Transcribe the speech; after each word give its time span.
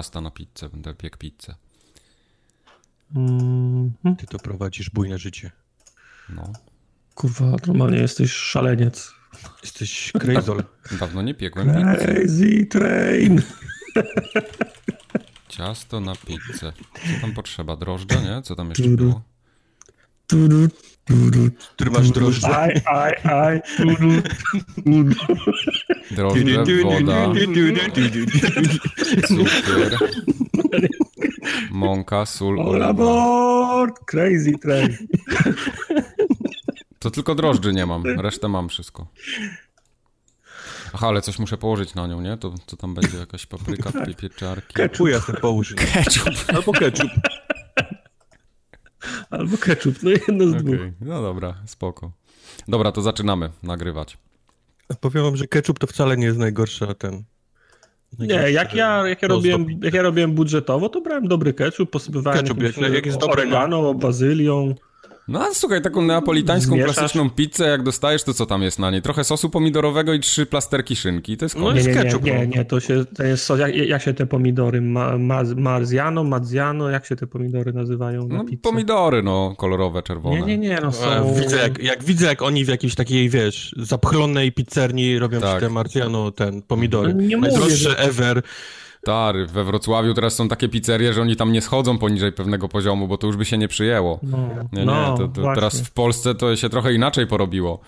ciasta 0.00 0.20
na 0.20 0.30
pizzę. 0.30 0.68
Będę 0.68 0.94
piekł 0.94 1.18
pizzę. 1.18 1.54
Mm, 3.16 3.92
Ty 4.18 4.26
to 4.26 4.38
prowadzisz 4.38 4.90
bujne 4.90 5.18
życie. 5.18 5.50
No. 6.28 6.52
kurwa, 7.14 7.56
normalnie 7.66 7.98
jesteś 7.98 8.32
szaleniec. 8.32 9.12
Jesteś 9.62 10.12
crazol. 10.20 10.64
Dawno 11.00 11.22
nie 11.22 11.34
piekłem 11.34 11.66
pizzy. 11.66 12.06
Crazy 12.06 12.66
train. 12.66 13.42
Ciasto 15.48 16.00
na 16.00 16.14
pizzę. 16.16 16.72
Co 16.94 17.20
tam 17.20 17.34
potrzeba? 17.34 17.76
Drożdże, 17.76 18.22
nie? 18.22 18.42
Co 18.42 18.54
tam 18.56 18.68
jeszcze 18.68 18.88
było? 18.88 19.22
Który 21.74 21.90
masz 21.90 22.10
drożdże. 22.10 22.58
Aj, 22.58 22.80
aj, 22.86 23.12
aj. 23.24 23.60
Drożdże, 26.10 26.64
woda, 26.82 27.32
cukier, 27.34 27.90
mąka, 31.70 32.26
sól, 32.26 32.60
oliwa. 32.60 33.86
Crazy 34.06 34.52
train. 34.58 34.96
To 36.98 37.10
tylko 37.10 37.34
drożdży 37.34 37.72
nie 37.72 37.86
mam, 37.86 38.20
resztę 38.20 38.48
mam 38.48 38.68
wszystko. 38.68 39.06
Aha, 40.94 41.08
ale 41.08 41.22
coś 41.22 41.38
muszę 41.38 41.58
położyć 41.58 41.94
na 41.94 42.06
nią, 42.06 42.20
nie? 42.20 42.36
To, 42.36 42.54
to 42.66 42.76
tam 42.76 42.94
będzie 42.94 43.18
jakaś 43.18 43.46
papryka, 43.46 43.90
dwie 43.90 44.14
pieczarki. 44.14 44.74
Chuja 44.98 45.20
sobie 45.20 45.40
połóż. 45.40 45.74
Ketchup. 45.74 46.34
Albo 46.54 46.72
ketchup. 46.72 47.10
Albo 49.30 49.56
ketchup, 49.58 50.02
no 50.02 50.10
jedno 50.10 50.46
z 50.46 50.54
dwóch. 50.62 50.74
Okej, 50.74 50.92
no 51.00 51.22
dobra, 51.22 51.54
spoko. 51.66 52.12
Dobra, 52.68 52.92
to 52.92 53.02
zaczynamy 53.02 53.50
nagrywać. 53.62 54.18
Powiem 55.00 55.24
wam, 55.24 55.36
że 55.36 55.46
ketchup 55.46 55.78
to 55.78 55.86
wcale 55.86 56.16
nie 56.16 56.26
jest 56.26 56.38
najgorsza 56.38 56.94
ten... 56.94 57.22
Nie, 58.18 58.34
jak 58.50 58.74
ja, 58.74 59.08
jak, 59.08 59.22
ja 59.22 59.28
robiłem, 59.28 59.66
jak 59.82 59.94
ja 59.94 60.02
robiłem 60.02 60.32
budżetowo, 60.32 60.88
to 60.88 61.00
brałem 61.00 61.28
dobry 61.28 61.54
ketchup, 61.54 61.90
posypywałem 61.90 62.38
Ketchup, 62.40 62.62
jakimś, 62.62 62.84
jak- 62.84 62.92
jak 62.94 63.06
jest 63.06 63.18
dobry, 63.18 63.42
oregano, 63.42 63.94
bazylią. 63.94 64.74
No 65.28 65.40
a 65.42 65.54
słuchaj, 65.54 65.82
taką 65.82 66.02
neapolitańską, 66.02 66.74
Zmieszasz? 66.74 66.94
klasyczną 66.96 67.30
pizzę, 67.30 67.68
jak 67.68 67.82
dostajesz, 67.82 68.22
to 68.24 68.34
co 68.34 68.46
tam 68.46 68.62
jest 68.62 68.78
na 68.78 68.90
niej? 68.90 69.02
Trochę 69.02 69.24
sosu 69.24 69.50
pomidorowego 69.50 70.12
i 70.14 70.20
trzy 70.20 70.46
plasterki 70.46 70.96
szynki. 70.96 71.36
To 71.36 71.44
jest 71.44 71.56
No 71.56 71.62
koniec. 71.62 71.84
Nie, 71.86 71.90
jest 71.90 71.98
nie, 71.98 72.04
nie, 72.04 72.10
ketchup, 72.10 72.24
nie, 72.26 72.38
no. 72.48 72.56
nie, 72.56 72.64
to, 72.64 72.80
się, 72.80 73.04
to 73.16 73.22
jest 73.22 73.44
sos. 73.44 73.60
Jak, 73.60 73.76
jak 73.76 74.02
się 74.02 74.14
te 74.14 74.26
pomidory, 74.26 74.80
ma, 74.80 75.18
ma, 75.18 75.42
marziano, 75.56 76.24
mazziano, 76.24 76.90
jak 76.90 77.06
się 77.06 77.16
te 77.16 77.26
pomidory 77.26 77.72
nazywają 77.72 78.28
na 78.28 78.34
No, 78.36 78.44
pizzę? 78.44 78.62
pomidory, 78.62 79.22
no, 79.22 79.54
kolorowe, 79.58 80.02
czerwone. 80.02 80.40
Nie, 80.40 80.46
nie, 80.46 80.58
nie, 80.58 80.78
no 80.82 80.92
są... 80.92 81.34
Widzę 81.34 81.56
jak, 81.56 81.78
jak 81.82 82.04
widzę, 82.04 82.26
jak 82.26 82.42
oni 82.42 82.64
w 82.64 82.68
jakiejś 82.68 82.94
takiej, 82.94 83.28
wiesz, 83.28 83.74
zapchlonej 83.78 84.52
pizzerni 84.52 85.18
robią 85.18 85.40
Tak. 85.40 85.54
ci 85.54 85.60
te 85.66 85.72
marciano, 85.72 86.30
ten, 86.30 86.62
pomidory. 86.62 87.14
No 87.14 87.22
nie 87.22 87.36
mówię, 87.36 87.48
Najdroższe 87.48 87.76
że- 87.76 87.98
ever. 87.98 88.42
Stary, 89.02 89.46
we 89.46 89.64
Wrocławiu 89.64 90.14
teraz 90.14 90.34
są 90.34 90.48
takie 90.48 90.68
pizzerie, 90.68 91.12
że 91.12 91.22
oni 91.22 91.36
tam 91.36 91.52
nie 91.52 91.62
schodzą 91.62 91.98
poniżej 91.98 92.32
pewnego 92.32 92.68
poziomu, 92.68 93.08
bo 93.08 93.18
to 93.18 93.26
już 93.26 93.36
by 93.36 93.44
się 93.44 93.58
nie 93.58 93.68
przyjęło. 93.68 94.20
No, 94.22 94.38
Nie, 94.72 94.78
nie, 94.78 94.84
no, 94.84 95.16
to, 95.18 95.28
to 95.28 95.40
właśnie. 95.40 95.54
teraz 95.54 95.80
w 95.80 95.90
Polsce 95.90 96.34
to 96.34 96.56
się 96.56 96.68
trochę 96.68 96.92
inaczej 96.94 97.26
porobiło. 97.26 97.80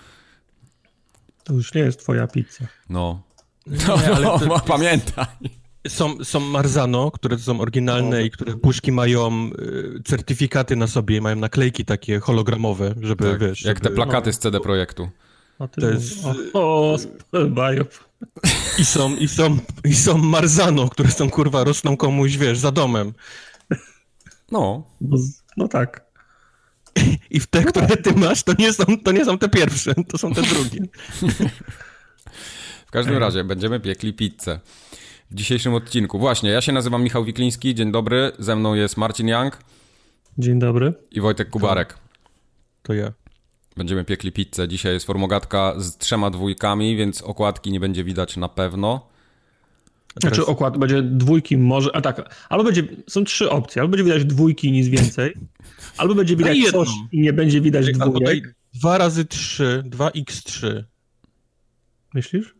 To 1.43 1.53
już 1.53 1.73
nie 1.73 1.81
jest 1.81 1.99
twoja 1.99 2.27
pizza. 2.27 2.65
No. 2.89 3.21
No, 3.67 3.97
Nie, 3.97 4.15
ale 4.15 4.25
no, 4.25 4.39
to- 4.39 4.59
pamiętaj. 4.59 5.25
Są, 5.87 6.23
są 6.23 6.39
Marzano, 6.39 7.11
które 7.11 7.37
są 7.39 7.61
oryginalne 7.61 8.23
i 8.23 8.31
które 8.31 8.53
puszki 8.57 8.91
mają 8.91 9.49
y, 9.59 10.01
certyfikaty 10.05 10.75
na 10.75 10.87
sobie, 10.87 11.21
mają 11.21 11.35
naklejki 11.35 11.85
takie 11.85 12.19
hologramowe, 12.19 12.93
żeby, 13.01 13.31
Tak, 13.31 13.39
wiesz... 13.39 13.65
jak 13.65 13.79
te 13.79 13.83
żeby, 13.83 13.95
plakaty 13.95 14.33
z 14.33 14.39
CD 14.39 14.59
Projektu. 14.59 15.09
O, 15.59 15.67
ty 15.67 15.81
To 15.81 15.89
jest- 15.89 16.25
O, 16.53 16.95
o 17.31 17.45
Bajów. 17.49 18.09
I 18.79 18.85
są, 18.85 19.15
i 19.15 19.27
są, 19.27 19.57
i 19.85 19.95
są 19.95 20.17
Marzano, 20.17 20.89
które 20.89 21.11
są, 21.11 21.29
kurwa, 21.29 21.63
rosną 21.63 21.97
komuś, 21.97 22.37
wiesz, 22.37 22.59
za 22.59 22.71
domem. 22.71 23.13
No, 24.51 24.83
No, 25.01 25.17
no 25.57 25.67
tak. 25.67 26.05
I 27.29 27.39
w 27.39 27.47
te, 27.47 27.63
które 27.63 27.97
ty 27.97 28.13
masz, 28.13 28.43
to 28.43 28.53
nie 28.59 28.73
są, 28.73 28.83
to 29.03 29.11
nie 29.11 29.25
są 29.25 29.37
te 29.37 29.49
pierwsze, 29.49 29.93
to 30.07 30.17
są 30.17 30.33
te 30.33 30.41
drugie. 30.41 30.79
w 32.87 32.91
każdym 32.91 33.17
razie 33.17 33.43
będziemy 33.43 33.79
piekli 33.79 34.13
pizzę. 34.13 34.59
W 35.31 35.35
dzisiejszym 35.35 35.73
odcinku. 35.73 36.19
Właśnie, 36.19 36.49
ja 36.49 36.61
się 36.61 36.71
nazywam 36.71 37.03
Michał 37.03 37.25
Wikliński, 37.25 37.75
dzień 37.75 37.91
dobry. 37.91 38.31
Ze 38.39 38.55
mną 38.55 38.73
jest 38.73 38.97
Marcin 38.97 39.27
Young 39.27 39.57
Dzień 40.37 40.59
dobry. 40.59 40.93
i 41.11 41.21
Wojtek 41.21 41.49
Kubarek. 41.49 41.97
To 42.83 42.93
ja. 42.93 43.11
Będziemy 43.77 44.05
piekli 44.05 44.31
pizzę. 44.31 44.67
Dzisiaj 44.67 44.93
jest 44.93 45.05
formogatka 45.05 45.73
z 45.77 45.97
trzema 45.97 46.29
dwójkami, 46.29 46.95
więc 46.97 47.21
okładki 47.21 47.71
nie 47.71 47.79
będzie 47.79 48.03
widać 48.03 48.37
na 48.37 48.49
pewno. 48.49 49.13
Znaczy 50.21 50.45
okład 50.45 50.77
będzie 50.77 51.01
dwójki 51.01 51.57
może, 51.57 51.95
a 51.95 52.01
tak, 52.01 52.35
albo 52.49 52.63
będzie, 52.63 52.83
są 53.09 53.23
trzy 53.23 53.49
opcje, 53.49 53.81
albo 53.81 53.91
będzie 53.91 54.03
widać 54.03 54.25
dwójki 54.25 54.71
nic 54.71 54.87
więcej, 54.87 55.33
albo 55.97 56.15
będzie 56.15 56.35
widać 56.35 56.57
jedną. 56.57 56.85
coś 56.85 56.93
i 57.11 57.21
nie 57.21 57.33
będzie 57.33 57.61
widać 57.61 57.85
Albo 57.99 58.19
dwójek. 58.19 58.55
dwa 58.73 58.97
razy 58.97 59.25
trzy, 59.25 59.83
dwa 59.85 60.09
x 60.09 60.43
trzy. 60.43 60.85
Myślisz? 62.13 62.55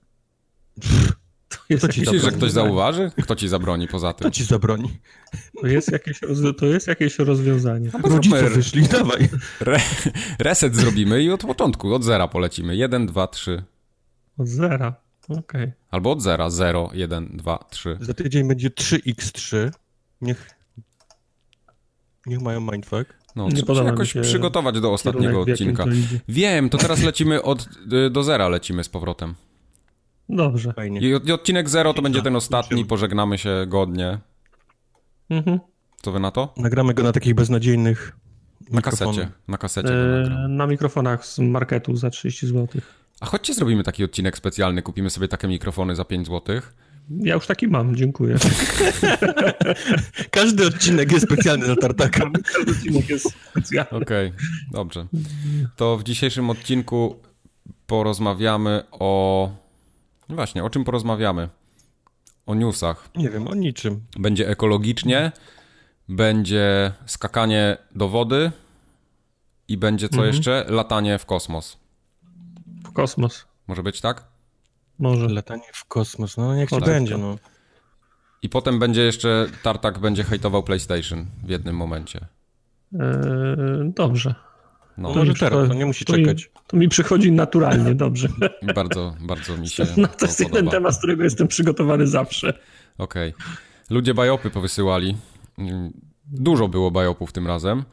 Jest, 0.77 1.13
To 1.57 1.87
Myślisz, 1.87 2.09
że 2.09 2.19
zabroni. 2.19 2.37
ktoś 2.37 2.51
zauważy? 2.51 3.11
Kto 3.23 3.35
ci 3.35 3.47
zabroni 3.47 3.87
poza 3.87 4.13
tym? 4.13 4.23
To 4.23 4.31
ci 4.31 4.43
zabroni. 4.43 4.89
to, 5.61 5.67
jest 5.67 5.91
jakieś, 5.91 6.19
to 6.57 6.65
jest 6.65 6.87
jakieś 6.87 7.19
rozwiązanie. 7.19 7.89
Rodzice 8.03 8.35
zróbmy- 8.39 8.49
wyszli, 8.49 8.87
dawaj. 8.87 9.29
Re 9.61 9.79
reset 10.39 10.75
zrobimy 10.75 11.23
i 11.23 11.29
od 11.31 11.41
początku, 11.41 11.93
od 11.93 12.03
zera 12.03 12.27
polecimy. 12.27 12.75
1, 12.75 13.05
2, 13.07 13.27
3. 13.27 13.63
Od 14.37 14.47
zera. 14.47 14.95
Okej. 15.29 15.71
Albo 15.91 16.11
od 16.11 16.21
zera. 16.21 16.49
0, 16.49 16.89
1, 16.93 17.29
2, 17.37 17.65
3. 17.69 17.97
Za 18.01 18.13
tydzień 18.13 18.47
będzie 18.47 18.69
3x3. 18.69 19.71
Niech... 20.21 20.49
Niech 22.25 22.41
mają 22.41 22.59
mindfuck. 22.71 23.13
No, 23.35 23.47
Nie 23.47 23.53
trzeba 23.53 23.75
się 23.75 23.83
jakoś 23.83 24.11
się 24.13 24.21
przygotować 24.21 24.79
do 24.79 24.93
ostatniego 24.93 25.41
odcinka. 25.41 25.85
Wiem, 26.27 26.69
to 26.69 26.77
teraz 26.77 27.03
lecimy 27.03 27.41
od, 27.41 27.67
y, 27.93 28.09
do 28.09 28.23
zera 28.23 28.49
lecimy 28.49 28.83
z 28.83 28.89
powrotem. 28.89 29.35
Dobrze. 30.29 30.73
Fajnie. 30.73 30.99
I, 30.99 31.13
od- 31.15 31.27
i 31.27 31.31
odcinek 31.31 31.69
0 31.69 31.93
to 31.93 32.01
będzie 32.01 32.21
ten 32.21 32.35
ostatni, 32.35 32.85
pożegnamy 32.85 33.37
się 33.37 33.65
godnie. 33.67 34.17
Mhm. 35.29 35.59
Co 36.01 36.11
wy 36.11 36.19
na 36.19 36.31
to? 36.31 36.53
Nagramy 36.57 36.93
go 36.93 37.03
na 37.03 37.11
takich 37.11 37.33
beznadziejnych 37.35 38.15
Na 38.71 38.81
kasecie. 38.81 39.29
Na 39.47 39.57
kasecie 39.57 39.89
E, 39.93 40.47
na 40.49 40.67
mikrofonach 40.67 41.25
z 41.25 41.39
marketu 41.39 41.95
za 41.95 42.09
30 42.09 42.47
zł. 42.47 42.67
A 43.19 43.25
chodźcie 43.25 43.53
zrobimy 43.53 43.83
taki 43.83 44.03
odcinek 44.03 44.37
specjalny, 44.37 44.81
kupimy 44.81 45.09
sobie 45.09 45.27
takie 45.27 45.47
mikrofony 45.47 45.95
za 45.95 46.05
5 46.05 46.27
zł. 46.27 46.61
Ja 47.09 47.33
już 47.33 47.47
taki 47.47 47.67
mam, 47.67 47.95
dziękuję. 47.95 48.35
Każdy 50.31 50.67
odcinek 50.67 51.11
jest 51.11 51.25
specjalny 51.25 51.65
dla 51.65 51.75
Tartaka. 51.75 52.29
Każdy 52.55 52.71
odcinek 52.71 53.09
jest 53.09 53.33
specjalny. 53.51 53.89
Okej, 54.01 54.33
dobrze. 54.71 55.05
To 55.75 55.97
w 55.97 56.03
dzisiejszym 56.03 56.49
odcinku 56.49 57.15
porozmawiamy 57.87 58.83
o... 58.91 59.49
no 60.29 60.35
Właśnie, 60.35 60.63
o 60.63 60.69
czym 60.69 60.83
porozmawiamy? 60.83 61.49
O 62.45 62.55
newsach. 62.55 63.09
Nie 63.15 63.29
wiem, 63.29 63.47
o 63.47 63.55
niczym. 63.55 64.01
Będzie 64.19 64.49
ekologicznie, 64.49 65.31
będzie 66.09 66.91
skakanie 67.05 67.77
do 67.95 68.09
wody 68.09 68.51
i 69.67 69.77
będzie 69.77 70.09
co 70.09 70.25
jeszcze? 70.25 70.65
Latanie 70.69 71.17
w 71.19 71.25
kosmos. 71.25 71.77
W 72.85 72.93
kosmos. 72.93 73.45
Może 73.67 73.83
być 73.83 74.01
tak? 74.01 74.23
Może. 74.99 75.27
Latanie 75.27 75.63
w 75.73 75.85
kosmos, 75.85 76.37
no 76.37 76.55
niech 76.55 76.69
ci 76.69 76.79
będzie, 76.79 77.17
no. 77.17 77.35
I 78.41 78.49
potem 78.49 78.79
będzie 78.79 79.01
jeszcze, 79.01 79.47
Tartak 79.63 79.99
będzie 79.99 80.23
hejtował 80.23 80.63
PlayStation 80.63 81.25
w 81.43 81.49
jednym 81.49 81.75
momencie. 81.75 82.27
E, 82.99 83.91
dobrze. 83.95 84.35
No, 84.97 85.09
To 85.13 85.15
może 85.19 85.31
mi 85.31 85.37
teraz, 85.39 85.67
to 85.69 85.73
nie 85.73 85.85
musi 85.85 86.05
to 86.05 86.17
mi- 86.17 86.23
czekać. 86.25 86.49
To 86.67 86.77
mi 86.77 86.89
przychodzi 86.89 87.31
naturalnie, 87.31 87.95
dobrze. 87.95 88.27
bardzo, 88.75 89.15
bardzo 89.19 89.57
mi 89.57 89.69
się 89.69 89.85
No 89.97 90.07
to 90.07 90.25
jest 90.25 90.37
to 90.37 90.43
jeden 90.43 90.51
podoba. 90.55 90.71
temat, 90.71 90.95
z 90.95 90.97
którego 90.97 91.23
jestem 91.23 91.47
przygotowany 91.47 92.07
zawsze. 92.07 92.53
Okej. 92.97 93.33
Ludzie 93.89 94.13
bajopy 94.13 94.49
powysyłali. 94.49 95.17
Dużo 96.25 96.67
było 96.67 96.91
bajopów 96.91 97.31
tym 97.31 97.47
razem. 97.47 97.83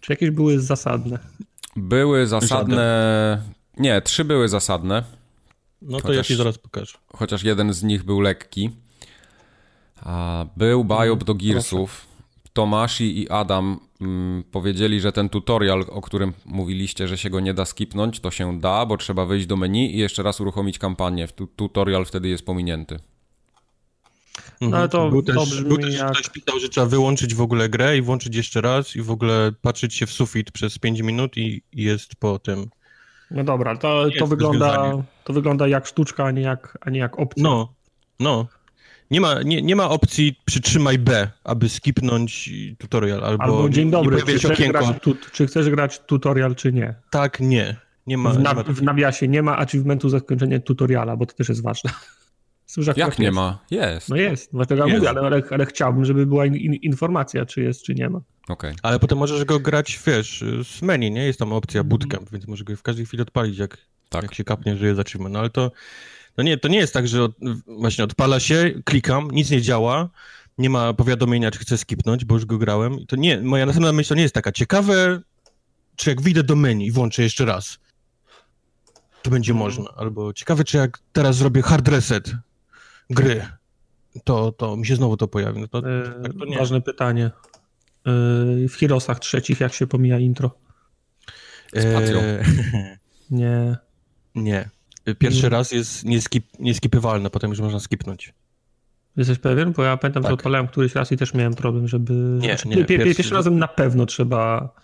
Czy 0.00 0.12
jakieś 0.12 0.30
były 0.30 0.60
zasadne? 0.60 1.18
Były 1.76 2.26
zasadne... 2.26 3.42
Nie, 3.76 4.00
trzy 4.02 4.24
były 4.24 4.48
zasadne, 4.48 5.02
No 5.82 5.96
to 5.96 6.02
Chociaż- 6.02 6.16
ja 6.16 6.22
ci 6.24 6.36
zaraz 6.36 6.58
pokażę. 6.58 6.98
chociaż 7.12 7.42
jeden 7.42 7.72
z 7.72 7.82
nich 7.82 8.04
był 8.04 8.20
lekki. 8.20 8.70
A 10.02 10.46
był 10.56 10.84
bajop 10.84 11.24
do 11.24 11.34
Gearsów. 11.34 12.06
Tomashi 12.62 13.18
i 13.22 13.28
Adam 13.28 13.80
mm, 14.00 14.44
powiedzieli, 14.52 15.00
że 15.00 15.12
ten 15.12 15.28
tutorial, 15.28 15.84
o 15.90 16.00
którym 16.00 16.32
mówiliście, 16.44 17.08
że 17.08 17.18
się 17.18 17.30
go 17.30 17.40
nie 17.40 17.54
da 17.54 17.64
skipnąć, 17.64 18.20
to 18.20 18.30
się 18.30 18.60
da, 18.60 18.86
bo 18.86 18.96
trzeba 18.96 19.24
wejść 19.26 19.46
do 19.46 19.56
menu 19.56 19.94
i 19.94 19.98
jeszcze 19.98 20.22
raz 20.22 20.40
uruchomić 20.40 20.78
kampanię. 20.78 21.28
Tu- 21.28 21.46
Tutorial 21.46 22.04
wtedy 22.04 22.28
jest 22.28 22.44
pominięty. 22.46 22.96
Mhm. 24.60 24.74
ale 24.80 24.88
to- 24.88 25.10
był 25.10 25.22
to 25.22 25.32
też, 25.32 25.50
brzmi 25.50 25.68
był 25.68 25.76
też 25.78 25.94
jak- 25.98 26.12
ktoś 26.12 26.28
pisał, 26.28 26.60
że 26.60 26.68
trzeba 26.68 26.86
wyłączyć 26.86 27.34
w 27.34 27.40
ogóle 27.40 27.68
grę 27.68 27.96
i 27.98 28.02
włączyć 28.02 28.36
jeszcze 28.36 28.60
raz 28.60 28.96
i 28.96 29.02
w 29.02 29.10
ogóle 29.10 29.52
patrzeć 29.62 29.94
się 29.94 30.06
w 30.06 30.12
sufit 30.12 30.50
przez 30.52 30.78
5 30.78 31.00
minut 31.02 31.36
i 31.36 31.62
jest 31.72 32.16
po 32.16 32.38
tym. 32.38 32.66
No 33.30 33.44
dobra, 33.44 33.76
to, 33.76 34.04
to, 34.18 34.26
wygląda, 34.26 34.92
to 35.24 35.32
wygląda 35.32 35.68
jak 35.68 35.86
sztuczka, 35.86 36.24
a 36.24 36.30
nie 36.30 36.42
jak, 36.42 36.78
a 36.80 36.90
nie 36.90 36.98
jak 37.00 37.18
opcja. 37.18 37.42
No, 37.42 37.72
no. 38.20 38.46
Nie 39.10 39.20
ma, 39.20 39.42
nie, 39.42 39.62
nie 39.62 39.76
ma 39.76 39.88
opcji 39.88 40.40
przytrzymaj 40.44 40.98
B, 40.98 41.30
aby 41.44 41.68
skipnąć 41.68 42.50
tutorial, 42.78 43.24
albo, 43.24 43.44
albo 43.44 43.68
dzień 43.68 43.90
dobry, 43.90 44.22
czy 44.22 44.38
chcesz, 44.38 44.68
grać, 44.68 44.86
tu, 45.02 45.16
czy 45.32 45.46
chcesz 45.46 45.70
grać 45.70 45.98
tutorial, 45.98 46.54
czy 46.54 46.72
nie. 46.72 46.94
Tak, 47.10 47.40
nie. 47.40 47.76
nie 48.06 48.18
ma, 48.18 48.30
w, 48.30 48.38
na, 48.38 48.50
nie 48.50 48.56
ma 48.56 48.62
w 48.62 48.82
nawiasie 48.82 49.28
nie 49.28 49.42
ma 49.42 49.58
achievementu 49.58 50.08
zakończenia 50.08 50.60
tutoriala, 50.60 51.16
bo 51.16 51.26
to 51.26 51.34
też 51.34 51.48
jest 51.48 51.62
ważne. 51.62 51.90
Jak 52.96 53.18
nie 53.18 53.24
jest. 53.24 53.34
ma? 53.34 53.58
Jest. 53.70 54.08
No 54.08 54.16
jest, 54.16 54.50
dlatego 54.52 54.86
jest. 54.86 54.98
mówię, 54.98 55.10
ale, 55.10 55.20
ale, 55.20 55.42
ale, 55.50 55.66
chciałbym, 55.66 56.04
żeby 56.04 56.26
była 56.26 56.46
in, 56.46 56.74
informacja, 56.74 57.46
czy 57.46 57.62
jest, 57.62 57.82
czy 57.82 57.94
nie 57.94 58.10
ma. 58.10 58.20
Okay. 58.48 58.74
Ale 58.82 58.98
potem 58.98 59.18
możesz 59.18 59.44
go 59.44 59.60
grać, 59.60 60.00
wiesz, 60.06 60.44
z 60.64 60.82
menu, 60.82 61.10
nie? 61.10 61.26
Jest 61.26 61.38
tam 61.38 61.52
opcja 61.52 61.84
bootcamp, 61.84 62.30
więc 62.30 62.46
możesz 62.46 62.64
go 62.64 62.76
w 62.76 62.82
każdej 62.82 63.06
chwili 63.06 63.22
odpalić, 63.22 63.58
jak, 63.58 63.78
tak. 64.08 64.22
jak 64.22 64.34
się 64.34 64.44
kapnie, 64.44 64.76
że 64.76 64.86
jest 64.86 65.00
achievement. 65.00 65.32
No 65.32 65.38
ale 65.38 65.50
to, 65.50 65.70
no 66.38 66.44
nie, 66.44 66.58
to 66.58 66.68
nie 66.68 66.78
jest 66.78 66.94
tak, 66.94 67.08
że 67.08 67.22
od, 67.22 67.32
właśnie 67.66 68.04
odpala 68.04 68.40
się, 68.40 68.70
klikam, 68.84 69.30
nic 69.30 69.50
nie 69.50 69.62
działa, 69.62 70.08
nie 70.58 70.70
ma 70.70 70.94
powiadomienia, 70.94 71.50
czy 71.50 71.58
chcę 71.58 71.78
skipnąć, 71.78 72.24
bo 72.24 72.34
już 72.34 72.44
go 72.44 72.58
grałem. 72.58 73.06
To 73.06 73.16
nie, 73.16 73.40
moja 73.40 73.66
następna 73.66 73.92
myśl 73.92 74.08
to 74.08 74.14
nie 74.14 74.22
jest 74.22 74.34
taka 74.34 74.52
ciekawe, 74.52 75.20
czy 75.96 76.10
jak 76.10 76.20
wyjdę 76.20 76.42
do 76.42 76.56
menu 76.56 76.86
i 76.86 76.92
włączę 76.92 77.22
jeszcze 77.22 77.44
raz, 77.44 77.78
to 79.22 79.30
będzie 79.30 79.52
mhm. 79.52 79.70
można. 79.70 79.90
Albo 79.96 80.32
ciekawe, 80.32 80.64
czy 80.64 80.76
jak 80.76 80.98
teraz 81.12 81.36
zrobię 81.36 81.62
hard 81.62 81.88
reset 81.88 82.32
gry, 83.10 83.46
to, 84.24 84.52
to 84.52 84.76
mi 84.76 84.86
się 84.86 84.96
znowu 84.96 85.16
to 85.16 85.28
pojawi. 85.28 85.60
No 85.60 85.68
to, 85.68 85.88
yy, 85.88 86.14
tak 86.22 86.32
to 86.32 86.44
nie. 86.44 86.58
Ważne 86.58 86.80
pytanie. 86.80 87.30
Yy, 88.04 88.68
w 88.68 88.76
Heroesach 88.76 89.18
trzecich 89.18 89.60
jak 89.60 89.74
się 89.74 89.86
pomija 89.86 90.18
intro? 90.18 90.50
Spacją. 91.68 92.20
nie. 93.30 93.76
Nie. 94.34 94.70
Pierwszy 95.18 95.42
nie. 95.42 95.48
raz 95.48 95.72
jest 95.72 96.04
nieskip, 96.04 96.46
nieskipywalne, 96.58 97.30
potem 97.30 97.50
już 97.50 97.60
można 97.60 97.80
skipnąć. 97.80 98.34
Jesteś 99.16 99.38
pewien? 99.38 99.72
Bo 99.72 99.82
ja 99.82 99.96
pamiętam, 99.96 100.22
tak. 100.22 100.30
że 100.30 100.34
odpalałem 100.34 100.68
któryś 100.68 100.94
raz 100.94 101.12
i 101.12 101.16
też 101.16 101.34
miałem 101.34 101.54
problem, 101.54 101.88
żeby... 101.88 102.12
Nie, 102.14 102.48
znaczy, 102.48 102.68
nie. 102.68 102.84
Pierwszy, 102.84 103.14
pierwszy 103.14 103.34
razem 103.34 103.58
na 103.58 103.68
pewno 103.68 104.06
trzeba 104.06 104.74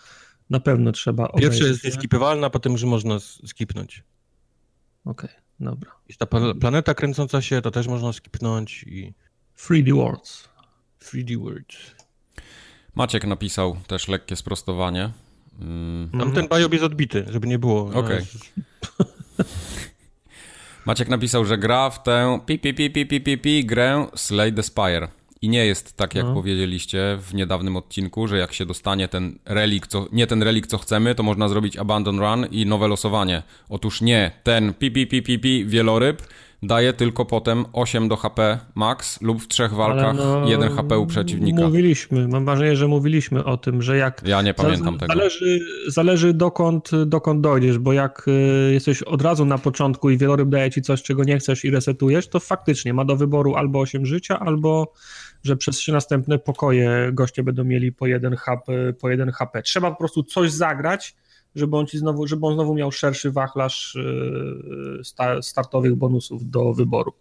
na 0.51 0.61
pewno 0.61 0.93
trzeba 0.93 1.29
obejrzeć. 1.29 1.51
Pierwszy 1.51 1.69
jest 1.69 1.85
nieskipywalny, 1.85 2.47
a 2.47 2.51
potem 2.51 2.73
już 2.73 2.85
można 2.85 3.19
skipnąć. 3.47 4.03
Okej. 5.05 5.31
Okay. 5.31 5.45
Dobra. 5.61 5.91
I 6.09 6.15
ta 6.15 6.27
planeta 6.61 6.95
kręcąca 6.95 7.43
się, 7.43 7.63
to 7.63 7.71
też 7.71 7.87
można 7.87 8.13
skipnąć 8.13 8.83
i... 8.83 9.15
3D 9.59 9.95
Worlds. 9.95 10.49
3D 11.03 11.37
Worlds. 11.37 11.77
Maciek 12.95 13.27
napisał 13.27 13.77
też 13.87 14.09
lekkie 14.09 14.37
sprostowanie. 14.37 15.11
Mm. 15.61 16.11
Tam 16.19 16.33
ten 16.33 16.49
biob 16.49 16.73
jest 16.73 16.85
odbity, 16.85 17.25
żeby 17.29 17.47
nie 17.47 17.59
było. 17.59 17.87
Okej. 17.87 18.03
Okay. 18.03 18.25
Maciek 20.87 21.09
napisał, 21.09 21.45
że 21.45 21.59
gra 21.59 21.91
w 21.91 22.03
tę 22.03 22.39
pi, 22.47 22.59
pi, 22.59 22.75
pi, 22.75 22.91
pi, 22.91 23.07
pi, 23.07 23.21
pi, 23.21 23.39
pi 23.39 23.65
grę 23.65 24.07
Slay 24.15 24.53
the 24.53 24.63
Spire. 24.63 25.09
I 25.43 25.49
nie 25.49 25.67
jest 25.67 25.97
tak, 25.97 26.15
jak 26.15 26.25
no. 26.25 26.35
powiedzieliście 26.35 27.19
w 27.21 27.35
niedawnym 27.35 27.77
odcinku, 27.77 28.27
że 28.27 28.39
jak 28.39 28.53
się 28.53 28.67
dostanie 28.67 29.09
ten 29.09 29.39
relik, 29.45 29.87
co, 29.87 30.07
nie 30.13 30.27
ten 30.27 30.43
relik, 30.43 30.67
co 30.67 30.79
chcemy, 30.79 31.15
to 31.15 31.23
można 31.23 31.49
zrobić 31.49 31.77
abandon 31.77 32.19
run 32.19 32.47
i 32.51 32.67
nowe 32.67 32.89
losowanie. 32.89 33.43
Otóż 33.69 34.01
nie, 34.01 34.31
ten 34.43 34.75
pi, 34.75 34.91
pi, 34.91 35.07
pi, 35.07 35.23
pi, 35.23 35.39
pi 35.39 35.65
wieloryb 35.67 36.23
daje 36.67 36.93
tylko 36.93 37.25
potem 37.25 37.65
8 37.73 38.09
do 38.09 38.17
HP 38.17 38.59
max 38.75 39.23
lub 39.23 39.43
w 39.43 39.49
trzech 39.49 39.73
walkach 39.73 40.17
no, 40.17 40.49
1 40.49 40.77
HP 40.77 40.99
u 40.99 41.07
przeciwnika. 41.07 41.63
Mówiliśmy, 41.63 42.29
mam 42.29 42.45
wrażenie, 42.45 42.77
że 42.77 42.89
mówiliśmy 42.89 43.45
o 43.45 43.57
tym, 43.57 43.83
że 43.83 43.97
jak... 43.97 44.23
Ja 44.27 44.43
nie 44.43 44.55
pamiętam 44.55 44.99
tego. 44.99 45.15
Zależy, 45.15 45.61
zależy 45.87 46.35
dokąd, 46.35 46.91
dokąd 47.07 47.41
dojdziesz, 47.41 47.79
bo 47.79 47.93
jak 47.93 48.29
y, 48.29 48.73
jesteś 48.73 49.03
od 49.03 49.23
razu 49.23 49.45
na 49.45 49.59
początku 49.59 50.11
i 50.11 50.19
wieloryb 50.19 50.49
daje 50.49 50.71
ci 50.71 50.83
coś, 50.83 51.03
czego 51.03 51.25
nie 51.25 51.39
chcesz 51.39 51.65
i 51.65 51.71
resetujesz, 51.71 52.29
to 52.29 52.41
faktycznie 52.41 52.95
ma 52.95 53.05
do 53.05 53.17
wyboru 53.17 53.55
albo 53.55 53.81
8 53.81 54.07
życia, 54.07 54.41
albo 54.41 54.93
że 55.45 55.57
przez 55.57 55.77
trzy 55.77 55.93
następne 55.93 56.39
pokoje 56.39 57.11
goście 57.13 57.43
będą 57.43 57.65
mieli 57.65 57.93
po 57.93 58.07
jeden, 58.07 58.37
HP, 58.37 58.93
po 59.01 59.11
jeden 59.11 59.31
HP. 59.31 59.63
Trzeba 59.63 59.91
po 59.91 59.97
prostu 59.97 60.23
coś 60.23 60.53
zagrać, 60.53 61.15
żeby 61.55 61.77
on, 61.77 61.87
ci 61.87 61.99
znowu, 61.99 62.27
żeby 62.27 62.47
on 62.47 62.55
znowu 62.55 62.75
miał 62.75 62.93
szerszy 62.93 63.31
wachlarz 63.31 63.97
e, 65.19 65.43
startowych 65.43 65.95
bonusów 65.95 66.51
do 66.51 66.75
wyboru. 66.75 67.13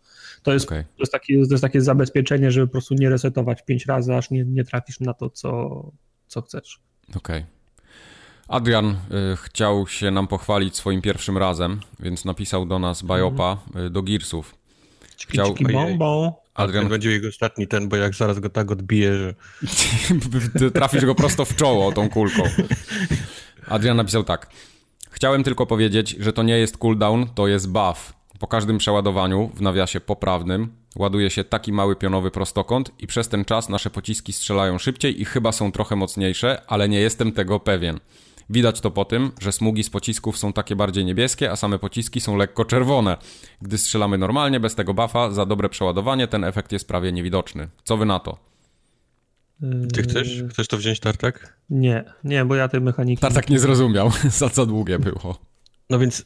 To 0.44 0.54
jest, 0.54 0.66
okay. 0.66 0.84
to 0.84 1.02
jest, 1.04 1.12
takie, 1.12 1.46
to 1.46 1.54
jest 1.54 1.62
takie 1.62 1.82
zabezpieczenie, 1.82 2.52
żeby 2.52 2.68
po 2.68 2.72
prostu 2.72 2.94
nie 2.94 3.10
resetować 3.10 3.66
pięć 3.66 3.86
razy, 3.86 4.16
aż 4.16 4.32
nie, 4.32 4.46
nie 4.46 4.64
trafisz 4.64 5.00
na 5.00 5.14
to, 5.14 5.30
co, 5.30 5.92
co 6.28 6.42
chcesz. 6.42 6.80
Okej. 7.10 7.20
Okay. 7.20 7.54
Adrian 8.48 8.86
y, 8.86 8.96
chciał 9.38 9.88
się 9.88 10.12
nam 10.12 10.28
pochwalić 10.28 10.76
swoim 10.76 11.02
pierwszym 11.02 11.38
razem, 11.38 11.80
więc 12.00 12.26
napisał 12.26 12.66
do 12.66 12.80
nas 12.80 13.04
Biopa 13.04 13.58
y, 13.88 13.90
do 13.90 14.04
Gearsów. 14.04 14.56
Chciał... 15.28 15.54
Ciki, 15.58 15.66
Adrian 16.54 16.90
będzie 16.90 17.12
jego 17.12 17.28
ostatni 17.28 17.68
ten, 17.68 17.90
bo 17.90 17.96
jak 17.96 18.16
zaraz 18.16 18.40
go 18.40 18.50
tak 18.50 18.72
odbije, 18.72 19.14
że... 19.18 19.34
Trafisz 20.74 21.06
go 21.06 21.16
prosto 21.16 21.46
w 21.46 21.56
czoło 21.56 21.92
tą 21.92 22.10
kulką. 22.10 22.44
Adrian 23.74 23.98
napisał 23.98 24.24
tak. 24.24 24.50
Chciałem 25.12 25.44
tylko 25.44 25.66
powiedzieć, 25.66 26.10
że 26.10 26.34
to 26.34 26.44
nie 26.44 26.58
jest 26.58 26.78
cooldown, 26.78 27.26
to 27.36 27.48
jest 27.48 27.72
buff. 27.72 28.14
Po 28.40 28.48
każdym 28.48 28.78
przeładowaniu, 28.78 29.52
w 29.54 29.62
nawiasie 29.62 30.00
poprawnym, 30.00 30.76
ładuje 30.96 31.30
się 31.30 31.44
taki 31.44 31.74
mały 31.74 31.96
pionowy 31.96 32.32
prostokąt 32.32 32.92
i 33.00 33.08
przez 33.08 33.30
ten 33.30 33.46
czas 33.46 33.70
nasze 33.70 33.90
pociski 33.90 34.34
strzelają 34.34 34.78
szybciej 34.78 35.22
i 35.22 35.26
chyba 35.26 35.52
są 35.52 35.72
trochę 35.72 35.96
mocniejsze, 35.96 36.62
ale 36.68 36.90
nie 36.90 37.00
jestem 37.00 37.32
tego 37.32 37.60
pewien. 37.60 38.00
Widać 38.50 38.82
to 38.82 38.92
po 38.92 39.06
tym, 39.06 39.32
że 39.42 39.52
smugi 39.52 39.84
z 39.84 39.90
pocisków 39.90 40.38
są 40.38 40.54
takie 40.54 40.76
bardziej 40.76 41.06
niebieskie, 41.06 41.52
a 41.52 41.56
same 41.56 41.80
pociski 41.80 42.22
są 42.22 42.36
lekko 42.36 42.66
czerwone. 42.66 43.18
Gdy 43.62 43.78
strzelamy 43.78 44.18
normalnie, 44.18 44.60
bez 44.60 44.76
tego 44.76 44.94
buffa, 44.94 45.32
za 45.32 45.46
dobre 45.46 45.70
przeładowanie, 45.70 46.28
ten 46.28 46.44
efekt 46.44 46.72
jest 46.72 46.88
prawie 46.88 47.12
niewidoczny. 47.12 47.68
Co 47.84 47.98
wy 47.98 48.06
na 48.06 48.20
to? 48.20 48.53
Ty 49.94 50.04
chcesz? 50.04 50.44
Chcesz 50.50 50.68
to 50.68 50.78
wziąć, 50.78 51.00
Tartak? 51.00 51.58
Nie, 51.70 52.04
nie, 52.24 52.46
bo 52.46 52.56
ja 52.56 52.68
tej 52.68 52.82
mechaniki... 52.82 53.22
Tartak 53.22 53.50
nie 53.50 53.60
zrozumiał, 53.60 54.12
za 54.40 54.50
co 54.50 54.66
długie 54.66 55.00
było. 55.00 55.40
No 55.90 56.00
więc, 56.00 56.26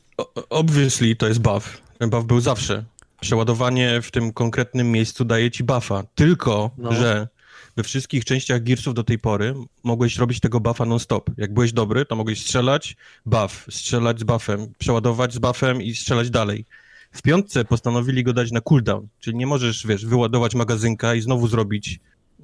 obviously 0.50 1.16
to 1.16 1.28
jest 1.28 1.40
buff. 1.40 1.82
Ten 1.98 2.10
buff 2.10 2.26
był 2.26 2.40
zawsze. 2.40 2.84
Przeładowanie 3.20 4.02
w 4.02 4.12
tym 4.12 4.34
konkretnym 4.34 4.92
miejscu 4.92 5.26
daje 5.26 5.52
ci 5.52 5.64
buffa. 5.64 6.04
Tylko, 6.16 6.72
no. 6.78 6.94
że 6.94 7.28
we 7.76 7.84
wszystkich 7.84 8.26
częściach 8.26 8.64
Gearsów 8.64 8.94
do 8.94 9.04
tej 9.04 9.20
pory 9.20 9.54
mogłeś 9.84 10.18
robić 10.18 10.40
tego 10.40 10.60
buffa 10.60 10.86
non-stop. 10.86 11.30
Jak 11.38 11.54
byłeś 11.54 11.74
dobry, 11.74 12.06
to 12.06 12.16
mogłeś 12.16 12.42
strzelać, 12.42 12.96
buff, 13.26 13.66
strzelać 13.70 14.20
z 14.20 14.24
buffem, 14.24 14.74
przeładować 14.78 15.34
z 15.34 15.40
buffem 15.40 15.82
i 15.82 15.96
strzelać 15.96 16.30
dalej. 16.30 16.66
W 17.12 17.22
piątce 17.22 17.66
postanowili 17.66 18.24
go 18.24 18.34
dać 18.34 18.52
na 18.52 18.62
cooldown, 18.62 19.08
czyli 19.20 19.38
nie 19.38 19.48
możesz, 19.48 19.88
wiesz, 19.88 20.06
wyładować 20.06 20.56
magazynka 20.56 21.16
i 21.16 21.22
znowu 21.22 21.48
zrobić 21.48 22.00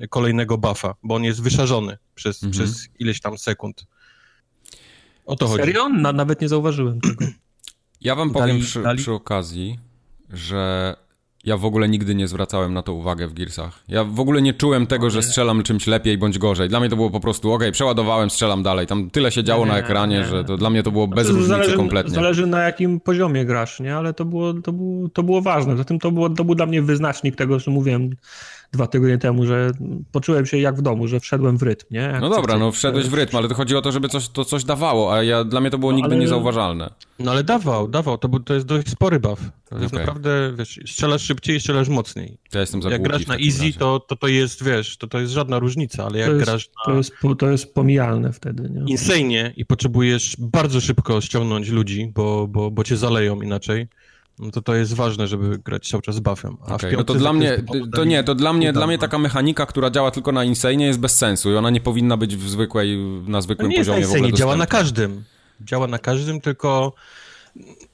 kolejnego 0.10 0.58
buffa, 0.58 0.96
bo 1.04 1.16
on 1.16 1.24
jest 1.24 1.42
wyszarzony 1.42 1.98
przez, 2.16 2.44
mhm. 2.44 2.52
przez 2.52 2.88
ileś 3.00 3.22
tam 3.22 3.38
sekund. 3.38 3.86
O 5.26 5.36
to 5.36 5.48
Serio? 5.48 5.64
chodzi. 5.64 5.74
Serio? 5.74 6.02
Na, 6.02 6.14
nawet 6.14 6.42
nie 6.42 6.50
zauważyłem 6.50 7.02
tego. 7.02 7.26
Ja 8.02 8.16
wam 8.16 8.32
powiem 8.32 8.48
dali, 8.48 8.62
przy, 8.62 8.82
dali? 8.82 8.98
przy 8.98 9.12
okazji, 9.12 9.80
że 10.30 10.96
ja 11.44 11.58
w 11.58 11.66
ogóle 11.66 11.90
nigdy 11.90 12.16
nie 12.16 12.28
zwracałem 12.28 12.74
na 12.74 12.82
to 12.82 12.94
uwagę 12.94 13.28
w 13.28 13.34
Gearsach. 13.34 13.84
Ja 13.88 14.04
w 14.04 14.20
ogóle 14.20 14.42
nie 14.42 14.54
czułem 14.54 14.88
tego, 14.88 15.10
że 15.10 15.24
strzelam 15.24 15.64
czymś 15.64 15.88
lepiej 15.88 16.18
bądź 16.18 16.38
gorzej. 16.38 16.70
Dla 16.70 16.80
mnie 16.80 16.90
to 16.90 16.96
było 16.96 17.10
po 17.10 17.20
prostu, 17.20 17.52
ok, 17.52 17.64
przeładowałem, 17.72 18.30
strzelam 18.30 18.64
dalej. 18.64 18.88
Tam 18.88 19.10
tyle 19.10 19.32
się 19.32 19.44
działo 19.44 19.66
nie, 19.66 19.72
na 19.72 19.78
ekranie, 19.78 20.18
nie, 20.18 20.26
że 20.26 20.44
to 20.44 20.58
dla 20.58 20.70
mnie 20.70 20.84
to 20.84 20.92
było 20.92 21.08
bez 21.08 21.28
różnicy 21.28 21.48
zależy, 21.48 21.78
kompletnie. 21.78 22.14
Zależy 22.14 22.48
na 22.48 22.62
jakim 22.62 23.00
poziomie 23.00 23.46
grasz, 23.46 23.80
nie? 23.80 23.96
Ale 23.96 24.14
to 24.14 24.26
było, 24.26 24.54
to 24.54 24.74
było, 24.74 25.10
to 25.10 25.24
było 25.24 25.42
ważne. 25.42 25.78
Zatem 25.78 26.00
to, 26.00 26.12
było, 26.12 26.30
to 26.30 26.44
był 26.44 26.56
dla 26.56 26.66
mnie 26.66 26.82
wyznacznik 26.82 27.36
tego, 27.36 27.60
co 27.60 27.72
mówiłem 27.72 28.10
dwa 28.74 28.88
tygodnie 28.88 29.18
temu, 29.18 29.46
że 29.46 29.72
poczułem 30.12 30.46
się 30.46 30.58
jak 30.58 30.76
w 30.76 30.82
domu, 30.82 31.08
że 31.08 31.20
wszedłem 31.20 31.58
w 31.58 31.64
rytm, 31.64 31.86
nie? 31.92 32.00
Jak 32.00 32.22
no 32.22 32.30
dobra, 32.30 32.58
no 32.58 32.72
wszedłeś 32.72 33.08
w 33.08 33.14
rytm, 33.14 33.38
ale 33.38 33.48
to 33.48 33.56
chodzi 33.56 33.76
o 33.76 33.82
to, 33.82 33.92
żeby 33.92 34.10
coś, 34.10 34.30
to 34.30 34.46
coś 34.46 34.64
dawało, 34.64 35.14
a 35.14 35.24
ja, 35.24 35.44
dla 35.44 35.62
mnie 35.62 35.70
to 35.70 35.78
było 35.78 35.92
no, 35.92 35.98
nigdy 35.98 36.16
ale... 36.16 36.22
niezauważalne. 36.22 36.90
No 37.20 37.32
ale 37.32 37.44
dawał, 37.44 37.88
dawał, 37.88 38.18
to, 38.18 38.40
to 38.40 38.54
jest 38.54 38.66
dość 38.66 38.90
spory 38.90 39.20
buff. 39.20 39.40
To 39.70 39.80
jest 39.80 39.94
okay. 39.94 40.00
naprawdę, 40.00 40.54
wiesz, 40.58 40.80
strzelasz 40.86 41.22
szybciej 41.22 41.56
i 41.56 41.60
strzelasz 41.60 41.90
mocniej. 41.90 42.38
Ja 42.54 42.62
jestem 42.62 42.82
za 42.82 42.90
Jak 42.90 43.02
grasz 43.02 43.28
na 43.28 43.36
easy, 43.36 43.74
to, 43.80 44.00
to 44.00 44.16
to 44.16 44.28
jest, 44.28 44.64
wiesz, 44.64 44.98
to 44.98 45.08
to 45.08 45.20
jest 45.20 45.34
żadna 45.34 45.60
różnica, 45.60 46.06
ale 46.06 46.20
jak 46.20 46.28
to 46.28 46.34
jest, 46.34 46.46
grasz 46.46 46.68
na... 46.68 46.94
To 46.94 46.98
jest, 46.98 47.12
to 47.40 47.50
jest 47.50 47.74
pomijalne 47.74 48.34
wtedy, 48.34 48.70
nie? 48.70 48.82
Insane 48.92 49.54
i 49.58 49.66
potrzebujesz 49.66 50.36
bardzo 50.40 50.82
szybko 50.82 51.22
ściągnąć 51.22 51.70
ludzi, 51.70 52.12
bo, 52.16 52.48
bo, 52.48 52.72
bo 52.72 52.84
cię 52.84 52.98
zaleją 52.98 53.42
inaczej 53.42 53.88
no 54.40 54.52
to 54.52 54.62
to 54.62 54.76
jest 54.76 54.94
ważne, 54.94 55.28
żeby 55.28 55.58
grać 55.58 55.90
cały 55.90 56.04
czas 56.04 56.16
z 56.16 56.20
buffem. 56.20 56.58
A 56.68 56.76
okay, 56.76 56.92
no 56.92 57.04
to 57.04 57.14
dla 57.14 57.34
mnie, 57.34 57.64
to 57.96 58.04
nie, 58.04 58.24
to 58.24 58.36
dla 58.36 58.54
mnie, 58.54 58.74
dla 58.74 58.88
mnie 58.88 58.98
taka 58.98 59.18
mechanika, 59.18 59.66
która 59.66 59.90
działa 59.90 60.12
tylko 60.12 60.32
na 60.32 60.44
Insane 60.44 60.84
jest 60.84 61.00
bez 61.00 61.18
sensu 61.18 61.52
i 61.52 61.56
ona 61.56 61.70
nie 61.70 61.82
powinna 61.82 62.18
być 62.18 62.36
w 62.38 62.50
zwykłej, 62.50 62.98
na 63.28 63.42
zwykłym 63.42 63.70
nie 63.70 63.78
poziomie 63.78 64.00
jest 64.00 64.12
w 64.12 64.16
ogóle 64.16 64.34
działa 64.34 64.56
na 64.56 64.66
każdym. 64.66 65.24
Działa 65.62 65.88
na 65.88 66.00
każdym, 66.00 66.42
tylko 66.42 66.94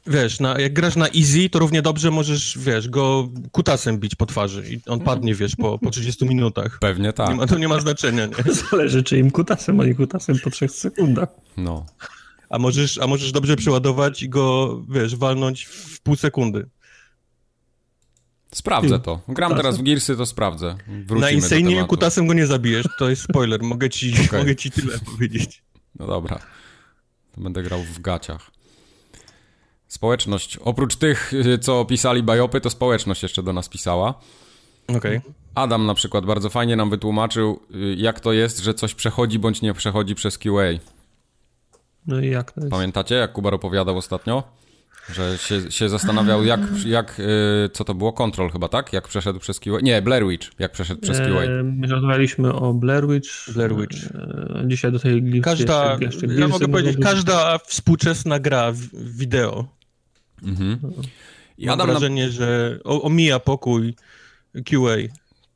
wiesz, 0.07 0.39
na, 0.39 0.59
jak 0.59 0.73
grasz 0.73 0.95
na 0.95 1.07
easy, 1.07 1.49
to 1.49 1.59
równie 1.59 1.81
dobrze 1.81 2.11
możesz, 2.11 2.57
wiesz, 2.57 2.89
go 2.89 3.29
kutasem 3.51 3.99
bić 3.99 4.15
po 4.15 4.25
twarzy 4.25 4.63
i 4.73 4.79
on 4.87 4.99
padnie, 4.99 5.35
wiesz, 5.35 5.55
po, 5.55 5.79
po 5.79 5.89
30 5.89 6.25
minutach. 6.25 6.77
Pewnie 6.81 7.13
tak. 7.13 7.29
Nie 7.29 7.35
ma, 7.35 7.47
to 7.47 7.57
nie 7.57 7.67
ma 7.67 7.79
znaczenia, 7.79 8.25
nie? 8.25 8.53
Zależy, 8.71 9.03
czy 9.03 9.17
im 9.17 9.31
kutasem, 9.31 9.79
a 9.79 9.85
nie 9.85 9.95
kutasem 9.95 10.39
po 10.43 10.49
3 10.49 10.67
sekundach. 10.67 11.29
No 11.57 11.85
a 12.49 12.59
możesz, 12.59 12.97
a 12.97 13.07
możesz 13.07 13.31
dobrze 13.31 13.55
przeładować 13.55 14.23
i 14.23 14.29
go, 14.29 14.77
wiesz, 14.89 15.15
walnąć 15.15 15.65
w 15.65 16.01
pół 16.01 16.15
sekundy. 16.15 16.69
Sprawdzę 18.51 18.99
to. 18.99 19.21
Gram 19.27 19.55
teraz 19.55 19.77
w 19.77 19.83
Gearsy, 19.83 20.17
to 20.17 20.25
sprawdzę. 20.25 20.75
Wrócimy 20.87 21.19
Na 21.19 21.31
Insane 21.31 21.85
kutasem 21.87 22.27
go 22.27 22.33
nie 22.33 22.47
zabijesz, 22.47 22.85
to 22.99 23.09
jest 23.09 23.21
spoiler, 23.21 23.63
mogę 23.63 23.89
ci, 23.89 24.13
okay. 24.27 24.39
mogę 24.39 24.55
ci 24.55 24.71
tyle 24.71 24.99
powiedzieć. 24.99 25.63
No 25.99 26.07
dobra, 26.07 26.39
to 27.35 27.41
będę 27.41 27.63
grał 27.63 27.83
w 27.83 27.99
gaciach. 27.99 28.51
Społeczność, 29.87 30.57
oprócz 30.57 30.95
tych, 30.95 31.31
co 31.61 31.85
pisali 31.85 32.23
bajopy, 32.23 32.61
to 32.61 32.69
społeczność 32.69 33.23
jeszcze 33.23 33.43
do 33.43 33.53
nas 33.53 33.69
pisała. 33.69 34.19
Okej. 34.87 35.17
Okay. 35.17 35.33
Adam 35.55 35.85
na 35.85 35.93
przykład 35.93 36.25
bardzo 36.25 36.49
fajnie 36.49 36.75
nam 36.75 36.89
wytłumaczył, 36.89 37.59
jak 37.97 38.19
to 38.19 38.33
jest, 38.33 38.59
że 38.59 38.73
coś 38.73 38.95
przechodzi 38.95 39.39
bądź 39.39 39.61
nie 39.61 39.73
przechodzi 39.73 40.15
przez 40.15 40.37
QA. 40.37 40.79
No 42.07 42.19
i 42.19 42.29
jak 42.29 42.51
to 42.51 42.61
jest? 42.61 42.71
Pamiętacie, 42.71 43.15
jak 43.15 43.33
Kubar 43.33 43.53
opowiadał 43.53 43.97
ostatnio? 43.97 44.43
Że 45.13 45.37
się, 45.37 45.71
się 45.71 45.89
zastanawiał, 45.89 46.45
jak, 46.45 46.59
jak 46.85 47.17
yy, 47.17 47.69
co 47.73 47.83
to 47.83 47.93
było? 47.93 48.13
Control 48.13 48.51
chyba, 48.51 48.67
tak? 48.67 48.93
Jak 48.93 49.07
przeszedł 49.07 49.39
przez 49.39 49.59
QA? 49.59 49.79
Nie, 49.81 50.01
Blair 50.01 50.27
Witch, 50.27 50.47
jak 50.59 50.71
przeszedł 50.71 51.01
przez 51.01 51.17
QA. 51.17 51.25
E, 51.25 51.63
my 51.63 51.87
rozmawialiśmy 51.87 52.53
o 52.53 52.73
Blair 52.73 53.07
Witch. 53.07 53.53
Blair 53.53 53.75
Witch. 53.75 53.97
E, 54.05 54.63
dzisiaj 54.67 54.91
do 54.91 54.99
tej 54.99 55.21
listy 55.21 55.41
Każda, 55.41 55.97
jeszcze, 56.01 56.25
jeszcze 56.25 56.41
ja 56.41 56.47
mogę 56.47 56.67
powiedzieć, 56.67 56.97
każda 57.01 57.57
współczesna 57.57 58.39
gra 58.39 58.73
wideo. 58.93 59.65
Mhm. 60.43 60.79
I 61.57 61.65
Mam 61.65 61.73
Adam 61.73 61.87
wrażenie, 61.89 62.25
na... 62.25 62.31
że 62.31 62.79
omija 62.83 63.39
pokój 63.39 63.95
QA. 64.53 64.95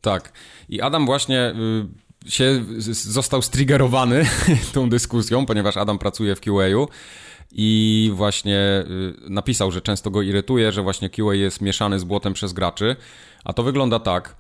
Tak. 0.02 0.34
I 0.70 0.82
Adam 0.82 1.06
właśnie 1.06 1.54
y, 1.56 1.88
się 2.28 2.64
został 2.92 3.42
striggerowany 3.42 4.26
tą 4.74 4.90
dyskusją, 4.90 5.46
ponieważ 5.46 5.78
Adam 5.78 6.00
pracuje 6.00 6.36
w 6.36 6.42
QA-u 6.42 6.88
i 7.52 8.12
właśnie 8.14 8.60
y, 9.28 9.30
napisał, 9.30 9.72
że 9.72 9.82
często 9.82 10.12
go 10.12 10.22
irytuje, 10.22 10.72
że 10.72 10.82
właśnie 10.82 11.10
QA 11.10 11.34
jest 11.34 11.62
mieszany 11.62 12.00
z 12.00 12.04
błotem 12.04 12.34
przez 12.34 12.54
graczy, 12.54 12.96
a 13.44 13.54
to 13.54 13.64
wygląda 13.64 14.00
tak, 14.00 14.36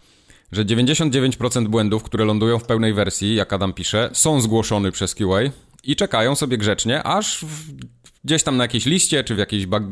że 0.51 0.65
99% 0.65 1.67
błędów, 1.67 2.03
które 2.03 2.25
lądują 2.25 2.59
w 2.59 2.63
pełnej 2.63 2.93
wersji, 2.93 3.35
jak 3.35 3.53
Adam 3.53 3.73
pisze, 3.73 4.09
są 4.13 4.41
zgłoszone 4.41 4.91
przez 4.91 5.15
QA 5.15 5.39
i 5.83 5.95
czekają 5.95 6.35
sobie 6.35 6.57
grzecznie, 6.57 7.03
aż 7.03 7.45
gdzieś 8.23 8.43
tam 8.43 8.57
na 8.57 8.63
jakiejś 8.63 8.85
liście, 8.85 9.23
czy 9.23 9.35
w 9.35 9.37
jakiejś 9.37 9.65
bug, 9.65 9.83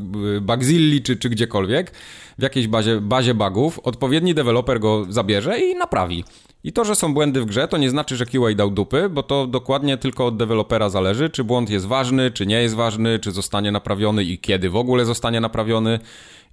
Bugzilli, 0.42 1.02
czy, 1.02 1.18
czy 1.18 1.30
gdziekolwiek, 1.30 1.92
w 2.38 2.42
jakiejś 2.42 2.68
bazie, 2.68 3.02
bazie 3.02 3.34
bugów, 3.34 3.80
odpowiedni 3.80 4.34
deweloper 4.34 4.80
go 4.80 5.06
zabierze 5.10 5.60
i 5.60 5.76
naprawi. 5.76 6.24
I 6.64 6.74
to, 6.74 6.86
że 6.86 6.96
są 6.96 7.14
błędy 7.14 7.42
w 7.42 7.46
grze, 7.46 7.68
to 7.68 7.78
nie 7.78 7.90
znaczy, 7.90 8.16
że 8.16 8.26
QA 8.26 8.54
dał 8.56 8.72
dupy, 8.72 9.10
bo 9.10 9.24
to 9.24 9.48
dokładnie 9.48 9.98
tylko 9.98 10.26
od 10.26 10.38
dewelopera 10.38 10.90
zależy, 10.90 11.30
czy 11.30 11.44
błąd 11.44 11.70
jest 11.70 11.86
ważny, 11.86 12.32
czy 12.32 12.46
nie 12.46 12.62
jest 12.62 12.76
ważny, 12.76 13.20
czy 13.20 13.32
zostanie 13.32 13.72
naprawiony 13.72 14.24
i 14.24 14.40
kiedy 14.40 14.70
w 14.70 14.76
ogóle 14.76 15.06
zostanie 15.06 15.42
naprawiony. 15.42 16.00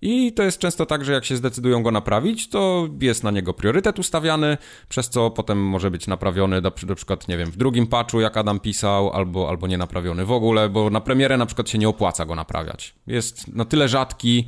I 0.02 0.32
to 0.32 0.42
jest 0.42 0.58
często 0.58 0.86
tak, 0.86 1.04
że 1.04 1.12
jak 1.12 1.24
się 1.24 1.36
zdecydują 1.36 1.82
go 1.82 1.90
naprawić, 1.90 2.48
to 2.48 2.88
jest 3.00 3.24
na 3.24 3.30
niego 3.30 3.54
priorytet 3.54 3.98
ustawiany, 3.98 4.56
przez 4.88 5.08
co 5.08 5.30
potem 5.30 5.58
może 5.58 5.90
być 5.90 6.06
naprawiony 6.06 6.60
na, 6.60 6.70
na 6.86 6.94
przykład, 6.94 7.28
nie 7.28 7.36
wiem, 7.36 7.50
w 7.50 7.56
drugim 7.56 7.86
patchu, 7.86 8.20
jak 8.20 8.36
Adam 8.36 8.60
pisał, 8.60 9.10
albo, 9.10 9.48
albo 9.48 9.66
nie 9.66 9.78
naprawiony 9.78 10.24
w 10.24 10.32
ogóle, 10.32 10.68
bo 10.68 10.90
na 10.90 11.00
premierę 11.00 11.36
na 11.36 11.46
przykład 11.46 11.70
się 11.70 11.78
nie 11.78 11.88
opłaca 11.88 12.24
go 12.26 12.34
naprawiać. 12.34 12.94
Jest 13.06 13.48
na 13.48 13.64
tyle 13.64 13.88
rzadki, 13.88 14.46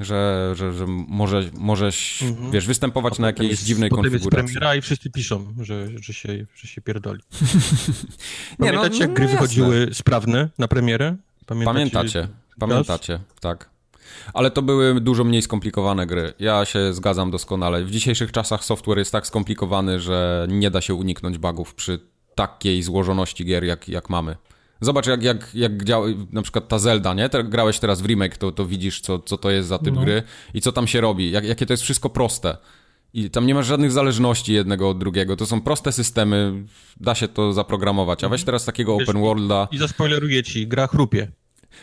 że, 0.00 0.52
że, 0.56 0.72
że 0.72 0.86
może, 0.88 1.50
możesz, 1.58 2.22
mhm. 2.22 2.50
wiesz, 2.50 2.66
występować 2.66 3.18
na 3.18 3.26
jakiejś 3.26 3.60
dziwnej 3.60 3.90
konfiguracji. 3.90 4.24
Jest 4.24 4.30
premiera 4.30 4.74
i 4.74 4.80
wszyscy 4.80 5.10
piszą, 5.10 5.54
że, 5.60 5.88
że, 6.00 6.12
się, 6.12 6.46
że 6.54 6.68
się 6.68 6.80
pierdoli. 6.80 7.20
nie, 8.58 8.72
no, 8.72 8.78
Pamiętacie, 8.78 8.98
jak 8.98 9.12
gry 9.12 9.24
no 9.24 9.30
wychodziły 9.30 9.88
sprawne 9.92 10.48
na 10.58 10.68
premierę? 10.68 11.16
Pamiętacie, 11.46 11.72
pamiętacie, 11.74 12.28
pamiętacie 12.58 13.20
tak. 13.40 13.77
Ale 14.34 14.50
to 14.50 14.62
były 14.62 15.00
dużo 15.00 15.24
mniej 15.24 15.42
skomplikowane 15.42 16.06
gry. 16.06 16.32
Ja 16.38 16.64
się 16.64 16.92
zgadzam 16.92 17.30
doskonale. 17.30 17.84
W 17.84 17.90
dzisiejszych 17.90 18.32
czasach 18.32 18.64
software 18.64 18.98
jest 18.98 19.12
tak 19.12 19.26
skomplikowany, 19.26 20.00
że 20.00 20.46
nie 20.50 20.70
da 20.70 20.80
się 20.80 20.94
uniknąć 20.94 21.38
bugów 21.38 21.74
przy 21.74 22.00
takiej 22.34 22.82
złożoności 22.82 23.44
gier, 23.44 23.64
jak, 23.64 23.88
jak 23.88 24.10
mamy. 24.10 24.36
Zobacz, 24.80 25.06
jak, 25.06 25.22
jak, 25.22 25.54
jak 25.54 25.84
działa 25.84 26.06
na 26.32 26.42
przykład 26.42 26.68
ta 26.68 26.78
Zelda, 26.78 27.14
nie? 27.14 27.28
Te, 27.28 27.44
grałeś 27.44 27.78
teraz 27.78 28.02
w 28.02 28.06
remake, 28.06 28.36
to, 28.36 28.52
to 28.52 28.66
widzisz, 28.66 29.00
co, 29.00 29.18
co 29.18 29.38
to 29.38 29.50
jest 29.50 29.68
za 29.68 29.78
typ 29.78 29.94
no. 29.94 30.00
gry 30.00 30.22
i 30.54 30.60
co 30.60 30.72
tam 30.72 30.86
się 30.86 31.00
robi, 31.00 31.30
jak, 31.30 31.44
jakie 31.44 31.66
to 31.66 31.72
jest 31.72 31.82
wszystko 31.82 32.10
proste. 32.10 32.56
I 33.14 33.30
tam 33.30 33.46
nie 33.46 33.54
masz 33.54 33.66
żadnych 33.66 33.92
zależności 33.92 34.52
jednego 34.52 34.90
od 34.90 34.98
drugiego. 34.98 35.36
To 35.36 35.46
są 35.46 35.60
proste 35.60 35.92
systemy, 35.92 36.64
da 37.00 37.14
się 37.14 37.28
to 37.28 37.52
zaprogramować. 37.52 38.24
A 38.24 38.28
weź 38.28 38.44
teraz 38.44 38.64
takiego 38.64 38.96
Wiesz, 38.96 39.08
open 39.08 39.22
worlda. 39.22 39.68
I 39.72 39.78
zaspoileruję 39.78 40.42
ci, 40.42 40.66
gra 40.66 40.86
chrupie. 40.86 41.32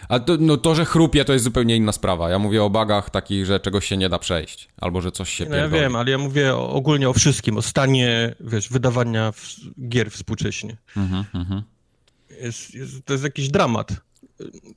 A 0.09 0.19
to, 0.19 0.37
no 0.39 0.57
to, 0.57 0.75
że 0.75 0.85
chrupie, 0.85 1.25
to 1.25 1.33
jest 1.33 1.45
zupełnie 1.45 1.75
inna 1.75 1.91
sprawa. 1.91 2.29
Ja 2.29 2.39
mówię 2.39 2.63
o 2.63 2.69
bagach 2.69 3.09
takich, 3.09 3.45
że 3.45 3.59
czegoś 3.59 3.85
się 3.85 3.97
nie 3.97 4.09
da 4.09 4.19
przejść, 4.19 4.67
albo 4.77 5.01
że 5.01 5.11
coś 5.11 5.29
się 5.29 5.45
No 5.49 5.55
ja 5.55 5.69
wiem, 5.69 5.95
ale 5.95 6.11
ja 6.11 6.17
mówię 6.17 6.55
ogólnie 6.55 7.09
o 7.09 7.13
wszystkim, 7.13 7.57
o 7.57 7.61
stanie, 7.61 8.35
wiesz, 8.39 8.69
wydawania 8.69 9.31
w, 9.31 9.55
gier 9.89 10.11
współcześnie. 10.11 10.77
Mhm, 10.97 11.25
mhm. 11.33 11.61
Jest, 12.41 12.73
jest, 12.73 13.05
to 13.05 13.13
jest 13.13 13.23
jakiś 13.23 13.49
dramat. 13.49 14.01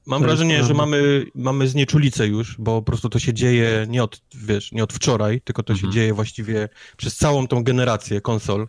Mam 0.06 0.22
wrażenie, 0.22 0.64
że 0.64 0.74
mamy, 0.74 1.24
mamy 1.34 1.68
znieczulicę 1.68 2.26
już, 2.26 2.56
bo 2.58 2.82
po 2.82 2.82
prostu 2.82 3.08
to 3.08 3.18
się 3.18 3.34
dzieje 3.34 3.86
nie 3.88 4.02
od, 4.02 4.20
wiesz, 4.34 4.72
nie 4.72 4.84
od 4.84 4.92
wczoraj, 4.92 5.40
tylko 5.40 5.62
to 5.62 5.72
mhm. 5.72 5.88
się 5.88 5.94
dzieje 5.94 6.14
właściwie 6.14 6.68
przez 6.96 7.16
całą 7.16 7.48
tą 7.48 7.64
generację 7.64 8.20
konsol. 8.20 8.68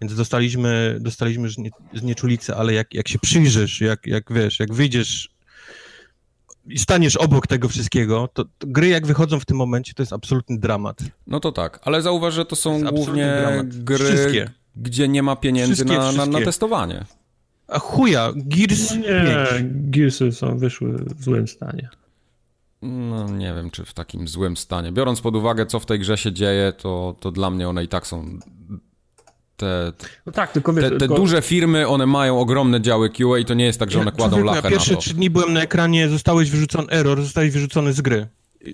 Więc 0.00 0.14
dostaliśmy, 0.14 0.98
dostaliśmy 1.00 1.48
znieczulicę, 1.94 2.56
ale 2.56 2.72
jak, 2.72 2.94
jak 2.94 3.08
się 3.08 3.18
przyjrzysz, 3.18 3.80
jak, 3.80 4.06
jak 4.06 4.32
wiesz, 4.32 4.60
jak 4.60 4.74
wyjdziesz 4.74 5.28
i 6.68 6.78
staniesz 6.78 7.16
obok 7.16 7.46
tego 7.46 7.68
wszystkiego, 7.68 8.28
to, 8.32 8.44
to, 8.44 8.66
gry 8.66 8.88
jak 8.88 9.06
wychodzą 9.06 9.40
w 9.40 9.44
tym 9.44 9.56
momencie, 9.56 9.94
to 9.94 10.02
jest 10.02 10.12
absolutny 10.12 10.58
dramat. 10.58 10.98
No 11.26 11.40
to 11.40 11.52
tak, 11.52 11.80
ale 11.82 12.02
zauważ, 12.02 12.34
że 12.34 12.44
to 12.44 12.56
są 12.56 12.82
to 12.82 12.92
głównie 12.92 13.44
gry, 13.62 13.98
Wszystkie. 13.98 14.50
gdzie 14.76 15.08
nie 15.08 15.22
ma 15.22 15.36
pieniędzy 15.36 15.84
na, 15.84 16.12
na, 16.12 16.26
na, 16.26 16.40
testowanie. 16.40 17.04
A 17.68 17.78
chuja, 17.78 18.32
Gears 18.36 18.90
no 18.90 18.96
Nie, 18.96 19.46
5. 19.50 19.66
Gearsy 19.72 20.32
są, 20.32 20.58
wyszły 20.58 20.92
w 20.92 21.22
złym 21.22 21.48
stanie. 21.48 21.88
No 22.82 23.30
nie 23.30 23.54
wiem, 23.54 23.70
czy 23.70 23.84
w 23.84 23.94
takim 23.94 24.28
złym 24.28 24.56
stanie. 24.56 24.92
Biorąc 24.92 25.20
pod 25.20 25.36
uwagę, 25.36 25.66
co 25.66 25.80
w 25.80 25.86
tej 25.86 25.98
grze 25.98 26.18
się 26.18 26.32
dzieje, 26.32 26.72
to, 26.72 27.16
to 27.20 27.30
dla 27.30 27.50
mnie 27.50 27.68
one 27.68 27.84
i 27.84 27.88
tak 27.88 28.06
są 28.06 28.38
te, 29.58 29.92
no 30.26 30.32
tak, 30.32 30.52
tylko 30.52 30.72
wiesz, 30.72 30.84
te, 30.84 30.90
te 30.90 30.98
tylko... 30.98 31.14
duże 31.14 31.42
firmy, 31.42 31.88
one 31.88 32.06
mają 32.06 32.40
ogromne 32.40 32.80
działy 32.80 33.10
QA 33.10 33.38
i 33.38 33.44
to 33.44 33.54
nie 33.54 33.64
jest 33.64 33.78
tak, 33.78 33.90
że 33.90 34.00
one 34.00 34.12
kładą 34.12 34.44
lachę 34.44 34.62
na 34.62 34.70
pierwsze 34.70 34.96
trzy 34.96 35.14
dni 35.14 35.30
byłem 35.30 35.52
na 35.52 35.62
ekranie, 35.62 36.08
zostałeś 36.08 36.50
wyrzucony, 36.50 36.88
error, 36.90 37.22
zostałeś 37.22 37.50
wyrzucony 37.50 37.92
z 37.92 38.00
gry. 38.00 38.26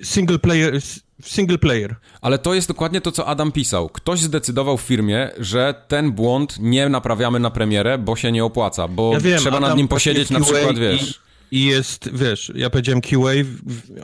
Single 0.03 0.38
player, 0.38 0.81
single 1.23 1.59
player. 1.59 1.97
Ale 2.21 2.38
to 2.38 2.55
jest 2.55 2.69
dokładnie 2.69 3.00
to, 3.00 3.12
co 3.12 3.26
Adam 3.26 3.53
pisał. 3.53 3.88
Ktoś 3.88 4.21
zdecydował 4.21 4.76
w 4.76 4.81
firmie, 4.81 5.31
że 5.38 5.75
ten 5.88 6.12
błąd 6.12 6.57
nie 6.61 6.88
naprawiamy 6.88 7.41
na 7.41 7.50
premierę, 7.50 7.99
bo 7.99 8.17
się 8.17 8.33
nie 8.33 8.45
opłaca, 8.45 8.88
bo 8.88 9.12
ja 9.12 9.21
wiem, 9.21 9.38
trzeba 9.38 9.57
Adam 9.57 9.69
nad 9.69 9.79
nim 9.79 9.88
posiedzieć 9.88 10.31
na 10.31 10.41
przykład, 10.41 10.79
wiesz... 10.79 11.24
I 11.54 11.64
jest, 11.64 12.11
wiesz, 12.12 12.52
ja 12.54 12.70
powiedziałem 12.70 13.00
QA, 13.00 13.32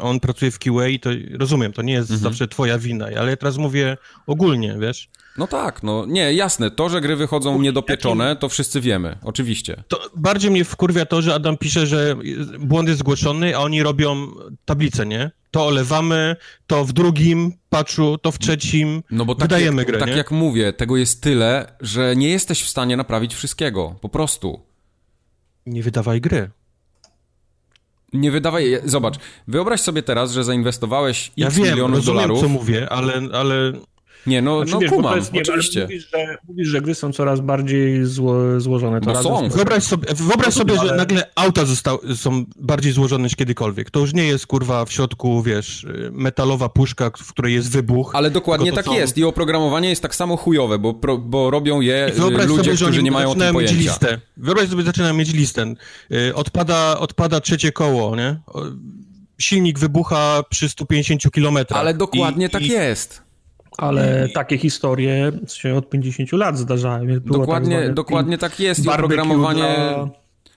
on 0.00 0.20
pracuje 0.20 0.50
w 0.50 0.58
QA 0.58 0.88
i 0.88 1.00
to 1.00 1.10
rozumiem, 1.38 1.72
to 1.72 1.82
nie 1.82 1.92
jest 1.92 2.10
mhm. 2.10 2.20
zawsze 2.20 2.48
twoja 2.48 2.78
wina, 2.78 3.06
ale 3.18 3.30
ja 3.30 3.36
teraz 3.36 3.56
mówię 3.56 3.96
ogólnie, 4.26 4.76
wiesz. 4.80 5.08
No 5.38 5.46
tak, 5.46 5.82
no 5.82 6.06
nie, 6.06 6.34
jasne, 6.34 6.70
to, 6.70 6.88
że 6.88 7.00
gry 7.00 7.16
wychodzą 7.16 7.62
niedopieczone, 7.62 8.36
to 8.36 8.48
wszyscy 8.48 8.80
wiemy, 8.80 9.18
oczywiście. 9.22 9.82
To 9.88 10.00
bardziej 10.16 10.50
mnie 10.50 10.64
wkurwia 10.64 11.06
to, 11.06 11.22
że 11.22 11.34
Adam 11.34 11.56
pisze, 11.56 11.86
że 11.86 12.16
błąd 12.60 12.88
jest 12.88 13.00
zgłoszony, 13.00 13.56
a 13.56 13.60
oni 13.60 13.82
robią 13.82 14.26
tablicę, 14.64 15.06
nie? 15.06 15.30
To 15.50 15.66
olewamy, 15.66 16.36
to 16.66 16.84
w 16.84 16.92
drugim 16.92 17.52
patchu, 17.68 18.18
to 18.18 18.32
w 18.32 18.38
trzecim, 18.38 19.02
no 19.10 19.24
bo 19.24 19.34
tak 19.34 19.42
wydajemy 19.42 19.82
jak, 19.82 19.86
grę, 19.86 19.98
Tak 19.98 20.08
nie? 20.08 20.16
jak 20.16 20.30
mówię, 20.30 20.72
tego 20.72 20.96
jest 20.96 21.22
tyle, 21.22 21.72
że 21.80 22.16
nie 22.16 22.28
jesteś 22.28 22.62
w 22.62 22.68
stanie 22.68 22.96
naprawić 22.96 23.34
wszystkiego, 23.34 23.96
po 24.00 24.08
prostu. 24.08 24.60
Nie 25.66 25.82
wydawaj 25.82 26.20
gry. 26.20 26.50
Nie 28.12 28.30
wydawaj. 28.30 28.80
Zobacz, 28.84 29.14
wyobraź 29.48 29.80
sobie 29.80 30.02
teraz, 30.02 30.32
że 30.32 30.44
zainwestowałeś 30.44 31.32
ja 31.36 31.46
x 31.46 31.56
wiem, 31.56 31.66
milionów 31.70 31.96
rozumiem, 31.96 32.16
dolarów. 32.16 32.40
co 32.40 32.48
mówię, 32.48 32.88
ale, 32.92 33.12
ale 33.32 33.72
nie, 34.26 34.42
no, 34.42 34.56
znaczy, 34.56 34.72
no 34.72 34.80
wiesz, 34.80 34.90
kumam, 34.90 35.16
jest, 35.16 35.32
nie, 35.32 35.40
oczywiście. 35.40 35.82
Mówisz 35.82 36.08
że, 36.10 36.38
mówisz, 36.48 36.68
że 36.68 36.80
gry 36.80 36.94
są 36.94 37.12
coraz 37.12 37.40
bardziej 37.40 38.04
zło, 38.04 38.60
złożone. 38.60 39.00
To 39.00 39.12
no 39.12 39.22
są. 39.22 39.48
Wyobraź 39.48 39.84
sobie, 39.84 40.08
wyobraź 40.14 40.54
sobie 40.54 40.78
ale... 40.78 40.88
że 40.88 40.96
nagle 40.96 41.30
auta 41.34 41.64
został, 41.64 41.98
są 42.16 42.44
bardziej 42.56 42.92
złożone 42.92 43.24
niż 43.24 43.36
kiedykolwiek. 43.36 43.90
To 43.90 44.00
już 44.00 44.14
nie 44.14 44.24
jest, 44.24 44.46
kurwa, 44.46 44.84
w 44.84 44.92
środku, 44.92 45.42
wiesz, 45.42 45.86
metalowa 46.12 46.68
puszka, 46.68 47.10
w 47.18 47.32
której 47.32 47.54
jest 47.54 47.70
wybuch. 47.70 48.14
Ale 48.14 48.30
dokładnie 48.30 48.72
tak 48.72 48.84
są... 48.84 48.94
jest 48.94 49.18
i 49.18 49.24
oprogramowanie 49.24 49.88
jest 49.88 50.02
tak 50.02 50.14
samo 50.14 50.36
chujowe, 50.36 50.78
bo, 50.78 50.94
pro, 50.94 51.18
bo 51.18 51.50
robią 51.50 51.80
je 51.80 52.12
ludzie, 52.18 52.46
sobie, 52.46 52.74
którzy 52.74 53.02
nie 53.02 53.10
mają 53.10 53.30
o 53.30 53.34
tym 53.34 53.52
pojęcia. 53.52 53.74
Mieć 53.74 53.84
listę. 53.84 54.20
Wyobraź 54.36 54.68
sobie, 54.68 54.82
zaczynają 54.82 55.14
mieć 55.14 55.32
listę. 55.32 55.74
Y, 56.12 56.34
odpada, 56.34 56.98
odpada 56.98 57.40
trzecie 57.40 57.72
koło, 57.72 58.16
nie? 58.16 58.40
Silnik 59.38 59.78
wybucha 59.78 60.42
przy 60.50 60.68
150 60.68 61.22
km. 61.34 61.58
Ale 61.68 61.94
dokładnie 61.94 62.46
I, 62.46 62.50
tak 62.50 62.62
i... 62.62 62.68
jest 62.68 63.29
ale 63.78 64.28
takie 64.34 64.58
historie 64.58 65.32
się 65.48 65.74
od 65.74 65.90
50 65.90 66.32
lat 66.32 66.58
zdarzają. 66.58 67.20
dokładnie, 67.20 67.82
tak 67.82 67.94
dokładnie 67.94 68.38
tak 68.38 68.60
jest 68.60 68.84
i 68.84 68.88
oprogramowanie, 68.88 69.60
dla... 69.60 70.08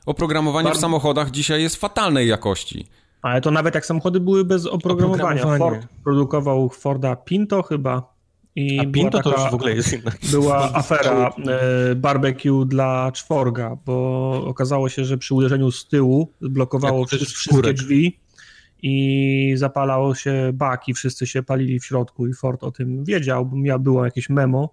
oprogramowanie 0.06 0.72
w 0.72 0.78
samochodach 0.78 1.32
dzisiaj 1.32 1.62
jest 1.62 1.76
fatalnej 1.76 2.28
jakości. 2.28 2.88
Ale 3.22 3.42
to 3.42 3.52
nawet 3.52 3.76
jak 3.76 3.86
samochody 3.86 4.20
były 4.20 4.46
bez 4.46 4.66
oprogramowania. 4.66 5.58
Ford 5.58 5.88
produkował 6.04 6.70
Forda 6.70 7.16
Pinto 7.16 7.64
chyba. 7.64 8.14
I 8.56 8.80
A 8.80 8.86
Pinto 8.92 9.18
taka, 9.18 9.30
to 9.30 9.42
już 9.42 9.52
w 9.52 9.54
ogóle 9.54 9.76
jest 9.76 9.94
inna. 9.94 10.12
Była 10.32 10.74
afera 10.74 11.30
e, 11.48 11.96
barbecue 11.96 12.66
dla 12.66 13.12
czworga, 13.12 13.78
bo 13.86 14.46
okazało 14.46 14.90
się, 14.90 15.06
że 15.06 15.18
przy 15.18 15.36
uderzeniu 15.36 15.72
z 15.72 15.88
tyłu 15.88 16.32
zblokowało 16.42 17.06
wszystkie 17.06 17.74
drzwi 17.74 18.20
i 18.84 19.54
zapalało 19.56 20.16
się 20.16 20.52
bak 20.54 20.88
i 20.88 20.94
wszyscy 20.94 21.28
się 21.28 21.44
palili 21.44 21.80
w 21.80 21.86
środku 21.86 22.28
i 22.28 22.34
Ford 22.34 22.64
o 22.64 22.72
tym 22.72 23.06
wiedział, 23.06 23.46
bo 23.46 23.80
było 23.80 24.06
jakieś 24.06 24.30
memo, 24.30 24.70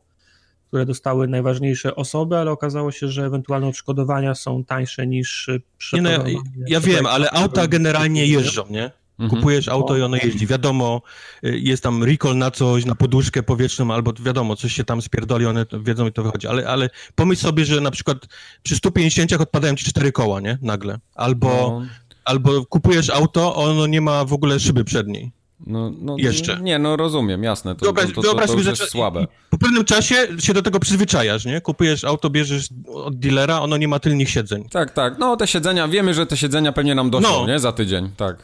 które 0.66 0.86
dostały 0.86 1.28
najważniejsze 1.28 1.94
osoby, 1.94 2.36
ale 2.36 2.50
okazało 2.50 2.92
się, 2.92 3.08
że 3.08 3.24
ewentualne 3.24 3.66
odszkodowania 3.66 4.34
są 4.34 4.64
tańsze 4.64 5.06
niż 5.06 5.50
nie, 5.92 6.02
no, 6.02 6.10
ja, 6.10 6.20
ja 6.66 6.80
wiem, 6.80 7.06
ale 7.06 7.30
auta 7.30 7.66
generalnie 7.66 8.26
jeżdżą, 8.26 8.64
nie? 8.70 8.90
Mhm. 9.20 9.40
Kupujesz 9.40 9.68
auto 9.68 9.96
i 9.96 10.02
ono 10.02 10.16
jeździ. 10.16 10.46
Wiadomo, 10.46 11.02
y, 11.44 11.58
jest 11.58 11.82
tam 11.82 12.04
recall 12.04 12.36
na 12.36 12.50
coś, 12.50 12.84
na 12.84 12.94
poduszkę 12.94 13.42
powietrzną, 13.42 13.94
albo 13.94 14.12
wiadomo, 14.20 14.56
coś 14.56 14.72
się 14.72 14.84
tam 14.84 15.02
spierdoli, 15.02 15.46
one 15.46 15.66
wiedzą 15.82 16.06
i 16.06 16.12
to 16.12 16.22
wychodzi. 16.22 16.46
Ale, 16.46 16.68
ale 16.68 16.90
pomyśl 17.14 17.42
sobie, 17.42 17.64
że 17.64 17.80
na 17.80 17.90
przykład 17.90 18.18
przy 18.62 18.76
150 18.76 19.32
odpadają 19.32 19.74
ci 19.74 19.84
cztery 19.84 20.12
koła, 20.12 20.40
nie? 20.40 20.58
Nagle. 20.62 20.98
Albo, 21.14 21.48
no. 21.48 21.86
Albo 22.24 22.66
kupujesz 22.66 23.10
auto, 23.10 23.54
ono 23.54 23.86
nie 23.86 24.00
ma 24.00 24.24
w 24.24 24.32
ogóle 24.32 24.60
szyby 24.60 24.84
przedniej. 24.84 25.32
No, 25.66 25.92
no, 26.00 26.16
Jeszcze. 26.18 26.60
Nie, 26.60 26.78
no 26.78 26.96
rozumiem, 26.96 27.42
jasne. 27.42 27.74
To, 27.74 27.84
wyobraź, 27.84 28.06
to, 28.06 28.14
to, 28.14 28.22
wyobraź 28.22 28.50
to, 28.50 28.56
to, 28.56 28.70
jest 28.70 28.88
słabe. 28.88 29.26
Po 29.50 29.58
pewnym 29.58 29.84
czasie 29.84 30.14
się 30.38 30.54
do 30.54 30.62
tego 30.62 30.80
przyzwyczajasz, 30.80 31.44
nie? 31.44 31.60
Kupujesz 31.60 32.04
auto, 32.04 32.30
bierzesz 32.30 32.68
od 32.94 33.18
dealera, 33.18 33.60
ono 33.60 33.76
nie 33.76 33.88
ma 33.88 33.98
tylnych 33.98 34.30
siedzeń. 34.30 34.68
Tak, 34.70 34.90
tak. 34.90 35.18
No 35.18 35.36
te 35.36 35.46
siedzenia, 35.46 35.88
wiemy, 35.88 36.14
że 36.14 36.26
te 36.26 36.36
siedzenia 36.36 36.72
pewnie 36.72 36.94
nam 36.94 37.10
doszło, 37.10 37.30
no. 37.30 37.46
nie? 37.46 37.58
Za 37.58 37.72
tydzień, 37.72 38.10
tak. 38.16 38.36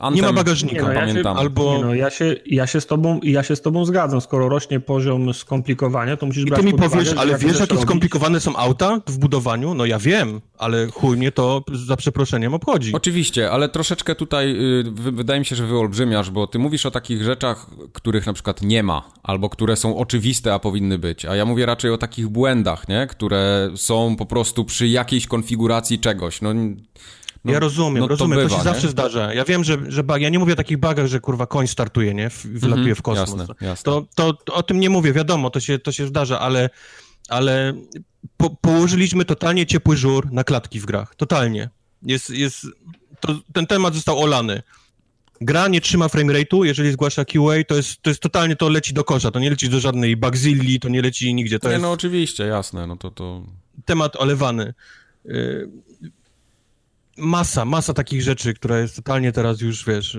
Antem, 0.00 0.16
nie 0.16 0.22
ma 0.22 0.32
bagażnika, 0.32 0.74
nie 0.74 0.82
no, 0.82 0.92
ja 0.92 1.00
pamiętam. 1.00 1.36
Się, 1.36 1.40
albo... 1.40 1.76
Nie 1.76 1.82
no, 1.82 1.94
ja, 1.94 2.10
się, 2.10 2.36
ja, 2.46 2.66
się 2.66 2.80
z 2.80 2.86
tobą, 2.86 3.20
ja 3.22 3.42
się 3.42 3.56
z 3.56 3.62
tobą 3.62 3.84
zgadzam. 3.84 4.20
Skoro 4.20 4.48
rośnie 4.48 4.80
poziom 4.80 5.34
skomplikowania, 5.34 6.16
to 6.16 6.26
musisz 6.26 6.42
I 6.42 6.46
brać 6.46 6.60
ty 6.60 6.66
mi 6.66 6.72
powiesz, 6.72 6.92
uwagę, 6.92 7.20
ale 7.20 7.38
wiesz, 7.38 7.60
jakie 7.60 7.78
skomplikowane 7.78 8.40
są 8.40 8.56
auta 8.56 9.00
w 9.06 9.18
budowaniu? 9.18 9.74
No 9.74 9.86
ja 9.86 9.98
wiem, 9.98 10.40
ale 10.58 10.86
chuj 10.86 11.16
mnie 11.16 11.32
to 11.32 11.64
za 11.86 11.96
przeproszeniem 11.96 12.54
obchodzi. 12.54 12.92
Oczywiście, 12.92 13.50
ale 13.50 13.68
troszeczkę 13.68 14.14
tutaj 14.14 14.56
y, 14.80 14.84
wydaje 15.12 15.40
mi 15.40 15.46
się, 15.46 15.56
że 15.56 15.66
wyolbrzymiasz, 15.66 16.30
bo 16.30 16.46
ty 16.46 16.58
mówisz 16.58 16.86
o 16.86 16.90
takich 16.90 17.22
rzeczach, 17.22 17.66
których 17.92 18.26
na 18.26 18.32
przykład 18.32 18.62
nie 18.62 18.82
ma, 18.82 19.02
albo 19.22 19.48
które 19.48 19.76
są 19.76 19.96
oczywiste, 19.96 20.54
a 20.54 20.58
powinny 20.58 20.98
być. 20.98 21.24
A 21.24 21.36
ja 21.36 21.44
mówię 21.44 21.66
raczej 21.66 21.90
o 21.90 21.98
takich 21.98 22.28
błędach, 22.28 22.88
nie? 22.88 23.06
które 23.06 23.70
są 23.76 24.16
po 24.16 24.26
prostu 24.26 24.64
przy 24.64 24.88
jakiejś 24.88 25.26
konfiguracji 25.26 25.98
czegoś. 25.98 26.42
No 26.42 26.50
no, 27.44 27.52
ja 27.52 27.58
rozumiem, 27.58 28.00
no 28.00 28.08
rozumiem, 28.08 28.38
to, 28.38 28.42
bywa, 28.44 28.48
to 28.48 28.54
się 28.54 28.68
nie? 28.68 28.74
zawsze 28.74 28.88
zdarza. 28.88 29.34
Ja 29.34 29.44
wiem, 29.44 29.64
że, 29.64 29.78
że 29.88 30.04
bug, 30.04 30.20
ja 30.20 30.28
nie 30.28 30.38
mówię 30.38 30.52
o 30.52 30.56
takich 30.56 30.78
bugach, 30.78 31.06
że 31.06 31.20
kurwa 31.20 31.46
koń 31.46 31.66
startuje, 31.66 32.14
nie? 32.14 32.30
Wylatuje 32.44 32.82
mm 32.82 32.94
-hmm, 32.94 32.98
w 32.98 33.02
kosmos. 33.02 33.38
Jasne, 33.38 33.54
jasne. 33.60 33.84
To, 33.84 34.06
to, 34.14 34.32
to, 34.32 34.54
o 34.54 34.62
tym 34.62 34.80
nie 34.80 34.90
mówię, 34.90 35.12
wiadomo, 35.12 35.50
to 35.50 35.60
się, 35.60 35.78
to 35.78 35.92
się 35.92 36.06
zdarza, 36.06 36.40
ale, 36.40 36.70
ale 37.28 37.74
po, 38.36 38.50
położyliśmy 38.50 39.24
totalnie 39.24 39.66
ciepły 39.66 39.96
żur 39.96 40.32
na 40.32 40.44
klatki 40.44 40.80
w 40.80 40.86
grach. 40.86 41.14
Totalnie. 41.14 41.70
Jest, 42.02 42.30
jest, 42.30 42.66
to, 43.20 43.40
ten 43.52 43.66
temat 43.66 43.94
został 43.94 44.22
olany. 44.22 44.62
Gra 45.40 45.68
nie 45.68 45.80
trzyma 45.80 46.06
framerate'u, 46.06 46.64
jeżeli 46.64 46.92
zgłasza 46.92 47.24
QA, 47.24 47.64
to 47.68 47.76
jest, 47.76 48.02
to 48.02 48.10
jest 48.10 48.22
totalnie, 48.22 48.56
to 48.56 48.68
leci 48.68 48.94
do 48.94 49.04
kosza, 49.04 49.30
to 49.30 49.38
nie 49.38 49.50
leci 49.50 49.68
do 49.68 49.80
żadnej 49.80 50.16
Bugzilli, 50.16 50.80
to 50.80 50.88
nie 50.88 51.02
leci 51.02 51.34
nigdzie. 51.34 51.58
To 51.58 51.68
nie, 51.68 51.72
jest... 51.72 51.82
no 51.82 51.92
oczywiście, 51.92 52.44
jasne, 52.44 52.86
no 52.86 52.96
to 52.96 53.10
to... 53.10 53.42
Temat 53.84 54.16
olewany. 54.16 54.74
Y, 55.26 55.68
masa, 57.20 57.64
masa 57.64 57.94
takich 57.94 58.22
rzeczy, 58.22 58.54
która 58.54 58.78
jest 58.78 58.96
totalnie 58.96 59.32
teraz 59.32 59.60
już, 59.60 59.84
wiesz, 59.84 60.18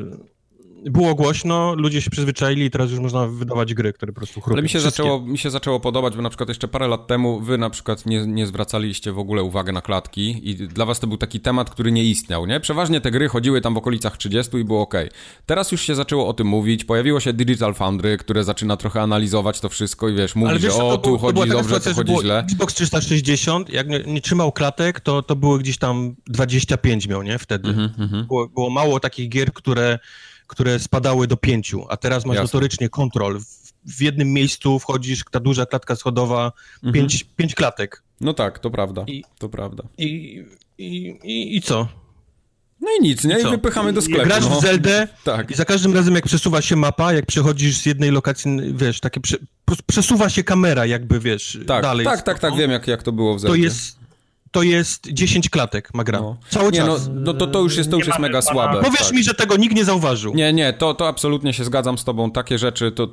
było 0.85 1.15
głośno, 1.15 1.75
ludzie 1.75 2.01
się 2.01 2.09
przyzwyczaili 2.09 2.65
i 2.65 2.71
teraz 2.71 2.91
już 2.91 2.99
można 2.99 3.27
wydawać 3.27 3.73
gry, 3.73 3.93
które 3.93 4.11
po 4.11 4.17
prostu 4.17 4.41
chrupią. 4.41 4.53
Ale 4.53 4.63
mi 4.63 4.69
się, 4.69 4.79
zaczęło, 4.79 5.21
mi 5.21 5.37
się 5.37 5.49
zaczęło 5.49 5.79
podobać, 5.79 6.15
bo 6.15 6.21
na 6.21 6.29
przykład 6.29 6.49
jeszcze 6.49 6.67
parę 6.67 6.87
lat 6.87 7.07
temu 7.07 7.39
wy 7.39 7.57
na 7.57 7.69
przykład 7.69 8.05
nie, 8.05 8.27
nie 8.27 8.47
zwracaliście 8.47 9.11
w 9.11 9.19
ogóle 9.19 9.43
uwagi 9.43 9.73
na 9.73 9.81
klatki 9.81 10.49
i 10.49 10.55
dla 10.55 10.85
was 10.85 10.99
to 10.99 11.07
był 11.07 11.17
taki 11.17 11.39
temat, 11.39 11.69
który 11.69 11.91
nie 11.91 12.03
istniał, 12.03 12.45
nie? 12.45 12.59
Przeważnie 12.59 13.01
te 13.01 13.11
gry 13.11 13.29
chodziły 13.29 13.61
tam 13.61 13.73
w 13.73 13.77
okolicach 13.77 14.17
30 14.17 14.57
i 14.57 14.63
było 14.63 14.81
ok. 14.81 14.93
Teraz 15.45 15.71
już 15.71 15.81
się 15.81 15.95
zaczęło 15.95 16.27
o 16.27 16.33
tym 16.33 16.47
mówić, 16.47 16.85
pojawiło 16.85 17.19
się 17.19 17.33
Digital 17.33 17.73
Foundry, 17.73 18.17
które 18.17 18.43
zaczyna 18.43 18.77
trochę 18.77 19.01
analizować 19.01 19.59
to 19.59 19.69
wszystko 19.69 20.09
i 20.09 20.15
wiesz, 20.15 20.35
mówi, 20.35 20.59
wiesz, 20.59 20.73
że 20.73 20.83
o, 20.83 20.97
tu 20.97 21.17
chodzi 21.17 21.49
dobrze, 21.49 21.79
tu 21.79 21.93
chodzi 21.93 22.13
źle. 22.21 22.39
Xbox 22.39 22.73
360, 22.73 23.69
jak 23.69 23.87
nie, 23.87 23.99
nie, 23.99 24.21
trzymał 24.21 24.51
klatek, 24.51 24.99
to, 24.99 25.21
to 25.21 25.35
było 25.35 25.57
gdzieś 25.57 25.77
tam 25.77 26.15
25 26.27 27.07
miał, 27.07 27.23
nie? 27.23 27.39
Wtedy. 27.39 27.69
Mm 27.69 27.89
-hmm. 27.89 28.23
było, 28.27 28.49
było 28.49 28.69
mało 28.69 28.99
takich 28.99 29.29
gier, 29.29 29.53
które 29.53 29.99
które 30.51 30.79
spadały 30.79 31.27
do 31.27 31.37
pięciu, 31.37 31.85
a 31.89 31.97
teraz 31.97 32.25
masz 32.25 32.35
Jasne. 32.35 32.43
notorycznie 32.43 32.89
kontrol. 32.89 33.39
W, 33.39 33.73
w, 33.97 34.01
jednym 34.01 34.33
miejscu 34.33 34.79
wchodzisz, 34.79 35.23
ta 35.31 35.39
duża 35.39 35.65
klatka 35.65 35.95
schodowa, 35.95 36.51
mhm. 36.75 36.93
pięć, 36.93 37.23
pięć 37.23 37.55
klatek. 37.55 38.03
No 38.21 38.33
tak, 38.33 38.59
to 38.59 38.71
prawda, 38.71 39.03
I, 39.07 39.23
to 39.39 39.49
prawda. 39.49 39.83
I, 39.97 40.43
i, 40.77 41.17
i, 41.23 41.57
i 41.57 41.61
co? 41.61 41.87
No 42.81 42.87
i 42.99 43.03
nic, 43.03 43.23
nie? 43.23 43.39
I, 43.39 43.41
I 43.41 43.49
wypychamy 43.49 43.93
do 43.93 44.01
sklepu. 44.01 44.25
Grasz 44.25 44.49
no. 44.49 44.59
w 44.59 44.61
Zeldę 44.61 45.07
tak. 45.23 45.51
i 45.51 45.53
za 45.53 45.65
każdym 45.65 45.93
razem 45.93 46.15
jak 46.15 46.25
przesuwa 46.25 46.61
się 46.61 46.75
mapa, 46.75 47.13
jak 47.13 47.25
przechodzisz 47.25 47.77
z 47.77 47.85
jednej 47.85 48.11
lokacji, 48.11 48.51
wiesz, 48.73 48.99
takie 48.99 49.19
prze, 49.19 49.37
przesuwa 49.87 50.29
się 50.29 50.43
kamera 50.43 50.85
jakby, 50.85 51.19
wiesz, 51.19 51.59
tak, 51.67 51.83
dalej. 51.83 52.05
Tak, 52.05 52.21
tak, 52.21 52.39
tak, 52.39 52.55
wiem 52.55 52.71
jak, 52.71 52.87
jak 52.87 53.03
to 53.03 53.11
było 53.11 53.35
w 53.35 53.39
Zeldzie. 53.39 53.57
To 53.57 53.63
jest, 53.63 54.00
to 54.51 54.63
jest 54.63 55.07
10 55.07 55.49
klatek 55.49 55.93
ma 55.93 56.03
gra. 56.03 56.19
No. 56.19 56.37
Cały 56.49 56.71
nie, 56.71 56.79
czas. 56.79 57.07
No, 57.07 57.21
no 57.21 57.33
to, 57.33 57.47
to 57.47 57.59
już 57.59 57.77
jest, 57.77 57.91
to 57.91 57.97
już 57.97 58.07
jest 58.07 58.19
mega 58.19 58.41
słabe. 58.41 58.83
Powiesz 58.83 59.07
tak. 59.07 59.11
mi, 59.11 59.23
że 59.23 59.33
tego 59.33 59.57
nikt 59.57 59.75
nie 59.75 59.85
zauważył. 59.85 60.33
Nie, 60.33 60.53
nie, 60.53 60.73
to, 60.73 60.93
to 60.93 61.07
absolutnie 61.07 61.53
się 61.53 61.63
zgadzam 61.63 61.97
z 61.97 62.03
tobą. 62.03 62.31
Takie 62.31 62.57
rzeczy 62.57 62.91
to 62.91 63.07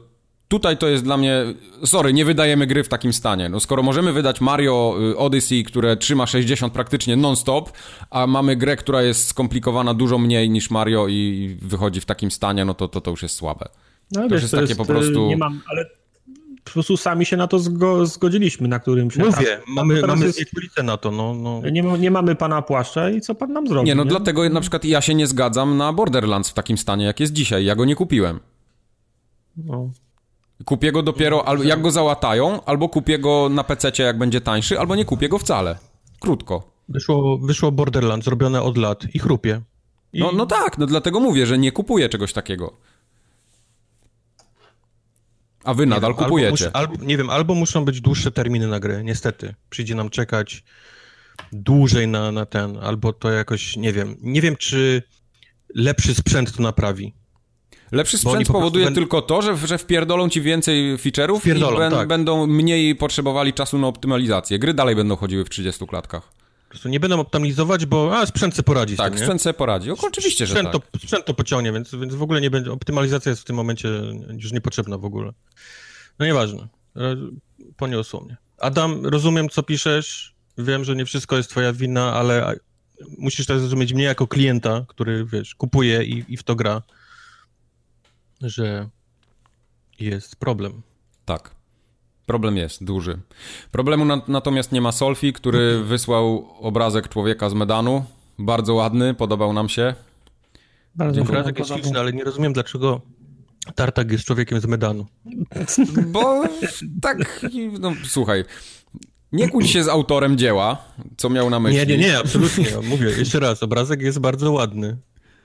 tutaj 0.49 0.77
to 0.77 0.89
jest 0.89 1.05
dla 1.05 1.17
mnie. 1.17 1.45
Sorry, 1.85 2.13
nie 2.13 2.25
wydajemy 2.25 2.67
gry 2.67 2.85
w 2.85 2.89
takim 2.89 3.13
stanie. 3.13 3.49
No 3.49 3.61
skoro 3.61 3.83
możemy 3.83 4.13
wydać 4.13 4.41
Mario 4.41 4.95
y, 5.11 5.17
Odyssey, 5.17 5.65
które 5.65 5.97
trzyma 5.97 6.27
60 6.27 6.73
praktycznie 6.73 7.17
non-stop, 7.17 7.73
a 8.11 8.27
mamy 8.27 8.57
grę, 8.57 8.77
która 8.77 9.03
jest 9.03 9.29
skomplikowana 9.29 9.95
dużo 9.95 10.19
mniej 10.19 10.51
niż 10.51 10.71
Mario 10.71 11.09
i 11.09 11.57
wychodzi 11.63 12.01
w 12.01 12.05
takim 12.05 12.31
stanie, 12.31 12.65
no 12.65 12.75
to 12.75 12.89
to, 12.89 13.01
to 13.01 13.11
już 13.11 13.23
jest 13.23 13.35
słabe. 13.35 13.69
No, 14.13 14.21
to 14.21 14.29
wiesz, 14.29 14.33
już 14.33 14.43
jest 14.43 14.51
to 14.51 14.57
takie 14.57 14.69
jest, 14.69 14.79
po 14.79 14.87
prostu. 14.87 15.29
Nie 15.29 15.37
mam, 15.37 15.61
ale 15.71 15.98
po 16.69 16.75
prostu 16.75 16.97
sami 16.97 17.27
się 17.27 17.37
na 17.37 17.47
to 17.47 17.59
zgo 17.59 18.07
zgodziliśmy, 18.07 18.69
na 18.69 18.79
którym 18.79 19.11
się... 19.11 19.25
Mówię, 19.25 19.61
mamy, 19.69 20.03
mamy 20.03 20.27
jest... 20.27 20.41
na 20.85 20.97
to, 20.97 21.11
no. 21.11 21.35
no. 21.35 21.63
Nie, 21.71 21.83
nie, 21.83 22.11
mamy 22.11 22.35
pana 22.35 22.63
płaszcza 22.63 23.11
i 23.11 23.21
co 23.21 23.35
pan 23.35 23.53
nam 23.53 23.67
zrobi? 23.67 23.87
Nie, 23.87 23.95
no 23.95 24.05
nie? 24.05 24.11
dlatego 24.11 24.49
na 24.49 24.61
przykład 24.61 24.85
ja 24.85 25.01
się 25.01 25.15
nie 25.15 25.27
zgadzam 25.27 25.77
na 25.77 25.93
Borderlands 25.93 26.51
w 26.51 26.55
takim 26.55 26.79
stanie, 26.79 27.05
jak 27.05 27.21
jest 27.21 27.33
dzisiaj. 27.33 27.65
Ja 27.65 27.75
go 27.75 27.85
nie 27.85 27.97
kupiłem. 27.97 28.41
No. 29.57 29.91
Kupię 30.65 30.93
go 30.93 31.03
dopiero, 31.03 31.49
albo 31.49 31.63
jak 31.63 31.83
go 31.83 31.91
załatają, 31.91 32.65
albo 32.65 32.89
kupię 32.89 33.19
go 33.19 33.49
na 33.49 33.65
PC, 33.65 33.93
jak 33.99 34.19
będzie 34.19 34.41
tańszy, 34.41 34.81
albo 34.81 34.97
nie 34.97 35.05
kupię 35.05 35.29
go 35.29 35.39
wcale. 35.39 35.79
Krótko. 36.21 36.71
Wyszło, 36.89 37.39
wyszło 37.39 37.73
Borderlands 37.73 38.27
robione 38.27 38.63
od 38.63 38.77
lat 38.77 39.05
i 39.15 39.19
chrupie. 39.19 39.61
I... 40.13 40.21
No, 40.21 40.33
no 40.33 40.47
tak, 40.47 40.79
no 40.79 40.87
dlatego 40.87 41.21
mówię, 41.21 41.47
że 41.47 41.59
nie 41.59 41.73
kupuję 41.73 42.09
czegoś 42.09 42.33
takiego. 42.33 42.73
A 45.69 45.75
wy 45.75 45.87
nadal 45.87 46.15
wiem, 46.15 46.25
kupujecie. 46.25 46.71
Albo, 46.73 47.05
nie 47.05 47.17
wiem, 47.17 47.31
albo 47.31 47.55
muszą 47.55 47.85
być 47.85 48.01
dłuższe 48.01 48.31
terminy 48.31 48.67
na 48.67 48.81
gry, 48.81 49.05
niestety. 49.05 49.55
Przyjdzie 49.71 49.95
nam 49.95 50.11
czekać 50.11 50.65
dłużej 51.53 52.09
na, 52.09 52.33
na 52.33 52.47
ten, 52.47 52.77
albo 52.77 53.13
to 53.13 53.31
jakoś, 53.31 53.77
nie 53.77 53.93
wiem. 53.93 54.17
Nie 54.21 54.41
wiem, 54.41 54.57
czy 54.57 55.03
lepszy 55.75 56.15
sprzęt 56.15 56.57
to 56.57 56.63
naprawi. 56.63 57.15
Lepszy 57.93 58.19
sprzęt 58.19 58.49
spowoduje 58.49 58.85
będą... 58.85 59.01
tylko 59.01 59.23
to, 59.23 59.43
że, 59.43 59.57
że 59.67 59.79
wpierdolą 59.79 60.29
ci 60.29 60.41
więcej 60.41 60.97
feature'ów 60.97 61.57
i 61.57 61.79
ben, 61.79 61.93
tak. 61.93 62.09
będą 62.09 62.47
mniej 62.47 62.97
potrzebowali 62.97 63.53
czasu 63.53 63.79
na 63.79 63.87
optymalizację. 63.87 64.59
Gry 64.59 64.75
dalej 64.75 64.97
będą 64.97 65.17
chodziły 65.17 65.45
w 65.45 65.49
30 65.49 65.87
klatkach. 65.87 66.33
Po 66.69 66.71
prostu 66.71 66.89
nie 66.89 67.01
będą 67.01 67.21
optymalizować, 67.21 67.87
bo 67.87 68.19
a, 68.19 68.27
sprzęt 68.27 68.55
se 68.55 68.63
poradzi. 68.63 68.97
Tak, 68.97 69.13
tym, 69.13 69.19
sprzęt 69.19 69.43
se 69.43 69.55
poradzi. 69.55 69.91
Oczywiście, 69.91 70.47
że 70.47 70.55
sprzęt 70.55 70.73
tak. 70.73 70.91
To, 70.91 70.99
sprzęt 70.99 71.25
to 71.25 71.35
pociągnie, 71.35 71.73
więc, 71.73 71.95
więc 71.95 72.15
w 72.15 72.23
ogóle 72.23 72.41
nie 72.41 72.51
będzie. 72.51 72.73
Optymalizacja 72.73 73.31
jest 73.31 73.43
w 73.43 73.45
tym 73.45 73.57
momencie 73.57 73.89
już 74.39 74.53
niepotrzebna 74.53 74.99
w 74.99 75.05
ogóle. 75.05 75.33
No 76.19 76.27
nieważne. 76.27 76.69
Poniosło 77.77 78.21
mnie. 78.21 78.37
Adam, 78.59 79.07
rozumiem, 79.07 79.49
co 79.49 79.63
piszesz. 79.63 80.35
Wiem, 80.59 80.85
że 80.85 80.97
nie 80.97 81.05
wszystko 81.05 81.37
jest 81.37 81.51
twoja 81.51 81.73
wina, 81.73 82.15
ale 82.15 82.57
musisz 83.19 83.47
też 83.47 83.59
zrozumieć 83.59 83.93
mnie 83.93 84.05
jako 84.05 84.27
klienta, 84.27 84.85
który, 84.89 85.25
wiesz, 85.25 85.55
kupuje 85.55 86.05
i, 86.05 86.25
i 86.29 86.37
w 86.37 86.43
to 86.43 86.55
gra, 86.55 86.83
że 88.41 88.89
jest 90.01 90.37
problem. 90.37 90.83
Tak. 91.25 91.58
Problem 92.29 92.57
jest 92.57 92.85
duży. 92.85 93.19
Problemu 93.71 94.05
na, 94.05 94.23
natomiast 94.29 94.73
nie 94.73 94.81
ma 94.81 94.93
Solfi, 94.93 95.33
który 95.33 95.83
wysłał 95.85 96.49
obrazek 96.61 97.09
człowieka 97.09 97.51
z 97.51 97.55
Medanu. 97.55 98.05
Bardzo 98.39 98.75
ładny, 98.75 99.15
podobał 99.15 99.53
nam 99.53 99.69
się. 99.69 99.95
Bardzo 100.95 101.23
obrazek 101.23 101.59
jest 101.59 101.71
śliczny, 101.71 101.99
ale 101.99 102.13
nie 102.13 102.25
rozumiem, 102.25 102.53
dlaczego 102.53 103.01
Tartak 103.75 104.11
jest 104.11 104.25
człowiekiem 104.25 104.61
z 104.61 104.67
Medanu. 104.67 105.07
Bo 106.13 106.43
tak, 107.03 107.47
no 107.81 107.93
słuchaj, 108.05 108.45
nie 109.33 109.49
kłóć 109.49 109.71
się 109.71 109.85
z 109.85 109.89
autorem 109.89 110.39
dzieła, 110.39 110.85
co 111.17 111.31
miał 111.31 111.51
na 111.51 111.61
myśli. 111.61 111.79
Nie, 111.79 111.87
nie, 111.87 111.99
nie, 111.99 112.19
absolutnie. 112.19 112.67
Mówię, 112.89 113.11
jeszcze 113.19 113.41
raz, 113.41 113.63
obrazek 113.63 114.03
jest 114.03 114.19
bardzo 114.19 114.53
ładny. 114.53 114.97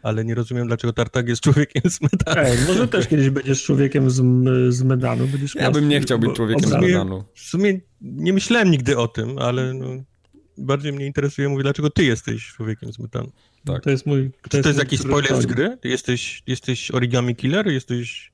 Ale 0.03 0.25
nie 0.25 0.35
rozumiem, 0.35 0.67
dlaczego 0.67 0.93
Tartak 0.93 1.27
jest 1.27 1.41
człowiekiem 1.41 1.91
z 1.91 2.01
Medanu. 2.01 2.41
Ej, 2.47 2.57
może 2.67 2.87
też 2.87 3.07
kiedyś 3.07 3.29
będziesz 3.29 3.63
człowiekiem 3.63 4.09
z, 4.09 4.15
z 4.73 4.83
Medanu. 4.83 5.27
Będziesz 5.27 5.55
ja 5.55 5.71
bym 5.71 5.89
nie 5.89 6.01
chciał 6.01 6.19
być 6.19 6.35
człowiekiem 6.35 6.69
z 6.69 6.73
Medanu. 6.73 7.23
W 7.33 7.41
sumie 7.41 7.79
nie 8.01 8.33
myślałem 8.33 8.71
nigdy 8.71 8.97
o 8.97 9.07
tym, 9.07 9.37
ale 9.37 9.73
no, 9.73 9.87
bardziej 10.57 10.93
mnie 10.93 11.05
interesuje, 11.05 11.49
mówię, 11.49 11.63
dlaczego 11.63 11.89
ty 11.89 12.03
jesteś 12.03 12.47
człowiekiem 12.47 12.93
z 12.93 12.99
Medanu. 12.99 13.31
Tak. 13.65 13.83
To 13.83 13.89
jest 13.89 14.05
mój. 14.05 14.31
To 14.41 14.49
Czy 14.49 14.57
jest 14.57 14.63
to 14.63 14.69
jest 14.69 14.79
jakiś 14.79 14.99
spoiler 14.99 15.41
z 15.41 15.45
gry? 15.45 15.77
Jesteś, 15.83 16.43
jesteś 16.47 16.91
origami 16.91 17.35
killer? 17.35 17.67
Jesteś. 17.67 18.31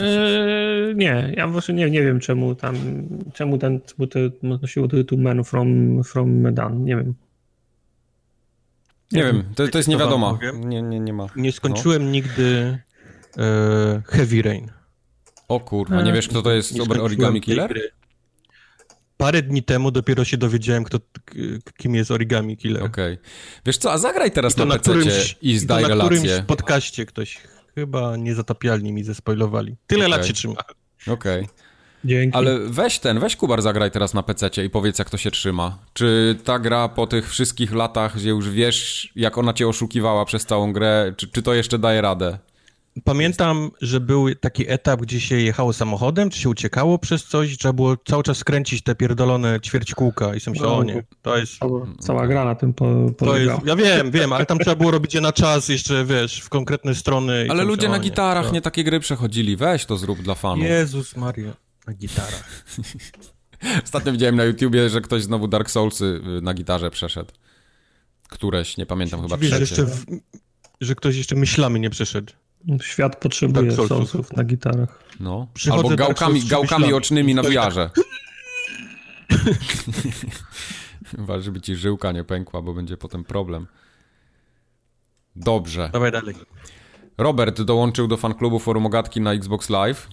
Eee, 0.00 0.96
nie, 0.96 1.34
ja 1.36 1.48
właśnie 1.48 1.74
nie, 1.74 1.90
nie 1.90 2.02
wiem 2.02 2.20
czemu 2.20 2.54
tam, 2.54 2.76
czemu 3.34 3.58
ten, 3.58 3.80
czemu 3.80 4.06
to 4.06 4.18
nosiło 4.42 4.88
tytuł 4.88 5.18
Man 5.18 5.44
from, 5.44 6.02
from 6.04 6.40
Medan, 6.40 6.84
nie 6.84 6.96
wiem. 6.96 7.14
Nie, 9.12 9.20
nie 9.20 9.26
wiem, 9.26 9.44
to, 9.54 9.68
to 9.68 9.78
jest 9.78 9.88
nie 9.88 9.96
wiadomo. 9.96 10.38
Nie, 10.54 10.82
nie, 10.82 11.00
nie 11.00 11.12
ma. 11.12 11.26
Nie 11.36 11.52
skończyłem 11.52 12.04
no. 12.04 12.10
nigdy 12.10 12.78
e, 13.38 14.02
Heavy 14.06 14.42
Rain. 14.42 14.70
O 15.48 15.60
kurwa, 15.60 16.02
nie 16.02 16.12
wiesz 16.12 16.28
kto 16.28 16.42
to 16.42 16.52
jest 16.52 16.80
Origami 17.00 17.40
Killer? 17.40 17.80
Parę 19.16 19.42
dni 19.42 19.62
temu 19.62 19.90
dopiero 19.90 20.24
się 20.24 20.36
dowiedziałem, 20.36 20.84
kto, 20.84 20.98
kim 21.76 21.94
jest 21.94 22.10
Origami 22.10 22.56
Killer. 22.56 22.82
Okej. 22.82 23.14
Okay. 23.14 23.24
Wiesz 23.66 23.78
co, 23.78 23.92
a 23.92 23.98
zagraj 23.98 24.30
teraz 24.30 24.56
na, 24.56 24.64
na 24.64 24.78
PC 24.78 24.92
i 25.42 25.58
zdaj 25.58 25.84
i 25.84 25.86
relację. 25.86 26.16
na 26.16 26.22
którymś 26.22 26.46
podcaście 26.46 27.06
ktoś 27.06 27.40
chyba 27.74 28.16
niezatapialni 28.16 28.92
mi 28.92 29.04
zespoilowali. 29.04 29.76
Tyle 29.86 30.06
okay. 30.06 30.18
lat 30.18 30.26
się 30.26 30.32
trzyma. 30.32 30.54
Okej. 31.06 31.42
Okay. 31.42 31.65
Dzięki. 32.06 32.38
Ale 32.38 32.58
weź 32.58 32.98
ten, 32.98 33.20
weź 33.20 33.36
Kubar 33.36 33.62
zagraj 33.62 33.90
teraz 33.90 34.14
na 34.14 34.22
PC 34.22 34.64
i 34.64 34.70
powiedz 34.70 34.98
jak 34.98 35.10
to 35.10 35.16
się 35.16 35.30
trzyma. 35.30 35.78
Czy 35.92 36.38
ta 36.44 36.58
gra 36.58 36.88
po 36.88 37.06
tych 37.06 37.30
wszystkich 37.30 37.72
latach, 37.72 38.16
gdzie 38.16 38.28
już 38.28 38.50
wiesz 38.50 39.12
jak 39.16 39.38
ona 39.38 39.52
cię 39.52 39.68
oszukiwała 39.68 40.24
przez 40.24 40.46
całą 40.46 40.72
grę, 40.72 41.14
czy, 41.16 41.28
czy 41.28 41.42
to 41.42 41.54
jeszcze 41.54 41.78
daje 41.78 42.00
radę? 42.00 42.38
Pamiętam, 43.04 43.70
że 43.80 44.00
był 44.00 44.34
taki 44.34 44.70
etap, 44.70 45.00
gdzie 45.00 45.20
się 45.20 45.40
jechało 45.40 45.72
samochodem, 45.72 46.30
czy 46.30 46.38
się 46.40 46.48
uciekało 46.48 46.98
przez 46.98 47.24
coś, 47.24 47.58
trzeba 47.58 47.72
było 47.72 47.96
cały 48.04 48.22
czas 48.22 48.36
skręcić 48.38 48.82
te 48.82 48.94
pierdolone 48.94 49.60
ćwierćkółka 49.60 50.34
i 50.34 50.40
sobie 50.40 50.52
myślałem, 50.52 50.86
no, 50.86 50.92
o 50.92 50.96
nie, 50.96 51.04
to 51.22 51.38
jest... 51.38 51.52
Cała, 52.00 52.26
gra 52.26 52.44
na 52.44 52.54
tym 52.54 52.74
po, 52.74 52.86
to 53.18 53.36
jest, 53.36 53.66
Ja 53.66 53.76
wiem, 53.76 54.10
wiem, 54.10 54.32
ale 54.32 54.46
tam 54.46 54.58
trzeba 54.58 54.76
było 54.76 54.90
robić 54.90 55.14
je 55.14 55.20
na 55.20 55.32
czas 55.32 55.68
jeszcze, 55.68 56.04
wiesz, 56.04 56.40
w 56.40 56.48
konkretne 56.48 56.94
strony. 56.94 57.46
Ale 57.50 57.64
ludzie 57.64 57.88
na 57.88 57.98
gitarach 57.98 58.46
nie, 58.46 58.52
nie 58.52 58.60
takie 58.60 58.84
gry 58.84 59.00
przechodzili, 59.00 59.56
weź 59.56 59.84
to 59.84 59.96
zrób 59.96 60.22
dla 60.22 60.34
fanów. 60.34 60.64
Jezus 60.64 61.16
Maria, 61.16 61.52
na 61.86 61.94
gitarach. 61.94 62.64
Ostatnio 63.84 64.12
widziałem 64.12 64.36
na 64.36 64.44
YouTubie, 64.44 64.88
że 64.88 65.00
ktoś 65.00 65.22
znowu 65.22 65.48
Dark 65.48 65.70
Soulsy 65.70 66.20
y, 66.38 66.40
na 66.42 66.54
gitarze 66.54 66.90
przeszedł. 66.90 67.32
Któreś, 68.28 68.76
nie 68.76 68.86
pamiętam, 68.86 69.22
chyba 69.22 69.36
trzecie. 69.36 69.60
Jeszcze 69.60 69.84
w, 69.84 70.04
że 70.80 70.94
ktoś 70.94 71.16
jeszcze 71.16 71.34
myślami 71.34 71.80
nie 71.80 71.90
przeszedł. 71.90 72.32
Świat 72.82 73.20
potrzebuje 73.20 73.72
tak, 73.72 73.88
solsów 73.88 74.32
na 74.32 74.44
gitarach. 74.44 75.02
No. 75.20 75.46
Albo 75.72 75.88
gałkami, 75.88 76.42
gałkami 76.44 76.92
ocznymi 76.92 77.34
na 77.34 77.42
wiarze. 77.42 77.90
Chyba, 81.16 81.40
żeby 81.40 81.60
ci 81.60 81.76
żyłka 81.76 82.12
nie 82.12 82.24
pękła, 82.24 82.62
bo 82.62 82.74
będzie 82.74 82.96
potem 82.96 83.24
problem. 83.24 83.66
Dobrze. 85.36 85.90
Dawaj 85.92 86.12
dalej. 86.12 86.34
Robert 87.18 87.62
dołączył 87.62 88.08
do 88.08 88.16
fanklubu 88.16 88.58
Forum 88.58 88.86
Ogatki 88.86 89.20
na 89.20 89.32
Xbox 89.32 89.70
Live 89.70 90.08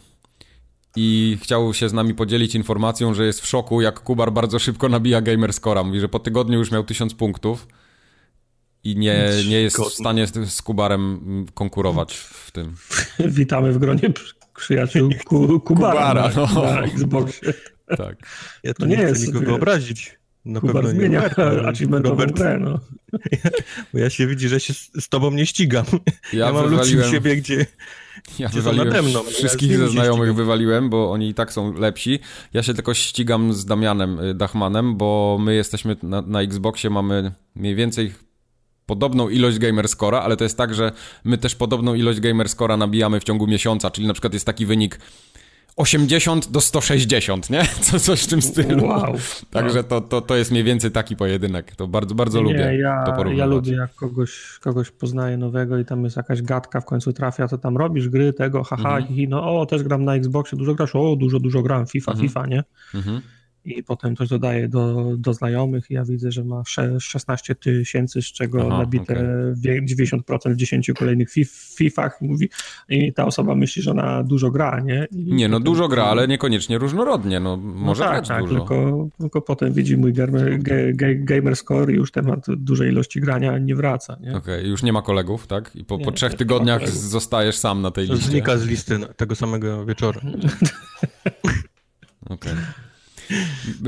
i 0.96 1.38
chciał 1.42 1.74
się 1.74 1.90
z 1.90 1.94
nami 1.94 2.14
podzielić 2.14 2.56
informacją, 2.56 3.14
że 3.14 3.26
jest 3.26 3.42
w 3.42 3.48
szoku, 3.48 3.82
jak 3.82 4.00
Kubar 4.00 4.32
bardzo 4.32 4.60
szybko 4.60 4.90
nabija 4.90 5.22
Gamerscora. 5.22 5.84
Mówi, 5.84 6.00
że 6.00 6.10
po 6.10 6.20
tygodniu 6.20 6.60
już 6.60 6.72
miał 6.72 6.84
1000 6.84 7.14
punktów 7.14 7.68
i 8.84 8.96
nie, 8.96 9.30
nie 9.50 9.62
jest 9.62 9.78
w 9.78 9.94
stanie 9.94 10.28
z, 10.28 10.54
z 10.54 10.62
Kubarem 10.62 11.46
konkurować 11.54 12.16
w 12.16 12.52
tym. 12.52 12.76
Witamy 13.20 13.72
w 13.72 13.78
gronie 13.78 14.10
przyjaciół 14.58 15.10
Ku, 15.26 15.60
Kubara, 15.60 15.94
Kubara 15.94 16.30
na, 16.30 16.54
no. 16.54 16.64
na 16.64 16.82
Xboxie. 16.82 17.54
Tak. 17.98 18.16
Ja 18.64 18.74
to 18.74 18.86
no 18.86 18.88
nie, 18.88 18.98
nie 18.98 19.14
chcę 19.14 19.28
nikogo 19.28 19.56
obrazić. 19.56 20.20
Na 20.46 20.60
Kubar 20.60 20.76
pewno 20.76 20.90
zmienia 20.90 21.22
nie 21.38 21.46
achievementową 21.70 22.16
Robert, 22.16 22.36
grę, 22.36 22.60
no. 22.60 22.80
Ja, 23.32 23.50
bo 23.94 24.00
ja 24.00 24.10
się 24.10 24.28
widzi, 24.28 24.50
że 24.50 24.60
się 24.60 24.74
z, 24.74 24.92
z 25.02 25.10
tobą 25.10 25.32
nie 25.32 25.46
ścigam. 25.46 25.86
Ja, 26.34 26.46
ja 26.46 26.54
mam 26.54 26.70
ludzi 26.70 26.98
u 26.98 27.04
siebie, 27.04 27.36
gdzie, 27.36 27.66
ja 28.40 28.50
gdzie 28.50 28.62
wywaliłem 28.62 29.06
mną, 29.06 29.24
wszystkich 29.24 29.72
ja 29.72 29.78
ze 29.78 29.90
znajomych 29.90 30.36
wywaliłem, 30.36 30.90
bo 30.90 31.12
oni 31.12 31.30
i 31.30 31.34
tak 31.34 31.54
są 31.54 31.74
lepsi. 31.74 32.20
Ja 32.54 32.64
się 32.64 32.74
tylko 32.74 32.94
ścigam 32.94 33.54
z 33.54 33.66
Damianem 33.66 34.20
y, 34.20 34.34
Dachmanem, 34.34 34.98
bo 34.98 35.38
my 35.42 35.56
jesteśmy 35.56 35.96
na, 36.04 36.22
na 36.22 36.42
Xboxie, 36.42 36.90
mamy 36.90 37.32
mniej 37.56 37.76
więcej 37.76 38.14
podobną 38.86 39.30
ilość 39.30 39.60
gamerscora, 39.60 40.20
ale 40.20 40.38
to 40.38 40.44
jest 40.44 40.58
tak, 40.58 40.74
że 40.74 40.92
my 41.24 41.38
też 41.38 41.56
podobną 41.56 41.94
ilość 41.94 42.20
gamerscora 42.20 42.78
nabijamy 42.78 43.20
w 43.20 43.24
ciągu 43.24 43.48
miesiąca, 43.48 43.92
czyli 43.92 44.08
na 44.08 44.14
przykład 44.14 44.34
jest 44.34 44.46
taki 44.46 44.66
wynik 44.66 45.00
80 45.76 46.52
do 46.52 46.62
160, 46.62 47.50
nie? 47.50 47.66
Co, 47.82 48.00
coś 48.00 48.24
w 48.24 48.28
tym 48.28 48.42
stylu. 48.42 48.88
Wow. 48.88 49.16
Także 49.52 49.84
to, 49.84 50.02
to, 50.02 50.22
to 50.22 50.36
jest 50.36 50.52
mniej 50.52 50.64
więcej 50.64 50.92
taki 50.92 51.16
pojedynek. 51.16 51.76
To 51.76 51.88
bardzo, 51.88 52.16
bardzo 52.16 52.38
nie, 52.38 52.44
lubię 52.44 52.78
ja, 52.78 53.04
to 53.06 53.12
porównywać. 53.12 53.40
Ja 53.40 53.46
lubię, 53.46 53.74
jak 53.74 53.96
kogoś, 53.96 54.60
kogoś 54.62 54.92
poznaję 54.92 55.38
nowego 55.38 55.78
i 55.78 55.86
tam 55.86 56.04
jest 56.04 56.18
jakaś 56.18 56.42
gadka, 56.42 56.82
w 56.82 56.86
końcu 56.86 57.14
trafia, 57.14 57.48
to 57.48 57.58
tam 57.58 57.78
robisz 57.78 58.10
gry 58.10 58.34
tego, 58.34 58.64
haha, 58.64 58.98
mhm. 58.98 59.16
hi, 59.16 59.28
no 59.28 59.60
o, 59.60 59.66
też 59.66 59.84
gram 59.84 60.04
na 60.04 60.16
Xboxie, 60.16 60.58
dużo 60.58 60.76
grasz, 60.76 60.96
o, 60.96 61.16
dużo, 61.16 61.40
dużo 61.40 61.62
gram, 61.62 61.88
FIFA, 61.88 62.12
mhm. 62.12 62.28
FIFA, 62.28 62.48
nie? 62.48 62.64
Mhm 62.96 63.22
i 63.66 63.84
potem 63.84 64.16
coś 64.16 64.30
dodaje 64.30 64.68
do, 64.68 65.14
do 65.18 65.34
znajomych 65.34 65.92
i 65.92 65.94
ja 65.94 66.06
widzę, 66.06 66.32
że 66.32 66.44
ma 66.44 66.64
16 67.00 67.56
tysięcy, 67.56 68.22
z 68.22 68.26
czego 68.26 68.68
Aha, 68.68 68.78
nabite 68.78 69.14
okay. 69.14 69.86
90% 69.86 70.54
w 70.54 70.56
10 70.56 70.92
kolejnych 71.00 71.30
FIFach 71.78 72.22
mówi 72.22 72.50
i 72.90 73.14
ta 73.14 73.26
osoba 73.26 73.56
myśli, 73.56 73.82
że 73.82 73.92
ona 73.92 74.24
dużo 74.24 74.52
gra, 74.52 74.80
nie? 74.80 75.08
I 75.12 75.34
nie, 75.34 75.48
no 75.48 75.60
dużo 75.60 75.88
gra, 75.88 76.04
ale 76.04 76.28
niekoniecznie 76.28 76.78
różnorodnie, 76.78 77.40
no 77.40 77.58
może 77.58 78.04
no 78.04 78.10
tak, 78.10 78.18
grać 78.18 78.28
tak, 78.28 78.42
dużo. 78.44 78.56
Tylko, 78.56 79.08
tylko 79.20 79.42
potem 79.42 79.74
widzi 79.74 79.98
mój 79.98 80.14
gamer, 80.14 80.60
gamer 81.18 81.56
score 81.56 81.92
i 81.92 81.96
już 81.96 82.12
temat 82.12 82.46
dużej 82.48 82.92
ilości 82.92 83.22
grania 83.22 83.58
nie 83.58 83.76
wraca, 83.76 84.18
nie? 84.22 84.36
Okej, 84.36 84.58
okay, 84.60 84.70
już 84.70 84.84
nie 84.84 84.94
ma 84.94 85.02
kolegów, 85.02 85.48
tak? 85.48 85.76
I 85.76 85.86
po, 85.86 85.98
nie, 85.98 86.06
po 86.06 86.12
trzech 86.12 86.34
tygodniach 86.34 86.90
zostajesz 86.90 87.58
sam 87.58 87.82
na 87.82 87.92
tej 87.92 88.08
liście. 88.08 88.30
Znika 88.30 88.58
z 88.58 88.66
listy 88.66 89.00
tego 89.18 89.36
samego 89.36 89.86
wieczoru. 89.86 90.20
Okej. 92.30 92.52
Okay. 92.52 92.83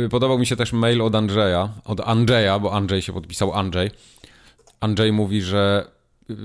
Podobał 0.10 0.40
mi 0.40 0.46
się 0.46 0.56
też 0.56 0.74
mail 0.74 1.02
od 1.02 1.16
Andrzeja, 1.16 1.70
od 1.86 2.00
Andrzeja, 2.00 2.60
bo 2.60 2.74
Andrzej 2.74 3.02
się 3.02 3.14
podpisał 3.14 3.54
Andrzej. 3.54 3.92
Andrzej 4.80 5.12
mówi, 5.12 5.42
że 5.42 5.92
y, 6.30 6.36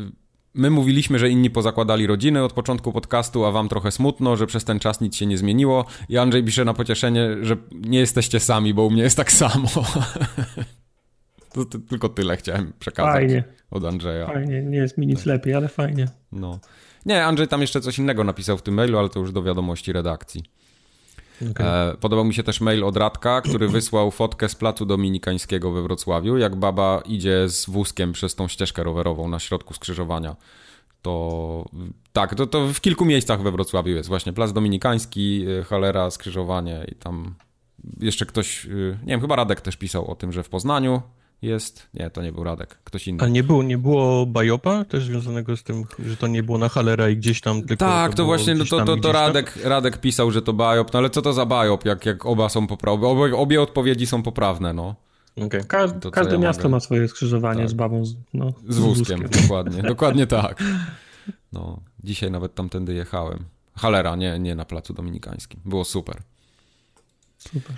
my 0.55 0.71
mówiliśmy, 0.71 1.19
że 1.19 1.31
inni 1.31 1.51
pozakładali 1.51 2.07
rodziny 2.07 2.45
od 2.45 2.53
początku 2.53 2.93
podcastu, 2.93 3.45
a 3.45 3.51
wam 3.51 3.69
trochę 3.69 3.91
smutno, 3.91 4.37
że 4.37 4.47
przez 4.47 4.65
ten 4.65 4.79
czas 4.79 5.01
nic 5.01 5.17
się 5.17 5.27
nie 5.27 5.39
zmieniło. 5.39 5.85
I 6.09 6.19
Andrzej 6.19 6.45
pisze 6.45 6.65
na 6.65 6.75
pocieszenie, 6.75 7.29
że 7.43 7.57
nie 7.73 7.99
jesteście 7.99 8.41
sami, 8.41 8.75
bo 8.75 8.85
u 8.85 8.91
mnie 8.91 9.03
jest 9.03 9.17
tak 9.17 9.33
samo. 9.33 9.69
to, 11.55 11.65
to, 11.65 11.79
tylko 11.79 12.09
tyle 12.09 12.37
chciałem 12.37 12.73
przekazać 12.79 13.15
fajnie. 13.15 13.45
od 13.71 13.85
Andrzeja. 13.85 14.27
Fajnie, 14.27 14.63
nie 14.63 14.79
jest 14.79 14.99
mi 14.99 15.07
nic 15.07 15.19
tak. 15.19 15.27
lepiej, 15.27 15.55
ale 15.55 15.69
fajnie. 15.69 16.09
No. 16.33 16.61
Nie, 17.07 17.25
Andrzej 17.25 17.49
tam 17.49 17.61
jeszcze 17.61 17.81
coś 17.81 17.99
innego 17.99 18.25
napisał 18.25 18.59
w 18.59 18.63
tym 18.63 18.75
mailu, 18.75 18.99
ale 18.99 19.09
to 19.09 19.21
już 19.21 19.33
do 19.33 19.43
wiadomości 19.43 19.93
redakcji. 19.93 20.45
Okay. 21.51 21.67
E, 21.67 21.97
podobał 22.01 22.25
mi 22.25 22.35
się 22.35 22.43
też 22.43 22.61
mail 22.61 22.85
od 22.85 22.97
Radka, 22.97 23.41
który 23.41 23.69
wysłał 23.79 24.11
fotkę 24.11 24.49
z 24.49 24.55
placu 24.55 24.87
dominikańskiego 24.87 25.71
we 25.71 25.83
Wrocławiu, 25.83 26.39
jak 26.39 26.57
baba 26.57 27.03
idzie 27.07 27.49
z 27.49 27.71
wózkiem 27.71 28.13
przez 28.13 28.35
tą 28.35 28.49
ścieżkę 28.49 28.83
rowerową 28.83 29.29
na 29.29 29.39
środku 29.39 29.75
skrzyżowania. 29.75 30.37
To 31.03 31.65
tak, 32.13 32.35
to, 32.35 32.47
to 32.47 32.67
w 32.67 32.81
kilku 32.81 33.05
miejscach 33.05 33.43
we 33.43 33.53
Wrocławiu 33.53 33.95
jest 33.95 34.09
właśnie 34.09 34.33
plac 34.33 34.53
dominikański, 34.53 35.47
e, 35.61 35.65
cholera, 35.65 36.11
skrzyżowanie 36.11 36.87
i 36.93 36.95
tam 36.95 37.35
jeszcze 38.01 38.27
ktoś, 38.27 38.67
e, 38.67 38.69
nie 39.03 39.07
wiem, 39.07 39.21
chyba 39.21 39.37
Radek 39.37 39.61
też 39.61 39.77
pisał 39.77 40.11
o 40.11 40.15
tym, 40.15 40.33
że 40.33 40.43
w 40.43 40.49
Poznaniu 40.49 41.03
jest. 41.43 41.89
Nie, 41.95 42.11
to 42.11 42.23
nie 42.23 42.33
był 42.33 42.45
Radek, 42.45 42.79
ktoś 42.85 43.09
inny. 43.09 43.25
A 43.25 43.29
nie 43.29 43.43
było, 43.43 43.63
nie 43.63 43.79
było 43.79 44.27
Bajopa 44.27 44.85
też 44.85 45.05
związanego 45.05 45.57
z 45.57 45.63
tym, 45.63 45.85
że 46.07 46.17
to 46.17 46.27
nie 46.27 46.43
było 46.43 46.59
na 46.59 46.69
Halera 46.69 47.09
i 47.09 47.17
gdzieś 47.17 47.41
tam 47.41 47.63
tylko. 47.63 47.85
Tak, 47.85 48.11
to, 48.11 48.17
to 48.17 48.25
właśnie 48.25 48.55
no 48.55 48.65
to, 48.65 48.85
to, 48.85 48.97
to 48.97 49.13
Radek, 49.13 49.59
Radek 49.65 49.99
pisał, 49.99 50.31
że 50.31 50.43
to 50.43 50.53
Bajop, 50.53 50.93
no 50.93 50.99
ale 50.99 51.11
co 51.11 51.23
to 51.23 51.33
za 51.33 51.47
Bajop, 51.47 51.85
jak, 51.85 52.07
jak 52.07 52.27
oba 52.27 52.49
są 52.49 52.67
poprawne, 52.67 53.07
obie, 53.07 53.37
obie 53.37 53.63
odpowiedzi 53.63 54.07
są 54.07 54.23
poprawne, 54.23 54.73
no. 54.73 54.95
Okay. 55.47 55.65
to, 56.01 56.11
każde 56.11 56.33
ja 56.33 56.39
miasto 56.39 56.63
mogę... 56.63 56.73
ma 56.73 56.81
swoje 56.81 57.09
skrzyżowanie 57.09 57.61
tak. 57.61 57.71
z 57.71 57.75
babą, 57.75 58.05
z, 58.05 58.15
no, 58.35 58.53
z, 58.69 58.79
wózkiem, 58.79 59.21
wózkiem. 59.21 59.41
dokładnie, 59.43 59.83
dokładnie 59.83 60.27
tak. 60.27 60.63
No, 61.53 61.81
dzisiaj 62.05 62.31
nawet 62.31 62.55
tamtędy 62.55 62.95
jechałem. 62.95 63.45
Halera, 63.75 64.17
nie, 64.17 64.39
nie 64.39 64.55
na 64.55 64.65
Placu 64.65 64.95
Dominikańskim. 64.95 65.61
Było 65.65 65.85
super. 65.85 66.23
Super. 67.39 67.77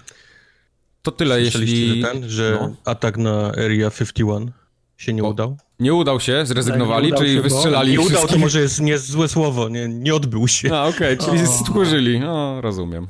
To 1.03 1.11
tyle, 1.11 1.43
jeśli... 1.43 2.01
Że, 2.03 2.09
ten, 2.09 2.29
że 2.29 2.59
no. 2.61 2.75
atak 2.85 3.17
na 3.17 3.49
Area 3.49 3.91
51 3.91 4.53
się 4.97 5.12
nie 5.12 5.25
o, 5.25 5.29
udał? 5.29 5.57
Nie 5.81 5.95
udał 5.95 6.21
się, 6.21 6.47
zrezygnowali, 6.47 7.12
nie 7.12 7.19
czyli 7.19 7.35
się, 7.35 7.43
wystrzelali 7.43 7.93
Nie 7.93 8.01
udał, 8.01 8.29
to 8.29 8.38
może 8.38 8.61
jest 8.61 8.81
nie 8.81 8.99
złe 8.99 9.29
słowo, 9.29 9.69
nie, 9.69 9.88
nie 9.88 10.15
odbył 10.15 10.49
się. 10.49 10.75
A, 10.75 10.87
okej, 10.87 11.19
okay, 11.19 11.27
czyli 11.27 11.47
stchórzyli, 11.47 12.21
no 12.21 12.61
rozumiem. 12.61 13.07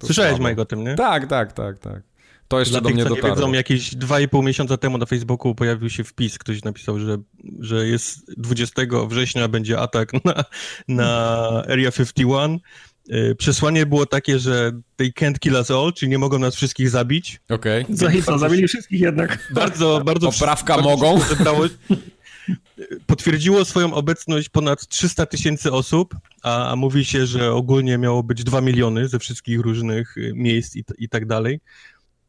To 0.00 0.06
Słyszałeś 0.06 0.38
mojego 0.38 0.62
o 0.62 0.64
tym, 0.64 0.84
nie? 0.84 0.94
Tak, 0.94 1.26
tak, 1.26 1.52
tak, 1.52 1.78
tak. 1.78 2.02
To 2.48 2.58
jeszcze 2.58 2.72
Dla 2.72 2.80
do 2.80 2.86
tych, 2.86 2.94
mnie 2.94 3.04
co 3.04 3.08
dotarło. 3.08 3.28
nie 3.28 3.36
wiedzą, 3.36 3.52
jakieś 3.52 3.94
2,5 3.94 4.44
miesiąca 4.44 4.76
temu 4.76 4.98
na 4.98 5.06
Facebooku 5.06 5.54
pojawił 5.54 5.90
się 5.90 6.04
wpis, 6.04 6.38
ktoś 6.38 6.64
napisał, 6.64 6.98
że, 6.98 7.18
że 7.60 7.86
jest 7.86 8.40
20 8.40 8.82
września 9.08 9.48
będzie 9.48 9.78
atak 9.80 10.12
na, 10.24 10.44
na 10.88 11.06
Area 11.68 11.92
51. 11.92 12.58
Y, 13.10 13.34
Przesłanie 13.38 13.86
było 13.86 14.06
takie, 14.06 14.38
że 14.38 14.72
they 14.96 15.08
can't 15.08 15.38
kill 15.38 15.54
us 15.54 15.70
all, 15.70 15.92
czyli 15.92 16.10
nie 16.10 16.18
mogą 16.18 16.38
nas 16.38 16.54
wszystkich 16.54 16.90
zabić. 16.90 17.40
Okej. 17.48 17.86
Za 17.88 18.12
i 18.12 18.22
co, 18.22 18.38
zabili 18.38 18.68
wszystkich 18.68 19.00
jednak. 19.00 19.48
Bardzo, 19.54 20.02
bardzo... 20.04 20.32
Poprawka 20.32 20.74
bardzo 20.74 20.90
mogą. 20.90 21.20
Zebrało, 21.20 21.66
potwierdziło 23.06 23.64
swoją 23.64 23.94
obecność 23.94 24.48
ponad 24.48 24.88
300 24.88 25.26
tysięcy 25.26 25.72
osób, 25.72 26.14
a, 26.42 26.70
a 26.70 26.76
mówi 26.76 27.04
się, 27.04 27.26
że 27.26 27.52
ogólnie 27.52 27.98
miało 27.98 28.22
być 28.22 28.44
2 28.44 28.60
miliony 28.60 29.08
ze 29.08 29.18
wszystkich 29.18 29.60
różnych 29.60 30.16
y, 30.16 30.32
miejsc 30.34 30.76
i, 30.76 30.84
i 30.98 31.08
tak 31.08 31.26
dalej. 31.26 31.60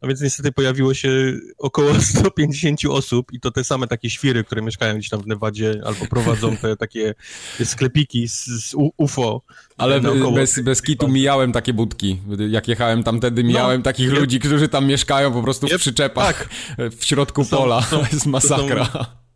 A 0.02 0.08
więc 0.08 0.22
niestety 0.22 0.52
pojawiło 0.52 0.94
się 0.94 1.10
około 1.58 1.94
150 2.16 2.80
osób 2.90 3.34
i 3.34 3.40
to 3.40 3.52
te 3.52 3.64
same 3.64 3.88
takie 3.88 4.10
świry, 4.10 4.44
które 4.44 4.62
mieszkają 4.62 4.94
gdzieś 4.96 5.10
tam 5.10 5.22
w 5.22 5.28
Nevadzie 5.28 5.82
albo 5.86 6.06
prowadzą 6.06 6.58
te 6.58 6.76
takie 6.86 7.16
sklepiki 7.64 8.28
z, 8.28 8.46
z 8.46 8.74
UFO. 8.98 9.42
Ale 9.78 10.02
naokoło. 10.02 10.32
bez, 10.32 10.60
bez 10.60 10.82
kitu 10.82 11.08
mijałem 11.08 11.52
takie 11.52 11.74
budki. 11.74 12.20
Jak 12.50 12.68
jechałem 12.68 13.04
tamtędy, 13.04 13.44
mijałem 13.44 13.82
takich 13.82 14.10
Jep. 14.10 14.20
ludzi, 14.20 14.40
którzy 14.40 14.68
tam 14.68 14.86
mieszkają 14.86 15.32
po 15.34 15.44
prostu 15.44 15.68
w 15.68 15.76
przyczepach 15.76 16.50
w 16.98 17.06
środku 17.06 17.44
są- 17.44 17.58
pola. 17.58 17.82
są- 17.82 17.98
To 18.04 18.06
jest 18.14 18.26
masakra. 18.26 18.88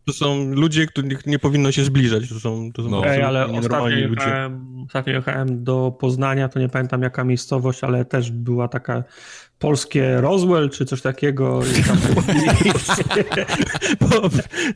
To 0.05 0.13
są 0.13 0.45
ludzie, 0.53 0.85
których 0.87 1.25
nie 1.25 1.39
powinno 1.39 1.71
się 1.71 1.83
zbliżać. 1.83 2.29
To 2.29 2.39
są, 2.39 2.71
to 2.73 2.83
są 2.83 2.89
No. 2.89 3.01
no. 3.01 3.07
Ej, 3.07 3.21
ale 3.21 3.45
ostatnio 3.45 3.89
jechałem, 3.89 4.83
ostatnio 4.87 5.13
jechałem 5.13 5.63
do 5.63 5.97
Poznania, 5.99 6.49
to 6.49 6.59
nie 6.59 6.69
pamiętam 6.69 7.01
jaka 7.01 7.23
miejscowość, 7.23 7.83
ale 7.83 8.05
też 8.05 8.31
była 8.31 8.67
taka 8.67 9.03
polskie 9.61 10.21
Roswell 10.21 10.69
czy 10.69 10.85
coś 10.85 11.01
takiego. 11.01 11.59
I 11.79 11.83
tam... 11.83 11.97
Bo 14.09 14.29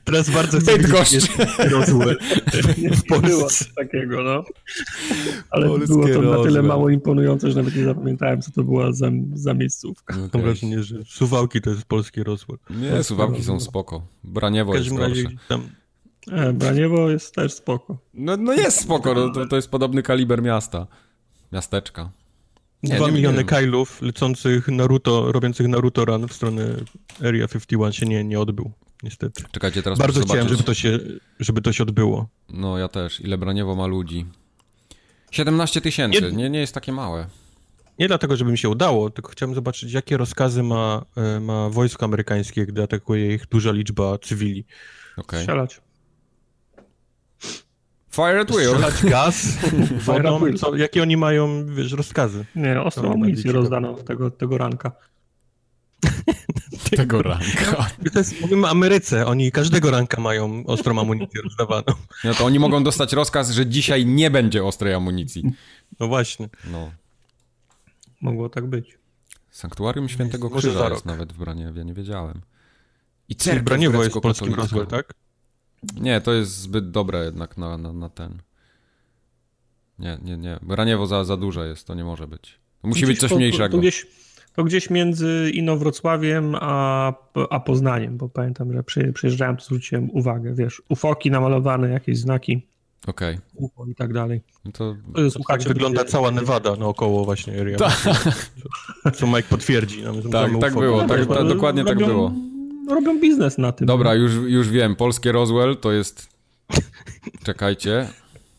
teraz 0.03 0.29
bardzo 0.29 0.59
chcę 0.59 0.71
jest 0.71 1.27
Roswell. 1.71 2.17
nie 2.77 2.89
w 2.89 3.03
Polsce. 3.03 3.27
było 3.27 3.49
coś 3.49 3.73
takiego, 3.73 4.23
no. 4.23 4.43
Ale 5.49 5.67
Polskie 5.67 5.87
było 5.87 6.07
to 6.07 6.21
na 6.21 6.21
tyle 6.21 6.43
Roswell. 6.43 6.63
mało 6.63 6.89
imponujące, 6.89 7.51
że 7.51 7.57
nawet 7.57 7.75
nie 7.75 7.83
zapamiętałem, 7.83 8.41
co 8.41 8.51
to 8.51 8.63
była 8.63 8.91
za, 8.91 9.07
za 9.33 9.53
miejscówka. 9.53 10.15
Mam 10.15 10.25
Okej. 10.25 10.41
wrażenie, 10.41 10.83
że 10.83 10.95
Suwałki 11.05 11.61
to 11.61 11.69
jest 11.69 11.85
polski 11.85 12.23
Roswell. 12.23 12.57
Nie, 12.69 13.03
suwałki 13.03 13.43
są 13.43 13.59
spoko. 13.59 14.01
Braniewo 14.23 14.75
jest 14.75 14.89
gorsze. 14.89 15.23
tam 15.47 15.69
E, 16.31 16.53
Braniewo 16.53 17.09
jest 17.09 17.35
też 17.35 17.53
spoko. 17.53 17.97
No, 18.13 18.37
no 18.37 18.53
jest 18.53 18.81
spoko, 18.81 19.13
no, 19.13 19.29
to, 19.29 19.45
to 19.45 19.55
jest 19.55 19.69
podobny 19.69 20.03
kaliber 20.03 20.41
miasta. 20.41 20.87
Miasteczka. 21.51 22.09
Nie, 22.89 22.95
dwa 22.95 23.05
nie 23.07 23.11
miliony 23.11 23.37
wiem. 23.37 23.47
Kailów 23.47 24.01
lecących 24.01 24.67
Naruto, 24.67 25.31
robiących 25.31 25.67
Naruto 25.67 26.05
Run 26.05 26.27
w 26.27 26.33
stronę 26.33 26.75
Area 27.25 27.47
51 27.47 27.93
się 27.93 28.05
nie, 28.05 28.23
nie 28.23 28.39
odbył, 28.39 28.71
niestety. 29.03 29.43
Czekajcie, 29.51 29.83
teraz 29.83 29.99
Bardzo 29.99 30.21
chciałem, 30.21 30.29
zobaczyć. 30.49 30.57
żeby 30.57 30.63
to, 30.63 30.73
się, 30.73 30.99
żeby 31.39 31.61
to 31.61 31.73
się 31.73 31.83
odbyło. 31.83 32.27
No 32.49 32.77
ja 32.77 32.87
też. 32.87 33.21
Ile 33.21 33.37
Braniewo 33.37 33.75
ma 33.75 33.85
ludzi? 33.87 34.25
17 35.31 35.81
tysięcy. 35.81 36.21
Nie- 36.21 36.31
Nie, 36.31 36.49
nie 36.49 36.59
jest 36.59 36.73
takie 36.73 36.91
małe. 36.91 37.27
Nie 37.99 38.07
dlatego, 38.07 38.35
żeby 38.37 38.51
mi 38.51 38.57
się 38.57 38.69
udało, 38.69 39.09
tylko 39.09 39.31
chciałem 39.31 39.55
zobaczyć, 39.55 39.93
jakie 39.93 40.17
rozkazy 40.17 40.63
ma, 40.63 41.05
e, 41.17 41.39
ma 41.39 41.69
wojsko 41.69 42.05
amerykańskie, 42.05 42.65
gdy 42.65 42.83
atakuje 42.83 43.33
ich 43.33 43.47
duża 43.47 43.71
liczba 43.71 44.17
cywili. 44.17 44.65
Okej. 45.17 45.39
Strzelać. 45.39 45.81
Fire 48.15 48.39
at 48.39 48.51
will. 48.51 48.69
Strzelać 48.69 49.05
gaz, 49.05 49.57
wodą, 50.05 50.53
co, 50.57 50.75
jakie 50.75 51.01
oni 51.01 51.17
mają, 51.17 51.65
wiesz, 51.75 51.91
rozkazy. 51.91 52.45
Nie, 52.55 52.81
ostrą 52.81 53.13
amunicję 53.13 53.51
rozdano 53.51 53.93
tego, 53.93 54.31
tego 54.31 54.57
ranka. 54.57 54.91
Tego 56.97 57.21
ranka. 57.21 57.89
To 58.13 58.19
jest, 58.19 58.41
mówimy 58.41 58.67
o 58.67 58.69
Ameryce, 58.69 59.25
oni 59.25 59.51
każdego 59.51 59.91
ranka 59.91 60.21
mają 60.21 60.63
ostrą 60.65 60.99
amunicję 60.99 61.41
rozdawaną. 61.41 61.97
No 62.23 62.33
to 62.33 62.45
oni 62.45 62.59
mogą 62.59 62.83
dostać 62.83 63.13
rozkaz, 63.13 63.51
że 63.51 63.65
dzisiaj 63.65 64.05
nie 64.05 64.31
będzie 64.31 64.63
ostrej 64.63 64.93
amunicji. 64.93 65.43
No 65.99 66.07
właśnie. 66.07 66.49
No. 66.71 66.91
Mogło 68.21 68.49
tak 68.49 68.65
być. 68.65 68.97
Sanktuarium 69.51 70.09
Świętego 70.09 70.49
Krzyża 70.49 70.89
jest 70.89 71.05
nawet 71.05 71.33
w 71.33 71.37
Braniewie, 71.37 71.85
nie 71.85 71.93
wiedziałem. 71.93 72.41
I 73.29 73.35
cerkiew 73.35 73.63
Braniewo 73.63 74.03
jest 74.03 74.19
polskim 74.19 74.53
Roswell, 74.53 74.87
tak? 74.87 75.13
Nie, 76.01 76.21
to 76.21 76.33
jest 76.33 76.51
zbyt 76.57 76.91
dobre 76.91 77.25
jednak 77.25 77.57
na, 77.57 77.77
na, 77.77 77.93
na 77.93 78.09
ten. 78.09 78.37
Nie, 79.99 80.17
nie, 80.23 80.37
nie. 80.37 80.59
Braniewo 80.61 81.07
za, 81.07 81.23
za 81.23 81.37
duże 81.37 81.67
jest, 81.67 81.87
to 81.87 81.93
nie 81.95 82.03
może 82.03 82.27
być. 82.27 82.59
To 82.81 82.87
musi 82.87 83.01
być 83.01 83.09
Gdzieś 83.09 83.19
coś 83.19 83.29
to, 83.29 83.35
mniejszego. 83.35 83.69
To 83.69 83.77
gdzieś, 83.77 84.07
to 84.55 84.63
gdzieś 84.63 84.89
między 84.89 85.51
Inowrocławiem 85.53 86.55
a, 86.61 87.13
a 87.49 87.59
Poznaniem, 87.59 88.17
bo 88.17 88.29
pamiętam, 88.29 88.73
że 88.73 88.83
przy, 88.83 89.13
przyjeżdżałem, 89.13 89.57
to 89.57 89.65
zwróciłem 89.65 90.09
uwagę, 90.11 90.53
wiesz, 90.53 90.81
ufoki 90.89 91.31
namalowane, 91.31 91.89
jakieś 91.89 92.17
znaki 92.17 92.67
Okej. 93.07 93.37
UFO 93.55 93.85
i 93.85 93.95
tak 93.95 94.13
dalej. 94.13 94.41
No 94.65 94.71
to 94.71 94.95
Tak 95.15 95.31
Słuchacze 95.31 95.69
wygląda 95.69 95.99
będzie- 95.99 96.11
cała 96.11 96.31
Nevada 96.31 96.75
naokoło 96.75 97.25
właśnie 97.25 97.61
Area. 97.61 97.77
Co, 97.77 99.11
co 99.11 99.27
Mike 99.27 99.43
potwierdzi. 99.49 100.03
No, 100.03 100.13
Tak, 100.13 100.51
mamy 100.51 100.59
tak 100.59 100.71
UFO. 100.71 100.79
było, 100.81 101.03
tak, 101.03 101.25
tak, 101.25 101.47
dokładnie 101.47 101.83
tak 101.85 101.93
robią- 101.99 102.07
było. 102.07 102.31
Robią 102.89 103.19
biznes 103.19 103.57
na 103.57 103.71
tym. 103.71 103.87
Dobra, 103.87 104.15
już, 104.15 104.31
już 104.47 104.69
wiem. 104.69 104.95
Polskie 104.95 105.31
Roswell 105.31 105.77
to 105.77 105.91
jest... 105.91 106.29
Czekajcie. 107.43 108.09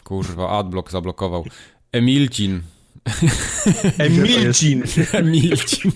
Kurwa, 0.05 0.59
adblock 0.59 0.91
zablokował. 0.91 1.45
Emilcin. 1.93 2.61
Emilcin! 3.99 4.83
Emilcin. 5.13 5.93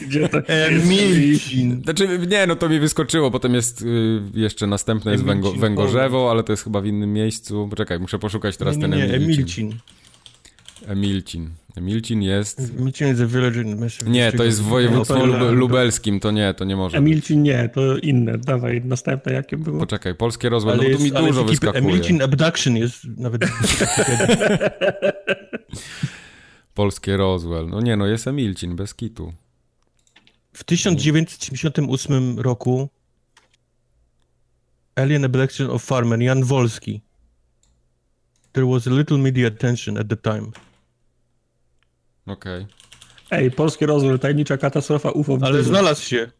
Gdzie 0.00 0.28
to 0.28 0.38
Emilcin! 0.48 1.82
Znaczy, 1.84 2.18
nie, 2.28 2.46
no 2.46 2.56
to 2.56 2.68
mi 2.68 2.80
wyskoczyło, 2.80 3.30
potem 3.30 3.54
jest 3.54 3.82
y, 3.82 4.20
jeszcze 4.34 4.66
następne 4.66 5.12
jest 5.12 5.24
węgo, 5.24 5.48
Emilcin, 5.48 5.60
Węgorzewo, 5.60 6.30
ale 6.30 6.42
to 6.42 6.52
jest 6.52 6.64
chyba 6.64 6.80
w 6.80 6.86
innym 6.86 7.12
miejscu. 7.12 7.68
Poczekaj, 7.70 7.98
muszę 7.98 8.18
poszukać 8.18 8.56
teraz 8.56 8.76
Nie, 8.76 8.88
nie, 8.88 8.98
ten 8.98 9.08
nie, 9.08 9.14
Emilcin. 9.14 9.78
Emilcin. 10.86 11.50
Emilcin. 11.76 12.18
Emilcin 12.18 12.22
jest... 12.22 12.60
Emilcin 12.78 13.08
is 13.14 13.20
a 13.20 13.26
village 13.26 13.64
Nie, 14.06 14.32
to 14.32 14.44
jest 14.44 14.62
w 14.62 14.64
województwie 14.64 15.14
No 15.18 15.26
lub, 15.26 15.58
lubelskim, 15.58 16.20
to 16.20 16.30
nie, 16.30 16.54
to 16.54 16.64
nie 16.64 16.76
może. 16.76 17.00
być. 17.00 17.06
Emilcin 17.08 17.42
nie, 17.42 17.68
to 17.68 17.98
inne. 17.98 18.38
Dawaj, 18.38 18.82
następne 18.84 19.32
jakie 19.32 19.56
było? 19.56 19.80
Poczekaj, 19.80 20.14
polskie 20.14 20.48
Ale 20.48 20.90
no 20.90 20.96
tu 20.98 20.98
mi 20.98 21.10
jest, 21.10 21.16
dużo 21.16 21.44
w 21.44 21.46
ekipie- 21.46 21.50
wyskakuje. 21.50 21.82
Emilcin 21.84 22.22
Abduction 22.22 22.76
jest 22.76 23.04
nawet... 23.16 23.42
Polskie 26.74 27.16
Roswell. 27.16 27.68
No 27.68 27.80
nie, 27.80 27.96
no 27.96 28.06
jest 28.06 28.26
Emilcin, 28.26 28.76
bez 28.76 28.94
kitu. 28.94 29.32
W 30.52 30.64
1978 30.64 32.38
roku 32.40 32.88
Alien 34.94 35.24
Abduction 35.24 35.70
of 35.70 35.84
Farmer 35.84 36.20
Jan 36.22 36.44
Wolski. 36.44 37.00
There 38.52 38.66
was 38.66 38.86
a 38.86 38.90
little 38.90 39.18
media 39.18 39.48
attention 39.48 39.98
at 39.98 40.08
the 40.08 40.16
time. 40.16 40.50
Okej. 42.26 42.66
Ej, 43.30 43.50
polskie 43.50 43.86
rozwój, 43.86 44.18
tajemnicza 44.18 44.56
katastrofa 44.56 45.10
UFO. 45.10 45.36
w 45.36 45.44
Ale 45.44 45.62
znalazł 45.62 46.02
się. 46.02 46.30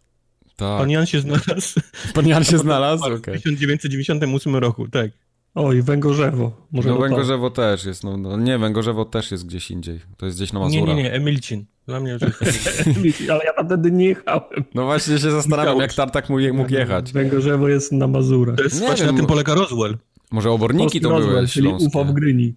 Tak. 0.57 0.79
Pan 0.79 0.91
Jan 0.91 1.07
się 1.07 1.21
znalazł 1.21 1.81
Pan 2.15 2.27
Jan 2.27 2.45
się 2.45 2.59
znalazł? 2.59 3.03
w 3.03 3.07
Okej. 3.07 3.35
1998 3.35 4.57
roku, 4.57 4.89
tak. 4.89 5.11
Oj, 5.55 5.83
Węgorzewo. 5.83 6.67
Może 6.73 6.89
No 6.89 6.95
to. 6.95 7.01
Węgorzewo 7.01 7.51
też 7.51 7.85
jest, 7.85 8.05
no, 8.05 8.17
no 8.17 8.37
nie, 8.37 8.59
Węgorzewo 8.59 9.05
też 9.05 9.31
jest 9.31 9.47
gdzieś 9.47 9.71
indziej. 9.71 10.01
To 10.17 10.27
jest 10.27 10.39
gdzieś 10.39 10.53
na 10.53 10.59
Nie, 10.59 10.65
Mazurach. 10.65 10.97
nie, 10.97 11.03
nie, 11.03 11.13
Emilcin. 11.13 11.65
Dla 11.87 12.01
mnie 12.01 12.13
już 12.13 12.23
jest 12.23 12.85
Ale 13.31 13.45
ja 13.45 13.53
tam 13.53 13.67
wtedy 13.67 13.91
nie 13.91 14.05
jechałem. 14.05 14.65
No 14.75 14.85
właśnie 14.85 15.19
się 15.19 15.31
zastanawiam, 15.31 15.79
jak 15.81 15.95
Tartak 15.95 16.31
mógł, 16.31 16.55
mógł 16.55 16.73
jechać. 16.73 17.13
Węgorzewo 17.13 17.69
jest 17.69 17.93
na 17.93 18.07
Mazurach. 18.07 18.57
To 18.57 18.63
jest 18.63 18.81
Nie 18.81 18.87
właśnie 18.87 19.07
wiem, 19.07 19.15
na 19.15 19.19
tym 19.21 19.27
polega 19.29 19.55
Roswell. 19.55 19.97
Może 20.31 20.51
oborniki 20.51 20.83
Polski 20.83 21.01
to 21.01 21.11
rozwój, 21.11 21.35
były 21.35 21.49
czyli 21.49 21.69
UFO 21.69 21.81
w 21.81 21.91
śląskie. 21.93 22.55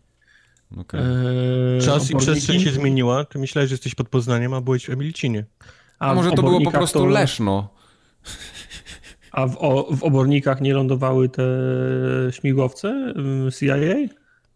Okej. 0.78 1.00
Eee, 1.00 1.82
Czas 1.82 2.12
i 2.12 2.16
przestrzeń 2.16 2.60
się 2.60 2.72
zmieniła. 2.72 3.26
Ty 3.26 3.40
myślałeś, 3.40 3.70
że 3.70 3.74
jesteś 3.74 3.96
pod 3.96 4.10
Poznaniem, 4.10 4.54
a 4.54 4.62
byłeś 4.62 4.86
w 4.86 4.90
Emilcinie. 4.90 5.46
A 6.00 6.14
w 6.14 6.16
może 6.16 6.32
to 6.32 6.44
było 6.44 6.62
po 6.62 6.72
prostu 6.72 7.00
to- 7.00 7.06
Leszno. 7.06 7.70
A 9.32 9.48
w, 9.48 9.58
o, 9.60 9.88
w 9.96 10.04
obornikach 10.04 10.62
nie 10.62 10.74
lądowały 10.74 11.30
te 11.30 11.44
śmigłowce 12.32 13.14
ym, 13.18 13.50
CIA? 13.60 13.76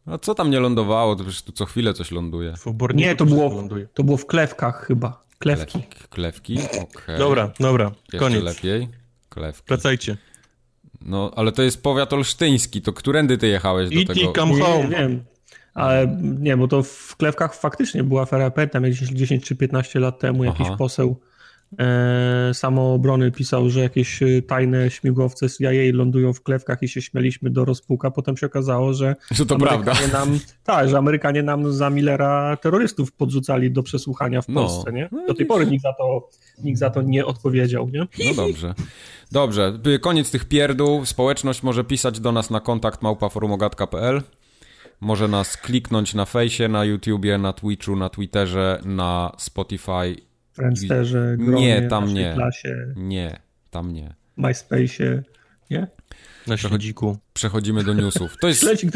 A 0.06 0.18
co 0.18 0.36
tam 0.36 0.50
nie 0.52 0.60
lądowało? 0.60 1.16
To 1.16 1.24
przecież 1.24 1.42
tu 1.42 1.52
co 1.52 1.66
chwilę 1.66 1.94
coś 1.94 2.12
ląduje. 2.12 2.54
W 2.58 2.94
Nie, 2.94 3.16
to 3.16 3.26
było, 3.26 3.54
ląduje. 3.56 3.88
to 3.94 4.04
było 4.04 4.18
w 4.18 4.26
klewkach 4.26 4.86
chyba. 4.88 5.24
Klewki. 5.40 5.80
Klewki, 6.10 6.58
okej. 6.82 7.18
Dobra, 7.18 7.52
dobra, 7.60 7.92
Jeszcze 8.04 8.18
koniec. 8.18 8.44
lepiej. 8.44 8.88
Klewki. 9.30 9.64
Wracajcie. 9.68 10.18
No, 11.02 11.32
ale 11.36 11.52
to 11.52 11.62
jest 11.64 11.84
powiat 11.84 12.14
olsztyński, 12.14 12.82
to 12.82 12.94
którędy 12.94 13.38
ty 13.38 13.48
jechałeś 13.48 13.90
do 13.90 14.14
tego? 14.14 14.32
come 14.34 14.54
Nie, 14.54 14.62
home. 14.64 14.88
wiem. 14.90 15.24
Ale 15.74 16.18
nie, 16.22 16.58
bo 16.58 16.68
to 16.68 16.84
w 16.84 17.16
klewkach 17.16 17.56
faktycznie 17.56 18.04
była 18.04 18.22
afera. 18.22 18.52
Pamiętam, 18.52 18.84
jak 18.84 18.94
10, 18.94 19.12
10 19.20 19.44
czy 19.44 19.56
15 19.56 20.00
lat 20.00 20.20
temu 20.20 20.44
jakiś 20.44 20.68
Aha. 20.68 20.76
poseł 20.78 21.20
e, 21.80 22.52
samoobrony 22.54 23.32
pisał, 23.32 23.70
że 23.70 23.80
jakieś 23.80 24.24
e, 24.24 24.42
tajne 24.42 24.92
śmigłowce 24.92 25.50
z 25.50 25.58
CIA 25.58 25.72
lądują 25.94 26.34
w 26.34 26.44
klewkach 26.44 26.84
i 26.84 26.88
się 26.88 27.02
śmieliśmy 27.02 27.50
do 27.50 27.66
rozpuka. 27.66 28.12
Potem 28.12 28.38
się 28.38 28.46
okazało, 28.46 28.94
że, 28.94 29.16
że 29.32 29.46
to 29.46 29.58
prawda. 29.58 29.94
Nam, 30.14 30.40
tak, 30.64 30.90
że 30.90 30.98
Amerykanie 30.98 31.44
nam 31.44 31.74
za 31.74 31.90
Millera 31.90 32.58
terrorystów 32.58 33.12
podrzucali 33.12 33.72
do 33.72 33.84
przesłuchania 33.84 34.42
w 34.42 34.48
no. 34.48 34.62
Polsce, 34.62 34.94
nie? 34.94 35.10
Do 35.28 35.34
tej 35.34 35.46
pory 35.46 35.68
nikt 35.68 35.84
za 35.84 35.94
to, 35.94 36.30
nikt 36.64 36.80
za 36.80 36.90
to 36.90 37.02
nie 37.02 37.26
odpowiedział, 37.26 37.90
nie? 37.90 38.00
No 38.00 38.34
dobrze. 38.36 38.74
Dobrze, 39.32 39.80
koniec 40.02 40.32
tych 40.32 40.46
pierdół. 40.46 41.06
Społeczność 41.06 41.64
może 41.64 41.84
pisać 41.84 42.20
do 42.20 42.32
nas 42.32 42.50
na 42.50 42.60
kontakt 42.60 43.02
małpaforumogatka.pl 43.02 44.22
może 45.02 45.28
nas 45.28 45.58
kliknąć 45.58 46.14
na 46.14 46.26
fejsie, 46.26 46.68
na 46.68 46.86
YouTubie, 46.86 47.38
na 47.38 47.54
Twitchu, 47.54 47.96
na 47.96 48.10
Twitterze, 48.10 48.82
na 48.86 49.32
Spotify. 49.38 50.16
Friendsterze, 50.54 51.36
Gronie, 51.38 51.82
Nie, 51.82 51.88
tam 51.88 52.14
nie. 52.14 52.34
Klasie, 52.36 52.94
nie, 52.96 53.40
tam 53.70 53.94
nie. 53.94 54.14
MySpace'ie, 54.38 55.22
nie? 55.70 55.88
Na 56.48 56.56
przechodziku. 56.56 57.18
Przechodzimy 57.34 57.84
do 57.84 57.94
newsów. 57.94 58.38
To 58.42 58.48
jest... 58.48 58.60
Śledzik, 58.60 58.92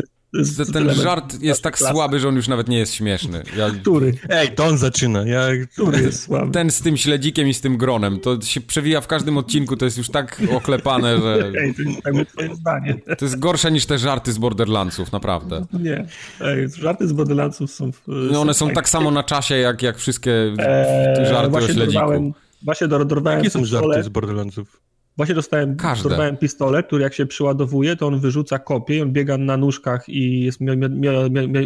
ten, 0.58 0.74
ten 0.74 0.94
żart 0.94 1.42
jest 1.42 1.64
tak 1.64 1.80
słaby, 1.80 2.20
że 2.20 2.30
on 2.30 2.36
już 2.36 2.48
nawet 2.48 2.68
nie 2.68 2.78
jest 2.78 2.94
śmieszny. 2.94 3.44
Ja... 3.58 3.70
Który? 3.70 4.14
Ej, 4.30 4.52
to 4.56 4.66
on 4.66 4.78
zaczyna. 4.78 5.28
Ja... 5.28 5.42
Który 5.74 6.02
jest 6.02 6.24
słaby? 6.24 6.52
Ten 6.52 6.72
z 6.72 6.82
tym 6.82 6.98
śledzikiem 6.98 7.48
i 7.48 7.54
z 7.54 7.62
tym 7.62 7.78
gronem. 7.78 8.20
To 8.20 8.42
się 8.42 8.62
przewija 8.62 9.02
w 9.02 9.08
każdym 9.08 9.38
odcinku, 9.38 9.78
to 9.78 9.86
jest 9.86 9.98
już 9.98 10.10
tak 10.10 10.42
oklepane, 10.54 11.18
że... 11.22 11.52
Ej, 11.62 11.74
to 11.74 11.82
jest 11.82 12.02
tak 12.04 12.28
twoje 12.28 12.56
zdanie. 12.56 12.96
To 13.18 13.26
jest 13.26 13.40
gorsze 13.40 13.72
niż 13.72 13.86
te 13.86 13.98
żarty 13.98 14.32
z 14.32 14.38
Borderlandsów, 14.38 15.12
naprawdę. 15.12 15.66
Nie. 15.74 16.06
Ej, 16.42 16.70
żarty 16.70 17.08
z 17.08 17.14
Borderlandsów 17.14 17.72
są... 17.72 17.92
No 18.08 18.42
one 18.42 18.54
są 18.54 18.70
tak 18.70 18.90
samo 18.90 19.12
na 19.12 19.24
czasie, 19.24 19.56
jak, 19.56 19.82
jak 19.82 19.98
wszystkie 19.98 20.54
eee, 20.58 21.26
żarty 21.30 21.58
o 21.58 21.62
śledziku. 21.62 21.92
Dorwałem, 21.92 22.34
właśnie 22.62 22.88
dorwałem... 22.88 23.38
Jakie 23.38 23.50
są 23.50 23.66
żarty 23.66 24.04
z 24.04 24.10
Borderlandsów? 24.10 24.82
Właśnie 25.18 25.36
dostałem, 25.36 25.76
dostałem 26.04 26.38
pistolet, 26.38 26.88
który 26.88 27.04
jak 27.04 27.14
się 27.14 27.26
przyładowuje, 27.26 27.96
to 27.96 28.08
on 28.08 28.20
wyrzuca 28.20 28.60
kopię, 28.60 29.04
on 29.04 29.12
biega 29.12 29.38
na 29.38 29.58
nóżkach 29.58 30.10
i 30.10 30.40
jest 30.42 30.60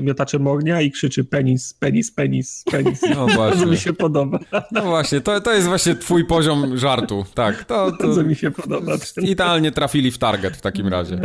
miotaczem 0.01 0.47
ognia 0.47 0.81
i 0.81 0.91
krzyczy 0.91 1.23
penis, 1.23 1.73
penis, 1.73 2.11
penis, 2.11 2.63
penis. 2.71 3.01
No 3.15 3.27
właśnie. 3.27 3.59
To 3.65 3.71
mi 3.71 3.77
się 3.77 3.93
podoba. 3.93 4.39
No 4.71 4.81
właśnie, 4.81 5.21
to, 5.21 5.41
to 5.41 5.53
jest 5.53 5.67
właśnie 5.67 5.95
twój 5.95 6.25
poziom 6.25 6.77
żartu, 6.77 7.25
tak. 7.33 7.65
To, 7.65 7.91
to... 7.91 8.09
Co 8.15 8.23
mi 8.23 8.35
się 8.35 8.51
podoba. 8.51 8.93
Idealnie 9.21 9.71
trafili 9.71 10.11
w 10.11 10.17
target 10.17 10.57
w 10.57 10.61
takim 10.61 10.87
razie. 10.87 11.19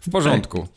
W 0.00 0.10
porządku. 0.10 0.68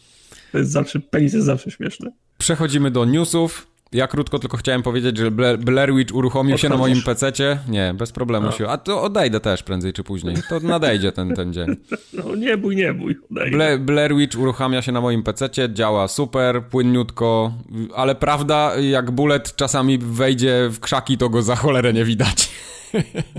To 0.51 0.58
jest 0.58 0.71
zawsze, 0.71 0.99
penis 0.99 1.34
jest 1.34 1.45
zawsze 1.45 1.71
śmieszny. 1.71 2.12
Przechodzimy 2.38 2.91
do 2.91 3.06
newsów. 3.06 3.70
Ja 3.93 4.08
krótko 4.08 4.39
tylko 4.39 4.58
chciałem 4.58 4.84
powiedzieć, 4.84 5.17
że 5.17 5.32
Blair 5.58 5.93
Witch 5.95 6.15
uruchomił 6.15 6.58
się 6.58 6.69
na 6.69 6.77
moim 6.77 7.01
PC-cie. 7.01 7.60
Nie, 7.67 7.93
bez 7.97 8.12
problemu 8.12 8.45
no. 8.45 8.51
się. 8.51 8.67
A 8.67 8.77
to 8.77 9.01
odejdę 9.01 9.39
też 9.39 9.63
prędzej 9.63 9.93
czy 9.93 10.04
później. 10.04 10.36
To 10.49 10.60
nadejdzie 10.60 11.12
ten, 11.12 11.36
ten 11.36 11.54
dzień. 11.54 11.67
No 12.13 12.36
nie 12.36 12.58
bój, 12.58 12.75
nie 12.75 12.93
bój. 12.93 13.15
Bla 13.30 13.77
Blair 13.80 14.15
Witch 14.15 14.39
uruchamia 14.39 14.82
się 14.82 14.91
na 14.91 15.01
moim 15.01 15.23
PC-cie, 15.23 15.73
działa 15.73 16.08
super, 16.08 16.63
płynniutko, 16.63 17.54
ale 17.95 18.15
prawda, 18.15 18.75
jak 18.80 19.12
bullet 19.12 19.56
czasami 19.56 19.97
wejdzie 19.97 20.69
w 20.71 20.80
krzaki, 20.80 21.17
to 21.17 21.30
go 21.30 21.41
za 21.41 21.56
cholerę 21.56 21.93
nie 21.93 22.06
widać. 22.06 22.49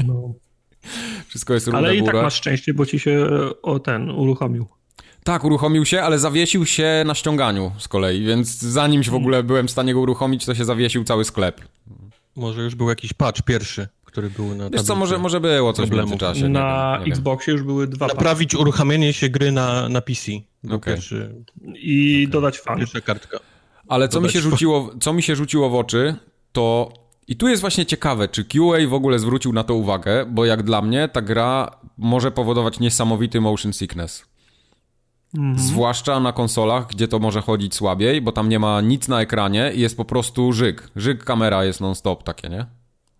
No. 0.06 0.34
Wszystko 1.28 1.54
jest 1.54 1.68
Ale 1.68 1.96
i 1.96 2.04
tak 2.04 2.14
masz 2.14 2.34
szczęście, 2.34 2.74
bo 2.74 2.86
ci 2.86 2.98
się 2.98 3.28
o 3.62 3.78
ten 3.78 4.10
uruchomił. 4.10 4.66
Tak, 5.24 5.44
uruchomił 5.44 5.84
się, 5.84 6.02
ale 6.02 6.18
zawiesił 6.18 6.66
się 6.66 7.02
na 7.06 7.14
ściąganiu 7.14 7.72
z 7.78 7.88
kolei, 7.88 8.24
więc 8.24 8.58
zanim 8.58 9.02
w 9.02 9.14
ogóle 9.14 9.42
byłem 9.42 9.68
w 9.68 9.70
stanie 9.70 9.94
go 9.94 10.00
uruchomić, 10.00 10.44
to 10.44 10.54
się 10.54 10.64
zawiesił 10.64 11.04
cały 11.04 11.24
sklep. 11.24 11.60
Może 12.36 12.62
już 12.62 12.74
był 12.74 12.88
jakiś 12.88 13.12
patch 13.12 13.42
pierwszy, 13.42 13.88
który 14.04 14.30
był 14.30 14.54
na 14.54 14.70
Wiesz 14.70 14.82
co, 14.82 14.96
może, 14.96 15.18
może 15.18 15.40
było 15.40 15.72
coś 15.72 15.86
problemu. 15.86 16.08
w 16.08 16.10
międzyczasie. 16.10 16.48
Na 16.48 16.98
wiem, 16.98 17.12
Xboxie 17.12 17.52
już 17.52 17.62
były 17.62 17.86
dwa 17.86 18.06
Naprawić 18.06 18.50
patchy. 18.50 18.62
uruchamianie 18.62 19.12
się 19.12 19.28
gry 19.28 19.52
na, 19.52 19.88
na 19.88 20.00
PC. 20.00 20.32
Okay. 20.66 20.94
Pierwszy, 20.94 21.34
I 21.74 22.22
okay. 22.24 22.32
dodać 22.32 22.60
fan. 22.60 22.78
Pierwsza 22.78 23.00
kartka. 23.00 23.38
Ale 23.88 24.08
co 24.08 24.20
mi, 24.20 24.30
się 24.30 24.40
rzuciło, 24.40 24.94
co 25.00 25.12
mi 25.12 25.22
się 25.22 25.36
rzuciło 25.36 25.70
w 25.70 25.74
oczy, 25.74 26.14
to 26.52 26.92
i 27.28 27.36
tu 27.36 27.48
jest 27.48 27.60
właśnie 27.60 27.86
ciekawe, 27.86 28.28
czy 28.28 28.44
QA 28.44 28.88
w 28.88 28.94
ogóle 28.94 29.18
zwrócił 29.18 29.52
na 29.52 29.64
to 29.64 29.74
uwagę, 29.74 30.26
bo 30.26 30.44
jak 30.44 30.62
dla 30.62 30.82
mnie 30.82 31.08
ta 31.08 31.22
gra 31.22 31.70
może 31.98 32.30
powodować 32.30 32.80
niesamowity 32.80 33.40
motion 33.40 33.72
sickness. 33.72 34.31
Mhm. 35.38 35.58
Zwłaszcza 35.58 36.20
na 36.20 36.32
konsolach, 36.32 36.86
gdzie 36.86 37.08
to 37.08 37.18
może 37.18 37.40
chodzić 37.40 37.74
słabiej, 37.74 38.20
bo 38.20 38.32
tam 38.32 38.48
nie 38.48 38.58
ma 38.58 38.80
nic 38.80 39.08
na 39.08 39.20
ekranie 39.20 39.72
i 39.74 39.80
jest 39.80 39.96
po 39.96 40.04
prostu 40.04 40.52
żyg. 40.52 40.90
Żyg 40.96 41.24
kamera 41.24 41.64
jest 41.64 41.80
non-stop 41.80 42.22
takie, 42.22 42.48
nie? 42.48 42.66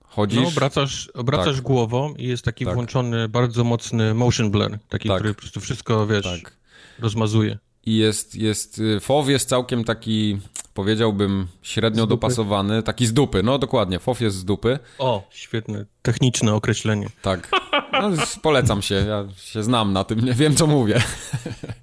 Chodzisz... 0.05 0.41
No, 0.41 0.49
obracasz, 0.49 1.09
obracasz 1.15 1.57
tak. 1.57 1.65
głową 1.65 2.15
i 2.15 2.27
jest 2.27 2.45
taki 2.45 2.65
tak. 2.65 2.75
włączony 2.75 3.29
bardzo 3.29 3.65
mocny 3.65 4.15
motion 4.15 4.51
blur, 4.51 4.79
taki, 4.89 5.09
tak. 5.09 5.19
który 5.19 5.35
po 5.35 5.41
prostu 5.41 5.61
wszystko, 5.61 6.07
wiesz, 6.07 6.43
tak. 6.43 6.57
rozmazuje. 6.99 7.59
I 7.87 7.97
jest, 7.97 8.35
jest, 8.35 8.79
y, 8.79 9.01
FOW 9.01 9.29
jest 9.29 9.49
całkiem 9.49 9.85
taki, 9.85 10.39
powiedziałbym, 10.75 11.47
średnio 11.63 12.07
dopasowany, 12.07 12.83
taki 12.83 13.07
z 13.07 13.13
dupy, 13.13 13.43
no 13.43 13.59
dokładnie, 13.59 13.99
FOW 13.99 14.21
jest 14.21 14.37
z 14.37 14.45
dupy. 14.45 14.79
O, 14.99 15.29
świetne, 15.31 15.87
techniczne 16.03 16.55
określenie. 16.55 17.09
Tak, 17.23 17.51
no, 17.93 18.11
polecam 18.43 18.83
się, 18.83 18.95
ja 18.95 19.25
się 19.37 19.63
znam 19.63 19.93
na 19.93 20.05
tym, 20.05 20.21
nie 20.25 20.33
wiem 20.33 20.57
co 20.57 20.67
mówię. 20.67 21.03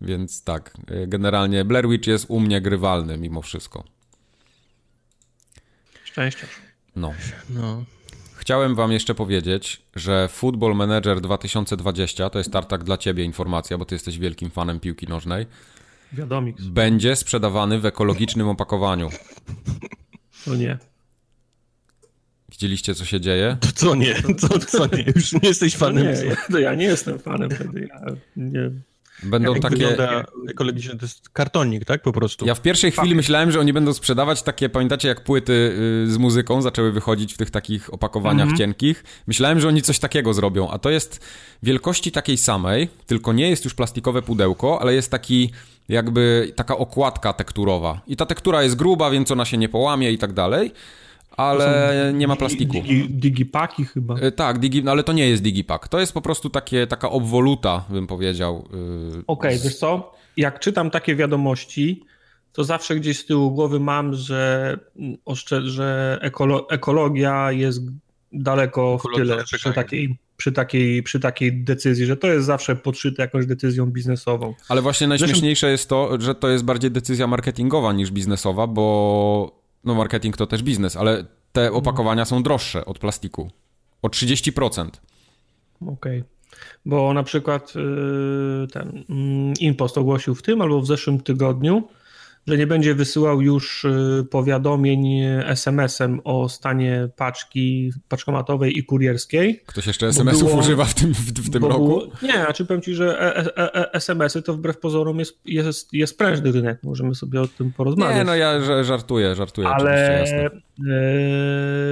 Więc 0.00 0.44
tak, 0.44 0.74
y, 0.90 1.06
generalnie 1.06 1.64
Blair 1.64 1.88
Witch 1.88 2.06
jest 2.06 2.26
u 2.28 2.40
mnie 2.40 2.60
grywalny 2.60 3.18
mimo 3.18 3.42
wszystko. 3.42 3.84
Szczęście. 6.04 6.46
No. 6.96 7.12
no. 7.50 7.84
Chciałem 8.36 8.74
wam 8.74 8.92
jeszcze 8.92 9.14
powiedzieć, 9.14 9.82
że 9.96 10.28
Football 10.28 10.74
Manager 10.74 11.20
2020, 11.20 12.30
to 12.30 12.38
jest 12.38 12.52
tartak 12.52 12.84
dla 12.84 12.98
ciebie 12.98 13.24
informacja, 13.24 13.78
bo 13.78 13.84
ty 13.84 13.94
jesteś 13.94 14.18
wielkim 14.18 14.50
fanem 14.50 14.80
piłki 14.80 15.06
nożnej. 15.06 15.46
Wiadomik. 16.12 16.62
Będzie 16.62 17.16
sprzedawany 17.16 17.80
w 17.80 17.86
ekologicznym 17.86 18.48
opakowaniu. 18.48 19.10
No 20.46 20.54
nie. 20.54 20.78
Widzieliście, 22.48 22.94
co 22.94 23.04
się 23.04 23.20
dzieje? 23.20 23.56
To 23.60 23.68
co 23.74 23.94
nie? 23.94 24.14
To 24.40 24.58
co 24.58 24.86
nie? 24.86 25.04
Już 25.16 25.32
nie 25.32 25.48
jesteś 25.48 25.76
fanem. 25.76 26.04
Nie, 26.04 26.24
ja, 26.24 26.36
to 26.50 26.58
ja 26.58 26.74
nie 26.74 26.84
jestem 26.84 27.18
fanem 27.18 27.50
wtedy. 27.50 27.88
Ja 27.90 28.00
nie, 28.36 28.70
Będą 29.22 29.52
Jak 29.52 29.62
takie. 29.62 29.76
Wygląda 29.76 30.24
ekologiczne, 30.50 30.96
to 30.96 31.04
jest 31.04 31.28
kartonik, 31.28 31.84
tak? 31.84 32.02
Po 32.02 32.12
prostu. 32.12 32.46
Ja 32.46 32.54
w 32.54 32.62
pierwszej 32.62 32.90
chwili 32.90 33.14
myślałem, 33.14 33.52
że 33.52 33.60
oni 33.60 33.72
będą 33.72 33.94
sprzedawać 33.94 34.42
takie, 34.42 34.68
pamiętacie, 34.68 35.08
jak 35.08 35.24
płyty 35.24 35.52
y, 36.06 36.12
z 36.12 36.18
muzyką 36.18 36.62
zaczęły 36.62 36.92
wychodzić 36.92 37.34
w 37.34 37.36
tych 37.36 37.50
takich 37.50 37.94
opakowaniach 37.94 38.42
mm 38.42 38.54
-hmm. 38.54 38.58
cienkich. 38.58 39.04
Myślałem, 39.26 39.60
że 39.60 39.68
oni 39.68 39.82
coś 39.82 39.98
takiego 39.98 40.34
zrobią, 40.34 40.70
a 40.70 40.78
to 40.78 40.90
jest 40.90 41.20
wielkości 41.62 42.12
takiej 42.12 42.36
samej, 42.36 42.88
tylko 43.06 43.32
nie 43.32 43.50
jest 43.50 43.64
już 43.64 43.74
plastikowe 43.74 44.22
pudełko, 44.22 44.80
ale 44.80 44.94
jest 44.94 45.10
taki 45.10 45.50
jakby 45.88 46.52
taka 46.56 46.78
okładka 46.78 47.32
tekturowa. 47.32 48.00
I 48.06 48.16
ta 48.16 48.26
tektura 48.26 48.62
jest 48.62 48.76
gruba, 48.76 49.10
więc 49.10 49.30
ona 49.30 49.44
się 49.44 49.56
nie 49.56 49.68
połamie 49.68 50.12
i 50.12 50.18
tak 50.18 50.32
dalej 50.32 50.72
ale 51.36 52.12
nie 52.14 52.28
ma 52.28 52.36
plastiku. 52.36 52.72
Digi, 52.72 53.10
digipaki 53.10 53.84
chyba. 53.84 54.14
E, 54.18 54.32
tak, 54.32 54.58
digi, 54.58 54.84
no 54.84 54.90
ale 54.90 55.02
to 55.02 55.12
nie 55.12 55.28
jest 55.28 55.42
digipak. 55.42 55.88
To 55.88 56.00
jest 56.00 56.12
po 56.12 56.22
prostu 56.22 56.50
takie, 56.50 56.86
taka 56.86 57.10
obwoluta, 57.10 57.84
bym 57.90 58.06
powiedział. 58.06 58.56
Okej, 58.56 59.24
okay, 59.26 59.58
z... 59.58 59.64
wiesz 59.64 59.76
co? 59.76 60.12
Jak 60.36 60.60
czytam 60.60 60.90
takie 60.90 61.16
wiadomości, 61.16 62.04
to 62.52 62.64
zawsze 62.64 62.96
gdzieś 62.96 63.18
z 63.18 63.26
tyłu 63.26 63.50
głowy 63.50 63.80
mam, 63.80 64.14
że, 64.14 64.78
że 65.64 66.18
ekolo, 66.22 66.70
ekologia 66.70 67.52
jest 67.52 67.82
daleko 68.32 68.94
ekologia, 68.94 69.24
w 69.24 69.28
tyle 69.28 69.44
przy 69.44 69.72
takiej, 69.72 70.18
przy, 70.36 70.52
takiej, 70.52 71.02
przy 71.02 71.20
takiej 71.20 71.64
decyzji, 71.64 72.06
że 72.06 72.16
to 72.16 72.26
jest 72.26 72.46
zawsze 72.46 72.76
podszyte 72.76 73.22
jakąś 73.22 73.46
decyzją 73.46 73.86
biznesową. 73.86 74.54
Ale 74.68 74.82
właśnie 74.82 75.06
najśmieszniejsze 75.06 75.66
Zresztą... 75.66 75.70
jest 75.70 75.88
to, 75.88 76.20
że 76.20 76.34
to 76.34 76.48
jest 76.48 76.64
bardziej 76.64 76.90
decyzja 76.90 77.26
marketingowa 77.26 77.92
niż 77.92 78.10
biznesowa, 78.10 78.66
bo 78.66 79.65
no 79.86 79.94
marketing 79.94 80.36
to 80.36 80.46
też 80.46 80.62
biznes, 80.62 80.96
ale 80.96 81.24
te 81.52 81.60
mhm. 81.60 81.74
opakowania 81.74 82.24
są 82.24 82.42
droższe 82.42 82.84
od 82.84 82.98
plastiku. 82.98 83.50
O 84.02 84.08
30%. 84.08 84.88
Okej. 85.80 85.92
Okay. 85.94 86.24
Bo 86.86 87.12
na 87.12 87.22
przykład 87.22 87.72
y, 87.76 88.66
ten 88.72 89.04
mm, 89.10 89.54
Impost 89.60 89.98
ogłosił 89.98 90.34
w 90.34 90.42
tym 90.42 90.60
albo 90.60 90.80
w 90.80 90.86
zeszłym 90.86 91.20
tygodniu, 91.20 91.88
że 92.46 92.58
nie 92.58 92.66
będzie 92.66 92.94
wysyłał 92.94 93.42
już 93.42 93.84
y, 93.84 94.26
powiadomień 94.30 95.22
SMS-em 95.44 96.20
o 96.24 96.48
stanie 96.48 97.08
paczki 97.16 97.92
paczkomatowej 98.08 98.78
i 98.78 98.84
kurierskiej. 98.84 99.62
Ktoś 99.66 99.86
jeszcze 99.86 100.06
SMS-ów 100.06 100.48
było, 100.48 100.60
używa 100.60 100.84
w 100.84 100.94
tym, 100.94 101.14
w, 101.14 101.50
tym 101.50 101.64
roku? 101.64 101.86
Było, 101.86 102.06
nie, 102.22 102.46
a 102.46 102.52
czy 102.52 102.64
powiem 102.64 102.82
Ci, 102.82 102.94
że 102.94 103.20
e, 103.20 103.36
e, 103.36 103.74
e, 103.74 103.92
SMS-y 103.92 104.42
to 104.42 104.54
wbrew 104.54 104.78
pozorom 104.78 105.18
jest, 105.18 105.38
jest, 105.44 105.92
jest 105.92 106.18
prężny 106.18 106.52
rynek, 106.52 106.78
możemy 106.82 107.14
sobie 107.14 107.40
o 107.40 107.48
tym 107.48 107.72
porozmawiać. 107.72 108.16
Nie, 108.16 108.24
no 108.24 108.34
ja 108.34 108.84
żartuję, 108.84 109.34
żartuję. 109.34 109.68
Ale 109.68 110.24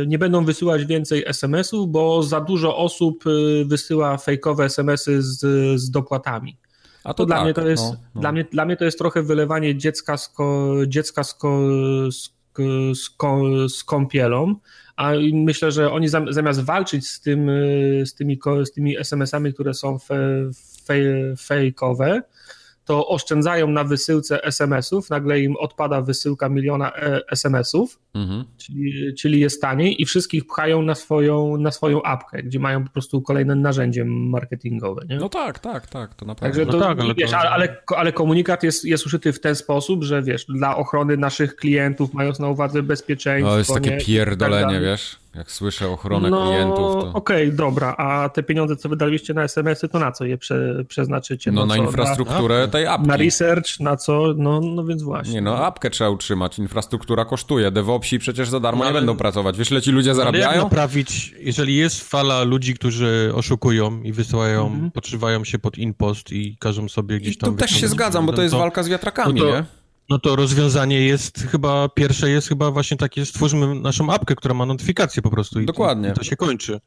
nie 0.06 0.18
będą 0.18 0.44
wysyłać 0.44 0.84
więcej 0.86 1.24
SMS-ów, 1.26 1.90
bo 1.90 2.22
za 2.22 2.40
dużo 2.40 2.76
osób 2.76 3.26
y, 3.26 3.64
wysyła 3.64 4.16
fejkowe 4.16 4.64
SMS-y 4.64 5.22
z, 5.22 5.40
z 5.80 5.90
dopłatami. 5.90 6.56
A 7.04 7.14
to, 7.14 7.14
to 7.14 7.26
dla, 7.26 7.36
tak, 7.36 7.44
mnie 7.44 7.54
to 7.54 7.68
jest, 7.68 7.82
no, 7.82 7.96
no. 8.14 8.20
Dla, 8.20 8.32
mnie, 8.32 8.44
dla 8.44 8.64
mnie 8.64 8.76
to 8.76 8.84
jest 8.84 8.98
trochę 8.98 9.22
wylewanie 9.22 9.76
dziecka 9.76 10.16
z, 10.16 10.28
ko, 10.28 10.74
dziecka 10.86 11.24
z, 11.24 11.34
ko, 11.34 11.60
z 12.10 12.34
z, 12.94 13.10
z 13.74 13.84
kąpielą, 13.84 14.54
a 14.96 15.12
myślę, 15.32 15.72
że 15.72 15.92
oni 15.92 16.08
zamiast 16.08 16.60
walczyć 16.60 17.08
z, 17.08 17.20
tym, 17.20 17.50
z 18.04 18.14
tymi, 18.14 18.38
z 18.64 18.72
tymi 18.72 18.98
SMS-ami, 18.98 19.54
które 19.54 19.74
są 19.74 19.98
fe, 19.98 20.50
fe, 20.84 20.94
fejkowe, 21.38 22.22
to 22.84 23.08
oszczędzają 23.08 23.70
na 23.70 23.84
wysyłce 23.84 24.42
SMS-ów, 24.42 25.10
nagle 25.10 25.40
im 25.40 25.56
odpada 25.56 26.00
wysyłka 26.00 26.48
miliona 26.48 26.92
e, 26.96 27.20
SMS-ów, 27.30 27.98
mhm. 28.14 28.44
czyli, 28.56 29.14
czyli 29.14 29.40
jest 29.40 29.62
taniej 29.62 30.02
i 30.02 30.04
wszystkich 30.04 30.46
pchają 30.46 30.82
na 30.82 30.94
swoją, 30.94 31.56
na 31.56 31.70
swoją 31.70 32.02
apkę, 32.02 32.42
gdzie 32.42 32.58
mają 32.58 32.84
po 32.84 32.90
prostu 32.90 33.22
kolejne 33.22 33.54
narzędzie 33.54 34.04
marketingowe. 34.04 35.02
Nie? 35.08 35.16
No 35.16 35.28
tak, 35.28 35.58
tak, 35.58 35.86
tak, 35.86 36.14
to 36.14 36.26
naprawdę. 36.26 36.56
Także 36.58 36.72
to, 36.72 36.78
no 36.78 36.84
tak, 36.84 37.00
ale, 37.00 37.14
wiesz, 37.14 37.30
to... 37.30 37.38
ale, 37.38 37.76
ale, 37.96 38.12
komunikat 38.12 38.62
jest, 38.62 38.84
jest 38.84 39.06
uszyty 39.06 39.32
w 39.32 39.40
ten 39.40 39.56
sposób, 39.56 40.04
że 40.04 40.22
wiesz, 40.22 40.46
dla 40.48 40.76
ochrony 40.76 41.16
naszych 41.16 41.56
klientów, 41.56 42.14
mając 42.14 42.38
na 42.38 42.48
uwadze 42.48 42.82
bezpieczeństwo. 42.82 43.50
To 43.52 43.58
jest 43.58 43.74
takie 43.74 43.90
nie, 43.90 43.98
pierdolenie, 43.98 44.74
tak 44.74 44.82
wiesz? 44.82 45.23
Jak 45.34 45.50
słyszę 45.50 45.88
ochronę 45.88 46.30
no, 46.30 46.46
klientów, 46.46 46.76
to... 46.76 47.12
okej, 47.12 47.46
okay, 47.46 47.56
dobra, 47.56 47.94
a 47.98 48.28
te 48.28 48.42
pieniądze, 48.42 48.76
co 48.76 48.88
wydaliście 48.88 49.34
na 49.34 49.42
SMS-y, 49.42 49.88
to 49.88 49.98
na 49.98 50.12
co 50.12 50.24
je 50.24 50.38
prze, 50.38 50.84
przeznaczycie? 50.88 51.52
No, 51.52 51.60
no 51.60 51.66
na 51.66 51.74
co? 51.76 51.82
infrastrukturę 51.82 52.60
na, 52.60 52.68
tej 52.68 52.86
apki. 52.86 53.08
Na 53.08 53.16
research, 53.16 53.80
na 53.80 53.96
co? 53.96 54.34
No, 54.36 54.60
no 54.60 54.84
więc 54.84 55.02
właśnie. 55.02 55.34
Nie, 55.34 55.40
no 55.40 55.66
apkę 55.66 55.90
trzeba 55.90 56.10
utrzymać, 56.10 56.58
infrastruktura 56.58 57.24
kosztuje, 57.24 57.70
DevOpsi 57.70 58.18
przecież 58.18 58.48
za 58.48 58.60
darmo 58.60 58.84
no, 58.84 58.90
nie 58.90 58.94
będą 58.94 59.16
pracować. 59.16 59.58
Wiesz, 59.58 59.84
ci 59.84 59.90
ludzie 59.90 60.14
zarabiają? 60.14 60.46
Ale 60.46 60.54
jak 60.54 60.64
naprawić, 60.64 61.34
jeżeli 61.38 61.76
jest 61.76 62.10
fala 62.10 62.42
ludzi, 62.42 62.74
którzy 62.74 63.32
oszukują 63.34 64.02
i 64.02 64.12
wysyłają, 64.12 64.66
mhm. 64.66 64.90
podszywają 64.90 65.44
się 65.44 65.58
pod 65.58 65.78
impost 65.78 66.32
i 66.32 66.56
każą 66.60 66.88
sobie 66.88 67.20
gdzieś 67.20 67.38
tam... 67.38 67.50
I 67.50 67.52
tu 67.52 67.58
też 67.58 67.70
się 67.70 67.88
zgadzam, 67.88 68.26
bo 68.26 68.32
to 68.32 68.42
jest 68.42 68.54
walka 68.54 68.82
z 68.82 68.88
wiatrakami, 68.88 69.40
no 69.40 69.46
to, 69.46 69.50
nie? 69.50 69.64
No 70.08 70.18
to 70.18 70.36
rozwiązanie 70.36 71.00
jest 71.00 71.38
chyba, 71.50 71.88
pierwsze 71.88 72.30
jest 72.30 72.48
chyba 72.48 72.70
właśnie 72.70 72.96
takie, 72.96 73.26
stwórzmy 73.26 73.74
naszą 73.74 74.12
apkę, 74.12 74.34
która 74.34 74.54
ma 74.54 74.66
notyfikację 74.66 75.22
po 75.22 75.30
prostu 75.30 75.60
i 75.60 75.66
Dokładnie. 75.66 76.08
To, 76.08 76.14
i 76.14 76.16
to 76.16 76.24
się 76.24 76.36
kończy. 76.36 76.80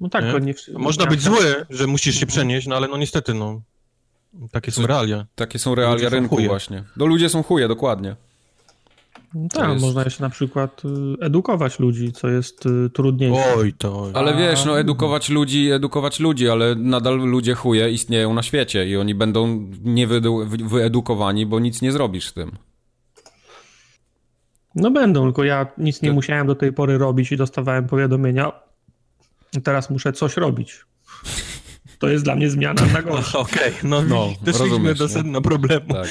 No 0.00 0.08
tak, 0.08 0.24
nie? 0.24 0.40
nie 0.40 0.54
Można 0.78 1.06
być 1.06 1.22
zły, 1.22 1.66
że 1.70 1.86
musisz 1.86 2.20
się 2.20 2.26
przenieść, 2.26 2.66
no 2.66 2.76
ale 2.76 2.88
no 2.88 2.96
niestety, 2.96 3.34
no 3.34 3.62
takie 4.50 4.72
są 4.72 4.86
realia. 4.86 5.26
Takie 5.34 5.58
są 5.58 5.74
realia 5.74 6.08
rynku 6.08 6.36
właśnie. 6.46 6.84
No 6.96 7.06
ludzie 7.06 7.28
są 7.28 7.42
chuje, 7.42 7.68
dokładnie. 7.68 8.16
Tak, 9.50 9.70
jest... 9.70 9.84
można 9.84 10.04
jeszcze 10.04 10.22
na 10.22 10.30
przykład 10.30 10.82
y, 10.84 10.88
edukować 11.24 11.78
ludzy, 11.78 12.12
co 12.12 12.28
jest 12.28 12.66
y, 12.66 12.90
trudniejsze. 12.90 13.54
Oj, 13.56 13.72
to... 13.72 14.10
Ale 14.14 14.36
wiesz, 14.36 14.64
no 14.64 14.80
edukować 14.80 15.28
ludzi, 15.28 15.70
edukować 15.70 16.20
ludzi, 16.20 16.48
ale 16.48 16.74
nadal 16.74 17.18
ludzie 17.18 17.54
chuje 17.54 17.90
istnieją 17.90 18.34
na 18.34 18.42
świecie 18.42 18.88
i 18.88 18.96
oni 18.96 19.14
będą 19.14 19.68
nie 19.82 20.06
wyedukowani, 20.46 21.46
bo 21.46 21.60
nic 21.60 21.82
nie 21.82 21.92
zrobisz 21.92 22.28
z 22.28 22.32
tym. 22.32 22.52
No 24.74 24.90
będą, 24.90 25.22
tylko 25.22 25.44
ja 25.44 25.66
nic 25.78 26.02
nie 26.02 26.12
musiałem 26.12 26.46
do 26.46 26.54
tej 26.54 26.72
pory 26.72 26.98
robić 26.98 27.32
i 27.32 27.36
dostawałem 27.36 27.86
powiadomienia. 27.86 28.52
Teraz 29.64 29.90
muszę 29.90 30.12
coś 30.12 30.36
robić 30.36 30.84
to 32.02 32.08
jest 32.08 32.24
dla 32.24 32.34
mnie 32.34 32.50
zmiana 32.50 32.82
na 32.92 33.02
gorsze. 33.12 33.38
Okej, 33.38 33.68
okay, 33.68 33.90
no, 33.90 34.02
no 34.02 34.28
doszliśmy 34.42 34.94
do 34.94 35.08
sedna 35.08 35.40
problemu. 35.40 35.94
Tak. 35.94 36.08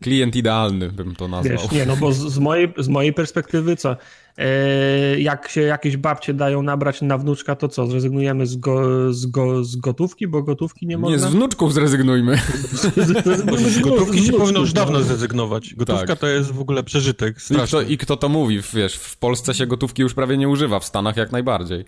Klient 0.00 0.36
idealny 0.36 0.92
bym 0.92 1.16
to 1.16 1.28
nazwał. 1.28 1.58
Wiesz, 1.58 1.70
nie, 1.70 1.86
no 1.86 1.96
bo 1.96 2.12
z, 2.12 2.18
z, 2.18 2.38
mojej, 2.38 2.74
z 2.78 2.88
mojej 2.88 3.12
perspektywy 3.12 3.76
co? 3.76 3.96
E, 4.38 5.20
jak 5.20 5.48
się 5.48 5.60
jakieś 5.60 5.96
babcie 5.96 6.34
dają 6.34 6.62
nabrać 6.62 7.02
na 7.02 7.18
wnuczka, 7.18 7.56
to 7.56 7.68
co? 7.68 7.86
Zrezygnujemy 7.86 8.46
z, 8.46 8.56
go, 8.56 9.12
z, 9.12 9.26
go, 9.26 9.64
z 9.64 9.76
gotówki, 9.76 10.28
bo 10.28 10.42
gotówki 10.42 10.86
nie 10.86 10.98
można? 10.98 11.16
Nie, 11.16 11.22
z 11.22 11.26
wnuczków 11.26 11.74
zrezygnujmy. 11.74 12.36
z 13.76 13.80
gotówki 13.80 14.24
się 14.24 14.32
powinno 14.32 14.60
już 14.60 14.72
dawno 14.72 15.02
zrezygnować. 15.02 15.74
Gotówka 15.74 16.06
tak. 16.06 16.18
to 16.18 16.26
jest 16.26 16.52
w 16.52 16.60
ogóle 16.60 16.82
przeżytek 16.82 17.36
I 17.50 17.66
kto, 17.66 17.82
I 17.82 17.98
kto 17.98 18.16
to 18.16 18.28
mówi? 18.28 18.60
Wiesz, 18.74 18.96
w 18.96 19.16
Polsce 19.16 19.54
się 19.54 19.66
gotówki 19.66 20.02
już 20.02 20.14
prawie 20.14 20.36
nie 20.36 20.48
używa, 20.48 20.80
w 20.80 20.84
Stanach 20.84 21.16
jak 21.16 21.32
najbardziej. 21.32 21.84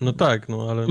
No 0.00 0.12
tak, 0.12 0.48
no 0.48 0.70
ale... 0.70 0.86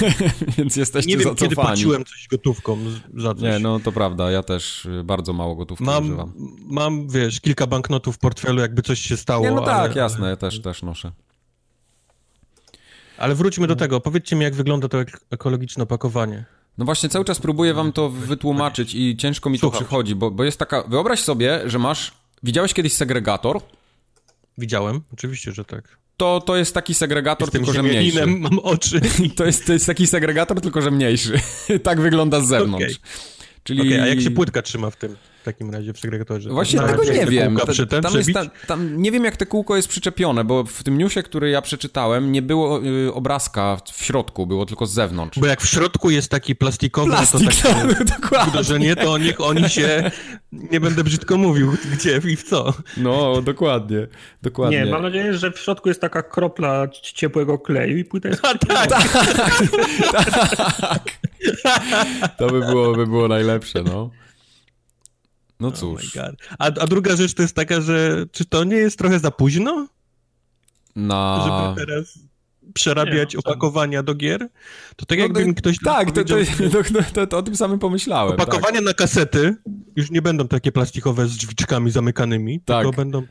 Więc 0.58 0.76
jesteście 0.76 1.10
Nie 1.10 1.16
wiem, 1.16 1.24
zacofani. 1.24 1.50
kiedy 1.50 1.54
płaciłem 1.54 2.04
coś 2.04 2.28
gotówką 2.30 2.78
za 3.14 3.34
coś. 3.34 3.42
Nie, 3.42 3.58
no 3.58 3.80
to 3.80 3.92
prawda, 3.92 4.30
ja 4.30 4.42
też 4.42 4.84
y, 4.84 5.04
bardzo 5.04 5.32
mało 5.32 5.56
gotówki 5.56 5.84
mam, 5.84 6.04
używam. 6.04 6.32
Mam, 6.66 7.08
wiesz, 7.08 7.40
kilka 7.40 7.66
banknotów 7.66 8.16
w 8.16 8.18
portfelu, 8.18 8.60
jakby 8.60 8.82
coś 8.82 9.00
się 9.00 9.16
stało. 9.16 9.44
Nie, 9.44 9.50
no 9.50 9.62
tak, 9.62 9.90
ale, 9.90 9.94
jasne, 9.94 10.28
ja 10.28 10.36
też, 10.36 10.62
też 10.62 10.82
noszę. 10.82 11.12
Ale 13.18 13.34
wróćmy 13.34 13.66
do 13.66 13.76
tego. 13.76 14.00
Powiedzcie 14.00 14.36
mi, 14.36 14.44
jak 14.44 14.54
wygląda 14.54 14.88
to 14.88 14.98
ekologiczne 15.30 15.82
opakowanie. 15.84 16.44
No 16.78 16.84
właśnie, 16.84 17.08
cały 17.08 17.24
czas 17.24 17.38
próbuję 17.38 17.74
wam 17.74 17.92
to 17.92 18.10
wytłumaczyć 18.10 18.94
i 18.94 19.16
ciężko 19.16 19.50
mi 19.50 19.58
Słucham. 19.58 19.78
to 19.78 19.84
przychodzi, 19.84 20.14
bo, 20.14 20.30
bo 20.30 20.44
jest 20.44 20.58
taka... 20.58 20.82
Wyobraź 20.82 21.20
sobie, 21.20 21.60
że 21.66 21.78
masz... 21.78 22.12
Widziałeś 22.42 22.74
kiedyś 22.74 22.92
segregator? 22.92 23.60
Widziałem, 24.58 25.00
oczywiście, 25.12 25.52
że 25.52 25.64
tak 25.64 25.97
to, 26.18 26.40
to 26.40 26.56
jest 26.56 26.74
taki 26.74 26.94
segregator, 26.94 27.48
Jestem 27.48 27.64
tylko 27.64 27.72
że 27.72 27.82
mniejszy. 27.82 28.26
mam 28.26 28.58
oczy. 28.58 29.00
To 29.36 29.44
jest, 29.44 29.66
to 29.66 29.72
jest 29.72 29.86
taki 29.86 30.06
segregator, 30.06 30.60
tylko 30.60 30.82
że 30.82 30.90
mniejszy. 30.90 31.40
tak 31.82 32.00
wygląda 32.00 32.40
z 32.40 32.48
zewnątrz. 32.48 32.84
Okay. 32.84 33.10
Czyli... 33.64 33.80
Okay, 33.80 34.02
a 34.02 34.06
jak 34.06 34.20
się 34.20 34.30
płytka 34.30 34.62
trzyma 34.62 34.90
w 34.90 34.96
tym? 34.96 35.16
W 35.48 35.52
takim 35.52 35.70
razie 35.70 35.92
w 35.92 35.98
segregatorze. 35.98 36.50
Właśnie 36.50 36.80
tego 36.80 37.04
nie 37.04 37.26
wiem. 37.26 37.56
Ta, 37.56 38.00
tam 38.02 38.14
jest 38.14 38.32
ta, 38.32 38.46
tam, 38.66 39.02
nie 39.02 39.12
wiem, 39.12 39.24
jak 39.24 39.36
te 39.36 39.46
kółko 39.46 39.76
jest 39.76 39.88
przyczepione, 39.88 40.44
bo 40.44 40.64
w 40.64 40.82
tym 40.82 40.98
newsie, 40.98 41.22
który 41.22 41.50
ja 41.50 41.62
przeczytałem, 41.62 42.32
nie 42.32 42.42
było 42.42 42.84
y, 42.84 43.14
obrazka 43.14 43.76
w 43.92 44.04
środku, 44.04 44.46
było 44.46 44.66
tylko 44.66 44.86
z 44.86 44.92
zewnątrz. 44.92 45.38
Bo 45.38 45.46
jak 45.46 45.60
w 45.60 45.68
środku 45.68 46.10
jest 46.10 46.30
taki 46.30 46.56
plastikowy, 46.56 47.10
Plastik, 47.10 47.54
to 47.62 47.68
takie 47.68 48.04
tak, 48.04 48.48
uderzenie, 48.48 48.96
to 48.96 49.18
niech 49.18 49.40
oni 49.40 49.68
się, 49.68 50.10
nie 50.52 50.80
będę 50.80 51.04
brzydko 51.04 51.36
mówił, 51.36 51.76
gdzie 51.92 52.20
i 52.24 52.36
w 52.36 52.42
co. 52.42 52.74
No, 52.96 53.42
dokładnie, 53.42 54.06
dokładnie. 54.42 54.84
Nie, 54.84 54.90
mam 54.90 55.02
nadzieję, 55.02 55.34
że 55.34 55.52
w 55.52 55.58
środku 55.58 55.88
jest 55.88 56.00
taka 56.00 56.22
kropla 56.22 56.88
ciepłego 56.88 57.58
kleju 57.58 57.98
i 57.98 58.04
płyta 58.04 58.28
jest... 58.28 58.44
A, 58.44 58.58
tak. 58.58 58.88
tak. 60.12 61.18
To 62.38 62.46
by 62.46 62.60
było, 62.60 62.94
by 62.94 63.06
było 63.06 63.28
najlepsze, 63.28 63.82
no. 63.82 64.10
No 65.60 65.70
cóż. 65.70 66.16
Oh 66.16 66.30
a, 66.58 66.64
a 66.64 66.86
druga 66.86 67.16
rzecz 67.16 67.34
to 67.34 67.42
jest 67.42 67.54
taka, 67.54 67.80
że 67.80 68.26
czy 68.32 68.44
to 68.44 68.64
nie 68.64 68.76
jest 68.76 68.98
trochę 68.98 69.18
za 69.18 69.30
późno? 69.30 69.88
Na... 70.96 71.44
Żeby 71.44 71.86
teraz 71.86 72.18
przerabiać 72.74 73.34
nie, 73.34 73.40
no, 73.44 73.50
opakowania 73.50 74.02
do 74.02 74.14
gier, 74.14 74.48
to 74.96 75.06
tak 75.06 75.18
no, 75.18 75.24
jakby 75.24 75.46
no, 75.46 75.54
ktoś... 75.54 75.76
Tak, 75.84 76.10
to, 76.10 76.24
to, 76.24 76.34
to, 77.14 77.26
to, 77.26 77.38
o 77.38 77.42
tym 77.42 77.56
samym 77.56 77.78
pomyślałem. 77.78 78.34
Opakowania 78.34 78.76
tak. 78.76 78.84
na 78.84 78.94
kasety 78.94 79.56
już 79.98 80.10
nie 80.10 80.22
będą 80.22 80.48
takie 80.48 80.72
plastikowe 80.72 81.26
z 81.26 81.36
drzwiczkami 81.36 81.90
zamykanymi, 81.90 82.60
tak. 82.60 82.82
tylko 82.82 82.96
będą 82.96 83.22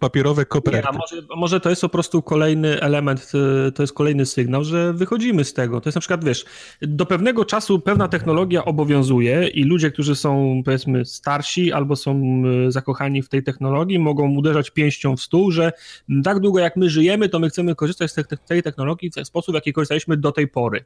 papierowe 0.00 0.44
koperty. 0.44 0.78
Nie, 0.78 0.88
a 0.88 0.92
może, 0.92 1.16
może 1.36 1.60
to 1.60 1.70
jest 1.70 1.82
po 1.82 1.88
prostu 1.88 2.22
kolejny 2.22 2.80
element, 2.80 3.32
y, 3.68 3.72
to 3.72 3.82
jest 3.82 3.92
kolejny 3.92 4.26
sygnał, 4.26 4.64
że 4.64 4.92
wychodzimy 4.92 5.44
z 5.44 5.52
tego. 5.52 5.80
To 5.80 5.88
jest 5.88 5.94
na 5.94 6.00
przykład, 6.00 6.24
wiesz, 6.24 6.44
do 6.82 7.06
pewnego 7.06 7.44
czasu 7.44 7.80
pewna 7.80 8.08
technologia 8.08 8.64
obowiązuje 8.64 9.48
i 9.48 9.64
ludzie, 9.64 9.90
którzy 9.90 10.16
są 10.16 10.62
powiedzmy 10.64 11.04
starsi 11.04 11.72
albo 11.72 11.96
są 11.96 12.42
y, 12.66 12.72
zakochani 12.72 13.22
w 13.22 13.28
tej 13.28 13.42
technologii, 13.42 13.98
mogą 13.98 14.30
uderzać 14.30 14.70
pięścią 14.70 15.16
w 15.16 15.20
stół, 15.20 15.50
że 15.50 15.72
tak 16.24 16.40
długo 16.40 16.60
jak 16.60 16.76
my 16.76 16.90
żyjemy, 16.90 17.28
to 17.28 17.38
my 17.38 17.48
chcemy 17.48 17.74
korzystać 17.74 18.10
z 18.10 18.14
tej 18.46 18.62
technologii 18.62 19.10
w 19.10 19.26
sposób, 19.26 19.52
w 19.52 19.54
jaki 19.54 19.72
korzystaliśmy 19.72 20.16
do 20.16 20.32
tej 20.32 20.48
pory. 20.48 20.84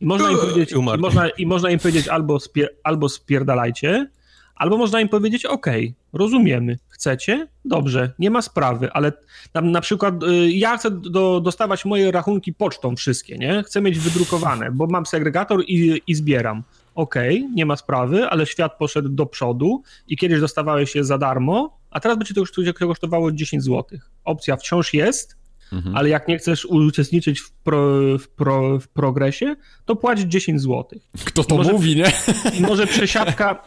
I 0.00 0.06
można 0.06 0.30
im 0.30 0.38
powiedzieć, 0.38 0.72
i 0.72 0.78
można, 0.78 1.28
i 1.28 1.46
można 1.46 1.70
im 1.70 1.78
powiedzieć 1.78 2.08
albo, 2.08 2.40
spier, 2.40 2.68
albo 2.82 3.08
spierdalajcie, 3.08 4.08
albo 4.54 4.76
można 4.76 5.00
im 5.00 5.08
powiedzieć, 5.08 5.46
ok, 5.46 5.66
rozumiemy, 6.12 6.78
chcecie? 6.88 7.48
Dobrze, 7.64 8.12
nie 8.18 8.30
ma 8.30 8.42
sprawy, 8.42 8.92
ale 8.92 9.12
tam 9.52 9.70
na 9.70 9.80
przykład 9.80 10.22
y, 10.22 10.52
ja 10.52 10.76
chcę 10.76 10.90
do, 10.90 11.40
dostawać 11.40 11.84
moje 11.84 12.12
rachunki 12.12 12.52
pocztą 12.54 12.96
wszystkie, 12.96 13.38
nie? 13.38 13.62
Chcę 13.62 13.80
mieć 13.80 13.98
wydrukowane, 13.98 14.70
bo 14.72 14.86
mam 14.86 15.06
segregator 15.06 15.62
i, 15.66 16.02
i 16.06 16.14
zbieram. 16.14 16.62
Ok, 16.94 17.14
nie 17.54 17.66
ma 17.66 17.76
sprawy, 17.76 18.26
ale 18.26 18.46
świat 18.46 18.78
poszedł 18.78 19.08
do 19.08 19.26
przodu 19.26 19.82
i 20.08 20.16
kiedyś 20.16 20.40
dostawałeś 20.40 20.94
je 20.94 21.04
za 21.04 21.18
darmo, 21.18 21.78
a 21.90 22.00
teraz 22.00 22.18
będzie 22.18 22.34
to 22.34 22.42
kosztowało 22.86 23.32
10 23.32 23.64
zł. 23.64 23.98
Opcja 24.24 24.56
wciąż 24.56 24.94
jest, 24.94 25.42
Mhm. 25.72 25.96
Ale 25.96 26.08
jak 26.08 26.28
nie 26.28 26.38
chcesz 26.38 26.64
uczestniczyć 26.64 27.40
w, 27.40 27.50
pro, 27.50 28.18
w, 28.18 28.28
pro, 28.28 28.80
w 28.80 28.88
progresie, 28.88 29.56
to 29.84 29.96
płać 29.96 30.20
10 30.20 30.60
zł. 30.60 30.84
Kto 31.24 31.44
to 31.44 31.56
może, 31.56 31.72
mówi, 31.72 31.96
nie? 31.96 32.12
I 32.58 32.62
może 32.62 32.86
przesiadka, 32.86 33.62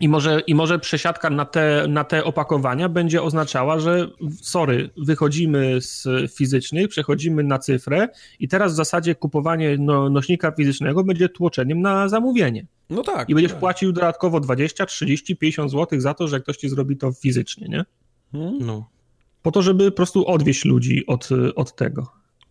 i 0.00 0.08
może, 0.08 0.40
I 0.40 0.54
może 0.54 0.78
przesiadka 0.78 1.30
na 1.30 1.44
te, 1.44 1.86
na 1.88 2.04
te 2.04 2.24
opakowania 2.24 2.88
będzie 2.88 3.22
oznaczała, 3.22 3.78
że 3.78 4.08
sorry, 4.42 4.90
wychodzimy 4.96 5.80
z 5.80 6.06
fizycznych, 6.34 6.88
przechodzimy 6.88 7.44
na 7.44 7.58
cyfrę 7.58 8.08
i 8.40 8.48
teraz 8.48 8.72
w 8.72 8.76
zasadzie 8.76 9.14
kupowanie 9.14 9.76
no, 9.78 10.10
nośnika 10.10 10.52
fizycznego 10.52 11.04
będzie 11.04 11.28
tłoczeniem 11.28 11.80
na 11.80 12.08
zamówienie. 12.08 12.66
No 12.90 13.02
tak. 13.02 13.30
I 13.30 13.34
będziesz 13.34 13.52
tak. 13.52 13.60
płacił 13.60 13.92
dodatkowo 13.92 14.40
20, 14.40 14.86
30, 14.86 15.36
50 15.36 15.70
zł 15.70 16.00
za 16.00 16.14
to, 16.14 16.28
że 16.28 16.40
ktoś 16.40 16.56
ci 16.56 16.68
zrobi 16.68 16.96
to 16.96 17.12
fizycznie, 17.12 17.68
nie? 17.68 17.84
Hmm? 18.32 18.58
No 18.60 18.98
po 19.42 19.52
to, 19.52 19.62
żeby 19.62 19.90
po 19.90 19.96
prostu 19.96 20.26
odwieść 20.26 20.64
ludzi 20.64 21.06
od, 21.06 21.28
od 21.56 21.76
tego. 21.76 22.06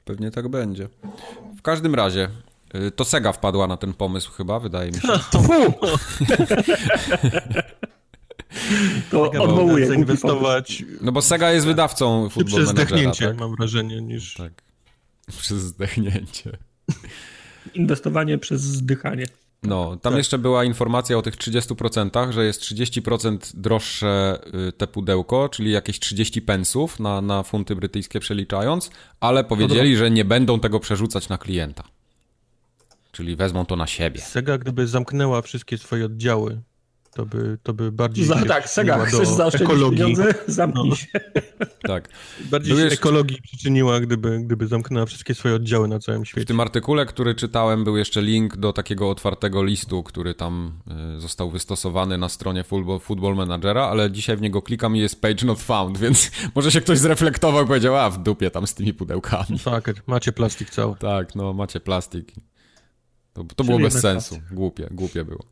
Pewnie 0.05 0.31
tak 0.31 0.47
będzie. 0.47 0.89
W 1.57 1.61
każdym 1.61 1.95
razie, 1.95 2.29
to 2.95 3.05
Sega 3.05 3.31
wpadła 3.31 3.67
na 3.67 3.77
ten 3.77 3.93
pomysł 3.93 4.31
chyba, 4.31 4.59
wydaje 4.59 4.91
mi 4.91 4.99
się. 4.99 5.07
To, 9.11 9.29
To 9.29 9.43
odwołuje. 9.43 9.87
Zainwestować... 9.87 10.83
No 11.01 11.11
bo 11.11 11.21
Sega 11.21 11.51
jest 11.51 11.65
wydawcą 11.65 12.29
Football 12.29 12.55
Przez 12.55 12.69
zdechnięcie, 12.69 13.27
tak? 13.27 13.37
mam 13.37 13.55
wrażenie, 13.55 14.01
niż... 14.01 14.33
Tak. 14.33 14.53
Przez 15.39 15.57
zdechnięcie. 15.57 16.57
Inwestowanie 17.73 18.37
przez 18.37 18.61
zdychanie. 18.61 19.25
No, 19.63 19.89
tam 19.89 20.13
Tak. 20.13 20.17
jeszcze 20.17 20.37
była 20.37 20.63
informacja 20.63 21.17
o 21.17 21.21
tych 21.21 21.35
30%, 21.35 22.31
że 22.31 22.45
jest 22.45 22.61
30% 22.61 23.37
droższe 23.53 24.39
y, 24.69 24.71
te 24.71 24.87
pudełko, 24.87 25.49
czyli 25.49 25.71
jakieś 25.71 25.99
30 25.99 26.41
pensów 26.41 26.99
na, 26.99 27.21
na 27.21 27.43
funty 27.43 27.75
brytyjskie 27.75 28.19
przeliczając, 28.19 28.89
ale 29.19 29.43
powiedzieli, 29.43 29.97
że 29.97 30.11
nie 30.11 30.25
będą 30.25 30.59
tego 30.59 30.79
przerzucać 30.79 31.29
na 31.29 31.37
klienta. 31.37 31.83
Czyli 33.17 33.35
wezmą 33.35 33.65
to 33.65 33.75
na 33.75 33.87
siebie. 33.87 34.21
Sega 34.21 34.57
gdyby 34.57 34.87
zamknęła 34.87 35.41
wszystkie 35.41 35.77
swoje 35.77 36.05
oddziały, 36.05 36.61
to 37.13 37.25
by, 37.25 37.57
to 37.63 37.73
by 37.73 37.91
bardziej 37.91 38.25
Za, 38.25 38.45
tak, 38.45 38.69
Sega, 38.69 39.05
chcesz 39.05 39.19
do 39.29 39.35
zaoszczędzić 39.35 39.69
ekologii. 39.69 39.97
pieniądze? 39.97 40.33
Zamknij 40.47 40.89
No. 40.89 40.95
się. 40.95 41.07
Tak. 41.81 42.09
Bardziej 42.51 42.75
się 42.75 42.81
jeszcze- 42.81 42.99
ekologii 42.99 43.41
przyczyniła, 43.41 43.99
gdyby, 43.99 44.39
gdyby 44.39 44.67
zamknęła 44.67 45.05
wszystkie 45.05 45.35
swoje 45.35 45.55
oddziały 45.55 45.87
na 45.87 45.99
całym 45.99 46.23
W 46.23 46.27
świecie. 46.27 46.45
tym 46.45 46.59
artykule, 46.59 47.05
który 47.05 47.35
czytałem, 47.35 47.83
był 47.83 47.97
jeszcze 47.97 48.21
link 48.21 48.57
do 48.57 48.73
takiego 48.73 49.09
otwartego 49.09 49.63
listu, 49.63 50.03
który 50.03 50.33
tam 50.33 50.73
y, 51.17 51.19
został 51.19 51.49
wystosowany 51.51 52.17
na 52.17 52.29
stronie 52.29 52.63
Football, 52.63 52.99
Football 52.99 53.35
Managera, 53.35 53.83
ale 53.83 54.11
dzisiaj 54.11 54.37
w 54.37 54.41
niego 54.41 54.61
klikam 54.61 54.95
i 54.95 54.99
jest 54.99 55.21
page 55.21 55.45
not 55.45 55.59
found, 55.59 55.97
więc 56.03 56.31
może 56.55 56.71
się 56.71 56.81
ktoś 56.81 56.97
zreflektował 56.99 57.63
i 57.63 57.67
powiedział, 57.67 57.95
a 57.97 58.09
w 58.09 58.23
dupie 58.23 58.51
tam 58.51 58.67
z 58.67 58.73
tymi 58.73 58.93
pudełkami. 58.93 59.59
Tak, 59.65 59.93
macie 60.07 60.31
plastik 60.31 60.69
cały. 60.69 60.95
Tak, 60.95 61.35
no 61.35 61.53
macie 61.53 61.79
plastik. 61.79 62.31
To, 63.37 63.55
to 63.55 63.63
było 63.63 63.79
bez 63.79 64.01
sensu. 64.01 64.39
Głupie, 64.51 64.87
głupie 64.91 65.25
było. 65.25 65.43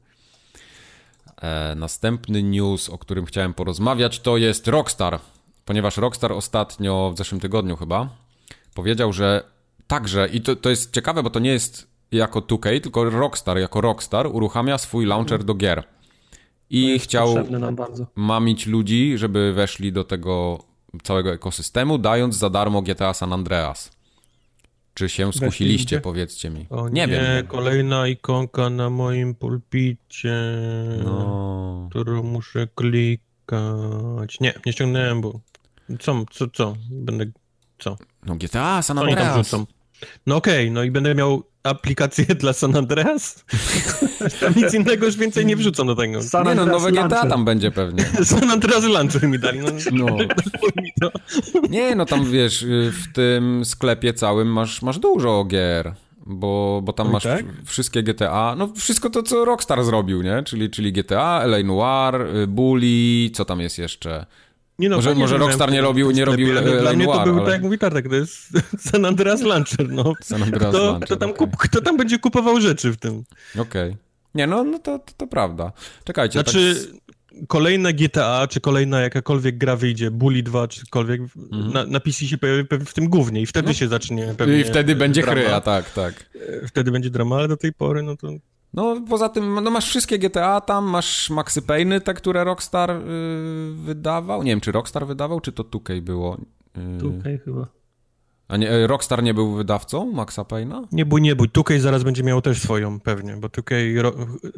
E, 1.42 1.76
następny 1.76 2.44
news, 2.44 2.90
o 2.90 2.98
którym 2.98 3.26
chciałem 3.26 3.54
porozmawiać, 3.54 4.20
to 4.20 4.38
jest 4.38 4.68
Rockstar. 4.68 5.20
Ponieważ 5.66 5.98
Rockstar 5.98 6.32
ostatnio, 6.32 7.12
w 7.16 7.18
zeszłym 7.18 7.42
tygodniu 7.42 7.76
chyba, 7.76 8.10
powiedział, 8.74 9.14
że 9.14 9.44
także, 9.88 10.28
i 10.28 10.42
to, 10.42 10.56
to 10.56 10.70
jest 10.70 10.94
ciekawe, 10.94 11.24
bo 11.24 11.30
to 11.30 11.40
nie 11.40 11.50
jest 11.50 11.88
jako 12.12 12.42
2K, 12.42 12.82
tylko 12.82 13.10
Rockstar 13.10 13.58
jako 13.58 13.82
Rockstar 13.82 14.28
uruchamia 14.28 14.78
swój 14.78 15.06
launcher 15.06 15.44
do 15.44 15.56
gier. 15.56 15.84
I 16.70 17.00
chciał 17.00 17.36
mamić 18.16 18.68
ludzi, 18.68 19.18
żeby 19.18 19.54
weszli 19.54 19.92
do 19.92 20.04
tego 20.04 20.64
całego 21.04 21.34
ekosystemu, 21.34 21.98
dając 21.98 22.36
za 22.36 22.50
darmo 22.50 22.82
GTA 22.82 23.14
San 23.14 23.34
Andreas. 23.34 23.92
Czy 24.96 25.10
się 25.10 25.34
skusiliście, 25.34 26.02
powiedzcie 26.02 26.50
mi. 26.50 26.68
O 26.70 26.90
nie, 26.90 27.08
wiem. 27.08 27.48
kolejna 27.48 28.08
ikonka 28.08 28.70
na 28.70 28.90
moim 28.90 29.36
pulpicie, 29.36 30.36
No. 31.04 31.88
którą 31.90 32.24
muszę 32.24 32.68
klikać. 32.76 34.40
Nie, 34.40 34.54
nie 34.66 34.74
ściągnąłem, 34.74 35.22
bo 35.22 35.40
co, 36.00 36.26
co, 36.32 36.48
co? 36.48 36.76
Będę, 36.92 37.26
co? 37.80 37.98
no 38.26 38.36
GTA 38.36 38.82
San 38.82 38.98
Andreas. 38.98 39.56
No 40.28 40.36
okej, 40.36 40.72
no 40.72 40.84
i 40.84 40.92
będę 40.92 41.16
miał 41.16 41.44
aplikację 41.64 42.26
dla 42.42 42.54
San 42.54 42.76
Andreas? 42.76 43.46
tam 44.40 44.54
nic 44.56 44.74
innego 44.74 45.06
już 45.06 45.18
więcej 45.18 45.46
nie 45.46 45.56
wrzucą 45.56 45.88
do 45.88 45.96
tego. 45.96 46.24
San 46.24 46.48
Nie 46.48 46.56
no, 46.56 46.62
Andreas 46.62 46.84
nowe 46.84 47.08
GTA 47.08 47.26
tam 47.26 47.46
będzie 47.46 47.72
pewnie. 47.72 48.06
San 48.24 48.50
Andreas 48.52 48.84
Launcher 48.84 49.28
mi 49.28 49.40
dali. 49.40 49.60
No, 49.60 49.68
No. 49.92 50.18
mi 50.84 50.92
to. 51.02 51.12
Nie, 51.70 51.96
no 51.96 52.06
tam 52.06 52.32
wiesz, 52.32 52.62
y, 52.62 52.92
w 52.92 53.14
tym 53.14 53.66
sklepie 53.66 54.14
całym 54.14 54.48
masz, 54.48 54.82
masz 54.82 55.00
dużo 55.00 55.46
gier. 55.46 55.94
Bo, 56.28 56.82
bo 56.84 56.94
tam 56.94 57.12
masz 57.12 57.24
tak? 57.24 57.46
wszystkie 57.66 58.04
GTA, 58.04 58.56
no 58.58 58.74
wszystko 58.76 59.10
to, 59.10 59.24
co 59.24 59.46
Rockstar 59.46 59.84
zrobił, 59.84 60.22
nie? 60.22 60.44
Czyli, 60.44 60.70
czyli 60.70 60.94
GTA, 60.94 61.42
LA 61.44 61.58
Noir, 61.64 62.22
y, 62.22 62.48
Bully, 62.48 63.30
co 63.34 63.46
tam 63.46 63.62
jest 63.62 63.78
jeszcze? 63.78 64.26
Nie 64.80 64.90
no, 64.90 64.96
Może- 64.96 65.16
może 65.16 65.38
Rockstar 65.38 65.72
nie 65.72 65.82
robił- 65.82 66.12
nie 66.12 66.26
robił 66.26 66.52
Dla 66.52 66.62
L.A. 66.62 66.94
mnie 66.94 67.06
to 67.06 67.24
był, 67.24 67.34
ale- 67.36 67.44
tak 67.44 67.54
jak 67.54 67.62
mówi 67.62 67.78
Tartak, 67.78 68.08
to 68.10 68.16
jest 68.16 68.50
San 68.92 69.06
Andreas 69.06 69.42
Launcher, 69.42 69.90
no. 69.90 70.14
San 70.24 70.44
Andreas 70.44 70.70
Kto, 70.76 70.86
Launcher, 70.86 71.06
kto, 71.06 71.16
tam 71.16 71.30
okej. 71.30 71.38
kup, 71.48 71.58
kto 71.58 71.82
tam 71.82 71.98
będzie 71.98 72.20
kupował 72.20 72.62
rzeczy 72.62 72.92
w 72.92 72.98
tym? 72.98 73.24
Okej. 73.60 73.96
Nie, 74.36 74.48
no, 74.48 74.64
no 74.64 74.80
to, 74.80 75.00
to, 75.00 75.14
to 75.18 75.28
prawda. 75.28 75.72
Czekajcie. 76.04 76.34
Znaczy, 76.34 76.76
tak 76.76 76.96
kolejne 77.48 77.94
GTA, 77.94 78.48
czy 78.50 78.62
kolejna 78.62 79.02
jakakolwiek 79.02 79.58
gra 79.58 79.76
wyjdzie, 79.76 80.12
Bully 80.12 80.44
2, 80.44 80.68
czy 80.68 80.80
cokolwiek, 80.80 81.22
Mhm. 81.22 81.74
na, 81.74 81.86
na 81.86 82.00
PC 82.00 82.26
się 82.26 82.38
pojawi 82.38 82.64
w 82.86 82.94
tym 82.94 83.10
głównie 83.10 83.42
i 83.42 83.46
wtedy 83.46 83.74
się 83.74 83.88
zacznie 83.88 84.34
pewnie 84.38 84.60
I 84.60 84.64
wtedy 84.64 84.96
będzie 84.96 85.22
drama. 85.22 85.42
chryja, 85.42 85.62
tak, 85.62 85.90
tak. 85.94 86.30
Wtedy 86.68 86.92
będzie 86.92 87.10
drama, 87.10 87.36
ale 87.36 87.48
do 87.48 87.58
tej 87.58 87.74
pory, 87.74 88.04
no 88.04 88.18
to... 88.18 88.30
No 88.76 89.02
poza 89.10 89.30
tym, 89.30 89.64
no 89.64 89.72
masz 89.72 89.88
wszystkie 89.90 90.20
GTA 90.20 90.62
tam, 90.62 90.86
masz 90.86 91.30
Maxy 91.30 91.62
Payne'y, 91.62 92.02
te, 92.02 92.14
które 92.14 92.44
Rockstar 92.44 92.92
y, 92.92 93.02
wydawał. 93.76 94.44
Nie 94.44 94.52
wiem, 94.52 94.62
czy 94.62 94.72
Rockstar 94.72 95.08
wydawał, 95.08 95.40
czy 95.42 95.52
to 95.52 95.64
2K 95.64 96.02
było. 96.02 96.38
Y, 96.98 97.02
Tutaj 97.02 97.40
chyba. 97.46 97.68
A 98.48 98.58
nie, 98.58 98.72
y, 98.74 98.88
Rockstar 98.88 99.24
nie 99.24 99.34
był 99.34 99.54
wydawcą 99.56 100.12
Maxa 100.12 100.42
Payne'a? 100.44 100.88
Nie 100.92 101.06
bój, 101.06 101.22
nie 101.22 101.36
bój. 101.36 101.50
2K 101.50 101.80
zaraz 101.80 102.04
będzie 102.04 102.24
miało 102.24 102.42
też 102.42 102.62
swoją, 102.62 103.00
pewnie, 103.00 103.38
bo 103.38 103.48
2K, 103.48 104.02
ro- 104.02 104.16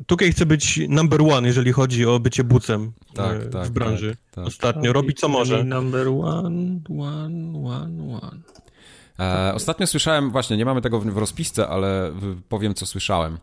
2K 0.07 0.31
chce 0.31 0.45
być 0.45 0.79
number 0.89 1.21
one, 1.21 1.47
jeżeli 1.47 1.71
chodzi 1.71 2.05
o 2.05 2.19
bycie 2.19 2.43
bucem 2.43 2.91
Tak, 3.13 3.41
e, 3.41 3.45
tak, 3.45 3.65
w 3.67 3.71
branży. 3.71 4.11
tak, 4.15 4.35
tak. 4.35 4.45
Ostatnio 4.45 4.93
robi 4.93 5.13
co 5.13 5.27
może. 5.27 5.63
Number 5.63 6.07
one, 6.07 6.79
one, 6.99 7.57
one, 7.65 8.19
one. 8.21 8.39
E, 9.19 9.53
ostatnio 9.53 9.87
słyszałem, 9.87 10.31
właśnie 10.31 10.57
nie 10.57 10.65
mamy 10.65 10.81
tego 10.81 10.99
w, 10.99 11.05
w 11.05 11.17
rozpisce, 11.17 11.67
ale 11.67 12.11
powiem 12.49 12.73
co 12.73 12.85
słyszałem. 12.85 13.37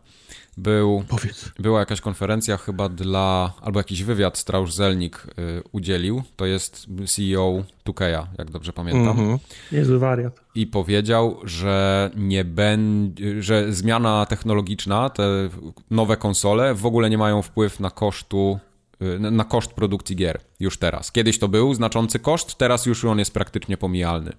Był, 0.57 1.03
Powiedz. 1.07 1.51
była 1.59 1.79
jakaś 1.79 2.01
konferencja 2.01 2.57
chyba 2.57 2.89
dla, 2.89 3.53
albo 3.61 3.79
jakiś 3.79 4.03
wywiad 4.03 4.37
Strausz 4.37 4.73
Zelnik 4.73 5.27
y, 5.39 5.63
udzielił. 5.71 6.23
To 6.35 6.45
jest 6.45 6.87
CEO 7.05 7.63
2K'a, 7.85 8.25
jak 8.37 8.51
dobrze 8.51 8.73
pamiętam. 8.73 9.19
Mhm. 9.19 9.39
Niezły 9.71 9.99
wariat. 9.99 10.41
i 10.55 10.67
powiedział, 10.67 11.39
że 11.43 12.09
nie 12.15 12.45
będzie, 12.45 13.43
że 13.43 13.73
zmiana 13.73 14.25
technologiczna, 14.25 15.09
te 15.09 15.49
nowe 15.91 16.17
konsole 16.17 16.73
w 16.73 16.85
ogóle 16.85 17.09
nie 17.09 17.17
mają 17.17 17.41
wpływ 17.41 17.79
na 17.79 17.89
kosztu 17.89 18.59
y, 19.01 19.19
na 19.19 19.43
koszt 19.43 19.73
produkcji 19.73 20.15
gier 20.15 20.39
już 20.59 20.77
teraz. 20.77 21.11
Kiedyś 21.11 21.39
to 21.39 21.47
był 21.47 21.73
znaczący 21.73 22.19
koszt, 22.19 22.55
teraz 22.55 22.85
już 22.85 23.05
on 23.05 23.19
jest 23.19 23.33
praktycznie 23.33 23.77
pomijalny. 23.77 24.31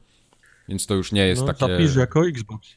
Więc 0.68 0.86
to 0.86 0.94
już 0.94 1.12
nie 1.12 1.26
jest 1.26 1.40
No, 1.40 1.46
takie... 1.46 1.72
Zapisz 1.72 1.96
jako 1.96 2.26
Xbox. 2.28 2.68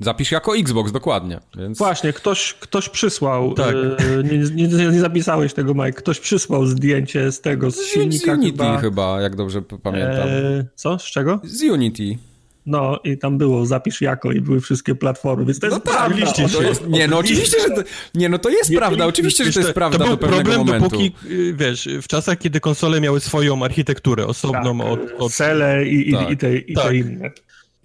Zapisz 0.00 0.32
jako 0.32 0.56
Xbox, 0.56 0.92
dokładnie. 0.92 1.40
Więc... 1.58 1.78
Właśnie, 1.78 2.12
ktoś, 2.12 2.54
ktoś 2.54 2.88
przysłał, 2.88 3.54
Tak. 3.54 3.74
e, 3.74 4.22
nie, 4.22 4.38
nie, 4.38 4.86
nie 4.92 5.00
zapisałeś 5.00 5.54
tego, 5.54 5.74
Mike, 5.74 5.92
ktoś 5.92 6.20
przysłał 6.20 6.66
zdjęcie 6.66 7.32
z 7.32 7.40
tego, 7.40 7.70
z 7.70 7.76
Z 7.76 7.86
silnika 7.86 8.32
Unity 8.32 8.58
chyba. 8.58 8.78
chyba. 8.78 9.20
jak 9.20 9.36
dobrze 9.36 9.62
pamiętam. 9.62 10.28
E, 10.28 10.64
co? 10.74 10.98
Z 10.98 11.04
czego? 11.04 11.40
Z 11.44 11.62
Unity. 11.62 12.18
No 12.66 12.98
i 13.04 13.18
tam 13.18 13.38
było 13.38 13.66
zapisz 13.66 14.00
jako 14.00 14.32
i 14.32 14.40
były 14.40 14.60
wszystkie 14.60 14.94
platformy, 14.94 15.44
więc 15.44 15.58
to 15.58 15.66
jest 15.66 15.76
No 15.78 15.92
tak, 15.92 15.94
prawda. 15.94 16.14
oczywiście, 16.14 16.48
to 16.58 16.62
jest, 16.62 16.88
nie, 16.88 17.08
no 17.08 17.18
oczywiście, 17.18 17.56
że 17.60 17.70
to, 17.70 17.82
nie, 18.14 18.28
no 18.28 18.38
to 18.38 18.48
jest 18.48 18.74
prawda, 18.76 19.06
oczywiście, 19.06 19.44
że 19.44 19.52
to 19.52 19.60
jest 19.60 19.72
prawda 19.72 19.98
to 19.98 20.04
był 20.04 20.12
do 20.12 20.18
pewnego 20.18 20.42
problem, 20.42 20.66
momentu. 20.66 20.88
dopóki, 20.88 21.12
y, 21.30 21.54
wiesz, 21.54 21.88
w 22.02 22.08
czasach, 22.08 22.38
kiedy 22.38 22.60
konsole 22.60 23.00
miały 23.00 23.20
swoją 23.20 23.64
architekturę 23.64 24.26
osobną 24.26 24.78
tak, 24.78 24.86
od, 24.88 25.00
od... 25.18 25.32
Cele 25.32 25.86
i, 25.88 26.10
i, 26.10 26.12
Tak. 26.12 26.30
i, 26.30 26.36
te, 26.36 26.56
i 26.56 26.74
Tak. 26.74 26.84
te 26.86 26.96
inne. 26.96 27.30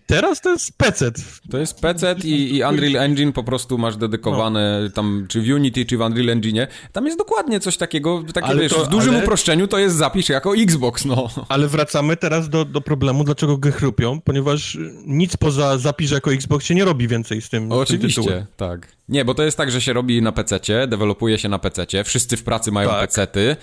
Teraz 0.07 0.41
to 0.41 0.49
jest 0.49 0.77
PC. 0.77 1.11
To 1.51 1.57
jest 1.57 1.79
PC 1.81 2.15
i, 2.23 2.55
i 2.57 2.63
Unreal 2.63 2.95
Engine 2.95 3.33
po 3.33 3.43
prostu 3.43 3.77
masz 3.77 3.97
dedykowane 3.97 4.89
tam, 4.93 5.25
czy 5.29 5.41
w 5.41 5.45
Unity, 5.49 5.85
czy 5.85 5.97
w 5.97 6.01
Unreal 6.01 6.29
Engine. 6.29 6.67
Tam 6.91 7.05
jest 7.05 7.17
dokładnie 7.17 7.59
coś 7.59 7.77
takiego, 7.77 8.23
takie 8.33 8.47
Ale 8.47 8.61
wiesz, 8.61 8.73
to- 8.73 8.85
w 8.85 8.89
dużym 8.89 9.13
ale- 9.15 9.23
uproszczeniu 9.23 9.67
to 9.67 9.77
jest 9.77 9.95
zapisz 9.95 10.29
jako 10.29 10.55
Xbox, 10.57 11.05
no. 11.05 11.29
Ale 11.49 11.67
wracamy 11.67 12.17
teraz 12.17 12.49
do, 12.49 12.65
do 12.65 12.81
problemu, 12.81 13.23
dlaczego 13.23 13.57
gry 13.57 13.71
chrupią, 13.71 14.21
ponieważ 14.21 14.77
nic 15.05 15.37
poza 15.37 15.77
zapisz 15.77 16.11
jako 16.11 16.33
Xbox 16.33 16.65
się 16.65 16.75
nie 16.75 16.85
robi 16.85 17.07
więcej 17.07 17.41
z 17.41 17.49
tym, 17.49 17.63
tym 17.69 17.71
Oczywiście, 17.79 18.21
tytułem. 18.21 18.45
tak. 18.57 18.97
Nie, 19.09 19.25
bo 19.25 19.33
to 19.33 19.43
jest 19.43 19.57
tak, 19.57 19.71
że 19.71 19.81
się 19.81 19.93
robi 19.93 20.21
na 20.21 20.31
PC-cie, 20.31 20.87
dewelopuje 20.87 21.37
się 21.37 21.49
na 21.49 21.59
PC-cie, 21.59 22.03
wszyscy 22.03 22.37
w 22.37 22.43
pracy 22.43 22.71
mają 22.71 22.89
Tak. 22.89 22.99
PC-ty, 23.09 23.55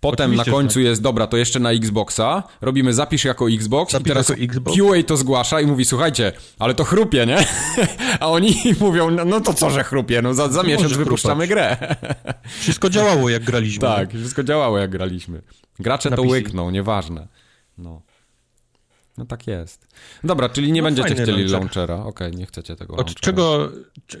potem 0.00 0.30
Oczywiście, 0.30 0.50
na 0.50 0.56
końcu 0.56 0.80
jest, 0.80 1.02
dobra, 1.02 1.26
to 1.26 1.36
jeszcze 1.36 1.60
na 1.60 1.70
Xboxa, 1.72 2.42
robimy 2.60 2.94
zapisz 2.94 3.24
jako 3.24 3.50
Xbox 3.50 3.92
Zapisz 3.92 4.06
i 4.06 4.08
teraz 4.08 4.28
jako 4.28 4.42
Xbox. 4.42 4.76
QA 4.76 5.02
to 5.06 5.16
zgłasza 5.16 5.60
i 5.60 5.66
mówi, 5.66 5.84
słuchajcie, 5.84 6.32
ale 6.58 6.74
to 6.74 6.84
chrupie, 6.84 7.26
nie? 7.26 7.36
A 8.20 8.28
oni 8.28 8.54
mówią, 8.80 9.10
no, 9.10 9.24
no 9.24 9.40
to 9.40 9.54
co, 9.54 9.70
że 9.70 9.84
chrupie, 9.84 10.22
no 10.22 10.34
za, 10.34 10.48
za 10.48 10.62
miesiąc 10.62 10.92
wypuszczamy 10.92 11.46
grę. 11.46 11.76
Wszystko 12.60 12.90
działało 12.90 13.28
jak 13.28 13.44
graliśmy. 13.44 13.80
Tak, 13.80 14.10
wszystko 14.10 14.42
działało 14.42 14.78
jak 14.78 14.90
graliśmy. 14.90 15.42
Gracze 15.78 16.10
Na 16.10 16.16
to 16.16 16.22
PC. 16.22 16.32
łykną, 16.32 16.70
nieważne. 16.70 17.28
No. 17.78 18.02
No 19.18 19.24
tak 19.26 19.46
jest. 19.46 19.86
Dobra, 20.24 20.48
czyli 20.48 20.72
nie 20.72 20.82
No 20.82 20.86
będziecie 20.86 21.14
chcieli 21.14 21.30
launcher. 21.32 21.50
launchera. 21.52 21.94
Okej, 21.96 22.32
nie 22.32 22.46
chcecie 22.46 22.76
tego 22.76 22.92
Od 22.92 22.98
launchera. 22.98 23.20
czego, 23.20 23.68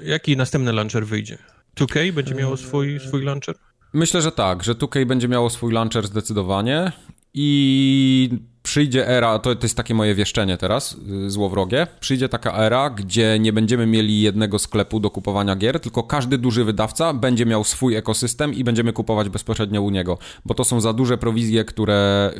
jaki 0.04 0.36
następny 0.36 0.72
launcher 0.72 1.06
wyjdzie? 1.06 1.38
2K 1.76 2.12
będzie 2.12 2.34
miało 2.34 2.56
swój, 2.56 3.00
swój 3.00 3.22
launcher? 3.24 3.54
Myślę, 3.92 4.22
że 4.22 4.32
tak, 4.32 4.64
że 4.64 4.74
2K 4.74 5.06
będzie 5.06 5.28
miało 5.28 5.50
swój 5.50 5.72
launcher 5.72 6.06
zdecydowanie 6.06 6.92
i 7.34 8.30
przyjdzie 8.62 9.08
era, 9.08 9.38
to, 9.38 9.54
to 9.54 9.64
jest 9.64 9.76
takie 9.76 9.94
moje 9.94 10.14
wieszczenie 10.14 10.56
teraz, 10.56 10.96
y, 11.26 11.30
złowrogie, 11.30 11.86
przyjdzie 12.00 12.28
taka 12.28 12.52
era, 12.52 12.90
gdzie 12.90 13.38
nie 13.38 13.52
będziemy 13.52 13.86
mieli 13.86 14.20
jednego 14.20 14.58
sklepu 14.58 15.00
do 15.00 15.10
kupowania 15.10 15.56
gier, 15.56 15.80
tylko 15.80 16.02
każdy 16.02 16.38
duży 16.38 16.64
wydawca 16.64 17.14
będzie 17.14 17.46
miał 17.46 17.64
swój 17.64 17.96
ekosystem 17.96 18.54
i 18.54 18.64
będziemy 18.64 18.92
kupować 18.92 19.28
bezpośrednio 19.28 19.82
u 19.82 19.90
niego, 19.90 20.18
bo 20.44 20.54
to 20.54 20.64
są 20.64 20.80
za 20.80 20.92
duże 20.92 21.18
prowizje, 21.18 21.64
które 21.64 22.30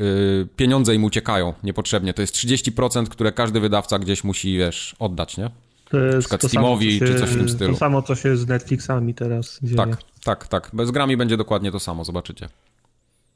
y, 0.42 0.48
pieniądze 0.56 0.94
im 0.94 1.04
uciekają 1.04 1.54
niepotrzebnie. 1.62 2.14
To 2.14 2.22
jest 2.22 2.34
30%, 2.34 3.08
które 3.08 3.32
każdy 3.32 3.60
wydawca 3.60 3.98
gdzieś 3.98 4.24
musi, 4.24 4.58
wiesz, 4.58 4.96
oddać, 4.98 5.36
nie? 5.36 5.50
To 5.90 5.98
jest 5.98 6.14
Na 6.14 6.20
przykład 6.20 6.40
to 6.40 6.48
Steamowi 6.48 6.98
samo, 6.98 7.06
co 7.08 7.14
czy 7.14 7.20
coś 7.20 7.30
w 7.30 7.36
tym 7.36 7.48
stylu. 7.48 7.72
To 7.72 7.78
samo, 7.78 8.02
co 8.02 8.14
się 8.14 8.36
z 8.36 8.46
Netflixami 8.46 9.14
teraz 9.14 9.58
dzieje. 9.62 9.76
Tak, 9.76 9.96
tak, 10.24 10.48
tak. 10.48 10.70
Bez 10.72 10.90
grami 10.90 11.16
będzie 11.16 11.36
dokładnie 11.36 11.72
to 11.72 11.80
samo, 11.80 12.04
zobaczycie. 12.04 12.48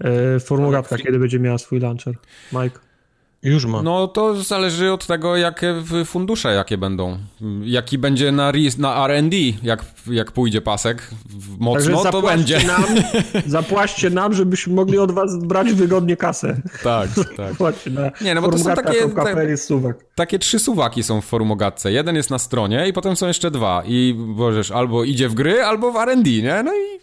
E, 0.04 0.40
Formułatka 0.40 0.98
kiedy 0.98 1.18
będzie 1.18 1.38
miała 1.38 1.58
swój 1.58 1.80
launcher? 1.80 2.14
Mike? 2.52 2.78
Już 3.42 3.66
ma. 3.66 3.82
No 3.82 4.08
to 4.08 4.42
zależy 4.42 4.92
od 4.92 5.06
tego, 5.06 5.36
jakie 5.36 5.74
fundusze 6.04 6.54
jakie 6.54 6.78
będą. 6.78 7.18
Jaki 7.64 7.98
będzie 7.98 8.32
na, 8.32 8.52
na 8.78 9.04
R&D, 9.04 9.36
jak, 9.62 9.84
jak 10.10 10.32
pójdzie 10.32 10.60
pasek 10.60 11.10
mocno, 11.58 12.04
to 12.04 12.22
będzie. 12.22 12.64
Nam, 12.66 12.84
zapłaćcie 13.46 14.10
nam, 14.10 14.34
żebyśmy 14.34 14.74
mogli 14.74 14.98
od 14.98 15.12
was 15.12 15.38
brać 15.38 15.72
wygodnie 15.72 16.16
kasę. 16.16 16.62
Tak, 16.82 17.10
tak. 17.36 17.54
Nie, 18.24 18.34
no 18.34 18.42
bo 18.42 18.48
to 18.50 18.58
są 18.58 18.74
takie-. 18.74 19.08
Takie 20.14 20.38
trzy 20.38 20.58
suwaki 20.58 21.02
są 21.02 21.20
w 21.20 21.24
forumogatce. 21.24 21.92
Jeden 21.92 22.16
jest 22.16 22.30
na 22.30 22.38
stronie 22.38 22.88
i 22.88 22.92
potem 22.92 23.16
są 23.16 23.26
jeszcze 23.26 23.50
dwa. 23.50 23.82
I 23.86 24.14
możesz 24.18 24.70
albo 24.70 25.04
idzie 25.04 25.28
w 25.28 25.34
gry, 25.34 25.62
albo 25.62 25.92
w 25.92 25.96
R&D, 25.96 26.30
nie? 26.30 26.62
No 26.62 26.74
i 26.74 27.00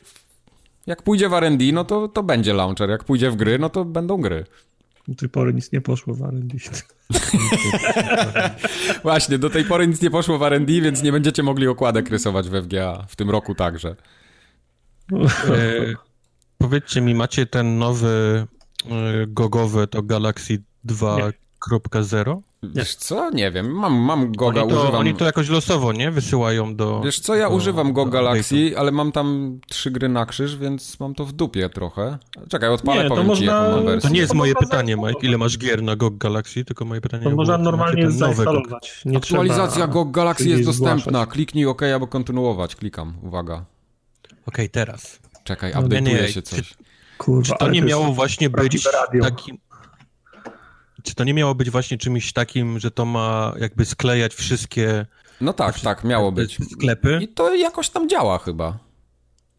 jak 0.88 1.04
pójdzie 1.04 1.30
w 1.30 1.34
R&D, 1.34 1.66
no 1.74 1.86
to, 1.86 2.08
to 2.08 2.24
będzie 2.24 2.54
launcher. 2.54 2.90
Jak 2.90 3.04
pójdzie 3.04 3.32
w 3.32 3.36
gry, 3.36 3.60
no 3.60 3.70
to 3.70 3.86
będą 3.86 4.18
gry. 4.18 4.46
Do 5.08 5.16
tej 5.16 5.30
pory 5.30 5.54
nic 5.54 5.72
nie 5.72 5.82
poszło 5.82 6.14
w 6.14 6.22
R&D. 6.22 6.58
Właśnie, 9.04 9.38
do 9.38 9.50
tej 9.50 9.66
pory 9.66 9.88
nic 9.88 10.02
nie 10.02 10.12
poszło 10.12 10.38
w 10.38 10.43
R&D, 10.43 10.82
więc 10.82 11.04
nie 11.04 11.12
będziecie 11.12 11.43
mogli 11.43 11.68
okładek 11.68 12.10
rysować 12.10 12.50
w 12.50 12.64
FGA. 12.64 13.06
W 13.08 13.16
tym 13.16 13.30
roku 13.30 13.56
także. 13.56 13.95
E, 15.50 15.93
powiedzcie 16.58 17.02
mi, 17.02 17.16
macie 17.16 17.45
ten 17.45 17.78
nowy 17.78 18.45
e, 18.86 19.28
gogowy, 19.28 19.88
to 19.88 20.04
Galaxy 20.04 20.64
2.0? 20.86 22.41
Wiesz 22.64 22.95
co? 22.95 23.30
Nie 23.30 23.51
wiem. 23.51 23.72
Mam, 23.72 23.93
mam 23.93 24.32
Goga, 24.32 24.62
Oni 24.62 24.70
to, 24.72 24.80
używam... 24.82 24.95
oni 25.01 25.14
to 25.16 25.26
jakoś 25.26 25.49
losowo, 25.49 25.93
nie? 25.93 26.12
Wysyłają 26.12 26.76
do... 26.76 27.01
Wiesz 27.01 27.20
co, 27.20 27.36
ja 27.36 27.49
do- 27.49 27.55
używam 27.55 27.93
Go 27.93 28.05
Galaxy, 28.05 28.72
ale 28.78 28.91
mam 28.91 29.12
tam 29.12 29.60
trzy 29.68 29.91
gry 29.91 30.10
na 30.10 30.26
krzyż, 30.26 30.55
więc 30.57 30.99
mam 30.99 31.16
to 31.16 31.26
w 31.26 31.32
dupie 31.32 31.70
trochę. 31.70 32.18
Czekaj, 32.49 32.70
odpalę, 32.70 33.03
Nie, 33.03 33.10
to 33.10 33.16
powiem 33.16 33.26
ci 33.26 33.30
można- 33.30 33.53
jaką 33.53 33.70
mam 33.76 33.80
To 33.80 33.86
wersję. 33.91 34.10
nie 34.10 34.20
jest 34.20 34.32
To 34.32 34.38
moje 34.38 34.55
pytanie, 34.55 34.95
Mike, 34.95 35.20
ile 35.28 35.38
masz 35.38 35.57
gier 35.57 35.84
na 35.84 35.95
GOG 35.95 36.18
Galaxy, 36.18 36.66
tylko 36.66 36.86
moje 36.86 37.01
pytanie 37.01 37.24
To 37.24 37.30
można 37.30 37.57
normalnie 37.57 38.12
zainstalować. 38.12 39.01
Nie 39.05 39.18
Aktualizacja 39.18 39.88
Go 39.88 40.05
Galaxy 40.05 40.49
jest 40.49 40.64
dostępna. 40.66 40.97
zgłaszać. 41.12 41.30
Kliknij 41.30 41.66
OK, 41.66 41.82
albo 41.84 42.07
kontynuować. 42.07 42.76
Klikam, 42.76 43.14
uwaga. 43.22 43.66
Okej, 44.45 44.70
teraz. 44.70 45.20
Czekaj, 45.43 45.72
No, 45.76 45.82
update'uje 45.82 46.28
się 46.28 46.41
coś. 46.41 46.74
Kurwa, 47.18 47.43
Czy 47.43 47.60
to 47.60 47.70
nie 47.70 47.82
miało 47.82 48.14
właśnie 48.14 48.49
być 48.49 48.88
takim... 49.22 49.57
Czy 51.04 51.16
to 51.16 51.24
nie 51.24 51.34
miało 51.34 51.56
być 51.56 51.70
właśnie 51.70 51.97
czymś 51.97 52.34
takim, 52.34 52.80
że 52.80 52.91
to 52.91 53.06
ma 53.06 53.54
jakby 53.60 53.86
sklejać 53.86 54.34
wszystkie 54.36 55.06
No 55.41 55.54
tak, 55.54 55.80
tak, 55.80 56.04
miało 56.04 56.32
być. 56.32 56.58
sklepy? 56.72 57.20
I 57.22 57.28
to 57.28 57.56
jakoś 57.56 57.89
tam 57.89 58.10
działa 58.10 58.38
chyba. 58.38 58.80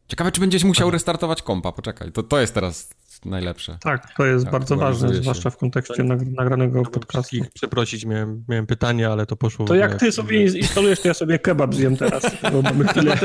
Ciekawe, 0.09 0.33
czy 0.33 0.41
będziesz 0.41 0.65
musiał 0.65 0.91
restartować 0.91 1.43
kompa. 1.43 1.73
Poczekaj, 1.73 2.13
to, 2.13 2.23
to 2.23 2.41
jest 2.41 2.55
teraz 2.55 2.91
najlepsze. 3.25 3.79
Tak, 3.81 4.15
to 4.17 4.27
jest 4.27 4.45
bardzo 4.45 4.75
Aktualizuje 4.75 5.03
ważne, 5.09 5.17
się. 5.17 5.23
zwłaszcza 5.23 5.51
w 5.51 5.57
kontekście 5.57 6.03
nag- 6.05 6.33
nagranego 6.33 6.83
podcastu. 6.83 7.37
Przeprosić, 7.55 8.05
miałem, 8.05 8.45
miałem 8.49 8.67
pytanie, 8.67 9.09
ale 9.09 9.27
to 9.27 9.37
poszło... 9.37 9.67
To 9.67 9.75
jak 9.75 9.95
ty 10.01 10.13
sobie 10.13 10.45
instalujesz, 10.59 11.01
to 11.01 11.09
ja 11.09 11.15
sobie 11.15 11.39
kebab 11.39 11.75
zjem 11.75 11.97
teraz. 11.97 12.23
Bo 12.53 12.63
mamy 12.63 12.85
chwilę, 12.89 13.17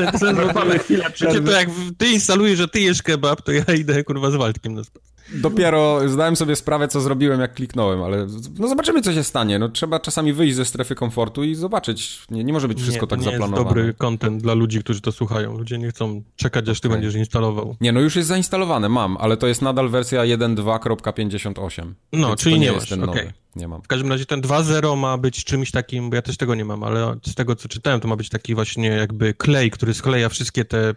mamy 0.54 0.78
chwilę 0.78 1.04
Wiecie, 1.04 1.12
przerwy. 1.14 1.50
to 1.50 1.58
jak 1.58 1.68
ty 1.98 2.08
instalujesz, 2.08 2.58
że 2.58 2.68
ty 2.68 2.80
jesz 2.80 3.02
kebab, 3.02 3.42
to 3.42 3.52
ja 3.52 3.64
idę 3.78 4.04
kurwa 4.04 4.30
z 4.30 4.34
Waldkiem 4.34 4.74
na 4.74 4.84
spacer. 4.84 5.15
Dopiero 5.34 6.08
zdałem 6.08 6.36
sobie 6.36 6.56
sprawę, 6.56 6.88
co 6.88 7.00
zrobiłem, 7.00 7.40
jak 7.40 7.54
kliknąłem, 7.54 8.02
ale 8.02 8.26
no 8.58 8.68
zobaczymy, 8.68 9.02
co 9.02 9.12
się 9.12 9.24
stanie. 9.24 9.58
No 9.58 9.68
trzeba 9.68 10.00
czasami 10.00 10.32
wyjść 10.32 10.56
ze 10.56 10.64
strefy 10.64 10.94
komfortu 10.94 11.44
i 11.44 11.54
zobaczyć. 11.54 12.22
Nie, 12.30 12.44
nie 12.44 12.52
może 12.52 12.68
być 12.68 12.82
wszystko 12.82 13.06
nie, 13.06 13.08
to 13.08 13.16
tak 13.16 13.18
nie 13.18 13.24
zaplanowane. 13.24 13.56
jest 13.56 13.68
dobry 13.68 13.94
content 13.94 14.42
dla 14.42 14.54
ludzi, 14.54 14.80
którzy 14.80 15.00
to 15.00 15.12
słuchają. 15.12 15.58
Ludzie 15.58 15.78
nie 15.78 15.88
chcą 15.88 16.22
czekać, 16.36 16.68
aż 16.68 16.80
ty 16.80 16.88
Okej. 16.88 17.00
będziesz 17.00 17.14
instalował. 17.14 17.76
Nie, 17.80 17.92
no 17.92 18.00
już 18.00 18.16
jest 18.16 18.28
zainstalowane, 18.28 18.88
mam, 18.88 19.16
ale 19.16 19.36
to 19.36 19.46
jest 19.46 19.62
nadal 19.62 19.88
wersja 19.88 20.22
1.2.58. 20.22 21.92
No, 22.12 22.36
czyli 22.36 22.54
to 22.54 22.60
nie 22.60 22.66
jest 22.66 22.78
masz, 22.78 22.88
ten 22.88 23.00
nowy. 23.00 23.32
Nie 23.56 23.68
mam. 23.68 23.82
W 23.82 23.88
każdym 23.88 24.12
razie 24.12 24.26
ten 24.26 24.40
2.0 24.40 24.96
ma 24.96 25.18
być 25.18 25.44
czymś 25.44 25.70
takim, 25.70 26.10
bo 26.10 26.16
ja 26.16 26.22
też 26.22 26.36
tego 26.36 26.54
nie 26.54 26.64
mam, 26.64 26.82
ale 26.82 27.16
z 27.26 27.34
tego 27.34 27.56
co 27.56 27.68
czytałem, 27.68 28.00
to 28.00 28.08
ma 28.08 28.16
być 28.16 28.28
taki 28.28 28.54
właśnie 28.54 28.88
jakby 28.88 29.34
klej, 29.34 29.70
który 29.70 29.94
skleja 29.94 30.28
wszystkie 30.28 30.64
te 30.64 30.94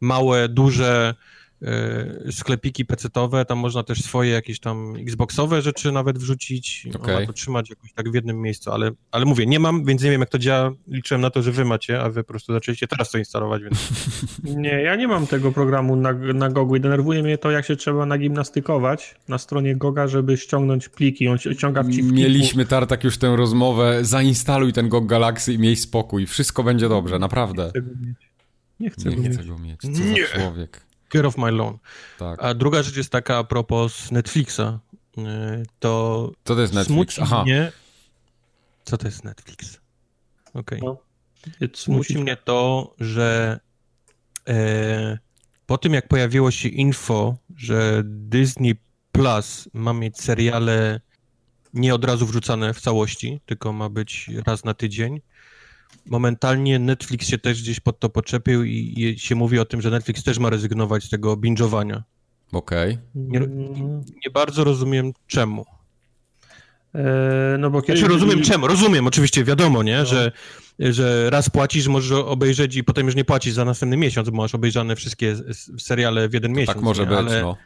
małe, 0.00 0.48
duże 0.48 1.14
sklepiki 2.30 2.84
pecetowe, 2.84 3.44
tam 3.44 3.58
można 3.58 3.82
też 3.82 4.02
swoje 4.02 4.30
jakieś 4.30 4.60
tam 4.60 4.96
xboxowe 4.96 5.62
rzeczy 5.62 5.92
nawet 5.92 6.18
wrzucić, 6.18 6.88
okay. 6.94 7.26
to 7.26 7.32
trzymać 7.32 7.70
jakoś 7.70 7.92
tak 7.92 8.10
w 8.10 8.14
jednym 8.14 8.40
miejscu, 8.40 8.70
ale, 8.72 8.90
ale 9.10 9.24
mówię, 9.24 9.46
nie 9.46 9.60
mam, 9.60 9.84
więc 9.84 10.02
nie 10.02 10.10
wiem 10.10 10.20
jak 10.20 10.30
to 10.30 10.38
działa, 10.38 10.72
liczyłem 10.88 11.20
na 11.20 11.30
to, 11.30 11.42
że 11.42 11.52
wy 11.52 11.64
macie, 11.64 12.00
a 12.00 12.10
wy 12.10 12.24
po 12.24 12.28
prostu 12.28 12.52
zaczęliście 12.52 12.88
teraz 12.88 13.10
to 13.10 13.18
instalować, 13.18 13.62
więc 13.62 13.88
Nie, 14.44 14.82
ja 14.82 14.96
nie 14.96 15.08
mam 15.08 15.26
tego 15.26 15.52
programu 15.52 15.96
na, 15.96 16.12
na 16.12 16.48
Gogu 16.48 16.76
i 16.76 16.80
denerwuje 16.80 17.22
mnie 17.22 17.38
to, 17.38 17.50
jak 17.50 17.66
się 17.66 17.76
trzeba 17.76 18.06
nagimnastykować 18.06 19.14
na 19.28 19.38
stronie 19.38 19.76
Goga, 19.76 20.08
żeby 20.08 20.36
ściągnąć 20.36 20.88
pliki. 20.88 21.28
On 21.28 21.38
się- 21.38 21.54
ściąga 21.54 21.84
ci 21.84 22.02
w. 22.02 22.12
Mieliśmy, 22.12 22.66
Tartak, 22.66 23.04
już 23.04 23.18
tę 23.18 23.36
rozmowę. 23.36 24.04
Zainstaluj 24.04 24.72
ten 24.72 24.88
GOG 24.88 25.06
Galaxy 25.06 25.52
i 25.52 25.58
miej 25.58 25.76
spokój. 25.76 26.26
Wszystko 26.26 26.62
będzie 26.62 26.88
dobrze, 26.88 27.18
naprawdę. 27.18 27.64
Nie 27.64 27.70
chcę 27.70 27.80
go 27.80 27.90
mieć. 28.06 28.30
Nie 28.80 28.90
chcę 28.90 29.08
Nie 29.10 29.16
go 29.16 29.22
mieć. 29.22 29.32
chcę 29.32 29.44
go 29.44 29.58
mieć. 29.58 29.80
Co 29.80 29.88
Nie. 29.88 30.26
za 30.26 30.40
człowiek. 30.40 30.80
Get 31.10 31.24
off 31.24 31.36
my 31.38 31.50
lawn. 31.50 31.78
Tak. 32.18 32.42
A 32.42 32.54
druga 32.54 32.82
rzecz 32.82 32.96
jest 32.96 33.10
taka 33.10 33.38
a 33.38 33.44
propos 33.44 34.10
Netflixa, 34.10 34.60
e, 35.18 35.62
to 35.78 36.32
Co 36.44 36.54
to 36.54 36.60
jest 36.60 36.74
Netflix? 36.74 37.18
Aha. 37.18 37.42
mnie. 37.42 37.72
Co 38.84 38.96
to 38.98 39.06
jest 39.08 39.24
Netflix? 39.24 39.80
Okej. 40.54 40.80
No. 40.82 40.96
Jest 41.60 41.78
Smuci 41.78 42.14
smuci- 42.14 42.22
mnie 42.22 42.36
to, 42.36 42.94
że 43.00 43.60
e, 44.48 45.18
po 45.66 45.78
tym 45.78 45.94
jak 45.94 46.08
pojawiło 46.08 46.50
się 46.50 46.68
info, 46.68 47.36
że 47.56 48.02
Disney 48.04 48.74
Plus 49.12 49.68
ma 49.72 49.92
mieć 49.92 50.20
seriale 50.20 51.00
nie 51.74 51.94
od 51.94 52.04
razu 52.04 52.26
wrzucane 52.26 52.74
w 52.74 52.80
całości, 52.80 53.40
tylko 53.46 53.72
ma 53.72 53.88
być 53.88 54.30
raz 54.46 54.64
na 54.64 54.74
tydzień. 54.74 55.20
Momentalnie 56.06 56.78
Netflix 56.78 57.26
się 57.28 57.38
też 57.38 57.62
gdzieś 57.62 57.80
pod 57.80 57.98
to 58.00 58.08
poczepił 58.08 58.64
i, 58.64 58.94
i 58.96 59.18
się 59.18 59.34
mówi 59.34 59.58
o 59.58 59.64
tym, 59.64 59.80
że 59.82 59.90
Netflix 59.90 60.22
też 60.22 60.38
ma 60.38 60.50
rezygnować 60.50 61.04
z 61.04 61.10
tego 61.10 61.36
binge'owania. 61.36 62.02
Okej. 62.52 62.98
Nie, 63.14 63.38
Mm, 63.38 64.04
nie 64.26 64.30
bardzo 64.34 64.64
rozumiem 64.64 65.12
czemu. 65.26 65.64
e, 66.94 67.56
No 67.58 67.70
bo 67.70 67.82
kiedyś... 67.82 68.00
Znaczy 68.00 68.14
rozumiem 68.14 68.42
czemu, 68.42 68.66
rozumiem 68.66 69.06
oczywiście, 69.06 69.44
wiadomo, 69.44 69.82
nie, 69.82 69.98
No. 69.98 70.06
że, 70.06 70.32
że 70.78 71.30
raz 71.30 71.50
płacisz, 71.50 71.88
możesz 71.88 72.12
obejrzeć 72.12 72.76
i 72.76 72.84
potem 72.84 73.06
już 73.06 73.14
nie 73.16 73.24
płacisz 73.24 73.54
za 73.54 73.64
następny 73.64 73.96
miesiąc, 73.96 74.30
bo 74.30 74.36
masz 74.36 74.54
obejrzane 74.54 74.96
wszystkie 74.96 75.36
seriale 75.78 76.28
w 76.28 76.34
jeden 76.34 76.52
miesiąc. 76.52 76.74
Tak 76.76 76.84
może 76.84 77.02
nie? 77.02 77.08
być, 77.08 77.18
ale, 77.18 77.42
no. 77.42 77.56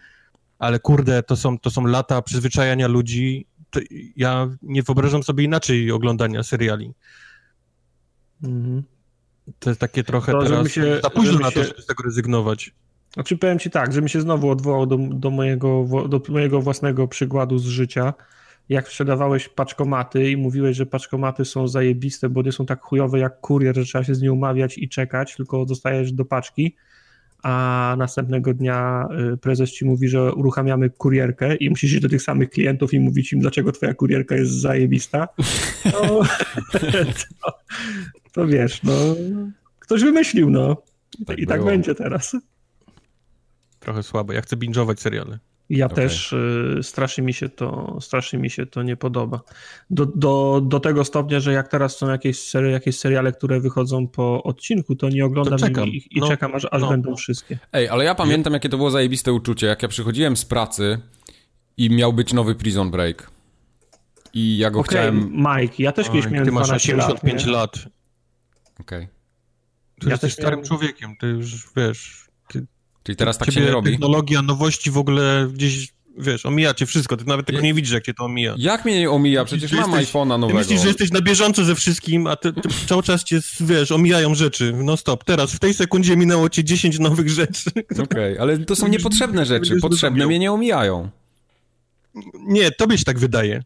ale 0.58 0.78
kurde, 0.80 1.22
to 1.22 1.36
są, 1.36 1.58
to 1.58 1.70
są 1.70 1.84
lata 1.86 2.22
przyzwyczajania 2.22 2.88
ludzi. 2.88 3.46
To 3.70 3.80
ja 4.16 4.48
nie 4.62 4.82
wyobrażam 4.82 5.22
sobie 5.22 5.44
inaczej 5.44 5.90
oglądania 5.90 6.42
seriali. 6.42 6.92
Mhm. 8.42 8.82
To 9.58 9.70
jest 9.70 9.80
takie 9.80 10.04
trochę 10.04 10.32
To, 10.32 10.42
teraz 10.42 10.68
się- 10.68 11.00
za 11.02 11.10
późno 11.10 11.38
na 11.38 11.50
to, 11.50 11.64
żeby 11.64 11.82
z 11.82 11.86
tego 11.86 12.02
rezygnować. 12.02 12.72
Znaczy 13.14 13.38
powiem 13.38 13.58
ci 13.58 13.70
tak, 13.70 13.92
żebym 13.92 14.08
się 14.08 14.20
znowu 14.20 14.50
odwołał 14.50 14.86
do, 14.86 14.98
do, 15.10 15.30
mojego, 15.30 15.84
do 16.08 16.22
mojego 16.28 16.60
własnego 16.60 17.08
przykładu 17.08 17.58
z 17.58 17.66
życia. 17.66 18.14
Jak 18.68 18.88
sprzedawałeś 18.88 19.48
paczkomaty 19.48 20.30
i 20.30 20.36
mówiłeś, 20.36 20.76
że 20.76 20.86
paczkomaty 20.86 21.44
są 21.44 21.68
zajebiste, 21.68 22.28
bo 22.28 22.42
nie 22.42 22.52
są 22.52 22.66
tak 22.66 22.80
chujowe 22.82 23.18
jak 23.18 23.40
kurier, 23.40 23.76
że 23.76 23.84
trzeba 23.84 24.04
się 24.04 24.14
z 24.14 24.22
nie 24.22 24.32
umawiać 24.32 24.78
i 24.78 24.88
czekać, 24.88 25.36
tylko 25.36 25.64
dostajesz 25.64 26.12
do 26.12 26.24
paczki, 26.24 26.76
a 27.42 27.94
następnego 27.98 28.54
dnia 28.54 29.08
y, 29.32 29.36
prezes 29.36 29.72
ci 29.72 29.84
mówi, 29.84 30.08
że 30.08 30.32
uruchamiamy 30.34 30.90
kurierkę 30.90 31.56
i 31.56 31.70
musisz 31.70 31.92
iść 31.92 32.02
do 32.02 32.08
tych 32.08 32.22
samych 32.22 32.50
klientów 32.50 32.94
i 32.94 33.00
mówić 33.00 33.32
im, 33.32 33.40
dlaczego 33.40 33.72
twoja 33.72 33.94
kurierka 33.94 34.36
jest 34.36 34.52
zajebista, 34.52 35.28
to, 35.92 36.22
to, 37.42 37.52
to 38.32 38.46
wiesz, 38.46 38.82
no 38.82 38.92
ktoś 39.78 40.02
wymyślił, 40.02 40.50
no. 40.50 40.76
I 41.18 41.24
Tak 41.24 41.38
I 41.38 41.46
tak 41.46 41.64
będzie 41.64 41.94
teraz. 41.94 42.36
Trochę 43.80 44.02
słabo. 44.02 44.32
Ja 44.32 44.40
chcę 44.40 44.56
binge'ować 44.56 45.00
seriale. 45.00 45.38
Ja 45.70 45.86
Okej. 45.86 45.96
też 45.96 46.32
y, 46.32 46.78
strasznie 46.82 47.24
mi 47.24 47.34
się 47.34 47.48
to 47.48 47.98
strasznie 48.00 48.38
mi 48.38 48.50
się 48.50 48.66
to 48.66 48.82
nie 48.82 48.96
podoba. 48.96 49.40
Do, 49.90 50.06
do, 50.06 50.60
do 50.64 50.80
tego 50.80 51.04
stopnia, 51.04 51.40
że 51.40 51.52
jak 51.52 51.68
teraz 51.68 51.96
są 51.98 52.08
jakieś, 52.08 52.38
sery, 52.40 52.70
jakieś 52.70 52.98
seriale, 52.98 53.32
które 53.32 53.60
wychodzą 53.60 54.08
po 54.08 54.42
odcinku, 54.42 54.96
to 54.96 55.08
nie 55.08 55.24
oglądam 55.24 55.58
To 55.58 55.66
czekam. 55.66 55.88
ich 55.88 56.12
i 56.12 56.20
No, 56.20 56.28
czekam, 56.28 56.54
aż, 56.54 56.66
aż 56.70 56.82
no. 56.82 56.88
będą 56.88 57.16
wszystkie. 57.16 57.58
Ej, 57.72 57.88
ale 57.88 58.04
ja 58.04 58.14
pamiętam, 58.14 58.52
jakie 58.52 58.68
to 58.68 58.76
było 58.76 58.90
zajebiste 58.90 59.32
uczucie, 59.32 59.66
jak 59.66 59.82
ja 59.82 59.88
przychodziłem 59.88 60.36
z 60.36 60.44
pracy 60.44 60.98
I 61.76 61.90
miał 61.90 62.12
być 62.12 62.32
nowy 62.32 62.54
Prison 62.54 62.90
Break. 62.90 63.30
I 64.34 64.58
ja 64.58 64.70
go 64.70 64.80
Okej, 64.80 64.90
chciałem... 64.98 65.32
Mike, 65.60 65.74
ja 65.78 65.92
też 65.92 66.06
kiedyś 66.06 66.26
Oj, 66.26 66.32
miałem 66.32 66.46
ty 66.46 66.52
masz 66.52 66.66
12 66.66 66.94
85 66.94 67.46
lat. 67.46 67.54
lat. 67.54 67.92
Okej. 68.88 69.08
Ty 70.00 70.06
Ja 70.06 70.10
jesteś 70.12 70.20
też 70.20 70.32
starym 70.44 70.58
miałem- 70.58 70.68
człowiekiem, 70.68 71.16
ty 71.20 71.26
już 71.26 71.66
wiesz. 71.76 72.26
Ty, 72.48 72.66
Czyli 73.02 73.16
teraz 73.16 73.38
tak 73.38 73.50
się 73.52 73.60
nie 73.60 73.70
robi? 73.70 73.90
technologia, 73.90 74.42
nowości 74.42 74.90
w 74.90 74.98
ogóle 74.98 75.48
gdzieś, 75.54 75.88
wiesz, 76.18 76.46
omija 76.46 76.74
cię 76.74 76.86
wszystko. 76.86 77.16
Ty 77.16 77.24
nawet 77.24 77.46
tego 77.46 77.58
Ja- 77.58 77.64
nie 77.64 77.74
widzisz, 77.74 77.92
jak 77.92 78.04
cię 78.04 78.14
to 78.14 78.24
omija. 78.24 78.54
Jak 78.58 78.84
mnie 78.84 79.00
nie 79.00 79.10
omija? 79.10 79.44
Przecież 79.44 79.70
Ty 79.70 79.76
mam 79.76 79.90
jesteś- 79.90 80.08
iPhone'a 80.14 80.34
Ty 80.34 80.38
nowego. 80.38 80.58
myślisz, 80.58 80.80
że 80.80 80.88
jesteś 80.88 81.10
na 81.10 81.20
bieżąco 81.20 81.64
ze 81.64 81.74
wszystkim, 81.74 82.26
a 82.26 82.36
ty, 82.36 82.52
ty 82.52 82.68
cały 82.86 83.02
czas 83.02 83.24
cię, 83.24 83.40
wiesz, 83.60 83.92
omijają 83.92 84.34
rzeczy. 84.34 84.72
No 84.84 84.96
stop, 84.96 85.24
teraz, 85.24 85.52
w 85.52 85.58
tej 85.58 85.74
sekundzie 85.74 86.16
minęło 86.16 86.48
ci 86.48 86.64
10 86.64 86.98
nowych 86.98 87.28
rzeczy. 87.30 87.70
Okej, 88.02 88.38
ale 88.38 88.58
to 88.58 88.76
są 88.76 88.88
niepotrzebne 88.88 89.46
rzeczy. 89.46 89.76
Potrzebne 89.80 90.26
mnie 90.26 90.38
nie 90.38 90.52
omijają. 90.52 91.10
Nie, 92.34 92.70
tobie 92.70 92.98
się 92.98 93.04
tak 93.04 93.18
wydaje. 93.18 93.62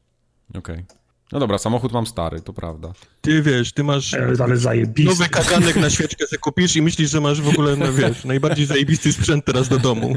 Okej. 0.55 0.85
No 1.33 1.39
dobra, 1.41 1.59
samochód 1.59 1.93
mam 1.93 2.07
stary, 2.07 2.41
to 2.41 2.53
prawda. 2.53 2.93
Ty 3.21 3.43
wiesz, 3.43 3.73
ty 3.73 3.85
masz 3.85 4.15
E, 4.15 4.33
Ale 4.45 4.57
zajebisty. 4.57 5.11
nowy 5.11 5.29
kaganek 5.29 5.77
na 5.77 5.91
świeczkę 5.91 6.27
sobie 6.27 6.39
kupisz 6.41 6.77
i 6.77 6.83
myślisz, 6.83 7.11
że 7.11 7.21
masz 7.21 7.41
w 7.41 7.49
ogóle, 7.49 7.77
no 7.77 7.93
wiesz, 7.93 8.25
najbardziej 8.25 8.67
zajebisty 8.67 9.13
sprzęt 9.13 9.45
teraz 9.45 9.69
do 9.69 9.79
domu. 9.79 10.17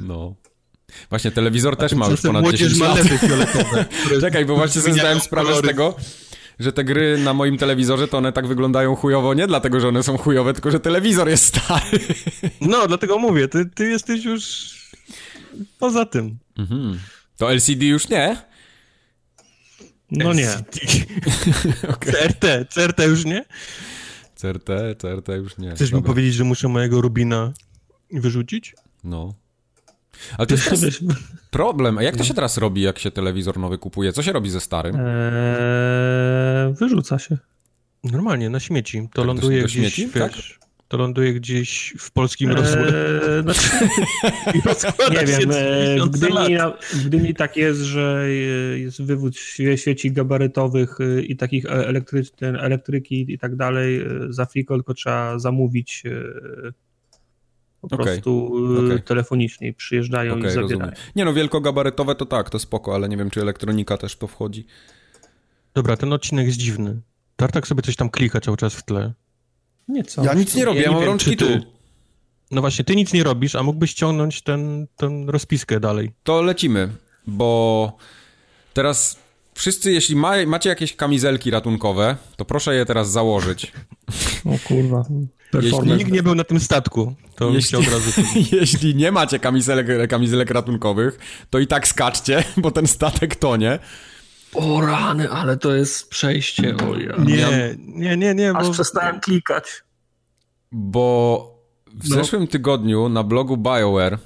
No. 0.00 0.34
Właśnie 1.10 1.30
telewizor 1.30 1.76
też 1.76 1.92
ma 1.92 2.08
już 2.08 2.20
ponad 2.20 2.42
młodzież 2.42 2.72
10 2.72 2.78
ma 2.80 2.88
lat. 2.88 3.06
Czekaj, 4.20 4.44
bo 4.46 4.56
właśnie 4.56 4.80
sobie 4.82 4.94
zdałem 4.94 5.20
sprawę 5.20 5.56
z 5.56 5.60
tego, 5.62 5.96
że 6.58 6.72
te 6.72 6.84
gry 6.84 7.18
na 7.18 7.34
moim 7.34 7.58
telewizorze 7.58 8.08
to 8.08 8.18
one 8.18 8.32
tak 8.32 8.46
wyglądają 8.46 8.96
chujowo 8.96 9.34
nie 9.34 9.46
dlatego, 9.46 9.80
że 9.80 9.88
one 9.88 10.02
są 10.02 10.18
chujowe, 10.18 10.52
tylko 10.52 10.70
że 10.70 10.80
telewizor 10.80 11.28
jest 11.28 11.44
stary. 11.44 11.98
No, 12.60 12.86
dlatego 12.88 13.18
mówię, 13.18 13.48
ty, 13.48 13.66
ty 13.74 13.88
jesteś 13.88 14.24
już 14.24 14.72
poza 15.78 16.06
tym. 16.06 16.38
Mhm. 16.58 16.98
To 17.36 17.52
LCD 17.52 17.84
już 17.84 18.08
nie? 18.08 18.36
No 20.12 20.32
nie. 20.32 20.48
CRT, 22.12 22.44
CRT 22.74 22.98
już 23.06 23.24
nie? 23.24 23.44
CRT, 24.34 24.68
CRT 24.98 25.28
już 25.28 25.58
nie. 25.58 25.70
Chcesz 25.74 25.90
mi 25.92 25.98
Dobra. 25.98 26.08
powiedzieć, 26.08 26.34
że 26.34 26.44
muszę 26.44 26.68
mojego 26.68 27.00
Rubina 27.00 27.52
wyrzucić? 28.12 28.74
No. 29.04 29.34
Ale 30.38 30.46
to 30.46 30.54
jest 30.54 30.64
teraz 30.64 30.80
Wiesz, 30.84 31.00
problem. 31.50 31.98
A 31.98 32.02
jak 32.02 32.16
to 32.16 32.24
się 32.24 32.34
teraz 32.34 32.58
robi, 32.58 32.82
jak 32.82 32.98
się 32.98 33.10
telewizor 33.10 33.58
nowy 33.58 33.78
kupuje? 33.78 34.12
Co 34.12 34.22
się 34.22 34.32
robi 34.32 34.50
ze 34.50 34.60
starym? 34.60 34.96
Eee, 34.96 36.74
wyrzuca 36.74 37.18
się. 37.18 37.38
Normalnie, 38.04 38.50
na 38.50 38.60
śmieci. 38.60 39.00
To 39.02 39.06
Tak, 39.08 39.14
do- 39.14 39.24
ląduje 39.24 39.60
do 39.60 39.66
gdzieś, 39.66 39.94
śmieci, 39.94 40.12
tak? 40.12 40.32
To 40.92 40.98
ląduje 40.98 41.34
gdzieś 41.34 41.94
w 41.98 42.10
polskim 42.10 42.50
rozwoju. 42.50 42.84
Eee, 42.86 43.42
znaczy, 43.42 43.70
nie 45.20 45.26
wiem, 45.26 45.50
w. 45.50 46.08
Gdyni, 46.10 46.56
w 46.92 47.06
Gdyni 47.06 47.34
tak 47.34 47.56
jest, 47.56 47.80
że 47.80 48.26
jest 48.76 49.02
wywód 49.02 49.36
świeci 49.76 50.12
gabarytowych 50.12 50.98
e, 51.00 51.22
i 51.22 51.36
takich 51.36 51.66
e- 51.66 51.68
elektry, 51.88 52.22
ten, 52.36 52.56
elektryki 52.56 53.32
i 53.32 53.38
tak 53.38 53.56
dalej. 53.56 54.00
e, 54.00 54.06
Za 54.28 54.46
friko 54.46 54.74
tylko 54.74 54.94
trzeba 54.94 55.38
zamówić 55.38 56.02
po 57.80 57.86
Okej, 57.86 57.98
prostu 58.06 58.52
okej. 58.86 59.02
telefonicznie 59.02 59.68
i 59.68 59.74
przyjeżdżają 59.74 60.32
Okej, 60.32 60.44
i 60.44 60.50
zabierają. 60.50 60.78
rozumiem. 60.78 60.94
Nie 61.16 61.24
no, 61.24 61.34
wielkogabarytowe 61.34 62.14
to 62.14 62.26
tak, 62.26 62.50
to 62.50 62.58
spoko, 62.58 62.94
ale 62.94 63.08
nie 63.08 63.16
wiem, 63.16 63.30
czy 63.30 63.40
elektronika 63.40 63.96
też 63.96 64.16
to 64.16 64.26
wchodzi. 64.26 64.66
Dobra, 65.74 65.96
ten 65.96 66.12
odcinek 66.12 66.46
jest 66.46 66.58
dziwny. 66.58 67.00
Tartak 67.36 67.66
sobie 67.66 67.82
coś 67.82 67.96
tam 67.96 68.10
klika 68.10 68.40
cały 68.40 68.56
czas 68.56 68.74
w 68.74 68.82
tle. 68.84 69.12
Nie 69.88 70.04
co? 70.04 70.24
Ja 70.24 70.34
nic 70.34 70.54
nie 70.54 70.64
robię, 70.64 70.80
Ja 70.80 70.84
ja, 70.84 70.88
nie 70.88 70.94
mam 70.94 71.02
wiem, 71.02 71.10
rączki 71.10 71.36
tu. 71.36 71.46
No 72.50 72.60
właśnie, 72.60 72.84
ty 72.84 72.96
nic 72.96 73.12
nie 73.12 73.24
robisz, 73.24 73.54
a 73.54 73.62
mógłbyś 73.62 73.94
ciągnąć 73.94 74.42
ten, 74.42 74.86
ten 74.96 75.28
rozpiskę 75.28 75.80
dalej. 75.80 76.10
To 76.22 76.42
lecimy, 76.42 76.88
bo 77.26 77.92
teraz 78.74 79.18
wszyscy, 79.54 79.92
jeśli 79.92 80.16
ma, 80.16 80.32
macie 80.46 80.68
jakieś 80.68 80.96
kamizelki 80.96 81.50
ratunkowe, 81.50 82.16
to 82.36 82.44
proszę 82.44 82.74
je 82.74 82.86
teraz 82.86 83.10
założyć. 83.10 83.72
O 84.44 84.68
kurwa. 84.68 85.04
Jeśli. 85.62 85.92
Nikt 85.92 86.12
nie 86.12 86.22
był 86.22 86.34
na 86.34 86.44
tym 86.44 86.60
statku. 86.60 87.14
To 87.36 87.50
Jeśli- 87.50 87.78
Jeśli... 87.78 87.94
od 87.94 87.94
razu... 87.94 88.20
Jeśli 88.60 88.94
nie 88.94 89.12
macie 89.12 89.38
kamizelek, 89.38 89.86
kamizelek 90.08 90.50
ratunkowych, 90.50 91.18
to 91.50 91.58
i 91.58 91.66
tak 91.66 91.88
skaczcie, 91.88 92.44
bo 92.62 92.70
ten 92.70 92.86
statek 92.86 93.36
tonie. 93.36 93.78
O 94.54 94.80
rany, 94.80 95.30
ale 95.30 95.56
to 95.56 95.74
jest 95.74 96.08
przejście. 96.10 96.76
O 96.76 96.96
ja. 96.98 97.16
Nie, 97.18 97.76
nie, 97.78 98.16
nie, 98.16 98.34
nie, 98.34 98.50
Aż 98.56 98.66
bo... 98.66 98.72
przestałem 98.72 99.20
klikać. 99.20 99.64
Bo 100.72 101.48
w 101.94 102.08
No. 102.08 102.16
zeszłym 102.16 102.46
tygodniu 102.46 103.08
na 103.08 103.22
blogu 103.22 103.56
BioWare, 103.56 104.18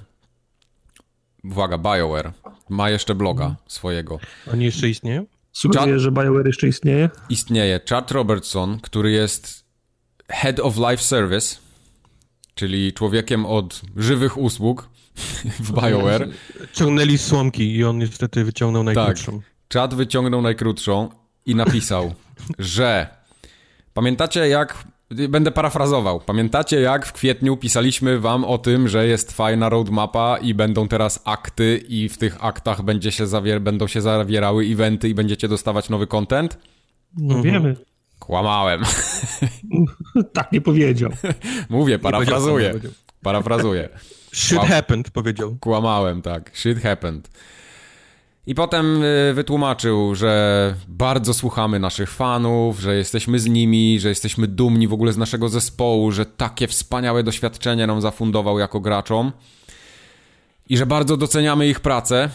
uwaga, 1.44 1.78
BioWare, 1.78 2.32
ma 2.68 2.90
jeszcze 2.90 3.14
bloga 3.14 3.56
swojego. 3.68 4.18
Oni 4.52 4.64
jeszcze 4.64 4.88
istnieją? 4.88 5.26
Sugeruję, 5.52 5.98
że 5.98 6.12
BioWare 6.12 6.46
jeszcze 6.46 6.68
istnieje. 6.68 7.10
Istnieje 7.28 7.80
Chad 7.88 8.10
Robertson, 8.10 8.80
który 8.80 9.10
jest 9.10 9.64
Head 10.30 10.60
of 10.60 10.76
Life 10.76 11.02
Service, 11.02 11.56
czyli 12.54 12.92
człowiekiem 12.92 13.46
od 13.46 13.80
żywych 13.96 14.38
usług 14.38 14.88
w 15.60 15.72
BioWare. 15.72 16.28
Ciągnęli 16.72 17.18
słomki 17.18 17.76
i 17.76 17.84
on 17.84 17.98
niestety 17.98 18.44
wyciągnął 18.44 18.82
najkrótszą. 18.84 19.40
Chad 19.72 19.94
wyciągnął 19.94 20.42
najkrótszą 20.42 21.08
i 21.46 21.54
napisał, 21.54 22.14
że 22.58 23.06
pamiętacie 23.94 24.48
jak, 24.48 24.84
będę 25.28 25.50
parafrazował, 25.50 26.20
pamiętacie 26.20 26.80
jak 26.80 27.06
w 27.06 27.12
kwietniu 27.12 27.56
pisaliśmy 27.56 28.20
wam 28.20 28.44
o 28.44 28.58
tym, 28.58 28.88
że 28.88 29.06
jest 29.06 29.32
fajna 29.32 29.68
roadmapa 29.68 30.38
i 30.38 30.54
będą 30.54 30.88
teraz 30.88 31.22
akty 31.24 31.84
i 31.88 32.08
w 32.08 32.18
tych 32.18 32.44
aktach 32.44 32.82
będzie 32.82 33.12
się 33.12 33.24
zawier- 33.24 33.60
będą 33.60 33.86
się 33.86 34.00
zawierały 34.00 34.64
eventy 34.64 35.08
i 35.08 35.14
będziecie 35.14 35.48
dostawać 35.48 35.88
nowy 35.88 36.06
content? 36.06 36.58
No 37.16 37.42
wiemy. 37.42 37.76
Kłamałem. 38.18 38.82
Tak 40.32 40.52
nie 40.52 40.60
powiedział. 40.60 41.10
Mówię, 41.70 41.98
parafrazuję. 41.98 42.74
Parafrazuję. 43.22 43.88
Shit 44.32 44.58
happened, 44.58 45.10
powiedział. 45.10 45.56
Kłamałem, 45.60 46.22
tak. 46.22 46.50
Shit 46.54 46.82
happened. 46.82 47.30
I 48.46 48.54
potem 48.54 49.02
y, 49.02 49.34
wytłumaczył, 49.34 50.14
że 50.14 50.74
bardzo 50.88 51.34
słuchamy 51.34 51.78
naszych 51.78 52.10
fanów, 52.10 52.80
że 52.80 52.96
jesteśmy 52.96 53.38
z 53.38 53.46
nimi, 53.46 54.00
że 54.00 54.08
jesteśmy 54.08 54.46
dumni 54.46 54.88
w 54.88 54.92
ogóle 54.92 55.12
z 55.12 55.16
naszego 55.16 55.48
zespołu, 55.48 56.12
że 56.12 56.26
takie 56.26 56.66
wspaniałe 56.66 57.22
doświadczenie 57.22 57.86
nam 57.86 58.00
zafundował 58.00 58.58
jako 58.58 58.80
graczom 58.80 59.32
i 60.68 60.76
że 60.76 60.86
bardzo 60.86 61.16
doceniamy 61.16 61.68
ich 61.68 61.80
pracę 61.80 62.30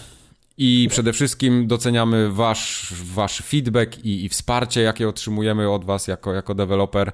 i 0.58 0.88
przede 0.90 1.14
wszystkim 1.14 1.68
doceniamy 1.68 2.32
wasz, 2.32 2.94
wasz 3.14 3.38
feedback 3.38 4.06
i, 4.06 4.26
i 4.26 4.30
wsparcie, 4.30 4.82
jakie 4.82 5.10
otrzymujemy 5.10 5.70
od 5.70 5.86
was 5.86 6.08
jako, 6.08 6.34
jako 6.34 6.56
deweloper. 6.56 7.12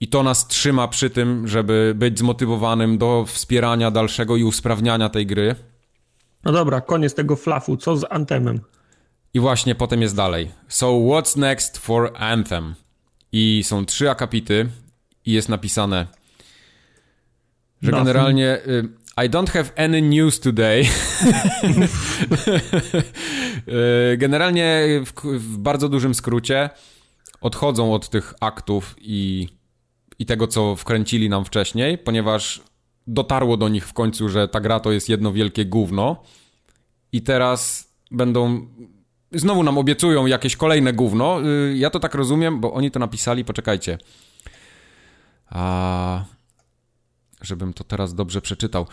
I 0.00 0.08
to 0.08 0.22
nas 0.22 0.46
trzyma 0.46 0.88
przy 0.88 1.10
tym, 1.10 1.48
żeby 1.48 1.92
być 1.96 2.18
zmotywowanym 2.18 2.98
do 2.98 3.24
wspierania 3.26 3.90
dalszego 3.90 4.36
i 4.36 4.44
usprawniania 4.44 5.08
tej 5.08 5.26
gry. 5.26 5.54
No 6.48 6.54
dobra, 6.54 6.80
koniec 6.80 7.14
tego 7.14 7.36
flafu. 7.36 7.76
Co 7.76 7.96
z 7.96 8.04
Antemem? 8.10 8.60
I 9.34 9.40
właśnie 9.40 9.74
potem 9.74 10.02
jest 10.02 10.16
dalej. 10.16 10.50
So 10.68 10.86
what's 10.86 11.38
next 11.38 11.78
for 11.78 12.12
Anthem? 12.16 12.74
I 13.32 13.62
są 13.64 13.86
trzy 13.86 14.10
akapity 14.10 14.68
i 15.26 15.32
jest 15.32 15.48
napisane, 15.48 16.06
że 17.82 17.90
Nothing. 17.90 18.06
generalnie 18.06 18.58
y, 18.66 18.88
I 19.26 19.30
don't 19.30 19.50
have 19.50 19.64
any 19.76 20.02
news 20.02 20.40
today. 20.40 20.84
Y, 24.12 24.16
generalnie 24.16 24.86
w, 25.06 25.12
w 25.24 25.58
bardzo 25.58 25.88
dużym 25.88 26.14
skrócie 26.14 26.70
odchodzą 27.40 27.94
od 27.94 28.08
tych 28.08 28.34
aktów 28.40 28.94
i, 28.98 29.48
i 30.18 30.26
tego, 30.26 30.46
co 30.46 30.76
wkręcili 30.76 31.28
nam 31.28 31.44
wcześniej, 31.44 31.98
ponieważ 31.98 32.62
dotarło 33.08 33.56
do 33.56 33.68
nich 33.68 33.86
w 33.88 33.92
końcu, 33.92 34.28
że 34.28 34.48
ta 34.48 34.60
gra 34.60 34.80
to 34.80 34.92
jest 34.92 35.08
jedno 35.08 35.32
wielkie 35.32 35.64
gówno 35.64 36.22
i 37.12 37.22
teraz 37.22 37.88
będą 38.10 38.66
znowu 39.32 39.62
nam 39.62 39.78
obiecują 39.78 40.26
jakieś 40.26 40.56
kolejne 40.56 40.92
gówno. 40.92 41.40
Y, 41.46 41.76
Ja 41.76 41.90
to 41.90 42.00
tak 42.00 42.14
rozumiem, 42.14 42.60
bo 42.60 42.72
oni 42.72 42.90
to 42.90 42.98
napisali, 42.98 43.44
poczekajcie. 43.44 43.98
A 45.50 46.24
żebym 47.40 47.72
to 47.72 47.84
teraz 47.84 48.14
dobrze 48.14 48.40
przeczytał. 48.40 48.86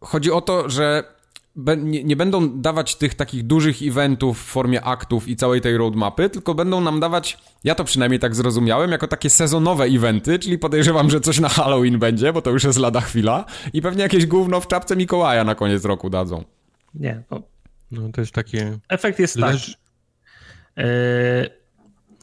Chodzi 0.00 0.30
o 0.30 0.40
to, 0.40 0.70
że 0.70 1.04
nie, 1.76 2.04
nie 2.04 2.16
będą 2.16 2.60
dawać 2.60 2.96
tych 2.96 3.14
takich 3.14 3.42
dużych 3.46 3.82
eventów 3.82 4.38
w 4.38 4.44
formie 4.44 4.82
aktów 4.84 5.28
i 5.28 5.36
całej 5.36 5.60
tej 5.60 5.76
roadmapy, 5.76 6.30
tylko 6.30 6.54
będą 6.54 6.80
nam 6.80 7.00
dawać, 7.00 7.38
ja 7.64 7.74
to 7.74 7.84
przynajmniej 7.84 8.20
tak 8.20 8.34
zrozumiałem, 8.34 8.90
jako 8.90 9.08
takie 9.08 9.30
sezonowe 9.30 9.84
eventy, 9.84 10.38
czyli 10.38 10.58
podejrzewam, 10.58 11.10
że 11.10 11.20
coś 11.20 11.40
na 11.40 11.48
Halloween 11.48 11.98
będzie, 11.98 12.32
bo 12.32 12.42
to 12.42 12.50
już 12.50 12.64
jest 12.64 12.78
lada 12.78 13.00
chwila 13.00 13.44
i 13.72 13.82
pewnie 13.82 14.02
jakieś 14.02 14.26
gówno 14.26 14.60
w 14.60 14.66
czapce 14.66 14.96
Mikołaja 14.96 15.44
na 15.44 15.54
koniec 15.54 15.84
roku 15.84 16.10
dadzą. 16.10 16.44
Nie, 16.94 17.22
to 17.28 17.42
No 17.90 18.08
to 18.12 18.20
jest 18.20 18.32
takie... 18.32 18.78
efekt 18.88 19.18
jest 19.18 19.36
Leż... 19.36 19.66
taki. 19.66 19.76
E, 20.76 21.61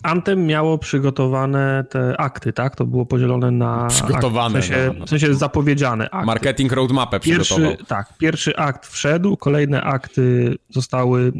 Anthem 0.03 0.45
miało 0.45 0.77
przygotowane 0.77 1.85
te 1.89 2.17
akty, 2.17 2.53
tak? 2.53 2.75
To 2.75 2.85
było 2.85 3.05
podzielone 3.05 3.51
na. 3.51 3.87
Przygotowane. 3.87 4.59
Akt, 4.59 4.67
w, 4.67 4.69
sensie, 4.69 4.93
no. 4.99 5.05
w 5.05 5.09
sensie 5.09 5.33
zapowiedziane. 5.33 6.09
Akty. 6.09 6.25
Marketing 6.25 6.71
roadmapę 6.71 7.19
przygotował. 7.19 7.69
Pierwszy, 7.69 7.85
tak, 7.85 8.17
pierwszy 8.17 8.55
akt 8.55 8.87
wszedł, 8.87 9.37
kolejne 9.37 9.81
akty 9.81 10.55
zostały 10.69 11.33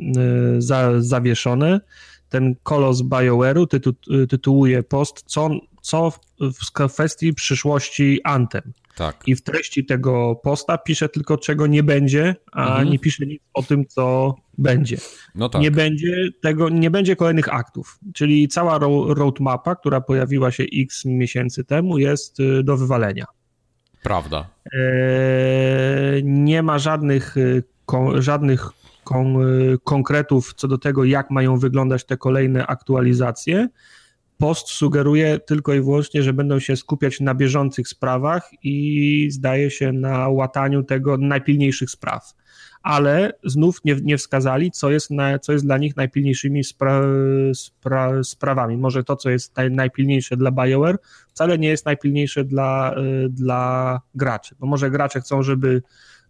y, 0.58 0.62
za, 0.62 1.02
zawieszone. 1.02 1.82
Ten 2.30 2.56
kolos 2.64 3.02
BioWare'u 3.02 3.68
tytu, 3.68 3.94
tytułuje 4.30 4.84
post, 4.84 5.24
co, 5.26 5.50
co 5.82 6.12
w, 6.12 6.20
w 6.40 6.72
kwestii 6.72 7.34
przyszłości 7.34 8.20
Anthem. 8.24 8.74
Tak. 8.96 9.24
I 9.28 9.36
w 9.36 9.42
treści 9.42 9.86
tego 9.86 10.36
posta 10.44 10.78
pisze 10.78 11.10
tylko, 11.10 11.38
czego 11.38 11.68
nie 11.68 11.84
będzie, 11.84 12.36
a 12.52 12.68
mhm. 12.68 12.90
nie 12.90 13.00
pisze 13.00 13.26
nic 13.26 13.42
o 13.54 13.64
tym, 13.64 13.86
co 13.86 14.36
będzie. 14.58 14.98
No 15.36 15.50
tak. 15.50 15.62
Nie 15.62 15.72
będzie 15.72 16.28
tego, 16.42 16.70
nie 16.70 16.92
będzie 16.92 17.16
kolejnych 17.16 17.54
aktów. 17.54 18.00
Czyli 18.14 18.48
cała 18.48 18.80
roadmapa, 19.08 19.76
która 19.76 20.02
pojawiła 20.02 20.52
się 20.52 20.64
x 20.74 21.06
miesięcy 21.06 21.64
temu, 21.64 21.98
jest 21.98 22.40
y, 22.40 22.64
do 22.64 22.78
wywalenia. 22.78 23.26
Prawda. 24.04 24.50
Eee, 24.74 26.24
nie 26.24 26.64
ma 26.64 26.80
żadnych, 26.80 27.38
y, 27.38 27.64
kon, 27.86 28.22
żadnych 28.22 28.70
kon, 29.04 29.42
y, 29.42 29.78
konkretów 29.84 30.54
co 30.54 30.68
do 30.68 30.78
tego, 30.78 31.04
jak 31.04 31.32
mają 31.32 31.58
wyglądać 31.58 32.06
te 32.06 32.18
kolejne 32.18 32.68
aktualizacje 32.68 33.68
post 34.40 34.68
sugeruje 34.68 35.40
tylko 35.40 35.74
i 35.74 35.82
wyłącznie, 35.82 36.24
że 36.24 36.34
będą 36.34 36.60
się 36.60 36.76
skupiać 36.76 37.20
na 37.20 37.36
bieżących 37.36 37.88
sprawach 37.88 38.50
i 38.64 39.28
zdaje 39.32 39.72
się 39.72 39.92
na 39.92 40.30
łataniu 40.30 40.84
tego 40.84 41.18
najpilniejszych 41.18 41.90
spraw. 41.90 42.34
Ale 42.84 43.34
znów 43.44 43.80
nie, 43.86 43.96
nie 43.96 44.18
wskazali, 44.18 44.72
co 44.72 44.92
jest, 44.92 45.12
na, 45.12 45.40
co 45.40 45.52
jest 45.52 45.66
dla 45.66 45.78
nich 45.78 45.98
najpilniejszymi 45.98 46.64
spra, 46.64 47.02
spra, 47.54 48.24
sprawami. 48.24 48.78
Może 48.78 49.04
to, 49.04 49.16
co 49.16 49.30
jest 49.30 49.58
naj, 49.58 49.72
najpilniejsze 49.72 50.38
dla 50.38 50.52
BioWare, 50.52 50.98
wcale 51.30 51.58
nie 51.58 51.68
jest 51.68 51.86
najpilniejsze 51.86 52.44
dla, 52.44 52.96
y, 53.26 53.30
dla 53.30 54.02
graczy. 54.16 54.56
Bo 54.60 54.68
może 54.68 54.92
gracze 54.92 55.22
chcą, 55.22 55.44
żeby 55.44 55.82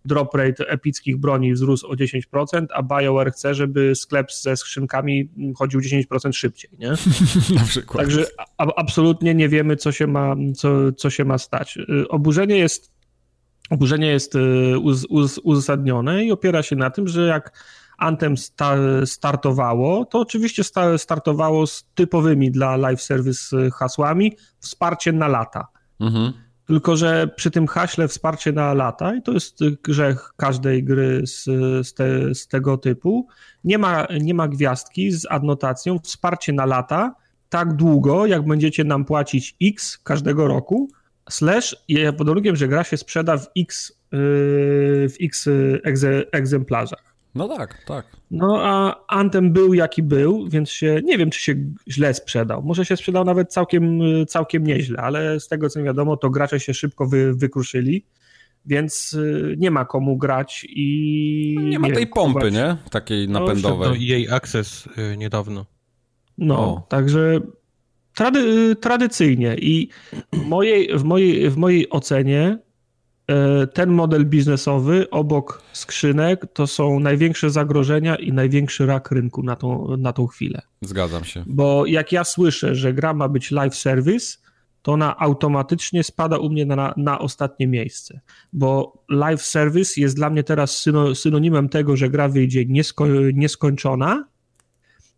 drop 0.05 0.35
rate 0.35 0.67
epickich 0.67 1.17
broni 1.17 1.53
wzrósł 1.53 1.87
o 1.87 1.93
10%, 1.93 2.65
a 2.73 2.83
BioWare 2.83 3.31
chce, 3.31 3.55
żeby 3.55 3.95
sklep 3.95 4.31
ze 4.33 4.57
skrzynkami 4.57 5.29
chodził 5.55 5.79
10% 5.79 6.33
szybciej, 6.33 6.71
nie? 6.79 6.89
Na 7.59 7.63
przykład. 7.63 8.05
Także 8.05 8.25
a, 8.57 8.67
absolutnie 8.75 9.35
nie 9.35 9.49
wiemy, 9.49 9.75
co 9.75 9.91
się 9.91 10.07
ma, 10.07 10.35
co, 10.55 10.91
co 10.91 11.09
się 11.09 11.25
ma 11.25 11.37
stać. 11.37 11.77
Y, 11.77 12.07
oburzenie 12.07 12.57
jest 12.57 12.99
oburzenie 13.69 14.07
jest 14.07 14.35
y, 14.35 14.79
uz, 14.79 15.05
uz, 15.05 15.39
uzasadnione 15.43 16.25
i 16.25 16.31
opiera 16.31 16.63
się 16.63 16.75
na 16.75 16.89
tym, 16.89 17.07
że 17.07 17.27
jak 17.27 17.51
Anthem 17.97 18.37
sta, 18.37 18.75
startowało, 19.05 20.05
to 20.05 20.19
oczywiście 20.19 20.63
sta, 20.63 20.97
startowało 20.97 21.67
z 21.67 21.87
typowymi 21.95 22.51
dla 22.51 22.75
live 22.75 23.01
service 23.01 23.69
hasłami 23.69 24.37
wsparcie 24.59 25.11
na 25.11 25.27
lata. 25.27 25.67
Mhm. 25.99 26.33
Tylko, 26.69 26.97
że 26.97 27.27
przy 27.35 27.51
tym 27.51 27.67
haśle 27.67 28.07
wsparcie 28.07 28.51
na 28.51 28.73
lata, 28.73 29.15
i 29.15 29.21
to 29.21 29.31
jest 29.31 29.59
grzech 29.83 30.31
każdej 30.37 30.83
gry 30.83 31.27
z, 31.27 31.43
z, 31.87 31.93
te, 31.93 32.35
z 32.35 32.47
tego 32.47 32.77
typu, 32.77 33.27
nie 33.63 33.77
ma, 33.77 34.07
nie 34.21 34.33
ma 34.33 34.47
gwiazdki 34.47 35.11
z 35.11 35.25
adnotacją 35.29 35.99
wsparcie 35.99 36.53
na 36.53 36.65
lata 36.65 37.15
tak 37.49 37.73
długo, 37.73 38.25
jak 38.25 38.45
będziecie 38.45 38.83
nam 38.83 39.05
płacić 39.05 39.55
X 39.61 39.97
każdego 39.97 40.47
roku, 40.47 40.89
slash 41.29 41.75
pod 42.17 42.27
warunkiem, 42.27 42.55
że 42.55 42.67
gra 42.67 42.83
się 42.83 42.97
sprzeda 42.97 43.37
w 43.37 43.47
X, 43.57 43.93
yy, 44.11 44.17
w 45.09 45.15
X 45.21 45.49
egzemplarzach. 46.31 47.08
No 47.35 47.47
tak, 47.47 47.83
tak. 47.85 48.05
No 48.31 48.61
a 48.61 48.95
Anthem 49.07 49.53
był 49.53 49.73
jaki 49.73 50.03
był, 50.03 50.47
więc 50.49 50.69
się 50.69 51.01
nie 51.03 51.17
wiem, 51.17 51.29
czy 51.29 51.41
się 51.41 51.55
źle 51.87 52.13
sprzedał. 52.13 52.63
Może 52.63 52.85
się 52.85 52.97
sprzedał 52.97 53.25
nawet 53.25 53.53
całkiem, 53.53 53.99
całkiem 54.27 54.63
nieźle, 54.63 54.97
ale 54.97 55.39
z 55.39 55.47
tego 55.47 55.69
co 55.69 55.79
mi 55.79 55.85
wiadomo, 55.85 56.17
to 56.17 56.29
gracze 56.29 56.59
się 56.59 56.73
szybko 56.73 57.05
wy, 57.05 57.33
wykruszyli, 57.33 58.05
więc 58.65 59.13
y, 59.13 59.55
nie 59.57 59.71
ma 59.71 59.85
komu 59.85 60.17
grać 60.17 60.65
i. 60.69 61.55
No 61.59 61.67
nie 61.67 61.79
ma 61.79 61.89
tej 61.89 62.07
pompy, 62.07 62.51
nie? 62.51 62.77
Takiej 62.91 63.29
napędowej. 63.29 63.89
No, 63.89 63.95
jej 63.95 64.31
akces 64.31 64.89
y, 65.13 65.17
niedawno. 65.17 65.65
No, 66.37 66.55
o. 66.55 66.87
także 66.89 67.39
trady, 68.15 68.75
tradycyjnie 68.75 69.55
i 69.55 69.89
w 70.33 70.45
mojej, 70.45 70.97
w, 70.97 71.03
mojej, 71.03 71.49
w 71.49 71.57
mojej 71.57 71.89
ocenie 71.89 72.57
ten 73.73 73.89
model 73.89 74.25
biznesowy 74.25 75.09
obok 75.09 75.61
skrzynek 75.73 76.45
to 76.53 76.67
są 76.67 76.99
największe 76.99 77.49
zagrożenia 77.49 78.15
i 78.15 78.33
największy 78.33 78.85
rak 78.85 79.11
rynku 79.11 79.43
na 79.43 79.55
tą, 79.55 79.97
na 79.97 80.13
tą 80.13 80.27
chwilę. 80.27 80.61
Zgadzam 80.81 81.23
się. 81.23 81.43
Bo 81.47 81.85
jak 81.85 82.11
ja 82.11 82.23
słyszę, 82.23 82.75
że 82.75 82.93
gra 82.93 83.13
ma 83.13 83.29
być 83.29 83.51
live 83.51 83.75
service, 83.75 84.37
to 84.81 84.91
ona 84.91 85.17
automatycznie 85.17 86.03
spada 86.03 86.37
u 86.37 86.49
mnie 86.49 86.65
na, 86.65 86.93
na 86.97 87.19
ostatnie 87.19 87.67
miejsce. 87.67 88.19
Bo 88.53 89.03
live 89.09 89.41
service 89.41 90.01
jest 90.01 90.15
dla 90.15 90.29
mnie 90.29 90.43
teraz 90.43 90.85
synonimem 91.13 91.69
tego, 91.69 91.97
że 91.97 92.09
gra 92.09 92.29
wyjdzie 92.29 92.65
niesko, 92.65 93.07
nieskończona 93.33 94.25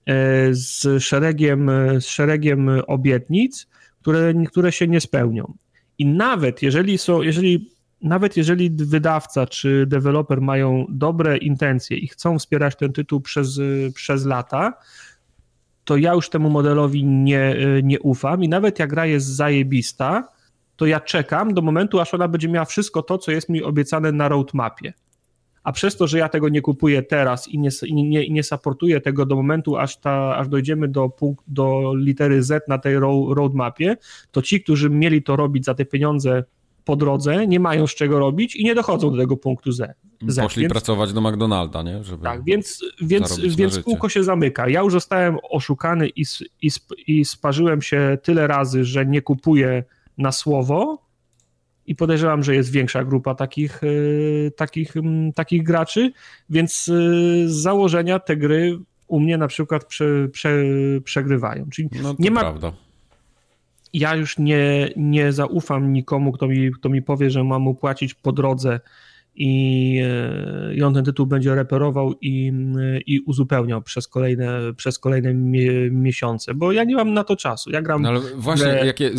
e, 0.05 0.53
z 0.53 1.03
szeregiem, 1.03 1.72
z 1.99 2.05
szeregiem 2.05 2.70
obietnic, 2.88 3.68
które, 4.01 4.34
które 4.47 4.72
się 4.72 4.88
nie 4.88 5.01
spełnią. 5.01 5.53
I 5.97 6.05
nawet 6.05 6.62
jeżeli 6.62 6.97
są, 6.97 7.22
jeżeli 7.22 7.72
nawet 8.02 8.38
jeżeli 8.38 8.70
wydawca 8.70 9.47
czy 9.47 9.86
deweloper 9.88 10.41
mają 10.41 10.86
dobre 10.89 11.38
intencje 11.38 11.97
i 11.97 12.08
chcą 12.08 12.39
wspierać 12.39 12.76
ten 12.76 12.93
tytuł 12.93 13.22
przez, 13.22 13.60
przez 13.95 14.26
lata, 14.26 14.74
to 15.84 15.97
ja 15.97 16.14
już 16.14 16.30
temu 16.30 16.49
modelowi 16.49 17.06
nie, 17.06 17.56
nie 17.84 17.99
ufam 17.99 18.43
i 18.43 18.49
nawet 18.49 18.80
jak 18.80 18.89
gra 18.89 19.06
jest 19.06 19.28
zajebista, 19.28 20.28
to 20.76 20.86
ja 20.86 20.99
czekam 20.99 21.54
do 21.54 21.62
momentu, 21.62 21.99
aż 21.99 22.14
ona 22.14 22.28
będzie 22.28 22.49
miała 22.49 22.66
wszystko 22.66 23.04
to, 23.04 23.18
co 23.18 23.32
jest 23.32 23.49
mi 23.49 23.64
obiecane 23.64 24.12
na 24.12 24.30
roadmapie. 24.30 24.93
A 25.64 25.72
przez 25.72 25.97
to, 25.97 26.08
że 26.08 26.18
ja 26.18 26.30
tego 26.30 26.49
nie 26.49 26.62
kupuję 26.62 27.04
teraz 27.04 27.47
i 27.47 27.60
nie, 27.60 27.70
nie, 27.91 28.30
nie 28.30 28.43
supportuję 28.43 29.02
tego 29.02 29.26
do 29.26 29.36
momentu, 29.36 29.78
aż, 29.78 29.97
ta, 29.97 30.36
aż 30.36 30.47
dojdziemy 30.47 30.88
do, 30.88 31.10
punkt, 31.10 31.45
do 31.47 31.93
litery 31.95 32.43
Z 32.43 32.68
na 32.68 32.78
tej 32.78 32.99
roadmapie, 33.30 33.97
to 34.32 34.41
ci, 34.41 34.64
którzy 34.64 34.89
mieli 34.89 35.24
to 35.24 35.36
robić 35.36 35.66
za 35.66 35.74
te 35.74 35.86
pieniądze 35.86 36.43
po 36.86 36.95
drodze, 36.95 37.47
nie 37.47 37.59
mają 37.59 37.88
z 37.88 37.95
czego 37.95 38.19
robić 38.19 38.55
i 38.55 38.63
nie 38.63 38.75
dochodzą 38.75 39.11
do 39.11 39.17
tego 39.17 39.38
punktu 39.38 39.71
Z. 39.71 39.97
Z 40.27 40.39
Poszli 40.39 40.61
więc, 40.61 40.71
pracować 40.71 41.13
do 41.13 41.21
McDonalda, 41.21 41.82
nie? 41.84 42.03
Żeby 42.03 42.23
tak, 42.23 42.43
więc, 42.43 42.86
więc, 43.01 43.39
więc 43.39 43.79
kółko 43.79 44.09
się 44.09 44.23
zamyka. 44.23 44.69
Ja 44.69 44.82
już 44.82 44.93
zostałem 44.93 45.38
oszukany 45.49 46.09
i, 46.09 46.23
i, 46.61 46.69
i 47.07 47.25
sparzyłem 47.25 47.82
się 47.82 48.17
tyle 48.23 48.47
razy, 48.47 48.86
że 48.86 49.05
nie 49.05 49.21
kupuję 49.21 49.84
na 50.17 50.32
słowo 50.32 51.05
i 51.86 51.95
podejrzewam, 51.95 52.43
że 52.43 52.55
jest 52.55 52.71
większa 52.71 53.03
grupa 53.03 53.36
takich, 53.36 53.79
yy, 53.82 54.51
takich, 54.55 54.95
yy, 54.95 55.34
takich 55.36 55.63
graczy, 55.63 56.11
więc 56.49 56.88
yy, 56.88 57.49
z 57.49 57.51
założenia 57.51 58.19
te 58.19 58.38
gry 58.38 58.79
u 59.07 59.19
mnie 59.19 59.38
na 59.38 59.47
przykład 59.47 59.86
prze, 59.86 60.29
prze, 60.32 60.63
przegrywają. 61.03 61.69
Czyli 61.69 61.89
no 62.03 62.15
nie 62.19 62.32
ma, 62.32 62.39
prawda 62.39 62.73
ja 63.93 64.15
już 64.15 64.37
nie, 64.37 64.89
nie 64.95 65.31
zaufam 65.31 65.93
nikomu, 65.93 66.31
kto 66.31 66.47
mi, 66.47 66.71
kto 66.71 66.89
mi 66.89 67.01
powie, 67.01 67.29
że 67.29 67.43
mam 67.43 67.61
mu 67.61 67.75
płacić 67.75 68.13
po 68.13 68.31
drodze 68.31 68.79
i, 69.35 70.01
e, 70.03 70.75
i 70.75 70.83
on 70.83 70.93
ten 70.93 71.05
tytuł 71.05 71.25
będzie 71.25 71.55
reperował 71.55 72.13
i, 72.21 72.53
i 73.05 73.19
uzupełniał 73.19 73.81
przez 73.81 74.07
kolejne, 74.07 74.59
przez 74.77 74.99
kolejne 74.99 75.33
mie, 75.33 75.91
miesiące, 75.91 76.53
bo 76.53 76.71
ja 76.71 76.83
nie 76.83 76.95
mam 76.95 77.13
na 77.13 77.23
to 77.23 77.35
czasu. 77.35 77.71
Ja 77.71 77.81
gram. 77.81 78.01
No 78.01 78.09
ale 78.09 78.19
właśnie, 78.35 78.67
jakie, 78.67 79.11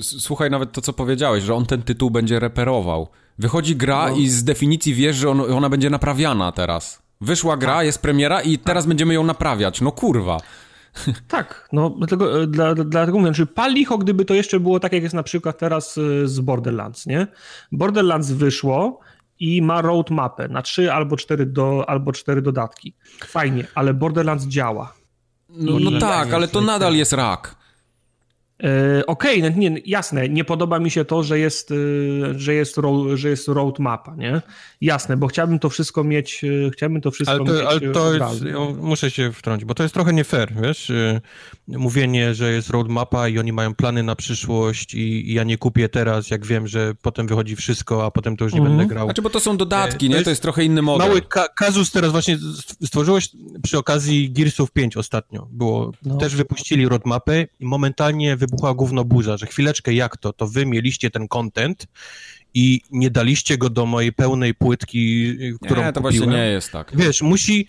słuchaj 0.00 0.50
nawet 0.50 0.72
to, 0.72 0.80
co 0.80 0.92
powiedziałeś, 0.92 1.44
że 1.44 1.54
on 1.54 1.66
ten 1.66 1.82
tytuł 1.82 2.10
będzie 2.10 2.40
reperował. 2.40 3.08
Wychodzi 3.38 3.76
gra 3.76 4.10
no. 4.10 4.16
i 4.16 4.28
z 4.28 4.44
definicji 4.44 4.94
wiesz, 4.94 5.16
że 5.16 5.30
on, 5.30 5.40
ona 5.40 5.68
będzie 5.68 5.90
naprawiana 5.90 6.52
teraz. 6.52 7.02
Wyszła 7.20 7.56
gra, 7.56 7.74
tak. 7.74 7.86
jest 7.86 8.02
premiera 8.02 8.42
i 8.42 8.58
teraz 8.58 8.84
tak. 8.84 8.88
będziemy 8.88 9.14
ją 9.14 9.24
naprawiać. 9.24 9.80
No 9.80 9.92
kurwa. 9.92 10.40
Tak, 11.28 11.68
no 11.72 11.90
dlatego, 11.90 12.42
e, 12.42 12.46
dla, 12.46 12.74
dlatego 12.74 13.18
mówię, 13.18 13.34
że 13.34 13.46
pal 13.46 13.72
licho, 13.72 13.98
gdyby 13.98 14.24
to 14.24 14.34
jeszcze 14.34 14.60
było 14.60 14.80
tak, 14.80 14.92
jak 14.92 15.02
jest 15.02 15.14
na 15.14 15.22
przykład 15.22 15.58
teraz 15.58 15.98
e, 15.98 16.28
z 16.28 16.40
Borderlands, 16.40 17.06
nie? 17.06 17.26
Borderlands 17.72 18.30
wyszło 18.30 19.00
i 19.38 19.62
ma 19.62 19.82
roadmapę 19.82 20.48
na 20.48 20.62
trzy 20.62 20.92
albo 20.92 21.16
cztery, 21.16 21.46
do, 21.46 21.84
albo 21.88 22.12
cztery 22.12 22.42
dodatki. 22.42 22.94
Fajnie, 23.26 23.66
ale 23.74 23.94
Borderlands 23.94 24.46
działa. 24.46 24.94
No, 25.48 25.78
no 25.78 25.98
tak, 25.98 26.32
ale 26.32 26.48
to 26.48 26.60
nadal 26.60 26.94
jest 26.94 27.12
rak. 27.12 27.55
E, 28.64 29.06
okej, 29.06 29.38
okay, 29.38 29.50
no 29.50 29.56
nie, 29.56 29.80
jasne, 29.86 30.28
nie 30.28 30.44
podoba 30.44 30.78
mi 30.78 30.90
się 30.90 31.04
to, 31.04 31.22
że 31.22 31.38
jest, 31.38 31.70
e, 31.70 31.74
że 32.38 32.54
jest, 32.54 32.76
że 33.14 33.28
jest 33.28 33.48
roadmapa, 33.48 34.14
nie? 34.14 34.42
Jasne, 34.80 35.16
bo 35.16 35.26
chciałbym 35.26 35.58
to 35.58 35.70
wszystko 35.70 36.04
mieć, 36.04 36.44
e, 36.44 36.70
chciałbym 36.70 37.00
to 37.00 37.10
wszystko 37.10 37.36
ale 37.36 37.44
to, 37.44 37.52
mieć 37.52 37.62
ale 37.62 37.80
to 37.80 38.14
jest, 38.14 38.44
muszę 38.80 39.10
się 39.10 39.32
wtrącić, 39.32 39.64
bo 39.64 39.74
to 39.74 39.82
jest 39.82 39.94
trochę 39.94 40.12
nie 40.12 40.24
fair, 40.24 40.52
wiesz, 40.62 40.92
mówienie, 41.68 42.34
że 42.34 42.52
jest 42.52 42.70
roadmapa 42.70 43.28
i 43.28 43.38
oni 43.38 43.52
mają 43.52 43.74
plany 43.74 44.02
na 44.02 44.16
przyszłość 44.16 44.94
i, 44.94 45.30
i 45.30 45.34
ja 45.34 45.44
nie 45.44 45.58
kupię 45.58 45.88
teraz, 45.88 46.30
jak 46.30 46.46
wiem, 46.46 46.66
że 46.66 46.94
potem 47.02 47.26
wychodzi 47.26 47.56
wszystko, 47.56 48.04
a 48.06 48.10
potem 48.10 48.36
to 48.36 48.44
już 48.44 48.54
nie 48.54 48.60
-hmm. 48.60 48.64
będę 48.64 48.86
grał. 48.86 49.06
Znaczy, 49.06 49.22
bo 49.22 49.30
to 49.30 49.40
są 49.40 49.56
dodatki, 49.56 50.06
to 50.06 50.10
nie? 50.10 50.14
Jest 50.14 50.24
to 50.24 50.30
jest 50.30 50.42
trochę 50.42 50.64
inny 50.64 50.82
model. 50.82 51.08
Mały 51.08 51.22
ka 51.22 51.48
kazus 51.48 51.90
teraz 51.90 52.12
właśnie 52.12 52.38
stworzyłeś 52.84 53.28
przy 53.62 53.78
okazji 53.78 54.30
Gearsów 54.30 54.72
5 54.72 54.96
ostatnio, 54.96 55.48
było, 55.50 55.92
no. 56.02 56.16
też 56.16 56.36
wypuścili 56.36 56.88
roadmapy 56.88 57.48
i 57.60 57.66
momentalnie 57.66 58.36
wybuchła 58.46 58.74
gówno 58.74 59.04
burza, 59.04 59.36
że 59.36 59.46
chwileczkę 59.46 59.92
jak 59.92 60.16
to, 60.16 60.32
to 60.32 60.46
wy 60.46 60.66
mieliście 60.66 61.10
ten 61.10 61.28
content 61.28 61.86
i 62.54 62.80
nie 62.90 63.10
daliście 63.10 63.58
go 63.58 63.70
do 63.70 63.86
mojej 63.86 64.12
pełnej 64.12 64.54
płytki, 64.54 65.34
którą 65.64 65.84
Nie, 65.84 65.92
to 65.92 66.00
kupiłem. 66.02 66.24
właśnie 66.24 66.26
nie 66.26 66.46
jest 66.46 66.72
tak. 66.72 66.92
Wiesz, 66.96 67.22
musi, 67.22 67.66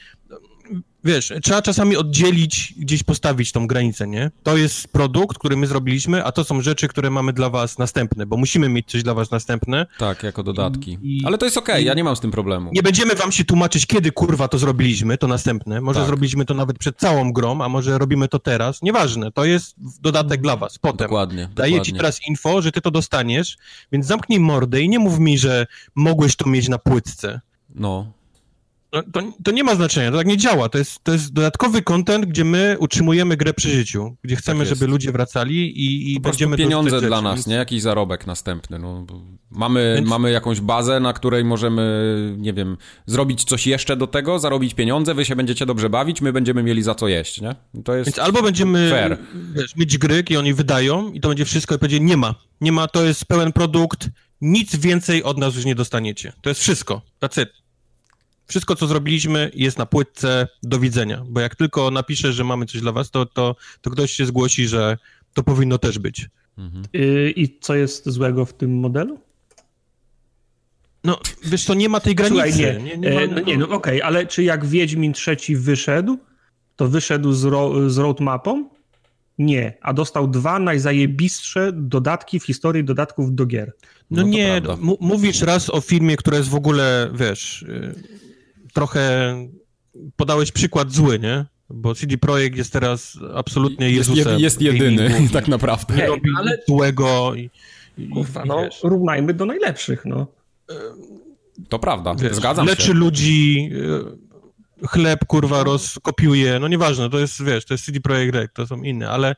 wiesz, 1.08 1.34
trzeba 1.43 1.62
czasami 1.62 1.97
oddzielić, 1.97 2.74
gdzieś 2.78 3.03
postawić 3.03 3.51
tą 3.51 3.68
granicę, 3.68 4.08
nie? 4.08 4.32
To 4.43 4.58
jest 4.58 4.88
produkt, 4.88 5.38
który 5.38 5.58
my 5.58 5.68
zrobiliśmy, 5.68 6.24
a 6.24 6.32
to 6.32 6.43
są 6.43 6.62
rzeczy, 6.62 6.88
które 6.88 7.10
mamy 7.10 7.34
dla 7.34 7.49
was 7.49 7.78
następne, 7.78 8.26
bo 8.26 8.38
musimy 8.38 8.70
mieć 8.70 8.88
coś 8.88 9.03
dla 9.03 9.14
was 9.14 9.32
następne. 9.32 9.86
Tak, 9.97 10.24
jako 10.24 10.43
dodatki. 10.43 10.97
I, 11.01 11.22
Ale 11.26 11.38
to 11.38 11.45
jest 11.45 11.58
okej, 11.58 11.76
okay, 11.76 11.84
ja 11.84 11.93
nie 11.93 12.03
mam 12.03 12.16
z 12.16 12.20
tym 12.20 12.32
problemu. 12.32 12.72
Nie 12.74 12.84
będziemy 12.84 13.16
wam 13.16 13.32
się 13.32 13.45
tłumaczyć, 13.45 13.86
kiedy 13.86 14.12
kurwa 14.12 14.47
to 14.47 14.58
zrobiliśmy, 14.58 15.18
to 15.18 15.28
następne. 15.28 15.82
Może 15.82 15.99
tak. 15.99 16.08
zrobiliśmy 16.08 16.45
to 16.45 16.53
nawet 16.53 16.78
przed 16.78 16.97
całą 16.97 17.34
grą, 17.34 17.62
a 17.62 17.70
może 17.70 17.97
robimy 17.97 18.28
to 18.28 18.39
teraz. 18.39 18.82
Nieważne, 18.82 19.32
to 19.32 19.45
jest 19.45 19.76
dodatek 20.01 20.41
dla 20.41 20.55
was. 20.55 20.80
Potem. 20.80 21.08
Dokładnie. 21.08 21.49
Daję 21.55 21.72
dokładnie. 21.72 21.93
ci 21.93 21.93
teraz 21.93 22.28
info, 22.28 22.62
że 22.62 22.72
ty 22.72 22.82
to 22.82 22.91
dostaniesz, 22.91 23.58
więc 23.91 24.05
zamknij 24.05 24.39
mordę 24.39 24.82
i 24.82 24.89
nie 24.89 24.99
mów 24.99 25.20
mi, 25.20 25.38
że 25.38 25.68
mogłeś 25.95 26.36
to 26.36 26.49
mieć 26.49 26.70
na 26.70 26.78
płytce. 26.78 27.41
No, 27.76 27.88
no, 27.88 28.12
to, 28.89 29.03
to, 29.43 29.51
nie 29.51 29.63
ma 29.63 29.75
znaczenia, 29.75 30.11
to 30.11 30.17
tak 30.17 30.27
nie 30.27 30.38
działa. 30.38 30.69
To 30.69 30.77
jest, 30.77 31.03
to 31.03 31.11
jest 31.11 31.33
dodatkowy 31.33 31.81
content, 31.81 32.25
gdzie 32.25 32.43
my 32.43 32.77
utrzymujemy 32.79 33.38
grę 33.38 33.53
przy 33.53 33.69
życiu, 33.69 34.15
gdzie 34.23 34.35
chcemy, 34.35 34.65
tak 34.65 34.75
żeby 34.75 34.88
ludzie 34.88 35.11
wracali 35.11 35.55
i, 35.55 36.13
i 36.13 36.19
będziemy... 36.19 36.57
pieniądze 36.57 37.01
dla 37.01 37.21
nas, 37.21 37.35
więc... 37.35 37.47
nie? 37.47 37.55
Jakiś 37.55 37.81
zarobek 37.81 38.27
następny. 38.27 38.79
No, 38.79 39.05
mamy, 39.51 39.93
więc... 39.95 40.07
mamy 40.07 40.31
jakąś 40.31 40.61
bazę, 40.61 40.99
na 40.99 41.13
której 41.13 41.43
możemy, 41.43 42.35
nie 42.38 42.53
wiem, 42.53 42.77
zrobić 43.05 43.43
coś 43.43 43.67
jeszcze 43.67 43.97
do 43.97 44.07
tego, 44.07 44.39
zarobić 44.39 44.73
pieniądze, 44.73 45.13
wy 45.13 45.25
się 45.25 45.35
będziecie 45.35 45.65
dobrze 45.65 45.89
bawić, 45.89 46.21
my 46.21 46.33
będziemy 46.33 46.63
mieli 46.63 46.83
za 46.83 46.95
co 46.95 47.07
jeść, 47.07 47.41
nie? 47.41 47.55
To 47.83 47.95
jest 47.95 48.09
Więc 48.09 48.19
albo 48.19 48.43
będziemy 48.43 48.89
fair. 48.89 49.17
Wiesz, 49.53 49.75
mieć 49.75 49.97
gry, 49.97 50.23
i 50.29 50.38
oni 50.38 50.53
wydają 50.53 51.11
i 51.11 51.19
to 51.19 51.27
będzie 51.27 51.45
wszystko 51.45 51.75
i 51.75 51.77
będzie 51.77 51.99
nie 51.99 52.17
ma. 52.17 52.35
Nie 52.61 52.71
ma, 52.71 52.88
to 52.88 53.03
jest 53.03 53.25
pełen 53.25 53.51
produkt, 53.53 54.09
nic 54.41 54.75
więcej 54.75 55.23
od 55.23 55.38
nas 55.38 55.55
już 55.55 55.65
nie 55.65 55.75
dostaniecie. 55.75 56.33
To 56.41 56.49
jest 56.49 56.61
wszystko. 56.61 57.01
That's 57.21 57.41
it. 57.41 57.66
Wszystko, 58.47 58.75
co 58.75 58.87
zrobiliśmy, 58.87 59.51
jest 59.53 59.77
na 59.77 59.85
płytce. 59.85 60.47
Do 60.63 60.79
widzenia. 60.79 61.23
Bo 61.29 61.39
jak 61.39 61.55
tylko 61.55 61.91
napiszę, 61.91 62.33
że 62.33 62.43
mamy 62.43 62.65
coś 62.65 62.81
dla 62.81 62.91
was, 62.91 63.11
to, 63.11 63.25
to, 63.25 63.55
to 63.81 63.89
ktoś 63.89 64.11
się 64.11 64.25
zgłosi, 64.25 64.67
że 64.67 64.97
to 65.33 65.43
powinno 65.43 65.77
też 65.77 65.99
być. 65.99 66.29
Mhm. 66.57 66.83
Y, 66.95 67.33
I 67.35 67.59
co 67.59 67.75
jest 67.75 68.09
złego 68.09 68.45
w 68.45 68.53
tym 68.53 68.79
modelu? 68.79 69.19
No, 71.03 71.19
wiesz 71.43 71.65
to 71.65 71.73
nie 71.73 71.89
ma 71.89 71.99
tej 71.99 72.15
granicy. 72.15 72.51
Słuchaj, 72.51 72.83
nie, 72.83 72.83
nie, 72.83 72.97
nie, 72.97 73.27
ma, 73.27 73.35
no, 73.35 73.39
nie 73.39 73.57
no 73.57 73.65
okej, 73.65 74.01
okay, 74.01 74.03
ale 74.03 74.25
czy 74.25 74.43
jak 74.43 74.65
Wiedźmin 74.65 75.13
trzeci 75.13 75.55
wyszedł, 75.55 76.17
to 76.75 76.87
wyszedł 76.87 77.33
z, 77.33 77.43
ro, 77.43 77.89
z 77.89 77.97
roadmapą? 77.97 78.69
Nie, 79.37 79.77
a 79.81 79.93
dostał 79.93 80.27
dwa 80.27 80.59
najzajebistsze 80.59 81.71
dodatki 81.73 82.39
w 82.39 82.45
historii 82.45 82.83
dodatków 82.83 83.35
do 83.35 83.45
gier. 83.45 83.73
No, 84.11 84.21
no 84.21 84.27
nie, 84.27 84.61
mówisz 84.99 85.41
raz 85.41 85.69
o 85.69 85.81
filmie, 85.81 86.17
która 86.17 86.37
jest 86.37 86.49
w 86.49 86.55
ogóle, 86.55 87.11
wiesz, 87.13 87.61
y, 87.61 88.26
trochę 88.78 89.36
podałeś 90.15 90.51
przykład 90.51 90.91
zły, 90.91 91.19
nie? 91.19 91.45
Bo 91.69 91.95
CD 91.95 92.17
Projekt 92.17 92.57
jest 92.57 92.73
teraz 92.73 93.19
absolutnie 93.36 93.91
Jezusem. 93.91 94.39
Jest, 94.39 94.61
jest 94.61 94.61
jedyny, 94.61 95.11
tak 95.34 95.47
naprawdę. 95.47 95.95
Nie, 95.95 96.07
robi 96.07 96.30
ale... 96.38 96.57
złego 96.67 97.36
i, 97.36 97.49
i, 97.97 98.09
Kurwa, 98.09 98.45
no, 98.45 98.61
wiesz. 98.61 98.80
równajmy 98.84 99.34
do 99.34 99.45
najlepszych, 99.45 100.05
no. 100.05 100.28
To 101.69 101.80
prawda, 101.80 102.15
wiesz, 102.15 102.36
zgadzam 102.36 102.65
leczy 102.65 102.82
się. 102.82 102.88
Leczy 102.88 102.99
ludzi, 102.99 103.71
e, 104.84 104.88
chleb, 104.88 105.25
kurwa, 105.25 105.63
rozkopiuje, 105.63 106.59
no 106.59 106.67
nieważne, 106.67 107.09
to 107.09 107.19
jest, 107.19 107.43
wiesz, 107.43 107.65
to 107.65 107.73
jest 107.73 107.86
CD 107.86 107.99
Projekt 107.99 108.36
Red, 108.36 108.53
to 108.53 108.67
są 108.67 108.82
inne, 108.84 109.09
ale 109.09 109.36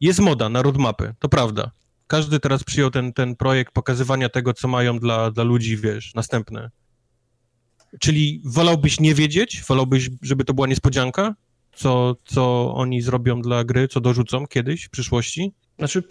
jest 0.00 0.20
moda 0.20 0.48
na 0.48 0.62
roadmapy, 0.62 1.14
to 1.18 1.28
prawda. 1.28 1.70
Każdy 2.06 2.40
teraz 2.40 2.64
przyjął 2.64 2.90
ten, 2.90 3.12
ten 3.12 3.36
projekt 3.36 3.72
pokazywania 3.72 4.28
tego, 4.28 4.54
co 4.54 4.68
mają 4.68 4.98
dla, 4.98 5.30
dla 5.30 5.44
ludzi, 5.44 5.76
wiesz, 5.76 6.14
następne. 6.14 6.70
Czyli 8.00 8.42
wolałbyś 8.44 9.00
nie 9.00 9.14
wiedzieć? 9.14 9.62
Wolałbyś, 9.68 10.10
żeby 10.22 10.44
to 10.44 10.54
była 10.54 10.66
niespodzianka? 10.66 11.34
Co, 11.74 12.16
co 12.24 12.74
oni 12.74 13.02
zrobią 13.02 13.42
dla 13.42 13.64
gry, 13.64 13.88
co 13.88 14.00
dorzucą 14.00 14.46
kiedyś 14.46 14.84
w 14.84 14.90
przyszłości? 14.90 15.52
Znaczy, 15.78 16.02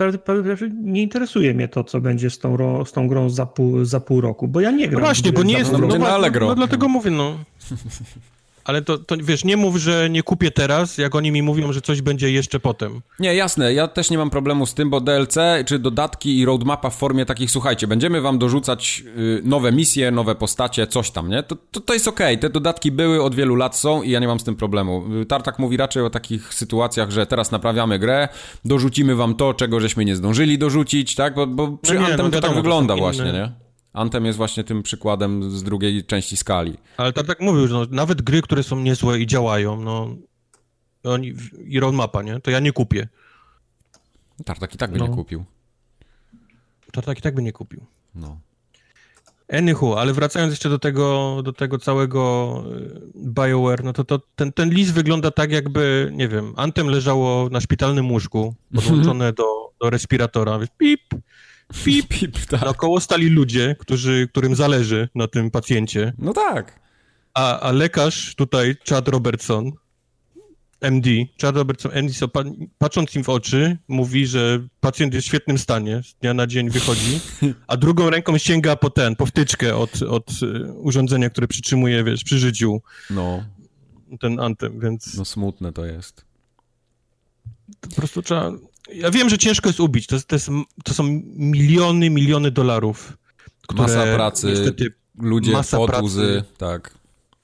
nie 0.83 1.01
interesuje 1.01 1.53
mnie 1.53 1.67
to, 1.67 1.83
co 1.83 2.01
będzie 2.01 2.29
z 2.29 2.39
tą, 2.39 2.85
z 2.85 2.91
tą 2.91 3.07
grą 3.07 3.29
za 3.29 3.45
pół, 3.45 3.85
za 3.85 3.99
pół 3.99 4.21
roku, 4.21 4.47
bo 4.47 4.61
ja 4.61 4.71
nie 4.71 4.87
gram. 4.87 5.01
No 5.01 5.07
właśnie, 5.07 5.31
bo 5.31 5.43
nie 5.43 5.53
jest. 5.53 5.71
No, 5.71 5.77
no, 5.77 5.87
no, 5.97 6.29
no, 6.39 6.55
dlatego 6.55 6.87
mówię, 6.87 7.11
no. 7.11 7.39
Ale 8.63 8.81
to, 8.81 8.97
to, 8.97 9.15
wiesz, 9.23 9.43
nie 9.43 9.57
mów, 9.57 9.75
że 9.75 10.09
nie 10.09 10.23
kupię 10.23 10.51
teraz, 10.51 10.97
jak 10.97 11.15
oni 11.15 11.31
mi 11.31 11.41
mówią, 11.41 11.73
że 11.73 11.81
coś 11.81 12.01
będzie 12.01 12.31
jeszcze 12.31 12.59
potem. 12.59 13.01
Nie, 13.19 13.35
jasne, 13.35 13.73
ja 13.73 13.87
też 13.87 14.09
nie 14.09 14.17
mam 14.17 14.29
problemu 14.29 14.65
z 14.65 14.73
tym, 14.73 14.89
bo 14.89 15.01
DLC 15.01 15.37
czy 15.65 15.79
dodatki 15.79 16.39
i 16.39 16.45
roadmapa 16.45 16.89
w 16.89 16.95
formie 16.95 17.25
takich, 17.25 17.51
słuchajcie, 17.51 17.87
będziemy 17.87 18.21
wam 18.21 18.39
dorzucać 18.39 19.03
y, 19.17 19.41
nowe 19.43 19.71
misje, 19.71 20.11
nowe 20.11 20.35
postacie, 20.35 20.87
coś 20.87 21.11
tam, 21.11 21.29
nie? 21.29 21.43
To, 21.43 21.55
to, 21.71 21.79
to 21.79 21.93
jest 21.93 22.07
okej, 22.07 22.35
okay. 22.35 22.41
te 22.41 22.49
dodatki 22.49 22.91
były, 22.91 23.23
od 23.23 23.35
wielu 23.35 23.55
lat 23.55 23.77
są 23.77 24.01
i 24.01 24.11
ja 24.11 24.19
nie 24.19 24.27
mam 24.27 24.39
z 24.39 24.43
tym 24.43 24.55
problemu. 24.55 25.03
Tartak 25.27 25.59
mówi 25.59 25.77
raczej 25.77 26.03
o 26.03 26.09
takich 26.09 26.53
sytuacjach, 26.53 27.11
że 27.11 27.25
teraz 27.25 27.51
naprawiamy 27.51 27.99
grę, 27.99 28.27
dorzucimy 28.65 29.15
wam 29.15 29.35
to, 29.35 29.53
czego 29.53 29.79
żeśmy 29.79 30.05
nie 30.05 30.15
zdążyli 30.15 30.57
dorzucić, 30.57 31.15
tak? 31.15 31.35
Bo, 31.35 31.47
bo 31.47 31.77
przy 31.77 31.93
no 31.93 31.99
nie, 31.99 32.07
Anthem 32.07 32.25
no 32.25 32.31
to 32.31 32.47
tak 32.47 32.55
wygląda 32.55 32.95
właśnie, 32.95 33.29
inne... 33.29 33.33
nie? 33.33 33.60
Anthem 33.93 34.25
jest 34.25 34.37
właśnie 34.37 34.63
tym 34.63 34.83
przykładem 34.83 35.51
z 35.51 35.63
drugiej 35.63 36.05
części 36.05 36.37
skali. 36.37 36.77
Ale 36.97 37.13
tak, 37.13 37.27
tak 37.27 37.39
mówił, 37.39 37.67
że 37.67 37.73
no, 37.73 37.85
nawet 37.89 38.21
gry, 38.21 38.41
które 38.41 38.63
są 38.63 38.79
niezłe 38.79 39.19
i 39.19 39.27
działają, 39.27 39.81
no 39.81 40.15
oni, 41.03 41.33
i 41.65 41.79
roadmapa, 41.79 42.21
nie? 42.21 42.39
To 42.39 42.51
ja 42.51 42.59
nie 42.59 42.71
kupię. 42.71 43.07
Tartak 44.45 44.75
i 44.75 44.77
tak 44.77 44.91
by 44.91 44.99
no. 44.99 45.07
nie 45.07 45.13
kupił. 45.13 45.43
Tartak 46.91 47.19
i 47.19 47.21
tak 47.21 47.35
by 47.35 47.41
nie 47.41 47.51
kupił. 47.51 47.85
No. 48.15 48.39
Anyhow, 49.53 49.97
ale 49.97 50.13
wracając 50.13 50.51
jeszcze 50.51 50.69
do 50.69 50.79
tego, 50.79 51.37
do 51.43 51.53
tego 51.53 51.77
całego 51.77 52.63
y, 52.75 53.11
BioWare, 53.15 53.83
no 53.83 53.93
to, 53.93 54.03
to 54.03 54.19
ten, 54.35 54.53
ten 54.53 54.69
list 54.69 54.93
wygląda 54.93 55.31
tak, 55.31 55.51
jakby, 55.51 56.11
nie 56.13 56.27
wiem, 56.27 56.53
Anthem 56.55 56.87
leżało 56.87 57.49
na 57.49 57.61
szpitalnym 57.61 58.11
łóżku, 58.11 58.55
podłączone 58.75 59.33
do, 59.41 59.43
do 59.81 59.89
respiratora, 59.89 60.59
pip, 60.77 61.01
Pip, 61.83 62.07
pip, 62.07 62.45
tak. 62.45 62.61
Naokoło 62.61 62.99
stali 62.99 63.29
ludzie, 63.29 63.75
którzy, 63.79 64.27
którym 64.31 64.55
zależy 64.55 65.09
na 65.15 65.27
tym 65.27 65.51
pacjencie. 65.51 66.13
No 66.17 66.33
tak. 66.33 66.79
A, 67.33 67.59
a 67.59 67.71
lekarz 67.71 68.35
tutaj, 68.35 68.75
Chad 68.89 69.07
Robertson, 69.07 69.71
MD, 70.81 71.09
Chad 71.41 71.55
Robertson, 71.55 71.91
MD, 71.93 72.13
so, 72.13 72.27
patrząc 72.77 73.15
im 73.15 73.23
w 73.23 73.29
oczy, 73.29 73.77
mówi, 73.87 74.27
że 74.27 74.67
pacjent 74.79 75.13
jest 75.13 75.25
w 75.25 75.27
świetnym 75.27 75.57
stanie, 75.57 76.01
z 76.03 76.13
dnia 76.15 76.33
na 76.33 76.47
dzień 76.47 76.69
wychodzi, 76.69 77.19
a 77.67 77.77
drugą 77.77 78.09
ręką 78.09 78.37
sięga 78.37 78.75
po 78.75 78.89
ten, 78.89 79.15
po 79.15 79.25
wtyczkę 79.25 79.75
od, 79.75 80.01
od 80.01 80.29
e, 80.29 80.73
urządzenia, 80.73 81.29
które 81.29 81.47
przytrzymuje, 81.47 82.03
wiesz, 82.03 82.23
przy 82.23 82.39
życiu. 82.39 82.81
No. 83.09 83.45
Ten 84.19 84.39
antem, 84.39 84.79
więc... 84.79 85.15
No 85.17 85.25
smutne 85.25 85.73
to 85.73 85.85
jest. 85.85 86.25
To 87.79 87.89
po 87.89 87.95
prostu 87.95 88.21
trzeba 88.21 88.51
ja 88.93 89.11
wiem, 89.11 89.29
że 89.29 89.37
ciężko 89.37 89.69
jest 89.69 89.79
ubić. 89.79 90.07
To, 90.07 90.19
to, 90.27 90.35
jest, 90.35 90.49
to 90.83 90.93
są 90.93 91.03
miliony, 91.35 92.09
miliony 92.09 92.51
dolarów. 92.51 93.17
Które 93.61 93.81
masa 93.81 94.15
pracy, 94.15 94.47
niestety, 94.47 94.93
ludzie, 95.19 95.51
masa 95.51 95.77
potuzy, 95.77 96.21
pracy. 96.21 96.57
tak. 96.57 97.00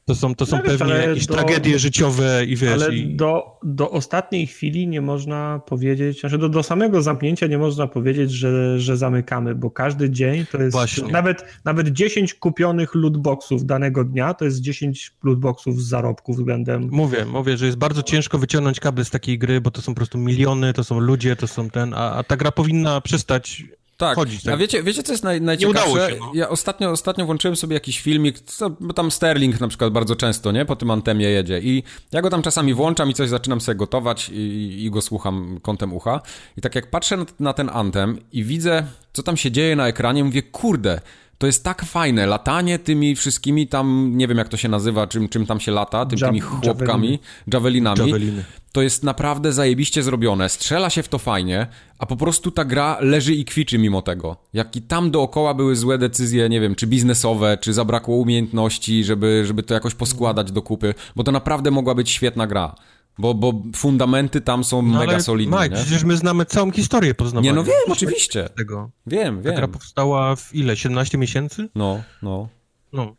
To 0.08 0.16
są, 0.16 0.36
to 0.36 0.45
są 0.45 0.58
no, 0.58 0.64
pewnie 0.64 0.93
jakieś 0.93 1.26
do, 1.26 1.34
tragedie 1.34 1.80
życiowe 1.80 2.45
i 2.45 2.55
wiesz... 2.55 2.74
Ale 2.74 2.95
i... 2.95 3.16
do, 3.16 3.60
do 3.64 3.91
ostatniej 3.91 4.47
chwili 4.47 4.88
nie 4.88 5.01
można 5.01 5.62
powiedzieć, 5.66 6.20
znaczy 6.20 6.38
do, 6.38 6.49
do 6.49 6.64
samego 6.64 7.01
zamknięcia 7.01 7.47
nie 7.47 7.58
można 7.58 7.88
powiedzieć, 7.88 8.32
że, 8.32 8.80
że 8.80 8.97
zamykamy, 8.97 9.55
bo 9.55 9.72
każdy 9.72 10.10
dzień 10.10 10.45
to 10.51 10.58
jest... 10.62 10.72
Właśnie. 10.72 11.08
Nawet, 11.12 11.45
nawet 11.66 11.89
10 11.89 12.34
kupionych 12.34 12.95
lootboxów 12.95 13.66
danego 13.66 14.03
dnia 14.03 14.34
to 14.34 14.45
jest 14.45 14.62
10 14.62 15.12
lootboxów 15.24 15.82
z 15.82 15.88
zarobków 15.88 16.38
względem... 16.38 16.89
Mówię, 16.91 17.26
mówię, 17.26 17.58
że 17.58 17.66
jest 17.66 17.78
bardzo 17.78 18.03
ciężko 18.03 18.38
wyciągnąć 18.38 18.80
kable 18.80 19.05
z 19.05 19.10
takiej 19.10 19.39
gry, 19.39 19.62
bo 19.62 19.72
to 19.72 19.82
są 19.82 19.93
po 19.93 19.97
prostu 19.97 20.18
miliony, 20.18 20.74
to 20.74 20.84
są 20.84 20.99
ludzie, 20.99 21.36
to 21.36 21.47
są 21.47 21.70
ten... 21.70 21.93
A, 21.93 22.14
a 22.14 22.24
ta 22.24 22.38
gra 22.38 22.51
powinna 22.51 23.01
przestać 23.01 23.64
tak. 23.97 24.15
chodzić. 24.15 24.43
Tak. 24.43 24.53
A 24.53 24.57
wiecie, 24.57 24.83
wiecie 24.83 25.03
co 25.03 25.13
jest 25.13 25.23
naj, 25.23 25.41
najciekawsze? 25.41 25.89
udało 25.91 26.09
się, 26.09 26.15
no. 26.19 26.31
Ja 26.33 26.49
ostatnio, 26.49 26.91
ostatnio 26.91 27.25
włączyłem 27.25 27.55
sobie 27.55 27.73
jakiś 27.73 28.01
filmik, 28.01 28.39
co, 28.39 28.69
bo 28.69 28.93
tam 28.93 29.11
Sterling 29.11 29.59
na 29.59 29.67
przykład 29.67 29.93
bardzo 29.93 30.15
często, 30.15 30.51
nie? 30.51 30.65
Po 30.65 30.75
tym 30.75 30.91
antemie 30.91 31.29
jedzie 31.29 31.59
i 31.59 31.83
ja 32.11 32.21
go 32.21 32.29
tam 32.29 32.41
czasami 32.41 32.73
włączam 32.73 33.09
i 33.09 33.13
coś 33.13 33.29
zaczynam 33.29 33.61
sobie 33.61 33.75
gotować 33.75 34.29
i, 34.29 34.83
i 34.85 34.91
go 34.91 35.01
słucham 35.01 35.59
kątem 35.61 35.93
ucha. 35.93 36.21
I 36.57 36.61
tak 36.61 36.75
jak 36.75 36.89
patrzę 36.89 37.17
na, 37.17 37.25
na 37.39 37.53
ten 37.53 37.69
antem 37.73 38.19
i 38.31 38.43
widzę, 38.43 38.87
co 39.13 39.23
tam 39.23 39.37
się 39.37 39.51
dzieje 39.51 39.75
na 39.75 39.87
ekranie, 39.87 40.23
mówię, 40.23 40.41
kurde, 40.43 41.01
to 41.38 41.47
jest 41.47 41.63
tak 41.63 41.85
fajne, 41.85 42.25
latanie 42.25 42.79
tymi 42.79 43.15
wszystkimi 43.15 43.67
tam, 43.67 44.11
nie 44.15 44.27
wiem 44.27 44.38
jak 44.38 44.49
to 44.49 44.57
się 44.57 44.69
nazywa, 44.69 45.07
czym, 45.07 45.29
czym 45.29 45.45
tam 45.45 45.59
się 45.59 45.71
lata, 45.71 46.05
tym, 46.05 46.19
tymi 46.19 46.39
chłopkami, 46.39 47.19
javelinami. 47.53 47.99
Javeliny. 47.99 48.43
To 48.71 48.81
jest 48.81 49.03
naprawdę 49.03 49.53
zajebiście 49.53 50.03
zrobione, 50.03 50.49
strzela 50.49 50.89
się 50.89 51.03
w 51.03 51.07
to 51.07 51.17
fajnie, 51.17 51.67
a 51.99 52.05
po 52.05 52.15
prostu 52.15 52.51
ta 52.51 52.65
gra 52.65 52.97
leży 53.01 53.33
i 53.35 53.45
kwiczy 53.45 53.77
mimo 53.77 54.01
tego. 54.01 54.38
Jak 54.53 54.75
i 54.75 54.81
tam 54.81 55.11
dookoła 55.11 55.53
były 55.53 55.75
złe 55.75 55.97
decyzje, 55.97 56.49
nie 56.49 56.61
wiem, 56.61 56.75
czy 56.75 56.88
biznesowe, 56.88 57.57
czy 57.61 57.73
zabrakło 57.73 58.15
umiejętności, 58.15 59.03
żeby, 59.03 59.43
żeby 59.45 59.63
to 59.63 59.73
jakoś 59.73 59.93
poskładać 59.93 60.51
do 60.51 60.61
kupy, 60.61 60.93
bo 61.15 61.23
to 61.23 61.31
naprawdę 61.31 61.71
mogła 61.71 61.95
być 61.95 62.09
świetna 62.09 62.47
gra. 62.47 62.75
Bo, 63.20 63.34
bo 63.34 63.53
fundamenty 63.76 64.41
tam 64.41 64.63
są 64.63 64.82
No, 64.82 64.99
mega 64.99 65.11
ale, 65.11 65.22
solidne, 65.22 65.57
Mike, 65.57 65.76
nie? 65.76 65.82
przecież 65.84 66.03
my 66.03 66.18
znamy 66.18 66.45
całą 66.45 66.72
historię 66.72 67.15
poznawania. 67.15 67.51
Nie, 67.51 67.55
no 67.55 67.63
wiem, 67.63 67.76
oczywiście. 67.89 68.49
Tego. 68.57 68.89
Wiem, 69.07 69.43
Ta 69.43 69.51
gra 69.51 69.61
wiem. 69.61 69.72
powstała 69.72 70.36
w 70.36 70.55
ile? 70.55 70.78
17 70.78 71.18
miesięcy? 71.18 71.70
No, 71.76 72.03
no. 72.22 72.49
No. 72.93 73.15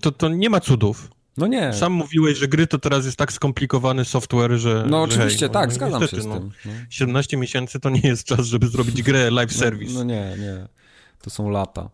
To, 0.00 0.12
to 0.12 0.28
nie 0.28 0.50
ma 0.50 0.60
cudów. 0.60 1.10
No 1.36 1.46
nie. 1.46 1.72
Sam 1.72 1.92
mówiłeś, 1.92 2.38
że 2.38 2.48
gry 2.48 2.66
to 2.66 2.78
teraz 2.78 3.04
jest 3.04 3.16
tak 3.16 3.32
skomplikowany 3.32 4.04
software, 4.04 4.52
że. 4.58 4.84
No 4.88 4.96
że 4.98 5.02
oczywiście, 5.02 5.46
hej, 5.46 5.50
tak, 5.54 5.68
no, 5.68 5.74
zgadzam 5.74 6.00
niestety, 6.00 6.22
się 6.22 6.28
z 6.28 6.30
no. 6.30 6.34
tym. 6.40 6.50
No. 6.64 6.72
17 6.90 7.36
miesięcy 7.36 7.80
to 7.80 7.90
nie 7.90 8.00
jest 8.04 8.24
czas, 8.24 8.46
żeby 8.46 8.68
zrobić 8.68 9.02
grę 9.02 9.30
live 9.40 9.52
service. 9.52 9.94
No 9.94 10.04
nie, 10.04 10.36
nie. 10.38 10.66
To 11.22 11.30
są 11.30 11.50
lata. 11.50 11.90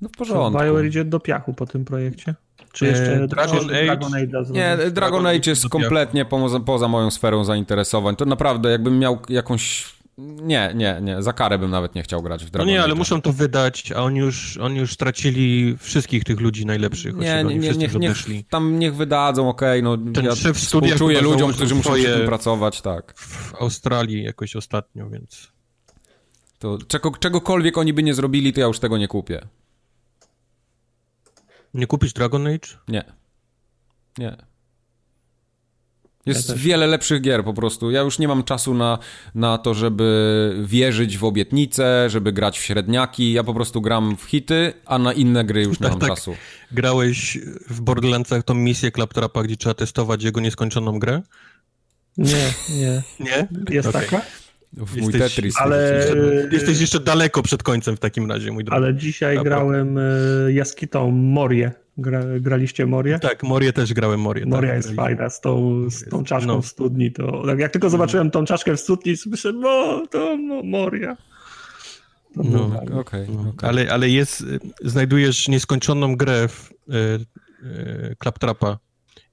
No 0.00 0.08
w 0.08 0.12
porządku. 0.12 0.62
BioWare 0.64 0.86
idzie 0.86 1.04
do 1.04 1.20
piachu 1.20 1.54
po 1.54 1.66
tym 1.66 1.84
projekcie? 1.84 2.34
Czy 2.72 2.86
E, 2.86 2.88
jeszcze 2.88 3.28
Dragon 3.28 3.68
czy 3.68 3.74
Age? 3.74 3.84
Dragon? 3.84 4.12
Nie, 4.50 4.76
Dragon 4.76 4.92
Dragon 4.92 5.26
Age 5.26 5.50
jest 5.50 5.68
kompletnie 5.68 6.24
poza, 6.24 6.60
poza 6.60 6.88
moją 6.88 7.10
sferą 7.10 7.44
zainteresowań. 7.44 8.16
To 8.16 8.24
naprawdę, 8.24 8.70
jakbym 8.70 8.98
miał 8.98 9.18
jakąś... 9.28 9.86
Nie, 10.18 10.72
nie, 10.74 10.98
nie. 11.02 11.22
Za 11.22 11.32
karę 11.32 11.58
bym 11.58 11.70
nawet 11.70 11.94
nie 11.94 12.02
chciał 12.02 12.22
grać 12.22 12.42
w 12.42 12.46
No 12.46 12.50
Dragon 12.50 12.68
nie, 12.68 12.82
ale 12.82 12.94
muszą 12.94 13.22
to 13.22 13.32
wydać, 13.32 13.92
a 13.92 14.02
oni 14.02 14.18
już, 14.18 14.56
oni 14.56 14.78
już 14.78 14.92
stracili 14.92 15.76
wszystkich 15.80 16.24
tych 16.24 16.40
ludzi 16.40 16.66
najlepszych. 16.66 17.16
Nie, 17.16 17.44
nie, 17.44 17.58
nie 17.58 17.88
niech, 17.98 18.16
tam 18.50 18.78
niech 18.78 18.96
wydadzą, 18.96 19.48
okej, 19.48 19.82
no 19.82 19.96
Ten 20.14 20.24
ja 20.24 20.34
szef 20.34 20.56
współczuję 20.56 21.20
ludziom, 21.20 21.52
którzy 21.52 21.74
muszą 21.74 21.94
przy 21.94 22.04
tym 22.04 22.26
pracować, 22.26 22.80
tak. 22.80 23.14
W 23.16 23.54
Australii 23.54 24.22
jakoś 24.24 24.56
ostatnio, 24.56 25.10
więc... 25.10 25.52
To 26.58 26.78
czego, 26.88 27.10
czegokolwiek 27.10 27.78
oni 27.78 27.92
by 27.92 28.02
nie 28.02 28.14
zrobili, 28.14 28.52
to 28.52 28.60
ja 28.60 28.66
już 28.66 28.78
tego 28.78 28.98
nie 28.98 29.08
kupię. 29.08 29.40
Nie 31.74 31.86
kupić 31.86 32.12
Dragon 32.12 32.46
Age? 32.46 32.68
Nie. 32.88 33.04
Nie. 34.18 34.36
Jest 36.26 36.48
Ja 36.48 36.54
wiele 36.54 36.86
lepszych 36.86 37.22
gier 37.22 37.44
po 37.44 37.54
prostu. 37.54 37.90
Ja 37.90 38.00
już 38.00 38.18
nie 38.18 38.28
mam 38.28 38.44
czasu 38.44 38.74
na, 38.74 38.98
na 39.34 39.58
to, 39.58 39.74
żeby 39.74 40.56
wierzyć 40.64 41.18
w 41.18 41.24
obietnice, 41.24 42.10
żeby 42.10 42.32
grać 42.32 42.58
w 42.58 42.62
średniaki. 42.62 43.32
Ja 43.32 43.44
po 43.44 43.54
prostu 43.54 43.80
gram 43.80 44.16
w 44.16 44.22
hity, 44.22 44.72
a 44.86 44.98
na 44.98 45.12
inne 45.12 45.44
gry 45.44 45.62
już 45.62 45.80
nie 45.80 45.84
Tak, 45.84 45.90
mam 45.90 46.00
tak. 46.00 46.08
czasu. 46.08 46.34
Grałeś 46.72 47.38
w 47.70 47.80
Borderlandsach 47.80 48.42
tą 48.42 48.54
misję 48.54 48.90
Claptrapa, 48.90 49.42
gdzie 49.42 49.56
trzeba 49.56 49.74
testować 49.74 50.22
jego 50.22 50.40
nieskończoną 50.40 50.98
grę? 50.98 51.22
Nie, 52.18 52.52
nie. 52.68 53.02
Nie? 53.20 53.48
Jest 53.70 53.88
Okej. 53.88 54.08
taka? 54.08 54.22
W 54.72 54.96
mój 54.96 55.12
Jesteś- 55.12 55.34
Tetris. 55.34 55.54
ale- 55.58 55.94
Jeszcze, 55.96 56.48
jesteś 56.56 56.80
jeszcze 56.80 57.00
daleko 57.00 57.42
przed 57.42 57.62
końcem 57.62 57.96
w 57.96 58.00
takim 58.00 58.30
razie, 58.30 58.52
mój 58.52 58.64
drogi. 58.64 58.76
Ale 58.84 58.94
dzisiaj 58.94 59.36
Dobra. 59.36 59.50
grałem 59.56 59.98
y, 59.98 60.52
Jaskitą 60.52 61.10
Morię. 61.10 61.72
Gra, 61.98 62.20
graliście 62.40 62.86
Morię? 62.86 63.18
Tak, 63.18 63.42
Morię 63.42 63.72
też 63.72 63.92
grałem, 63.94 64.20
Morię. 64.20 64.46
Moria 64.46 64.70
tak. 64.70 64.76
jest 64.76 64.96
fajna 64.96 65.30
z 65.30 65.40
tą, 65.40 65.82
z 65.90 66.08
tą 66.08 66.24
czaszką 66.24 66.46
No. 66.52 66.62
w 66.62 66.66
studni. 66.66 67.12
To, 67.12 67.42
tak 67.46 67.58
jak 67.58 67.72
tylko 67.72 67.90
zobaczyłem 67.90 68.30
tą 68.30 68.44
czaszkę 68.44 68.76
w 68.76 68.80
studni, 68.80 69.16
słyszę, 69.16 69.52
no, 69.52 70.06
to 70.10 70.36
no, 70.36 70.62
Moria. 70.62 71.16
To 72.34 72.42
No, 72.44 72.68
fajne. 72.76 72.96
Okej, 73.00 73.26
No, 73.30 73.52
ale, 73.62 73.92
ale 73.92 74.08
jest, 74.08 74.44
znajdujesz 74.84 75.48
nieskończoną 75.48 76.16
grę 76.16 76.48
w 76.48 76.70
y, 76.70 76.94
y, 77.66 78.16
Claptrapa 78.22 78.78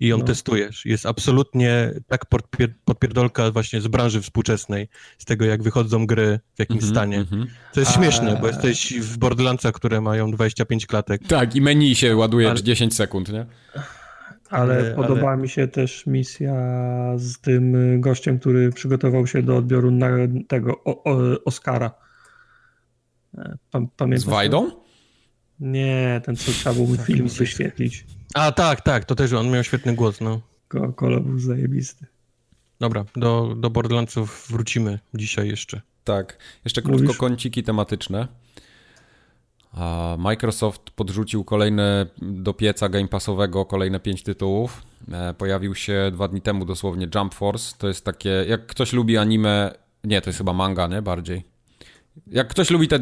i 0.06 0.08
ją 0.08 0.18
No. 0.18 0.24
testujesz. 0.24 0.86
Jest 0.86 1.06
absolutnie 1.06 1.92
tak 2.08 2.26
podpier- 2.30 2.74
podpierdolka 2.86 3.52
właśnie 3.52 3.82
z 3.82 3.88
branży 3.88 4.22
współczesnej, 4.22 4.88
z 5.18 5.26
tego 5.26 5.46
jak 5.46 5.64
wychodzą 5.64 6.06
gry, 6.08 6.40
w 6.56 6.60
jakim 6.60 6.76
Mhm, 6.76 6.92
stanie. 6.94 7.18
mhm. 7.18 7.48
To 7.74 7.80
jest 7.80 7.92
A- 7.92 7.96
śmieszne, 7.96 8.38
bo 8.42 8.48
jesteś 8.48 8.94
w 9.00 9.18
Borderlandsach, 9.18 9.74
które 9.74 10.02
mają 10.02 10.32
25 10.32 10.86
klatek. 10.88 11.22
Tak, 11.28 11.56
i 11.56 11.62
menu 11.62 11.96
się 11.96 12.16
ładuje 12.16 12.50
Ale- 12.50 12.64
10 12.64 12.96
sekund, 12.96 13.30
nie? 13.34 13.46
Ale, 14.50 14.74
Ale- 14.78 14.96
podobała 14.96 15.36
mi 15.38 15.50
się 15.50 15.68
też 15.68 16.06
misja 16.06 16.54
z 17.18 17.40
tym 17.40 17.76
gościem, 18.02 18.40
który 18.40 18.72
przygotował 18.72 19.28
się 19.28 19.44
do 19.44 19.58
odbioru 19.58 19.92
na 19.92 20.10
tego 20.48 20.84
o, 20.84 21.04
o, 21.04 21.44
Oscara. 21.46 21.92
E, 23.38 23.58
Pam, 23.72 23.86
Z 23.86 23.90
pamiętasz? 23.98 24.30
Wajdą? 24.30 24.72
Nie, 25.60 26.22
ten 26.26 26.36
co 26.36 26.52
trzeba 26.52 26.76
było 26.76 26.88
mu 26.88 26.98
film 26.98 27.28
wyświetlić. 27.28 28.06
A 28.36 28.52
tak, 28.52 28.82
tak, 28.82 29.06
to 29.06 29.16
też 29.16 29.34
on 29.34 29.50
miał 29.52 29.64
świetny 29.64 29.96
głos, 29.96 30.22
no. 30.22 30.42
Ko- 30.68 30.94
Kolo 30.94 31.20
był 31.22 31.40
zajebisty. 31.40 32.06
Dobra, 32.80 33.06
do, 33.16 33.54
do 33.58 33.70
Borderlandsów 33.70 34.48
wrócimy 34.50 35.00
dzisiaj 35.14 35.48
jeszcze. 35.48 35.82
Tak. 36.04 36.38
Jeszcze 36.66 36.82
krótko 36.82 37.02
Mówisz? 37.04 37.18
kąciki 37.18 37.64
tematyczne. 37.64 38.28
Microsoft 40.18 40.82
podrzucił 40.96 41.44
kolejne 41.44 42.06
do 42.22 42.54
pieca 42.54 42.90
Game 42.90 43.08
Passowego 43.08 43.66
kolejne 43.66 44.00
pięć 44.00 44.24
tytułów. 44.24 44.84
E, 45.12 45.34
Pojawił 45.34 45.76
się 45.76 46.10
dwa 46.14 46.28
dni 46.28 46.42
temu 46.42 46.66
dosłownie 46.66 47.08
Jump 47.16 47.34
Force. 47.34 47.76
To 47.78 47.88
jest 47.88 48.06
takie, 48.06 48.30
jak 48.30 48.66
ktoś 48.68 48.94
lubi 48.94 49.18
anime, 49.18 49.72
nie, 50.04 50.22
to 50.22 50.30
jest 50.30 50.38
chyba 50.38 50.54
manga, 50.54 50.88
nie? 50.88 51.02
Bardziej. 51.02 51.44
Jak 52.28 52.48
ktoś 52.48 52.70
lubi 52.70 52.88
te 52.88 53.00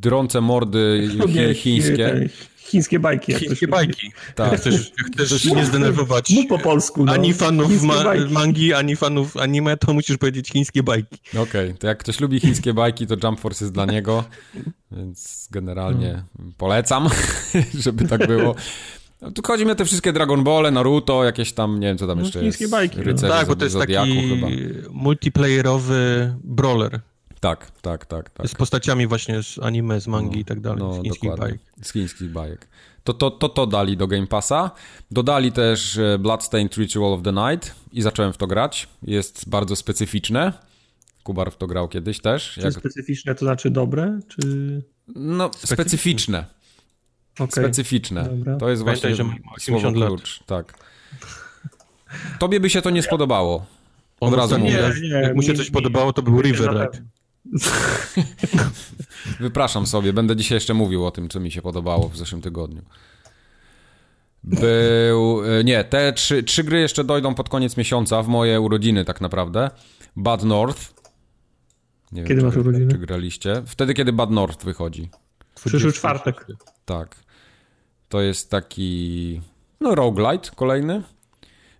drące 0.00 0.40
mordy 0.40 1.08
chi- 1.12 1.54
chińskie, 1.54 1.96
Te 1.96 2.28
Chińskie 2.70 2.98
bajki. 2.98 3.34
Chińskie 3.34 3.68
bajki. 3.68 4.12
tak. 4.34 4.60
Chcesz, 4.60 4.92
chcesz 5.26 5.44
nie 5.44 5.64
zdenerwować 5.66 6.30
Mów 6.30 6.46
po 6.46 6.58
polsku. 6.58 7.04
No. 7.04 7.12
ani 7.12 7.34
fanów 7.34 7.82
ma 7.82 7.94
mangi, 8.30 8.74
ani 8.74 8.96
fanów 8.96 9.36
anime, 9.36 9.76
to 9.76 9.94
musisz 9.94 10.16
powiedzieć 10.18 10.48
chińskie 10.48 10.82
bajki. 10.82 11.18
Okej, 11.38 11.74
to 11.74 11.86
jak 11.86 11.98
ktoś 11.98 12.20
lubi 12.20 12.40
chińskie 12.40 12.74
bajki, 12.74 13.06
to 13.06 13.16
Jump 13.24 13.40
Force 13.40 13.64
jest 13.64 13.74
dla 13.74 13.84
niego, 13.86 14.24
więc 14.92 15.48
generalnie 15.50 16.22
polecam, 16.56 17.08
żeby 17.84 18.08
tak 18.08 18.26
było. 18.26 18.54
No, 19.22 19.30
tu 19.30 19.42
chodzi 19.46 19.64
mi 19.66 19.70
o 19.70 19.74
te 19.74 19.84
wszystkie 19.84 20.12
Dragon 20.12 20.44
Ball, 20.44 20.72
Naruto, 20.72 21.24
jakieś 21.24 21.52
tam, 21.52 21.80
nie 21.80 21.86
wiem 21.86 21.98
co 21.98 22.06
tam 22.06 22.18
No, 22.18 22.24
jeszcze 22.24 22.40
chińskie 22.40 22.64
jest. 22.64 22.72
bajki, 22.72 22.98
no. 23.06 23.28
Tak, 23.28 23.46
bo 23.46 23.56
to 23.56 23.64
jest 23.64 23.72
Zodiaku 23.72 24.06
taki 24.08 24.28
chyba. 24.28 24.46
multiplayerowy 24.90 26.34
brawler 26.44 27.00
Tak, 27.40 27.70
tak, 27.82 28.06
tak. 28.06 28.30
tak. 28.30 28.48
z 28.48 28.54
postaciami 28.54 29.06
właśnie 29.06 29.42
z 29.42 29.58
anime, 29.58 30.00
z 30.00 30.06
mangi 30.06 30.40
i 30.40 30.44
tak 30.44 30.60
dalej, 30.60 30.92
z 30.92 31.02
chińskich 31.02 31.30
dokładnie. 31.30 31.44
bajek. 31.44 31.60
Z 31.82 31.92
chińskich 31.92 32.30
bajek. 32.30 32.68
To, 33.04 33.14
to, 33.14 33.30
to 33.30 33.48
to 33.48 33.66
dali 33.66 33.96
do 33.96 34.06
Game 34.06 34.26
Passa. 34.26 34.70
Dodali 35.10 35.52
też 35.52 35.98
e, 35.98 36.18
Bloodstained 36.18 36.76
Ritual 36.76 37.12
of 37.12 37.22
the 37.22 37.32
Night 37.32 37.74
i 37.92 38.02
zacząłem 38.02 38.32
w 38.32 38.36
to 38.36 38.46
grać. 38.46 38.88
Jest 39.02 39.48
bardzo 39.48 39.76
specyficzne. 39.76 40.52
Kubar 41.22 41.50
w 41.50 41.56
to 41.56 41.66
grał 41.66 41.88
kiedyś 41.88 42.20
też. 42.20 42.50
Czy 42.50 42.60
Jak, 42.60 42.74
specyficzne 42.74 43.34
to 43.34 43.44
znaczy 43.44 43.70
dobre? 43.70 44.20
Czy... 44.28 44.82
no, 45.08 45.50
specyficzne. 45.56 46.44
Okay. 47.34 47.64
Specyficzne. 47.64 48.24
Dobra. 48.24 48.56
To 48.56 48.70
jest 48.70 48.84
Pamiętaj, 48.84 49.14
właśnie 49.14 49.24
słowo 49.24 49.54
80 49.56 49.96
lat. 49.96 50.08
klucz. 50.08 50.42
Tak. 50.46 50.74
Tobie 52.38 52.60
by 52.60 52.70
się 52.70 52.82
to 52.82 52.90
nie 52.90 53.02
spodobało. 53.02 53.66
On 54.20 54.32
Od 54.32 54.38
razu 54.38 54.54
ostatnio, 54.54 54.70
mówię. 54.70 55.00
Nie, 55.02 55.08
Jak 55.08 55.36
mu 55.36 55.42
się 55.42 55.54
coś 55.54 55.70
podobało, 55.70 56.12
to 56.12 56.22
był 56.22 56.40
River 56.40 56.70
Ride. 56.70 57.04
Wypraszam 59.40 59.86
sobie, 59.86 60.12
będę 60.12 60.36
dzisiaj 60.36 60.56
jeszcze 60.56 60.74
mówił 60.74 61.06
o 61.06 61.10
tym, 61.10 61.28
co 61.28 61.40
mi 61.40 61.50
się 61.50 61.62
podobało 61.62 62.08
w 62.08 62.16
zeszłym 62.16 62.42
tygodniu. 62.42 62.82
Był. 64.44 65.42
e, 65.44 65.64
Nie, 65.64 65.84
te 65.84 66.12
trzy, 66.12 66.42
trzy 66.42 66.64
gry 66.64 66.80
jeszcze 66.80 67.04
dojdą 67.04 67.34
pod 67.34 67.48
koniec 67.48 67.76
miesiąca, 67.76 68.22
w 68.22 68.28
moje 68.28 68.60
urodziny 68.60 69.04
tak 69.04 69.20
naprawdę. 69.20 69.70
Bad 70.16 70.42
North. 70.44 70.94
Nie 72.12 72.24
Kiedy 72.24 72.40
czy, 72.40 72.46
masz 72.46 72.56
urodziny? 72.56 72.92
Czy 72.92 72.98
graliście? 72.98 73.62
Wtedy, 73.66 73.94
kiedy 73.94 74.12
Bad 74.12 74.30
North 74.30 74.64
wychodzi. 74.64 75.10
Przyszły 75.64 75.92
czwartek. 75.92 76.46
Tak. 76.84 77.16
To 78.08 78.20
jest 78.20 78.50
taki. 78.50 79.40
No, 79.80 79.94
roguelite 79.94 80.50
kolejny. 80.56 81.02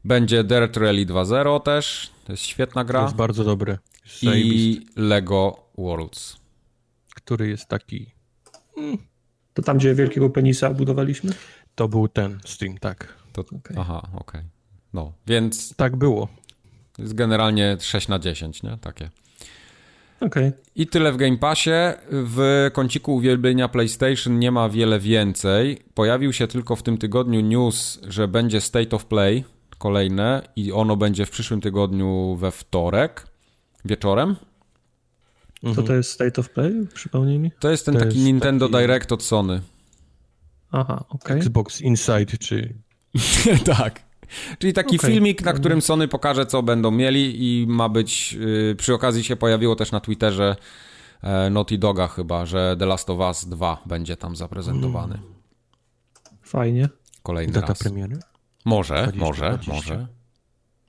Będzie 0.05 0.45
Dirt 0.45 0.77
Rally 0.77 1.07
2.0 1.07 1.63
też. 1.63 2.11
To 2.25 2.33
jest 2.33 2.43
świetna 2.43 2.83
To 2.83 2.89
gra. 2.89 3.03
jest 3.03 3.15
bardzo 3.15 3.45
dobre. 3.45 3.79
Jest 4.11 4.23
zajebisty. 4.23 4.57
I 4.83 4.87
Lego 4.97 5.67
Worlds. 5.79 6.37
Który 7.15 7.49
jest 7.49 7.69
taki... 7.69 8.11
To 9.55 9.63
tam, 9.63 9.79
gdzie 9.79 9.95
wielkiego 9.95 10.31
penisa 10.31 10.71
budowaliśmy? 10.71 11.33
To 11.75 11.89
był 11.89 12.09
ten 12.09 12.39
stream, 12.45 12.79
tak. 12.79 13.15
To, 13.33 13.41
Okej. 13.41 13.77
Aha, 13.81 14.09
okej. 14.15 14.43
No, 14.93 15.13
więc 15.27 15.77
Tak 15.77 15.97
było. 15.97 16.29
jest 16.99 17.15
generalnie 17.15 17.77
6 17.81 18.09
na 18.09 18.19
10, 18.19 18.63
nie? 18.63 18.79
Takie. 18.81 19.11
Okay. 20.21 20.53
I 20.77 20.87
tyle 20.87 21.13
w 21.13 21.17
Game 21.17 21.37
Passie. 21.39 21.71
W 22.11 22.71
kąciku 22.73 23.15
uwielbienia 23.15 23.69
PlayStation 23.69 24.39
nie 24.39 24.51
ma 24.51 24.69
wiele 24.69 24.99
więcej. 24.99 25.79
Pojawił 25.95 26.33
się 26.33 26.47
tylko 26.47 26.77
w 26.77 26.83
tym 26.83 26.99
tygodniu 26.99 27.41
news, 27.41 28.01
że 28.09 28.29
będzie 28.29 28.61
State 28.61 28.97
of 28.97 29.05
Play 29.07 29.45
kolejne 29.79 30.43
i 30.57 30.73
ono 30.73 30.97
będzie 30.97 31.27
w 31.27 31.31
przyszłym 31.31 31.61
tygodniu 31.61 32.37
we 32.37 32.51
wtorek 32.51 33.27
wieczorem. 33.85 34.37
Co 35.63 35.75
to 35.75 35.81
mhm. 35.81 35.97
jest 35.97 36.11
State 36.11 36.41
of 36.41 36.51
Play? 36.51 36.87
Przypomnij 36.95 37.39
mi. 37.39 37.51
To 37.59 37.71
jest 37.71 37.87
ten 37.87 37.95
to 37.95 38.01
taki 38.01 38.15
jest 38.15 38.27
Nintendo 38.27 38.69
taki... 38.69 38.79
Direct 38.79 39.13
od 39.13 39.23
Sony. 39.23 39.61
Aha, 40.73 41.05
okej. 41.09 41.19
Okay. 41.19 41.37
Xbox 41.37 41.81
Inside, 41.81 42.27
czy... 42.27 42.75
tak. 43.77 44.03
Czyli 44.59 44.73
taki 44.73 44.97
okay. 44.97 45.11
filmik, 45.11 45.43
na 45.43 45.53
którym 45.53 45.83
Sony 45.83 46.09
pokaże, 46.09 46.47
co 46.47 46.63
będą 46.63 46.91
mieli 46.91 47.37
i 47.39 47.67
ma 47.67 47.89
być, 47.89 48.33
yy, 48.33 48.75
przy 48.79 48.95
okazji 48.95 49.25
się 49.25 49.37
pojawiło 49.37 49.77
też 49.77 49.93
na 49.93 50.01
Twitterze 50.01 50.57
e, 51.23 51.51
Naughty 51.51 51.79
Doga 51.79 52.09
chyba, 52.09 52.47
że 52.47 52.77
The 52.79 52.87
Last 52.87 53.11
of 53.11 53.19
Us 53.19 53.45
2 53.45 53.83
będzie 53.87 54.17
tam 54.17 54.37
zaprezentowany. 54.37 55.15
Mm. 55.15 55.27
Fajnie. 56.43 56.89
Kolejny 57.23 57.53
Data 57.53 57.67
raz. 57.67 57.79
premiery? 57.79 58.19
Może, 58.65 58.95
20, 58.95 59.27
może, 59.27 59.59
20. 59.63 59.73
może. 59.73 60.07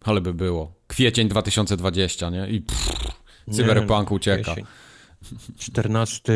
Ale 0.01 0.21
by 0.21 0.33
było. 0.33 0.73
Kwiecień 0.91 1.27
2020, 1.27 2.29
nie? 2.29 2.47
I 2.47 2.61
pff, 2.61 3.01
cyberpunk 3.51 4.11
ucieka. 4.11 4.55
14 5.57 6.33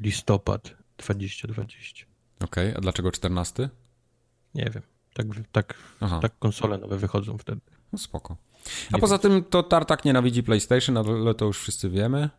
listopad 0.00 0.74
2020. 0.98 2.06
Okej, 2.40 2.68
okay, 2.68 2.76
a 2.76 2.80
dlaczego 2.80 3.12
14? 3.12 3.68
Nie 4.54 4.70
wiem. 4.74 4.82
Tak, 5.14 5.26
tak, 5.52 5.74
tak 6.22 6.38
konsole 6.38 6.78
nowe 6.78 6.98
wychodzą 6.98 7.38
wtedy. 7.38 7.60
No 7.92 7.98
spoko. 7.98 8.36
A 8.92 8.96
nie 8.96 9.00
poza 9.00 9.18
wiem. 9.18 9.22
tym 9.22 9.44
to 9.44 9.62
Tartak 9.62 10.04
nienawidzi 10.04 10.42
PlayStation, 10.42 10.96
ale 10.96 11.34
to 11.34 11.44
już 11.44 11.58
wszyscy 11.58 11.90
wiemy. 11.90 12.30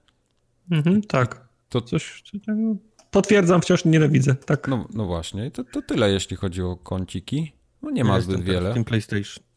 Mhm, 0.72 1.02
tak. 1.02 1.48
To 1.70 1.82
coś. 1.82 2.24
Potwierdzam, 3.12 3.62
wciąż 3.62 3.86
nienawidzę. 3.86 4.36
Tak. 4.36 4.68
No, 4.68 4.88
no 4.94 5.06
właśnie, 5.06 5.52
to, 5.52 5.64
to 5.64 5.82
tyle, 5.82 6.12
jeśli 6.12 6.38
chodzi 6.38 6.62
o 6.62 6.76
kąciki. 6.76 7.52
No 7.82 7.90
nie 7.90 8.04
ma 8.04 8.16
ja 8.16 8.22
zbyt 8.22 8.42
wiele. 8.42 8.74
Team 8.74 8.86
PlayStation. 8.86 9.51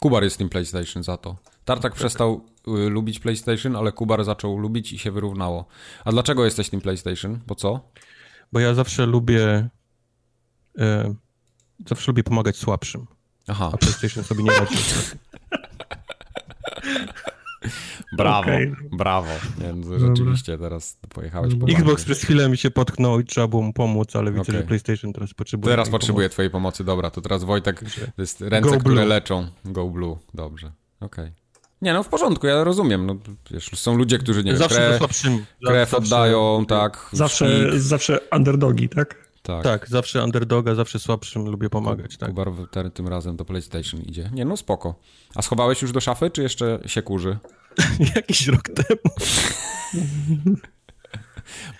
Kubar 0.00 0.24
jest 0.24 0.38
Team 0.38 0.50
PlayStation 0.50 1.02
za 1.02 1.16
to. 1.16 1.36
Tartak 1.64 1.92
tak. 1.92 1.98
przestał 1.98 2.46
y, 2.68 2.90
lubić 2.90 3.18
PlayStation, 3.18 3.76
ale 3.76 3.92
Kubar 3.92 4.24
zaczął 4.24 4.58
lubić 4.58 4.92
i 4.92 4.98
się 4.98 5.10
wyrównało. 5.10 5.66
A 6.04 6.12
dlaczego 6.12 6.44
jesteś 6.44 6.70
Team 6.70 6.80
PlayStation? 6.80 7.38
Bo 7.46 7.54
co? 7.54 7.80
Bo 8.52 8.60
ja 8.60 8.74
zawsze 8.74 9.06
lubię 9.06 9.68
y, 10.78 11.14
zawsze 11.86 12.12
lubię 12.12 12.22
pomagać 12.22 12.56
słabszym. 12.56 13.06
Aha. 13.48 13.70
A 13.72 13.76
PlayStation 13.76 14.24
sobie 14.24 14.42
nie 14.42 14.50
radzi. 14.50 14.76
Brawo, 18.12 18.40
okay. 18.40 18.76
brawo. 18.92 19.30
Nie, 19.58 19.98
rzeczywiście 19.98 20.58
teraz 20.58 20.98
pojechałeś 21.14 21.54
po 21.54 21.66
Xbox 21.66 22.04
przez 22.04 22.22
chwilę 22.22 22.48
mi 22.48 22.56
się 22.56 22.70
potknął 22.70 23.20
i 23.20 23.24
trzeba 23.24 23.48
było 23.48 23.62
mu 23.62 23.72
pomóc, 23.72 24.16
ale 24.16 24.30
widzę, 24.32 24.42
okay. 24.42 24.56
że 24.56 24.62
PlayStation 24.62 25.12
teraz 25.12 25.34
potrzebuje. 25.34 25.72
Teraz 25.72 25.90
potrzebuje 25.90 26.24
pomocy. 26.24 26.34
twojej 26.34 26.50
pomocy, 26.50 26.84
dobra. 26.84 27.10
To 27.10 27.20
teraz 27.20 27.44
Wojtek, 27.44 27.80
to 28.16 28.22
jest 28.22 28.40
ręce, 28.40 28.70
Go 28.70 28.78
które 28.78 28.94
blue. 28.94 29.06
leczą. 29.06 29.46
Go 29.64 29.88
Blue, 29.88 30.16
dobrze. 30.34 30.72
Okej. 31.00 31.24
Okay. 31.24 31.40
Nie, 31.82 31.92
no 31.92 32.02
w 32.02 32.08
porządku, 32.08 32.46
ja 32.46 32.64
rozumiem. 32.64 33.06
No, 33.06 33.16
wiesz, 33.50 33.70
są 33.74 33.96
ludzie, 33.96 34.18
którzy 34.18 34.44
nie 34.44 34.56
zawsze 34.56 34.76
krew, 34.76 34.98
słabszym, 34.98 35.44
krew 35.66 35.90
zawsze, 35.90 36.06
oddają, 36.06 36.66
tak. 36.68 37.08
Zawsze, 37.12 37.80
zawsze 37.80 38.18
underdogi, 38.32 38.88
tak? 38.88 39.30
Tak. 39.42 39.64
tak, 39.64 39.88
zawsze 39.88 40.24
underdoga, 40.24 40.74
zawsze 40.74 40.98
słabszym 40.98 41.48
lubię 41.48 41.70
pomagać. 41.70 42.16
Tak. 42.16 42.28
Kubar 42.28 42.48
tym 42.94 43.08
razem 43.08 43.36
do 43.36 43.44
PlayStation 43.44 44.00
idzie. 44.00 44.30
Nie, 44.32 44.44
no 44.44 44.56
spoko. 44.56 44.94
A 45.34 45.42
schowałeś 45.42 45.82
już 45.82 45.92
do 45.92 46.00
szafy, 46.00 46.30
czy 46.30 46.42
jeszcze 46.42 46.80
się 46.86 47.02
kurzy? 47.02 47.38
Jakiś 48.16 48.46
rok 48.46 48.62
temu. 48.62 49.14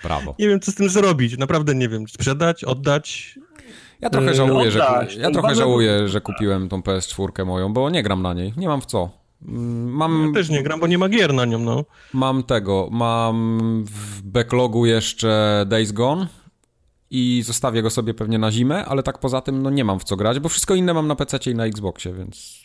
Brawo. 0.03 0.35
Nie 0.39 0.49
wiem, 0.49 0.61
co 0.61 0.73
z 0.73 0.75
tym 0.75 0.89
zrobić. 0.89 1.39
Naprawdę 1.39 1.75
nie 1.75 1.89
wiem. 1.89 2.09
Sprzedać, 2.09 2.65
oddać? 2.65 3.39
Ja 4.01 4.11
trochę 4.11 4.35
żałuję, 4.35 4.65
yy, 4.65 4.71
że, 4.71 5.07
ja 5.19 5.31
trochę 5.31 5.55
żałuję, 5.55 6.09
że 6.09 6.21
kupiłem 6.21 6.69
tą 6.69 6.81
PS4 6.81 7.47
moją, 7.47 7.73
bo 7.73 7.91
nie 7.91 8.03
gram 8.03 8.23
na 8.23 8.35
niej. 8.35 8.53
Nie 8.57 8.69
mam 8.69 8.81
w 8.81 8.87
co. 8.87 9.11
Mm, 9.49 9.89
mam... 9.89 10.27
Ja 10.27 10.35
też 10.35 10.51
nie 10.51 10.63
gram, 10.63 10.81
bo 10.81 10.87
nie 10.87 10.99
ma 10.99 11.09
gier 11.09 11.35
na 11.35 11.45
nią, 11.45 11.59
no. 11.59 11.85
Mam 12.13 12.43
tego, 12.43 12.89
mam 12.91 13.61
w 13.85 14.23
backlogu 14.23 14.87
jeszcze 14.87 15.65
Days 15.69 15.93
Gone, 15.93 16.27
i 17.11 17.43
zostawię 17.47 17.83
go 17.83 17.91
sobie 17.91 18.15
pewnie 18.15 18.39
na 18.39 18.53
zimę, 18.53 18.85
ale 18.85 19.03
tak 19.03 19.19
poza 19.19 19.41
tym 19.41 19.63
no 19.63 19.71
nie 19.71 19.85
mam 19.85 20.01
w 20.01 20.05
co 20.05 20.17
grać, 20.17 20.41
bo 20.41 20.49
wszystko 20.49 20.75
inne 20.75 20.95
mam 20.95 21.09
na 21.09 21.17
PC 21.17 21.51
i 21.51 21.55
na 21.55 21.67
Xboxie, 21.67 22.13
więc... 22.15 22.65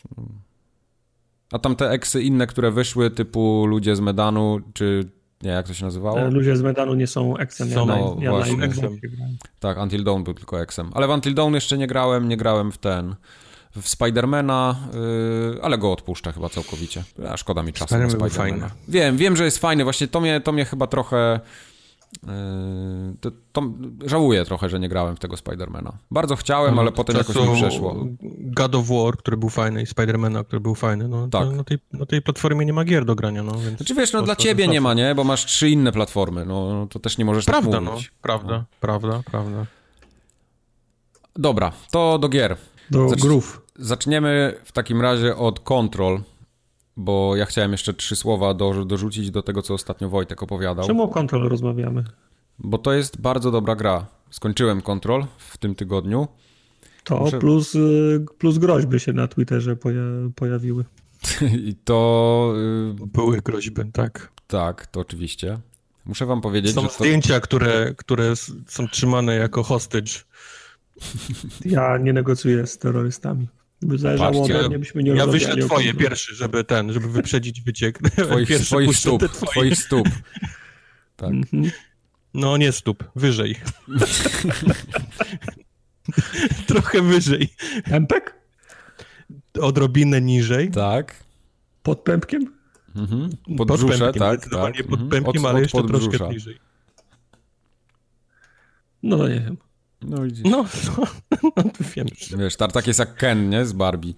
A 1.52 1.58
tam 1.58 1.76
te 1.76 1.90
eksy 1.90 2.22
inne, 2.22 2.46
które 2.46 2.70
wyszły, 2.70 3.10
typu 3.10 3.66
ludzie 3.66 3.96
z 3.96 4.00
Medanu, 4.00 4.60
czy 4.74 5.10
nie, 5.42 5.50
jak 5.50 5.66
to 5.66 5.74
się 5.74 5.84
nazywało? 5.84 6.20
E, 6.20 6.30
ludzie 6.30 6.56
z 6.56 6.62
Medanu 6.62 6.94
nie 6.94 7.06
są 7.06 7.36
eksem, 7.36 7.70
ja, 7.70 7.76
no, 7.76 7.86
na, 7.86 8.24
ja 8.24 8.30
właśnie. 8.30 8.56
na 8.56 8.68
Tak, 9.60 9.78
Until 9.78 10.04
Dawn 10.04 10.22
był 10.22 10.34
tylko 10.34 10.60
eksem. 10.60 10.90
Ale 10.94 11.06
w 11.06 11.10
Until 11.10 11.34
Dawn 11.34 11.54
jeszcze 11.54 11.78
nie 11.78 11.86
grałem, 11.86 12.28
nie 12.28 12.36
grałem 12.36 12.72
w 12.72 12.78
ten... 12.78 13.14
W 13.82 13.88
Spidermana, 13.88 14.76
yy, 15.52 15.62
ale 15.62 15.78
go 15.78 15.92
odpuszczę 15.92 16.32
chyba 16.32 16.48
całkowicie. 16.48 17.04
A 17.28 17.36
szkoda 17.36 17.62
mi 17.62 17.72
czasu 17.72 17.94
Spider 17.94 18.18
na 18.18 18.28
Spidermana. 18.28 18.70
Wiem, 18.88 19.16
wiem, 19.16 19.36
że 19.36 19.44
jest 19.44 19.58
fajny. 19.58 19.84
Właśnie 19.84 20.08
to 20.08 20.20
mnie, 20.20 20.40
to 20.40 20.52
mnie 20.52 20.64
chyba 20.64 20.86
trochę 20.86 21.40
to, 23.20 23.30
to, 23.52 23.62
żałuję 24.06 24.44
trochę, 24.44 24.68
że 24.68 24.80
nie 24.80 24.88
grałem 24.88 25.16
w 25.16 25.18
tego 25.18 25.36
Spidermana. 25.36 25.92
Bardzo 26.10 26.36
chciałem, 26.36 26.78
ale 26.78 26.92
potem 26.92 27.16
jakoś 27.16 27.36
mi 27.36 27.54
przeszło. 27.54 28.06
God 28.38 28.74
of 28.74 28.88
War, 28.88 29.16
który 29.16 29.36
był 29.36 29.48
fajny 29.48 29.82
i 29.82 29.86
Spidermana, 29.86 30.44
który 30.44 30.60
był 30.60 30.74
fajny. 30.74 31.08
No, 31.08 31.28
tak. 31.28 31.50
na, 31.50 31.64
tej, 31.64 31.78
na 31.92 32.06
tej 32.06 32.22
platformie 32.22 32.66
nie 32.66 32.72
ma 32.72 32.84
gier 32.84 33.04
do 33.04 33.14
grania. 33.14 33.42
No, 33.42 33.52
więc 33.52 33.76
znaczy 33.76 33.94
wiesz, 33.94 34.12
no 34.12 34.22
dla 34.22 34.36
ciebie 34.36 34.68
nie 34.68 34.80
ma, 34.80 34.94
nie? 34.94 35.14
Bo 35.14 35.24
masz 35.24 35.44
trzy 35.44 35.70
inne 35.70 35.92
platformy. 35.92 36.44
No, 36.44 36.74
no 36.74 36.86
to 36.86 36.98
też 36.98 37.18
nie 37.18 37.24
możesz 37.24 37.44
tak 37.44 37.52
prawda, 37.52 37.72
tak 37.72 37.84
mówić. 37.84 38.10
No, 38.12 38.18
prawda, 38.22 38.58
no. 38.58 38.64
prawda, 38.80 39.22
prawda. 39.30 39.66
Dobra, 41.36 41.72
to 41.90 42.18
do 42.18 42.28
gier. 42.28 42.56
Do 42.90 43.08
Zacz, 43.08 43.20
grów. 43.20 43.62
Zaczniemy 43.76 44.60
w 44.64 44.72
takim 44.72 45.00
razie 45.00 45.36
od 45.36 45.60
Control 45.60 46.20
bo 46.96 47.36
ja 47.36 47.46
chciałem 47.46 47.72
jeszcze 47.72 47.94
trzy 47.94 48.16
słowa 48.16 48.54
do, 48.54 48.84
dorzucić 48.84 49.30
do 49.30 49.42
tego, 49.42 49.62
co 49.62 49.74
ostatnio 49.74 50.08
Wojtek 50.08 50.42
opowiadał. 50.42 50.86
Czemu 50.86 51.02
o 51.02 51.08
Control 51.08 51.48
rozmawiamy? 51.48 52.04
Bo 52.58 52.78
to 52.78 52.92
jest 52.92 53.20
bardzo 53.20 53.50
dobra 53.50 53.76
gra. 53.76 54.06
Skończyłem 54.30 54.82
Control 54.82 55.26
w 55.38 55.58
tym 55.58 55.74
tygodniu. 55.74 56.28
To 57.04 57.18
Muszę... 57.18 57.38
plus, 57.38 57.74
y, 57.74 58.24
plus 58.38 58.58
groźby 58.58 59.00
się 59.00 59.12
na 59.12 59.28
Twitterze 59.28 59.76
poja 59.76 60.02
pojawiły. 60.36 60.84
I 61.68 61.74
to... 61.84 62.54
Y, 63.02 63.06
Były 63.06 63.40
groźby, 63.42 63.82
tak. 63.92 64.32
Tak, 64.46 64.86
to 64.86 65.00
oczywiście. 65.00 65.58
Muszę 66.04 66.26
wam 66.26 66.40
powiedzieć, 66.40 66.74
są 66.74 66.82
że 66.82 66.88
to... 66.88 66.94
zdjęcia, 66.94 67.40
które, 67.40 67.94
które 67.96 68.36
są 68.66 68.88
trzymane 68.88 69.36
jako 69.36 69.62
hostage. 69.62 70.12
Ja 71.64 71.98
nie 71.98 72.12
negocjuję 72.12 72.66
z 72.66 72.78
terrorystami. 72.78 73.48
By 73.82 73.98
zależało 73.98 74.44
ode 74.44 74.68
mnie, 74.68 74.78
byśmy 74.78 75.02
nie 75.02 75.10
Ja 75.10 75.26
wyślę 75.26 75.56
twoje 75.56 75.94
pierwszy, 75.94 76.34
żeby 76.34 76.64
ten, 76.64 76.92
żeby 76.92 77.08
wyprzedzić 77.08 77.60
wyciek. 77.60 77.98
Twoich, 78.28 78.48
twoich 78.48 78.96
stóp, 78.96 79.28
twoje. 79.28 79.50
twoich 79.50 79.76
stóp. 79.76 80.08
Tak. 81.16 81.30
Mhm. 81.30 81.70
No 82.34 82.56
nie 82.56 82.72
stóp, 82.72 83.04
wyżej. 83.14 83.56
Trochę 86.66 87.02
wyżej. 87.02 87.48
Pępek? 87.90 88.34
Odrobinę 89.60 90.20
niżej. 90.20 90.70
Tak. 90.70 91.24
Pod 91.82 92.00
pępkiem? 92.00 92.54
Mhm. 92.96 93.30
Pod, 93.56 93.68
pod 93.68 93.78
brzusze, 93.78 93.98
pępkiem, 93.98 94.20
tak. 94.20 94.40
Zdecydowanie 94.40 94.74
tak. 94.74 94.86
pod 94.86 95.00
mhm. 95.00 95.10
pępkiem, 95.10 95.44
od, 95.44 95.50
ale 95.50 95.58
od 95.58 95.62
jeszcze 95.62 95.82
troszkę 95.82 96.28
niżej. 96.28 96.58
No 99.02 99.28
nie 99.28 99.40
wiem. 99.40 99.56
No 100.02 100.22
widzisz. 100.22 100.44
No, 100.44 100.64
no, 101.42 101.50
no 101.56 101.70
wiem. 101.96 102.06
Wiesz, 102.38 102.56
Tartak 102.56 102.86
jest 102.86 102.98
jak 102.98 103.16
Ken, 103.16 103.50
nie? 103.50 103.66
Z 103.66 103.72
Barbie. 103.72 104.12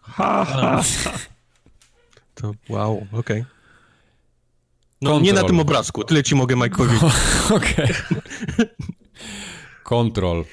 Ha, 0.00 0.44
ha, 0.44 0.82
To 2.34 2.54
wow, 2.68 3.06
okej. 3.12 3.40
Okay. 3.40 3.44
No 5.02 5.20
nie 5.20 5.32
na 5.32 5.42
tym 5.42 5.60
obrazku, 5.60 6.04
tyle 6.04 6.22
ci 6.22 6.34
mogę 6.34 6.56
Mike 6.56 6.76
powiedzieć. 6.76 7.02
okej. 7.56 7.88
Kontrol. 9.84 10.44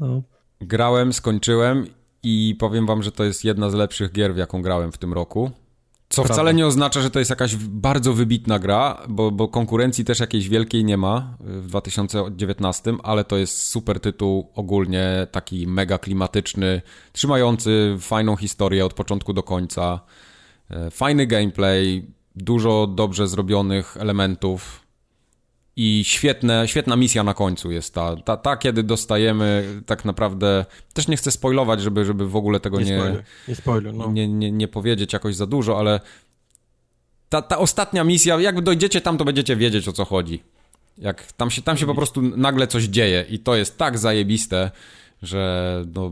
No. 0.00 0.22
Grałem, 0.60 1.12
skończyłem 1.12 1.86
i 2.22 2.56
powiem 2.58 2.86
wam, 2.86 3.02
że 3.02 3.12
to 3.12 3.24
jest 3.24 3.44
jedna 3.44 3.70
z 3.70 3.74
lepszych 3.74 4.12
gier, 4.12 4.34
w 4.34 4.36
jaką 4.36 4.62
grałem 4.62 4.92
w 4.92 4.98
tym 4.98 5.12
roku. 5.12 5.50
Co 6.10 6.22
Prawda. 6.22 6.34
wcale 6.34 6.54
nie 6.54 6.66
oznacza, 6.66 7.00
że 7.00 7.10
to 7.10 7.18
jest 7.18 7.30
jakaś 7.30 7.56
bardzo 7.56 8.12
wybitna 8.12 8.58
gra, 8.58 9.02
bo, 9.08 9.30
bo, 9.30 9.48
konkurencji 9.48 10.04
też 10.04 10.20
jakiejś 10.20 10.48
wielkiej 10.48 10.84
nie 10.84 10.96
ma 10.96 11.36
w 11.40 11.66
2019, 11.66 12.94
ale 13.02 13.24
to 13.24 13.36
jest 13.36 13.62
super 13.62 14.00
tytuł 14.00 14.50
ogólnie, 14.54 15.26
taki 15.30 15.66
mega 15.66 15.98
klimatyczny, 15.98 16.82
trzymający 17.12 17.96
fajną 18.00 18.36
historię 18.36 18.86
od 18.86 18.94
początku 18.94 19.32
do 19.32 19.42
końca. 19.42 20.00
E, 20.70 20.90
fajny 20.90 21.26
gameplay, 21.26 22.06
dużo 22.36 22.86
dobrze 22.86 23.28
zrobionych 23.28 23.96
elementów 23.96 24.86
i 25.76 26.04
świetne, 26.04 26.68
świetna 26.68 26.96
misja 26.96 27.24
na 27.24 27.34
końcu 27.34 27.70
jest 27.70 27.94
ta, 27.94 28.16
ta, 28.16 28.36
ta, 28.36 28.56
kiedy 28.56 28.82
dostajemy 28.82 29.64
tak 29.86 30.04
naprawdę, 30.04 30.64
też 30.92 31.08
nie 31.08 31.16
chcę 31.16 31.30
spoilować, 31.30 31.82
żeby, 31.82 32.04
żeby 32.04 32.28
w 32.28 32.36
ogóle 32.36 32.60
tego 32.60 32.80
nie, 32.80 32.84
nie, 32.84 32.98
spoiler, 32.98 33.24
nie, 33.48 33.54
spoiler, 33.54 33.94
no. 33.94 34.12
nie, 34.12 34.28
nie, 34.28 34.52
nie 34.52 34.68
powiedzieć 34.68 35.12
jakoś 35.12 35.36
za 35.36 35.46
dużo, 35.46 35.78
ale 35.78 36.00
ta, 37.28 37.42
ta 37.42 37.58
ostatnia 37.58 38.04
misja, 38.04 38.40
jak 38.40 38.60
dojdziecie 38.60 39.00
tam, 39.00 39.18
to 39.18 39.24
będziecie 39.24 39.56
wiedzieć 39.56 39.88
o 39.88 39.92
co 39.92 40.04
chodzi. 40.04 40.42
Jak 40.98 41.32
tam 41.32 41.50
się, 41.50 41.62
tam 41.62 41.76
się 41.76 41.86
po 41.86 41.94
prostu 41.94 42.22
nagle 42.22 42.66
coś 42.66 42.84
dzieje 42.84 43.24
i 43.28 43.38
to 43.38 43.56
jest 43.56 43.78
tak 43.78 43.98
zajebiste, 43.98 44.70
że 45.22 45.84
no, 45.94 46.10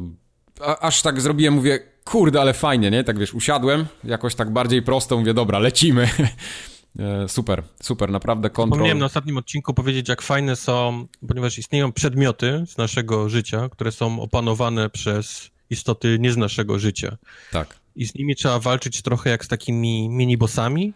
a, 0.61 0.79
aż 0.79 1.03
tak 1.03 1.21
zrobiłem, 1.21 1.55
mówię, 1.55 1.79
kurde, 2.05 2.41
ale 2.41 2.55
fajnie, 2.55 2.91
nie? 2.91 3.05
Tak 3.05 3.19
wiesz, 3.19 3.35
usiadłem, 3.35 3.87
jakoś 4.05 4.35
tak 4.35 4.51
bardziej 4.51 4.83
prosto, 4.83 5.19
mówię, 5.19 5.35
dobra, 5.35 5.59
lecimy. 5.59 6.09
E, 6.99 7.29
super, 7.29 7.63
super, 7.83 8.11
naprawdę 8.11 8.51
kontrol. 8.51 8.79
Wspomniałem 8.79 8.99
na 8.99 9.07
ostatnim 9.07 9.37
odcinku 9.37 9.75
powiedzieć, 9.75 10.09
jak 10.09 10.23
fajne 10.23 10.57
są, 10.57 11.07
ponieważ 11.29 11.59
istnieją 11.59 11.93
przedmioty 11.93 12.65
z 12.67 12.79
naszego 12.79 13.29
życia, 13.29 13.69
które 13.69 13.93
są 13.93 14.21
opanowane 14.21 14.91
przez 14.91 15.51
istoty 15.71 16.17
nie 16.21 16.33
z 16.33 16.37
naszego 16.37 16.79
życia. 16.79 17.17
Tak. 17.53 17.79
I 17.97 18.07
z 18.07 18.15
nimi 18.15 18.37
trzeba 18.37 18.59
walczyć 18.59 19.03
trochę 19.03 19.31
jak 19.31 19.45
z 19.45 19.49
takimi 19.49 20.09
mini-bossami. 20.09 20.93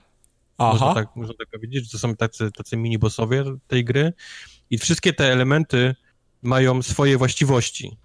Aha. 0.58 0.72
Można 0.72 0.94
tak, 0.94 1.16
można 1.16 1.34
tak 1.38 1.48
powiedzieć, 1.48 1.84
że 1.84 1.90
to 1.90 1.98
są 1.98 2.16
tacy, 2.16 2.50
tacy 2.52 2.76
mini-bossowie 2.76 3.58
tej 3.66 3.84
gry. 3.84 4.12
I 4.70 4.78
wszystkie 4.78 5.12
te 5.12 5.32
elementy 5.32 5.94
mają 6.42 6.82
swoje 6.82 7.18
właściwości. 7.18 7.96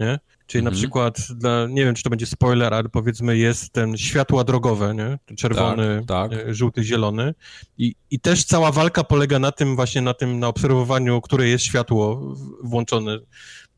Nie? 0.00 0.18
Czyli 0.46 0.64
na 0.64 0.70
Mhm. 0.70 0.80
przykład, 0.82 1.18
dla, 1.36 1.66
nie 1.68 1.84
wiem, 1.84 1.94
czy 1.94 2.02
to 2.02 2.10
będzie 2.10 2.26
spoiler, 2.26 2.74
ale 2.74 2.88
powiedzmy 2.88 3.36
jest 3.36 3.72
ten 3.72 3.96
światła 3.96 4.44
drogowe, 4.44 4.94
nie? 4.94 5.36
Czerwony, 5.36 6.04
Tak, 6.06 6.30
tak. 6.30 6.40
e, 6.48 6.54
żółty, 6.54 6.84
zielony. 6.84 7.34
I, 7.78 7.94
I 8.10 8.20
też 8.20 8.44
cała 8.44 8.72
walka 8.72 9.04
polega 9.04 9.38
na 9.38 9.52
tym 9.52 9.76
właśnie, 9.76 10.02
na 10.02 10.14
tym, 10.14 10.38
na 10.38 10.48
obserwowaniu, 10.48 11.20
które 11.20 11.48
jest 11.48 11.64
światło 11.64 12.34
włączone 12.62 13.18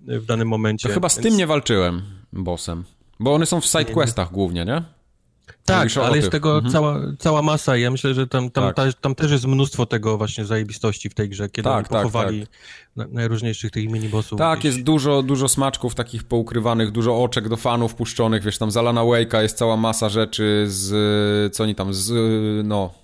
w 0.01 0.24
danym 0.27 0.49
momencie. 0.49 0.89
To 0.89 0.95
chyba 0.95 1.09
z 1.09 1.16
Więc- 1.16 1.27
tym 1.28 1.36
nie 1.36 1.47
walczyłem, 1.47 2.03
bossem. 2.32 2.85
Bo 3.20 3.35
one 3.35 3.47
są 3.47 3.61
w 3.61 3.66
sidequestach 3.66 4.32
głównie, 4.32 4.65
nie? 4.65 4.82
Tak, 5.65 5.89
ale 5.97 6.16
jest 6.16 6.31
tego 6.31 6.55
Mhm. 6.55 6.73
cała, 6.73 7.01
cała 7.19 7.43
masa 7.43 7.77
i 7.77 7.81
ja 7.83 7.91
myślę, 7.91 8.15
że 8.15 8.27
tam, 8.27 8.51
tam, 8.51 8.65
Tak. 8.65 8.77
ta, 8.77 8.93
tam 9.01 9.15
też 9.15 9.31
jest 9.31 9.47
mnóstwo 9.47 9.87
tego 9.87 10.19
właśnie 10.19 10.45
zajebistości 10.45 11.09
w 11.11 11.15
tej 11.15 11.29
grze, 11.29 11.49
kiedy 11.49 11.69
Tak, 11.69 11.89
tak, 11.89 12.03
pochowali 12.03 12.47
na, 12.97 13.07
najróżniejszych 13.07 13.70
tych 13.70 13.89
minibossów. 13.91 14.39
Tak, 14.39 14.59
gdzieś. 14.59 14.73
jest 14.75 14.85
dużo, 14.87 15.23
dużo 15.23 15.49
smaczków 15.49 15.95
takich 15.95 16.25
poukrywanych, 16.25 16.91
dużo 16.93 17.23
oczek 17.23 17.49
do 17.49 17.57
fanów 17.57 17.95
puszczonych, 17.95 18.43
wiesz, 18.43 18.59
tam 18.59 18.70
z 18.70 18.77
Alana 18.77 19.01
Wake'a 19.01 19.43
jest 19.43 19.57
cała 19.59 19.77
masa 19.77 20.09
rzeczy 20.09 20.65
z, 20.69 21.55
co 21.55 21.65
oni 21.65 21.75
tam, 21.75 21.95
z, 21.95 22.12
no... 22.66 22.95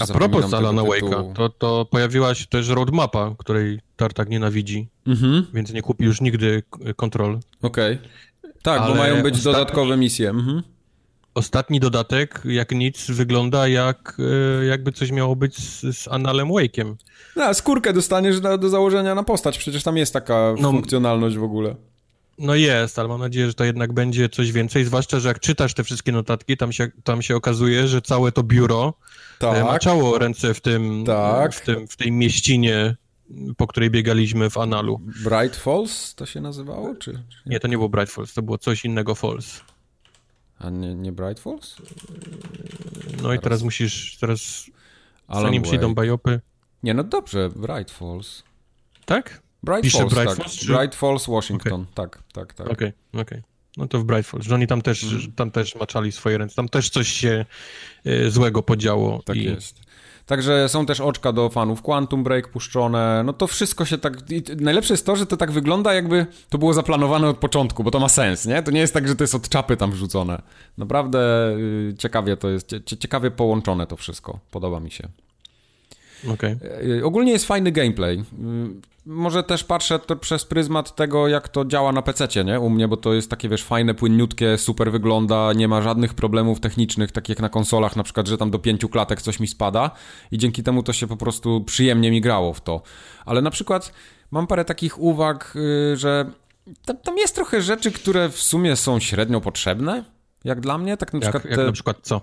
A 0.00 0.06
propos 0.06 0.54
Alana. 0.54 0.82
Wake'a, 0.82 1.32
to, 1.32 1.48
to 1.48 1.84
pojawiła 1.90 2.34
się 2.34 2.46
też 2.46 2.68
roadmapa, 2.68 3.34
której 3.38 3.80
Tartak 3.96 4.28
nienawidzi, 4.28 4.88
Mhm, 5.06 5.46
więc 5.54 5.72
nie 5.72 5.82
kupi 5.82 6.04
już 6.04 6.20
nigdy 6.20 6.62
kontrol. 6.96 7.38
okej. 7.62 7.98
Tak, 8.62 8.80
bo 8.80 8.86
Ale 8.86 8.94
mają 8.94 9.22
być 9.22 9.34
ostatni- 9.34 9.52
dodatkowe 9.52 9.96
misje. 9.96 10.30
Mhm. 10.30 10.62
Ostatni 11.40 11.80
dodatek, 11.80 12.40
jak 12.44 12.72
nic, 12.72 13.10
wygląda 13.10 13.68
jak 13.68 14.16
e, 14.62 14.64
jakby 14.64 14.92
coś 14.92 15.10
miało 15.10 15.36
być 15.36 15.56
z, 15.58 15.96
z 15.96 16.08
Analem 16.08 16.48
Wake'iem. 16.48 16.94
No, 17.36 17.54
skórkę 17.54 17.92
dostaniesz 17.92 18.40
do, 18.40 18.58
do 18.58 18.68
założenia 18.68 19.14
na 19.14 19.22
postać, 19.22 19.58
przecież 19.58 19.82
tam 19.82 19.96
jest 19.96 20.12
taka 20.12 20.54
No. 20.60 20.70
funkcjonalność 20.70 21.36
w 21.36 21.42
ogóle. 21.42 21.74
No 22.38 22.54
jest, 22.54 22.98
ale 22.98 23.08
mam 23.08 23.20
nadzieję, 23.20 23.46
że 23.46 23.54
to 23.54 23.64
jednak 23.64 23.92
będzie 23.92 24.28
coś 24.28 24.52
więcej, 24.52 24.84
zwłaszcza, 24.84 25.20
że 25.20 25.28
jak 25.28 25.40
czytasz 25.40 25.74
te 25.74 25.84
wszystkie 25.84 26.12
notatki, 26.12 26.56
tam 26.56 26.72
się, 26.72 26.88
tam 27.04 27.22
się 27.22 27.36
okazuje, 27.36 27.88
że 27.88 28.02
całe 28.02 28.32
to 28.32 28.42
biuro 28.42 28.94
e, 29.36 29.38
Tak. 29.38 29.64
maczało 29.64 30.18
ręce 30.18 30.54
w 30.54 30.60
tym, 30.60 31.04
Tak. 31.06 31.54
w 31.54 31.60
tym, 31.60 31.88
w 31.88 31.96
tej 31.96 32.12
mieścinie, 32.12 32.96
po 33.56 33.66
której 33.66 33.90
biegaliśmy 33.90 34.50
w 34.50 34.58
Analu. 34.58 35.00
Bright 35.24 35.56
Falls 35.56 36.14
to 36.14 36.26
się 36.26 36.40
nazywało, 36.40 36.94
czy? 36.94 37.12
czy 37.12 37.22
Nie, 37.46 37.60
to 37.60 37.68
nie 37.68 37.76
było 37.76 37.88
Bright 37.88 38.12
Falls, 38.14 38.34
to 38.34 38.42
było 38.42 38.58
coś 38.58 38.84
innego 38.84 39.14
Falls. 39.14 39.60
A 40.58 40.70
nie, 40.70 40.94
nie 40.94 41.12
Bright 41.12 41.40
Falls? 41.40 41.76
No 43.22 43.32
i 43.34 43.38
teraz 43.38 43.62
musisz, 43.62 44.16
teraz 44.20 44.70
Alan 45.28 45.42
zanim 45.42 45.62
przyjdą 45.62 45.86
Wake. 45.88 45.94
bajopy... 45.94 46.40
Nie, 46.82 46.94
no 46.94 47.04
dobrze, 47.04 47.50
Bright 47.56 47.90
Falls. 47.90 48.42
Tak? 49.04 49.42
Bright 49.62 49.82
Pisze 49.82 49.98
Falls, 49.98 50.14
Bright 50.14 50.28
tak. 50.28 50.36
Falls, 50.38 50.52
czy- 50.58 50.66
Bright 50.66 50.94
Falls, 50.94 51.26
Washington, 51.26 51.86
tak, 51.94 52.22
tak, 52.32 52.54
tak. 52.54 52.68
Okej, 52.70 52.92
okej. 53.14 53.42
No 53.76 53.88
to 53.88 53.98
w 53.98 54.04
Bright 54.04 54.26
Falls, 54.26 54.50
oni 54.52 54.66
tam 54.66 54.82
też, 54.82 55.04
Mhm. 55.04 55.32
tam 55.32 55.50
też 55.50 55.74
maczali 55.74 56.12
swoje 56.12 56.38
ręce, 56.38 56.54
tam 56.54 56.68
też 56.68 56.90
coś 56.90 57.08
się 57.08 57.44
e, 58.04 58.30
złego 58.30 58.62
podziało. 58.62 59.22
Tak 59.22 59.36
i... 59.36 59.44
jest. 59.44 59.80
Także 60.26 60.68
są 60.68 60.86
też 60.86 61.00
oczka 61.00 61.32
do 61.32 61.48
fanów 61.48 61.82
Quantum 61.82 62.24
Break 62.24 62.48
puszczone, 62.48 63.22
no 63.26 63.32
to 63.32 63.46
wszystko 63.46 63.84
się 63.84 63.98
tak... 63.98 64.30
I 64.30 64.42
najlepsze 64.60 64.94
jest 64.94 65.06
to, 65.06 65.16
że 65.16 65.26
to 65.26 65.36
tak 65.36 65.50
wygląda 65.52 65.94
jakby 65.94 66.26
to 66.48 66.58
było 66.58 66.74
zaplanowane 66.74 67.28
od 67.28 67.38
początku, 67.38 67.84
bo 67.84 67.90
to 67.90 68.00
ma 68.00 68.08
sens, 68.08 68.46
nie? 68.46 68.62
To 68.62 68.70
nie 68.70 68.80
jest 68.80 68.94
tak, 68.94 69.08
że 69.08 69.16
to 69.16 69.24
jest 69.24 69.34
od 69.34 69.48
czapy 69.48 69.76
tam 69.76 69.90
wrzucone. 69.92 70.42
Naprawdę 70.78 71.50
y, 71.90 71.94
ciekawie 71.98 72.36
to 72.36 72.48
jest, 72.48 72.70
cie- 72.84 72.96
ciekawie 72.98 73.30
połączone 73.30 73.86
to 73.86 73.96
wszystko. 73.96 74.38
Podoba 74.50 74.80
mi 74.80 74.90
się. 74.90 75.08
Okej. 76.32 76.56
Y, 76.98 77.04
Ogólnie 77.04 77.32
jest 77.32 77.46
fajny 77.46 77.72
gameplay. 77.72 78.24
Może 79.06 79.42
też 79.42 79.64
patrzę 79.64 79.98
to 79.98 80.16
przez 80.16 80.44
pryzmat 80.44 80.94
tego, 80.94 81.28
jak 81.28 81.48
to 81.48 81.64
działa 81.64 81.92
na 81.92 82.02
PC, 82.02 82.44
nie? 82.44 82.60
U 82.60 82.70
mnie, 82.70 82.88
bo 82.88 82.96
to 82.96 83.14
jest 83.14 83.30
takie, 83.30 83.48
wiesz, 83.48 83.64
fajne, 83.64 83.94
płynniutkie, 83.94 84.58
super 84.58 84.92
wygląda, 84.92 85.52
nie 85.52 85.68
ma 85.68 85.82
żadnych 85.82 86.14
problemów 86.14 86.60
technicznych, 86.60 87.12
tak 87.12 87.28
jak 87.28 87.40
na 87.40 87.48
konsolach, 87.48 87.96
na 87.96 88.02
przykład, 88.02 88.28
że 88.28 88.38
tam 88.38 88.50
do 88.50 88.58
pięciu 88.58 88.88
klatek 88.88 89.22
coś 89.22 89.40
mi 89.40 89.48
spada 89.48 89.90
i 90.30 90.38
dzięki 90.38 90.62
temu 90.62 90.82
to 90.82 90.92
się 90.92 91.06
po 91.06 91.16
prostu 91.16 91.60
przyjemnie 91.60 92.10
mi 92.10 92.20
grało 92.20 92.52
w 92.52 92.60
to. 92.60 92.82
Ale 93.26 93.42
na 93.42 93.50
przykład 93.50 93.92
mam 94.30 94.46
parę 94.46 94.64
takich 94.64 94.98
uwag, 94.98 95.56
y, 95.56 95.96
że 95.96 96.30
tam, 96.84 96.96
tam 96.96 97.18
jest 97.18 97.34
trochę 97.34 97.62
rzeczy, 97.62 97.92
które 97.92 98.28
w 98.28 98.42
sumie 98.42 98.76
są 98.76 99.00
średnio 99.00 99.40
potrzebne, 99.40 100.04
jak 100.44 100.60
dla 100.60 100.78
mnie, 100.78 100.96
tak 100.96 101.12
na 101.12 101.18
Jak, 101.18 101.22
przykład 101.22 101.44
jak 101.44 101.60
te... 101.60 101.66
na 101.66 101.72
przykład 101.72 101.96
co? 102.02 102.20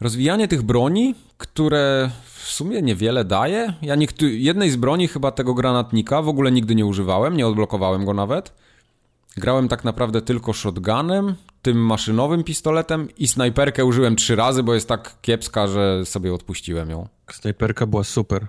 Rozwijanie 0.00 0.48
tych 0.48 0.62
broni, 0.62 1.14
które 1.38 2.10
w 2.46 2.50
sumie 2.52 2.82
niewiele 2.82 3.24
daje. 3.24 3.74
Ja 3.82 3.94
niektóry, 3.94 4.36
jednej 4.38 4.70
z 4.70 4.76
broni, 4.76 5.08
chyba 5.08 5.30
tego 5.32 5.54
granatnika, 5.54 6.22
w 6.22 6.28
ogóle 6.28 6.52
nigdy 6.52 6.74
nie 6.74 6.86
używałem, 6.86 7.36
nie 7.36 7.46
odblokowałem 7.46 8.04
go 8.04 8.14
nawet. 8.14 8.52
Grałem 9.36 9.68
tak 9.68 9.84
naprawdę 9.84 10.22
tylko 10.22 10.52
shotgunem, 10.52 11.34
tym 11.62 11.76
maszynowym 11.86 12.44
pistoletem 12.44 13.08
i 13.18 13.28
snajperkę 13.28 13.84
użyłem 13.84 14.16
trzy 14.16 14.36
razy, 14.36 14.62
bo 14.62 14.74
jest 14.74 14.88
tak 14.88 15.16
kiepska, 15.22 15.66
że 15.66 16.06
sobie 16.06 16.34
odpuściłem 16.34 16.90
ją. 16.90 17.08
Snajperka 17.32 17.86
była 17.86 18.04
super. 18.04 18.46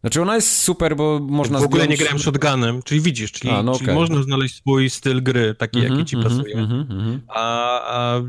Znaczy 0.00 0.22
ona 0.22 0.34
jest 0.34 0.56
super, 0.58 0.96
bo 0.96 1.18
można 1.22 1.58
w 1.58 1.62
ogóle 1.62 1.82
nie 1.88 1.96
zdjąć- 1.96 2.00
grałem 2.00 2.18
shotgunem, 2.18 2.82
czyli 2.82 3.00
widzisz, 3.00 3.32
czyli, 3.32 3.50
A, 3.50 3.62
no 3.62 3.72
czyli 3.72 3.84
okej. 3.84 3.94
można 3.94 4.22
znaleźć 4.22 4.56
swój 4.56 4.90
styl 4.90 5.22
gry, 5.22 5.54
taki 5.54 5.78
Mhm, 5.78 5.94
jaki 5.98 6.10
ci 6.10 6.16
mhm, 6.16 6.36
pasuje. 6.36 6.54
mhm, 6.58 6.80
mhm. 6.80 7.20
A, 7.28 7.80
a 8.14 8.20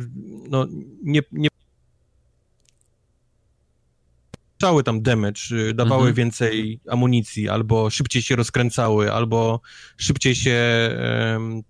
no 0.50 0.66
nie, 1.04 1.22
nie 1.32 1.48
Cały 4.62 4.84
tam 4.84 5.02
damage, 5.02 5.42
y, 5.70 5.74
dawały 5.74 6.02
Mhm. 6.02 6.16
więcej 6.16 6.80
amunicji, 6.90 7.50
albo 7.50 7.90
szybciej 7.90 8.22
się 8.22 8.36
rozkręcały, 8.36 9.12
albo 9.14 9.62
szybciej 9.98 10.36
się 10.36 10.56
em, 11.36 11.62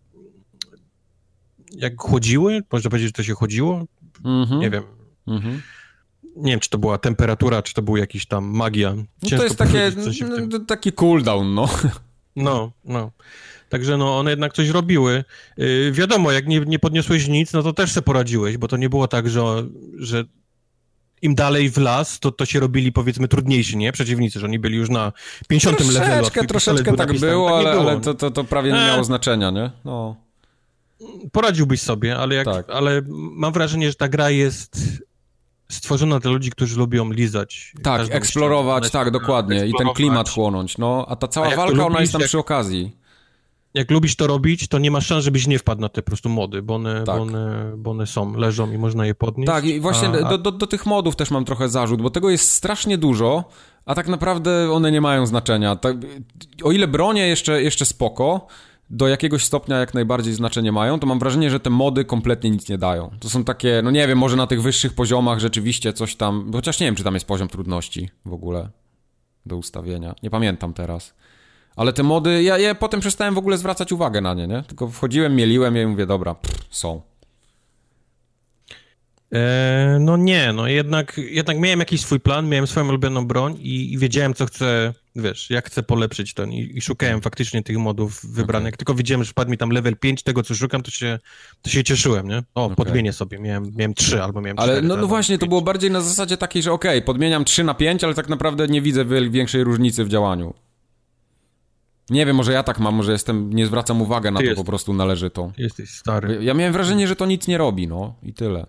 jak 1.76 2.02
chłodziły, 2.02 2.62
można 2.72 2.90
powiedzieć, 2.90 3.10
że 3.10 3.14
to 3.14 3.24
się 3.24 3.34
chodziło, 3.34 3.86
Mhm, 4.26 4.60
nie 4.60 4.70
wiem. 4.70 4.84
mhm. 5.28 5.62
Nie 6.36 6.52
wiem, 6.52 6.60
czy 6.60 6.70
to 6.70 6.78
była 6.78 6.98
temperatura, 6.98 7.62
czy 7.62 7.74
to 7.74 7.82
był 7.82 7.98
jakiś 7.98 8.26
tam 8.26 8.46
magia. 8.46 8.96
No 8.96 9.38
to 9.38 9.44
jest 9.44 9.56
takie, 9.58 9.92
w 9.92 10.20
tym... 10.20 10.50
no, 10.52 10.60
taki 10.60 10.92
cooldown, 10.92 11.54
no. 11.54 11.70
No, 12.36 12.72
no. 12.86 13.12
Także 13.70 13.98
no, 13.98 14.20
one 14.20 14.30
jednak 14.30 14.54
coś 14.54 14.70
robiły. 14.70 15.24
Yy, 15.58 15.92
wiadomo, 15.92 16.32
jak 16.32 16.48
nie, 16.48 16.60
nie 16.60 16.80
podniosłeś 16.80 17.28
nic, 17.28 17.54
no 17.54 17.64
to 17.64 17.74
też 17.74 17.92
se 17.92 18.02
poradziłeś, 18.02 18.58
bo 18.58 18.68
to 18.68 18.78
nie 18.78 18.90
było 18.90 19.08
tak, 19.08 19.30
że, 19.30 19.42
że 19.98 20.24
im 21.22 21.36
dalej 21.36 21.70
w 21.70 21.78
las, 21.78 22.20
to, 22.20 22.32
to 22.32 22.46
się 22.46 22.60
robili 22.60 22.92
powiedzmy 22.92 23.28
trudniejsi, 23.28 23.78
nie? 23.78 23.92
Przeciwnicy, 23.92 24.40
że 24.40 24.46
oni 24.46 24.60
byli 24.60 24.78
już 24.78 24.90
na 24.90 25.12
50 25.48 25.80
levelu. 25.80 25.98
a 26.00 26.02
Troszeczkę, 26.04 26.42
pistolet 26.42 26.50
troszeczkę 26.50 26.84
był 26.92 26.98
tak 26.98 27.20
było, 27.20 27.50
Tak 27.50 27.58
ale, 27.68 27.72
było. 27.78 27.92
ale 27.92 28.02
to, 28.02 28.14
to, 28.14 28.32
to 28.32 28.44
prawie 28.44 28.72
nie 28.72 28.82
E. 28.82 28.88
miało 28.88 29.04
znaczenia, 29.04 29.52
nie? 29.52 29.72
No. 29.86 30.16
Poradziłbyś 31.32 31.82
sobie, 31.82 32.18
ale, 32.18 32.36
jak, 32.36 32.46
Tak. 32.46 32.70
ale 32.70 33.02
mam 33.12 33.54
wrażenie, 33.54 33.90
że 33.90 33.96
ta 33.96 34.08
gra 34.08 34.30
jest 34.30 34.78
stworzona 35.70 36.20
dla 36.20 36.32
ludzi, 36.32 36.52
którzy 36.52 36.78
lubią 36.78 37.12
lizać. 37.12 37.74
Tak, 37.84 38.02
eksplorować, 38.16 38.90
tak, 38.92 39.12
dokładnie. 39.12 39.68
I 39.68 39.74
ten 39.78 39.90
klimat 39.90 40.30
chłonąć, 40.30 40.78
no. 40.78 41.06
A 41.10 41.16
ta 41.16 41.28
cała 41.28 41.48
A 41.48 41.56
walka, 41.56 41.74
ona 41.74 41.84
lubisz, 41.84 42.00
jest 42.00 42.12
tam 42.12 42.22
jak- 42.22 42.28
przy 42.30 42.38
okazji. 42.40 42.96
Jak 43.74 43.92
lubisz 43.92 44.16
to 44.16 44.28
robić, 44.28 44.68
to 44.68 44.80
nie 44.80 44.92
ma 44.92 45.02
szans, 45.02 45.26
żebyś 45.26 45.48
nie 45.48 45.60
wpadł 45.60 45.82
na 45.82 45.90
te 45.90 46.02
po 46.02 46.08
prostu 46.08 46.30
mody, 46.30 46.62
bo 46.62 46.76
one, 46.76 47.04
Tak. 47.04 47.16
bo 47.16 47.22
one, 47.22 47.74
bo 47.78 47.92
one 47.92 48.08
są, 48.08 48.36
leżą 48.36 48.72
i 48.72 48.78
można 48.78 49.06
je 49.06 49.16
podnieść. 49.16 49.48
Tak, 49.48 49.66
i 49.66 49.80
właśnie 49.80 50.08
a, 50.08 50.12
a 50.12 50.30
do, 50.30 50.38
do, 50.38 50.52
do 50.52 50.68
tych 50.68 50.86
modów 50.86 51.16
też 51.16 51.32
mam 51.32 51.46
trochę 51.46 51.70
zarzut, 51.70 52.02
bo 52.02 52.10
tego 52.10 52.30
jest 52.30 52.52
strasznie 52.52 52.98
dużo, 52.98 53.44
a 53.86 53.96
tak 53.96 54.08
naprawdę 54.08 54.72
one 54.72 54.92
nie 54.92 55.02
mają 55.02 55.26
znaczenia. 55.26 55.76
Tak, 55.76 55.98
o 56.64 56.72
ile 56.72 56.88
bronie 56.88 57.28
jeszcze, 57.28 57.64
jeszcze 57.64 57.86
spoko, 57.86 58.48
do 58.90 59.08
jakiegoś 59.08 59.44
stopnia 59.44 59.78
jak 59.80 59.94
najbardziej 59.94 60.34
znaczenie 60.34 60.72
mają, 60.72 61.00
to 61.00 61.08
mam 61.08 61.20
wrażenie, 61.20 61.50
że 61.50 61.60
te 61.60 61.70
mody 61.70 62.06
kompletnie 62.06 62.50
nic 62.50 62.70
nie 62.70 62.78
dają. 62.78 63.12
To 63.20 63.30
są 63.30 63.44
takie, 63.44 63.82
no 63.84 63.92
nie 63.92 64.08
wiem, 64.08 64.18
może 64.18 64.36
na 64.36 64.48
tych 64.48 64.62
wyższych 64.62 64.94
poziomach 64.94 65.40
rzeczywiście 65.40 65.94
coś 65.94 66.16
tam, 66.16 66.52
chociaż 66.54 66.80
nie 66.80 66.88
wiem, 66.88 66.96
czy 66.96 67.04
tam 67.04 67.14
jest 67.14 67.26
poziom 67.28 67.48
trudności 67.48 68.10
w 68.26 68.34
ogóle 68.34 68.70
do 69.46 69.58
ustawienia. 69.58 70.16
Nie 70.24 70.30
pamiętam 70.30 70.74
teraz. 70.74 71.14
Ale 71.76 71.94
te 71.94 72.04
mody, 72.04 72.44
ja, 72.44 72.58
ja 72.58 72.76
potem 72.76 73.00
przestałem 73.00 73.36
w 73.36 73.38
ogóle 73.38 73.58
zwracać 73.58 73.92
uwagę 73.92 74.22
na 74.22 74.34
nie, 74.34 74.48
nie? 74.48 74.64
Tylko 74.68 74.88
wchodziłem, 74.88 75.36
mieliłem 75.36 75.76
je 75.76 75.84
i 75.84 75.88
mówię, 75.88 76.06
dobra, 76.06 76.36
pff, 76.36 76.66
są. 76.70 77.02
E, 79.34 79.98
no 80.00 80.18
nie, 80.18 80.54
no 80.54 80.68
jednak, 80.68 81.22
jednak 81.30 81.60
miałem 81.60 81.80
jakiś 81.80 82.02
swój 82.02 82.20
plan, 82.20 82.50
miałem 82.50 82.68
swoją 82.68 82.88
ulubioną 82.88 83.28
broń 83.28 83.58
i, 83.60 83.94
i 83.94 83.98
wiedziałem, 83.98 84.34
co 84.34 84.46
chcę, 84.46 84.94
wiesz, 85.16 85.50
jak 85.50 85.68
chcę 85.68 85.84
polepszyć 85.84 86.34
to 86.34 86.46
i, 86.46 86.72
i 86.74 86.82
szukałem 86.82 87.22
faktycznie 87.22 87.64
tych 87.64 87.78
modów 87.78 88.26
wybranych. 88.26 88.62
Okay. 88.62 88.72
Jak 88.72 88.78
tylko 88.78 88.94
widziałem, 88.94 89.24
że 89.24 89.32
wpadł 89.32 89.52
mi 89.52 89.58
tam 89.58 89.70
level 89.70 89.98
5 89.98 90.24
tego, 90.24 90.44
co 90.44 90.56
szukam, 90.56 90.84
to 90.84 90.92
się, 90.92 91.20
to 91.62 91.70
się 91.70 91.84
cieszyłem, 91.84 92.28
nie? 92.28 92.44
O, 92.56 92.64
okay. 92.64 92.76
podmienię 92.76 93.14
sobie, 93.14 93.40
miałem, 93.40 93.72
miałem 93.76 93.94
3 93.94 94.24
albo 94.24 94.42
miałem 94.42 94.58
4. 94.58 94.72
Ale 94.72 94.82
no, 94.82 94.98
no 94.98 95.08
właśnie, 95.08 95.34
5. 95.34 95.42
to 95.42 95.48
było 95.48 95.62
bardziej 95.62 95.92
na 95.92 96.02
zasadzie 96.02 96.38
takiej, 96.38 96.64
że 96.64 96.72
okej, 96.72 96.98
okay, 96.98 97.06
podmieniam 97.06 97.46
3 97.46 97.64
na 97.64 97.74
5, 97.74 98.04
ale 98.04 98.14
tak 98.14 98.30
naprawdę 98.30 98.68
nie 98.68 98.82
widzę 98.82 99.06
większej 99.30 99.64
różnicy 99.64 100.06
w 100.06 100.10
działaniu. 100.10 100.54
Nie 102.12 102.26
wiem, 102.26 102.36
może 102.36 102.54
ja 102.54 102.64
tak 102.64 102.80
mam, 102.80 102.96
może 102.96 103.12
jestem, 103.12 103.54
nie 103.54 103.66
zwracam 103.66 104.02
uwagi 104.02 104.32
na 104.32 104.40
Ty 104.40 104.44
to 104.44 104.50
jest, 104.50 104.62
po 104.62 104.66
prostu 104.66 104.94
należytą. 104.94 105.52
Jesteś 105.58 105.90
stary. 105.90 106.44
Ja 106.44 106.54
miałem 106.54 106.74
wrażenie, 106.74 107.08
że 107.08 107.16
to 107.16 107.26
nic 107.26 107.48
nie 107.48 107.58
robi, 107.58 107.88
no 107.88 108.16
i 108.24 108.34
tyle. 108.34 108.66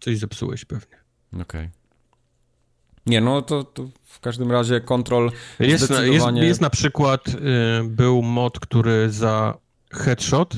Coś 0.00 0.18
zepsułeś 0.18 0.64
pewnie. 0.64 0.96
Okej. 1.32 1.42
Okay. 1.42 1.70
Nie, 3.06 3.20
no 3.20 3.42
to, 3.42 3.64
to, 3.64 3.88
w 4.04 4.20
każdym 4.20 4.52
razie 4.52 4.80
kontrol 4.80 5.30
jest, 5.58 5.84
zdecydowanie... 5.84 6.40
jest, 6.40 6.48
jest 6.48 6.60
na 6.60 6.70
przykład, 6.70 7.28
y, 7.28 7.34
był 7.84 8.22
mod, 8.22 8.60
który 8.60 9.10
za 9.10 9.58
headshot 9.92 10.54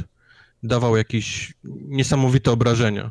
dawał 0.63 0.97
jakieś 0.97 1.55
niesamowite 1.65 2.51
obrażenia. 2.51 3.11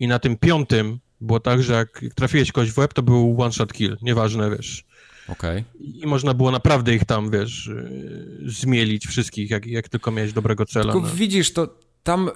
I 0.00 0.08
na 0.08 0.18
tym 0.18 0.36
piątym 0.36 0.98
było 1.20 1.40
tak, 1.40 1.62
że 1.62 1.72
jak 1.72 2.00
trafiłeś 2.14 2.52
kogoś 2.52 2.72
w 2.72 2.78
łeb, 2.78 2.94
to 2.94 3.02
był 3.02 3.42
one-shot 3.42 3.72
kill. 3.72 3.96
Nieważne, 4.02 4.50
wiesz. 4.50 4.84
Okay. 5.28 5.64
I 5.78 6.06
można 6.06 6.34
było 6.34 6.50
naprawdę 6.50 6.94
ich 6.94 7.04
tam, 7.04 7.30
wiesz, 7.30 7.66
y, 7.66 8.38
zmielić 8.46 9.06
wszystkich, 9.06 9.50
jak, 9.50 9.66
jak 9.66 9.88
tylko 9.88 10.10
miałeś 10.10 10.32
dobrego 10.32 10.66
cela. 10.66 10.92
Tylko 10.92 11.08
no. 11.08 11.14
widzisz, 11.14 11.52
to 11.52 11.68
tam 12.02 12.30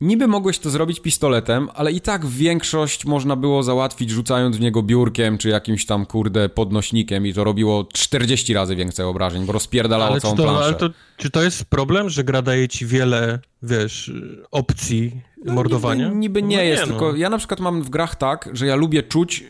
Niby 0.00 0.26
mogłeś 0.26 0.58
to 0.58 0.70
zrobić 0.70 1.00
pistoletem, 1.00 1.68
ale 1.74 1.92
i 1.92 2.00
tak 2.00 2.26
większość 2.26 3.04
można 3.04 3.36
było 3.36 3.62
załatwić 3.62 4.10
rzucając 4.10 4.56
w 4.56 4.60
niego 4.60 4.82
biurkiem 4.82 5.38
czy 5.38 5.48
jakimś 5.48 5.86
tam 5.86 6.06
kurde 6.06 6.48
podnośnikiem 6.48 7.26
i 7.26 7.34
to 7.34 7.44
robiło 7.44 7.88
40 7.92 8.54
razy 8.54 8.76
więcej 8.76 9.06
obrażeń, 9.06 9.46
bo 9.46 9.52
rozpierdalało 9.52 10.10
ale 10.10 10.20
całą 10.20 10.36
to, 10.36 10.42
planszę. 10.42 10.64
Ale 10.64 10.74
to, 10.74 10.90
czy 11.16 11.30
to 11.30 11.42
jest 11.42 11.64
problem, 11.64 12.10
że 12.10 12.24
gra 12.24 12.42
daje 12.42 12.68
ci 12.68 12.86
wiele, 12.86 13.38
wiesz, 13.62 14.12
opcji 14.50 15.20
no, 15.44 15.54
mordowania? 15.54 16.08
Niby, 16.08 16.18
niby 16.18 16.42
nie 16.42 16.56
no 16.56 16.62
jest, 16.62 16.82
nie, 16.82 16.88
tylko 16.88 17.12
no. 17.12 17.18
ja 17.18 17.30
na 17.30 17.38
przykład 17.38 17.60
mam 17.60 17.82
w 17.82 17.90
grach 17.90 18.16
tak, 18.16 18.48
że 18.52 18.66
ja 18.66 18.76
lubię 18.76 19.02
czuć 19.02 19.44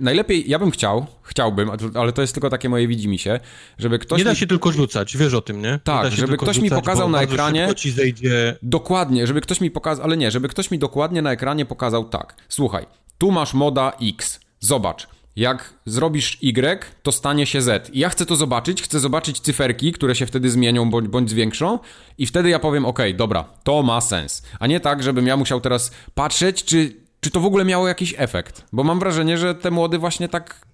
najlepiej, 0.00 0.50
ja 0.50 0.58
bym 0.58 0.70
chciał, 0.70 1.06
chciałbym, 1.22 1.70
ale 1.94 2.12
to 2.12 2.22
jest 2.22 2.34
tylko 2.34 2.50
takie 2.50 2.68
moje 2.68 2.88
widzimisię, 2.88 3.40
żeby 3.78 3.98
ktoś... 3.98 4.18
Nie 4.18 4.24
da 4.24 4.34
się 4.34 4.46
tylko 4.46 4.72
rzucać, 4.72 5.16
wiesz 5.16 5.34
o 5.34 5.40
tym, 5.40 5.62
nie? 5.62 5.80
Tak, 5.84 6.12
żeby 6.12 6.36
ktoś 6.36 6.56
rzucać, 6.56 6.62
mi 6.62 6.70
pokazał 6.70 7.08
na 7.08 7.22
ekranie... 7.22 7.74
ci 7.76 7.90
zejdzie... 7.90 8.56
Dokładnie, 8.62 9.26
żeby 9.26 9.40
ktoś 9.40 9.60
mi 9.60 9.70
pokazał, 9.70 10.04
ale 10.04 10.16
nie, 10.16 10.30
żeby 10.30 10.48
ktoś 10.48 10.70
mi 10.70 10.78
dokładnie 10.78 11.22
na 11.22 11.32
ekranie 11.32 11.66
pokazał 11.66 12.04
tak. 12.04 12.34
Słuchaj, 12.48 12.86
tu 13.18 13.30
masz 13.30 13.54
moda 13.54 13.92
X, 14.02 14.40
zobacz, 14.60 15.08
jak 15.36 15.74
zrobisz 15.86 16.38
Y, 16.42 16.84
to 17.02 17.12
stanie 17.12 17.46
się 17.46 17.62
Z. 17.62 17.90
I 17.94 17.98
ja 17.98 18.08
chcę 18.08 18.26
to 18.26 18.36
zobaczyć, 18.36 18.82
chcę 18.82 19.00
zobaczyć 19.00 19.40
cyferki, 19.40 19.92
które 19.92 20.14
się 20.14 20.26
wtedy 20.26 20.50
zmienią 20.50 20.90
bądź, 20.90 21.08
bądź 21.08 21.30
zwiększą 21.30 21.78
i 22.18 22.26
wtedy 22.26 22.48
ja 22.48 22.58
powiem, 22.58 22.84
ok, 22.84 22.98
dobra, 23.14 23.44
to 23.64 23.82
ma 23.82 24.00
sens. 24.00 24.42
A 24.60 24.66
nie 24.66 24.80
tak, 24.80 25.02
żebym 25.02 25.26
ja 25.26 25.36
musiał 25.36 25.60
teraz 25.60 25.90
patrzeć, 26.14 26.64
czy 26.64 27.05
czy 27.20 27.30
to 27.30 27.40
w 27.40 27.46
ogóle 27.46 27.64
miało 27.64 27.88
jakiś 27.88 28.14
efekt? 28.18 28.64
Bo 28.72 28.84
mam 28.84 28.98
wrażenie, 28.98 29.38
że 29.38 29.54
te 29.54 29.70
młody 29.70 29.98
właśnie 29.98 30.28
tak 30.28 30.66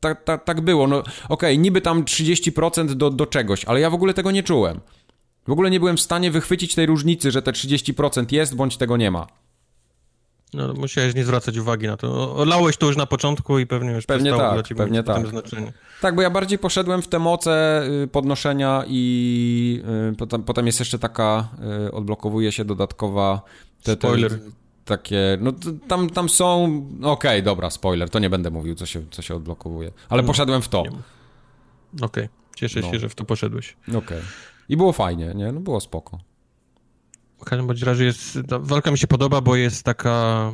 tak, 0.00 0.24
tak, 0.24 0.44
tak 0.44 0.60
było. 0.60 0.86
No 0.86 0.98
okej, 0.98 1.14
okay, 1.28 1.58
niby 1.58 1.80
tam 1.80 2.04
30% 2.04 2.94
do, 2.94 3.10
do 3.10 3.26
czegoś, 3.26 3.64
ale 3.64 3.80
ja 3.80 3.90
w 3.90 3.94
ogóle 3.94 4.14
tego 4.14 4.30
nie 4.30 4.42
czułem. 4.42 4.80
W 5.46 5.52
ogóle 5.52 5.70
nie 5.70 5.80
byłem 5.80 5.96
w 5.96 6.00
stanie 6.00 6.30
wychwycić 6.30 6.74
tej 6.74 6.86
różnicy, 6.86 7.30
że 7.30 7.42
te 7.42 7.52
30% 7.52 8.32
jest, 8.32 8.56
bądź 8.56 8.76
tego 8.76 8.96
nie 8.96 9.10
ma. 9.10 9.26
No, 10.54 10.74
musiałeś 10.74 11.14
nie 11.14 11.24
zwracać 11.24 11.58
uwagi 11.58 11.86
na 11.86 11.96
to. 11.96 12.36
Olałeś 12.36 12.76
to 12.76 12.86
już 12.86 12.96
na 12.96 13.06
początku 13.06 13.58
i 13.58 13.66
pewnie 13.66 13.90
już 13.90 14.06
pewnie 14.06 14.30
tak, 14.30 14.54
dla 14.54 14.62
ciebie 14.62 14.78
pewnie 14.78 15.02
tak. 15.02 15.26
znaczenie. 15.26 15.72
Tak, 16.00 16.14
bo 16.14 16.22
ja 16.22 16.30
bardziej 16.30 16.58
poszedłem 16.58 17.02
w 17.02 17.08
te 17.08 17.18
moce 17.18 17.82
y, 18.04 18.08
podnoszenia 18.08 18.84
i 18.86 19.82
y, 20.12 20.16
potem, 20.16 20.42
potem 20.42 20.66
jest 20.66 20.78
jeszcze 20.78 20.98
taka, 20.98 21.48
y, 21.86 21.92
odblokowuje 21.92 22.52
się 22.52 22.64
dodatkowa... 22.64 23.42
Te, 23.82 23.92
Spoiler. 23.92 24.30
Te, 24.30 24.65
takie, 24.86 25.38
no 25.40 25.52
tam, 25.88 26.10
tam 26.10 26.28
są, 26.28 26.64
okej, 26.98 27.10
okay, 27.10 27.42
dobra, 27.42 27.70
spoiler, 27.70 28.10
to 28.10 28.18
nie 28.18 28.30
będę 28.30 28.50
mówił, 28.50 28.74
co 28.74 28.86
się, 28.86 29.02
co 29.10 29.22
się 29.22 29.34
odblokowuje, 29.34 29.92
ale 30.08 30.22
no, 30.22 30.28
poszedłem 30.28 30.62
w 30.62 30.68
to. 30.68 30.80
Okej, 30.80 31.02
okay. 32.02 32.28
cieszę 32.56 32.80
no. 32.80 32.90
się, 32.90 32.98
że 32.98 33.08
w 33.08 33.14
to 33.14 33.24
poszedłeś. 33.24 33.76
Okej. 33.88 33.98
Okay. 33.98 34.22
I 34.68 34.76
było 34.76 34.92
fajnie, 34.92 35.32
nie? 35.34 35.52
No 35.52 35.60
było 35.60 35.80
spoko. 35.80 36.18
W 37.38 37.44
każdym 37.44 37.66
bądź 37.66 37.82
razie 37.82 38.04
jest, 38.04 38.38
walka 38.60 38.90
mi 38.90 38.98
się 38.98 39.06
podoba, 39.06 39.40
bo 39.40 39.56
jest 39.56 39.82
taka 39.82 40.52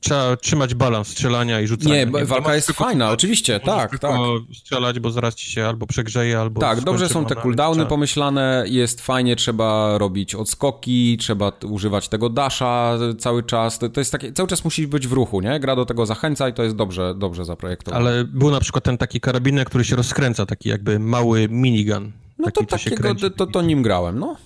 trzeba 0.00 0.36
trzymać 0.36 0.74
balans 0.74 1.08
strzelania 1.08 1.60
i 1.60 1.66
rzucania. 1.66 1.94
Nie, 1.94 2.06
nie 2.06 2.24
walka 2.24 2.54
jest 2.54 2.72
fajna, 2.72 3.10
oczywiście, 3.10 3.60
tak, 3.60 3.98
tak. 3.98 4.18
strzelać, 4.54 5.00
bo 5.00 5.10
zaraz 5.10 5.34
ci 5.34 5.50
się 5.50 5.66
albo 5.66 5.86
przegrzeje, 5.86 6.38
albo... 6.38 6.60
Tak, 6.60 6.80
dobrze 6.80 7.08
są 7.08 7.24
te 7.24 7.34
cooldowny 7.34 7.86
pomyślane, 7.86 8.64
jest 8.66 9.00
fajnie, 9.00 9.36
trzeba 9.36 9.98
robić 9.98 10.34
odskoki, 10.34 11.16
trzeba 11.20 11.52
używać 11.68 12.08
tego 12.08 12.28
dasha 12.28 12.98
cały 13.18 13.42
czas, 13.42 13.78
to, 13.78 13.88
to 13.88 14.00
jest 14.00 14.12
takie, 14.12 14.32
cały 14.32 14.48
czas 14.48 14.64
musi 14.64 14.88
być 14.88 15.08
w 15.08 15.12
ruchu, 15.12 15.40
nie? 15.40 15.60
Gra 15.60 15.76
do 15.76 15.86
tego 15.86 16.06
zachęca 16.06 16.48
i 16.48 16.52
to 16.52 16.62
jest 16.62 16.76
dobrze, 16.76 17.14
dobrze 17.14 17.44
zaprojektowane. 17.44 18.04
Ale 18.04 18.24
był 18.24 18.50
na 18.50 18.60
przykład 18.60 18.84
ten 18.84 18.98
taki 18.98 19.20
karabinek, 19.20 19.68
który 19.68 19.84
się 19.84 19.96
rozkręca, 19.96 20.46
taki 20.46 20.68
jakby 20.68 20.98
mały 20.98 21.48
minigun. 21.48 22.12
No 22.38 22.44
taki, 22.44 22.66
to 22.66 22.78
takiego, 22.78 23.14
to, 23.36 23.46
to 23.46 23.62
nim 23.62 23.82
grałem, 23.82 24.18
no. 24.18 24.36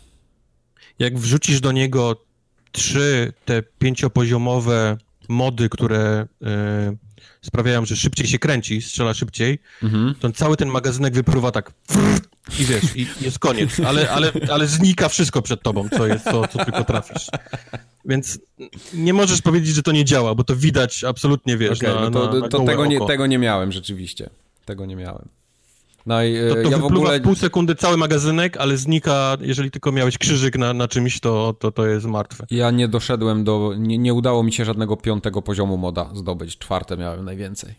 Jak 0.99 1.19
wrzucisz 1.19 1.61
do 1.61 1.73
niego 1.73 2.17
trzy 2.73 3.33
te 3.45 3.63
pięciopoziomowe 3.63 4.97
mody, 5.29 5.69
które 5.69 6.27
y, 6.43 6.47
sprawiają, 7.43 7.85
że 7.85 7.97
szybciej 7.97 8.27
się 8.27 8.39
kręci, 8.39 8.83
strzela 8.83 9.15
szybciej, 9.15 9.59
mhm. 9.83 10.15
to 10.21 10.33
cały 10.33 10.57
ten 10.57 10.69
magazynek 10.69 11.15
wypruwa 11.15 11.53
tak 11.53 11.73
i 12.61 12.65
wiesz, 12.65 12.97
i 12.97 13.07
jest 13.21 13.39
koniec, 13.39 13.81
ale, 13.81 14.11
ale, 14.11 14.33
ale 14.53 14.67
znika 14.67 15.09
wszystko 15.09 15.43
przed 15.43 15.63
tobą, 15.63 15.89
co 15.89 16.07
jest, 16.07 16.25
co, 16.25 16.49
co 16.49 16.65
tylko 16.65 16.85
trafisz. 16.85 17.27
Więc 18.05 18.39
nie 18.95 19.15
możesz 19.15 19.43
powiedzieć, 19.43 19.75
że 19.75 19.83
to 19.83 19.93
nie 19.93 20.05
działa, 20.05 20.35
bo 20.35 20.45
to 20.45 20.57
widać 20.57 21.05
absolutnie, 21.05 21.57
wiesz, 21.57 21.79
okay, 21.79 21.95
na, 21.95 22.01
no 22.01 22.11
to, 22.11 22.41
na, 22.41 22.49
to 22.49 22.65
tego, 22.65 22.87
nie, 22.87 23.07
tego 23.07 23.27
nie 23.27 23.39
miałem 23.39 23.73
rzeczywiście. 23.73 24.31
Tego 24.65 24.87
nie 24.87 24.97
miałem. 24.97 25.29
No 26.07 26.23
i 26.23 26.35
to, 26.49 26.55
to 26.55 26.71
ja 26.71 26.79
w 26.79 26.85
ogóle... 26.85 27.21
w 27.21 27.23
pół 27.23 27.35
sekundy 27.35 27.75
cały 27.75 27.97
magazynek, 27.97 28.57
ale 28.57 28.77
znika, 28.77 29.37
jeżeli 29.41 29.71
tylko 29.71 29.93
miałeś 29.93 30.19
krzyżyk 30.19 30.59
na, 30.59 30.75
na 30.75 30.89
czymś, 30.89 31.21
to, 31.21 31.55
to 31.59 31.73
to 31.73 31.87
jest 31.87 32.07
martwe. 32.07 32.47
Ja 32.51 32.71
nie 32.71 32.89
doszedłem 32.89 33.45
do... 33.45 33.75
Nie, 33.79 33.99
nie 33.99 34.15
udało 34.15 34.43
mi 34.43 34.53
się 34.53 34.65
żadnego 34.65 34.97
piątego 34.97 35.43
poziomu 35.43 35.77
moda 35.77 36.11
zdobyć. 36.15 36.59
Czwarte 36.59 36.97
miałem 36.97 37.25
najwięcej. 37.25 37.75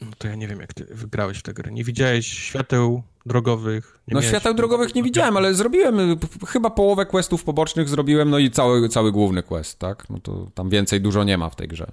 No 0.00 0.10
to 0.18 0.28
ja 0.28 0.34
nie 0.34 0.48
wiem, 0.48 0.60
jak 0.60 0.74
ty 0.74 0.86
wygrałeś 0.90 1.38
w 1.38 1.42
tę 1.42 1.54
grę. 1.54 1.72
Nie 1.72 1.84
widziałeś 1.84 2.26
świateł 2.26 3.02
drogowych? 3.26 3.98
no 4.08 4.22
świateł 4.22 4.54
drogowych 4.54 4.94
nie 4.94 5.02
widziałem, 5.02 5.36
ale 5.36 5.54
zrobiłem 5.54 6.18
chyba 6.48 6.70
połowę 6.70 7.06
questów 7.06 7.44
pobocznych 7.44 7.88
zrobiłem, 7.88 8.30
no 8.30 8.38
i 8.38 8.50
cały, 8.50 8.88
cały 8.88 9.12
główny 9.12 9.42
quest, 9.42 9.78
tak? 9.78 10.10
No 10.10 10.20
to 10.20 10.50
tam 10.54 10.70
więcej 10.70 11.00
dużo 11.00 11.24
nie 11.24 11.38
ma 11.38 11.50
w 11.50 11.56
tej 11.56 11.68
grze. 11.68 11.92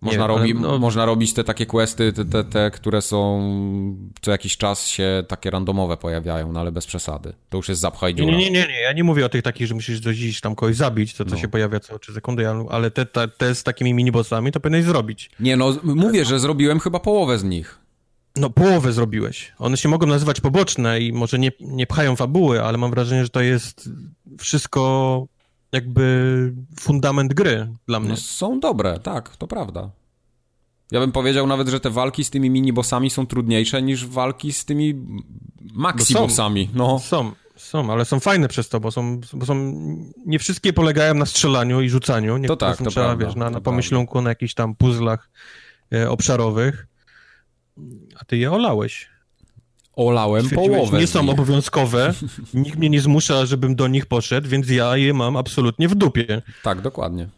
Można, 0.00 0.22
nie, 0.22 0.28
robi, 0.28 0.54
no... 0.54 0.78
można 0.78 1.06
robić 1.06 1.34
te 1.34 1.44
takie 1.44 1.66
questy, 1.66 2.12
te, 2.12 2.24
te, 2.24 2.44
te, 2.44 2.70
które 2.70 3.02
są 3.02 3.40
co 4.20 4.30
jakiś 4.30 4.56
czas 4.56 4.86
się 4.86 5.24
takie 5.28 5.50
randomowe 5.50 5.96
pojawiają, 5.96 6.52
no 6.52 6.60
ale 6.60 6.72
bez 6.72 6.86
przesady. 6.86 7.32
To 7.48 7.56
już 7.56 7.68
jest 7.68 7.80
zapchaj 7.80 8.14
dziura. 8.14 8.30
Nie, 8.30 8.36
nie, 8.36 8.50
nie, 8.50 8.66
nie, 8.66 8.80
ja 8.80 8.92
nie 8.92 9.04
mówię 9.04 9.26
o 9.26 9.28
tych 9.28 9.42
takich, 9.42 9.66
że 9.66 9.74
musisz 9.74 10.00
dość 10.00 10.40
tam 10.40 10.54
kogoś 10.54 10.76
zabić, 10.76 11.14
to 11.14 11.24
co 11.24 11.30
no. 11.30 11.36
się 11.36 11.48
pojawia 11.48 11.80
co 11.80 11.98
3 11.98 12.12
sekundy, 12.12 12.48
ale 12.70 12.90
te, 12.90 13.06
te, 13.06 13.28
te 13.28 13.54
z 13.54 13.62
takimi 13.62 13.94
minibossami 13.94 14.52
to 14.52 14.60
powinieneś 14.60 14.86
zrobić. 14.86 15.30
Nie, 15.40 15.56
no 15.56 15.76
mówię, 15.82 16.24
że 16.24 16.40
zrobiłem 16.40 16.80
chyba 16.80 17.00
połowę 17.00 17.38
z 17.38 17.44
nich. 17.44 17.78
No, 18.36 18.50
połowę 18.50 18.92
zrobiłeś. 18.92 19.52
One 19.58 19.76
się 19.76 19.88
mogą 19.88 20.06
nazywać 20.06 20.40
poboczne 20.40 21.00
i 21.00 21.12
może 21.12 21.38
nie, 21.38 21.52
nie 21.60 21.86
pchają 21.86 22.16
fabuły, 22.16 22.62
ale 22.62 22.78
mam 22.78 22.90
wrażenie, 22.90 23.22
że 23.22 23.28
to 23.28 23.40
jest 23.40 23.90
wszystko 24.38 25.26
jakby 25.72 26.52
fundament 26.80 27.34
gry 27.34 27.68
dla 27.86 28.00
mnie. 28.00 28.08
No, 28.08 28.16
są 28.16 28.60
dobre, 28.60 28.98
tak, 28.98 29.36
to 29.36 29.46
prawda. 29.46 29.90
Ja 30.90 31.00
bym 31.00 31.12
powiedział 31.12 31.46
nawet, 31.46 31.68
że 31.68 31.80
te 31.80 31.90
walki 31.90 32.24
z 32.24 32.30
tymi 32.30 32.50
mini-bossami 32.50 33.10
są 33.10 33.26
trudniejsze 33.26 33.82
niż 33.82 34.06
walki 34.06 34.52
z 34.52 34.64
tymi 34.64 34.94
maxi-bossami. 35.74 36.68
No. 36.74 36.98
Są, 36.98 37.32
są, 37.56 37.92
ale 37.92 38.04
są 38.04 38.20
fajne 38.20 38.48
przez 38.48 38.68
to, 38.68 38.80
bo 38.80 38.90
są, 38.90 39.20
bo 39.32 39.46
są 39.46 39.54
nie 40.26 40.38
wszystkie 40.38 40.72
polegają 40.72 41.14
na 41.14 41.26
strzelaniu 41.26 41.80
i 41.80 41.88
rzucaniu. 41.88 42.36
Nie 42.36 42.48
to 42.48 42.56
tak, 42.56 42.76
to 42.76 42.90
trzeba, 42.90 43.06
prawda, 43.06 43.26
wiesz, 43.26 43.36
na, 43.36 43.50
na 43.50 43.60
pomyślunku, 43.60 44.22
na 44.22 44.30
jakichś 44.30 44.54
tam 44.54 44.74
puzzlach 44.74 45.30
e, 45.92 46.10
obszarowych. 46.10 46.86
A 48.20 48.24
ty 48.24 48.36
je 48.36 48.52
olałeś. 48.52 49.10
Olałem 49.98 50.50
połowę. 50.50 50.98
Nie 50.98 51.06
są 51.06 51.30
obowiązkowe, 51.30 52.14
nikt 52.54 52.78
mnie 52.78 52.90
nie 52.90 53.00
zmusza, 53.00 53.46
żebym 53.46 53.76
do 53.76 53.88
nich 53.88 54.06
poszedł, 54.06 54.48
więc 54.48 54.70
ja 54.70 54.96
je 54.96 55.14
mam 55.14 55.36
absolutnie 55.36 55.88
w 55.88 55.94
dupie. 55.94 56.42
Tak, 56.62 56.80
dokładnie. 56.80 57.28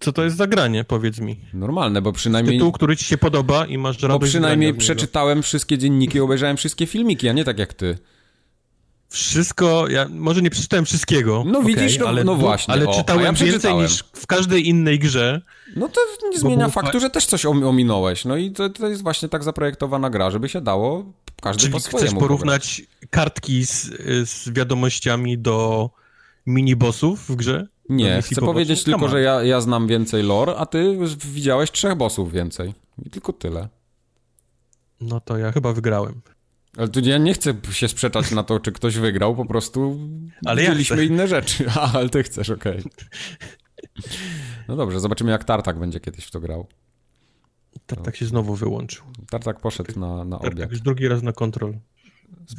Co 0.00 0.12
to 0.12 0.24
jest 0.24 0.36
za 0.36 0.46
granie, 0.46 0.84
powiedz 0.84 1.20
mi? 1.20 1.36
Normalne, 1.54 2.02
bo 2.02 2.12
przynajmniej... 2.12 2.58
Tytuł, 2.58 2.72
który 2.72 2.96
ci 2.96 3.04
się 3.04 3.18
podoba 3.18 3.66
i 3.66 3.78
masz 3.78 4.02
radość 4.02 4.20
Bo 4.20 4.26
przynajmniej 4.26 4.74
przeczytałem 4.74 5.42
wszystkie 5.42 5.78
dzienniki, 5.78 6.20
obejrzałem 6.20 6.56
wszystkie 6.56 6.86
filmiki, 6.86 7.28
a 7.28 7.32
nie 7.32 7.44
tak 7.44 7.58
jak 7.58 7.74
ty. 7.74 7.98
Wszystko, 9.12 9.88
ja 9.88 10.06
może 10.10 10.42
nie 10.42 10.50
przeczytałem 10.50 10.84
wszystkiego. 10.84 11.44
No 11.46 11.62
widzisz, 11.62 11.98
no, 11.98 12.08
ale, 12.08 12.24
no 12.24 12.34
właśnie. 12.34 12.74
Ale 12.74 12.86
o, 12.86 12.94
czytałem 12.94 13.24
ja 13.24 13.32
więcej 13.32 13.74
niż 13.74 14.04
w 14.12 14.26
każdej 14.26 14.68
innej 14.68 14.98
grze. 14.98 15.42
No 15.76 15.88
to 15.88 16.00
nie 16.30 16.38
zmienia 16.38 16.68
faktu, 16.68 17.00
że 17.00 17.10
też 17.10 17.26
coś 17.26 17.46
ominąłeś. 17.46 18.24
No 18.24 18.36
i 18.36 18.50
to, 18.50 18.70
to 18.70 18.88
jest 18.88 19.02
właśnie 19.02 19.28
tak 19.28 19.44
zaprojektowana 19.44 20.10
gra, 20.10 20.30
żeby 20.30 20.48
się 20.48 20.60
dało 20.60 21.12
każdy 21.42 21.60
Czyli 21.60 21.72
po 21.72 21.80
swojemu. 21.80 22.10
chcesz 22.10 22.20
porównać 22.20 22.82
kartki 23.10 23.66
z, 23.66 23.90
z 24.30 24.50
wiadomościami 24.50 25.38
do 25.38 25.90
mini-bossów 26.46 27.16
w 27.28 27.36
grze? 27.36 27.66
Nie, 27.88 28.22
chcę 28.22 28.40
powiedzieć 28.40 28.84
tylko, 28.84 29.08
że 29.08 29.20
ja, 29.20 29.42
ja 29.42 29.60
znam 29.60 29.86
więcej 29.86 30.22
lore, 30.22 30.56
a 30.56 30.66
ty 30.66 30.98
widziałeś 31.24 31.70
trzech 31.70 31.94
bossów 31.94 32.32
więcej. 32.32 32.74
I 33.06 33.10
tylko 33.10 33.32
tyle. 33.32 33.68
No 35.00 35.20
to 35.20 35.38
ja 35.38 35.52
chyba 35.52 35.72
wygrałem. 35.72 36.20
Ale 36.76 36.88
tu 36.88 37.00
ja 37.00 37.18
nie 37.18 37.34
chcę 37.34 37.54
się 37.70 37.88
sprzeczać 37.88 38.30
na 38.30 38.42
to, 38.42 38.60
czy 38.60 38.72
ktoś 38.72 38.96
wygrał, 38.96 39.36
po 39.36 39.46
prostu 39.46 39.98
ale 40.44 40.62
widzieliśmy 40.62 40.96
ja 40.96 41.02
inne 41.02 41.28
rzeczy. 41.28 41.70
A, 41.76 41.92
ale 41.92 42.08
ty 42.08 42.22
chcesz, 42.22 42.50
okej. 42.50 42.78
Okay. 42.78 42.90
No 44.68 44.76
dobrze, 44.76 45.00
zobaczymy 45.00 45.30
jak 45.30 45.44
Tartak 45.44 45.78
będzie 45.78 46.00
kiedyś 46.00 46.24
w 46.24 46.30
to 46.30 46.40
grał. 46.40 46.66
Tartak 47.86 48.16
się 48.16 48.26
znowu 48.26 48.54
wyłączył. 48.54 49.04
Tartak 49.30 49.60
poszedł 49.60 50.00
na, 50.00 50.24
na 50.24 50.38
obiad. 50.38 50.70
już 50.70 50.80
drugi 50.80 51.08
raz 51.08 51.22
na 51.22 51.32
kontrol. 51.32 51.74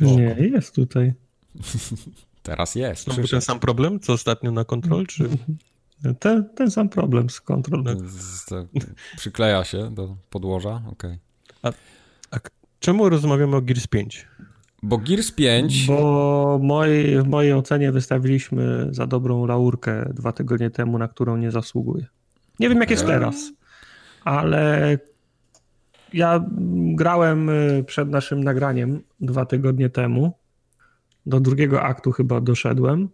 Nie, 0.02 0.36
jest 0.40 0.76
tutaj. 0.76 1.14
Teraz 2.44 2.76
jest. 2.76 3.04
Znowu 3.04 3.28
ten 3.28 3.42
sam 3.42 3.60
problem, 3.60 4.00
co 4.00 4.14
ostatnio 4.14 4.52
na 4.52 4.66
kontrol, 4.66 5.08
czy... 5.08 5.30
Ten, 6.20 6.50
ten 6.56 6.72
sam 6.72 6.90
problem 6.90 7.30
z 7.30 7.42
kontrol. 7.42 7.84
przykleja 9.18 9.64
się 9.64 9.92
do 9.92 10.18
podłoża, 10.30 10.84
okej. 10.92 11.20
Okay. 11.62 11.74
A, 12.32 12.36
a 12.36 12.40
czemu 12.84 13.10
rozmawiamy 13.10 13.56
o 13.56 13.62
Gears 13.62 13.88
5? 13.88 14.28
Bo 14.84 14.98
Gears 14.98 15.32
5... 15.32 15.88
Bo 15.88 16.60
moi, 16.64 17.18
w 17.18 17.28
mojej 17.28 17.54
ocenie 17.54 17.92
wystawiliśmy 17.92 18.88
za 18.92 19.08
dobrą 19.08 19.46
laurkę 19.46 20.14
dwa 20.14 20.32
tygodnie 20.32 20.70
temu, 20.70 20.98
na 20.98 21.08
którą 21.08 21.38
nie 21.38 21.52
zasługuje. 21.52 22.06
Nie 22.60 22.70
wiem 22.70 22.80
jak 22.80 22.92
jest 22.92 23.06
teraz, 23.06 23.52
ale 24.24 24.98
ja 26.14 26.46
grałem 26.96 27.50
y, 27.50 27.84
przed 27.88 28.10
naszym 28.10 28.44
nagraniem 28.44 29.02
dwa 29.20 29.46
tygodnie 29.46 29.90
temu. 29.90 30.32
Do 31.26 31.40
drugiego 31.40 31.82
aktu 31.82 32.12
chyba 32.12 32.42
doszedłem 32.42 33.10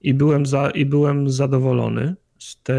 i 0.00 0.14
byłem, 0.14 0.46
za, 0.46 0.70
i 0.70 0.86
byłem 0.86 1.30
zadowolony 1.30 2.14
z, 2.38 2.62
te, 2.62 2.74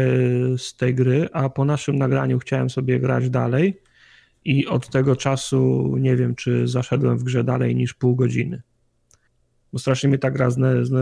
z 0.58 0.76
tej 0.76 0.94
gry, 0.94 1.28
a 1.32 1.48
po 1.48 1.64
naszym 1.64 1.96
nagraniu 1.96 2.38
chciałem 2.38 2.70
sobie 2.70 3.00
grać 3.00 3.30
dalej 3.30 3.81
i 4.44 4.66
od 4.66 4.88
tego 4.88 5.16
czasu 5.16 5.94
nie 5.98 6.16
wiem, 6.16 6.34
czy 6.34 6.68
zaszedłem 6.68 7.18
w 7.18 7.24
grze 7.24 7.44
dalej 7.44 7.76
niż 7.76 7.94
pół 7.94 8.16
godziny. 8.16 8.62
Bo 9.72 9.78
strasznie 9.78 10.08
mnie 10.08 10.18
ta 10.18 10.30
gra 10.30 10.48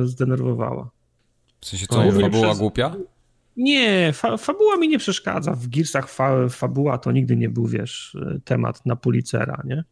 zdenerwowała. 0.04 0.90
W 1.60 1.66
sensie 1.66 1.86
co, 1.86 2.12
fabuła 2.12 2.48
przez... 2.48 2.58
głupia? 2.58 2.96
Nie, 3.56 4.12
fa 4.12 4.36
fabuła 4.36 4.76
mi 4.76 4.88
nie 4.88 4.98
przeszkadza. 4.98 5.52
W 5.54 5.68
Gearsach 5.68 6.08
fa 6.08 6.48
fabuła 6.48 6.98
to 6.98 7.12
nigdy 7.12 7.36
nie 7.36 7.48
był, 7.48 7.66
wiesz, 7.66 8.16
temat 8.44 8.86
na 8.86 8.96
policera, 8.96 9.62
nie? 9.68 9.84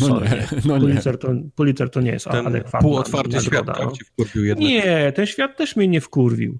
no 0.00 0.20
nie, 0.20 0.46
no 0.64 0.78
Pulitzer, 0.78 1.18
to, 1.18 1.28
Pulitzer 1.54 1.90
to 1.90 2.00
nie 2.00 2.10
jest 2.10 2.26
ten 2.26 2.46
adekwatny. 2.46 2.88
Półotwarty 2.88 3.40
świat 3.40 3.66
tak, 3.66 3.88
Nie, 4.56 5.12
ten 5.12 5.26
świat 5.26 5.56
też 5.56 5.76
mnie 5.76 5.88
nie 5.88 6.00
wkurwił 6.00 6.58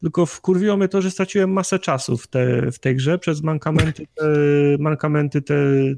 tylko 0.00 0.26
wkurwiło 0.26 0.76
mnie 0.76 0.88
to, 0.88 1.02
że 1.02 1.10
straciłem 1.10 1.52
masę 1.52 1.78
czasu 1.78 2.16
w, 2.16 2.26
te, 2.26 2.72
w 2.72 2.78
tej 2.78 2.96
grze 2.96 3.18
przez 3.18 3.42
mankamenty, 3.42 4.06
te, 4.14 4.24
mankamenty 4.78 5.42
te, 5.42 5.54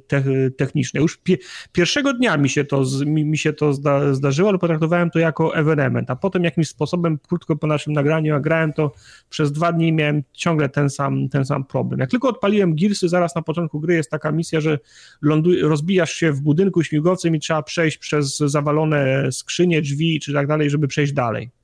te, 0.06 0.24
techniczne. 0.50 1.00
Już 1.00 1.16
pie, 1.16 1.38
pierwszego 1.72 2.14
dnia 2.14 2.36
mi 2.36 2.48
się 2.48 2.64
to, 2.64 2.82
mi, 3.06 3.24
mi 3.24 3.38
się 3.38 3.52
to 3.52 3.72
zda, 3.72 4.14
zdarzyło, 4.14 4.48
ale 4.48 4.58
potraktowałem 4.58 5.10
to 5.10 5.18
jako 5.18 5.56
ewenement, 5.56 6.10
a 6.10 6.16
potem 6.16 6.44
jakimś 6.44 6.68
sposobem, 6.68 7.18
krótko 7.28 7.56
po 7.56 7.66
naszym 7.66 7.92
nagraniu, 7.92 8.34
a 8.34 8.40
grałem 8.40 8.72
to 8.72 8.92
przez 9.28 9.52
dwa 9.52 9.72
dni 9.72 9.92
miałem 9.92 10.22
ciągle 10.32 10.68
ten 10.68 10.90
sam, 10.90 11.28
ten 11.28 11.44
sam 11.44 11.64
problem. 11.64 12.00
Jak 12.00 12.10
tylko 12.10 12.28
odpaliłem 12.28 12.74
Gearsy, 12.74 13.08
zaraz 13.08 13.34
na 13.34 13.42
początku 13.42 13.80
gry 13.80 13.94
jest 13.94 14.10
taka 14.10 14.32
misja, 14.32 14.60
że 14.60 14.78
ląduj, 15.22 15.60
rozbijasz 15.60 16.12
się 16.12 16.32
w 16.32 16.40
budynku 16.40 16.82
śmigłowcem 16.82 17.36
i 17.36 17.40
trzeba 17.40 17.62
przejść 17.62 17.98
przez 17.98 18.36
zawalone 18.36 19.32
skrzynie, 19.32 19.82
drzwi 19.82 20.20
czy 20.20 20.32
tak 20.32 20.46
dalej, 20.46 20.70
żeby 20.70 20.88
przejść 20.88 21.12
dalej. 21.12 21.61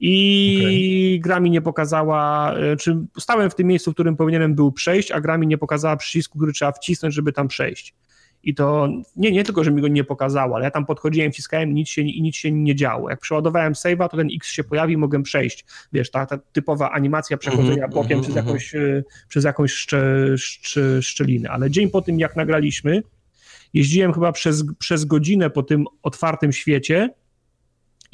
I 0.00 1.16
okay. 1.16 1.22
gra 1.22 1.40
mi 1.40 1.50
nie 1.50 1.62
pokazała, 1.62 2.52
e, 2.54 2.76
czy 2.76 2.96
stałem 3.18 3.50
w 3.50 3.54
tym 3.54 3.66
miejscu, 3.66 3.90
w 3.90 3.94
którym 3.94 4.16
powinienem 4.16 4.54
był 4.54 4.72
przejść, 4.72 5.10
a 5.10 5.20
gra 5.20 5.38
mi 5.38 5.46
nie 5.46 5.58
pokazała 5.58 5.96
przycisku, 5.96 6.38
który 6.38 6.52
trzeba 6.52 6.72
wcisnąć, 6.72 7.14
żeby 7.14 7.32
tam 7.32 7.48
przejść. 7.48 7.94
I 8.44 8.54
to 8.54 8.88
nie, 9.16 9.32
nie 9.32 9.44
tylko, 9.44 9.64
że 9.64 9.70
mi 9.70 9.82
go 9.82 9.88
nie 9.88 10.04
pokazało, 10.04 10.56
ale 10.56 10.64
ja 10.64 10.70
tam 10.70 10.86
podchodziłem, 10.86 11.32
wciskałem 11.32 11.70
i 11.70 11.74
nic 11.74 11.88
się, 11.88 12.02
i 12.02 12.22
nic 12.22 12.36
się 12.36 12.52
nie 12.52 12.74
działo. 12.74 13.10
Jak 13.10 13.20
przeładowałem 13.20 13.72
save'a, 13.72 14.08
to 14.08 14.16
ten 14.16 14.28
X 14.36 14.48
się 14.48 14.64
pojawi, 14.64 14.96
mogłem 14.96 15.22
przejść. 15.22 15.64
Wiesz, 15.92 16.10
ta, 16.10 16.26
ta 16.26 16.38
typowa 16.38 16.90
animacja 16.90 17.36
przechodzenia 17.36 17.88
-hmm, 17.88 17.94
bokiem 17.94 18.18
-hmm. 18.18 18.22
przez 18.22 18.36
mhm. 18.36 18.46
jakąś, 18.46 18.74
e, 18.74 19.02
przez 19.28 19.44
jakąś 19.44 19.72
szcze, 19.72 20.04
szcze, 20.38 21.02
szczelinę. 21.02 21.50
Ale 21.50 21.70
dzień 21.70 21.90
po 21.90 22.02
tym, 22.02 22.20
jak 22.20 22.36
nagraliśmy, 22.36 23.02
jeździłem 23.74 24.12
chyba 24.12 24.32
przez, 24.32 24.64
przez 24.78 25.04
godzinę 25.04 25.50
po 25.50 25.62
tym 25.62 25.84
otwartym 26.02 26.52
świecie 26.52 27.10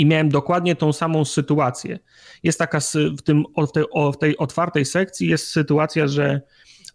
i 0.01 0.07
miałem 0.07 0.29
dokładnie 0.29 0.77
tą 0.77 0.93
samą 0.93 1.25
sytuację. 1.25 1.99
Jest 2.43 2.59
taka 2.59 2.81
w, 3.19 3.23
tym, 3.23 3.45
w, 3.69 3.73
tej, 3.73 3.85
w 4.15 4.19
tej 4.19 4.37
otwartej 4.37 4.85
sekcji 4.85 5.29
jest 5.29 5.47
sytuacja, 5.47 6.07
że 6.09 6.41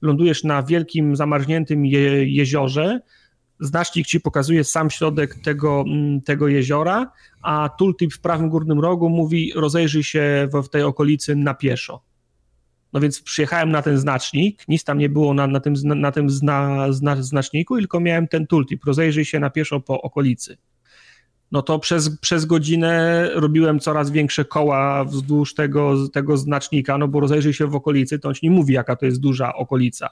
lądujesz 0.01 0.43
na 0.43 0.63
wielkim, 0.63 1.15
zamarzniętym 1.15 1.85
je, 1.85 2.25
jeziorze, 2.35 2.99
znacznik 3.59 4.07
ci 4.07 4.19
pokazuje 4.19 4.63
sam 4.63 4.89
środek 4.89 5.35
tego, 5.43 5.83
mm, 5.87 6.21
tego 6.21 6.47
jeziora, 6.47 7.11
a 7.41 7.69
tooltip 7.79 8.13
w 8.13 8.21
prawym 8.21 8.49
górnym 8.49 8.79
rogu 8.79 9.09
mówi 9.09 9.51
rozejrzyj 9.55 10.03
się 10.03 10.49
w, 10.53 10.63
w 10.63 10.69
tej 10.69 10.83
okolicy 10.83 11.35
na 11.35 11.53
pieszo. 11.53 12.03
No 12.93 12.99
więc 12.99 13.21
przyjechałem 13.21 13.71
na 13.71 13.81
ten 13.81 13.97
znacznik, 13.97 14.67
nic 14.67 14.83
tam 14.83 14.97
nie 14.97 15.09
było 15.09 15.33
na, 15.33 15.47
na 15.47 15.59
tym, 15.59 15.73
na 15.83 16.11
tym 16.11 16.29
zna, 16.29 16.91
zna, 16.91 17.23
znaczniku, 17.23 17.77
tylko 17.77 17.99
miałem 17.99 18.27
ten 18.27 18.47
tooltip, 18.47 18.85
rozejrzyj 18.85 19.25
się 19.25 19.39
na 19.39 19.49
pieszo 19.49 19.79
po 19.79 20.01
okolicy 20.01 20.57
no 21.55 21.61
to 21.61 21.79
przez, 21.79 22.17
przez 22.17 22.45
godzinę 22.45 23.29
robiłem 23.33 23.79
coraz 23.79 24.11
większe 24.11 24.45
koła 24.45 25.05
wzdłuż 25.05 25.53
tego, 25.53 26.07
tego 26.09 26.37
znacznika, 26.37 26.97
no 26.97 27.07
bo 27.07 27.19
rozejrzyj 27.19 27.53
się 27.53 27.67
w 27.67 27.75
okolicy, 27.75 28.19
to 28.19 28.27
on 28.27 28.35
ci 28.35 28.45
nie 28.45 28.51
mówi, 28.51 28.73
jaka 28.73 28.95
to 28.95 29.05
jest 29.05 29.19
duża 29.19 29.53
okolica. 29.53 30.09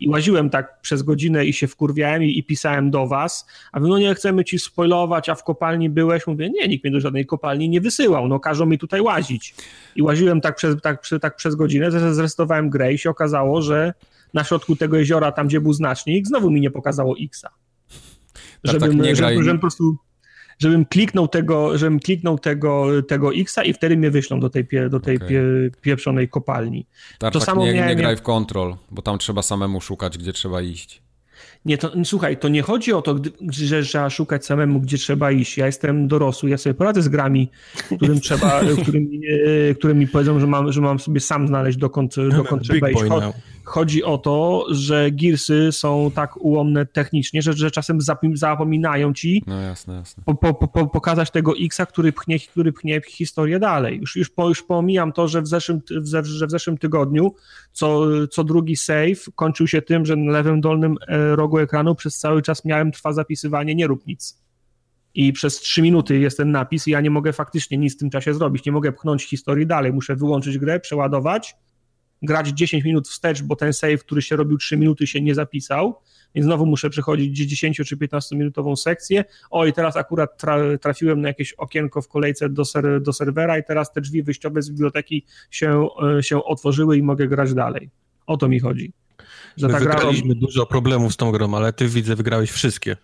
I 0.00 0.08
łaziłem 0.08 0.50
tak 0.50 0.80
przez 0.80 1.02
godzinę 1.02 1.44
i 1.44 1.52
się 1.52 1.66
wkurwiałem 1.66 2.22
i, 2.22 2.38
i 2.38 2.44
pisałem 2.44 2.90
do 2.90 3.06
was, 3.06 3.46
a 3.72 3.80
wy 3.80 3.88
no 3.88 3.98
nie 3.98 4.14
chcemy 4.14 4.44
ci 4.44 4.58
spoilować, 4.58 5.28
a 5.28 5.34
w 5.34 5.44
kopalni 5.44 5.90
byłeś? 5.90 6.26
Mówię, 6.26 6.50
nie, 6.50 6.68
nikt 6.68 6.84
mnie 6.84 6.92
do 6.92 7.00
żadnej 7.00 7.26
kopalni 7.26 7.68
nie 7.68 7.80
wysyłał, 7.80 8.28
no 8.28 8.40
każą 8.40 8.66
mi 8.66 8.78
tutaj 8.78 9.00
łazić. 9.00 9.54
I 9.96 10.02
łaziłem 10.02 10.40
tak 10.40 10.56
przez, 10.56 10.80
tak, 10.82 11.02
tak 11.20 11.36
przez 11.36 11.54
godzinę, 11.54 11.90
zresetowałem 12.14 12.70
grę 12.70 12.92
i 12.92 12.98
się 12.98 13.10
okazało, 13.10 13.62
że 13.62 13.94
na 14.34 14.44
środku 14.44 14.76
tego 14.76 14.96
jeziora, 14.96 15.32
tam 15.32 15.46
gdzie 15.46 15.60
był 15.60 15.72
znacznik, 15.72 16.26
znowu 16.26 16.50
mi 16.50 16.60
nie 16.60 16.70
pokazało 16.70 17.14
X-a. 17.20 17.48
Tak, 17.48 18.72
żebym, 18.72 18.90
tak 18.90 19.06
nie 19.06 19.16
żebym, 19.16 19.44
żebym 19.44 19.58
po 19.58 19.60
prostu 19.60 19.96
żebym 20.64 20.84
kliknął 20.84 21.28
tego, 21.28 21.78
żebym 21.78 22.00
kliknął 22.00 22.38
tego, 22.38 22.86
tego 23.08 23.34
X-a 23.34 23.64
i 23.64 23.72
wtedy 23.72 23.96
mnie 23.96 24.10
wyślą 24.10 24.40
do 24.40 24.50
tej, 24.50 24.64
pie, 24.64 24.88
do 24.88 25.00
tej 25.00 25.16
okay. 25.16 25.28
pie, 25.28 25.42
pieprzonej 25.80 26.28
kopalni. 26.28 26.86
Tak, 27.18 27.32
to 27.32 27.40
samo 27.40 27.66
nie, 27.66 27.72
miałem... 27.72 27.88
nie 27.88 27.96
graj 27.96 28.16
w 28.16 28.22
kontrol, 28.22 28.76
bo 28.90 29.02
tam 29.02 29.18
trzeba 29.18 29.42
samemu 29.42 29.80
szukać, 29.80 30.18
gdzie 30.18 30.32
trzeba 30.32 30.62
iść. 30.62 31.02
Nie, 31.64 31.78
to 31.78 31.92
słuchaj, 32.04 32.36
to 32.36 32.48
nie 32.48 32.62
chodzi 32.62 32.92
o 32.92 33.02
to, 33.02 33.16
że 33.50 33.82
trzeba 33.82 34.10
szukać 34.10 34.46
samemu, 34.46 34.80
gdzie 34.80 34.98
trzeba 34.98 35.30
iść. 35.30 35.58
Ja 35.58 35.66
jestem 35.66 36.08
dorosły, 36.08 36.50
ja 36.50 36.58
sobie 36.58 36.74
poradzę 36.74 37.02
z 37.02 37.08
grami, 37.08 37.50
którym 37.96 38.20
trzeba, 38.20 38.60
którym, 38.82 39.10
którym 39.78 39.98
mi 39.98 40.08
powiedzą, 40.08 40.40
że 40.40 40.46
mam, 40.46 40.72
że 40.72 40.80
mam 40.80 40.98
sobie 40.98 41.20
sam 41.20 41.48
znaleźć, 41.48 41.78
dokąd, 41.78 42.14
dokąd 42.36 42.62
trzeba 42.62 42.90
iść. 42.90 43.02
Chodzi 43.64 44.04
o 44.04 44.18
to, 44.18 44.66
że 44.70 45.10
Gearsy 45.10 45.72
są 45.72 46.10
tak 46.14 46.36
ułomne 46.36 46.86
technicznie, 46.86 47.42
że, 47.42 47.52
że 47.52 47.70
czasem 47.70 47.98
zapominają 48.34 49.12
ci 49.12 49.42
no 49.46 49.60
jasne, 49.60 49.94
jasne. 49.94 50.22
Po, 50.26 50.34
po, 50.34 50.68
po, 50.68 50.86
pokazać 50.86 51.30
tego 51.30 51.52
Xa, 51.60 51.86
który 51.86 52.12
pchnie, 52.12 52.38
który 52.38 52.72
pchnie 52.72 53.00
historię 53.08 53.58
dalej. 53.58 53.98
Już, 54.00 54.16
już, 54.16 54.30
po, 54.30 54.48
już 54.48 54.62
pomijam 54.62 55.12
to, 55.12 55.28
że 55.28 55.42
w 55.42 55.46
zeszłym, 55.46 55.80
że 56.22 56.46
w 56.46 56.50
zeszłym 56.50 56.78
tygodniu 56.78 57.34
co, 57.72 58.06
co 58.30 58.44
drugi 58.44 58.76
save 58.76 59.30
kończył 59.34 59.66
się 59.66 59.82
tym, 59.82 60.06
że 60.06 60.16
na 60.16 60.32
lewym 60.32 60.60
dolnym 60.60 60.96
e, 61.08 61.36
rogu 61.36 61.58
ekranu 61.58 61.94
przez 61.94 62.18
cały 62.18 62.42
czas 62.42 62.64
miałem 62.64 62.92
trwa 62.92 63.12
zapisywanie, 63.12 63.74
nie 63.74 63.86
rób 63.86 64.06
nic. 64.06 64.44
I 65.14 65.32
przez 65.32 65.56
trzy 65.56 65.82
minuty 65.82 66.18
jest 66.18 66.36
ten 66.36 66.50
napis 66.50 66.88
i 66.88 66.90
ja 66.90 67.00
nie 67.00 67.10
mogę 67.10 67.32
faktycznie 67.32 67.78
nic 67.78 67.96
w 67.96 67.98
tym 67.98 68.10
czasie 68.10 68.34
zrobić. 68.34 68.66
Nie 68.66 68.72
mogę 68.72 68.92
pchnąć 68.92 69.24
historii 69.24 69.66
dalej. 69.66 69.92
Muszę 69.92 70.16
wyłączyć 70.16 70.58
grę, 70.58 70.80
przeładować, 70.80 71.56
grać 72.24 72.48
10 72.48 72.84
minut 72.84 73.08
wstecz, 73.08 73.42
bo 73.42 73.56
ten 73.56 73.72
save, 73.72 73.98
który 73.98 74.22
się 74.22 74.36
robił 74.36 74.58
3 74.58 74.76
minuty, 74.76 75.06
się 75.06 75.20
nie 75.20 75.34
zapisał, 75.34 76.00
więc 76.34 76.46
znowu 76.46 76.66
muszę 76.66 76.90
przechodzić 76.90 77.38
10 77.38 77.76
czy 77.76 77.96
15 77.96 78.36
minutową 78.36 78.76
sekcję. 78.76 79.24
O, 79.50 79.66
i 79.66 79.72
teraz 79.72 79.96
akurat 79.96 80.38
tra 80.38 80.58
trafiłem 80.78 81.20
na 81.20 81.28
jakieś 81.28 81.52
okienko 81.52 82.02
w 82.02 82.08
kolejce 82.08 82.48
do, 82.48 82.64
ser 82.64 83.02
do 83.02 83.12
serwera 83.12 83.58
i 83.58 83.64
teraz 83.64 83.92
te 83.92 84.00
drzwi 84.00 84.22
wyjściowe 84.22 84.62
z 84.62 84.70
biblioteki 84.70 85.24
się, 85.50 85.88
e, 86.18 86.22
się 86.22 86.44
otworzyły 86.44 86.98
i 86.98 87.02
mogę 87.02 87.28
grać 87.28 87.54
dalej. 87.54 87.90
O 88.26 88.36
to 88.36 88.48
mi 88.48 88.60
chodzi. 88.60 88.92
Że 89.56 89.66
My 89.66 89.72
ta 89.72 89.80
gra... 89.80 90.00
dużo 90.24 90.66
problemów 90.66 91.14
z 91.14 91.16
tą 91.16 91.32
grą, 91.32 91.54
ale 91.54 91.72
ty 91.72 91.88
widzę, 91.88 92.16
wygrałeś 92.16 92.50
wszystkie. 92.50 92.96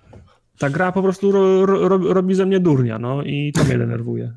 Ta 0.58 0.70
gra 0.70 0.92
po 0.92 1.02
prostu 1.02 1.32
ro, 1.32 1.66
ro, 1.66 1.98
robi 1.98 2.34
ze 2.34 2.46
mnie 2.46 2.60
durnia, 2.60 2.98
no 2.98 3.22
i 3.22 3.52
to 3.52 3.64
mnie 3.64 3.78
denerwuje. 3.84 4.34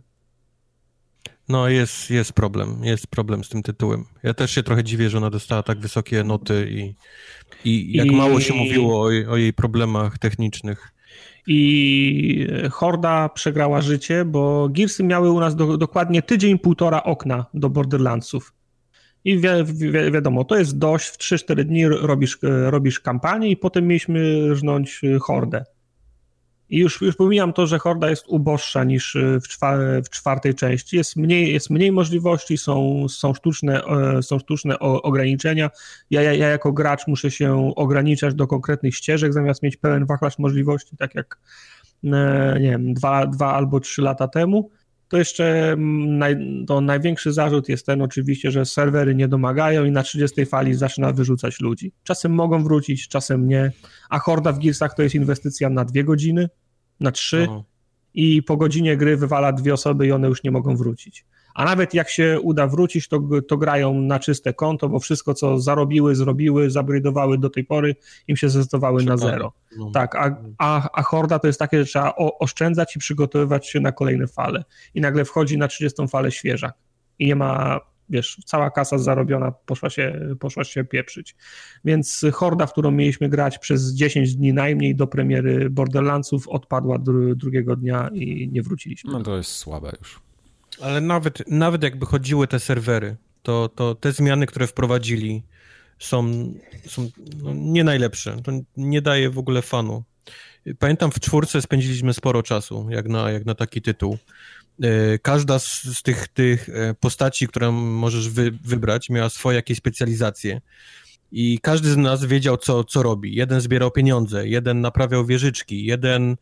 No 1.53 1.69
jest, 1.69 2.09
jest 2.09 2.33
problem, 2.33 2.83
jest 2.83 3.07
problem 3.07 3.43
z 3.43 3.49
tym 3.49 3.63
tytułem. 3.63 4.05
Ja 4.23 4.33
też 4.33 4.51
się 4.51 4.63
trochę 4.63 4.83
dziwię, 4.83 5.09
że 5.09 5.17
ona 5.17 5.29
dostała 5.29 5.63
tak 5.63 5.79
wysokie 5.79 6.23
noty 6.23 6.67
i, 6.71 6.95
i 7.65 7.97
jak 7.97 8.07
I... 8.07 8.11
mało 8.11 8.39
się 8.39 8.53
mówiło 8.53 9.01
o, 9.01 9.31
o 9.31 9.37
jej 9.37 9.53
problemach 9.53 10.17
technicznych. 10.17 10.91
I 11.47 12.47
Horda 12.71 13.29
przegrała 13.29 13.81
życie, 13.81 14.25
bo 14.25 14.69
Gearsy 14.69 15.03
miały 15.03 15.31
u 15.31 15.39
nas 15.39 15.55
do, 15.55 15.77
dokładnie 15.77 16.21
tydzień, 16.21 16.59
półtora 16.59 17.03
okna 17.03 17.45
do 17.53 17.69
Borderlandsów. 17.69 18.53
I 19.25 19.37
wi 19.37 19.47
wi 19.65 19.91
wiadomo, 20.11 20.43
to 20.43 20.57
jest 20.57 20.77
dość, 20.77 21.07
w 21.09 21.17
3-4 21.17 21.63
dni 21.63 21.87
robisz, 21.87 22.39
robisz 22.65 22.99
kampanię 22.99 23.49
i 23.49 23.57
potem 23.57 23.87
mieliśmy 23.87 24.49
rżnąć 24.49 25.01
Hordę. 25.21 25.65
I 26.73 26.77
już, 26.77 27.01
już 27.01 27.15
pomijam 27.15 27.53
to, 27.53 27.67
że 27.67 27.79
Horda 27.79 28.09
jest 28.09 28.25
uboższa 28.27 28.83
niż 28.83 29.15
y, 29.15 29.39
w, 29.39 29.47
w 30.05 30.09
czwartej 30.09 30.55
części. 30.55 30.97
Jest 30.97 31.15
mniej, 31.15 31.53
jest 31.53 31.69
mniej 31.69 31.91
możliwości, 31.91 32.57
są, 32.57 33.05
są, 33.09 33.33
sztuczne, 33.33 33.83
e, 33.85 34.23
są 34.23 34.39
sztuczne 34.39 34.79
ograniczenia. 34.79 35.69
Ja, 36.09 36.21
ja, 36.21 36.33
ja 36.33 36.47
jako 36.47 36.71
gracz 36.71 37.07
muszę 37.07 37.31
się 37.31 37.71
ograniczać 37.75 38.35
do 38.35 38.47
konkretnych 38.47 38.95
ścieżek, 38.95 39.33
zamiast 39.33 39.63
mieć 39.63 39.77
pełen 39.77 40.05
wachlarz 40.05 40.39
możliwości, 40.39 40.97
tak 40.97 41.15
jak 41.15 41.39
e, 42.03 42.57
nie 42.59 42.69
wiem, 42.69 42.93
dwa, 42.93 43.27
dwa 43.27 43.53
albo 43.53 43.79
trzy 43.79 44.01
lata 44.01 44.27
temu. 44.27 44.69
To 45.07 45.17
jeszcze 45.17 45.71
mm, 45.71 46.17
naj, 46.17 46.37
to 46.67 46.81
największy 46.81 47.33
zarzut 47.33 47.69
jest 47.69 47.85
ten 47.85 48.01
oczywiście, 48.01 48.51
że 48.51 48.65
serwery 48.65 49.15
nie 49.15 49.27
domagają 49.27 49.85
i 49.85 49.91
na 49.91 50.03
30 50.03 50.45
fali 50.45 50.73
zaczyna 50.73 51.11
wyrzucać 51.11 51.59
ludzi. 51.59 51.91
Czasem 52.03 52.33
mogą 52.33 52.63
wrócić, 52.63 53.07
czasem 53.07 53.47
nie, 53.47 53.71
a 54.09 54.19
horda 54.19 54.51
w 54.51 54.59
Gearsach 54.59 54.93
to 54.95 55.03
jest 55.03 55.15
inwestycja 55.15 55.69
na 55.69 55.85
dwie 55.85 56.03
godziny, 56.03 56.49
na 56.99 57.11
trzy 57.11 57.47
i 58.13 58.43
po 58.43 58.57
godzinie 58.57 58.97
gry 58.97 59.17
wywala 59.17 59.53
dwie 59.53 59.73
osoby 59.73 60.07
i 60.07 60.11
one 60.11 60.27
już 60.27 60.43
nie 60.43 60.51
mogą 60.51 60.75
wrócić. 60.75 61.25
A 61.53 61.65
nawet 61.65 61.93
jak 61.93 62.09
się 62.09 62.39
uda 62.41 62.67
wrócić, 62.67 63.07
to, 63.07 63.21
to 63.47 63.57
grają 63.57 63.93
na 63.93 64.19
czyste 64.19 64.53
konto, 64.53 64.89
bo 64.89 64.99
wszystko, 64.99 65.33
co 65.33 65.59
zarobiły, 65.59 66.15
zrobiły, 66.15 66.69
zabrydowały 66.69 67.37
do 67.37 67.49
tej 67.49 67.63
pory, 67.63 67.95
im 68.27 68.35
się 68.35 68.49
zdecydowały 68.49 69.03
na 69.03 69.17
zero. 69.17 69.53
No. 69.77 69.91
Tak, 69.91 70.15
a, 70.15 70.35
a, 70.57 70.89
a 70.93 71.01
horda 71.01 71.39
to 71.39 71.47
jest 71.47 71.59
takie, 71.59 71.79
że 71.79 71.85
trzeba 71.85 72.15
oszczędzać 72.15 72.95
i 72.95 72.99
przygotowywać 72.99 73.69
się 73.69 73.79
na 73.79 73.91
kolejne 73.91 74.27
fale. 74.27 74.63
I 74.93 75.01
nagle 75.01 75.25
wchodzi 75.25 75.57
na 75.57 75.67
30 75.67 76.07
falę 76.07 76.31
świeżak. 76.31 76.73
I 77.19 77.27
nie 77.27 77.35
ma 77.35 77.79
wiesz, 78.09 78.37
cała 78.45 78.71
kasa 78.71 78.97
zarobiona 78.97 79.51
poszła 79.51 79.89
się, 79.89 80.35
poszła 80.39 80.63
się 80.63 80.83
pieprzyć. 80.83 81.35
Więc 81.85 82.25
horda, 82.33 82.65
w 82.65 82.71
którą 82.71 82.91
mieliśmy 82.91 83.29
grać 83.29 83.59
przez 83.59 83.93
10 83.93 84.35
dni 84.35 84.53
najmniej 84.53 84.95
do 84.95 85.07
premiery 85.07 85.69
Borderlandsów, 85.69 86.47
odpadła 86.47 86.97
dru 86.99 87.35
drugiego 87.35 87.75
dnia 87.75 88.09
i 88.13 88.49
nie 88.51 88.61
wróciliśmy. 88.61 89.13
No 89.13 89.23
to 89.23 89.37
jest 89.37 89.51
słabe 89.51 89.91
już. 89.99 90.19
Ale 90.81 91.01
nawet, 91.01 91.43
nawet 91.47 91.83
jakby 91.83 92.05
chodziły 92.05 92.47
te 92.47 92.59
serwery, 92.59 93.15
to, 93.43 93.69
to 93.69 93.95
te 93.95 94.11
zmiany, 94.11 94.45
które 94.45 94.67
wprowadzili, 94.67 95.43
są, 95.99 96.31
są 96.87 97.09
no, 97.43 97.53
nie 97.53 97.83
najlepsze. 97.83 98.41
To 98.43 98.51
nie 98.77 99.01
daje 99.01 99.29
w 99.29 99.37
ogóle 99.37 99.61
fanu. 99.61 100.03
Pamiętam 100.79 101.11
w 101.11 101.19
czwórce 101.19 101.61
spędziliśmy 101.61 102.13
sporo 102.13 102.43
czasu, 102.43 102.87
jak 102.89 103.09
na, 103.09 103.31
jak 103.31 103.45
na 103.45 103.55
taki 103.55 103.81
tytuł. 103.81 104.17
E, 104.81 105.19
każda 105.19 105.59
z, 105.59 105.83
z, 105.83 106.01
tych, 106.01 106.27
tych 106.27 106.69
e, 106.69 106.93
postaci, 106.93 107.47
którą 107.47 107.71
możesz 107.71 108.29
wy, 108.29 108.51
wybrać, 108.51 109.09
miała 109.09 109.29
swoje 109.29 109.55
jakieś 109.55 109.77
specjalizacje. 109.77 110.61
I 111.31 111.59
każdy 111.59 111.91
z 111.91 111.97
nas 111.97 112.25
wiedział, 112.25 112.57
co, 112.57 112.83
co 112.83 113.03
robi. 113.03 113.35
Jeden 113.35 113.61
zbierał 113.61 113.91
pieniądze, 113.91 114.47
jeden 114.47 114.81
naprawiał 114.81 115.25
wieżyczki, 115.25 115.85
jeden 115.85 116.35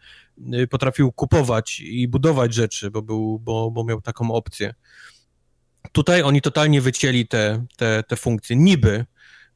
e, 0.54 0.68
potrafił 0.68 1.12
kupować 1.12 1.80
i 1.80 2.08
budować 2.08 2.54
rzeczy, 2.54 2.92
bo, 2.92 3.02
był, 3.02 3.40
bo, 3.40 3.72
bo 3.72 3.84
miał 3.84 4.02
taką 4.02 4.32
opcję. 4.32 4.74
Tutaj 5.92 6.22
oni 6.22 6.42
totalnie 6.42 6.82
wycięli 6.82 7.28
te, 7.28 7.66
te, 7.78 8.04
te 8.08 8.16
funkcje. 8.16 8.56
Niby, 8.56 9.06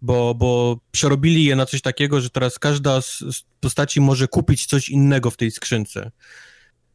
bo, 0.02 0.36
bo 0.36 0.80
przerobili 0.92 1.46
je 1.46 1.56
na 1.56 1.66
coś 1.66 1.82
takiego, 1.82 2.22
że 2.22 2.30
teraz 2.30 2.60
każda 2.60 3.02
z, 3.02 3.20
z 3.20 3.44
postaci 3.60 4.02
może 4.02 4.28
kupić 4.28 4.66
coś 4.66 4.90
innego 4.90 5.32
w 5.32 5.38
tej 5.38 5.52
skrzynce. 5.52 6.12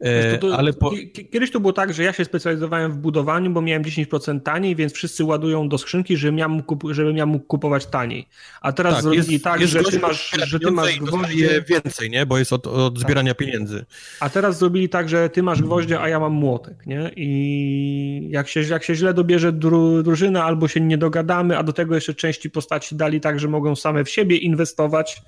E, 0.00 0.38
to, 0.38 0.48
to, 0.48 0.58
ale 0.58 0.72
po... 0.72 0.92
Kiedyś 1.32 1.50
to 1.50 1.60
było 1.60 1.72
tak, 1.72 1.92
że 1.94 2.02
ja 2.02 2.12
się 2.12 2.24
specjalizowałem 2.24 2.92
w 2.92 2.96
budowaniu, 2.96 3.50
bo 3.50 3.62
miałem 3.62 3.82
10% 3.82 4.40
taniej, 4.40 4.76
więc 4.76 4.92
wszyscy 4.92 5.24
ładują 5.24 5.68
do 5.68 5.78
skrzynki, 5.78 6.16
żebym 6.16 6.38
ja 6.38 6.48
mógł, 6.48 6.76
kup... 6.76 6.92
żebym 6.92 7.16
ja 7.16 7.26
mógł 7.26 7.46
kupować 7.46 7.86
taniej. 7.86 8.28
A 8.60 8.72
teraz 8.72 8.94
tak, 8.94 9.02
zrobili 9.02 9.32
jest, 9.32 9.44
tak, 9.44 9.60
jest 9.60 9.72
że, 9.72 9.82
ty 9.82 9.98
masz, 9.98 10.30
że 10.46 10.60
ty 10.60 10.70
masz 10.70 10.98
gwoździe... 10.98 11.64
więcej, 11.68 12.10
nie? 12.10 12.26
Bo 12.26 12.38
jest 12.38 12.52
od, 12.52 12.66
od 12.66 12.94
tak. 12.94 13.02
zbierania 13.02 13.30
tak. 13.30 13.38
pieniędzy. 13.38 13.84
A 14.20 14.30
teraz 14.30 14.58
zrobili 14.58 14.88
tak, 14.88 15.08
że 15.08 15.30
ty 15.30 15.42
masz 15.42 15.62
gwoździe, 15.62 16.00
a 16.00 16.08
ja 16.08 16.20
mam 16.20 16.32
młotek, 16.32 16.86
nie? 16.86 17.10
I 17.16 18.28
jak 18.30 18.48
się, 18.48 18.60
jak 18.62 18.84
się 18.84 18.94
źle 18.94 19.14
dobierze 19.14 19.52
dru, 19.52 20.02
drużyna, 20.02 20.44
albo 20.44 20.68
się 20.68 20.80
nie 20.80 20.98
dogadamy, 20.98 21.58
a 21.58 21.62
do 21.62 21.72
tego 21.72 21.94
jeszcze 21.94 22.14
części 22.14 22.50
postaci 22.50 22.96
dali 22.96 23.20
tak, 23.20 23.40
że 23.40 23.48
mogą 23.48 23.76
same 23.76 24.04
w 24.04 24.10
siebie 24.10 24.36
inwestować, 24.36 25.22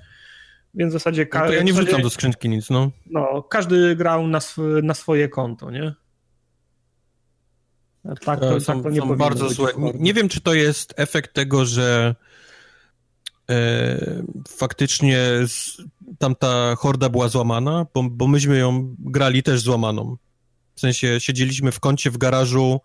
więc 0.74 0.90
w 0.90 0.93
zasadzie... 0.93 1.27
No 1.35 1.40
to 1.40 1.53
ja 1.53 1.62
nie 1.62 1.73
wrzucam 1.73 2.03
do 2.03 2.11
skrzynki 2.11 2.49
nic, 2.49 2.70
no. 2.70 2.90
No, 3.07 3.43
każdy 3.43 3.97
grał 3.97 4.27
na, 4.27 4.39
sw 4.39 4.81
na 4.82 4.94
swoje 4.94 5.28
konto, 5.28 5.70
nie? 5.70 5.94
Tak, 8.24 8.40
to, 8.40 8.61
są, 8.61 8.74
tak 8.74 8.82
to 8.82 8.90
nie 8.90 9.01
są 9.01 9.16
bardzo 9.16 9.51
złe. 9.51 9.73
Nie, 9.78 9.93
nie, 9.94 10.15
wiem, 10.15 10.28
czy 10.28 10.40
to 10.40 10.55
jest 10.55 10.94
efekt 10.97 11.35
tego, 11.35 11.65
że 11.65 12.15
e, 13.51 14.23
faktycznie 14.49 15.19
z, 15.47 15.82
tamta 16.19 16.77
horda 16.77 17.09
była 17.09 17.28
złamana, 17.28 17.86
bo, 17.94 18.03
bo 18.03 18.27
myśmy 18.27 18.59
ją 18.59 18.94
grali 18.99 19.43
też 19.43 19.61
złamaną. 19.61 20.16
W 20.74 20.81
sensie 20.81 21.20
siedzieliśmy 21.20 21.73
w 21.73 21.81
kącie 21.81 22.11
w 22.11 22.19
garażu 22.19 22.81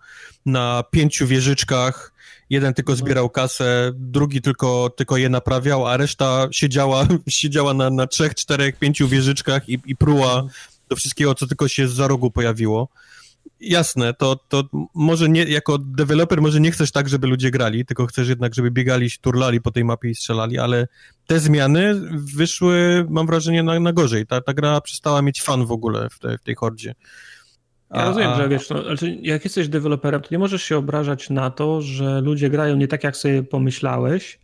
na 0.46 0.84
pięciu 0.92 1.28
wieżyczkach, 1.28 2.14
jeden 2.49 2.74
tylko 2.74 2.91
mhm. 2.91 3.06
zbierał 3.06 3.30
kasę, 3.30 3.91
drugi 3.95 4.41
tylko, 4.41 4.90
tylko 4.90 5.18
je 5.18 5.30
naprawiał, 5.30 5.88
a 5.88 5.98
reszta 5.98 6.48
siedziała, 6.52 7.07
siedziała 7.28 7.74
na, 7.74 7.90
na 7.90 8.07
trzech, 8.07 8.36
czterech, 8.36 8.80
pięciu 8.80 9.07
wieżyczkach 9.07 9.69
i, 9.69 9.80
i 9.86 9.95
pruła 9.95 10.34
mhm. 10.34 10.49
do 10.90 10.95
wszystkiego, 10.95 11.36
co 11.36 11.48
tylko 11.48 11.68
się 11.68 11.88
za 11.88 12.07
rogu 12.07 12.32
pojawiło. 12.32 12.90
Jasne, 13.60 14.14
to, 14.14 14.36
to 14.36 14.64
może 14.94 15.30
nie, 15.30 15.44
jako 15.44 15.78
deweloper 15.78 16.41
może 16.41 16.60
nie 16.60 16.72
chcesz 16.72 16.91
tak, 16.91 17.10
żeby 17.10 17.28
ludzie 17.28 17.52
grali, 17.52 17.86
tylko 17.86 18.06
chcesz 18.06 18.30
jednak, 18.30 18.56
żeby 18.56 18.72
biegali, 18.72 19.10
turlali 19.22 19.61
po 19.61 19.72
tej 19.72 19.84
mapie 19.84 20.10
i 20.10 20.15
strzelali, 20.15 20.60
ale 20.60 20.88
te 21.28 21.40
zmiany 21.40 22.02
wyszły, 22.11 23.06
mam 23.10 23.28
wrażenie, 23.28 23.64
na, 23.64 23.80
na 23.80 23.94
gorzej. 23.94 24.28
Ta, 24.28 24.41
ta 24.41 24.53
gra 24.53 24.82
przestała 24.82 25.22
mieć 25.22 25.41
fan 25.41 25.65
w 25.65 25.72
ogóle 25.72 26.10
w, 26.10 26.19
te, 26.19 26.38
w 26.38 26.41
tej 26.41 26.56
hordzie. 26.56 26.95
Ja 27.94 28.06
rozumiem, 28.06 28.36
że 28.38 28.50
wiesz, 28.50 28.70
no, 28.70 28.84
znaczy 28.84 29.18
jak 29.22 29.44
jesteś 29.44 29.68
deweloperem, 29.68 30.22
to 30.22 30.28
nie 30.32 30.40
możesz 30.40 30.64
się 30.64 30.78
obrażać 30.78 31.30
na 31.30 31.50
to, 31.50 31.82
że 31.82 32.22
ludzie 32.22 32.50
grają 32.50 32.76
nie 32.76 32.88
tak, 32.88 33.04
jak 33.04 33.18
sobie 33.18 33.44
pomyślałeś, 33.44 34.40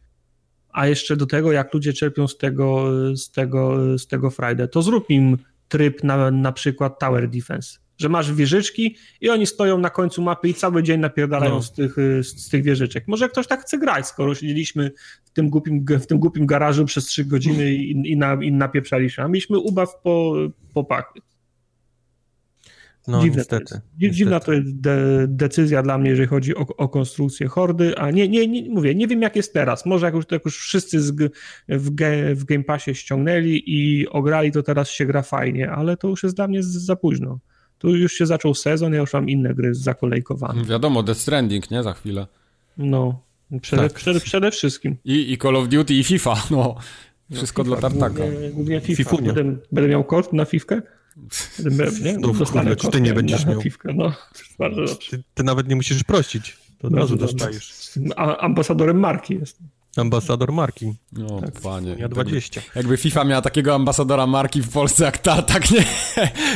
a 0.73 0.87
jeszcze 0.87 1.17
do 1.17 1.25
tego, 1.25 1.51
jak 1.51 1.73
ludzie 1.73 1.93
czerpią 1.93 2.27
z 2.27 2.37
tego, 2.37 2.85
z 3.17 3.31
tego, 3.31 3.77
z 3.97 4.07
tego 4.07 4.29
frajdę. 4.29 4.67
To 4.67 4.81
zrób 4.81 5.09
im 5.09 5.37
tryb 5.67 6.03
na, 6.03 6.31
na 6.31 6.51
przykład 6.51 6.99
Tower 6.99 7.29
Defense, 7.29 7.79
że 7.97 8.09
masz 8.09 8.33
wieżyczki 8.33 8.95
i 9.21 9.29
oni 9.29 9.45
stoją 9.45 9.77
na 9.77 9.89
końcu 9.89 10.21
mapy 10.21 10.49
i 10.49 10.53
cały 10.53 10.83
dzień 10.83 10.99
napierdalają 10.99 11.53
no. 11.53 11.61
z, 11.61 11.71
tych, 11.71 11.95
z, 11.95 12.25
z, 12.25 12.49
tych 12.49 12.63
wieżyczek. 12.63 13.03
Może 13.07 13.29
ktoś 13.29 13.47
tak 13.47 13.61
chce 13.61 13.77
grać, 13.77 14.07
skoro 14.07 14.35
siedzieliśmy 14.35 14.91
w 15.25 15.29
tym 15.29 15.49
głupim, 15.49 15.85
w 15.99 16.05
tym 16.05 16.19
głupim 16.19 16.45
garażu 16.45 16.85
przez 16.85 17.05
trzy 17.05 17.25
godziny 17.25 17.73
i, 17.73 18.11
i, 18.11 18.17
na, 18.17 18.33
i 18.33 18.51
napieprzaliśmy, 18.51 19.23
a 19.23 19.27
mieliśmy 19.27 19.59
ubaw 19.59 20.01
po, 20.03 20.35
po 20.73 20.83
pachy. 20.83 21.19
No, 23.07 23.21
dziwne 23.21 23.37
niestety, 23.37 23.65
to 23.65 23.75
jest. 24.01 24.15
Dziwna 24.15 24.39
to 24.39 24.53
jest 24.53 24.79
de 24.79 25.25
decyzja 25.27 25.83
dla 25.83 25.97
mnie, 25.97 26.09
jeżeli 26.09 26.27
chodzi 26.27 26.55
o, 26.55 26.67
o, 26.77 26.89
konstrukcję 26.89 27.47
hordy, 27.47 27.97
a 27.97 28.11
nie, 28.11 28.27
nie, 28.27 28.47
nie, 28.47 28.69
mówię, 28.69 28.95
nie 28.95 29.07
wiem 29.07 29.21
jak 29.21 29.35
jest 29.35 29.53
teraz. 29.53 29.85
Może 29.85 30.05
jak 30.05 30.15
już, 30.15 30.25
jak 30.31 30.45
już 30.45 30.57
wszyscy 30.57 31.01
z, 31.01 31.11
w, 31.69 31.95
ge, 31.95 32.35
w 32.35 32.43
Game 32.43 32.63
Passie 32.63 32.95
ściągnęli 32.95 33.63
i 33.65 34.07
ograli, 34.07 34.51
to 34.51 34.63
teraz 34.63 34.89
się 34.89 35.05
gra 35.05 35.21
fajnie, 35.21 35.71
ale 35.71 35.97
to 35.97 36.07
już 36.07 36.23
jest 36.23 36.35
dla 36.35 36.47
mnie 36.47 36.63
za 36.63 36.95
późno. 36.95 37.39
Tu 37.77 37.95
już 37.95 38.13
się 38.13 38.25
zaczął 38.25 38.53
sezon, 38.53 38.93
ja 38.93 38.99
już 38.99 39.13
mam 39.13 39.29
inne 39.29 39.53
gry 39.53 39.75
zakolejkowane. 39.75 40.63
Wiadomo, 40.63 41.03
Death 41.03 41.19
Stranding, 41.19 41.71
nie? 41.71 41.83
Za 41.83 41.93
chwilę. 41.93 42.27
No, 42.77 43.21
przede, 43.61 43.83
tak. 43.83 43.93
przede, 43.93 44.19
przede 44.19 44.51
wszystkim. 44.51 44.97
I, 45.05 45.33
I 45.33 45.37
Call 45.37 45.55
of 45.55 45.67
Duty 45.67 45.93
i 45.93 46.03
FIFA, 46.03 46.43
no. 46.51 46.75
Wszystko 47.31 47.63
no, 47.63 47.75
FIFA, 47.75 47.89
dla 47.89 47.89
tartaka. 47.89 48.23
Głównie, 48.29 48.49
głównie 48.49 48.81
FIFA. 48.81 49.17
Będę, 49.17 49.43
będę 49.71 49.89
miał 49.89 50.03
kod 50.03 50.33
na 50.33 50.45
FIFA? 50.45 50.75
Nie? 52.01 52.17
No, 52.17 52.33
kurde, 52.51 52.75
czy 52.75 52.87
ty 52.87 53.01
nie 53.01 53.13
będziesz 53.13 53.45
miał. 53.45 53.61
No. 53.95 54.13
Bardzo 54.59 54.81
dobrze. 54.81 55.09
Ty, 55.09 55.23
ty, 55.33 55.43
nawet 55.43 55.67
nie 55.67 55.75
musisz 55.75 56.03
prosić, 56.03 56.57
to 56.79 56.87
od 56.87 56.93
razu 56.93 57.15
dostajesz. 57.15 57.91
A, 58.15 58.37
ambasadorem 58.37 58.99
marki 58.99 59.33
jest. 59.33 59.57
Ambasador 59.97 60.51
marki. 60.51 60.93
No, 61.11 61.41
tak, 61.41 61.61
panie. 61.61 61.95
Ja 61.99 62.07
20. 62.07 62.61
Jakby 62.75 62.97
FIFA 62.97 63.23
miała 63.23 63.41
takiego 63.41 63.75
ambasadora 63.75 64.27
marki 64.27 64.61
w 64.61 64.69
Polsce 64.69 65.05
jak 65.05 65.17
Tartak, 65.17 65.71
nie? 65.71 65.85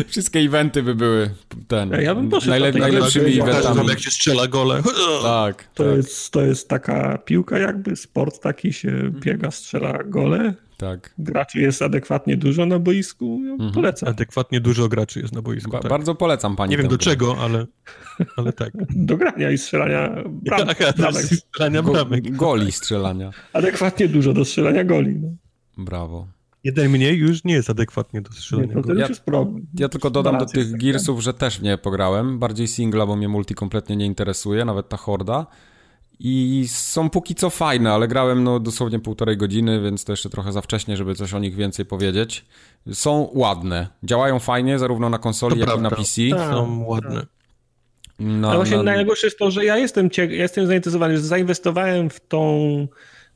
Wszystkie 0.07 0.39
eventy 0.39 0.83
by 0.83 0.95
były 0.95 1.29
ten. 1.67 1.91
Ja 2.01 2.15
bym 2.15 2.29
poszedł 2.29 2.49
najle 2.49 2.71
najlepszymi 2.71 3.41
eventami. 3.41 3.87
jak 3.87 3.99
się 3.99 4.11
strzela 4.11 4.47
gole. 4.47 4.83
Tak. 5.23 5.67
To, 5.73 5.83
tak. 5.83 5.97
Jest, 5.97 6.31
to 6.31 6.41
jest 6.41 6.69
taka 6.69 7.17
piłka 7.17 7.59
jakby, 7.59 7.95
sport 7.95 8.41
taki 8.41 8.73
się 8.73 9.11
biega, 9.11 9.51
strzela 9.51 10.03
gole. 10.03 10.53
Tak. 10.77 11.13
Graczy 11.17 11.59
jest 11.59 11.81
adekwatnie 11.81 12.37
dużo 12.37 12.65
na 12.65 12.79
boisku, 12.79 13.41
mhm. 13.51 13.71
polecam. 13.71 14.09
Adekwatnie 14.09 14.61
dużo 14.61 14.89
graczy 14.89 15.19
jest 15.19 15.33
na 15.33 15.41
boisku. 15.41 15.71
Ba 15.71 15.79
tak. 15.79 15.89
Bardzo 15.89 16.15
polecam 16.15 16.55
pani. 16.55 16.71
Nie 16.71 16.77
wiem 16.77 16.87
do 16.87 16.97
grę. 16.97 17.05
czego, 17.05 17.37
ale, 17.39 17.65
ale 18.37 18.53
tak. 18.53 18.73
Do 18.95 19.17
grania 19.17 19.51
i 19.51 19.57
strzelania 19.57 20.23
bramek. 20.27 20.77
bramek. 20.97 21.23
strzelania 21.23 21.83
bramek. 21.83 22.31
Go, 22.31 22.37
goli 22.37 22.71
strzelania. 22.71 23.31
Adekwatnie 23.53 24.07
dużo 24.07 24.33
do 24.33 24.45
strzelania 24.45 24.83
goli. 24.83 25.15
No. 25.15 25.29
Brawo. 25.77 26.27
Jeden 26.63 26.91
mniej 26.91 27.17
już 27.17 27.43
nie 27.43 27.53
jest 27.53 27.69
adekwatnie 27.69 28.21
do 28.21 28.31
strzelania. 28.31 28.73
Nie, 28.73 28.83
to 28.83 28.93
ja, 28.93 29.07
jest 29.07 29.21
problem. 29.23 29.65
Ja 29.79 29.89
tylko 29.89 30.09
dodam 30.09 30.37
do 30.37 30.45
tych 30.45 30.71
tak, 30.71 30.81
Gearsów, 30.81 31.21
że 31.21 31.33
też 31.33 31.61
nie 31.61 31.77
pograłem. 31.77 32.39
Bardziej 32.39 32.67
singla, 32.67 33.05
bo 33.05 33.15
mnie 33.15 33.27
multi 33.27 33.55
kompletnie 33.55 33.95
nie 33.95 34.05
interesuje, 34.05 34.65
nawet 34.65 34.89
ta 34.89 34.97
horda. 34.97 35.45
I 36.19 36.65
są 36.67 37.09
póki 37.09 37.35
co 37.35 37.49
fajne, 37.49 37.93
ale 37.93 38.07
grałem 38.07 38.43
no 38.43 38.59
dosłownie 38.59 38.99
półtorej 38.99 39.37
godziny, 39.37 39.81
więc 39.81 40.05
to 40.05 40.13
jeszcze 40.13 40.29
trochę 40.29 40.51
za 40.51 40.61
wcześnie, 40.61 40.97
żeby 40.97 41.15
coś 41.15 41.33
o 41.33 41.39
nich 41.39 41.55
więcej 41.55 41.85
powiedzieć. 41.85 42.45
Są 42.93 43.29
ładne, 43.33 43.87
działają 44.03 44.39
fajnie 44.39 44.79
zarówno 44.79 45.09
na 45.09 45.17
konsoli, 45.17 45.53
to 45.53 45.59
jak 45.59 45.67
prawda. 45.67 45.87
i 45.87 45.91
na 45.91 45.97
PC. 45.97 46.21
Tak, 46.29 46.49
są 46.49 46.85
ładne. 46.85 47.25
No, 48.19 48.47
ale 48.47 48.57
właśnie 48.57 48.77
no... 48.77 48.83
najgorsze 48.83 49.27
jest 49.27 49.39
to, 49.39 49.51
że 49.51 49.65
ja 49.65 49.77
jestem, 49.77 50.09
ja 50.17 50.23
jestem 50.23 50.67
zainteresowany, 50.67 51.17
że 51.17 51.23
zainwestowałem 51.23 52.09
w 52.09 52.19
tą 52.19 52.87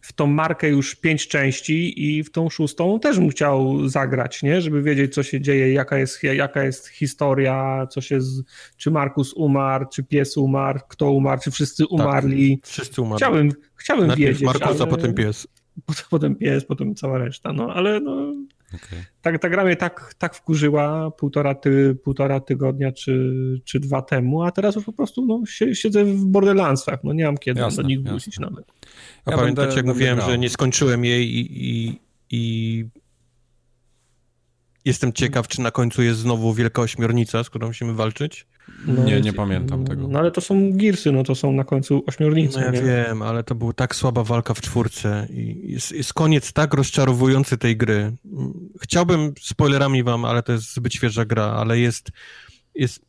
w 0.02 0.14
tą 0.14 0.28
markę 0.28 0.70
już 0.70 0.96
pięć 0.96 1.28
części 1.28 2.06
i 2.06 2.24
w 2.24 2.32
tą 2.32 2.50
szóstą 2.50 3.00
też 3.00 3.20
bym 3.20 3.30
chciał 3.30 3.88
zagrać, 3.88 4.44
nie? 4.44 4.62
Żeby 4.62 4.82
wiedzieć, 4.82 5.14
co 5.14 5.24
się 5.24 5.42
dzieje, 5.42 5.74
jaka 5.74 5.98
jest, 5.98 6.24
jaka 6.24 6.64
jest 6.64 6.88
historia, 6.88 7.88
co 7.90 8.02
się 8.02 8.22
z, 8.22 8.44
czy 8.78 8.92
Markus 8.92 9.34
umarł, 9.34 9.86
czy 9.94 10.04
pies 10.04 10.38
umarł, 10.38 10.80
kto 10.88 11.12
umarł, 11.12 11.42
czy 11.44 11.52
wszyscy 11.52 11.84
tak, 11.84 11.92
umarli. 11.92 12.58
Tak, 12.58 12.70
wszyscy 12.70 13.02
umarli. 13.02 13.18
Chciałbym, 13.18 13.52
chciałbym 13.76 14.08
Najpierw 14.08 14.30
wiedzieć. 14.30 14.46
Markus, 14.46 14.82
ale... 14.82 14.84
a 14.84 14.88
potem 14.88 15.14
pies. 15.14 15.48
Potem 16.10 16.36
pies, 16.36 16.66
potem 16.66 16.96
cała 16.96 17.18
reszta, 17.18 17.54
no 17.54 17.74
ale 17.74 18.00
no, 18.00 18.34
Okay. 18.76 19.06
Ta, 19.22 19.38
ta 19.38 19.50
gra 19.50 19.64
mnie 19.66 19.76
tak, 19.76 20.14
tak 20.18 20.36
wkurzyła 20.36 21.12
półtora, 21.12 21.56
ty, 21.56 21.96
półtora 21.96 22.40
tygodnia 22.40 22.92
czy, 22.92 23.34
czy 23.66 23.80
dwa 23.80 24.02
temu, 24.02 24.44
a 24.44 24.52
teraz 24.52 24.76
już 24.76 24.86
po 24.86 24.94
prostu 24.94 25.26
no, 25.26 25.42
siedzę 25.74 26.06
w 26.06 26.26
Borderlandsach, 26.26 27.04
no 27.04 27.14
nie 27.14 27.26
mam 27.26 27.38
kiedy 27.38 27.62
jasne, 27.62 27.84
do 27.84 27.90
nich 27.90 28.04
wrócić 28.04 28.40
nawet. 28.40 28.66
A 29.26 29.32
ja 29.32 29.38
pamiętacie, 29.38 29.76
jak 29.76 29.86
mówiłem, 29.86 30.16
grał. 30.16 30.30
że 30.30 30.38
nie 30.38 30.50
skończyłem 30.50 31.06
jej 31.06 31.36
i, 31.36 31.70
i, 31.70 32.00
i 32.30 32.86
jestem 34.86 35.14
ciekaw, 35.14 35.48
czy 35.48 35.62
na 35.62 35.72
końcu 35.72 36.04
jest 36.04 36.20
znowu 36.20 36.54
wielka 36.54 36.82
ośmiornica, 36.82 37.44
z 37.44 37.50
którą 37.50 37.68
musimy 37.68 37.94
walczyć? 37.94 38.48
No, 38.86 39.04
nie, 39.04 39.22
nie 39.22 39.34
pamiętam 39.34 39.86
tego. 39.86 40.08
No 40.08 40.20
ale 40.20 40.32
to 40.32 40.42
są 40.42 40.72
Gearsy, 40.74 41.12
no 41.12 41.24
to 41.24 41.36
są 41.36 41.52
na 41.52 41.64
końcu 41.64 42.04
ośmiornice. 42.08 42.60
No 42.60 42.66
ja 42.66 42.72
nie? 42.72 42.82
wiem, 42.82 43.22
ale 43.22 43.44
to 43.44 43.56
była 43.56 43.74
tak 43.74 43.96
słaba 43.96 44.24
walka 44.24 44.54
w 44.54 44.62
czwórce 44.62 45.28
i 45.30 45.72
jest, 45.72 45.92
jest 45.92 46.14
koniec 46.14 46.54
tak 46.54 46.74
rozczarowujący 46.74 47.58
tej 47.58 47.78
gry. 47.78 48.12
Chciałbym 48.82 49.34
spoilerami 49.42 50.04
wam, 50.04 50.26
ale 50.26 50.44
to 50.44 50.52
jest 50.52 50.76
zbyt 50.76 50.94
świeża 50.94 51.26
gra, 51.26 51.44
ale 51.44 51.80
jest, 51.80 52.12
jest 52.76 53.06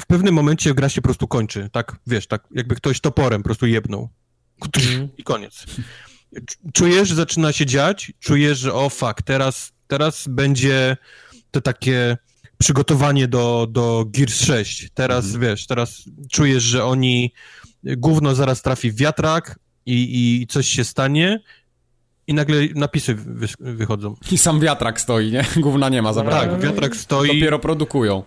w 0.00 0.06
pewnym 0.06 0.34
momencie 0.34 0.74
gra 0.74 0.88
się 0.88 1.00
po 1.00 1.08
prostu 1.08 1.28
kończy, 1.28 1.68
tak, 1.72 1.96
wiesz, 2.06 2.26
tak 2.26 2.44
jakby 2.50 2.74
ktoś 2.74 3.00
toporem 3.00 3.42
po 3.42 3.46
prostu 3.46 3.66
jebnął 3.66 4.08
mm. 4.76 5.08
i 5.18 5.24
koniec. 5.24 5.66
Czujesz, 6.72 7.08
że 7.08 7.14
zaczyna 7.14 7.52
się 7.52 7.66
dziać, 7.66 8.12
czujesz, 8.20 8.58
że 8.58 8.74
o 8.74 8.88
fuck, 8.88 9.22
teraz, 9.22 9.72
teraz 9.86 10.28
będzie 10.28 10.96
to 11.50 11.60
takie 11.60 12.16
przygotowanie 12.60 13.28
do, 13.28 13.66
do 13.70 14.04
Gears 14.08 14.40
6. 14.40 14.90
Teraz, 14.94 15.24
mhm. 15.24 15.42
wiesz, 15.42 15.66
teraz 15.66 16.04
czujesz, 16.30 16.62
że 16.62 16.84
oni 16.84 17.32
gówno 17.82 18.34
zaraz 18.34 18.62
trafi 18.62 18.90
w 18.90 18.96
wiatrak 18.96 19.58
i, 19.86 20.40
i 20.42 20.46
coś 20.46 20.68
się 20.68 20.84
stanie 20.84 21.40
i 22.26 22.34
nagle 22.34 22.56
napisy 22.74 23.14
wy, 23.14 23.46
wychodzą. 23.60 24.14
I 24.32 24.38
sam 24.38 24.60
wiatrak 24.60 25.00
stoi, 25.00 25.32
nie? 25.32 25.44
Gówna 25.56 25.88
nie 25.88 26.02
ma, 26.02 26.12
zabrać. 26.12 26.40
Tak, 26.40 26.60
wiatrak 26.60 26.96
stoi. 26.96 27.28
Dopiero 27.28 27.58
produkują. 27.58 28.22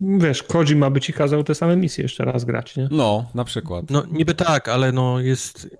Wiesz, 0.00 0.42
Koji 0.42 0.76
ma 0.76 0.90
by 0.90 1.00
ci 1.00 1.12
kazał 1.12 1.44
te 1.44 1.54
same 1.54 1.76
misje 1.76 2.02
jeszcze 2.02 2.24
raz 2.24 2.44
grać, 2.44 2.76
nie? 2.76 2.88
No, 2.90 3.30
na 3.34 3.44
przykład. 3.44 3.90
No, 3.90 4.02
niby 4.10 4.34
tak, 4.34 4.68
ale 4.68 4.92
no 4.92 5.20
jest... 5.20 5.76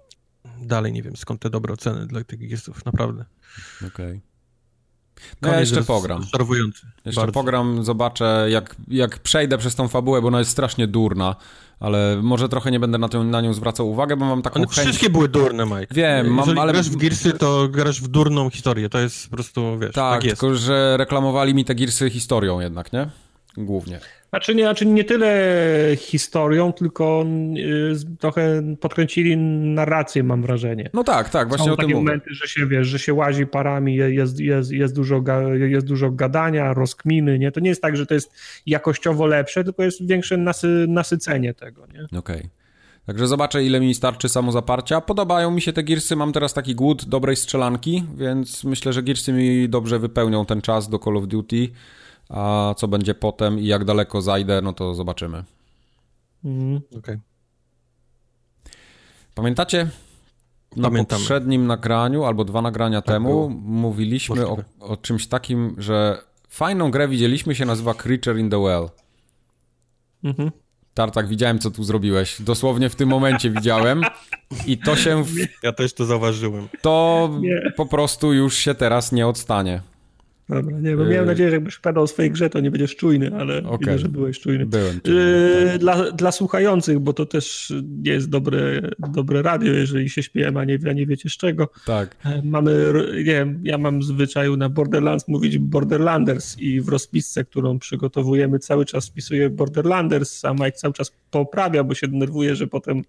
Dalej 0.63 0.93
nie 0.93 1.03
wiem, 1.03 1.17
skąd 1.17 1.41
te 1.41 1.51
dobre 1.51 1.75
oceny 1.75 2.07
dla 2.07 2.25
tych 2.25 2.49
Gearsów, 2.49 2.85
naprawdę. 2.85 3.25
Okej. 3.79 3.89
Okay. 3.89 4.21
No 5.43 5.49
ja 5.49 5.61
jeszcze 5.61 5.83
pogram. 5.83 6.25
Jeszcze 7.05 7.21
bardzo. 7.21 7.33
pogram, 7.33 7.85
zobaczę, 7.85 8.47
jak, 8.51 8.77
jak 8.89 9.19
przejdę 9.19 9.59
przez 9.59 9.75
tą 9.75 9.89
fabułę, 9.89 10.23
bo 10.23 10.29
ona 10.29 10.39
jest 10.39 10.51
strasznie 10.51 10.87
durna, 10.87 11.37
ale 11.81 12.19
może 12.23 12.49
trochę 12.49 12.71
nie 12.71 12.81
będę 12.81 12.99
na, 12.99 13.09
tę, 13.09 13.19
na 13.19 13.41
nią 13.41 13.55
zwracał 13.55 13.91
uwagę, 13.91 14.17
bo 14.17 14.25
mam 14.25 14.43
taką 14.43 14.57
One 14.57 14.67
chęć... 14.67 14.87
wszystkie 14.87 15.11
były 15.11 15.29
durne, 15.29 15.67
Mike. 15.67 15.87
Wiem, 15.91 16.27
mam, 16.27 16.39
Jeżeli 16.39 16.61
ale... 16.61 16.73
grasz 16.73 16.91
w 16.91 16.97
Gearsy, 16.97 17.33
to 17.33 17.69
grasz 17.69 18.01
w 18.01 18.09
durną 18.09 18.51
historię, 18.51 18.89
to 18.89 18.99
jest 18.99 19.31
po 19.31 19.37
prostu, 19.37 19.79
wiesz, 19.79 19.93
tak, 19.93 20.15
tak 20.15 20.25
jest. 20.25 20.41
tylko 20.41 20.57
że 20.57 20.97
reklamowali 20.97 21.55
mi 21.55 21.65
te 21.65 21.75
Gearsy 21.75 22.11
historią 22.11 22.61
jednak, 22.61 22.93
nie? 22.93 23.09
Głównie. 23.57 24.01
Znaczy 24.37 24.55
nie, 24.55 24.63
znaczy 24.63 24.87
nie 24.87 25.05
tyle 25.05 25.57
historią, 25.97 26.73
tylko 26.73 27.27
y, 27.57 28.17
trochę 28.19 28.63
podkręcili 28.81 29.37
narrację, 29.37 30.23
mam 30.23 30.43
wrażenie. 30.43 30.91
No 30.95 31.05
tak, 31.05 31.31
tak, 31.31 31.49
właśnie 31.49 31.67
Są 31.67 31.73
o 31.73 31.77
takie 31.77 31.89
tym 31.89 31.97
momenty, 31.97 32.27
mówię. 32.31 32.35
że 32.35 32.49
się 32.49 32.67
wiesz, 32.67 32.87
że 32.89 32.99
się 32.99 33.15
łazi 33.15 33.47
parami, 33.47 33.95
jest, 33.95 34.41
jest, 34.41 34.71
jest, 34.71 34.95
dużo, 34.95 35.23
jest 35.55 35.87
dużo 35.87 36.11
gadania, 36.11 36.75
rozkminy, 36.75 37.39
nie? 37.39 37.53
To 37.53 37.61
nie 37.61 37.69
jest 37.69 37.83
tak, 37.83 37.97
że 37.97 38.07
to 38.07 38.15
jest 38.15 38.33
jakościowo 38.67 39.27
lepsze, 39.27 39.65
tylko 39.65 39.83
jest 39.83 40.07
większe 40.07 40.37
nasy, 40.37 40.87
nasycenie 40.89 41.55
tego, 41.55 41.87
nie? 41.87 42.19
Okej. 42.19 42.37
Okay. 42.37 42.51
Także 43.07 43.27
zobaczę, 43.27 43.65
ile 43.65 43.81
mi 43.81 43.95
starczy 43.95 44.29
samozaparcia. 44.29 45.01
Podobają 45.01 45.51
mi 45.51 45.61
się 45.61 45.73
te 45.73 45.83
girsy, 45.83 46.17
mam 46.17 46.33
teraz 46.33 46.55
taki 46.55 46.75
głód 46.75 47.05
dobrej 47.05 47.37
strzelanki, 47.37 48.05
więc 48.17 48.65
myślę, 48.65 48.93
że 48.93 49.03
girsy 49.03 49.33
mi 49.33 49.69
dobrze 49.69 49.99
wypełnią 49.99 50.47
ten 50.47 50.61
czas 50.61 50.89
do 50.89 50.99
Call 50.99 51.17
of 51.17 51.27
Duty 51.27 51.69
a 52.29 52.75
co 52.77 52.89
będzie 52.89 53.15
potem 53.15 53.59
i 53.59 53.67
jak 53.67 53.85
daleko 53.85 54.23
zajdę, 54.23 54.61
no 54.63 54.73
to 54.73 54.95
zobaczymy. 54.95 55.45
Mm, 56.45 56.81
okay. 56.99 57.21
Pamiętacie? 59.35 59.89
Na 60.77 60.89
Pamiętamy. 60.89 61.21
poprzednim 61.21 61.67
nagraniu, 61.67 62.25
albo 62.25 62.45
dwa 62.45 62.63
nagrania 62.63 63.03
tak 63.03 63.15
temu, 63.15 63.29
było. 63.29 63.49
mówiliśmy 63.49 64.47
o, 64.47 64.59
o, 64.81 64.97
czymś 64.97 65.27
takim, 65.27 65.75
że 65.79 66.23
fajną 66.49 66.91
grę 66.91 67.09
widzieliśmy, 67.09 67.55
się 67.55 67.65
nazywa 67.65 67.95
Creature 67.95 68.39
in 68.39 68.51
the 68.51 68.59
Well. 68.63 68.89
Mhm. 70.25 70.51
Tartak, 70.95 71.29
widziałem, 71.29 71.59
co 71.59 71.71
tu 71.71 71.85
zrobiłeś. 71.85 72.43
Dosłownie 72.43 72.89
w 72.89 72.95
tym 72.95 73.09
momencie 73.09 73.51
widziałem. 73.51 74.03
I 74.67 74.79
to 74.79 74.97
się. 74.97 75.25
W... 75.25 75.35
Ja 75.63 75.73
też 75.73 75.95
to 75.95 76.05
zauważyłem. 76.05 76.69
To 76.83 77.31
nie. 77.41 77.73
po 77.77 77.87
prostu 77.87 78.33
już 78.33 78.55
się 78.57 78.75
teraz 78.75 79.13
nie 79.13 79.27
odstanie. 79.27 79.83
Dobra, 80.49 80.81
nie, 80.81 80.97
bo 80.97 81.05
miałem 81.05 81.21
yy. 81.21 81.27
nadzieję, 81.27 81.51
że 81.51 81.57
jakbyś 81.57 81.79
padał 81.79 82.03
o 82.03 82.07
swojej 82.07 82.31
grze, 82.31 82.51
to 82.51 82.61
nie 82.61 82.71
będziesz 82.71 82.97
czujny, 82.97 83.31
ale 83.35 83.59
okay. 83.59 83.79
widzę, 83.79 83.99
że 83.99 84.09
byłeś 84.09 84.41
czujny. 84.41 84.67
Byłem 84.67 85.01
czujny, 85.01 85.21
yy, 85.73 85.79
dla, 85.79 86.13
dla 86.13 86.33
słuchających, 86.33 86.99
bo 86.99 87.13
to 87.13 87.27
też 87.27 87.73
nie 88.03 88.13
jest 88.13 88.31
dobre, 88.31 88.81
dobre 88.99 89.43
radio, 89.43 89.73
jeżeli 89.73 90.11
się 90.11 90.23
śpiewam, 90.23 90.57
a 90.57 90.65
nie, 90.65 90.79
a 90.91 90.93
nie 90.93 91.07
wiecie 91.07 91.31
z 91.31 91.37
czego. 91.37 91.69
Tak. 91.87 92.17
E, 92.25 92.43
mamy, 92.45 92.93
nie 93.17 93.25
wiem, 93.25 93.61
ja 93.65 93.79
mam 93.79 94.03
zwyczaju 94.03 94.57
na 94.57 94.69
Borderlands 94.69 95.29
mówić 95.29 95.59
Borderlanders 95.59 96.59
i 96.59 96.81
w 96.81 96.89
rozpisce, 96.89 97.45
którą 97.45 97.79
przygotowujemy 97.79 98.59
cały 98.59 98.85
czas 98.85 99.09
wpisuję 99.09 99.51
Borderlanders, 99.51 100.45
a 100.45 100.53
Mike 100.53 100.73
cały 100.73 100.95
czas 100.95 101.13
poprawia, 101.31 101.85
bo 101.85 101.95
się 101.95 102.09
denerwuje, 102.09 102.57
że 102.57 102.67
potem 102.67 103.03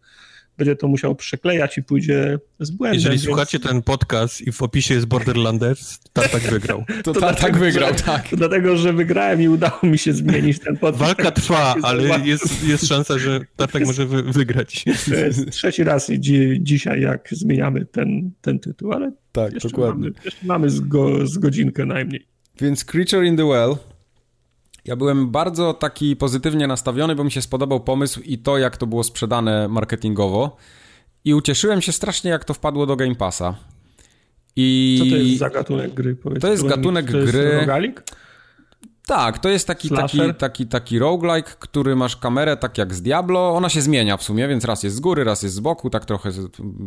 będzie 0.57 0.75
to 0.75 0.87
musiał 0.87 1.15
przeklejać 1.15 1.77
i 1.77 1.83
pójdzie 1.83 2.39
z 2.59 2.71
błędem. 2.71 2.95
Jeżeli 2.95 3.15
więc... 3.15 3.25
słuchacie 3.25 3.59
ten 3.59 3.81
podcast 3.81 4.41
i 4.41 4.51
w 4.51 4.61
opisie 4.61 4.93
jest 4.93 5.05
Borderlanders, 5.05 5.99
Tartak 6.13 6.41
wygrał. 6.53 6.85
To, 7.03 7.13
to 7.13 7.19
Tartak 7.19 7.57
wygrał, 7.57 7.93
że, 7.97 8.03
tak. 8.03 8.29
To 8.29 8.35
dlatego, 8.35 8.77
że 8.77 8.93
wygrałem 8.93 9.41
i 9.41 9.47
udało 9.47 9.79
mi 9.83 9.97
się 9.97 10.13
zmienić 10.13 10.59
ten 10.59 10.77
podcast. 10.77 11.03
Walka 11.03 11.31
trwa, 11.31 11.75
ale 11.83 12.19
jest, 12.19 12.67
jest 12.67 12.87
szansa, 12.87 13.19
że 13.19 13.39
Tartak 13.55 13.85
może 13.85 14.05
wy, 14.05 14.23
wygrać. 14.23 14.85
To 15.09 15.15
jest 15.15 15.51
trzeci 15.51 15.83
raz 15.83 16.11
dzi 16.11 16.57
dzisiaj, 16.61 17.01
jak 17.01 17.29
zmieniamy 17.31 17.85
ten, 17.85 18.31
ten 18.41 18.59
tytuł, 18.59 18.93
ale 18.93 19.11
tak, 19.31 19.53
jeszcze 19.53 19.69
dokładnie. 19.69 20.01
mamy, 20.01 20.13
jeszcze 20.25 20.45
mamy 20.45 20.69
z, 20.69 20.79
go, 20.79 21.27
z 21.27 21.37
godzinkę 21.37 21.85
najmniej. 21.85 22.27
Więc 22.61 22.85
Creature 22.85 23.23
in 23.23 23.37
the 23.37 23.45
Well 23.45 23.75
ja 24.87 24.95
byłem 24.95 25.29
bardzo 25.29 25.73
taki 25.73 26.15
pozytywnie 26.15 26.67
nastawiony, 26.67 27.15
bo 27.15 27.23
mi 27.23 27.31
się 27.31 27.41
spodobał 27.41 27.79
pomysł 27.79 28.21
i 28.21 28.37
to, 28.37 28.57
jak 28.57 28.77
to 28.77 28.87
było 28.87 29.03
sprzedane 29.03 29.67
marketingowo. 29.67 30.57
I 31.25 31.33
ucieszyłem 31.33 31.81
się 31.81 31.91
strasznie, 31.91 32.31
jak 32.31 32.45
to 32.45 32.53
wpadło 32.53 32.85
do 32.85 32.95
Game 32.95 33.15
Passa. 33.15 33.55
I... 34.55 34.99
Co 34.99 35.09
to 35.09 35.15
jest 35.15 35.37
za 35.37 35.49
gatunek 35.49 35.93
gry? 35.93 36.15
Powiedz, 36.15 36.41
to 36.41 36.51
jest 36.51 36.67
gatunek 36.67 37.11
to 37.11 37.17
jest 37.17 37.31
gry. 37.31 37.59
Rogalik? 37.59 38.03
Tak, 39.07 39.39
to 39.39 39.49
jest 39.49 39.67
taki, 39.67 39.89
taki, 39.89 40.19
taki, 40.37 40.67
taki 40.67 40.99
roguelike, 40.99 41.51
który 41.59 41.95
masz 41.95 42.15
kamerę 42.15 42.57
tak 42.57 42.77
jak 42.77 42.93
z 42.93 43.01
Diablo. 43.01 43.55
Ona 43.55 43.69
się 43.69 43.81
zmienia 43.81 44.17
w 44.17 44.23
sumie, 44.23 44.47
więc 44.47 44.65
raz 44.65 44.83
jest 44.83 44.95
z 44.95 44.99
góry, 44.99 45.23
raz 45.23 45.43
jest 45.43 45.55
z 45.55 45.59
boku, 45.59 45.89
tak 45.89 46.05
trochę 46.05 46.31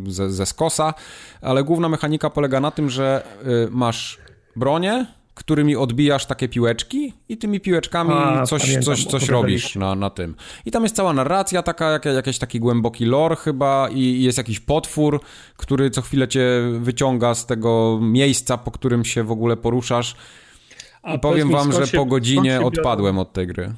ze, 0.07 0.31
ze 0.31 0.45
skosa, 0.45 0.93
ale 1.41 1.63
główna 1.63 1.89
mechanika 1.89 2.29
polega 2.29 2.59
na 2.59 2.71
tym, 2.71 2.89
że 2.89 3.23
y, 3.67 3.67
masz 3.71 4.17
bronię, 4.55 5.05
którymi 5.41 5.75
odbijasz 5.75 6.25
takie 6.25 6.49
piłeczki 6.49 7.13
i 7.29 7.37
tymi 7.37 7.59
piłeczkami 7.59 8.11
A, 8.13 8.45
coś, 8.45 8.61
pamiętam, 8.61 8.83
coś, 8.83 9.05
coś 9.05 9.29
robisz 9.29 9.75
na, 9.75 9.95
na 9.95 10.09
tym. 10.09 10.35
I 10.65 10.71
tam 10.71 10.83
jest 10.83 10.95
cała 10.95 11.13
narracja 11.13 11.63
taka, 11.63 11.91
jak, 11.91 12.05
jakiś 12.05 12.39
taki 12.39 12.59
głęboki 12.59 13.05
lore 13.05 13.35
chyba 13.35 13.89
i 13.89 14.23
jest 14.23 14.37
jakiś 14.37 14.59
potwór, 14.59 15.19
który 15.57 15.89
co 15.89 16.01
chwilę 16.01 16.27
cię 16.27 16.61
wyciąga 16.79 17.35
z 17.35 17.45
tego 17.45 17.99
miejsca, 18.01 18.57
po 18.57 18.71
którym 18.71 19.05
się 19.05 19.23
w 19.23 19.31
ogóle 19.31 19.57
poruszasz. 19.57 20.15
I 21.15 21.19
powiem 21.19 21.47
mi, 21.47 21.53
wam, 21.53 21.71
że 21.71 21.87
się, 21.87 21.97
po 21.97 22.05
godzinie 22.05 22.61
odpadłem 22.61 23.19
od 23.19 23.33
tej 23.33 23.47
gry. 23.47 23.73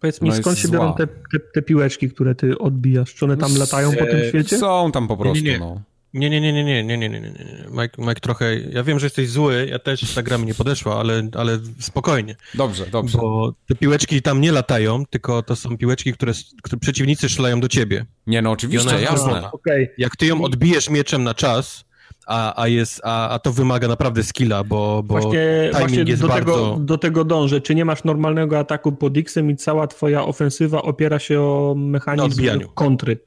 Powiedz 0.00 0.22
mi, 0.22 0.28
no 0.28 0.34
skąd 0.34 0.58
się 0.58 0.68
biorą 0.68 0.94
te, 0.94 1.06
te, 1.06 1.40
te, 1.54 1.62
piłeczki, 1.62 2.10
które 2.10 2.34
ty 2.34 2.58
odbijasz? 2.58 3.14
Czy 3.14 3.24
one 3.24 3.36
tam 3.36 3.56
latają 3.56 3.92
po 3.92 4.06
tym 4.06 4.28
świecie? 4.28 4.58
Są 4.58 4.92
tam 4.92 5.08
po 5.08 5.16
prostu, 5.16 5.44
nie, 5.44 5.52
nie. 5.52 5.58
no. 5.58 5.80
Nie, 6.14 6.30
nie, 6.30 6.40
nie, 6.40 6.52
nie, 6.52 6.64
nie, 6.64 6.84
nie, 6.84 6.98
nie, 6.98 7.08
nie, 7.08 7.20
nie. 7.20 7.64
Mike, 7.70 8.02
Mike 8.02 8.20
trochę, 8.20 8.56
ja 8.56 8.82
wiem, 8.82 8.98
że 8.98 9.06
jesteś 9.06 9.28
zły, 9.28 9.66
ja 9.70 9.78
też 9.78 10.14
ta 10.14 10.22
gra 10.22 10.38
mi 10.38 10.46
nie 10.46 10.54
podeszła, 10.54 11.00
ale, 11.00 11.28
ale 11.36 11.58
spokojnie. 11.80 12.36
Dobrze, 12.54 12.86
dobrze. 12.86 13.18
Bo 13.18 13.52
te 13.68 13.74
piłeczki 13.74 14.22
tam 14.22 14.40
nie 14.40 14.52
latają, 14.52 15.06
tylko 15.06 15.42
to 15.42 15.56
są 15.56 15.78
piłeczki, 15.78 16.12
które, 16.12 16.32
które 16.62 16.80
przeciwnicy 16.80 17.28
strzelają 17.28 17.60
do 17.60 17.68
ciebie. 17.68 18.06
Nie, 18.26 18.42
no 18.42 18.50
oczywiście, 18.50 19.00
jasne. 19.00 19.50
Okay. 19.52 19.88
Jak 19.98 20.16
ty 20.16 20.26
ją 20.26 20.42
odbijesz 20.42 20.90
mieczem 20.90 21.24
na 21.24 21.34
czas, 21.34 21.84
a, 22.26 22.62
a, 22.62 22.68
jest, 22.68 23.00
a, 23.04 23.28
a 23.28 23.38
to 23.38 23.52
wymaga 23.52 23.88
naprawdę 23.88 24.22
skilla, 24.22 24.64
bo, 24.64 25.02
bo 25.02 25.20
właśnie, 25.20 25.70
właśnie 25.72 26.02
jest 26.02 26.22
do, 26.22 26.28
bardzo... 26.28 26.52
tego, 26.52 26.76
do 26.80 26.98
tego 26.98 27.24
dążę. 27.24 27.60
Czy 27.60 27.74
nie 27.74 27.84
masz 27.84 28.04
normalnego 28.04 28.58
ataku 28.58 28.92
pod 28.92 29.16
X-em 29.16 29.50
i 29.50 29.56
cała 29.56 29.86
twoja 29.86 30.24
ofensywa 30.24 30.82
opiera 30.82 31.18
się 31.18 31.40
o 31.40 31.74
mechanizm 31.76 32.60
kontry, 32.74 33.18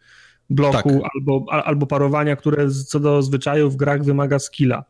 bloku 0.51 0.99
tak. 1.01 1.11
albo, 1.15 1.45
albo 1.49 1.85
parowania, 1.87 2.35
które 2.35 2.71
co 2.87 2.99
do 2.99 3.21
zwyczaju 3.21 3.69
w 3.69 3.75
grach 3.75 4.03
wymaga 4.03 4.39
skilla. 4.39 4.83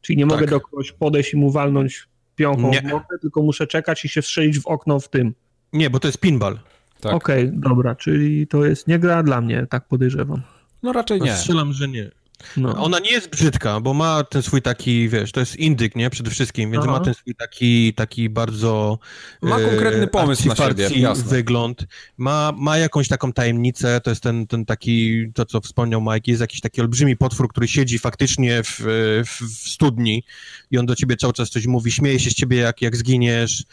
Czyli 0.00 0.16
nie 0.16 0.26
mogę 0.26 0.40
tak. 0.40 0.50
do 0.50 0.60
kogoś 0.60 0.92
podejść 0.92 1.34
i 1.34 1.36
mu 1.36 1.50
walnąć 1.50 2.08
pionką 2.36 2.70
nie. 2.70 2.80
w 2.80 2.84
nogę, 2.84 3.18
tylko 3.20 3.42
muszę 3.42 3.66
czekać 3.66 4.04
i 4.04 4.08
się 4.08 4.22
strzelić 4.22 4.60
w 4.60 4.66
okno 4.66 5.00
w 5.00 5.08
tym. 5.08 5.34
Nie, 5.72 5.90
bo 5.90 6.00
to 6.00 6.08
jest 6.08 6.18
pinball. 6.18 6.58
Tak. 7.00 7.14
Okej, 7.14 7.48
okay, 7.48 7.60
dobra, 7.60 7.94
czyli 7.94 8.46
to 8.46 8.64
jest 8.64 8.88
nie 8.88 8.98
gra 8.98 9.22
dla 9.22 9.40
mnie, 9.40 9.66
tak 9.70 9.88
podejrzewam. 9.88 10.42
No 10.82 10.92
raczej 10.92 11.20
nie. 11.20 11.36
Strzelam, 11.36 11.72
że 11.72 11.88
nie. 11.88 12.10
No. 12.56 12.84
Ona 12.84 12.98
nie 12.98 13.10
jest 13.10 13.30
brzydka, 13.30 13.80
bo 13.80 13.94
ma 13.94 14.24
ten 14.24 14.42
swój 14.42 14.62
taki, 14.62 15.08
wiesz, 15.08 15.32
to 15.32 15.40
jest 15.40 15.56
indyk, 15.56 15.96
nie? 15.96 16.10
Przede 16.10 16.30
wszystkim, 16.30 16.70
więc 16.70 16.84
Aha. 16.84 16.92
ma 16.92 17.00
ten 17.00 17.14
swój 17.14 17.34
taki, 17.34 17.94
taki 17.94 18.28
bardzo... 18.28 18.98
Ma 19.42 19.60
konkretny 19.60 20.06
pomysł 20.06 20.48
na 20.48 20.56
siebie, 20.56 20.88
jasne. 20.94 21.24
wygląd. 21.24 21.86
Ma, 22.16 22.52
ma 22.56 22.78
jakąś 22.78 23.08
taką 23.08 23.32
tajemnicę, 23.32 24.00
to 24.00 24.10
jest 24.10 24.22
ten, 24.22 24.46
ten 24.46 24.64
taki, 24.64 25.26
to 25.34 25.44
co 25.44 25.60
wspomniał 25.60 26.00
Mike, 26.00 26.30
jest 26.30 26.40
jakiś 26.40 26.60
taki 26.60 26.80
olbrzymi 26.80 27.16
potwór, 27.16 27.48
który 27.48 27.68
siedzi 27.68 27.98
faktycznie 27.98 28.62
w, 28.62 28.80
w, 29.26 29.64
w 29.64 29.68
studni 29.68 30.24
i 30.70 30.78
on 30.78 30.86
do 30.86 30.96
ciebie 30.96 31.16
cały 31.16 31.32
czas 31.32 31.50
coś 31.50 31.66
mówi, 31.66 31.92
śmieje 31.92 32.20
się 32.20 32.30
z 32.30 32.34
ciebie, 32.34 32.56
jak, 32.56 32.82
jak 32.82 32.96
zginiesz, 32.96 33.64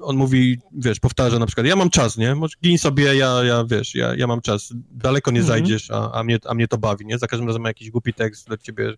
on 0.00 0.16
mówi, 0.16 0.58
wiesz, 0.72 1.00
powtarza 1.00 1.38
na 1.38 1.46
przykład, 1.46 1.66
ja 1.66 1.76
mam 1.76 1.90
czas, 1.90 2.16
nie? 2.16 2.34
Może 2.34 2.54
gin 2.62 2.78
sobie, 2.78 3.14
ja, 3.14 3.44
ja 3.44 3.64
wiesz, 3.64 3.94
ja, 3.94 4.14
ja 4.14 4.26
mam 4.26 4.40
czas, 4.40 4.72
daleko 4.90 5.30
nie 5.30 5.40
mhm. 5.40 5.58
zajdziesz, 5.58 5.90
a, 5.90 6.12
a, 6.12 6.24
mnie, 6.24 6.38
a 6.46 6.54
mnie 6.54 6.68
to 6.68 6.78
bawi, 6.78 7.06
nie? 7.06 7.18
Za 7.18 7.26
każdym 7.26 7.46
razem 7.46 7.62
ma 7.62 7.68
jakiś 7.68 7.90
głupi 7.90 8.14
tekst 8.14 8.46
dla 8.46 8.56
ciebie, 8.56 8.94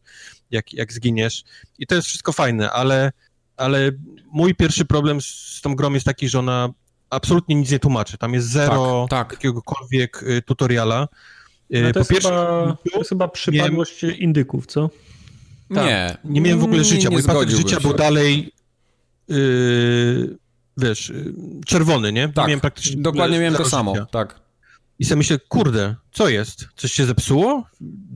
jak, 0.50 0.72
jak 0.72 0.92
zginiesz. 0.92 1.44
I 1.78 1.86
to 1.86 1.94
jest 1.94 2.08
wszystko 2.08 2.32
fajne, 2.32 2.70
ale, 2.70 3.12
ale 3.56 3.90
mój 4.32 4.54
pierwszy 4.54 4.84
problem 4.84 5.20
z, 5.20 5.26
z 5.26 5.60
tą 5.60 5.74
grą 5.74 5.92
jest 5.92 6.06
taki, 6.06 6.28
że 6.28 6.38
ona 6.38 6.68
absolutnie 7.10 7.54
nic 7.54 7.70
nie 7.70 7.78
tłumaczy. 7.78 8.18
Tam 8.18 8.34
jest 8.34 8.48
zero 8.48 9.06
tak, 9.10 9.28
tak. 9.28 9.32
jakiegokolwiek 9.32 10.22
y, 10.22 10.42
tutoriala. 10.42 11.08
Y, 11.74 11.82
no 11.82 11.92
to, 11.92 12.00
jest 12.00 12.10
pierwsze, 12.10 12.28
chyba, 12.28 12.76
to 12.92 12.98
jest 12.98 13.08
chyba 13.08 13.28
przypadłość 13.28 14.02
miałem... 14.02 14.18
indyków, 14.18 14.66
co? 14.66 14.90
Tak. 15.74 15.84
Nie. 15.84 16.16
Nie 16.24 16.40
miałem 16.40 16.60
w 16.60 16.64
ogóle 16.64 16.84
życia. 16.84 17.10
Mój 17.10 17.22
pasek 17.22 17.50
życia 17.50 17.80
był 17.80 17.94
dalej 17.94 18.52
yy, 19.28 20.38
wiesz, 20.76 21.12
czerwony, 21.66 22.12
nie? 22.12 22.28
Tak, 22.28 22.46
miałem 22.46 22.60
praktycznie 22.60 23.02
dokładnie 23.02 23.38
miałem 23.38 23.54
to 23.54 23.64
samo, 23.64 23.94
życia. 23.94 24.06
tak. 24.06 24.46
I 24.98 25.04
sobie 25.04 25.16
myślę, 25.16 25.38
kurde, 25.48 25.94
co 26.12 26.28
jest? 26.28 26.68
Coś 26.76 26.92
się 26.92 27.06
zepsuło? 27.06 27.64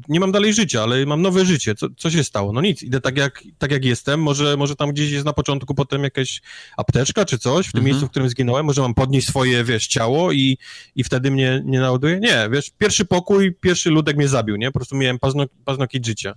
Nie 0.08 0.20
mam 0.20 0.32
dalej 0.32 0.54
życia, 0.54 0.82
ale 0.82 1.06
mam 1.06 1.22
nowe 1.22 1.44
życie. 1.44 1.74
Co, 1.74 1.86
co 1.96 2.10
się 2.10 2.24
stało? 2.24 2.52
No 2.52 2.60
nic, 2.60 2.82
idę 2.82 3.00
tak 3.00 3.16
jak, 3.18 3.42
tak 3.58 3.70
jak 3.70 3.84
jestem. 3.84 4.22
Może, 4.22 4.56
może 4.56 4.76
tam 4.76 4.90
gdzieś 4.90 5.10
jest 5.10 5.24
na 5.24 5.32
początku 5.32 5.74
potem 5.74 6.04
jakaś 6.04 6.40
apteczka 6.76 7.24
czy 7.24 7.38
coś 7.38 7.66
w 7.66 7.72
tym 7.72 7.78
mhm. 7.78 7.84
miejscu, 7.84 8.06
w 8.06 8.10
którym 8.10 8.28
zginąłem. 8.28 8.66
Może 8.66 8.82
mam 8.82 8.94
podnieść 8.94 9.28
swoje, 9.28 9.64
wiesz, 9.64 9.86
ciało 9.86 10.32
i, 10.32 10.58
i 10.96 11.04
wtedy 11.04 11.30
mnie 11.30 11.62
nie 11.64 11.80
naładuje? 11.80 12.20
Nie, 12.20 12.48
wiesz, 12.52 12.70
pierwszy 12.78 13.04
pokój, 13.04 13.54
pierwszy 13.54 13.90
ludek 13.90 14.16
mnie 14.16 14.28
zabił, 14.28 14.56
nie? 14.56 14.66
Po 14.66 14.78
prostu 14.78 14.96
miałem 14.96 15.18
pazno, 15.18 15.44
paznokieć 15.64 16.06
życia. 16.06 16.34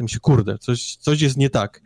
Myślę 0.00 0.20
kurde, 0.20 0.58
coś, 0.58 0.96
coś 0.96 1.20
jest 1.20 1.36
nie 1.36 1.50
tak. 1.50 1.82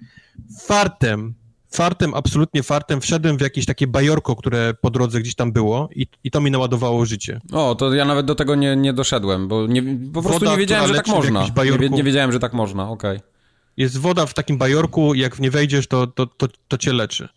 Fartem 0.61 1.35
fartem, 1.75 2.15
absolutnie 2.15 2.63
fartem, 2.63 3.01
wszedłem 3.01 3.39
w 3.39 3.41
jakieś 3.41 3.67
takie 3.67 3.87
bajorko, 3.87 4.37
które 4.37 4.75
po 4.81 4.91
drodze 4.91 5.21
gdzieś 5.21 5.35
tam 5.35 5.53
było 5.53 5.89
i, 5.95 6.07
i 6.25 6.31
to 6.31 6.41
mi 6.41 6.51
naładowało 6.51 7.07
życie. 7.07 7.41
O, 7.53 7.75
to 7.75 7.95
ja 7.95 8.05
nawet 8.05 8.27
do 8.27 8.35
tego 8.35 8.55
nie, 8.55 8.77
nie 8.77 8.93
doszedłem, 8.93 9.49
bo 9.49 9.67
nie, 9.67 9.83
po 10.13 10.23
prostu 10.23 10.41
woda, 10.41 10.51
nie 10.51 10.57
wiedziałem, 10.57 10.89
że 10.89 10.95
tak 10.95 11.09
można. 11.09 11.47
Nie, 11.81 11.89
nie, 11.89 12.03
wiedziałem, 12.03 12.33
że 12.33 12.41
tak 12.41 12.53
można, 12.53 12.91
okej. 12.91 13.17
Okay. 13.17 13.29
Jest 13.77 13.99
woda 13.99 14.27
w 14.27 14.35
takim 14.35 14.59
bajorku, 14.59 15.15
jak 15.15 15.37
w 15.37 15.41
nie 15.41 15.51
wejdziesz, 15.51 15.87
to, 15.87 16.07
to, 16.07 16.27
to, 16.27 16.47
to 16.69 16.79
cię 16.79 16.93
leczy. 16.93 17.29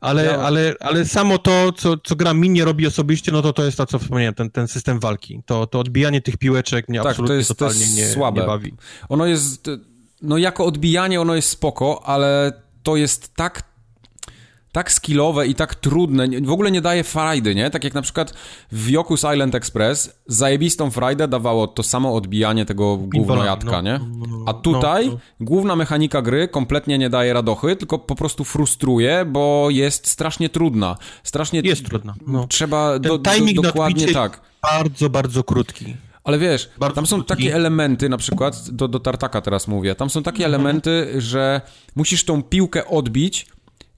Ale, 0.00 0.24
ja... 0.24 0.38
ale, 0.38 0.74
ale 0.80 1.04
samo 1.04 1.38
to, 1.38 1.72
co, 1.72 1.96
co 1.96 2.16
gra 2.16 2.34
mi 2.34 2.50
nie 2.50 2.64
robi 2.64 2.86
osobiście, 2.86 3.32
no 3.32 3.42
to 3.42 3.52
to 3.52 3.64
jest 3.64 3.76
to, 3.76 3.86
co 3.86 3.98
wspomniałem, 3.98 4.34
ten, 4.34 4.50
ten 4.50 4.68
system 4.68 5.00
walki. 5.00 5.42
To, 5.46 5.66
to 5.66 5.80
odbijanie 5.80 6.20
tych 6.20 6.36
piłeczek 6.36 6.88
mnie 6.88 6.98
tak, 6.98 7.06
absolutnie 7.06 7.34
to 7.34 7.38
jest, 7.38 7.48
totalnie 7.48 7.74
to 7.74 7.80
jest 7.80 7.96
nie, 7.96 8.06
słabe. 8.06 8.40
nie 8.40 8.46
bawi. 8.46 8.74
Ono 9.08 9.26
jest, 9.26 9.70
no 10.22 10.38
jako 10.38 10.64
odbijanie 10.64 11.20
ono 11.20 11.34
jest 11.34 11.48
spoko, 11.48 12.02
ale 12.04 12.52
to 12.86 12.96
jest 12.96 13.34
tak 13.34 13.62
tak 14.72 14.92
skillowe 14.92 15.46
i 15.46 15.54
tak 15.54 15.74
trudne, 15.74 16.28
w 16.42 16.50
ogóle 16.50 16.70
nie 16.70 16.80
daje 16.80 17.04
frajdy, 17.04 17.54
nie? 17.54 17.70
Tak 17.70 17.84
jak 17.84 17.94
na 17.94 18.02
przykład 18.02 18.34
w 18.72 18.90
Yoku's 18.90 19.34
Island 19.34 19.54
Express 19.54 20.18
zajebistą 20.26 20.90
frajdę 20.90 21.28
dawało 21.28 21.66
to 21.66 21.82
samo 21.82 22.14
odbijanie 22.14 22.64
tego 22.64 22.96
gównojadka, 22.96 23.70
no, 23.70 23.82
nie? 23.82 23.98
No, 23.98 24.26
no, 24.28 24.44
A 24.46 24.54
tutaj 24.54 25.10
główna 25.40 25.76
mechanika 25.76 26.22
gry 26.22 26.48
kompletnie 26.48 26.98
nie 26.98 27.10
daje 27.10 27.32
radochy, 27.32 27.76
tylko 27.76 27.98
po 27.98 28.14
prostu 28.14 28.44
frustruje, 28.44 29.24
bo 29.24 29.68
jest 29.70 30.08
strasznie 30.08 30.48
trudna. 30.48 30.96
Strasznie... 31.22 31.60
Jest 31.60 31.86
trudna. 31.86 32.14
No. 32.26 32.46
Trzeba 32.46 32.98
do, 32.98 33.18
do, 33.18 33.30
dokładnie 33.62 34.12
tak. 34.12 34.40
Bardzo, 34.62 35.10
bardzo 35.10 35.44
krótki. 35.44 35.96
Ale 36.26 36.38
wiesz, 36.38 36.70
Bardzo 36.78 36.94
tam 36.94 37.06
są 37.06 37.24
takie 37.24 37.54
elementy, 37.54 38.08
na 38.08 38.16
przykład, 38.16 38.70
do, 38.70 38.88
do 38.88 39.00
Tartaka 39.00 39.40
teraz 39.40 39.68
mówię, 39.68 39.94
tam 39.94 40.10
są 40.10 40.22
takie 40.22 40.44
mhm. 40.44 40.54
elementy, 40.54 41.14
że 41.20 41.60
musisz 41.96 42.24
tą 42.24 42.42
piłkę 42.42 42.86
odbić, 42.86 43.46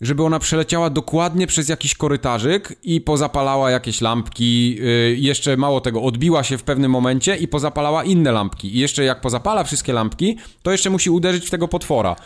żeby 0.00 0.22
ona 0.22 0.38
przeleciała 0.38 0.90
dokładnie 0.90 1.46
przez 1.46 1.68
jakiś 1.68 1.94
korytarzyk 1.94 2.78
i 2.82 3.00
pozapalała 3.00 3.70
jakieś 3.70 4.00
lampki. 4.00 4.74
Yy, 4.74 5.16
jeszcze 5.16 5.56
mało 5.56 5.80
tego, 5.80 6.02
odbiła 6.02 6.44
się 6.44 6.58
w 6.58 6.62
pewnym 6.62 6.90
momencie 6.90 7.36
i 7.36 7.48
pozapalała 7.48 8.04
inne 8.04 8.32
lampki. 8.32 8.76
I 8.76 8.78
jeszcze 8.78 9.04
jak 9.04 9.20
pozapala 9.20 9.64
wszystkie 9.64 9.92
lampki, 9.92 10.36
to 10.62 10.72
jeszcze 10.72 10.90
musi 10.90 11.10
uderzyć 11.10 11.46
w 11.46 11.50
tego 11.50 11.68
potwora. 11.68 12.16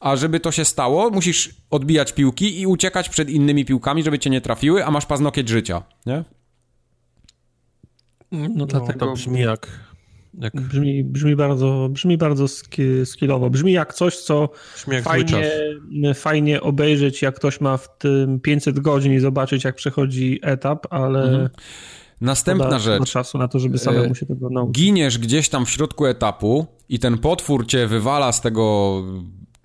A 0.00 0.16
żeby 0.16 0.40
to 0.40 0.52
się 0.52 0.64
stało, 0.64 1.10
musisz 1.10 1.54
odbijać 1.70 2.12
piłki 2.12 2.60
i 2.60 2.66
uciekać 2.66 3.08
przed 3.08 3.30
innymi 3.30 3.64
piłkami, 3.64 4.02
żeby 4.02 4.18
cię 4.18 4.30
nie 4.30 4.40
trafiły, 4.40 4.84
a 4.84 4.90
masz 4.90 5.06
paznokieć 5.06 5.48
życia, 5.48 5.82
nie? 6.06 6.24
No 8.32 8.66
dlatego... 8.66 9.06
No, 9.06 9.10
to 9.10 9.12
brzmi 9.12 9.40
jak... 9.40 9.68
jak... 10.38 10.60
Brzmi, 10.60 11.04
brzmi 11.04 11.36
bardzo, 11.36 11.88
brzmi 11.90 12.18
bardzo 12.18 12.46
skillowo. 13.04 13.50
Brzmi 13.50 13.72
jak 13.72 13.94
coś, 13.94 14.16
co 14.16 14.48
jak 14.88 15.04
fajnie, 15.04 15.50
fajnie 16.14 16.60
obejrzeć, 16.60 17.22
jak 17.22 17.36
ktoś 17.36 17.60
ma 17.60 17.76
w 17.76 17.98
tym 17.98 18.40
500 18.40 18.80
godzin 18.80 19.12
i 19.12 19.18
zobaczyć, 19.18 19.64
jak 19.64 19.74
przechodzi 19.74 20.40
etap, 20.42 20.86
ale... 20.90 21.22
Mhm. 21.22 21.48
Następna 22.20 22.78
rzecz. 22.78 23.10
czasu 23.10 23.38
na 23.38 23.48
to, 23.48 23.58
żeby 23.58 23.78
samemu 23.78 24.14
się 24.14 24.26
tego 24.26 24.50
nauczyć. 24.50 24.84
Giniesz 24.84 25.18
gdzieś 25.18 25.48
tam 25.48 25.66
w 25.66 25.70
środku 25.70 26.06
etapu 26.06 26.66
i 26.88 26.98
ten 26.98 27.18
potwór 27.18 27.66
cię 27.66 27.86
wywala 27.86 28.32
z 28.32 28.40
tego 28.40 29.02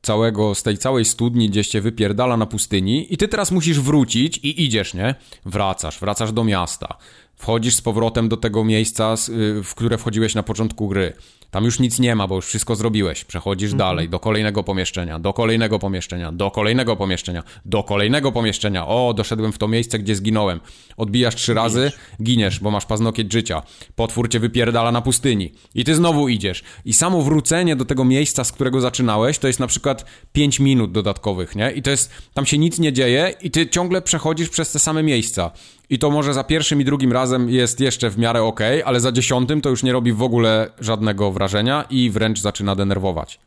całego, 0.02 0.56
z 0.56 0.64
tej 0.64 0.78
całej 0.78 1.06
studni, 1.06 1.50
gdzieś 1.50 1.68
cię 1.68 1.82
wypierdala 1.82 2.38
na 2.38 2.46
pustyni 2.46 3.14
i 3.14 3.18
ty 3.18 3.28
teraz 3.28 3.52
musisz 3.52 3.80
wrócić 3.80 4.38
i 4.38 4.64
idziesz, 4.64 4.94
nie? 4.94 5.16
Wracasz, 5.46 6.00
wracasz 6.00 6.32
do 6.32 6.44
miasta. 6.44 6.98
Wchodzisz 7.36 7.76
z 7.76 7.82
powrotem 7.82 8.30
do 8.30 8.38
tego 8.38 8.64
miejsca, 8.64 9.16
y, 9.30 9.64
w 9.64 9.76
które 9.76 9.98
wchodziłeś 9.98 10.36
na 10.36 10.44
początku 10.44 10.88
gry. 10.88 11.14
Tam 11.52 11.66
już 11.66 11.80
nic 11.80 12.00
nie 12.00 12.16
ma, 12.16 12.28
bo 12.28 12.36
już 12.36 12.46
wszystko 12.46 12.76
zrobiłeś. 12.76 13.26
Przechodzisz 13.26 13.72
mhm. 13.72 13.78
dalej, 13.78 14.10
do 14.10 14.20
kolejnego 14.20 14.64
pomieszczenia, 14.64 15.20
do 15.20 15.34
kolejnego 15.34 15.80
pomieszczenia, 15.80 16.32
do 16.32 16.52
kolejnego 16.52 16.96
pomieszczenia, 16.96 17.44
do 17.66 17.84
kolejnego 17.84 18.32
pomieszczenia. 18.32 18.88
O, 18.88 19.14
doszedłem 19.14 19.52
w 19.52 19.58
to 19.58 19.68
miejsce, 19.68 20.00
gdzie 20.00 20.16
zginąłem. 20.16 20.60
Odbijasz 20.98 21.36
trzy 21.36 21.54
razy, 21.54 21.92
giniesz, 22.24 22.60
bo 22.60 22.72
masz 22.72 22.86
paznokieć 22.86 23.34
życia. 23.34 23.62
Potwór 23.96 24.30
cię 24.30 24.40
wypierdala 24.40 24.92
na 24.92 25.02
pustyni. 25.02 25.52
I 25.76 25.84
ty 25.84 25.96
znowu 25.96 26.30
idziesz. 26.30 26.64
I 26.86 26.94
samo 26.94 27.22
wrócenie 27.22 27.76
do 27.76 27.86
tego 27.86 28.06
miejsca, 28.06 28.44
z 28.44 28.52
którego 28.52 28.82
zaczynałeś, 28.82 29.40
to 29.40 29.48
jest 29.48 29.60
na 29.60 29.68
przykład 29.68 30.06
5 30.34 30.60
minut 30.60 30.92
dodatkowych, 30.92 31.56
nie? 31.56 31.72
I 31.72 31.82
to 31.82 31.90
jest, 31.90 32.12
tam 32.34 32.46
się 32.46 32.58
nic 32.58 32.80
nie 32.80 32.94
dzieje 32.94 33.34
i 33.42 33.52
ty 33.52 33.70
ciągle 33.70 34.02
przechodzisz 34.02 34.50
przez 34.50 34.72
te 34.72 34.80
same 34.80 35.04
miejsca. 35.04 35.52
I 35.92 36.00
to 36.00 36.12
może 36.12 36.34
za 36.34 36.44
pierwszym 36.44 36.82
i 36.82 36.86
drugim 36.86 37.12
razem 37.12 37.50
jest 37.50 37.80
jeszcze 37.80 38.10
w 38.10 38.18
miarę 38.18 38.44
ok, 38.44 38.60
ale 38.86 39.00
za 39.00 39.12
dziesiątym 39.12 39.62
to 39.62 39.70
już 39.70 39.84
nie 39.84 39.92
robi 39.92 40.14
w 40.14 40.22
ogóle 40.22 40.70
żadnego 40.80 41.32
wrażenia 41.32 41.86
i 41.90 42.10
wręcz 42.10 42.40
zaczyna 42.40 42.76
denerwować. 42.76 43.40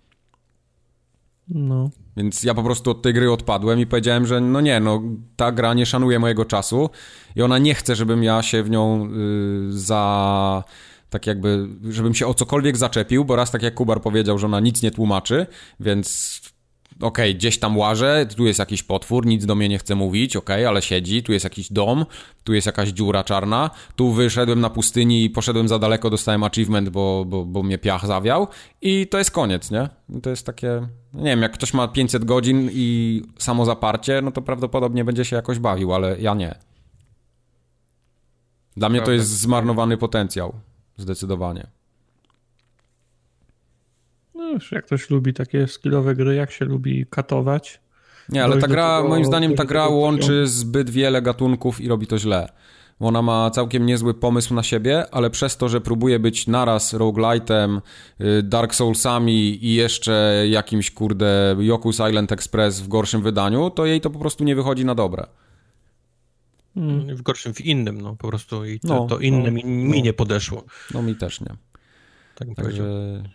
No. 1.49 1.91
Więc 2.17 2.43
ja 2.43 2.55
po 2.55 2.63
prostu 2.63 2.91
od 2.91 3.03
tej 3.03 3.15
gry 3.15 3.33
odpadłem 3.33 3.81
i 3.81 3.87
powiedziałem, 3.87 4.27
że 4.27 4.41
no 4.41 4.61
nie, 4.61 4.81
no 4.81 5.03
ta 5.37 5.53
gra 5.53 5.75
nie 5.75 5.87
szanuje 5.87 6.19
mojego 6.19 6.45
czasu 6.45 6.91
i 7.37 7.43
ona 7.43 7.59
nie 7.59 7.75
chce, 7.75 7.97
żebym 7.97 8.23
ja 8.23 8.43
się 8.43 8.63
w 8.63 8.71
nią 8.71 9.07
y, 9.07 9.73
za 9.73 10.65
tak 11.11 11.27
jakby, 11.27 11.69
żebym 11.91 12.15
się 12.15 12.27
o 12.27 12.35
cokolwiek 12.35 12.77
zaczepił, 12.77 13.25
bo 13.25 13.37
raz 13.37 13.51
tak 13.51 13.63
jak 13.63 13.75
Kubar 13.75 14.01
powiedział, 14.01 14.39
że 14.39 14.47
ona 14.47 14.61
nic 14.61 14.83
nie 14.83 14.91
tłumaczy, 14.91 15.47
więc 15.81 16.41
okej, 16.97 17.31
okay, 17.31 17.35
gdzieś 17.35 17.59
tam 17.59 17.77
łażę, 17.77 18.27
tu 18.37 18.47
jest 18.47 18.59
jakiś 18.59 18.83
potwór, 18.83 19.27
nic 19.27 19.47
do 19.47 19.55
mnie 19.55 19.69
nie 19.69 19.79
chce 19.79 19.95
mówić, 19.95 20.37
okej, 20.37 20.57
okay, 20.57 20.69
ale 20.69 20.83
siedzi, 20.83 21.23
tu 21.23 21.33
jest 21.33 21.45
jakiś 21.45 21.73
dom, 21.73 22.07
tu 22.45 22.55
jest 22.55 22.67
jakaś 22.67 22.89
dziura 22.89 23.25
czarna, 23.25 23.71
tu 23.97 24.13
wyszedłem 24.13 24.61
na 24.61 24.71
pustyni 24.71 25.25
i 25.25 25.31
poszedłem 25.31 25.69
za 25.69 25.79
daleko, 25.79 26.11
dostałem 26.11 26.45
achievement, 26.45 26.89
bo, 26.89 27.25
bo, 27.25 27.45
bo 27.45 27.63
mnie 27.63 27.79
piach 27.79 28.07
zawiał 28.07 28.47
i 28.83 29.07
to 29.07 29.19
jest 29.19 29.31
koniec, 29.31 29.71
nie? 29.71 29.89
To 30.23 30.31
jest 30.31 30.47
takie, 30.47 30.89
nie 31.15 31.31
wiem, 31.31 31.43
jak 31.43 31.53
ktoś 31.53 31.75
ma 31.75 31.89
500 31.89 32.25
godzin 32.25 32.71
i 32.73 33.23
samo 33.39 33.65
zaparcie, 33.65 34.23
no 34.23 34.31
to 34.31 34.43
prawdopodobnie 34.43 35.05
będzie 35.05 35.25
się 35.25 35.37
jakoś 35.37 35.59
bawił, 35.59 35.95
ale 35.95 36.21
ja 36.21 36.35
nie. 36.35 36.55
Dla 38.77 38.89
mnie 38.89 39.03
to 39.03 39.13
jest 39.13 39.39
zmarnowany 39.39 39.97
potencjał, 39.97 40.53
zdecydowanie. 40.97 41.67
Już 44.55 44.73
jak 44.73 44.87
ktoś 44.87 45.11
lubi 45.11 45.35
takie 45.35 45.67
skillowe 45.67 46.15
gry, 46.15 46.35
jak 46.35 46.51
się 46.51 46.65
lubi 46.65 47.07
katować. 47.11 47.81
Nie, 48.29 48.45
ale 48.45 48.59
ta 48.59 48.69
gra, 48.69 48.97
tego, 48.97 49.09
moim 49.09 49.25
zdaniem 49.25 49.55
ta 49.55 49.65
gra 49.65 49.89
łączy 49.89 50.47
zbyt 50.47 50.91
wiele 50.91 51.23
gatunków 51.23 51.81
i 51.81 51.89
robi 51.89 52.07
to 52.07 52.19
źle. 52.19 52.49
Ona 53.01 53.23
ma 53.23 53.51
całkiem 53.51 53.87
niezły 53.87 54.15
pomysł 54.15 54.55
na 54.55 54.63
siebie, 54.63 55.05
ale 55.11 55.31
przez 55.31 55.57
to, 55.57 55.69
że 55.69 55.81
próbuje 55.81 56.19
być 56.19 56.47
naraz 56.47 56.95
roguelite'em, 56.95 57.81
y, 58.21 58.43
Dark 58.43 58.75
Soulsami 58.75 59.67
i 59.67 59.75
jeszcze 59.75 60.45
jakimś, 60.49 60.91
kurde, 60.91 61.57
Yoku 61.59 61.93
Silent 61.93 62.33
Express 62.33 62.81
w 62.81 62.89
gorszym 62.89 63.23
wydaniu, 63.23 63.71
to 63.71 63.87
jej 63.87 64.01
to 64.01 64.11
po 64.11 64.19
prostu 64.19 64.45
nie 64.45 64.57
wychodzi 64.57 64.85
na 64.85 64.95
dobre. 64.95 65.27
Hmm. 66.75 67.17
W 67.17 67.23
gorszym, 67.23 67.55
w 67.55 67.61
innym, 67.61 68.01
no 68.01 68.17
po 68.17 68.29
prostu 68.29 68.65
i 68.65 68.81
to, 68.81 68.89
no, 68.89 69.07
to 69.07 69.19
inne 69.19 69.45
no, 69.45 69.51
mi, 69.51 69.65
mi 69.65 69.99
no. 69.99 70.05
nie 70.05 70.13
podeszło. 70.13 70.65
No 70.95 71.03
mi 71.03 71.15
też 71.17 71.41
nie. 71.41 71.57
Tak 72.35 72.49
Także 72.57 72.85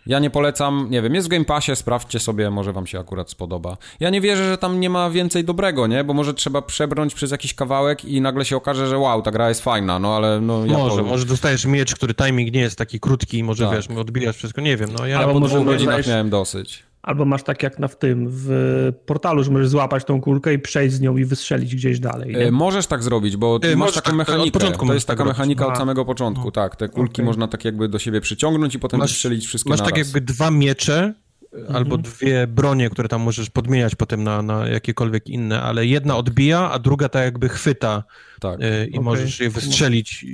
ja 0.06 0.18
nie 0.18 0.30
polecam, 0.30 0.86
nie 0.90 1.02
wiem, 1.02 1.14
jest 1.14 1.28
w 1.28 1.30
Game 1.30 1.44
Passie, 1.44 1.76
sprawdźcie 1.76 2.20
sobie, 2.20 2.50
może 2.50 2.72
wam 2.72 2.86
się 2.86 2.98
akurat 2.98 3.30
spodoba. 3.30 3.76
Ja 4.00 4.10
nie 4.10 4.20
wierzę, 4.20 4.50
że 4.50 4.58
tam 4.58 4.80
nie 4.80 4.90
ma 4.90 5.10
więcej 5.10 5.44
dobrego, 5.44 5.86
nie? 5.86 6.04
Bo 6.04 6.14
może 6.14 6.34
trzeba 6.34 6.62
przebrnąć 6.62 7.14
przez 7.14 7.30
jakiś 7.30 7.54
kawałek 7.54 8.04
i 8.04 8.20
nagle 8.20 8.44
się 8.44 8.56
okaże, 8.56 8.86
że 8.86 8.98
wow, 8.98 9.22
ta 9.22 9.30
gra 9.30 9.48
jest 9.48 9.64
fajna, 9.64 9.98
no 9.98 10.16
ale 10.16 10.40
no... 10.40 10.66
Ja 10.66 10.78
może, 10.78 11.02
może 11.02 11.26
dostajesz 11.26 11.66
miecz, 11.66 11.94
który 11.94 12.14
timing 12.14 12.54
nie 12.54 12.60
jest 12.60 12.78
taki 12.78 13.00
krótki, 13.00 13.44
może 13.44 13.64
tak. 13.64 13.74
wiesz, 13.76 13.88
odbijasz 13.98 14.36
wszystko, 14.36 14.60
nie 14.60 14.76
wiem, 14.76 14.90
no 14.98 15.06
ja... 15.06 15.18
Albo 15.18 15.40
dwóch 15.40 15.64
godzinach 15.64 16.06
miałem 16.06 16.30
dosyć. 16.30 16.89
Albo 17.02 17.24
masz 17.24 17.42
tak 17.42 17.62
jak 17.62 17.78
na 17.78 17.88
w 17.88 17.98
tym, 17.98 18.26
w 18.30 18.48
portalu, 19.06 19.44
że 19.44 19.50
możesz 19.50 19.68
złapać 19.68 20.04
tą 20.04 20.20
kulkę 20.20 20.54
i 20.54 20.58
przejść 20.58 20.94
z 20.94 21.00
nią 21.00 21.16
i 21.16 21.24
wystrzelić 21.24 21.74
gdzieś 21.76 22.00
dalej. 22.00 22.42
E, 22.42 22.50
możesz 22.50 22.86
tak 22.86 23.02
zrobić, 23.02 23.36
bo 23.36 23.58
e, 23.62 23.76
masz 23.76 23.92
taką 23.92 24.06
tak, 24.06 24.16
mechanikę. 24.16 24.58
to 24.86 24.94
jest 24.94 25.06
taka 25.06 25.24
tak 25.24 25.28
mechanika 25.28 25.66
od 25.66 25.78
samego 25.78 26.04
początku, 26.04 26.44
no. 26.44 26.50
tak. 26.50 26.76
Te 26.76 26.88
kulki 26.88 27.12
okay. 27.12 27.24
można 27.24 27.48
tak 27.48 27.64
jakby 27.64 27.88
do 27.88 27.98
siebie 27.98 28.20
przyciągnąć 28.20 28.74
i 28.74 28.78
potem 28.78 29.00
masz, 29.00 29.10
wystrzelić 29.10 29.46
wszystkie 29.46 29.70
Masz 29.70 29.78
tak 29.78 29.90
naraz. 29.90 30.06
tak 30.06 30.14
jakby 30.14 30.32
dwa 30.32 30.50
miecze, 30.50 31.14
mhm. 31.52 31.76
albo 31.76 31.98
dwie 31.98 32.46
bronie, 32.46 32.90
które 32.90 33.08
tam 33.08 33.20
możesz 33.20 33.50
podmieniać 33.50 33.94
potem 33.94 34.24
na, 34.24 34.42
na 34.42 34.68
jakiekolwiek 34.68 35.28
inne, 35.28 35.62
ale 35.62 35.86
jedna 35.86 36.16
odbija, 36.16 36.70
a 36.70 36.78
druga 36.78 37.08
tak 37.08 37.22
jakby 37.22 37.48
chwyta 37.48 38.04
tak. 38.40 38.60
Yy, 38.60 38.86
i 38.86 38.90
okay. 38.90 39.04
możesz 39.04 39.40
je 39.40 39.50
wystrzelić. 39.50 40.24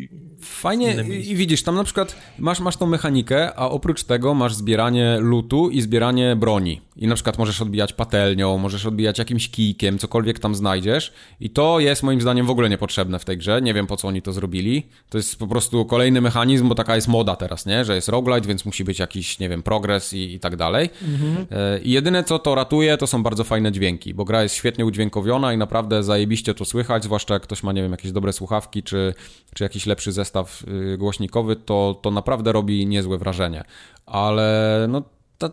Fajnie 0.40 1.04
i 1.24 1.36
widzisz, 1.36 1.62
tam 1.62 1.74
na 1.74 1.84
przykład 1.84 2.16
masz, 2.38 2.60
masz 2.60 2.76
tą 2.76 2.86
mechanikę, 2.86 3.54
a 3.54 3.68
oprócz 3.68 4.04
tego 4.04 4.34
masz 4.34 4.54
zbieranie 4.54 5.18
lutu 5.20 5.70
i 5.70 5.80
zbieranie 5.80 6.36
broni. 6.36 6.80
I 6.96 7.06
na 7.06 7.14
przykład 7.14 7.38
możesz 7.38 7.62
odbijać 7.62 7.92
patelnią, 7.92 8.58
możesz 8.58 8.86
odbijać 8.86 9.18
jakimś 9.18 9.48
kijkiem, 9.48 9.98
cokolwiek 9.98 10.38
tam 10.38 10.54
znajdziesz. 10.54 11.12
I 11.40 11.50
to 11.50 11.80
jest 11.80 12.02
moim 12.02 12.20
zdaniem 12.20 12.46
w 12.46 12.50
ogóle 12.50 12.68
niepotrzebne 12.68 13.18
w 13.18 13.24
tej 13.24 13.38
grze. 13.38 13.62
Nie 13.62 13.74
wiem 13.74 13.86
po 13.86 13.96
co 13.96 14.08
oni 14.08 14.22
to 14.22 14.32
zrobili. 14.32 14.86
To 15.08 15.18
jest 15.18 15.38
po 15.38 15.46
prostu 15.46 15.84
kolejny 15.84 16.20
mechanizm, 16.20 16.68
bo 16.68 16.74
taka 16.74 16.96
jest 16.96 17.08
moda 17.08 17.36
teraz, 17.36 17.66
nie? 17.66 17.84
Że 17.84 17.94
jest 17.94 18.08
roguelite, 18.08 18.48
więc 18.48 18.64
musi 18.64 18.84
być 18.84 18.98
jakiś, 18.98 19.38
nie 19.38 19.48
wiem, 19.48 19.62
progres 19.62 20.12
i, 20.12 20.34
i 20.34 20.40
tak 20.40 20.56
dalej. 20.56 20.90
Mhm. 21.02 21.46
E, 21.50 21.78
I 21.78 21.90
jedyne 21.90 22.24
co 22.24 22.38
to 22.38 22.54
ratuje, 22.54 22.96
to 22.96 23.06
są 23.06 23.22
bardzo 23.22 23.44
fajne 23.44 23.72
dźwięki, 23.72 24.14
bo 24.14 24.24
gra 24.24 24.42
jest 24.42 24.54
świetnie 24.54 24.86
udźwiękowiona 24.86 25.52
i 25.52 25.56
naprawdę 25.56 26.02
zajebiście 26.02 26.54
to 26.54 26.64
słychać, 26.64 27.04
zwłaszcza 27.04 27.34
jak 27.34 27.42
ktoś 27.42 27.62
ma, 27.62 27.72
nie 27.72 27.82
wiem, 27.82 27.92
jakieś 27.96 28.12
dobre 28.12 28.32
słuchawki, 28.32 28.82
czy, 28.82 29.14
czy 29.54 29.64
jakiś 29.64 29.86
lepszy 29.86 30.12
zestaw 30.12 30.64
y, 30.68 30.98
głośnikowy, 30.98 31.56
to, 31.56 32.00
to 32.02 32.10
naprawdę 32.10 32.52
robi 32.52 32.86
niezłe 32.86 33.18
wrażenie. 33.18 33.64
Ale 34.06 34.86
no 34.88 35.02
to, 35.38 35.50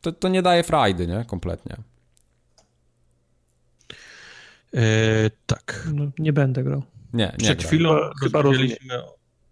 to, 0.00 0.12
to 0.12 0.28
nie 0.28 0.42
daje 0.42 0.62
frajdy, 0.62 1.06
nie? 1.06 1.24
Kompletnie. 1.24 1.76
E, 4.74 4.82
tak. 5.46 5.88
No, 5.94 6.04
nie 6.18 6.32
będę 6.32 6.64
grał. 6.64 6.82
Nie, 7.12 7.24
nie 7.24 7.44
Przed 7.44 7.64
chwilą 7.64 7.96
chyba 8.22 8.42
rozmawialiśmy 8.42 9.02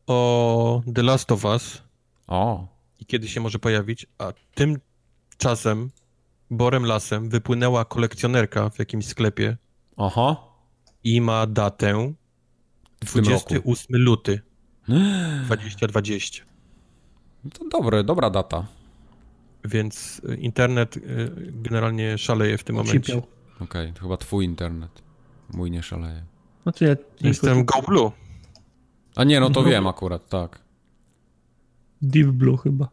o 0.06 0.82
The 0.94 1.02
Last 1.02 1.32
of 1.32 1.44
Us. 1.44 1.82
O. 2.26 2.66
I 3.00 3.06
kiedy 3.06 3.28
się 3.28 3.40
może 3.40 3.58
pojawić, 3.58 4.06
a 4.18 4.32
tymczasem 4.54 5.90
Borem 6.50 6.86
Lasem 6.86 7.28
wypłynęła 7.28 7.84
kolekcjonerka 7.84 8.70
w 8.70 8.78
jakimś 8.78 9.06
sklepie. 9.06 9.56
Aha 9.96 10.45
i 11.06 11.20
ma 11.20 11.46
datę 11.46 12.12
28 13.00 13.96
luty 13.96 14.40
2020. 15.44 16.44
To 17.52 17.68
dobre, 17.68 18.04
dobra 18.04 18.30
data. 18.30 18.66
Więc 19.64 20.20
y, 20.30 20.36
internet 20.36 20.96
y, 20.96 21.02
generalnie 21.52 22.18
szaleje 22.18 22.58
w 22.58 22.64
tym 22.64 22.76
momencie. 22.76 23.16
Okej, 23.16 23.26
okay, 23.60 23.92
to 23.92 24.00
chyba 24.00 24.16
twój 24.16 24.44
internet. 24.44 25.02
Mój 25.54 25.70
nie 25.70 25.82
szaleje. 25.82 26.24
Znaczy 26.62 26.84
ja 26.84 26.96
Jestem 27.20 27.64
Go 27.64 27.82
Blue. 27.82 28.10
A 29.16 29.24
nie, 29.24 29.40
no 29.40 29.50
to 29.50 29.62
Go... 29.62 29.70
wiem 29.70 29.86
akurat, 29.86 30.28
tak. 30.28 30.60
Deep 32.02 32.26
Blue 32.26 32.56
chyba. 32.56 32.88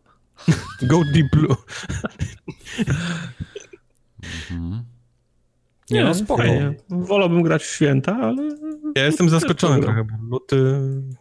Go 0.90 1.02
Deep 1.14 1.31
Blue. 1.31 1.56
mhm. 4.52 4.93
Nie, 5.94 6.03
no 6.03 6.14
spoko. 6.14 6.41
Fajnie. 6.41 6.74
Wolałbym 6.90 7.44
grać 7.44 7.64
w 7.64 7.70
święta, 7.76 8.18
ale... 8.22 8.49
Ja 8.95 9.06
jestem 9.06 9.30
zaskoczony 9.30 9.82
trochę, 9.82 10.07
bo 10.20 10.40
ty... 10.40 10.56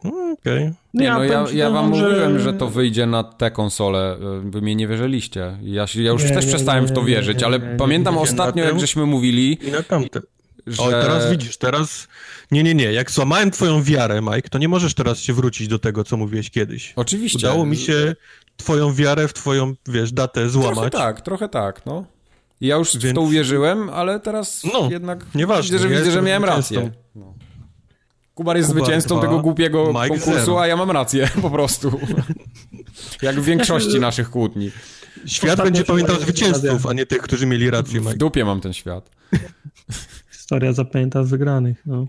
No, 0.04 0.10
okej. 0.10 0.62
Okay. 0.62 0.74
Nie, 0.94 1.10
no 1.10 1.24
ja, 1.24 1.44
ja 1.54 1.70
wam 1.70 1.94
że... 1.94 2.04
mówiłem, 2.04 2.38
że 2.38 2.52
to 2.52 2.68
wyjdzie 2.68 3.06
na 3.06 3.24
te 3.24 3.50
konsole. 3.50 4.16
Wy 4.44 4.60
mnie 4.60 4.74
nie 4.74 4.88
wierzyliście. 4.88 5.58
Ja, 5.62 5.86
ja 5.94 6.12
już 6.12 6.24
nie, 6.24 6.30
też 6.30 6.44
nie, 6.44 6.50
przestałem 6.50 6.84
nie, 6.84 6.90
w 6.90 6.92
to 6.92 7.04
wierzyć, 7.04 7.42
ale 7.42 7.60
pamiętam 7.60 8.18
ostatnio, 8.18 8.64
jak 8.64 8.80
żeśmy 8.80 9.06
mówili... 9.06 9.68
I 9.68 9.70
na 9.70 9.82
tamte. 9.82 10.20
Że... 10.66 10.82
O, 10.82 10.90
teraz 10.90 11.30
widzisz, 11.30 11.56
teraz... 11.56 12.08
Nie, 12.50 12.62
nie, 12.62 12.74
nie. 12.74 12.92
Jak 12.92 13.10
złamałem 13.10 13.50
twoją 13.50 13.82
wiarę, 13.82 14.20
Mike, 14.22 14.48
to 14.48 14.58
nie 14.58 14.68
możesz 14.68 14.94
teraz 14.94 15.18
się 15.18 15.32
wrócić 15.32 15.68
do 15.68 15.78
tego, 15.78 16.04
co 16.04 16.16
mówiłeś 16.16 16.50
kiedyś. 16.50 16.92
Oczywiście. 16.96 17.38
Udało 17.38 17.66
mi 17.66 17.76
się 17.76 18.14
twoją 18.56 18.94
wiarę 18.94 19.28
w 19.28 19.32
twoją, 19.32 19.74
wiesz, 19.88 20.12
datę 20.12 20.48
złamać. 20.48 20.74
Trochę 20.74 20.90
tak, 20.90 21.20
trochę 21.20 21.48
tak, 21.48 21.86
no. 21.86 22.04
Ja 22.62 22.76
już 22.76 22.92
Więc... 22.92 23.04
w 23.04 23.14
to 23.14 23.20
uwierzyłem, 23.20 23.90
ale 23.90 24.20
teraz 24.20 24.62
no, 24.72 24.88
jednak 24.90 25.26
nieważne. 25.34 25.62
widzę, 25.62 25.88
że, 25.88 25.94
ja 25.94 25.98
widzę, 25.98 26.10
że 26.10 26.22
miałem 26.22 26.44
rację. 26.44 26.90
No. 27.14 27.34
Kubar 28.34 28.56
jest 28.56 28.68
Kubar 28.68 28.84
zwycięzcą 28.84 29.18
dwa, 29.18 29.26
tego 29.26 29.40
głupiego 29.40 29.86
Mike 29.86 30.08
konkursu, 30.08 30.32
zero. 30.32 30.60
a 30.60 30.66
ja 30.66 30.76
mam 30.76 30.90
rację, 30.90 31.28
po 31.42 31.50
prostu. 31.50 32.00
Jak 33.22 33.40
w 33.40 33.44
większości 33.44 34.00
naszych 34.00 34.30
kłótni. 34.30 34.70
Świat 35.26 35.62
będzie 35.62 35.84
pamiętał 35.84 36.16
zwycięzców, 36.16 36.86
a 36.86 36.92
nie 36.92 37.06
tych, 37.06 37.22
którzy 37.22 37.46
mieli 37.46 37.70
rację. 37.70 38.00
Mike. 38.00 38.12
W 38.12 38.16
dupie 38.16 38.44
mam 38.44 38.60
ten 38.60 38.72
świat. 38.72 39.10
Historia 40.30 40.72
zapamięta 40.72 41.22
wygranych. 41.22 41.82
No. 41.86 42.06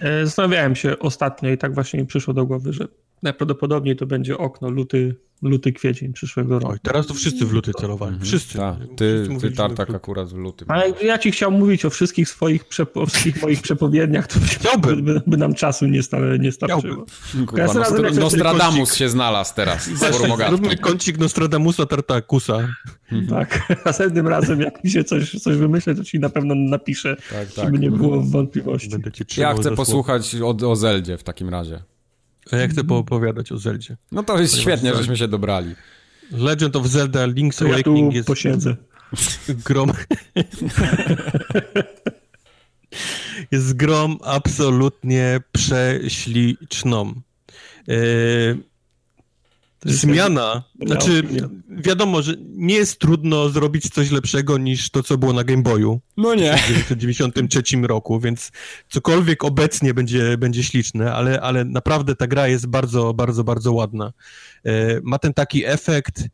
E, 0.00 0.26
zastanawiałem 0.26 0.76
się 0.76 0.98
ostatnio 0.98 1.50
i 1.50 1.58
tak 1.58 1.74
właśnie 1.74 2.00
mi 2.00 2.06
przyszło 2.06 2.34
do 2.34 2.46
głowy, 2.46 2.72
że 2.72 2.88
najprawdopodobniej 3.22 3.96
to 3.96 4.06
będzie 4.06 4.38
okno 4.38 4.70
luty 4.70 5.16
luty, 5.44 5.72
kwiecień 5.72 6.12
przyszłego 6.12 6.58
roku. 6.58 6.72
Oj, 6.72 6.78
teraz 6.82 7.06
to 7.06 7.14
wszyscy 7.14 7.46
w 7.46 7.52
luty 7.52 7.72
celowali. 7.80 8.12
Mhm. 8.12 8.26
Wszyscy. 8.26 8.58
Ta, 8.58 8.76
ty, 8.96 9.24
wszyscy 9.28 9.50
ty 9.50 9.56
Tartak 9.56 9.90
akurat 9.90 10.28
w 10.28 10.36
lutym. 10.36 10.70
Ale 10.70 10.92
ja 11.02 11.18
ci 11.18 11.30
chciał 11.30 11.50
mówić 11.50 11.84
o 11.84 11.90
wszystkich 11.90 12.28
swoich, 12.28 12.64
o 12.94 13.06
wszystkich 13.06 13.42
moich 13.42 13.62
przepowiedniach, 13.62 14.26
to 14.26 14.38
by, 14.78 14.96
by, 14.96 15.22
by, 15.26 15.36
nam 15.36 15.54
czasu 15.54 15.86
nie, 15.86 16.02
sta, 16.02 16.18
nie 16.40 16.52
starczyło. 16.52 17.06
Kurwa, 17.46 17.74
Nostr 17.74 18.20
Nostradamus 18.20 18.94
się 18.94 19.08
znalazł 19.08 19.54
teraz. 19.54 19.90
Zróbmy 20.48 20.76
kącik 20.76 21.18
Nostradamusa 21.18 21.86
Tartakusa. 21.86 22.68
Mhm. 23.12 23.26
Tak, 23.26 23.68
następnym 23.86 24.28
razem 24.28 24.60
jak 24.60 24.84
mi 24.84 24.90
się 24.90 25.04
coś, 25.04 25.30
coś 25.42 25.56
wymyślę, 25.56 25.94
to 25.94 26.04
ci 26.04 26.20
na 26.20 26.28
pewno 26.28 26.54
napiszę, 26.54 27.16
tak, 27.30 27.52
tak. 27.52 27.64
żeby 27.64 27.78
nie 27.78 27.90
było 27.90 28.20
wątpliwości. 28.20 28.90
Ja 29.36 29.54
chcę 29.54 29.76
posłuchać 29.76 30.36
o, 30.42 30.70
o 30.70 30.76
Zeldzie 30.76 31.18
w 31.18 31.22
takim 31.22 31.48
razie. 31.48 31.93
A 32.52 32.56
ja 32.56 32.68
chcę 32.68 32.84
poopowiadać 32.84 33.52
o 33.52 33.58
Zeldzie. 33.58 33.96
No 34.12 34.22
to 34.22 34.40
jest 34.40 34.56
świetnie, 34.58 34.94
żeśmy 34.94 35.16
się 35.16 35.28
dobrali. 35.28 35.74
Legend 36.30 36.76
of 36.76 36.86
Zelda 36.86 37.26
Link's 37.26 37.66
Awakening 37.66 38.12
ja 38.12 38.16
jest... 38.16 38.26
posiedzę. 38.26 38.76
Grom... 39.48 39.92
jest 43.50 43.74
grom 43.76 44.18
absolutnie 44.24 45.40
prześliczną. 45.52 47.14
Yy... 47.86 48.73
Zmiana. 49.84 50.62
Znaczy, 50.86 51.22
wiadomo, 51.68 52.22
że 52.22 52.34
nie 52.40 52.74
jest 52.74 52.98
trudno 52.98 53.48
zrobić 53.48 53.90
coś 53.90 54.10
lepszego 54.10 54.58
niż 54.58 54.90
to, 54.90 55.02
co 55.02 55.18
było 55.18 55.32
na 55.32 55.44
Game 55.44 55.62
Boyu. 55.62 56.00
No 56.16 56.34
nie. 56.34 56.56
W 56.56 56.62
1993 56.62 57.76
roku, 57.76 58.20
więc 58.20 58.52
cokolwiek 58.88 59.44
obecnie 59.44 59.94
będzie, 59.94 60.38
będzie 60.38 60.62
śliczne, 60.62 61.14
ale, 61.14 61.40
ale 61.40 61.64
naprawdę 61.64 62.16
ta 62.16 62.26
gra 62.26 62.48
jest 62.48 62.66
bardzo, 62.66 63.14
bardzo, 63.14 63.44
bardzo 63.44 63.72
ładna. 63.72 64.12
E, 64.64 65.00
ma 65.02 65.18
ten 65.18 65.34
taki 65.34 65.66
efekt, 65.66 66.24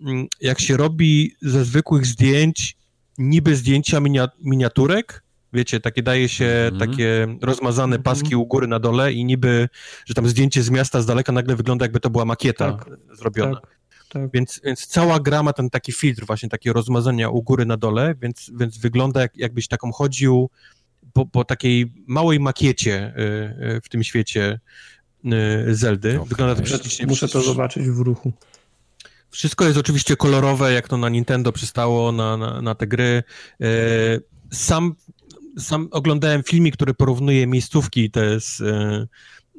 mm, 0.00 0.26
jak 0.40 0.60
się 0.60 0.76
robi 0.76 1.34
ze 1.42 1.64
zwykłych 1.64 2.06
zdjęć, 2.06 2.76
niby 3.18 3.56
zdjęcia 3.56 4.00
miniaturek, 4.40 5.23
wiecie, 5.54 5.80
takie 5.80 6.02
daje 6.02 6.28
się 6.28 6.44
mm. 6.44 6.78
takie 6.78 7.36
rozmazane 7.42 7.96
mhm. 7.96 8.02
paski 8.02 8.36
u 8.36 8.46
góry 8.46 8.66
na 8.66 8.78
dole 8.78 9.12
i 9.12 9.24
niby, 9.24 9.68
że 10.06 10.14
tam 10.14 10.28
zdjęcie 10.28 10.62
z 10.62 10.70
miasta 10.70 11.02
z 11.02 11.06
daleka 11.06 11.32
nagle 11.32 11.56
wygląda 11.56 11.84
jakby 11.84 12.00
to 12.00 12.10
była 12.10 12.24
makieta 12.24 12.72
tak, 12.72 12.90
zrobiona. 13.12 13.60
Tak, 13.60 13.70
tak. 14.08 14.30
Więc, 14.34 14.60
więc 14.64 14.86
cała 14.86 15.20
gra 15.20 15.42
ma 15.42 15.52
ten 15.52 15.70
taki 15.70 15.92
filtr 15.92 16.26
właśnie, 16.26 16.48
takie 16.48 16.72
rozmazania 16.72 17.28
u 17.28 17.42
góry 17.42 17.66
na 17.66 17.76
dole, 17.76 18.14
więc, 18.22 18.50
więc 18.54 18.78
wygląda 18.78 19.20
jak, 19.20 19.36
jakbyś 19.36 19.68
taką 19.68 19.92
chodził 19.92 20.50
po, 21.12 21.26
po 21.26 21.44
takiej 21.44 21.92
małej 22.06 22.40
makiecie 22.40 23.14
y, 23.18 23.76
y, 23.76 23.80
w 23.80 23.88
tym 23.88 24.04
świecie 24.04 24.60
y, 25.24 25.74
Zeldy. 25.74 26.14
Okay. 26.14 26.28
Wygląda 26.28 26.54
to 26.54 26.62
prześlicznie. 26.62 27.06
Muszę 27.06 27.28
to 27.28 27.42
zobaczyć 27.42 27.88
w 27.88 27.98
ruchu. 27.98 28.32
Wszystko 29.30 29.64
jest 29.64 29.78
oczywiście 29.78 30.16
kolorowe, 30.16 30.72
jak 30.72 30.88
to 30.88 30.96
na 30.96 31.08
Nintendo 31.08 31.52
przystało, 31.52 32.12
na, 32.12 32.36
na, 32.36 32.62
na 32.62 32.74
te 32.74 32.86
gry. 32.86 33.22
Sam 34.52 34.94
sam 35.58 35.88
oglądałem 35.90 36.42
filmik, 36.42 36.76
który 36.76 36.94
porównuje 36.94 37.46
miejscówki 37.46 38.10
te 38.10 38.40
z, 38.40 38.60
e, 38.60 39.06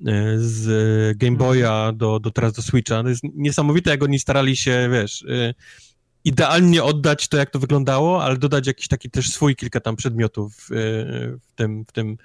e, 0.05 0.38
z 0.38 1.17
Game 1.17 1.38
Boya 1.38 1.91
do, 1.93 2.19
do 2.19 2.31
teraz 2.31 2.53
do 2.53 2.61
Switcha. 2.61 3.03
To 3.03 3.09
jest 3.09 3.23
niesamowite, 3.34 3.89
jak 3.89 4.03
oni 4.03 4.19
starali 4.19 4.55
się, 4.55 4.89
wiesz, 4.91 5.26
e, 5.30 5.53
idealnie 6.23 6.84
oddać 6.84 7.27
to, 7.27 7.38
jak 7.38 7.49
to 7.49 7.59
wyglądało, 7.59 8.23
ale 8.23 8.38
dodać 8.38 8.67
jakiś 8.67 8.88
taki 8.88 9.09
też 9.09 9.30
swój 9.30 9.55
kilka 9.55 9.80
tam 9.80 9.95
przedmiotów 9.95 10.67
w 10.69 11.55
tym, 11.55 11.85
w 11.85 11.91
tym, 11.91 12.17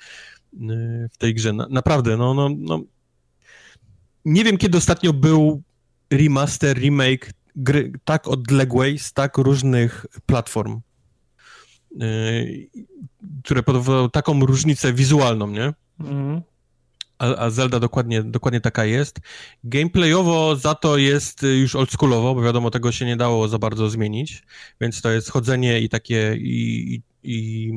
w 1.12 1.16
tej 1.18 1.34
grze. 1.34 1.52
Naprawdę, 1.52 2.16
no, 2.16 2.34
no, 2.34 2.48
no. 2.58 2.82
Nie 4.24 4.44
wiem, 4.44 4.58
kiedy 4.58 4.78
ostatnio 4.78 5.12
był 5.12 5.62
remaster, 6.10 6.78
remake 6.78 7.32
gry 7.56 7.92
tak 8.04 8.28
odległej 8.28 8.98
z 8.98 9.12
tak 9.12 9.38
różnych 9.38 10.06
platform. 10.26 10.80
Y, 12.02 12.70
które 13.44 13.62
powodowały 13.62 14.10
taką 14.10 14.46
różnicę 14.46 14.92
wizualną, 14.92 15.46
nie? 15.46 15.72
Mhm. 16.00 16.42
A, 17.18 17.36
a, 17.36 17.50
Zelda 17.50 17.80
dokładnie, 17.80 18.22
dokładnie 18.22 18.60
taka 18.60 18.84
jest. 18.84 19.20
Gameplayowo 19.64 20.56
za 20.56 20.74
to 20.74 20.96
jest 20.96 21.42
już 21.42 21.76
oldschoolowo, 21.76 22.34
bo 22.34 22.42
wiadomo, 22.42 22.70
tego 22.70 22.92
się 22.92 23.06
nie 23.06 23.16
dało 23.16 23.48
za 23.48 23.58
bardzo 23.58 23.90
zmienić, 23.90 24.42
więc 24.80 25.02
to 25.02 25.10
jest 25.10 25.30
chodzenie 25.30 25.80
i 25.80 25.88
takie 25.88 26.36
i, 26.36 26.94
i, 26.94 27.02
i 27.22 27.72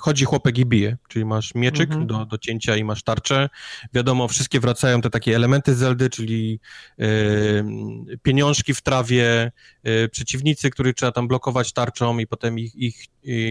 chodzi 0.00 0.24
chłopek 0.24 0.58
i 0.58 0.66
bije, 0.66 0.96
czyli 1.08 1.24
masz 1.24 1.54
mieczyk 1.54 1.90
mhm. 1.90 2.06
do, 2.06 2.26
do 2.26 2.38
cięcia 2.38 2.76
i 2.76 2.84
masz 2.84 3.02
tarczę. 3.02 3.48
Wiadomo, 3.94 4.28
wszystkie 4.28 4.60
wracają 4.60 5.00
te 5.00 5.10
takie 5.10 5.36
elementy 5.36 5.74
Zeldy, 5.74 6.10
czyli 6.10 6.60
y, 7.00 7.04
pieniążki 8.22 8.74
w 8.74 8.82
trawie, 8.82 9.52
y, 9.86 10.08
przeciwnicy, 10.08 10.70
których 10.70 10.94
trzeba 10.94 11.12
tam 11.12 11.28
blokować 11.28 11.72
tarczą 11.72 12.18
i 12.18 12.26
potem 12.26 12.58
ich, 12.58 12.74
ich, 12.76 13.06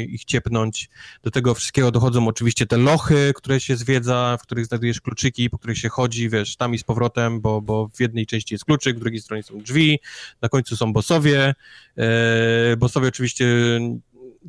ich 0.09 0.25
ciepnąć. 0.25 0.89
Do 1.23 1.31
tego 1.31 1.53
wszystkiego 1.53 1.91
dochodzą 1.91 2.27
oczywiście 2.27 2.65
te 2.65 2.77
lochy, 2.77 3.33
które 3.35 3.59
się 3.59 3.75
zwiedza, 3.75 4.37
w 4.39 4.43
których 4.43 4.65
znajdujesz 4.65 5.01
kluczyki, 5.01 5.49
po 5.49 5.57
których 5.57 5.77
się 5.77 5.89
chodzi, 5.89 6.29
wiesz, 6.29 6.55
tam 6.55 6.73
i 6.73 6.77
z 6.77 6.83
powrotem, 6.83 7.41
bo, 7.41 7.61
bo 7.61 7.89
w 7.93 7.99
jednej 7.99 8.25
części 8.25 8.53
jest 8.53 8.65
kluczyk, 8.65 8.97
w 8.97 8.99
drugiej 8.99 9.21
stronie 9.21 9.43
są 9.43 9.57
drzwi, 9.57 9.99
na 10.41 10.49
końcu 10.49 10.77
są 10.77 10.93
bossowie. 10.93 11.55
E, 11.97 12.77
bossowie 12.77 13.07
oczywiście 13.07 13.45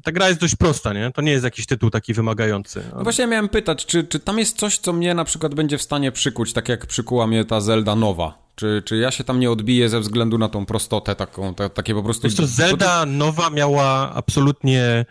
ta 0.02 0.12
gra 0.12 0.28
jest 0.28 0.40
dość 0.40 0.56
prosta, 0.56 0.92
nie? 0.92 1.10
To 1.10 1.22
nie 1.22 1.32
jest 1.32 1.44
jakiś 1.44 1.66
tytuł 1.66 1.90
taki 1.90 2.14
wymagający. 2.14 2.84
No 2.96 3.02
właśnie 3.02 3.22
ja 3.22 3.28
miałem 3.28 3.48
pytać, 3.48 3.86
czy, 3.86 4.04
czy 4.04 4.20
tam 4.20 4.38
jest 4.38 4.58
coś, 4.58 4.78
co 4.78 4.92
mnie 4.92 5.14
na 5.14 5.24
przykład 5.24 5.54
będzie 5.54 5.78
w 5.78 5.82
stanie 5.82 6.12
przykuć, 6.12 6.52
tak 6.52 6.68
jak 6.68 6.86
przykuła 6.86 7.26
mnie 7.26 7.44
ta 7.44 7.60
Zelda 7.60 7.96
nowa? 7.96 8.44
Czy, 8.54 8.82
czy 8.84 8.96
ja 8.96 9.10
się 9.10 9.24
tam 9.24 9.40
nie 9.40 9.50
odbiję 9.50 9.88
ze 9.88 10.00
względu 10.00 10.38
na 10.38 10.48
tą 10.48 10.66
prostotę 10.66 11.14
taką, 11.14 11.54
ta, 11.54 11.68
takie 11.68 11.94
po 11.94 12.02
prostu... 12.02 12.22
Wiesz 12.22 12.36
to 12.36 12.46
Zelda 12.46 13.06
nowa 13.06 13.50
miała 13.50 14.14
absolutnie 14.14 15.04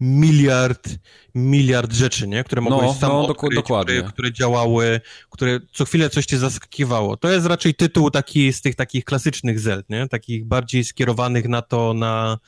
miliard, 0.00 0.88
miliard 1.34 1.92
rzeczy, 1.92 2.28
nie? 2.28 2.44
Które 2.44 2.62
mogłeś 2.62 2.82
no, 2.82 2.94
sam 2.94 3.10
no, 3.10 3.26
odkryć, 3.26 3.54
dokładnie. 3.54 3.94
Które, 3.94 4.12
które 4.12 4.32
działały, 4.32 5.00
które 5.30 5.60
co 5.72 5.84
chwilę 5.84 6.10
coś 6.10 6.26
cię 6.26 6.38
zaskakiwało. 6.38 7.16
To 7.16 7.30
jest 7.30 7.46
raczej 7.46 7.74
tytuł 7.74 8.10
taki 8.10 8.52
z 8.52 8.60
tych 8.60 8.74
takich 8.74 9.04
klasycznych 9.04 9.60
Zeld, 9.60 9.90
nie? 9.90 10.08
Takich 10.08 10.44
bardziej 10.44 10.84
skierowanych 10.84 11.48
na 11.48 11.62
to, 11.62 11.94
na... 11.94 12.38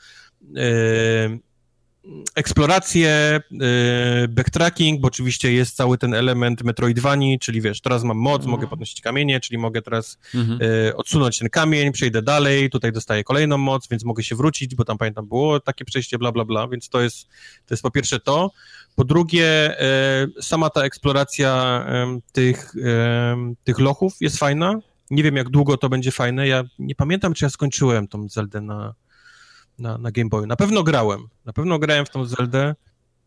Yy, 0.41 1.39
eksplorację, 2.35 3.39
yy, 3.51 4.27
backtracking, 4.29 5.01
bo 5.01 5.07
oczywiście 5.07 5.53
jest 5.53 5.75
cały 5.75 5.97
ten 5.97 6.13
element 6.13 6.63
Metroidvanii, 6.63 7.39
czyli 7.39 7.61
wiesz, 7.61 7.81
teraz 7.81 8.03
mam 8.03 8.17
moc, 8.17 8.35
mhm. 8.35 8.51
mogę 8.51 8.67
podnosić 8.67 9.01
kamienie, 9.01 9.39
czyli 9.39 9.57
mogę 9.57 9.81
teraz 9.81 10.17
mhm. 10.35 10.59
yy, 10.59 10.95
odsunąć 10.95 11.39
ten 11.39 11.49
kamień, 11.49 11.91
przejdę 11.91 12.21
dalej, 12.21 12.69
tutaj 12.69 12.91
dostaję 12.91 13.23
kolejną 13.23 13.57
moc, 13.57 13.87
więc 13.87 14.03
mogę 14.03 14.23
się 14.23 14.35
wrócić, 14.35 14.75
bo 14.75 14.85
tam 14.85 14.97
pamiętam 14.97 15.27
było 15.27 15.59
takie 15.59 15.85
przejście, 15.85 16.17
bla, 16.17 16.31
bla, 16.31 16.45
bla, 16.45 16.67
więc 16.67 16.89
to 16.89 17.01
jest, 17.01 17.27
to 17.65 17.73
jest 17.73 17.83
po 17.83 17.91
pierwsze 17.91 18.19
to. 18.19 18.51
Po 18.95 19.03
drugie, 19.03 19.75
yy, 20.35 20.41
sama 20.41 20.69
ta 20.69 20.83
eksploracja 20.83 21.85
tych, 22.31 22.73
tych 23.63 23.79
lochów 23.79 24.13
jest 24.21 24.37
fajna. 24.37 24.79
Nie 25.09 25.23
wiem, 25.23 25.35
jak 25.35 25.49
długo 25.49 25.77
to 25.77 25.89
będzie 25.89 26.11
fajne. 26.11 26.47
Ja 26.47 26.63
nie 26.79 26.95
pamiętam, 26.95 27.33
czy 27.33 27.45
ja 27.45 27.49
skończyłem 27.49 28.07
tą 28.07 28.29
Zeldę 28.29 28.61
na, 28.61 28.93
na, 29.79 29.97
na 29.97 30.11
Game 30.11 30.29
Boyu. 30.29 30.45
Na 30.45 30.55
pewno 30.55 30.83
grałem. 30.83 31.27
Na 31.45 31.53
pewno 31.53 31.79
grałem 31.79 32.05
w 32.05 32.09
tą 32.09 32.25
Zeldę, 32.25 32.75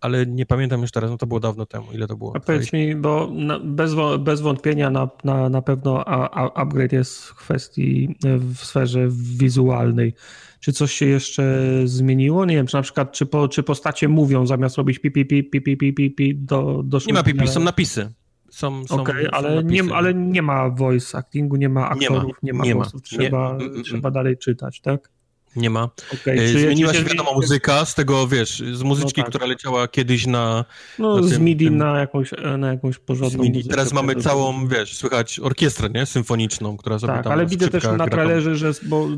ale 0.00 0.26
nie 0.26 0.46
pamiętam 0.46 0.82
już 0.82 0.90
teraz, 0.90 1.10
no 1.10 1.16
to 1.16 1.26
było 1.26 1.40
dawno 1.40 1.66
temu, 1.66 1.92
ile 1.92 2.06
to 2.06 2.16
było. 2.16 2.36
A 2.36 2.40
powiedz 2.40 2.72
mi, 2.72 2.96
bo 2.96 3.30
na, 3.32 3.58
bez, 3.58 3.92
bez 4.18 4.40
wątpienia 4.40 4.90
na, 4.90 5.08
na, 5.24 5.48
na 5.48 5.62
pewno 5.62 6.08
a, 6.08 6.30
a 6.30 6.62
upgrade 6.62 6.92
jest 6.92 7.24
w 7.24 7.34
kwestii, 7.34 8.16
w 8.38 8.58
sferze 8.58 9.08
wizualnej. 9.10 10.14
Czy 10.60 10.72
coś 10.72 10.92
się 10.92 11.06
jeszcze 11.06 11.64
zmieniło? 11.84 12.44
Nie 12.44 12.54
wiem, 12.54 12.66
czy 12.66 12.76
na 12.76 12.82
przykład, 12.82 13.12
czy, 13.12 13.26
po, 13.26 13.48
czy 13.48 13.62
postacie 13.62 14.08
mówią 14.08 14.46
zamiast 14.46 14.76
robić 14.76 14.98
pi, 14.98 15.10
pi, 15.10 15.26
pi, 15.26 15.44
pi, 15.44 15.60
pi, 15.60 15.76
pi, 15.76 15.92
pi, 15.92 16.10
pi 16.10 16.34
do, 16.34 16.82
do 16.84 16.98
Nie 17.06 17.12
ma 17.12 17.22
pipi, 17.22 17.48
są 17.48 17.60
napisy. 17.60 18.12
Są, 18.50 18.86
są, 18.86 19.00
okay, 19.00 19.30
ale, 19.30 19.64
Nie, 19.64 19.82
ale 19.94 20.14
nie 20.14 20.42
ma 20.42 20.70
voice 20.70 21.18
actingu, 21.18 21.56
nie 21.56 21.68
ma 21.68 21.88
aktorów, 21.88 22.36
nie 22.42 22.52
ma, 22.52 22.64
nie 22.64 22.74
ma 22.74 22.80
głosów. 22.80 23.02
Trzeba, 23.02 23.48
nie. 23.48 23.64
Mm, 23.64 23.72
mm, 23.72 23.84
trzeba 23.84 24.10
dalej 24.10 24.38
czytać, 24.38 24.80
tak? 24.80 25.10
Nie 25.56 25.70
ma. 25.70 25.88
Okay, 26.22 26.34
e, 26.34 26.48
Zmieniła 26.48 26.94
się, 26.94 27.04
wiadomo, 27.04 27.34
muzyka 27.34 27.84
z 27.84 27.94
tego, 27.94 28.26
wiesz, 28.26 28.62
z 28.72 28.82
muzyczki, 28.82 29.20
no 29.20 29.24
tak. 29.24 29.30
która 29.30 29.46
leciała 29.46 29.88
kiedyś 29.88 30.26
na... 30.26 30.64
No, 30.98 31.14
na 31.14 31.20
tym, 31.20 31.30
z 31.30 31.38
MIDI 31.38 31.64
tym... 31.64 31.76
na, 31.76 31.98
jakąś, 31.98 32.30
na 32.58 32.72
jakąś 32.72 32.98
porządną 32.98 33.44
muzykę. 33.44 33.68
Teraz 33.68 33.92
mamy 33.92 34.16
całą, 34.16 34.68
wiesz, 34.68 34.96
słychać 34.96 35.40
orkiestrę, 35.40 35.88
nie? 35.88 36.06
Symfoniczną, 36.06 36.76
która 36.76 36.98
sobie 36.98 37.12
tak, 37.12 37.26
ale 37.26 37.46
widzę 37.46 37.68
też 37.68 37.84
na 37.84 38.06
trailerze, 38.06 38.56
że 38.56 38.72
bo 38.82 39.08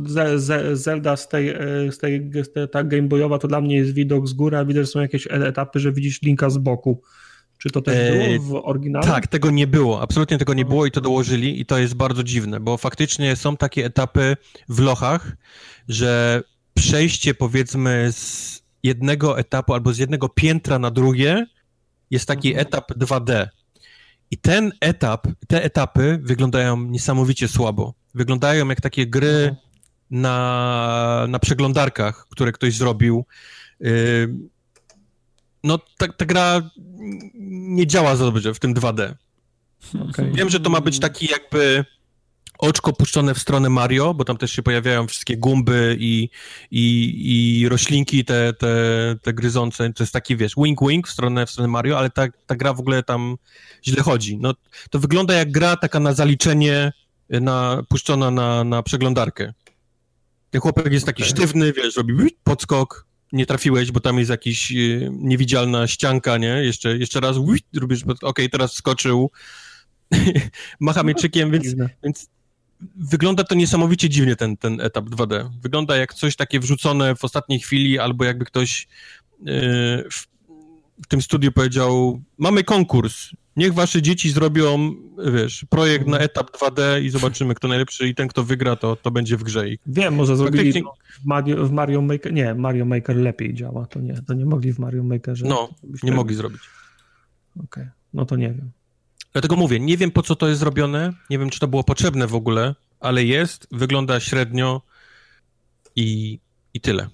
Zelda 0.73 1.17
z 1.17 1.29
tej, 1.29 1.49
e, 1.49 1.59
z 1.93 1.99
tej, 1.99 2.31
z 2.45 2.53
tej 2.53 2.69
ta 2.69 2.85
Game 2.85 3.09
Boyowa 3.09 3.39
to 3.39 3.49
dla 3.49 3.61
mnie 3.61 3.77
jest 3.77 3.95
widok 3.95 4.29
z 4.29 4.33
góry, 4.33 4.57
a 4.57 4.65
widzę, 4.65 4.81
że 4.81 4.87
są 4.87 5.01
jakieś 5.01 5.27
e, 5.27 5.31
etapy, 5.31 5.81
że 5.81 5.93
widzisz 5.93 6.23
linka 6.23 6.51
z 6.51 6.59
boku. 6.59 7.03
Czy 7.63 7.71
to 7.71 7.83
też 7.83 8.13
było 8.13 8.61
w 8.61 8.69
oryginale? 8.69 9.07
Tak, 9.07 9.27
tego 9.27 9.51
nie 9.51 9.67
było. 9.67 10.03
Absolutnie 10.03 10.39
tego 10.39 10.55
nie 10.55 10.65
było 10.65 10.87
i 10.87 10.91
to 10.91 11.01
dołożyli 11.01 11.61
i 11.61 11.67
to 11.67 11.79
jest 11.79 11.95
bardzo 11.95 12.23
dziwne, 12.23 12.61
bo 12.61 12.77
faktycznie 12.77 13.37
są 13.37 13.57
takie 13.57 13.85
etapy 13.85 14.37
w 14.69 14.79
lochach, 14.79 15.37
że 15.89 16.43
przejście 16.75 17.35
powiedzmy 17.35 18.13
z 18.13 18.63
jednego 18.83 19.39
etapu 19.39 19.75
albo 19.75 19.93
z 19.93 19.99
jednego 19.99 20.29
piętra 20.29 20.79
na 20.79 20.91
drugie 20.91 21.47
jest 22.11 22.29
taki 22.29 22.49
mhm. 22.49 22.67
etap 22.67 22.93
2D. 22.93 23.49
I 24.31 24.39
ten 24.39 24.73
etap, 24.81 25.27
te 25.49 25.65
etapy 25.65 26.19
wyglądają 26.23 26.83
niesamowicie 26.83 27.49
słabo. 27.49 27.95
Wyglądają 28.15 28.69
jak 28.69 28.81
takie 28.81 29.07
gry 29.07 29.29
mhm. 29.29 29.57
na, 30.11 31.27
na 31.29 31.39
przeglądarkach, 31.39 32.27
które 32.31 32.53
ktoś 32.53 32.77
zrobił. 32.77 33.25
No, 35.65 35.79
ta, 35.99 36.09
ta 36.09 36.25
gra 36.25 36.71
nie 37.35 37.87
działa 37.87 38.17
za 38.17 38.25
dobrze 38.25 38.55
w 38.55 38.59
tym 38.59 38.75
2D. 38.75 39.15
Okay. 40.11 40.33
Wiem, 40.33 40.51
że 40.51 40.61
to 40.61 40.71
ma 40.71 40.81
być 40.81 40.99
taki 40.99 41.27
jakby 41.27 41.85
oczko 42.59 42.93
puszczone 42.93 43.35
w 43.35 43.39
stronę 43.39 43.71
Mario, 43.71 44.15
bo 44.15 44.25
tam 44.25 44.37
też 44.37 44.53
się 44.53 44.63
pojawiają 44.63 45.07
wszystkie 45.07 45.37
gumby 45.37 45.97
i, 46.01 46.29
i, 46.71 47.61
i 47.63 47.69
roślinki 47.69 48.25
te, 48.25 48.53
te, 48.53 48.77
te 49.23 49.33
gryzące. 49.33 49.93
To 49.93 50.03
jest 50.03 50.13
taki, 50.13 50.37
wiesz, 50.37 50.57
wink-wink 50.57 51.07
w 51.07 51.11
stronę, 51.11 51.47
w 51.47 51.51
stronę 51.51 51.69
Mario, 51.69 51.99
ale 51.99 52.11
ta, 52.11 52.27
ta 52.47 52.57
gra 52.57 52.75
w 52.75 52.81
ogóle 52.81 53.03
tam 53.03 53.37
źle 53.85 54.03
chodzi. 54.03 54.39
No, 54.39 54.55
to 54.91 54.99
wygląda 54.99 55.35
jak 55.35 55.53
gra 55.53 55.77
taka 55.77 56.01
na 56.01 56.13
zaliczenie, 56.13 56.93
na, 57.31 57.83
puszczona 57.89 58.31
na, 58.31 58.65
na 58.65 58.83
przeglądarkę. 58.83 59.53
Ten 60.51 60.61
chłopak 60.61 60.93
jest 60.93 61.07
taki 61.07 61.23
okay. 61.23 61.31
sztywny, 61.31 61.73
wiesz, 61.73 61.97
robi 61.97 62.15
podskok, 62.45 63.07
nie 63.33 63.47
trafiłeś, 63.47 63.93
bo 63.93 64.01
tam 64.01 64.19
jest 64.19 64.31
jakaś 64.31 64.73
y, 64.73 65.11
niewidzialna 65.13 65.87
ścianka, 65.87 66.39
nie? 66.39 66.49
Jeszcze, 66.49 66.99
jeszcze 66.99 67.21
raz, 67.21 67.37
robisz, 67.81 68.03
okej, 68.03 68.19
okay, 68.23 68.49
teraz 68.49 68.73
skoczył, 68.73 69.31
macha 70.81 71.03
mieczykiem, 71.03 71.51
więc, 71.51 71.67
więc 72.05 72.29
wygląda 72.97 73.45
to 73.45 73.55
niesamowicie 73.55 74.09
dziwnie, 74.09 74.37
ten, 74.37 74.57
ten 74.57 74.81
etap 74.81 75.05
2D. 75.05 75.51
Wygląda 75.63 75.97
jak 75.97 76.15
coś 76.15 76.37
takie 76.37 76.61
wrzucone 76.61 77.17
w 77.17 77.25
ostatniej 77.25 77.61
chwili, 77.61 77.99
albo 77.99 78.25
jakby 78.25 78.45
ktoś 78.45 78.89
yy, 79.43 79.55
w, 80.11 80.27
w 81.03 81.07
tym 81.09 81.23
studiu 81.23 81.53
powiedział, 81.53 82.21
mamy 82.39 82.65
konkurs, 82.65 83.31
niech 83.61 83.75
wasze 83.75 84.03
dzieci 84.03 84.31
zrobią, 84.31 84.95
wiesz, 85.33 85.65
projekt 85.69 86.07
na 86.07 86.19
etap 86.19 86.51
2D 86.51 87.03
i 87.03 87.11
zobaczymy, 87.11 87.55
kto 87.55 87.69
najlepszy 87.69 88.09
i 88.09 88.15
ten, 88.15 88.29
kto 88.29 88.45
wygra, 88.45 88.77
to, 88.77 88.97
to 88.97 89.11
będzie 89.11 89.37
w 89.37 89.43
grze. 89.43 89.69
I 89.69 89.79
Wiem, 89.87 90.15
może 90.15 90.37
zrobili 90.37 90.73
Faktycznie... 90.73 90.91
w, 91.23 91.25
Mario, 91.25 91.67
w 91.67 91.73
Mario 91.73 92.03
Maker, 92.03 92.33
nie, 92.33 92.55
Mario 92.55 92.85
Maker 92.85 93.17
lepiej 93.17 93.55
działa, 93.55 93.87
to 93.87 94.01
nie, 94.01 94.23
to 94.27 94.35
nie 94.35 94.47
mogli 94.47 94.73
w 94.73 94.79
Mario 94.79 95.03
Makerze. 95.03 95.47
No, 95.47 95.69
nie 96.03 96.13
mogli 96.13 96.37
zrobić. 96.37 96.61
Okej, 97.57 97.65
okay. 97.65 97.91
no 98.15 98.25
to 98.25 98.37
nie 98.37 98.49
wiem. 98.49 98.71
Dlatego 99.33 99.57
mówię, 99.57 99.81
nie 99.81 99.97
wiem 99.97 100.11
po 100.11 100.23
co 100.23 100.37
to 100.37 100.49
jest 100.49 100.61
zrobione, 100.61 101.13
nie 101.31 101.39
wiem 101.39 101.51
czy 101.51 101.61
to 101.61 101.69
było 101.69 101.85
potrzebne 101.85 102.27
w 102.27 102.35
ogóle, 102.35 102.75
ale 103.01 103.25
jest, 103.25 103.67
wygląda 103.73 104.21
średnio 104.21 104.83
i, 105.97 106.39
i 106.75 106.81
tyle. 106.81 107.09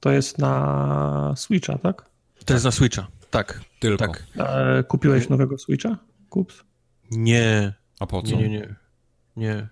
To 0.00 0.10
jest 0.10 0.38
na 0.38 1.34
Switcha, 1.36 1.78
tak? 1.78 2.04
To 2.44 2.52
jest 2.52 2.64
na 2.64 2.70
Switcha, 2.70 3.06
tak. 3.30 3.60
Tylko. 3.78 4.06
Tak. 4.06 4.26
E, 4.36 4.82
kupiłeś 4.82 5.28
nowego 5.28 5.58
Switcha, 5.58 5.96
Kups? 6.28 6.64
Nie. 7.10 7.72
A 8.00 8.06
po 8.06 8.22
co? 8.22 8.36
Nie, 8.36 8.48
nie, 8.48 8.48
nie. 8.48 8.74
nie. 9.36 9.68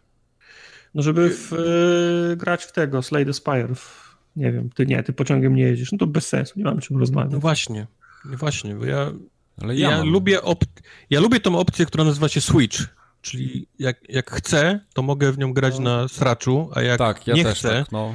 No 0.95 1.03
żeby 1.03 1.31
w, 1.31 1.53
y, 1.53 2.37
grać 2.37 2.65
w 2.65 2.73
tego, 2.73 3.03
Slay 3.03 3.27
the 3.27 3.33
Spire. 3.33 3.75
W, 3.75 4.17
nie 4.37 4.53
wiem, 4.53 4.71
ty 4.71 4.87
nie, 4.87 5.03
ty 5.03 5.13
pociągiem 5.13 5.57
nie 5.57 5.63
jedziesz. 5.63 5.93
No 5.93 5.99
to 5.99 6.07
bez 6.07 6.27
sensu, 6.27 6.55
nie 6.57 6.65
mam 6.65 6.81
czym 6.81 6.97
rozmawiać. 6.97 7.33
No 7.33 7.39
właśnie, 7.39 7.87
właśnie, 8.25 8.75
bo 8.75 8.85
ja 8.85 9.13
ale 9.61 9.77
ja, 9.77 9.91
ja 9.91 10.03
lubię 10.03 10.39
op- 10.41 10.83
ja 11.11 11.21
lubię 11.21 11.41
tą 11.41 11.59
opcję, 11.59 11.87
która 11.87 12.05
nazywa 12.05 12.29
się 12.29 12.41
Switch. 12.41 12.79
Czyli 13.21 13.67
jak, 13.79 14.09
jak 14.09 14.31
chcę, 14.31 14.81
to 14.95 15.03
mogę 15.03 15.33
w 15.33 15.39
nią 15.39 15.53
grać 15.53 15.79
na 15.79 16.09
sraczu, 16.09 16.71
a 16.75 16.83
jak 16.83 16.99
tak, 16.99 17.27
ja 17.27 17.35
nie 17.35 17.45
chcę, 17.45 17.69
tak, 17.69 17.93
no. 17.93 18.15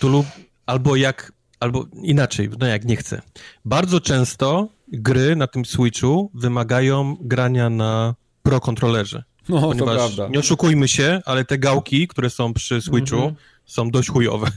to 0.00 0.08
lub 0.08 0.26
albo 0.66 0.96
jak 0.96 1.32
albo 1.60 1.86
inaczej, 2.02 2.50
no 2.58 2.66
jak 2.66 2.84
nie 2.84 2.96
chcę. 2.96 3.22
Bardzo 3.64 4.00
często 4.00 4.68
gry 4.92 5.36
na 5.36 5.46
tym 5.46 5.64
Switchu 5.64 6.30
wymagają 6.34 7.16
grania 7.20 7.70
na 7.70 8.14
Pro 8.42 8.60
kontrolerze. 8.60 9.24
No, 9.48 9.74
to 9.74 9.84
prawda. 9.84 10.28
Nie 10.28 10.38
oszukujmy 10.38 10.88
się, 10.88 11.20
ale 11.24 11.44
te 11.44 11.58
gałki, 11.58 12.08
które 12.08 12.30
są 12.30 12.54
przy 12.54 12.82
Switchu, 12.82 13.16
mm 13.16 13.30
-hmm. 13.30 13.34
są 13.66 13.90
dość 13.90 14.08
chujowe. 14.08 14.50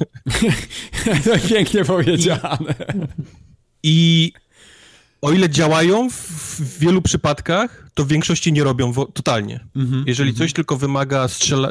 to 1.25 1.47
pięknie 1.49 1.85
powiedziane. 1.85 2.75
I 3.83 4.31
o 5.21 5.31
ile 5.31 5.49
działają 5.49 6.09
w, 6.09 6.79
wielu 6.79 7.01
przypadkach, 7.01 7.87
to 7.93 8.03
w 8.03 8.07
większości 8.07 8.53
nie 8.53 8.63
robią 8.63 8.93
totalnie. 8.93 9.59
Mm-hmm, 9.75 10.03
Jeżeli 10.07 10.33
mm-hmm. 10.33 10.37
coś 10.37 10.53
tylko 10.53 10.77
wymaga 10.77 11.27
strzela, 11.27 11.69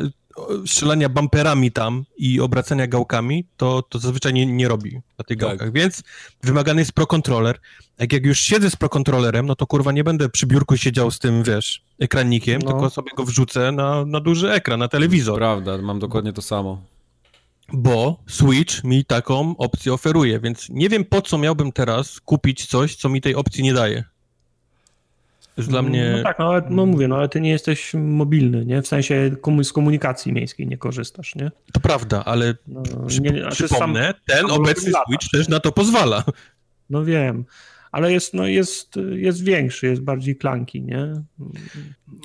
strzelania 0.67 1.09
bumperami 1.09 1.73
tam 1.73 2.05
i 2.17 2.41
obracania 2.41 2.87
gałkami, 2.87 3.45
to, 3.57 3.83
to 3.83 3.99
zazwyczaj 3.99 4.33
nie, 4.33 4.47
nie 4.47 4.69
robi 4.69 5.01
na 5.19 5.25
tych 5.25 5.39
tak. 5.39 5.49
gałkach. 5.49 5.73
Więc 5.73 6.03
wymagany 6.43 6.81
jest 6.81 6.93
pro-controller. 6.93 7.59
Jak, 7.99 8.13
jak 8.13 8.25
już 8.25 8.41
siedzę 8.41 8.71
z 8.71 8.77
pro-controllerem, 8.77 9.47
no 9.47 9.57
to 9.57 9.67
kurwa 9.67 9.93
nie 9.93 10.05
będę 10.05 10.29
przy 10.29 10.47
biurku 10.47 10.77
siedział 10.77 11.11
z 11.11 11.19
tym, 11.19 11.43
wiesz, 11.43 11.83
ekranikiem, 11.99 12.63
no. 12.63 12.71
tylko 12.71 12.91
sobie 12.91 13.11
go 13.17 13.25
wrzucę 13.25 13.73
na, 13.73 14.05
na 14.05 14.21
duży 14.21 14.53
ekran, 14.53 14.81
na 14.81 14.89
telewizor. 14.89 15.39
Prawda, 15.39 15.79
mam 15.79 15.99
dokładnie 15.99 16.33
to 16.33 16.43
samo 16.43 16.83
bo 17.73 18.17
Switch 18.29 18.85
mi 18.85 19.05
taką 19.05 19.55
opcję 19.57 19.93
oferuje, 19.93 20.41
więc 20.41 20.69
nie 20.69 20.89
wiem 20.89 21.05
po 21.05 21.23
co 21.23 21.39
miałbym 21.39 21.73
teraz 21.73 22.21
kupić 22.21 22.67
coś, 22.67 22.97
co 22.97 23.09
mi 23.09 23.21
tej 23.21 23.35
opcji 23.35 23.63
nie 23.63 23.75
daje. 23.75 24.05
Jest 25.61 25.71
dla 25.71 25.83
mnie... 25.83 26.15
No 26.17 26.23
tak, 26.23 26.39
no, 26.39 26.45
ale, 26.49 26.63
no 26.71 26.87
mówię, 26.87 27.09
no 27.09 27.17
ale 27.17 27.29
ty 27.29 27.41
nie 27.41 27.51
jesteś 27.51 27.95
mobilny, 27.95 28.67
nie? 28.67 28.83
W 28.83 28.87
sensie 28.87 29.31
komu 29.41 29.65
z 29.65 29.73
komunikacji 29.73 30.33
miejskiej 30.33 30.67
nie 30.67 30.79
korzystasz, 30.79 31.35
nie? 31.35 31.51
To 31.73 31.81
prawda, 31.81 32.25
ale 32.25 32.55
no, 32.67 32.83
przy, 33.07 33.21
nie, 33.21 33.49
przypomnę, 33.51 34.05
sam, 34.05 34.37
ten 34.37 34.51
obecny 34.51 34.91
lata, 34.91 35.05
Switch 35.09 35.31
też 35.31 35.49
na 35.49 35.61
to 35.61 35.73
pozwala. 35.73 36.25
No 36.91 37.05
wiem, 37.05 37.45
ale 37.93 38.13
jest, 38.13 38.35
no 38.35 38.47
jest, 38.47 38.97
jest 39.13 39.45
większy, 39.45 39.87
jest 39.87 40.03
bardziej 40.03 40.37
klanki, 40.37 40.83
nie? 40.83 41.23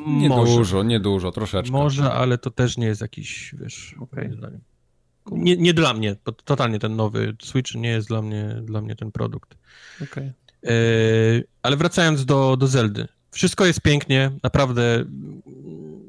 Nie 0.07 0.29
Może. 0.29 0.55
dużo, 0.55 0.83
nie 0.83 0.99
dużo, 0.99 1.31
troszeczkę. 1.31 1.71
Może, 1.71 2.11
ale 2.11 2.37
to 2.37 2.51
też 2.51 2.77
nie 2.77 2.87
jest 2.87 3.01
jakiś, 3.01 3.55
wiesz, 3.59 3.95
okay. 3.99 4.37
Nie, 5.31 5.57
nie 5.57 5.73
dla 5.73 5.93
mnie, 5.93 6.15
totalnie 6.45 6.79
ten 6.79 6.95
nowy 6.95 7.35
Switch 7.41 7.75
nie 7.75 7.89
jest 7.89 8.07
dla 8.07 8.21
mnie, 8.21 8.61
dla 8.63 8.81
mnie 8.81 8.95
ten 8.95 9.11
produkt. 9.11 9.57
Okay. 10.03 10.33
E, 10.65 10.71
ale 11.61 11.77
wracając 11.77 12.25
do, 12.25 12.57
do 12.57 12.67
Zeldy. 12.67 13.07
Wszystko 13.35 13.65
jest 13.65 13.81
pięknie, 13.81 14.31
naprawdę 14.43 15.05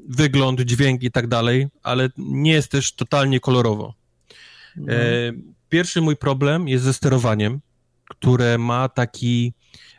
wygląd, 0.09 0.61
dźwięk 0.61 1.03
i 1.03 1.11
tak 1.11 1.27
dalej, 1.27 1.67
ale 1.83 2.09
nie 2.17 2.51
jest 2.51 2.71
też 2.71 2.93
totalnie 2.93 3.39
kolorowo. 3.39 3.93
No. 4.75 4.93
pierwszy 5.69 6.01
mój 6.01 6.15
problem 6.15 6.67
jest 6.67 6.83
ze 6.83 6.93
sterowaniem, 6.93 7.59
które 8.09 8.57
ma 8.57 8.89
taki, 8.89 9.53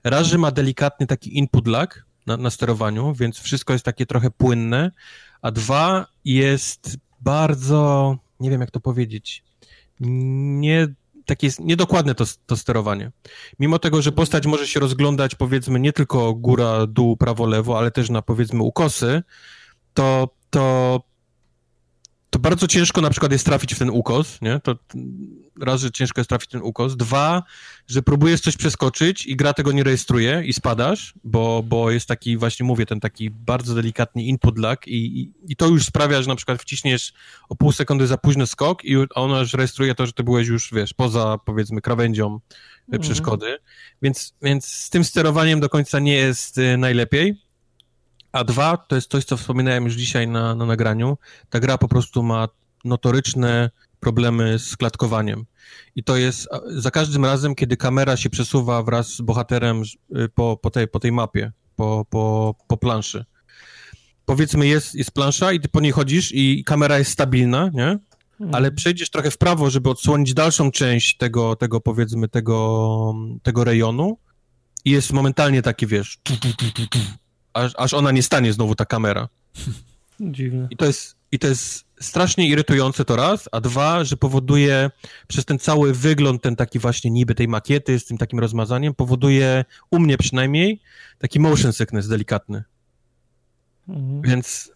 raz, 0.04 0.26
że 0.26 0.38
ma 0.38 0.50
delikatny 0.50 1.06
taki 1.06 1.38
input 1.38 1.66
lag 1.66 2.04
na, 2.26 2.36
na 2.36 2.50
sterowaniu, 2.50 3.14
więc 3.14 3.38
wszystko 3.38 3.72
jest 3.72 3.84
takie 3.84 4.06
trochę 4.06 4.30
płynne, 4.30 4.90
a 5.42 5.50
dwa, 5.50 6.06
jest 6.24 6.96
bardzo 7.20 8.16
nie 8.40 8.50
wiem 8.50 8.60
jak 8.60 8.70
to 8.70 8.80
powiedzieć, 8.80 9.44
nie 10.00 10.88
takie 11.28 11.46
jest 11.46 11.60
niedokładne 11.60 12.14
to, 12.14 12.24
to 12.46 12.56
sterowanie. 12.56 13.10
Mimo 13.58 13.78
tego, 13.78 14.02
że 14.02 14.12
postać 14.12 14.46
może 14.46 14.66
się 14.66 14.80
rozglądać 14.80 15.34
powiedzmy 15.34 15.80
nie 15.80 15.92
tylko 15.92 16.34
góra, 16.34 16.86
dół, 16.86 17.16
prawo, 17.16 17.46
lewo, 17.46 17.78
ale 17.78 17.90
też 17.90 18.10
na 18.10 18.22
powiedzmy 18.22 18.62
ukosy, 18.62 19.22
to, 19.94 20.28
to 20.50 21.00
to 22.38 22.42
bardzo 22.42 22.66
ciężko 22.66 23.00
na 23.00 23.10
przykład 23.10 23.32
jest 23.32 23.46
trafić 23.46 23.74
w 23.74 23.78
ten 23.78 23.90
ukos, 23.90 24.38
nie? 24.42 24.60
To 24.60 24.76
raz, 25.60 25.80
że 25.80 25.90
ciężko 25.90 26.20
jest 26.20 26.28
trafić 26.28 26.48
w 26.48 26.52
ten 26.52 26.62
ukos, 26.62 26.96
dwa, 26.96 27.42
że 27.86 28.02
próbujesz 28.02 28.40
coś 28.40 28.56
przeskoczyć 28.56 29.26
i 29.26 29.36
gra 29.36 29.54
tego 29.54 29.72
nie 29.72 29.84
rejestruje 29.84 30.42
i 30.46 30.52
spadasz, 30.52 31.14
bo, 31.24 31.62
bo 31.62 31.90
jest 31.90 32.08
taki, 32.08 32.36
właśnie 32.36 32.66
mówię, 32.66 32.86
ten 32.86 33.00
taki 33.00 33.30
bardzo 33.30 33.74
delikatny 33.74 34.22
input 34.22 34.58
lag 34.58 34.88
i, 34.88 35.20
i, 35.20 35.32
i 35.48 35.56
to 35.56 35.66
już 35.66 35.84
sprawia, 35.84 36.22
że 36.22 36.28
na 36.28 36.36
przykład 36.36 36.62
wciśniesz 36.62 37.12
o 37.48 37.56
pół 37.56 37.72
sekundy 37.72 38.06
za 38.06 38.18
późny 38.18 38.46
skok 38.46 38.84
i 38.84 38.96
ona 39.14 39.40
już 39.40 39.54
rejestruje 39.54 39.94
to, 39.94 40.06
że 40.06 40.12
ty 40.12 40.22
byłeś 40.22 40.48
już, 40.48 40.74
wiesz, 40.74 40.94
poza, 40.94 41.38
powiedzmy, 41.44 41.80
krawędzią 41.80 42.40
mhm. 42.88 43.02
przeszkody, 43.02 43.58
więc, 44.02 44.34
więc 44.42 44.66
z 44.66 44.90
tym 44.90 45.04
sterowaniem 45.04 45.60
do 45.60 45.68
końca 45.68 45.98
nie 45.98 46.14
jest 46.14 46.58
y, 46.58 46.76
najlepiej, 46.76 47.47
a 48.32 48.44
dwa, 48.44 48.76
to 48.76 48.96
jest 48.96 49.10
coś, 49.10 49.24
co 49.24 49.36
wspominałem 49.36 49.84
już 49.84 49.94
dzisiaj 49.94 50.28
na, 50.28 50.54
na 50.54 50.66
nagraniu, 50.66 51.18
ta 51.50 51.60
gra 51.60 51.78
po 51.78 51.88
prostu 51.88 52.22
ma 52.22 52.48
notoryczne 52.84 53.70
problemy 54.00 54.58
z 54.58 54.76
klatkowaniem. 54.76 55.44
I 55.96 56.04
to 56.04 56.16
jest 56.16 56.48
za 56.66 56.90
każdym 56.90 57.24
razem, 57.24 57.54
kiedy 57.54 57.76
kamera 57.76 58.16
się 58.16 58.30
przesuwa 58.30 58.82
wraz 58.82 59.08
z 59.08 59.20
bohaterem 59.20 59.82
y, 60.16 60.28
po, 60.28 60.56
po, 60.62 60.70
tej, 60.70 60.88
po 60.88 61.00
tej 61.00 61.12
mapie, 61.12 61.52
po, 61.76 62.06
po, 62.10 62.54
po 62.66 62.76
planszy. 62.76 63.24
Powiedzmy, 64.24 64.66
jest, 64.66 64.94
jest 64.94 65.10
plansza 65.10 65.52
i 65.52 65.60
ty 65.60 65.68
po 65.68 65.80
niej 65.80 65.92
chodzisz 65.92 66.32
i 66.34 66.64
kamera 66.64 66.98
jest 66.98 67.10
stabilna, 67.10 67.70
nie? 67.74 67.98
Mhm. 68.40 68.54
Ale 68.54 68.72
przejdziesz 68.72 69.10
trochę 69.10 69.30
w 69.30 69.38
prawo, 69.38 69.70
żeby 69.70 69.90
odsłonić 69.90 70.34
dalszą 70.34 70.70
część 70.70 71.16
tego, 71.16 71.56
tego 71.56 71.80
powiedzmy, 71.80 72.28
tego, 72.28 73.14
tego 73.42 73.64
rejonu 73.64 74.18
i 74.84 74.90
jest 74.90 75.12
momentalnie 75.12 75.62
taki, 75.62 75.86
wiesz, 75.86 76.18
aż, 77.52 77.72
aż 77.76 77.94
ona 77.94 78.10
nie 78.10 78.22
stanie 78.22 78.52
znowu 78.52 78.74
ta 78.74 78.84
kamera. 78.84 79.28
Dziwne. 80.20 80.68
I 80.70 80.76
to 80.76 80.84
jest, 80.84 81.16
i 81.32 81.38
to 81.38 81.48
jest 81.48 81.84
strasznie 82.00 82.48
irytujące 82.48 83.04
to 83.04 83.16
raz, 83.16 83.48
a 83.52 83.60
dwa, 83.60 84.04
że 84.04 84.16
powoduje 84.16 84.90
przez 85.28 85.44
ten 85.44 85.58
cały 85.58 85.94
wygląd, 85.94 86.42
ten 86.42 86.56
taki 86.56 86.78
właśnie 86.78 87.10
niby 87.10 87.34
tej 87.34 87.48
makiety 87.48 87.98
z 87.98 88.04
tym 88.04 88.18
takim 88.18 88.38
rozmazaniem, 88.38 88.94
powoduje 88.94 89.64
u 89.90 89.98
mnie 89.98 90.18
przynajmniej 90.18 90.80
taki 91.18 91.40
motion 91.40 91.72
sickness 91.72 92.08
delikatny. 92.08 92.64
Mhm. 93.88 94.22
Więc 94.22 94.72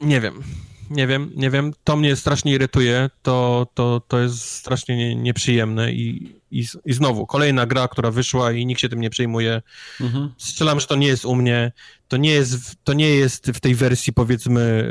nie 0.00 0.20
wiem 0.20 0.42
nie 0.90 1.06
wiem, 1.06 1.32
nie 1.36 1.50
wiem, 1.50 1.72
to 1.84 1.96
mnie 1.96 2.16
strasznie 2.16 2.52
irytuje, 2.52 3.10
to, 3.22 3.66
to, 3.74 4.00
to 4.08 4.20
jest 4.20 4.40
strasznie 4.40 4.96
nie, 4.96 5.14
nieprzyjemne 5.14 5.92
i, 5.92 6.32
i, 6.50 6.64
i 6.84 6.92
znowu, 6.92 7.26
kolejna 7.26 7.66
gra, 7.66 7.88
która 7.88 8.10
wyszła 8.10 8.52
i 8.52 8.66
nikt 8.66 8.80
się 8.80 8.88
tym 8.88 9.00
nie 9.00 9.10
przejmuje. 9.10 9.62
Mhm. 10.00 10.34
Strzelam, 10.38 10.80
że 10.80 10.86
to 10.86 10.96
nie 10.96 11.06
jest 11.06 11.24
u 11.24 11.34
mnie, 11.34 11.72
to 12.08 12.16
nie 12.16 12.30
jest, 12.30 12.76
to 12.84 12.92
nie 12.92 13.08
jest 13.08 13.46
w 13.46 13.60
tej 13.60 13.74
wersji 13.74 14.12
powiedzmy 14.12 14.88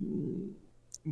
yy, 0.00 0.06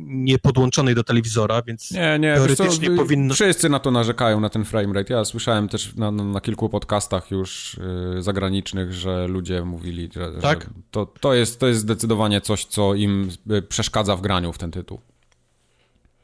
niepodłączonej 0.07 0.95
do 0.95 1.03
telewizora, 1.03 1.61
więc 1.61 1.91
nie, 1.91 2.19
nie, 2.19 2.35
teoretycznie 2.35 2.89
co, 2.89 2.95
powinno... 2.95 3.33
Wszyscy 3.33 3.69
na 3.69 3.79
to 3.79 3.91
narzekają, 3.91 4.39
na 4.39 4.49
ten 4.49 4.65
framerate. 4.65 5.13
Ja 5.13 5.25
słyszałem 5.25 5.69
też 5.69 5.95
na, 5.95 6.11
na, 6.11 6.41
kilku 6.41 6.69
podcastach 6.69 7.31
już 7.31 7.79
yy, 8.15 8.21
zagranicznych, 8.21 8.93
że 8.93 9.27
ludzie 9.27 9.65
mówili, 9.65 10.09
że, 10.13 10.31
tak? 10.41 10.63
że 10.63 10.69
to, 10.91 11.05
to, 11.05 11.33
jest, 11.33 11.59
to 11.59 11.67
jest 11.67 11.79
zdecydowanie 11.79 12.41
coś, 12.41 12.65
co 12.65 12.93
im 12.95 13.31
y, 13.51 13.61
przeszkadza 13.61 14.15
w 14.15 14.21
graniu 14.21 14.53
w 14.53 14.57
ten 14.57 14.71
tytuł. 14.71 14.99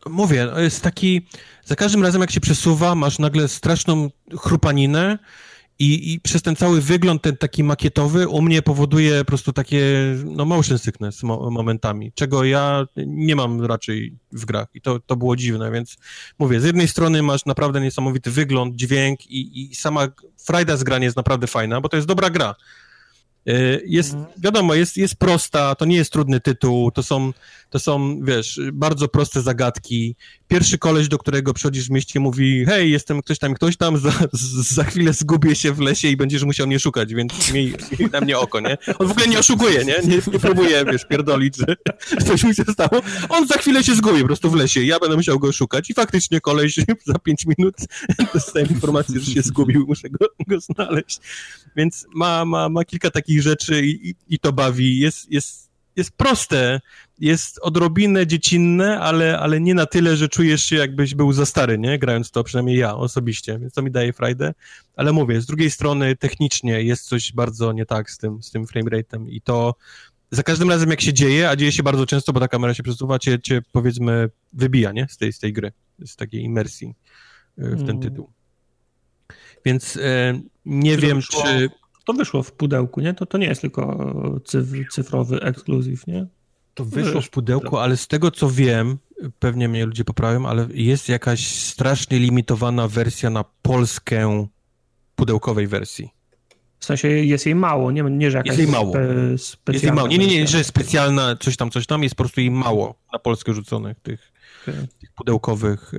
Mówię, 0.09 0.47
jest 0.57 0.83
taki... 0.83 1.27
Za 1.63 1.75
każdym 1.75 2.03
razem, 2.03 2.21
jak 2.21 2.31
się 2.31 2.39
przesuwa, 2.39 2.95
masz 2.95 3.19
nagle 3.19 3.47
straszną 3.47 4.09
chrupaninę 4.37 5.17
i, 5.79 6.13
I 6.13 6.19
przez 6.19 6.41
ten 6.41 6.55
cały 6.55 6.81
wygląd, 6.81 7.21
ten 7.21 7.37
taki 7.37 7.63
makietowy, 7.63 8.27
u 8.27 8.41
mnie 8.41 8.61
powoduje 8.61 9.19
po 9.19 9.25
prostu 9.25 9.53
takie, 9.53 9.81
no, 10.25 10.45
motion 10.45 10.77
sickness 10.77 11.23
mo 11.23 11.49
momentami, 11.51 12.11
czego 12.15 12.43
ja 12.43 12.85
nie 12.97 13.35
mam 13.35 13.65
raczej 13.65 14.17
w 14.31 14.45
grach. 14.45 14.67
I 14.73 14.81
to, 14.81 14.99
to 14.99 15.15
było 15.15 15.35
dziwne, 15.35 15.71
więc 15.71 15.97
mówię, 16.39 16.61
z 16.61 16.63
jednej 16.63 16.87
strony 16.87 17.23
masz 17.23 17.45
naprawdę 17.45 17.81
niesamowity 17.81 18.31
wygląd, 18.31 18.75
dźwięk 18.75 19.27
i, 19.27 19.71
i 19.71 19.75
sama 19.75 20.07
frajda 20.45 20.77
z 20.77 20.83
grania 20.83 21.05
jest 21.05 21.17
naprawdę 21.17 21.47
fajna, 21.47 21.81
bo 21.81 21.89
to 21.89 21.97
jest 21.97 22.07
dobra 22.07 22.29
gra. 22.29 22.55
Y, 23.49 23.83
jest, 23.85 24.13
mhm. 24.13 24.33
wiadomo, 24.37 24.73
jest, 24.73 24.97
jest 24.97 25.15
prosta, 25.15 25.75
to 25.75 25.85
nie 25.85 25.95
jest 25.95 26.11
trudny 26.11 26.39
tytuł, 26.39 26.91
to 26.91 27.03
są, 27.03 27.33
to 27.75 27.79
są, 27.79 28.19
wiesz, 28.23 28.59
bardzo 28.73 29.07
proste 29.07 29.41
zagadki. 29.41 30.15
Pierwszy 30.47 30.77
koleś, 30.77 31.07
do 31.07 31.17
którego 31.17 31.53
przychodzisz 31.53 31.87
w 31.87 31.91
mieście, 31.91 32.19
mówi, 32.19 32.65
hej, 32.65 32.91
jestem 32.91 33.21
ktoś 33.21 33.39
tam, 33.39 33.53
ktoś 33.53 33.77
tam, 33.77 33.97
za, 33.97 34.11
za 34.75 34.83
chwilę 34.83 35.13
zgubię 35.13 35.55
się 35.55 35.73
w 35.73 35.79
lesie 35.79 36.07
i 36.07 36.17
będziesz 36.17 36.43
musiał 36.43 36.67
mnie 36.67 36.79
szukać, 36.79 37.13
więc 37.13 37.51
miej, 37.53 37.73
na 38.13 38.21
mnie 38.21 38.37
oko, 38.37 38.59
nie? 38.59 38.77
On 38.99 39.07
w 39.07 39.11
ogóle 39.11 39.27
nie 39.27 39.39
oszukuje, 39.39 39.85
nie? 39.85 39.95
Nie, 40.07 40.21
nie 40.33 40.39
próbuje, 40.39 40.85
wiesz, 40.85 41.05
pierdolić, 41.05 41.57
że 41.57 41.75
coś 42.25 42.43
mu 42.43 42.53
się 42.53 42.63
stało. 42.63 43.01
On 43.29 43.47
za 43.47 43.57
chwilę 43.57 43.83
się 43.83 43.95
zgubi 43.95 44.21
po 44.21 44.27
prostu 44.27 44.49
w 44.49 44.55
lesie 44.55 44.83
ja 44.83 44.99
będę 44.99 45.15
musiał 45.15 45.39
go 45.39 45.51
szukać 45.51 45.89
i 45.89 45.93
faktycznie 45.93 46.41
koleś 46.41 46.75
za 47.05 47.19
pięć 47.19 47.45
minut 47.57 47.75
dostałem 48.33 48.69
informację, 48.69 49.19
że 49.19 49.31
się 49.31 49.41
zgubił, 49.41 49.85
muszę 49.87 50.09
go, 50.09 50.25
go 50.47 50.59
znaleźć. 50.59 51.19
Więc 51.75 52.05
ma, 52.13 52.45
ma, 52.45 52.69
ma 52.69 52.85
kilka 52.85 53.11
takich 53.11 53.41
rzeczy 53.41 53.85
i, 53.85 54.09
i, 54.09 54.15
i 54.27 54.39
to 54.39 54.53
bawi. 54.53 54.99
Jest, 54.99 55.31
jest, 55.31 55.69
jest 55.95 56.11
proste, 56.11 56.81
jest 57.19 57.59
odrobinę 57.61 58.27
dziecinne, 58.27 58.99
ale, 58.99 59.39
ale 59.39 59.61
nie 59.61 59.73
na 59.73 59.85
tyle, 59.85 60.17
że 60.17 60.29
czujesz 60.29 60.63
się 60.63 60.75
jakbyś 60.75 61.15
był 61.15 61.33
za 61.33 61.45
stary, 61.45 61.77
nie? 61.77 61.99
Grając 61.99 62.31
to, 62.31 62.43
przynajmniej 62.43 62.77
ja 62.77 62.95
osobiście, 62.95 63.59
więc 63.59 63.73
to 63.73 63.81
mi 63.81 63.91
daje 63.91 64.13
frajdę. 64.13 64.53
Ale 64.95 65.13
mówię, 65.13 65.41
z 65.41 65.45
drugiej 65.45 65.71
strony 65.71 66.15
technicznie 66.15 66.83
jest 66.83 67.07
coś 67.07 67.33
bardzo 67.33 67.73
nie 67.73 67.85
tak 67.85 68.11
z 68.11 68.17
tym, 68.17 68.43
z 68.43 68.51
tym 68.51 68.65
framerate'em 68.65 69.25
i 69.29 69.41
to 69.41 69.75
za 70.31 70.43
każdym 70.43 70.69
razem 70.69 70.89
jak 70.89 71.01
się 71.01 71.13
dzieje, 71.13 71.49
a 71.49 71.55
dzieje 71.55 71.71
się 71.71 71.83
bardzo 71.83 72.05
często, 72.05 72.33
bo 72.33 72.39
ta 72.39 72.47
kamera 72.47 72.73
się 72.73 72.83
przesuwa, 72.83 73.19
cię, 73.19 73.39
cię 73.39 73.61
powiedzmy 73.71 74.29
wybija, 74.53 74.91
nie? 74.91 75.07
Z 75.09 75.17
tej, 75.17 75.33
z 75.33 75.39
tej 75.39 75.53
gry, 75.53 75.71
z 76.05 76.15
takiej 76.15 76.41
imersji 76.41 76.95
y, 77.59 77.75
w 77.75 77.79
ten 77.79 77.89
mm. 77.89 78.01
tytuł. 78.01 78.29
Więc 79.65 79.97
e, 79.97 80.41
nie 80.65 80.97
wiem, 80.97 81.17
wyszło, 81.17 81.43
czy... 81.43 81.69
To 82.05 82.13
wyszło 82.13 82.43
w 82.43 82.51
pudełku, 82.51 83.01
nie? 83.01 83.13
To, 83.13 83.25
to 83.25 83.37
nie 83.37 83.47
jest 83.47 83.61
tylko 83.61 84.41
cyfr, 84.45 84.77
cyfrowy 84.91 85.41
ekskluzyw, 85.41 86.07
nie? 86.07 86.27
To 86.75 86.85
wyszło 86.85 87.21
w 87.21 87.29
pudełku, 87.29 87.77
ale 87.77 87.97
z 87.97 88.07
tego 88.07 88.31
co 88.31 88.49
wiem, 88.49 88.97
pewnie 89.39 89.69
mnie 89.69 89.85
ludzie 89.85 90.03
poprawią, 90.03 90.45
ale 90.45 90.67
jest 90.73 91.09
jakaś 91.09 91.47
strasznie 91.47 92.19
limitowana 92.19 92.87
wersja 92.87 93.29
na 93.29 93.45
Polskę 93.61 94.47
pudełkowej 95.15 95.67
wersji. 95.67 96.09
W 96.79 96.85
sensie 96.85 97.07
jest 97.07 97.45
jej 97.45 97.55
mało, 97.55 97.91
nie, 97.91 98.03
nie 98.03 98.31
że 98.31 98.37
jakaś 98.37 98.47
jest 98.47 98.59
jej 98.59 98.67
mało. 98.67 98.93
Spe, 99.37 99.73
jest 99.73 99.83
jej 99.83 99.93
mało. 99.93 100.07
Nie, 100.07 100.17
nie, 100.17 100.27
nie, 100.27 100.47
że 100.47 100.63
specjalna 100.63 101.35
coś 101.35 101.57
tam, 101.57 101.71
coś 101.71 101.87
tam, 101.87 102.03
jest 102.03 102.15
po 102.15 102.23
prostu 102.23 102.41
jej 102.41 102.51
mało 102.51 102.95
na 103.13 103.19
Polskę 103.19 103.53
rzuconych 103.53 103.99
tych, 103.99 104.31
okay. 104.63 104.87
tych 104.99 105.11
pudełkowych 105.11 105.91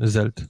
yy, 0.00 0.08
Zeld. 0.08 0.44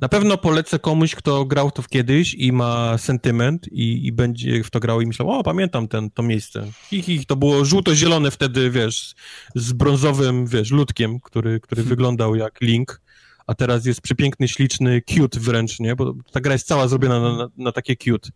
Na 0.00 0.08
pewno 0.08 0.38
polecę 0.38 0.78
komuś, 0.78 1.14
kto 1.14 1.44
grał 1.44 1.70
to 1.70 1.82
kiedyś 1.82 2.34
i 2.34 2.52
ma 2.52 2.98
sentyment 2.98 3.68
i, 3.72 4.06
i 4.06 4.12
będzie 4.12 4.64
w 4.64 4.70
to 4.70 4.80
grał 4.80 5.00
i 5.00 5.06
myślał, 5.06 5.30
o, 5.30 5.42
pamiętam 5.42 5.88
ten, 5.88 6.10
to 6.10 6.22
miejsce. 6.22 6.66
Hi, 6.90 7.02
hi, 7.02 7.26
to 7.26 7.36
było 7.36 7.64
żółto-zielone 7.64 8.30
wtedy, 8.30 8.70
wiesz, 8.70 9.14
z 9.54 9.72
brązowym, 9.72 10.46
wiesz, 10.46 10.70
ludkiem, 10.70 11.20
który, 11.20 11.60
który 11.60 11.82
hmm. 11.82 11.88
wyglądał 11.88 12.34
jak 12.36 12.60
Link, 12.60 13.00
a 13.46 13.54
teraz 13.54 13.86
jest 13.86 14.00
przepiękny, 14.00 14.48
śliczny, 14.48 15.02
cute 15.02 15.40
wręcz, 15.40 15.80
nie? 15.80 15.96
Bo 15.96 16.14
ta 16.32 16.40
gra 16.40 16.52
jest 16.52 16.66
cała 16.66 16.88
zrobiona 16.88 17.20
na, 17.20 17.36
na, 17.36 17.48
na 17.56 17.72
takie 17.72 17.96
cute. 17.96 18.30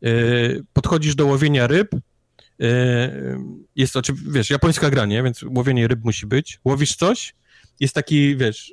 Yy, 0.00 0.64
podchodzisz 0.72 1.14
do 1.14 1.26
łowienia 1.26 1.66
ryb, 1.66 1.88
yy, 2.58 2.68
jest 3.76 3.96
oczywiście, 3.96 4.30
wiesz, 4.30 4.50
japońska 4.50 4.90
gra, 4.90 5.06
nie? 5.06 5.22
Więc 5.22 5.42
łowienie 5.42 5.88
ryb 5.88 6.04
musi 6.04 6.26
być. 6.26 6.60
Łowisz 6.64 6.96
coś, 6.96 7.34
jest 7.80 7.94
taki, 7.94 8.36
wiesz, 8.36 8.72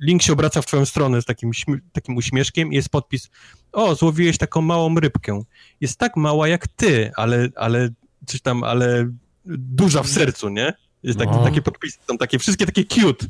link 0.00 0.22
się 0.22 0.32
obraca 0.32 0.62
w 0.62 0.66
twoją 0.66 0.84
stronę 0.84 1.22
z 1.22 1.24
takim, 1.24 1.50
takim 1.92 2.16
uśmieszkiem 2.16 2.72
i 2.72 2.76
jest 2.76 2.88
podpis, 2.88 3.30
o, 3.72 3.94
złowiłeś 3.94 4.38
taką 4.38 4.60
małą 4.60 4.94
rybkę. 4.94 5.42
Jest 5.80 5.98
tak 5.98 6.16
mała 6.16 6.48
jak 6.48 6.68
ty, 6.68 7.10
ale, 7.16 7.48
ale 7.56 7.88
coś 8.26 8.40
tam, 8.40 8.64
ale 8.64 9.10
duża 9.44 10.02
w 10.02 10.08
sercu, 10.08 10.48
nie? 10.48 10.72
Jest 11.02 11.18
no. 11.18 11.44
takie 11.44 11.62
podpisy, 11.62 11.98
są 12.08 12.18
takie, 12.18 12.38
wszystkie 12.38 12.66
takie 12.66 12.84
cute. 12.84 13.26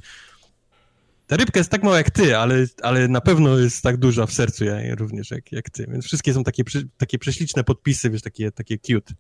Ta 1.26 1.36
rybka 1.36 1.60
jest 1.60 1.70
tak 1.70 1.82
mała 1.82 1.96
jak 1.96 2.10
ty, 2.10 2.36
ale, 2.36 2.66
ale 2.82 3.08
na 3.08 3.20
pewno 3.20 3.58
jest 3.58 3.82
tak 3.82 3.96
duża 3.96 4.26
w 4.26 4.32
sercu 4.32 4.64
ja, 4.64 4.94
również 4.94 5.30
jak, 5.30 5.52
jak 5.52 5.70
ty. 5.70 5.86
Więc 5.90 6.04
wszystkie 6.04 6.34
są 6.34 6.44
takie, 6.44 6.62
takie 6.96 7.18
prześliczne 7.18 7.64
podpisy, 7.64 8.10
wiesz, 8.10 8.22
takie, 8.22 8.52
takie 8.52 8.78
cute. 8.78 9.14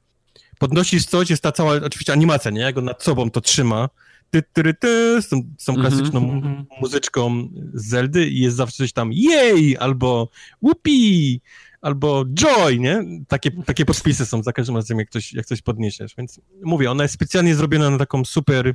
Podnosisz 0.58 1.06
coś, 1.06 1.30
jest 1.30 1.42
ta 1.42 1.52
cała, 1.52 1.74
oczywiście 1.74 2.12
animacja, 2.12 2.50
nie? 2.50 2.60
Jak 2.60 2.78
on 2.78 2.84
nad 2.84 3.02
sobą 3.02 3.30
to 3.30 3.40
trzyma, 3.40 3.88
ty, 4.30 4.42
ty, 4.52 4.74
ty, 4.74 5.22
z 5.22 5.28
tą, 5.28 5.42
z 5.58 5.64
tą 5.64 5.74
klasyczną 5.74 6.20
mm 6.20 6.40
-hmm. 6.40 6.64
muzyczką 6.80 7.48
z 7.74 7.88
Zeldy 7.88 8.26
i 8.26 8.40
jest 8.40 8.56
zawsze 8.56 8.76
coś 8.76 8.92
tam 8.92 9.12
jej, 9.12 9.76
albo 9.78 10.28
whoopee, 10.62 11.40
albo 11.80 12.24
joy, 12.34 12.78
nie? 12.78 13.04
Takie, 13.28 13.50
takie 13.50 13.84
podpisy 13.84 14.26
są 14.26 14.42
za 14.42 14.52
każdym 14.52 14.76
razem, 14.76 14.98
jak 14.98 15.10
coś, 15.10 15.32
jak 15.32 15.46
coś 15.46 15.62
podniesiesz, 15.62 16.14
więc 16.18 16.40
mówię, 16.62 16.90
ona 16.90 17.02
jest 17.04 17.14
specjalnie 17.14 17.54
zrobiona 17.54 17.90
na 17.90 17.98
taką 17.98 18.24
super, 18.24 18.74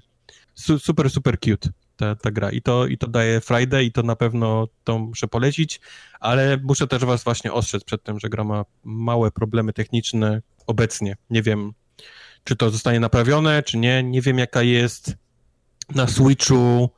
su, 0.54 0.80
super, 0.80 1.10
super 1.10 1.40
cute 1.40 1.70
ta, 1.96 2.16
ta 2.16 2.32
gra 2.32 2.52
i 2.52 2.62
to, 2.62 2.88
i 2.88 2.98
to 2.98 3.08
daje 3.08 3.42
Friday 3.42 3.84
i 3.84 3.92
to 3.92 4.04
na 4.04 4.16
pewno 4.16 4.68
to 4.84 5.00
muszę 5.00 5.28
polecić, 5.28 5.82
ale 6.20 6.58
muszę 6.64 6.88
też 6.88 7.06
was 7.06 7.24
właśnie 7.24 7.54
ostrzec 7.54 7.84
przed 7.84 8.04
tym, 8.04 8.20
że 8.20 8.30
gra 8.30 8.44
ma 8.44 8.66
małe 8.84 9.32
problemy 9.32 9.74
techniczne 9.74 10.42
obecnie. 10.68 11.16
Nie 11.30 11.42
wiem, 11.42 11.74
czy 12.44 12.56
to 12.56 12.70
zostanie 12.70 13.00
naprawione, 13.00 13.64
czy 13.64 13.78
nie. 13.78 14.04
Nie 14.04 14.22
wiem, 14.22 14.40
jaka 14.40 14.62
jest 14.62 15.16
na 15.96 16.08
Switchu, 16.08 16.90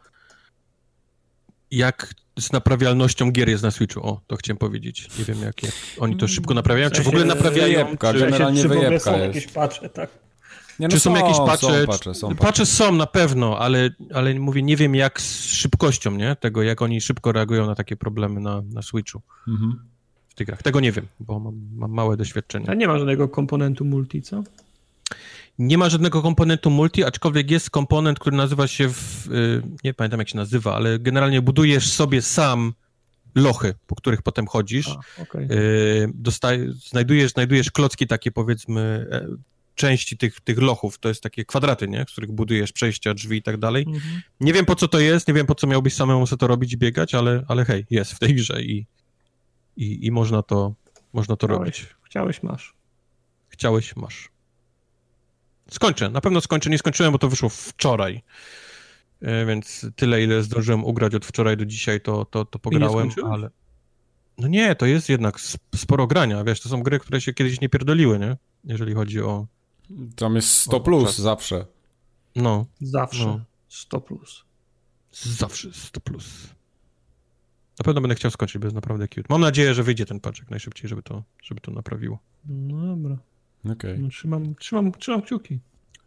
jak 1.72 2.14
z 2.40 2.52
naprawialnością 2.52 3.32
gier 3.32 3.50
jest 3.50 3.64
na 3.64 3.72
Switchu. 3.72 4.08
O, 4.08 4.22
to 4.28 4.36
chciałem 4.36 4.58
powiedzieć. 4.58 5.10
Nie 5.20 5.26
wiem, 5.26 5.42
jak, 5.42 5.64
jak 5.64 5.74
oni 6.00 6.18
to 6.18 6.28
szybko 6.28 6.54
naprawiają, 6.54 6.90
czy 6.90 7.04
w 7.04 7.08
ogóle 7.08 7.26
naprawiają. 7.26 7.86
Wyjebka, 7.86 8.14
czy, 8.14 8.20
generalnie 8.20 8.62
czy, 8.62 8.70
czy 8.70 8.76
są 8.76 8.82
jest. 8.92 9.08
jakieś 9.08 9.48
patche, 9.48 9.90
tak? 9.90 10.10
Nie, 10.80 10.88
no 10.88 10.92
czy 10.92 11.00
są, 11.00 11.16
są, 11.16 11.26
jakieś 11.26 11.38
patche? 11.38 11.68
Są 11.68 11.88
patche, 11.88 12.14
są 12.14 12.28
patche. 12.28 12.46
patche 12.46 12.66
są 12.66 12.92
na 12.92 13.08
pewno, 13.08 13.60
ale, 13.60 13.90
ale 14.14 14.34
mówię, 14.34 14.64
nie 14.64 14.78
wiem 14.78 14.96
jak 14.96 15.22
z 15.22 15.46
szybkością, 15.46 16.12
nie? 16.12 16.36
Tego, 16.36 16.64
jak 16.64 16.82
oni 16.82 17.02
szybko 17.02 17.32
reagują 17.32 17.66
na 17.66 17.76
takie 17.76 17.96
problemy 17.96 18.40
na, 18.40 18.62
na 18.74 18.82
Switchu. 18.82 19.22
Mhm. 19.48 19.80
W 20.28 20.34
tych 20.34 20.48
grach. 20.48 20.62
Tego 20.62 20.80
nie 20.80 20.92
wiem, 20.92 21.08
bo 21.20 21.40
mam, 21.40 21.56
mam 21.76 21.92
małe 21.92 22.18
doświadczenie. 22.18 22.70
A 22.70 22.74
nie 22.74 22.88
ma 22.88 22.98
żadnego 22.98 23.28
komponentu 23.28 23.86
multi, 23.86 24.22
co? 24.22 24.44
Nie 25.60 25.78
ma 25.78 25.90
żadnego 25.90 26.22
komponentu 26.22 26.70
multi, 26.70 27.04
aczkolwiek 27.04 27.52
jest 27.52 27.70
komponent, 27.70 28.20
który 28.20 28.38
nazywa 28.38 28.68
się, 28.68 28.90
w, 28.90 29.28
y, 29.32 29.62
nie 29.84 29.94
pamiętam 29.94 30.20
jak 30.20 30.30
się 30.30 30.38
nazywa, 30.38 30.76
ale 30.76 31.00
generalnie 31.00 31.42
budujesz 31.42 31.92
sobie 31.92 32.22
sam 32.22 32.74
lochy, 33.36 33.74
po 33.88 33.96
których 33.96 34.22
potem 34.22 34.48
chodzisz. 34.48 34.88
A, 34.88 35.22
okay. 35.22 35.48
Dostaj, 36.14 36.68
znajdujesz, 36.90 37.32
znajdujesz 37.32 37.72
klocki 37.72 38.08
takie 38.08 38.32
powiedzmy 38.32 39.08
e, 39.12 39.28
części 39.76 40.18
tych, 40.18 40.42
tych 40.42 40.62
lochów, 40.62 41.00
to 41.00 41.10
jest 41.10 41.24
takie 41.24 41.46
kwadraty, 41.46 41.88
nie? 41.88 42.06
z 42.08 42.12
których 42.12 42.32
budujesz 42.32 42.72
przejścia, 42.72 43.14
drzwi 43.14 43.38
i 43.38 43.42
tak 43.42 43.58
dalej. 43.58 43.86
Mhm. 43.88 44.22
Nie 44.40 44.54
wiem 44.54 44.66
po 44.66 44.76
co 44.76 44.88
to 44.88 45.00
jest, 45.00 45.28
nie 45.28 45.34
wiem 45.34 45.46
po 45.46 45.56
co 45.56 45.68
miałbyś 45.68 45.94
samemu 45.94 46.28
sobie 46.28 46.40
to 46.40 46.48
robić 46.48 46.74
i 46.74 46.78
biegać, 46.78 47.16
ale, 47.16 47.44
ale 47.48 47.66
hej, 47.66 47.86
jest 47.90 48.12
w 48.12 48.20
tej 48.20 48.36
grze 48.36 48.62
i, 48.62 48.86
i, 49.78 50.06
i 50.06 50.12
można 50.12 50.44
to, 50.44 50.74
można 51.14 51.36
to 51.36 51.48
Chciałeś. 51.48 51.60
robić. 51.60 51.96
Chciałeś, 52.04 52.44
masz. 52.44 52.74
Chciałeś, 53.50 53.96
masz. 53.96 54.30
Skończę, 55.72 56.10
na 56.10 56.22
pewno 56.22 56.42
skończę. 56.42 56.70
Nie 56.70 56.78
skończyłem, 56.78 57.12
bo 57.12 57.18
to 57.18 57.30
wyszło 57.30 57.50
wczoraj. 57.50 58.24
E, 59.22 59.46
więc 59.46 59.86
tyle, 59.96 60.24
ile 60.24 60.44
zdążyłem 60.44 60.84
ugrać 60.84 61.16
od 61.16 61.26
wczoraj 61.26 61.58
do 61.58 61.66
dzisiaj, 61.66 62.02
to, 62.02 62.26
to, 62.26 62.46
to 62.46 62.60
pograłem, 62.60 63.10
ale... 63.32 63.50
No 64.38 64.48
nie, 64.48 64.76
to 64.76 64.86
jest 64.86 65.10
jednak 65.10 65.40
sporo 65.76 66.08
grania, 66.08 66.44
wiesz, 66.44 66.62
to 66.62 66.70
są 66.70 66.84
gry, 66.84 67.00
które 67.00 67.22
się 67.22 67.34
kiedyś 67.34 67.62
nie 67.62 67.70
pierdoliły, 67.70 68.20
nie? 68.20 68.38
Jeżeli 68.64 68.94
chodzi 68.94 69.22
o... 69.22 69.48
Tam 70.16 70.36
jest 70.36 70.50
100 70.50 70.80
plus 70.80 71.06
czas. 71.06 71.18
zawsze. 71.18 71.66
No. 72.36 72.66
Zawsze 72.82 73.26
no. 73.26 73.42
100 73.68 74.02
plus. 74.02 74.44
Zawsze 75.12 75.74
100 75.74 76.00
plus. 76.02 76.26
Na 77.80 77.84
pewno 77.84 78.02
będę 78.02 78.16
chciał 78.16 78.32
skończyć, 78.32 78.58
bo 78.58 78.66
jest 78.66 78.76
naprawdę 78.76 79.08
cute. 79.08 79.28
Mam 79.30 79.42
nadzieję, 79.42 79.74
że 79.74 79.84
wyjdzie 79.84 80.06
ten 80.06 80.20
patch 80.20 80.40
jak 80.40 80.50
najszybciej, 80.50 80.90
żeby 80.90 81.04
to, 81.04 81.24
żeby 81.44 81.62
to 81.62 81.72
naprawiło. 81.72 82.20
No 82.46 82.88
dobra. 82.88 83.18
Okay. 83.66 83.98
No, 83.98 84.10
trzymam, 84.10 84.56
trzymam, 84.56 84.92
trzymam 84.92 85.22
kciuki. 85.22 85.60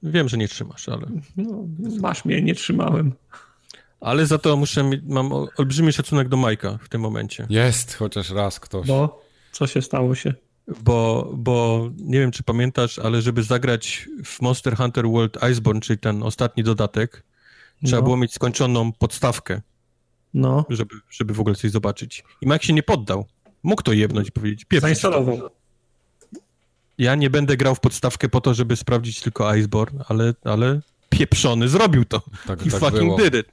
Wiem, 0.03 0.29
że 0.29 0.37
nie 0.37 0.49
trzymasz, 0.49 0.89
ale... 0.89 1.07
No, 1.37 1.65
masz 2.01 2.25
mnie, 2.25 2.43
nie 2.43 2.55
trzymałem. 2.55 3.13
Ale 4.01 4.27
za 4.27 4.39
to 4.39 4.57
muszę, 4.57 4.91
mam 5.03 5.33
olbrzymi 5.33 5.93
szacunek 5.93 6.29
do 6.29 6.37
Majka 6.37 6.79
w 6.83 6.89
tym 6.89 7.01
momencie. 7.01 7.47
Jest, 7.51 7.95
chociaż 7.95 8.31
raz 8.31 8.61
ktoś. 8.61 8.87
Bo? 8.87 9.23
Co 9.53 9.67
się 9.67 9.83
stało 9.83 10.15
się? 10.15 10.35
Bo, 10.83 11.31
bo 11.37 11.89
nie 11.97 12.21
wiem, 12.21 12.31
czy 12.31 12.43
pamiętasz, 12.43 12.99
ale 12.99 13.23
żeby 13.23 13.43
zagrać 13.43 14.09
w 14.25 14.43
Monster 14.43 14.77
Hunter 14.77 15.09
World 15.09 15.39
Iceborne, 15.53 15.81
czyli 15.81 15.99
ten 15.99 16.23
ostatni 16.23 16.63
dodatek, 16.63 17.25
no. 17.83 17.87
trzeba 17.89 18.03
było 18.03 18.17
mieć 18.17 18.35
skończoną 18.35 18.93
podstawkę. 18.93 19.61
No. 20.35 20.65
Żeby, 20.69 20.95
żeby 21.11 21.35
w 21.35 21.41
ogóle 21.41 21.55
coś 21.55 21.71
zobaczyć. 21.71 22.25
I 22.41 22.47
Mike 22.47 22.67
się 22.67 22.73
nie 22.73 22.83
poddał. 22.83 23.27
Mógł 23.63 23.83
to 23.83 23.93
jebnąć 23.93 24.29
i 24.29 24.33
powiedzieć. 24.33 24.67
Zainstalował. 24.81 25.51
Ja 27.01 27.15
nie 27.15 27.31
będę 27.31 27.57
grał 27.57 27.75
w 27.75 27.81
podstawkę 27.81 28.29
po 28.29 28.41
to, 28.41 28.55
żeby 28.55 28.77
sprawdzić 28.77 29.21
tylko 29.21 29.55
Iceborne, 29.57 30.05
ale, 30.09 30.35
ale 30.45 30.81
pieprzony 31.09 31.69
zrobił 31.69 32.05
to. 32.05 32.23
Tak, 32.47 32.67
I 32.67 32.71
tak 32.71 32.81
fucking 32.81 33.17
było. 33.17 33.19
did 33.19 33.35
it. 33.35 33.47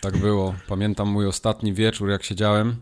Tak 0.00 0.16
było. 0.16 0.54
Pamiętam 0.68 1.08
mój 1.08 1.26
ostatni 1.26 1.74
wieczór, 1.74 2.10
jak 2.10 2.22
siedziałem 2.22 2.76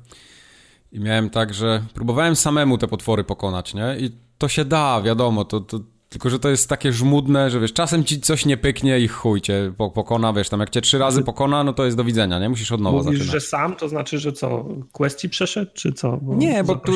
i 0.93 1.01
miałem 1.01 1.31
tak, 1.31 1.55
że 1.55 1.85
próbowałem 1.95 2.36
samemu 2.36 2.78
te 2.78 2.89
potwory 2.89 3.24
pokonać, 3.24 3.74
nie? 3.74 3.97
I 3.99 4.11
to 4.39 4.49
się 4.49 4.65
da, 4.65 5.03
wiadomo, 5.03 5.45
to, 5.45 5.61
to 5.61 5.81
tylko, 6.09 6.30
że 6.30 6.39
to 6.39 6.48
jest 6.48 6.68
takie 6.68 6.93
żmudne, 6.93 7.51
że 7.51 7.60
wiesz, 7.60 7.72
czasem 7.72 8.05
ci 8.05 8.20
coś 8.20 8.47
nie 8.47 8.56
pyknie 8.56 9.01
i 9.01 9.09
chuj 9.09 9.40
cię 9.40 9.72
po- 9.76 9.90
pokona, 9.90 10.32
wiesz, 10.32 10.48
tam 10.48 10.60
jak 10.60 10.70
cię 10.70 10.80
trzy 10.80 10.98
razy 10.98 11.22
pokona, 11.22 11.64
no 11.64 11.72
to 11.72 11.85
jest 11.85 11.97
do 11.97 12.05
widzenia, 12.05 12.39
nie? 12.39 12.48
Musisz 12.48 12.72
od 12.72 12.80
nowa 12.80 12.98
Mówisz, 12.98 13.18
zaczynać. 13.18 13.32
że 13.43 13.48
sam, 13.48 13.76
to 13.76 13.89
znaczy, 13.89 14.18
że 14.18 14.32
co, 14.32 14.64
quest 14.93 15.18
ci 15.20 15.28
przeszedł, 15.28 15.70
czy 15.74 15.93
co? 15.93 16.16
Bo 16.22 16.35
Nie, 16.35 16.64
bo 16.64 16.76
tu 16.76 16.93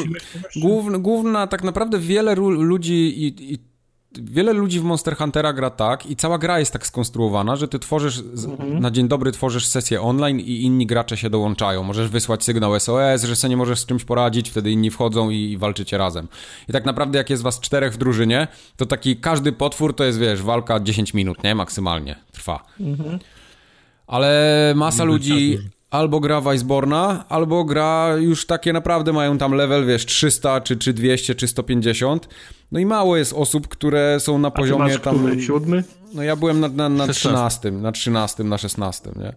główna, 0.57 0.99
główna 0.99 1.47
tak 1.47 1.65
naprawdę 1.65 1.99
wiele 1.99 2.35
ludzi 2.35 2.95
i, 3.27 3.53
i 3.55 3.72
wiele 4.19 4.53
ludzi 4.53 4.81
w 4.81 4.85
Monster 4.85 5.17
Huntera 5.17 5.53
gra 5.53 5.71
tak 5.71 6.07
i 6.07 6.17
cała 6.17 6.39
gra 6.39 6.59
jest 6.59 6.73
tak 6.73 6.87
skonstruowana, 6.87 7.57
że 7.57 7.69
ty 7.69 7.79
tworzysz, 7.79 8.15
z, 8.15 8.49
na 8.81 8.91
dzień 8.91 9.09
dobry 9.09 9.33
tworzysz 9.33 9.67
sesję 9.67 10.03
online 10.03 10.41
i 10.41 10.63
inni 10.63 10.87
gracze 10.87 11.17
się 11.17 11.31
dołączają. 11.31 11.83
Możesz 11.83 12.09
wysłać 12.09 12.45
sygnał 12.45 12.81
SOS, 12.81 13.25
że 13.25 13.37
sobie 13.37 13.51
nie 13.51 13.57
możesz 13.57 13.81
z 13.81 13.87
czymś 13.87 14.05
poradzić, 14.05 14.51
wtedy 14.51 14.71
inni 14.71 14.91
wchodzą 14.91 15.31
i, 15.31 15.37
i 15.37 15.59
walczycie 15.59 15.99
razem. 15.99 16.29
I 16.69 16.73
tak 16.73 16.85
naprawdę 16.85 17.19
jak 17.19 17.31
jest 17.31 17.43
was 17.43 17.61
czterech 17.61 17.93
w 17.93 17.97
drużynie, 17.97 18.49
to 18.77 18.87
taki 18.87 19.17
każdy 19.17 19.53
potwór 19.53 19.97
to 19.97 20.05
jest, 20.05 20.19
wiesz, 20.19 20.43
walka 20.43 20.81
10 20.81 21.15
minut, 21.15 21.45
nie? 21.45 21.55
Maksymalnie 21.55 22.17
trwa. 22.33 22.65
Ale 24.07 24.73
masa 24.77 25.05
ludzi 25.05 25.59
albo 25.93 26.21
gra 26.21 26.41
w 26.41 26.55
Iceborna, 26.55 27.25
albo 27.29 27.65
gra 27.65 28.17
już 28.17 28.47
takie 28.47 28.73
naprawdę 28.73 29.13
mają 29.13 29.39
tam 29.39 29.53
level, 29.53 29.87
wiesz, 29.87 30.07
300, 30.07 30.61
czy, 30.61 30.77
czy 30.77 30.93
200, 30.93 31.35
czy 31.35 31.49
150. 31.49 32.29
No 32.73 32.79
i 32.81 32.87
mało 32.87 33.17
jest 33.17 33.33
osób, 33.33 33.69
które 33.69 34.21
są 34.21 34.39
na 34.39 34.49
A 34.49 34.51
ty 34.51 34.57
poziomie 34.57 34.85
masz 34.85 35.01
tam... 35.01 35.19
który? 35.19 35.43
Siódmy? 35.43 35.85
No 36.15 36.23
ja 36.23 36.37
byłem 36.37 36.61
na, 36.61 36.69
na, 36.69 36.89
na 36.89 37.07
16. 37.07 37.61
13, 37.61 37.71
na 37.73 37.93
13, 37.93 38.45
na 38.45 38.59
16, 38.59 39.11
nie? 39.17 39.33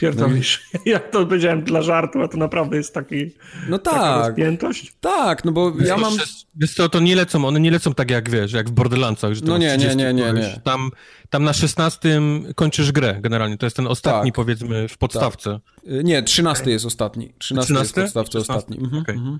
Pierdolisz. 0.00 0.62
Ja 0.86 0.98
to 0.98 1.26
powiedziałem 1.26 1.62
dla 1.64 1.82
żartu, 1.82 2.22
a 2.22 2.28
to 2.28 2.36
naprawdę 2.36 2.76
jest 2.76 2.94
taki, 2.94 3.30
No 3.68 3.78
tak, 3.78 4.26
rozpiętość. 4.26 4.92
tak, 5.00 5.44
no 5.44 5.52
bo 5.52 5.72
ja 5.84 5.96
mam... 5.96 6.12
Wiesz 6.54 6.74
co, 6.74 6.88
to 6.88 7.00
nie 7.00 7.16
lecą, 7.16 7.44
one 7.44 7.60
nie 7.60 7.70
lecą 7.70 7.94
tak 7.94 8.10
jak, 8.10 8.30
wiesz, 8.30 8.52
jak 8.52 8.68
w 8.68 8.72
Borderlandsach, 8.72 9.34
że 9.34 9.40
to 9.40 9.46
No 9.46 9.58
nie, 9.58 9.66
nie, 9.66 9.76
30 9.78 9.96
nie, 9.96 10.14
nie, 10.14 10.22
koleś. 10.24 10.44
nie. 10.54 10.60
Tam, 10.64 10.90
tam 11.30 11.44
na 11.44 11.52
16 11.52 12.20
kończysz 12.54 12.92
grę 12.92 13.18
generalnie, 13.20 13.58
to 13.58 13.66
jest 13.66 13.76
ten 13.76 13.86
ostatni 13.86 14.30
Tak. 14.30 14.36
powiedzmy 14.36 14.88
w 14.88 14.98
podstawce. 14.98 15.60
Y, 15.88 16.00
Nie, 16.04 16.22
13 16.22 16.70
jest 16.70 16.84
ostatni. 16.86 17.32
13, 17.38 17.74
jest 17.74 17.90
w 17.90 17.94
13? 17.94 18.00
podstawce 18.02 18.32
16? 18.38 18.52
ostatni. 18.52 18.84
Mhm, 18.84 19.02
Okej. 19.02 19.14
mhm. 19.14 19.38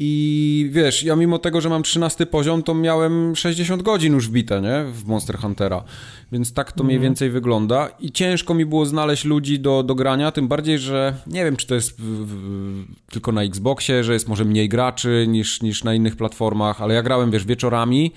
I 0.00 0.68
wiesz, 0.72 1.02
ja 1.02 1.16
mimo 1.16 1.38
tego, 1.38 1.60
że 1.60 1.68
mam 1.68 1.82
13 1.82 2.26
poziom, 2.26 2.62
to 2.62 2.74
miałem 2.74 3.36
60 3.36 3.82
godzin 3.82 4.12
już 4.12 4.28
wbite, 4.28 4.60
nie? 4.60 4.84
W 4.92 5.06
Monster 5.06 5.38
Huntera. 5.38 5.84
Więc 6.32 6.52
tak 6.52 6.72
to 6.72 6.84
mniej 6.84 7.00
więcej 7.00 7.30
wygląda. 7.30 7.88
I 8.00 8.12
ciężko 8.12 8.54
mi 8.54 8.66
było 8.66 8.86
znaleźć 8.86 9.24
ludzi 9.24 9.60
do, 9.60 9.82
do 9.82 9.94
grania, 9.94 10.32
tym 10.32 10.48
bardziej, 10.48 10.78
że 10.78 11.14
nie 11.26 11.44
wiem, 11.44 11.56
czy 11.56 11.66
to 11.66 11.74
jest 11.74 12.00
w, 12.00 12.26
w, 12.26 12.84
tylko 13.10 13.32
na 13.32 13.42
Xboxie, 13.42 14.04
że 14.04 14.12
jest 14.12 14.28
może 14.28 14.44
mniej 14.44 14.68
graczy 14.68 15.26
niż, 15.28 15.62
niż 15.62 15.84
na 15.84 15.94
innych 15.94 16.16
platformach, 16.16 16.82
ale 16.82 16.94
ja 16.94 17.02
grałem, 17.02 17.30
wiesz, 17.30 17.44
wieczorami 17.44 18.12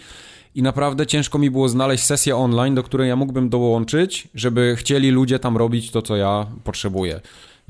i 0.55 0.61
naprawdę 0.61 1.07
ciężko 1.07 1.39
mi 1.39 1.51
było 1.51 1.69
znaleźć 1.69 2.03
sesję 2.03 2.35
online, 2.35 2.75
do 2.75 2.83
której 2.83 3.09
ja 3.09 3.15
mógłbym 3.15 3.49
dołączyć, 3.49 4.27
żeby 4.35 4.75
chcieli 4.77 5.11
ludzie 5.11 5.39
tam 5.39 5.57
robić 5.57 5.91
to, 5.91 6.01
co 6.01 6.15
ja 6.15 6.45
potrzebuję. 6.63 7.21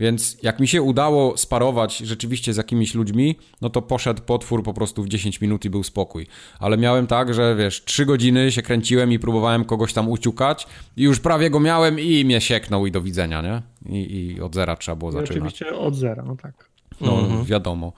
Więc 0.02 0.38
jak 0.44 0.60
mi 0.60 0.68
się 0.68 0.82
udało 0.82 1.38
sparować 1.38 1.98
rzeczywiście 1.98 2.54
z 2.54 2.58
jakimiś 2.58 2.96
ludźmi, 2.96 3.36
no 3.62 3.70
to 3.70 3.82
poszedł 3.82 4.22
potwór 4.22 4.64
po 4.64 4.74
prostu 4.74 5.04
w 5.04 5.10
10 5.10 5.42
minut 5.42 5.66
i 5.66 5.70
był 5.70 5.84
spokój. 5.84 6.28
Ale 6.60 6.78
miałem 6.78 7.08
tak, 7.08 7.34
że 7.34 7.56
wiesz, 7.56 7.84
3 7.86 8.06
godziny 8.06 8.52
się 8.52 8.62
kręciłem 8.62 9.12
i 9.12 9.20
próbowałem 9.20 9.66
kogoś 9.66 9.94
tam 9.94 10.10
uciukać 10.10 10.68
i 10.98 11.04
już 11.04 11.20
prawie 11.20 11.50
go 11.50 11.60
miałem 11.60 12.00
i 12.00 12.26
mnie 12.26 12.42
sieknął 12.42 12.86
i 12.86 12.92
do 12.92 13.02
widzenia, 13.02 13.42
nie? 13.42 13.62
I, 13.98 14.36
i 14.36 14.42
od 14.42 14.56
zera 14.56 14.76
trzeba 14.76 14.96
było 14.96 15.12
zaczynać. 15.12 15.38
oczywiście 15.38 15.78
od 15.78 15.96
zera, 15.96 16.24
no 16.24 16.36
tak. 16.36 16.71
No, 17.02 17.46
wiadomo. 17.46 17.94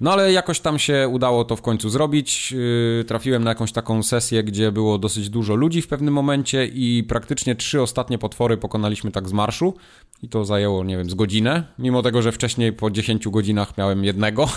No 0.00 0.12
ale 0.12 0.32
jakoś 0.32 0.60
tam 0.60 0.78
się 0.78 1.08
udało 1.08 1.44
to 1.44 1.56
w 1.56 1.62
końcu 1.62 1.90
zrobić. 1.90 2.52
Yy, 2.52 3.04
Trafiłem 3.04 3.44
na 3.44 3.50
jakąś 3.50 3.72
taką 3.72 4.02
sesję, 4.02 4.44
gdzie 4.44 4.72
było 4.72 4.98
dosyć 4.98 5.30
dużo 5.30 5.54
ludzi 5.54 5.82
w 5.82 5.88
pewnym 5.88 6.14
momencie 6.14 6.66
i 6.66 7.04
praktycznie 7.08 7.54
trzy 7.54 7.82
ostatnie 7.82 8.18
potwory 8.18 8.56
pokonaliśmy 8.56 9.10
tak 9.10 9.28
z 9.28 9.32
marszu. 9.32 9.74
I 10.22 10.28
to 10.28 10.44
zajęło, 10.44 10.84
nie 10.84 10.96
wiem, 10.96 11.10
z 11.10 11.14
godzinę. 11.14 11.64
Mimo 11.78 12.02
tego, 12.02 12.22
że 12.22 12.32
wcześniej 12.32 12.72
po 12.72 12.90
10 12.90 13.28
godzinach 13.28 13.78
miałem 13.78 14.04
jednego. 14.04 14.48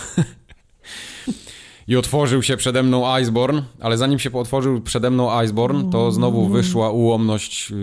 I 1.87 1.95
otworzył 1.95 2.43
się 2.43 2.57
przede 2.57 2.83
mną 2.83 3.17
Iceborne, 3.17 3.63
ale 3.79 3.97
zanim 3.97 4.19
się 4.19 4.31
otworzył 4.33 4.81
przede 4.81 5.09
mną 5.09 5.41
Iceborne, 5.41 5.91
to 5.91 6.11
znowu 6.11 6.47
wyszła 6.47 6.91
ułomność 6.91 7.71
yy, 7.71 7.77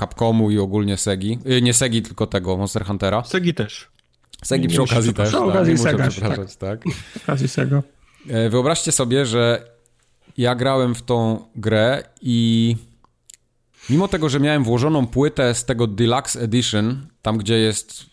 Capcomu 0.00 0.50
i 0.50 0.58
ogólnie 0.58 0.96
Segi. 0.96 1.38
Yy, 1.44 1.62
nie 1.62 1.74
Segi, 1.74 2.02
tylko 2.02 2.26
tego, 2.26 2.56
Monster 2.56 2.84
Huntera. 2.84 3.24
Segi 3.24 3.54
też. 3.54 3.88
Segi 4.44 4.62
Nie 4.62 4.68
przy 4.68 4.80
musisz 4.80 4.92
okazji 4.92 5.14
też. 5.14 5.30
tak, 5.32 5.40
Przy 5.40 5.50
okazji 5.50 5.72
muszę 5.72 5.84
Sega, 5.90 6.08
przepraszać, 6.08 6.56
tak. 6.56 6.82
Okazji 7.24 7.48
z 7.48 7.54
tego. 7.54 7.82
E, 8.28 8.50
Wyobraźcie 8.50 8.92
sobie, 8.92 9.26
że 9.26 9.64
ja 10.38 10.54
grałem 10.54 10.94
w 10.94 11.02
tą 11.02 11.44
grę 11.56 12.02
i 12.22 12.76
mimo 13.90 14.08
tego, 14.08 14.28
że 14.28 14.40
miałem 14.40 14.64
włożoną 14.64 15.06
płytę 15.06 15.54
z 15.54 15.64
tego 15.64 15.86
Deluxe 15.86 16.40
Edition, 16.40 17.06
tam 17.22 17.38
gdzie 17.38 17.58
jest 17.58 18.02
y, 18.02 18.08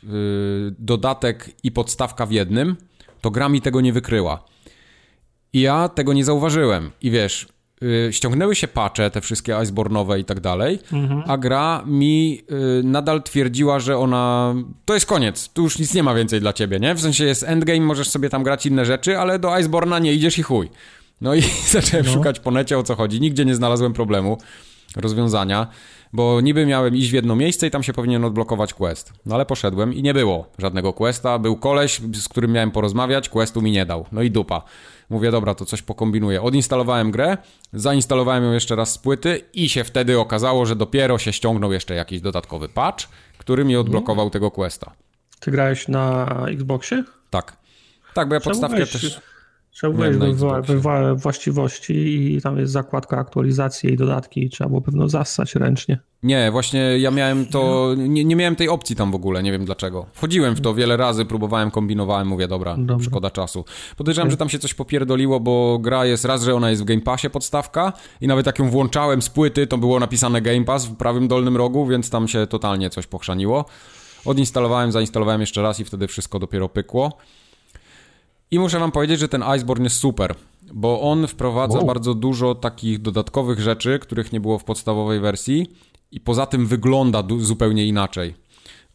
dodatek 0.79 1.49
i 1.63 1.71
podstawka 1.71 2.25
w 2.25 2.31
jednym, 2.31 2.75
to 3.21 3.31
gra 3.31 3.49
mi 3.49 3.61
tego 3.61 3.81
nie 3.81 3.93
wykryła. 3.93 4.43
I 5.53 5.61
ja 5.61 5.89
tego 5.89 6.13
nie 6.13 6.25
zauważyłem. 6.25 6.91
I 7.01 7.11
wiesz, 7.11 7.47
y, 7.83 8.09
ściągnęły 8.13 8.55
się 8.55 8.67
patche, 8.67 9.11
te 9.11 9.21
wszystkie 9.21 9.53
Iceborne'owe 9.53 10.19
i 10.19 10.25
tak 10.25 10.39
dalej, 10.39 10.79
a 11.27 11.37
gra 11.37 11.83
mi 11.85 12.41
y, 12.79 12.83
nadal 12.83 13.23
twierdziła, 13.23 13.79
że 13.79 13.97
ona... 13.97 14.55
To 14.85 14.93
jest 14.93 15.05
koniec, 15.05 15.49
tu 15.49 15.63
już 15.63 15.79
nic 15.79 15.93
nie 15.93 16.03
ma 16.03 16.13
więcej 16.13 16.39
dla 16.39 16.53
ciebie, 16.53 16.79
nie? 16.79 16.95
W 16.95 17.01
sensie 17.01 17.25
jest 17.25 17.43
endgame, 17.43 17.79
możesz 17.79 18.09
sobie 18.09 18.29
tam 18.29 18.43
grać 18.43 18.65
inne 18.65 18.85
rzeczy, 18.85 19.19
ale 19.19 19.39
do 19.39 19.59
Iceborna 19.59 19.99
nie 19.99 20.13
idziesz 20.13 20.37
i 20.37 20.43
chuj. 20.43 20.69
No 21.21 21.35
i 21.35 21.41
zacząłem 21.71 22.05
szukać 22.05 22.39
po 22.39 22.51
necie 22.51 22.77
o 22.77 22.83
co 22.83 22.95
chodzi. 22.95 23.21
Nigdzie 23.21 23.45
nie 23.45 23.55
znalazłem 23.55 23.93
problemu, 23.93 24.37
rozwiązania, 24.95 25.67
bo 26.13 26.41
niby 26.41 26.65
miałem 26.65 26.95
iść 26.95 27.09
w 27.09 27.13
jedno 27.13 27.35
miejsce 27.35 27.67
i 27.67 27.71
tam 27.71 27.83
się 27.83 27.93
powinien 27.93 28.25
odblokować 28.25 28.73
quest. 28.73 29.13
No 29.25 29.35
ale 29.35 29.45
poszedłem 29.45 29.93
i 29.93 30.03
nie 30.03 30.13
było 30.13 30.47
żadnego 30.57 30.93
questa. 30.93 31.39
Był 31.39 31.55
koleś, 31.57 32.01
z 32.13 32.29
którym 32.29 32.51
miałem 32.51 32.71
porozmawiać, 32.71 33.29
questu 33.29 33.61
mi 33.61 33.71
nie 33.71 33.85
dał. 33.85 34.05
No 34.11 34.21
i 34.21 34.31
dupa. 34.31 34.61
Mówię, 35.09 35.31
dobra, 35.31 35.55
to 35.55 35.65
coś 35.65 35.81
pokombinuję. 35.81 36.41
Odinstalowałem 36.41 37.11
grę, 37.11 37.37
zainstalowałem 37.73 38.43
ją 38.43 38.51
jeszcze 38.51 38.75
raz 38.75 38.91
z 38.91 38.97
płyty 38.97 39.41
i 39.53 39.69
się 39.69 39.83
wtedy 39.83 40.19
okazało, 40.19 40.65
że 40.65 40.75
dopiero 40.75 41.17
się 41.17 41.33
ściągnął 41.33 41.73
jeszcze 41.73 41.95
jakiś 41.95 42.21
dodatkowy 42.21 42.69
patch, 42.69 43.07
który 43.37 43.65
mi 43.65 43.75
odblokował 43.75 44.29
tego 44.29 44.51
questa. 44.51 44.91
Ty 45.39 45.51
grałeś 45.51 45.87
na 45.87 46.25
Xboxie? 46.47 47.03
Tak. 47.29 47.57
Tak, 48.13 48.27
bo 48.27 48.33
ja 48.33 48.39
Trzeba 48.39 48.51
podstawkę 48.53 48.77
wejść- 48.77 48.91
też... 49.01 49.21
Trzeba 49.77 49.93
wejść 49.93 50.39
we 50.67 51.15
właściwości 51.15 51.93
i 52.35 52.41
tam 52.41 52.57
jest 52.57 52.71
zakładka 52.71 53.17
aktualizacje 53.17 53.89
i 53.89 53.97
dodatki 53.97 54.43
i 54.43 54.49
trzeba 54.49 54.69
było 54.69 54.81
pewno 54.81 55.09
zassać 55.09 55.55
ręcznie. 55.55 55.99
Nie, 56.23 56.51
właśnie 56.51 56.79
ja 56.79 57.11
miałem 57.11 57.45
to. 57.45 57.93
Nie, 57.97 58.25
nie 58.25 58.35
miałem 58.35 58.55
tej 58.55 58.69
opcji 58.69 58.95
tam 58.95 59.11
w 59.11 59.15
ogóle, 59.15 59.43
nie 59.43 59.51
wiem 59.51 59.65
dlaczego. 59.65 60.05
Wchodziłem 60.13 60.55
w 60.55 60.61
to 60.61 60.73
wiele 60.73 60.97
razy, 60.97 61.25
próbowałem, 61.25 61.71
kombinowałem, 61.71 62.27
mówię, 62.27 62.47
dobra, 62.47 62.75
Dobra. 62.77 63.05
szkoda 63.05 63.31
czasu. 63.31 63.65
Podejrzewam, 63.97 64.31
że 64.31 64.37
tam 64.37 64.49
się 64.49 64.59
coś 64.59 64.73
popierdoliło, 64.73 65.39
bo 65.39 65.79
gra 65.79 66.05
jest 66.05 66.25
raz, 66.25 66.43
że 66.43 66.55
ona 66.55 66.69
jest 66.69 66.81
w 66.81 66.85
Game 66.85 67.01
Passie 67.01 67.29
podstawka 67.29 67.93
i 68.21 68.27
nawet 68.27 68.45
jak 68.45 68.59
ją 68.59 68.69
włączałem 68.69 69.21
z 69.21 69.29
płyty, 69.29 69.67
to 69.67 69.77
było 69.77 69.99
napisane 69.99 70.41
Game 70.41 70.63
Pass 70.63 70.85
w 70.85 70.95
prawym 70.95 71.27
dolnym 71.27 71.57
rogu, 71.57 71.85
więc 71.85 72.09
tam 72.09 72.27
się 72.27 72.47
totalnie 72.47 72.89
coś 72.89 73.07
pochrzaniło. 73.07 73.65
Odinstalowałem, 74.25 74.91
zainstalowałem 74.91 75.41
jeszcze 75.41 75.61
raz 75.61 75.79
i 75.79 75.85
wtedy 75.85 76.07
wszystko 76.07 76.39
dopiero 76.39 76.69
pykło. 76.69 77.17
I 78.51 78.59
muszę 78.59 78.79
wam 78.79 78.91
powiedzieć, 78.91 79.19
że 79.19 79.27
ten 79.27 79.43
Iceborne 79.57 79.83
jest 79.83 79.95
super, 79.95 80.35
bo 80.73 81.01
on 81.01 81.27
wprowadza 81.27 81.77
Wow. 81.77 81.87
bardzo 81.87 82.13
dużo 82.13 82.55
takich 82.55 83.01
dodatkowych 83.01 83.59
rzeczy, 83.59 83.99
których 83.99 84.33
nie 84.33 84.39
było 84.39 84.59
w 84.59 84.63
podstawowej 84.63 85.19
wersji 85.19 85.67
i 86.11 86.19
poza 86.19 86.45
tym 86.45 86.67
wygląda 86.67 87.23
zupełnie 87.39 87.85
inaczej. 87.87 88.35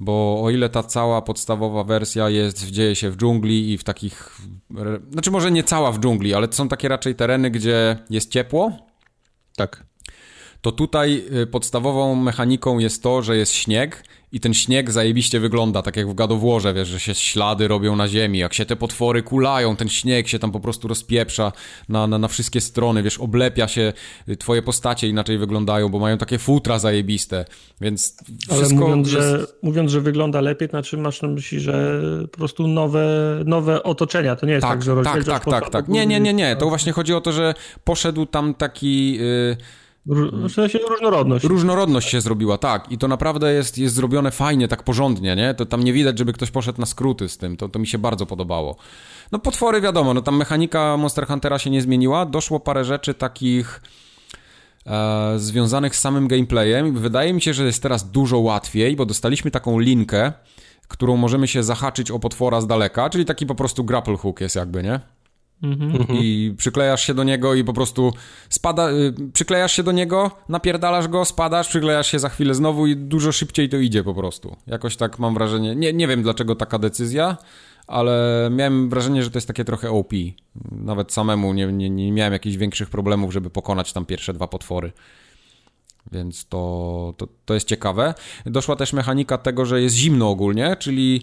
Bo 0.00 0.42
o 0.42 0.50
ile 0.50 0.68
ta 0.68 0.82
cała 0.82 1.22
podstawowa 1.22 1.84
wersja 1.84 2.28
jest, 2.28 2.70
dzieje 2.70 2.96
się 2.96 3.10
w 3.10 3.16
dżungli 3.16 3.72
i 3.72 3.78
w 3.78 3.84
takich... 3.84 4.36
Znaczy 5.10 5.30
może 5.30 5.50
nie 5.50 5.64
cała 5.64 5.92
w 5.92 6.00
dżungli, 6.00 6.34
ale 6.34 6.48
to 6.48 6.54
są 6.54 6.68
takie 6.68 6.88
raczej 6.88 7.14
tereny, 7.14 7.50
gdzie 7.50 7.96
jest 8.10 8.30
ciepło, 8.30 8.72
Tak. 9.56 9.86
to 10.60 10.72
tutaj 10.72 11.24
y, 11.42 11.46
podstawową 11.46 12.14
mechaniką 12.14 12.78
jest 12.78 13.02
to, 13.02 13.22
że 13.22 13.36
jest 13.36 13.52
śnieg 13.52 14.04
i 14.32 14.40
ten 14.40 14.54
śnieg 14.54 14.90
zajebiście 14.90 15.40
wygląda, 15.40 15.82
tak 15.82 15.96
jak 15.96 16.09
w 16.09 16.14
gadowłorze, 16.14 16.74
wiesz, 16.74 16.88
że 16.88 17.00
się 17.00 17.14
ślady 17.14 17.68
robią 17.68 17.96
na 17.96 18.09
ziemi, 18.09 18.38
jak 18.38 18.54
się 18.54 18.64
te 18.64 18.76
potwory 18.76 19.22
kulają, 19.22 19.76
ten 19.76 19.88
śnieg 19.88 20.28
się 20.28 20.38
tam 20.38 20.52
po 20.52 20.60
prostu 20.60 20.88
rozpieprza 20.88 21.52
na, 21.88 22.06
na, 22.06 22.18
na 22.18 22.28
wszystkie 22.28 22.60
strony, 22.60 23.02
wiesz, 23.02 23.18
oblepia 23.18 23.68
się, 23.68 23.92
y, 24.28 24.36
twoje 24.36 24.62
postacie 24.62 25.09
inaczej 25.09 25.38
wyglądają, 25.38 25.88
bo 25.88 25.98
mają 25.98 26.18
takie 26.18 26.38
futra 26.38 26.78
zajebiste, 26.78 27.44
więc 27.80 28.16
wszystko... 28.38 28.59
Ale 28.59 28.68
mówiąc, 28.74 29.12
jest... 29.12 29.20
że, 29.20 29.46
mówiąc, 29.62 29.90
że 29.90 30.00
wygląda 30.00 30.40
lepiej, 30.40 30.68
znaczy 30.68 30.96
masz 30.96 31.22
na 31.22 31.28
myśli, 31.28 31.60
że 31.60 32.02
po 32.32 32.38
prostu 32.38 32.68
nowe, 32.68 33.06
nowe 33.44 33.82
otoczenia, 33.82 34.36
to 34.36 34.46
nie 34.46 34.52
jest 34.52 34.62
tak, 34.62 34.72
tak 34.72 34.82
że 34.82 35.02
Tak, 35.04 35.24
tak, 35.24 35.44
tak, 35.44 35.70
tak. 35.70 35.88
Nie, 35.88 36.06
nie, 36.06 36.20
nie, 36.20 36.34
nie, 36.34 36.56
to 36.56 36.68
właśnie 36.68 36.92
chodzi 36.92 37.14
o 37.14 37.20
to, 37.20 37.32
że 37.32 37.54
poszedł 37.84 38.26
tam 38.26 38.54
taki... 38.54 39.14
Yy 39.14 39.56
w 40.06 40.52
sensie 40.52 40.78
różnorodność. 40.78 41.44
Różnorodność 41.44 42.08
się 42.08 42.20
zrobiła, 42.20 42.58
tak. 42.58 42.92
I 42.92 42.98
to 42.98 43.08
naprawdę 43.08 43.52
jest, 43.54 43.78
jest 43.78 43.94
zrobione 43.94 44.30
fajnie, 44.30 44.68
tak 44.68 44.82
porządnie, 44.82 45.36
nie? 45.36 45.54
To 45.54 45.66
tam 45.66 45.82
nie 45.82 45.92
widać, 45.92 46.18
żeby 46.18 46.32
ktoś 46.32 46.50
poszedł 46.50 46.80
na 46.80 46.86
skróty 46.86 47.28
z 47.28 47.38
tym. 47.38 47.56
To, 47.56 47.68
to 47.68 47.78
mi 47.78 47.86
się 47.86 47.98
bardzo 47.98 48.26
podobało. 48.26 48.76
No 49.32 49.38
potwory 49.38 49.80
wiadomo, 49.80 50.14
no 50.14 50.22
tam 50.22 50.36
mechanika 50.36 50.96
Monster 50.96 51.26
Huntera 51.26 51.58
się 51.58 51.70
nie 51.70 51.82
zmieniła. 51.82 52.26
Doszło 52.26 52.60
parę 52.60 52.84
rzeczy 52.84 53.14
takich 53.14 53.82
e, 54.86 55.34
związanych 55.36 55.96
z 55.96 56.00
samym 56.00 56.28
gameplayem. 56.28 56.94
Wydaje 56.98 57.32
mi 57.32 57.42
się, 57.42 57.54
że 57.54 57.64
jest 57.64 57.82
teraz 57.82 58.10
dużo 58.10 58.38
łatwiej, 58.38 58.96
bo 58.96 59.06
dostaliśmy 59.06 59.50
taką 59.50 59.78
linkę, 59.78 60.32
którą 60.88 61.16
możemy 61.16 61.48
się 61.48 61.62
zahaczyć 61.62 62.10
o 62.10 62.18
potwora 62.18 62.60
z 62.60 62.66
daleka, 62.66 63.10
czyli 63.10 63.24
taki 63.24 63.46
po 63.46 63.54
prostu 63.54 63.84
grapple 63.84 64.16
hook 64.16 64.40
jest 64.40 64.56
jakby, 64.56 64.82
nie? 64.82 65.00
Mhm. 65.62 66.06
I 66.10 66.55
przyklejasz 66.56 67.06
się 67.06 67.14
do 67.14 67.24
niego 67.24 67.55
i 67.55 67.64
po 67.64 67.72
prostu 67.72 68.12
spada, 68.48 68.90
y, 68.90 69.14
przyklejasz 69.32 69.72
się 69.72 69.82
do 69.82 69.93
niego, 69.93 70.30
napierdalasz 70.48 71.09
go, 71.09 71.24
spadasz, 71.24 71.68
przyklejasz 71.68 72.10
się 72.10 72.18
za 72.18 72.28
chwilę 72.28 72.55
znowu 72.55 72.86
i 72.86 72.97
dużo 72.97 73.32
szybciej 73.32 73.68
to 73.68 73.76
idzie 73.76 74.05
po 74.05 74.14
prostu. 74.14 74.56
Jakoś 74.66 74.97
tak 74.97 75.18
mam 75.18 75.34
wrażenie, 75.34 75.76
nie, 75.76 75.93
nie 75.93 76.09
wiem 76.09 76.22
dlaczego 76.22 76.56
taka 76.56 76.78
decyzja, 76.78 77.36
ale 77.86 78.48
miałem 78.52 78.89
wrażenie, 78.90 79.22
że 79.22 79.30
to 79.30 79.36
jest 79.36 79.48
takie 79.48 79.64
trochę 79.64 79.90
OP. 79.90 80.12
Nawet 80.70 81.12
samemu 81.12 81.52
nie, 81.52 81.66
nie, 81.66 81.90
nie 81.90 82.12
miałem 82.12 82.32
jakichś 82.32 82.56
większych 82.56 82.90
problemów, 82.90 83.32
żeby 83.32 83.51
pokonać 83.51 83.93
tam 83.93 84.06
pierwsze 84.06 84.32
dwa 84.32 84.48
potwory. 84.48 84.93
Więc 86.12 86.47
to, 86.48 87.14
to, 87.16 87.28
to 87.44 87.55
jest 87.55 87.68
ciekawe. 87.68 88.14
Doszła 88.47 88.76
też 88.76 88.93
mechanika 88.93 89.39
tego, 89.39 89.66
że 89.66 89.82
jest 89.82 89.97
zimno 89.97 90.30
ogólnie, 90.30 90.76
czyli 90.76 91.22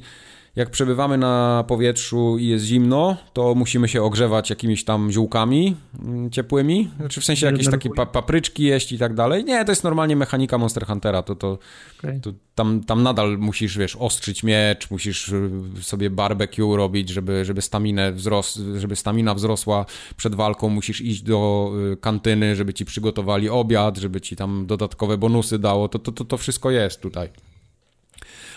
jak 0.60 0.70
przebywamy 0.70 1.18
na 1.18 1.64
powietrzu 1.68 2.38
i 2.38 2.48
jest 2.48 2.66
zimno, 2.66 3.18
to 3.34 3.56
musimy 3.56 3.88
się 3.88 4.04
ogrzewać 4.04 4.50
jakimiś 4.50 4.84
tam 4.84 5.12
ziółkami 5.12 5.76
mm, 6.04 6.32
ciepłymi, 6.32 6.90
znaczy 7.00 7.22
w 7.22 7.26
sensie 7.26 7.46
jakieś 7.46 7.70
takie 7.70 7.90
pa 7.90 8.06
papryczki 8.06 8.64
jeść 8.64 8.92
i 8.92 8.98
tak 8.98 9.14
dalej. 9.14 9.44
Nie, 9.46 9.66
to 9.66 9.72
jest 9.72 9.84
normalnie 9.84 10.16
mechanika 10.16 10.58
Monster 10.58 10.86
Huntera, 10.86 11.24
to, 11.24 11.36
to, 11.36 11.58
okay. 12.00 12.20
to 12.20 12.34
tam, 12.56 12.84
tam 12.84 13.04
nadal 13.04 13.38
musisz, 13.38 13.78
wiesz, 13.78 13.96
ostrzyć 13.96 14.44
miecz, 14.44 14.92
musisz 14.92 15.30
y, 15.30 15.50
sobie 15.82 16.10
barbecue 16.10 16.78
robić, 16.78 17.10
żeby, 17.10 17.46
żeby, 17.46 17.62
staminę 17.62 18.12
wzros 18.12 18.60
żeby 18.78 18.96
stamina 18.96 19.34
wzrosła 19.34 19.86
przed 20.18 20.36
walką, 20.36 20.70
musisz 20.70 21.02
iść 21.02 21.22
do 21.22 21.72
y, 21.94 21.98
kantyny, 21.98 22.56
żeby 22.56 22.74
ci 22.74 22.86
przygotowali 22.86 23.50
obiad, 23.50 23.98
żeby 23.98 24.22
ci 24.22 24.36
tam 24.36 24.66
dodatkowe 24.66 25.18
bonusy 25.18 25.60
dało, 25.60 25.90
to, 25.90 26.00
to, 26.00 26.12
to, 26.12 26.26
to 26.26 26.38
wszystko 26.38 26.72
jest 26.72 27.02
tutaj 27.02 27.30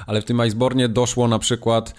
ale 0.06 0.22
w 0.22 0.24
tym 0.24 0.46
Icebornie 0.46 0.88
doszło 0.88 1.28
na 1.28 1.38
przykład, 1.38 1.94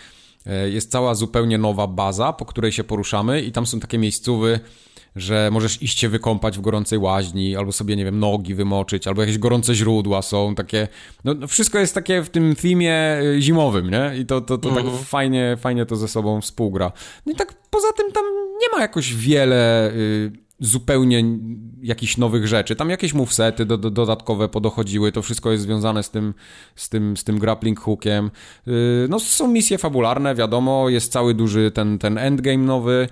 e, 0.45 0.69
jest 0.69 0.91
cała 0.91 1.15
zupełnie 1.15 1.57
nowa 1.57 1.87
baza, 1.87 2.33
po 2.33 2.45
której 2.45 2.71
się 2.71 2.83
poruszamy 2.83 3.41
i 3.41 3.51
tam 3.51 3.65
są 3.65 3.79
takie 3.79 3.97
miejscowy, 3.97 4.59
że 5.15 5.49
możesz 5.51 5.81
iść 5.81 5.99
się 5.99 6.09
wykąpać 6.09 6.57
w 6.57 6.61
gorącej 6.61 6.99
łaźni, 6.99 7.55
albo 7.55 7.71
sobie, 7.71 7.95
nie 7.95 8.05
wiem, 8.05 8.19
nogi 8.19 8.55
wymoczyć, 8.55 9.07
albo 9.07 9.21
jakieś 9.21 9.37
gorące 9.37 9.75
źródła 9.75 10.21
są, 10.21 10.55
takie, 10.55 10.87
no, 11.23 11.33
no 11.33 11.47
wszystko 11.47 11.79
jest 11.79 11.95
takie 11.95 12.21
w 12.21 12.29
tym 12.29 12.55
filmie 12.55 12.93
e, 12.93 13.41
zimowym, 13.41 13.89
nie? 13.89 14.11
I 14.17 14.25
to, 14.25 14.41
to, 14.41 14.57
to 14.57 14.69
tak 14.69 14.85
mhm. 14.85 15.03
fajnie, 15.03 15.57
fajnie 15.59 15.85
to 15.85 15.95
ze 15.95 16.07
sobą 16.07 16.41
współgra. 16.41 16.91
No 17.25 17.31
i 17.31 17.35
tak 17.35 17.53
poza 17.69 17.93
tym 17.93 18.11
tam 18.11 18.23
nie 18.61 18.77
ma 18.77 18.81
jakoś 18.81 19.15
wiele 19.15 19.91
y, 19.91 20.31
zupełnie 20.59 21.23
jakichś 21.81 22.17
nowych 22.17 22.47
rzeczy. 22.47 22.75
Tam 22.75 22.89
jakieś 22.89 23.13
movesety 23.13 23.65
do, 23.65 23.77
do, 23.77 23.91
dodatkowe 23.91 24.49
podochodziły, 24.49 25.11
to 25.11 25.21
wszystko 25.21 25.51
jest 25.51 25.63
związane 25.63 26.03
z 26.03 26.09
tym, 26.09 26.33
z 26.75 26.89
tym, 26.89 27.17
z 27.17 27.23
tym 27.23 27.39
grappling 27.39 27.79
hookiem. 27.79 28.31
Yy, 28.67 28.73
no 29.09 29.19
są 29.19 29.47
misje 29.47 29.77
fabularne, 29.77 30.35
wiadomo, 30.35 30.89
jest 30.89 31.11
cały 31.11 31.33
duży 31.33 31.71
ten, 31.71 31.99
ten 31.99 32.17
endgame 32.17 32.57
nowy. 32.57 33.07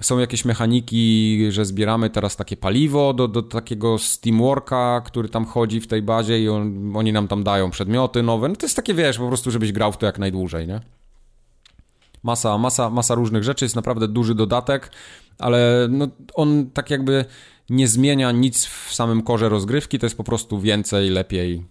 Są 0.00 0.18
jakieś 0.18 0.44
mechaniki, 0.44 1.46
że 1.50 1.64
zbieramy 1.64 2.10
teraz 2.10 2.36
takie 2.36 2.56
paliwo 2.56 3.14
do, 3.14 3.28
do 3.28 3.42
takiego 3.42 3.98
Steamworka, 3.98 5.02
który 5.04 5.28
tam 5.28 5.46
chodzi 5.46 5.80
w 5.80 5.86
tej 5.86 6.02
bazie 6.02 6.42
i 6.42 6.48
on, 6.48 6.92
oni 6.96 7.12
nam 7.12 7.28
tam 7.28 7.44
dają 7.44 7.70
przedmioty 7.70 8.22
nowe. 8.22 8.48
No 8.48 8.56
to 8.56 8.66
jest 8.66 8.76
takie, 8.76 8.94
wiesz, 8.94 9.18
po 9.18 9.28
prostu, 9.28 9.50
żebyś 9.50 9.72
grał 9.72 9.92
w 9.92 9.96
to 9.96 10.06
jak 10.06 10.18
najdłużej, 10.18 10.66
nie? 10.66 10.80
Masa, 12.22 12.58
masa, 12.58 12.90
masa 12.90 13.14
różnych 13.14 13.44
rzeczy, 13.44 13.64
jest 13.64 13.76
naprawdę 13.76 14.08
duży 14.08 14.34
dodatek 14.34 14.90
ale 15.38 15.88
no, 15.90 16.08
on 16.34 16.70
tak 16.70 16.90
jakby 16.90 17.24
nie 17.70 17.88
zmienia 17.88 18.32
nic 18.32 18.64
w 18.66 18.94
samym 18.94 19.22
korze 19.22 19.48
rozgrywki, 19.48 19.98
to 19.98 20.06
jest 20.06 20.16
po 20.16 20.24
prostu 20.24 20.60
więcej, 20.60 21.10
lepiej. 21.10 21.66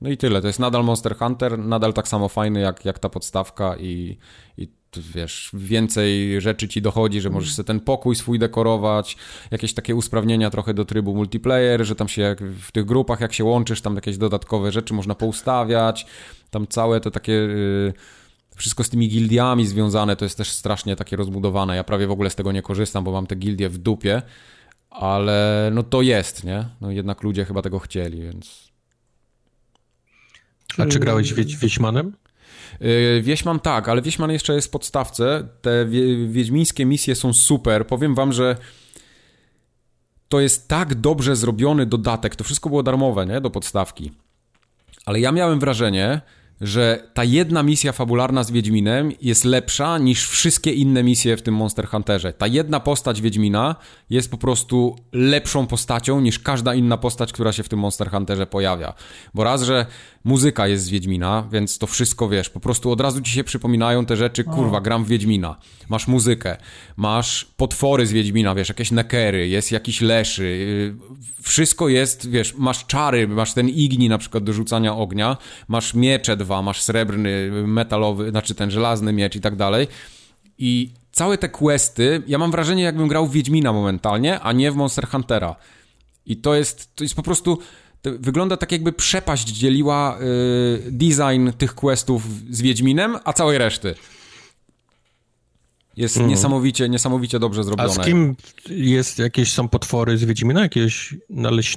No 0.00 0.10
i 0.10 0.16
tyle. 0.16 0.40
To 0.40 0.46
jest 0.46 0.58
nadal 0.58 0.84
Monster 0.84 1.16
Hunter, 1.16 1.58
nadal 1.58 1.92
tak 1.92 2.08
samo 2.08 2.28
fajny 2.28 2.60
jak, 2.60 2.84
jak 2.84 2.98
ta 2.98 3.08
podstawka 3.08 3.76
i, 3.76 4.18
i 4.56 4.68
wiesz, 4.96 5.50
więcej 5.54 6.40
rzeczy 6.40 6.68
ci 6.68 6.82
dochodzi, 6.82 7.20
że 7.20 7.30
możesz 7.30 7.54
sobie 7.54 7.66
ten 7.66 7.80
pokój 7.80 8.16
swój 8.16 8.38
dekorować, 8.38 9.16
jakieś 9.50 9.74
takie 9.74 9.94
usprawnienia 9.94 10.50
trochę 10.50 10.74
do 10.74 10.84
trybu 10.84 11.14
multiplayer, 11.14 11.84
że 11.84 11.94
tam 11.94 12.08
się 12.08 12.36
w 12.60 12.72
tych 12.72 12.84
grupach 12.84 13.20
jak 13.20 13.32
się 13.32 13.44
łączysz, 13.44 13.80
tam 13.80 13.94
jakieś 13.94 14.18
dodatkowe 14.18 14.72
rzeczy 14.72 14.94
można 14.94 15.14
poustawiać, 15.14 16.06
tam 16.50 16.66
całe 16.66 17.00
to 17.00 17.10
takie... 17.10 17.32
Yy, 17.32 17.92
wszystko 18.58 18.84
z 18.84 18.88
tymi 18.88 19.08
gildiami 19.08 19.66
związane 19.66 20.16
to 20.16 20.24
jest 20.24 20.36
też 20.36 20.50
strasznie 20.50 20.96
takie 20.96 21.16
rozbudowane. 21.16 21.76
Ja 21.76 21.84
prawie 21.84 22.06
w 22.06 22.10
ogóle 22.10 22.30
z 22.30 22.34
tego 22.34 22.52
nie 22.52 22.62
korzystam, 22.62 23.04
bo 23.04 23.12
mam 23.12 23.26
te 23.26 23.36
gildie 23.36 23.68
w 23.68 23.78
dupie, 23.78 24.22
ale 24.90 25.70
no 25.74 25.82
to 25.82 26.02
jest, 26.02 26.44
nie? 26.44 26.68
No 26.80 26.90
jednak 26.90 27.22
ludzie 27.22 27.44
chyba 27.44 27.62
tego 27.62 27.78
chcieli, 27.78 28.22
więc... 28.22 28.68
A 30.78 30.86
czy 30.86 30.98
grałeś 30.98 31.34
wie 31.34 31.44
Wieśmanem? 31.44 32.12
Yy, 32.80 33.22
Wieśman 33.22 33.60
tak, 33.60 33.88
ale 33.88 34.02
Wieśman 34.02 34.30
jeszcze 34.30 34.54
jest 34.54 34.68
w 34.68 34.70
podstawce. 34.70 35.48
Te 35.62 35.86
wie 35.86 36.28
wiedźmińskie 36.28 36.86
misje 36.86 37.14
są 37.14 37.32
super. 37.32 37.86
Powiem 37.86 38.14
wam, 38.14 38.32
że 38.32 38.56
to 40.28 40.40
jest 40.40 40.68
tak 40.68 40.94
dobrze 40.94 41.36
zrobiony 41.36 41.86
dodatek. 41.86 42.36
To 42.36 42.44
wszystko 42.44 42.68
było 42.68 42.82
darmowe, 42.82 43.26
nie? 43.26 43.40
Do 43.40 43.50
podstawki. 43.50 44.12
Ale 45.06 45.20
ja 45.20 45.32
miałem 45.32 45.60
wrażenie, 45.60 46.20
że 46.60 47.10
ta 47.14 47.24
jedna 47.24 47.62
misja 47.62 47.92
fabularna 47.92 48.44
z 48.44 48.50
Wiedźminem 48.50 49.12
jest 49.22 49.44
lepsza 49.44 49.98
niż 49.98 50.28
wszystkie 50.28 50.72
inne 50.72 51.02
misje 51.02 51.36
w 51.36 51.42
tym 51.42 51.54
Monster 51.54 51.86
Hunterze. 51.88 52.32
Ta 52.32 52.46
jedna 52.46 52.80
postać 52.80 53.20
Wiedźmina 53.20 53.76
jest 54.10 54.30
po 54.30 54.38
prostu 54.38 54.96
lepszą 55.12 55.66
postacią 55.66 56.20
niż 56.20 56.38
każda 56.38 56.74
inna 56.74 56.96
postać, 56.96 57.32
która 57.32 57.52
się 57.52 57.62
w 57.62 57.68
tym 57.68 57.78
Monster 57.78 58.10
Hunterze 58.10 58.46
pojawia. 58.46 58.92
Bo 59.34 59.44
raz, 59.44 59.62
że 59.62 59.86
muzyka 60.24 60.68
jest 60.68 60.84
z 60.84 60.88
Wiedźmina, 60.88 61.48
więc 61.52 61.78
to 61.78 61.86
wszystko 61.86 62.28
wiesz, 62.28 62.50
po 62.50 62.60
prostu 62.60 62.90
od 62.90 63.00
razu 63.00 63.20
ci 63.20 63.32
się 63.32 63.44
przypominają 63.44 64.06
te 64.06 64.16
rzeczy, 64.16 64.44
kurwa, 64.44 64.80
gram 64.80 65.04
w 65.04 65.08
Wiedźmina. 65.08 65.56
Masz 65.88 66.08
muzykę, 66.08 66.56
masz 66.96 67.44
potwory 67.56 68.06
z 68.06 68.12
Wiedźmina, 68.12 68.54
wiesz, 68.54 68.68
jakieś 68.68 68.90
nekery, 68.90 69.48
jest 69.48 69.72
jakiś 69.72 70.00
leszy, 70.00 70.44
yy, 70.44 71.42
wszystko 71.42 71.88
jest, 71.88 72.30
wiesz, 72.30 72.54
masz 72.54 72.86
czary, 72.86 73.28
masz 73.28 73.54
ten 73.54 73.68
igni 73.68 74.08
na 74.08 74.18
przykład 74.18 74.44
do 74.44 74.52
rzucania 74.52 74.96
ognia, 74.96 75.36
masz 75.68 75.94
miecze 75.94 76.36
dwa, 76.36 76.62
masz 76.62 76.82
srebrny, 76.82 77.50
metalowy, 77.66 78.30
znaczy 78.30 78.54
ten 78.54 78.70
żelazny 78.70 79.12
miecz 79.12 79.36
i 79.36 79.40
tak 79.40 79.56
dalej. 79.56 79.86
I 80.58 80.90
całe 81.12 81.38
te 81.38 81.48
questy, 81.48 82.22
ja 82.26 82.38
mam 82.38 82.50
wrażenie, 82.50 82.82
jakbym 82.82 83.08
grał 83.08 83.26
w 83.26 83.32
Wiedźmina 83.32 83.72
momentalnie, 83.72 84.40
a 84.40 84.52
nie 84.52 84.72
w 84.72 84.76
Monster 84.76 85.08
Huntera. 85.08 85.56
I 86.26 86.36
to 86.36 86.54
jest, 86.54 86.96
to 86.96 87.04
jest 87.04 87.14
po 87.14 87.22
prostu 87.22 87.58
wygląda 88.04 88.56
tak 88.56 88.72
jakby 88.72 88.92
przepaść 88.92 89.48
dzieliła 89.48 90.18
y, 90.18 90.90
design 90.90 91.50
tych 91.58 91.74
questów 91.74 92.22
z 92.50 92.62
Wiedźminem, 92.62 93.16
a 93.24 93.32
całej 93.32 93.58
reszty. 93.58 93.94
Jest 95.98 96.16
mm. 96.16 96.28
niesamowicie, 96.28 96.88
niesamowicie 96.88 97.38
dobrze 97.38 97.64
zrobione. 97.64 97.90
A 97.90 97.92
z 97.92 97.98
kim 97.98 98.36
jest 98.70 99.18
jakieś 99.18 99.52
są 99.52 99.68
potwory 99.68 100.18
z 100.18 100.24
Wiedźmina? 100.24 100.60
Jakieś 100.60 101.14
naleś... 101.30 101.76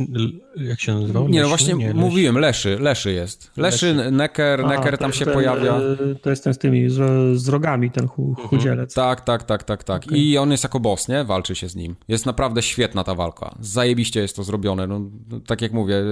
jak 0.56 0.80
się 0.80 0.93
nazywał? 0.93 1.30
Nie, 1.30 1.41
no 1.41 1.48
właśnie 1.48 1.73
nie, 1.73 1.93
mówiłem, 1.93 2.38
Leszy, 2.38 2.77
Leszy 2.80 3.11
jest. 3.14 3.52
Leszy, 3.57 3.93
Leszy. 3.93 4.11
Necker, 4.11 4.61
A, 4.65 4.68
Necker 4.68 4.98
tam 4.98 5.14
się 5.14 5.26
ten, 5.26 5.34
pojawia. 5.34 5.77
E, 5.77 6.15
to 6.15 6.30
jest 6.30 6.43
ten 6.43 6.53
z 6.53 6.57
tymi, 6.57 6.89
z, 6.89 6.98
z 7.39 7.48
rogami, 7.48 7.91
ten 7.91 8.07
hu, 8.07 8.30
mhm. 8.30 8.48
chudzielec. 8.48 8.93
Tak, 8.93 9.22
tak, 9.22 9.43
tak, 9.43 9.64
tak, 9.64 9.84
tak. 9.84 10.03
Okay. 10.03 10.18
I 10.18 10.38
on 10.38 10.52
jest 10.52 10.64
jako 10.64 10.80
boss, 10.80 11.07
nie? 11.07 11.23
Walczy 11.23 11.56
się 11.56 11.69
z 11.69 11.76
nim. 11.76 11.95
Jest 12.07 12.26
naprawdę 12.26 12.61
świetna 12.61 13.03
ta 13.03 13.15
walka. 13.15 13.56
Zajebiście 13.60 14.19
jest 14.19 14.35
to 14.35 14.43
zrobione. 14.43 14.88
No, 14.88 15.02
no 15.30 15.39
tak 15.39 15.61
jak 15.61 15.72
mówię, 15.72 16.03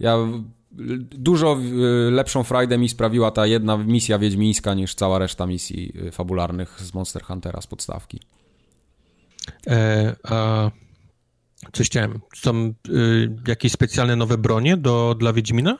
ja 0.00 0.16
dużo 1.10 1.58
y, 2.08 2.10
lepszą 2.10 2.42
frajdę 2.42 2.78
mi 2.78 2.88
sprawiła 2.88 3.30
ta 3.30 3.46
jedna 3.46 3.76
misja 3.76 4.18
wiedźmińska 4.18 4.74
niż 4.74 4.94
cała 4.94 5.18
reszta 5.18 5.46
misji 5.46 5.92
y, 6.06 6.10
fabularnych 6.10 6.80
z 6.80 6.94
Monster 6.94 7.22
Huntera 7.22 7.60
z 7.60 7.66
podstawki. 7.66 8.20
E, 9.66 10.16
a 10.22 10.70
Coś 11.72 11.86
chciałem. 11.86 12.20
Są 12.36 12.74
y, 12.88 13.36
jakieś 13.48 13.72
specjalne 13.72 14.16
nowe 14.16 14.38
bronie 14.38 14.76
do, 14.76 15.16
dla 15.18 15.32
Wiedźmina? 15.32 15.78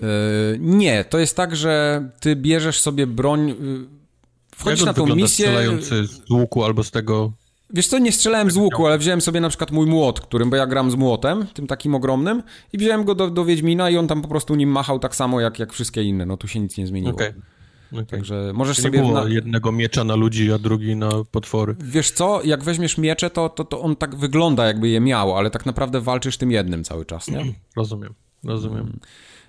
Yy, 0.00 0.06
nie, 0.60 1.04
to 1.04 1.18
jest 1.18 1.36
tak, 1.36 1.56
że 1.56 2.02
ty 2.20 2.36
bierzesz 2.36 2.80
sobie 2.80 3.06
broń, 3.06 3.48
yy, 3.48 3.56
wchodzisz 4.56 4.80
Jak 4.80 4.86
na 4.86 4.94
tą 4.94 5.06
misję... 5.06 5.46
strzelający 5.46 6.06
z 6.06 6.30
łuku 6.30 6.64
albo 6.64 6.84
z 6.84 6.90
tego... 6.90 7.32
Wiesz 7.70 7.88
co, 7.88 7.98
nie 7.98 8.12
strzelałem 8.12 8.50
z 8.50 8.56
łuku, 8.56 8.86
ale 8.86 8.98
wziąłem 8.98 9.20
sobie 9.20 9.40
na 9.40 9.48
przykład 9.48 9.70
mój 9.70 9.86
młot, 9.86 10.20
którym, 10.20 10.50
bo 10.50 10.56
ja 10.56 10.66
gram 10.66 10.90
z 10.90 10.94
młotem, 10.94 11.46
tym 11.54 11.66
takim 11.66 11.94
ogromnym, 11.94 12.42
i 12.72 12.78
wziąłem 12.78 13.04
go 13.04 13.14
do, 13.14 13.30
do 13.30 13.44
Wiedźmina 13.44 13.90
i 13.90 13.96
on 13.96 14.08
tam 14.08 14.22
po 14.22 14.28
prostu 14.28 14.54
nim 14.54 14.70
machał 14.70 14.98
tak 14.98 15.16
samo 15.16 15.40
jak, 15.40 15.58
jak 15.58 15.72
wszystkie 15.72 16.02
inne, 16.02 16.26
no 16.26 16.36
tu 16.36 16.48
się 16.48 16.60
nic 16.60 16.78
nie 16.78 16.86
zmieniło. 16.86 17.14
Okej. 17.14 17.28
Okay. 17.92 18.06
Także 18.06 18.52
możesz 18.54 18.78
Nie 18.78 18.82
sobie... 18.82 18.98
było 18.98 19.12
Na... 19.12 19.28
jednego 19.28 19.72
miecza 19.72 20.04
na 20.04 20.14
ludzi, 20.14 20.52
a 20.52 20.58
drugi 20.58 20.96
na 20.96 21.10
potwory. 21.30 21.76
Wiesz 21.80 22.10
co, 22.10 22.40
jak 22.44 22.64
weźmiesz 22.64 22.98
miecze, 22.98 23.30
to, 23.30 23.48
to, 23.48 23.64
to 23.64 23.80
on 23.80 23.96
tak 23.96 24.16
wygląda 24.16 24.66
jakby 24.66 24.88
je 24.88 25.00
miał, 25.00 25.36
ale 25.36 25.50
tak 25.50 25.66
naprawdę 25.66 26.00
walczysz 26.00 26.36
tym 26.36 26.50
jednym 26.50 26.84
cały 26.84 27.04
czas, 27.04 27.28
nie? 27.28 27.44
Rozumiem, 27.76 28.14
rozumiem. 28.44 28.80
Mm. 28.80 29.00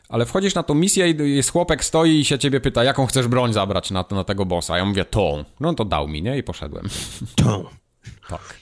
Ale 0.10 0.26
wchodzisz 0.26 0.56
na 0.56 0.64
tą 0.64 0.74
misję 0.74 1.12
i 1.12 1.36
jest 1.36 1.52
chłopek 1.52 1.84
stoi 1.84 2.20
i 2.20 2.26
się 2.26 2.40
ciebie 2.40 2.60
pyta, 2.60 2.84
jaką 2.84 3.06
chcesz 3.06 3.28
broń 3.28 3.54
zabrać 3.54 3.92
na, 3.92 4.06
na 4.12 4.24
tego 4.24 4.46
bossa. 4.46 4.78
Ja 4.78 4.86
mówię, 4.86 5.06
tą. 5.06 5.44
No 5.60 5.74
to 5.74 5.86
dał 5.86 6.08
mi, 6.08 6.22
nie? 6.22 6.38
I 6.38 6.44
poszedłem. 6.44 6.86
Tą. 7.36 7.66
Tak. 8.30 8.58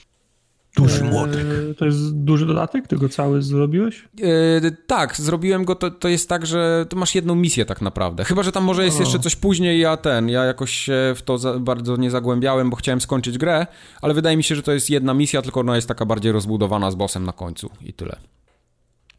Duży 0.78 1.04
młotek. 1.04 1.46
Eee, 1.46 1.76
to 1.76 1.86
jest 1.86 2.16
duży 2.16 2.46
dodatek? 2.46 2.88
Ty 2.88 2.98
go 2.98 3.10
cały 3.10 3.42
zrobiłeś? 3.42 4.08
Yy, 4.18 4.72
tak, 4.88 5.18
zrobiłem 5.18 5.66
go, 5.66 5.76
to, 5.76 5.92
to 5.92 6.08
jest 6.08 6.30
tak, 6.30 6.46
że 6.46 6.86
masz 6.96 7.16
jedną 7.16 7.36
misję 7.36 7.66
tak 7.66 7.82
naprawdę. 7.82 8.24
Chyba, 8.24 8.44
że 8.44 8.52
tam 8.52 8.64
może 8.64 8.86
jest 8.86 8.98
o. 8.98 9.00
jeszcze 9.00 9.20
coś 9.20 9.36
później, 9.36 9.80
ja 9.80 9.98
ten, 9.98 10.30
ja 10.30 10.44
jakoś 10.44 10.72
się 10.72 11.14
w 11.16 11.22
to 11.22 11.38
za, 11.38 11.60
bardzo 11.60 11.98
nie 11.98 12.12
zagłębiałem, 12.12 12.70
bo 12.70 12.76
chciałem 12.76 13.02
skończyć 13.02 13.38
grę, 13.38 13.68
ale 14.02 14.14
wydaje 14.14 14.38
mi 14.38 14.44
się, 14.44 14.56
że 14.56 14.64
to 14.64 14.72
jest 14.72 14.90
jedna 14.90 15.14
misja, 15.14 15.42
tylko 15.42 15.60
ona 15.60 15.76
jest 15.76 15.88
taka 15.88 16.06
bardziej 16.06 16.32
rozbudowana 16.32 16.92
z 16.92 16.96
bossem 16.96 17.26
na 17.26 17.34
końcu 17.34 17.70
i 17.82 17.94
tyle. 17.94 18.16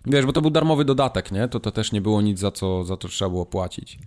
Wiesz, 0.06 0.26
bo 0.26 0.32
to 0.32 0.40
był 0.40 0.50
darmowy 0.50 0.84
dodatek, 0.84 1.32
nie? 1.32 1.48
To 1.48 1.60
to 1.60 1.70
też 1.70 1.92
nie 1.92 2.00
było 2.00 2.22
nic, 2.22 2.38
za 2.38 2.50
co, 2.50 2.84
za 2.84 2.96
to 2.96 3.08
trzeba 3.08 3.28
było 3.28 3.46
płacić. 3.46 3.98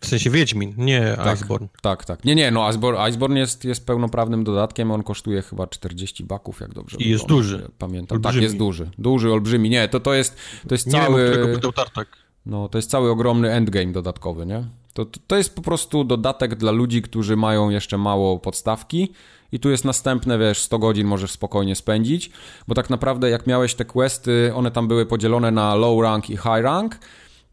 W 0.00 0.06
sensie 0.06 0.30
Wiedźmin, 0.30 0.74
nie 0.76 1.14
tak, 1.16 1.38
Iceborne. 1.38 1.68
Tak, 1.82 2.04
tak. 2.04 2.24
Nie, 2.24 2.34
nie, 2.34 2.50
no 2.50 2.70
Iceborne, 2.70 3.08
Iceborne 3.10 3.40
jest, 3.40 3.64
jest 3.64 3.86
pełnoprawnym 3.86 4.44
dodatkiem, 4.44 4.90
on 4.90 5.02
kosztuje 5.02 5.42
chyba 5.42 5.66
40 5.66 6.24
baków, 6.24 6.60
jak 6.60 6.74
dobrze 6.74 6.96
I 7.00 7.10
jest 7.10 7.26
duży. 7.26 7.70
Pamiętam. 7.78 8.16
Olbrzymi. 8.16 8.34
Tak, 8.34 8.42
jest 8.42 8.56
duży. 8.56 8.90
Duży, 8.98 9.32
olbrzymi. 9.32 9.70
Nie, 9.70 9.88
to, 9.88 10.00
to 10.00 10.14
jest, 10.14 10.36
to 10.68 10.74
jest 10.74 10.86
nie 10.86 10.92
cały... 10.92 11.30
Nie 11.30 11.46
wiem, 11.46 11.54
pytał 11.54 11.72
Tartak. 11.72 12.08
No, 12.46 12.68
to 12.68 12.78
jest 12.78 12.90
cały 12.90 13.10
ogromny 13.10 13.52
endgame 13.52 13.92
dodatkowy, 13.92 14.46
nie? 14.46 14.64
To, 14.94 15.04
to, 15.04 15.20
to 15.26 15.36
jest 15.36 15.54
po 15.54 15.62
prostu 15.62 16.04
dodatek 16.04 16.54
dla 16.54 16.72
ludzi, 16.72 17.02
którzy 17.02 17.36
mają 17.36 17.70
jeszcze 17.70 17.98
mało 17.98 18.38
podstawki 18.38 19.12
i 19.52 19.60
tu 19.60 19.70
jest 19.70 19.84
następne, 19.84 20.38
wiesz, 20.38 20.58
100 20.58 20.78
godzin 20.78 21.06
możesz 21.06 21.30
spokojnie 21.30 21.76
spędzić, 21.76 22.30
bo 22.68 22.74
tak 22.74 22.90
naprawdę 22.90 23.30
jak 23.30 23.46
miałeś 23.46 23.74
te 23.74 23.84
questy, 23.84 24.52
one 24.54 24.70
tam 24.70 24.88
były 24.88 25.06
podzielone 25.06 25.50
na 25.50 25.74
low 25.74 26.02
rank 26.02 26.30
i 26.30 26.36
high 26.36 26.62
rank, 26.62 26.98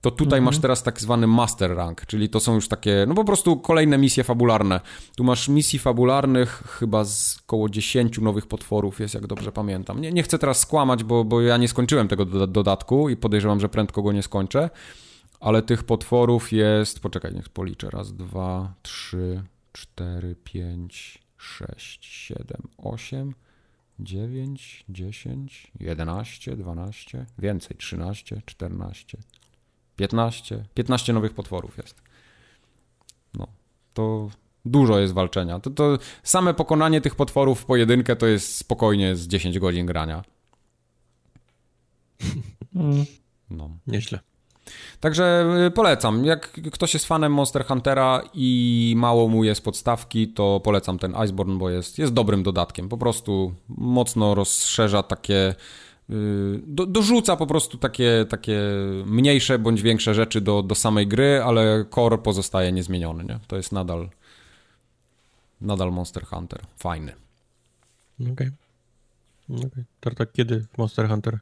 to 0.01 0.11
tutaj 0.11 0.39
mhm. 0.39 0.43
masz 0.43 0.59
teraz 0.59 0.83
tak 0.83 1.01
zwany 1.01 1.27
master 1.27 1.75
rank, 1.75 2.05
czyli 2.05 2.29
to 2.29 2.39
są 2.39 2.55
już 2.55 2.67
takie, 2.67 3.05
no 3.07 3.15
po 3.15 3.23
prostu 3.23 3.57
kolejne 3.57 3.97
misje 3.97 4.23
fabularne. 4.23 4.79
Tu 5.15 5.23
masz 5.23 5.49
misji 5.49 5.79
fabularnych 5.79 6.63
chyba 6.79 7.05
z 7.05 7.39
około 7.43 7.69
10 7.69 8.17
nowych 8.17 8.47
potworów 8.47 8.99
jest, 8.99 9.13
jak 9.13 9.27
dobrze 9.27 9.51
pamiętam. 9.51 10.01
Nie, 10.01 10.11
nie 10.11 10.23
chcę 10.23 10.39
teraz 10.39 10.59
skłamać, 10.59 11.03
bo, 11.03 11.23
bo 11.23 11.41
ja 11.41 11.57
nie 11.57 11.67
skończyłem 11.67 12.07
tego 12.07 12.25
do, 12.25 12.47
dodatku 12.47 13.09
i 13.09 13.17
podejrzewam, 13.17 13.59
że 13.59 13.69
prędko 13.69 14.01
go 14.01 14.11
nie 14.11 14.23
skończę, 14.23 14.69
ale 15.39 15.61
tych 15.61 15.83
potworów 15.83 16.51
jest, 16.51 16.99
poczekaj, 16.99 17.33
niech 17.33 17.49
policzę, 17.49 17.89
raz, 17.89 18.13
dwa, 18.13 18.73
trzy, 18.81 19.43
cztery, 19.71 20.35
pięć, 20.43 21.19
sześć, 21.37 22.05
siedem, 22.05 22.61
osiem, 22.77 23.33
dziewięć, 23.99 24.85
dziesięć, 24.89 25.71
jedenaście, 25.79 26.55
dwanaście, 26.55 27.25
więcej, 27.37 27.77
trzynaście, 27.77 28.41
czternaście, 28.45 29.17
15, 29.97 30.63
15 30.73 31.13
nowych 31.13 31.33
potworów 31.33 31.77
jest. 31.77 32.01
No, 33.33 33.47
to 33.93 34.29
dużo 34.65 34.99
jest 34.99 35.13
walczenia. 35.13 35.59
To, 35.59 35.69
to 35.69 35.97
same 36.23 36.53
pokonanie 36.53 37.01
tych 37.01 37.15
potworów 37.15 37.61
w 37.61 37.65
pojedynkę 37.65 38.15
to 38.15 38.27
jest 38.27 38.55
spokojnie 38.55 39.15
z 39.15 39.27
10 39.27 39.59
godzin 39.59 39.85
grania. 39.85 40.23
No. 43.49 43.69
Nieźle. 43.87 44.19
Także 44.99 45.45
y, 45.67 45.71
polecam. 45.71 46.25
Jak 46.25 46.51
ktoś 46.71 46.93
jest 46.93 47.05
fanem 47.05 47.33
Monster 47.33 47.65
Huntera 47.65 48.21
i 48.33 48.93
mało 48.97 49.27
mu 49.27 49.43
jest 49.43 49.63
podstawki, 49.63 50.27
to 50.27 50.61
polecam 50.63 50.99
ten 50.99 51.15
Iceborne, 51.25 51.57
bo 51.57 51.69
jest, 51.69 51.99
jest 51.99 52.13
dobrym 52.13 52.43
dodatkiem. 52.43 52.89
Po 52.89 52.97
prostu 52.97 53.53
mocno 53.69 54.35
rozszerza 54.35 55.03
takie 55.03 55.55
do, 56.67 56.85
dorzuca 56.85 57.35
po 57.35 57.47
prostu 57.47 57.77
takie, 57.77 58.25
takie 58.29 58.61
mniejsze 59.05 59.59
bądź 59.59 59.81
większe 59.81 60.13
rzeczy 60.13 60.41
do, 60.41 60.63
do 60.63 60.75
samej 60.75 61.07
gry, 61.07 61.41
ale 61.45 61.85
core 61.95 62.17
pozostaje 62.17 62.71
niezmieniony, 62.71 63.23
nie? 63.23 63.39
To 63.47 63.57
jest 63.57 63.71
nadal 63.71 64.09
nadal 65.61 65.91
Monster 65.91 66.25
Hunter. 66.25 66.59
Fajny. 66.77 67.13
Okej. 68.21 68.31
Okay. 68.33 69.67
okay. 69.67 69.83
Tartak, 69.99 70.31
kiedy 70.31 70.65
Monster 70.77 71.09
Hunter? 71.09 71.39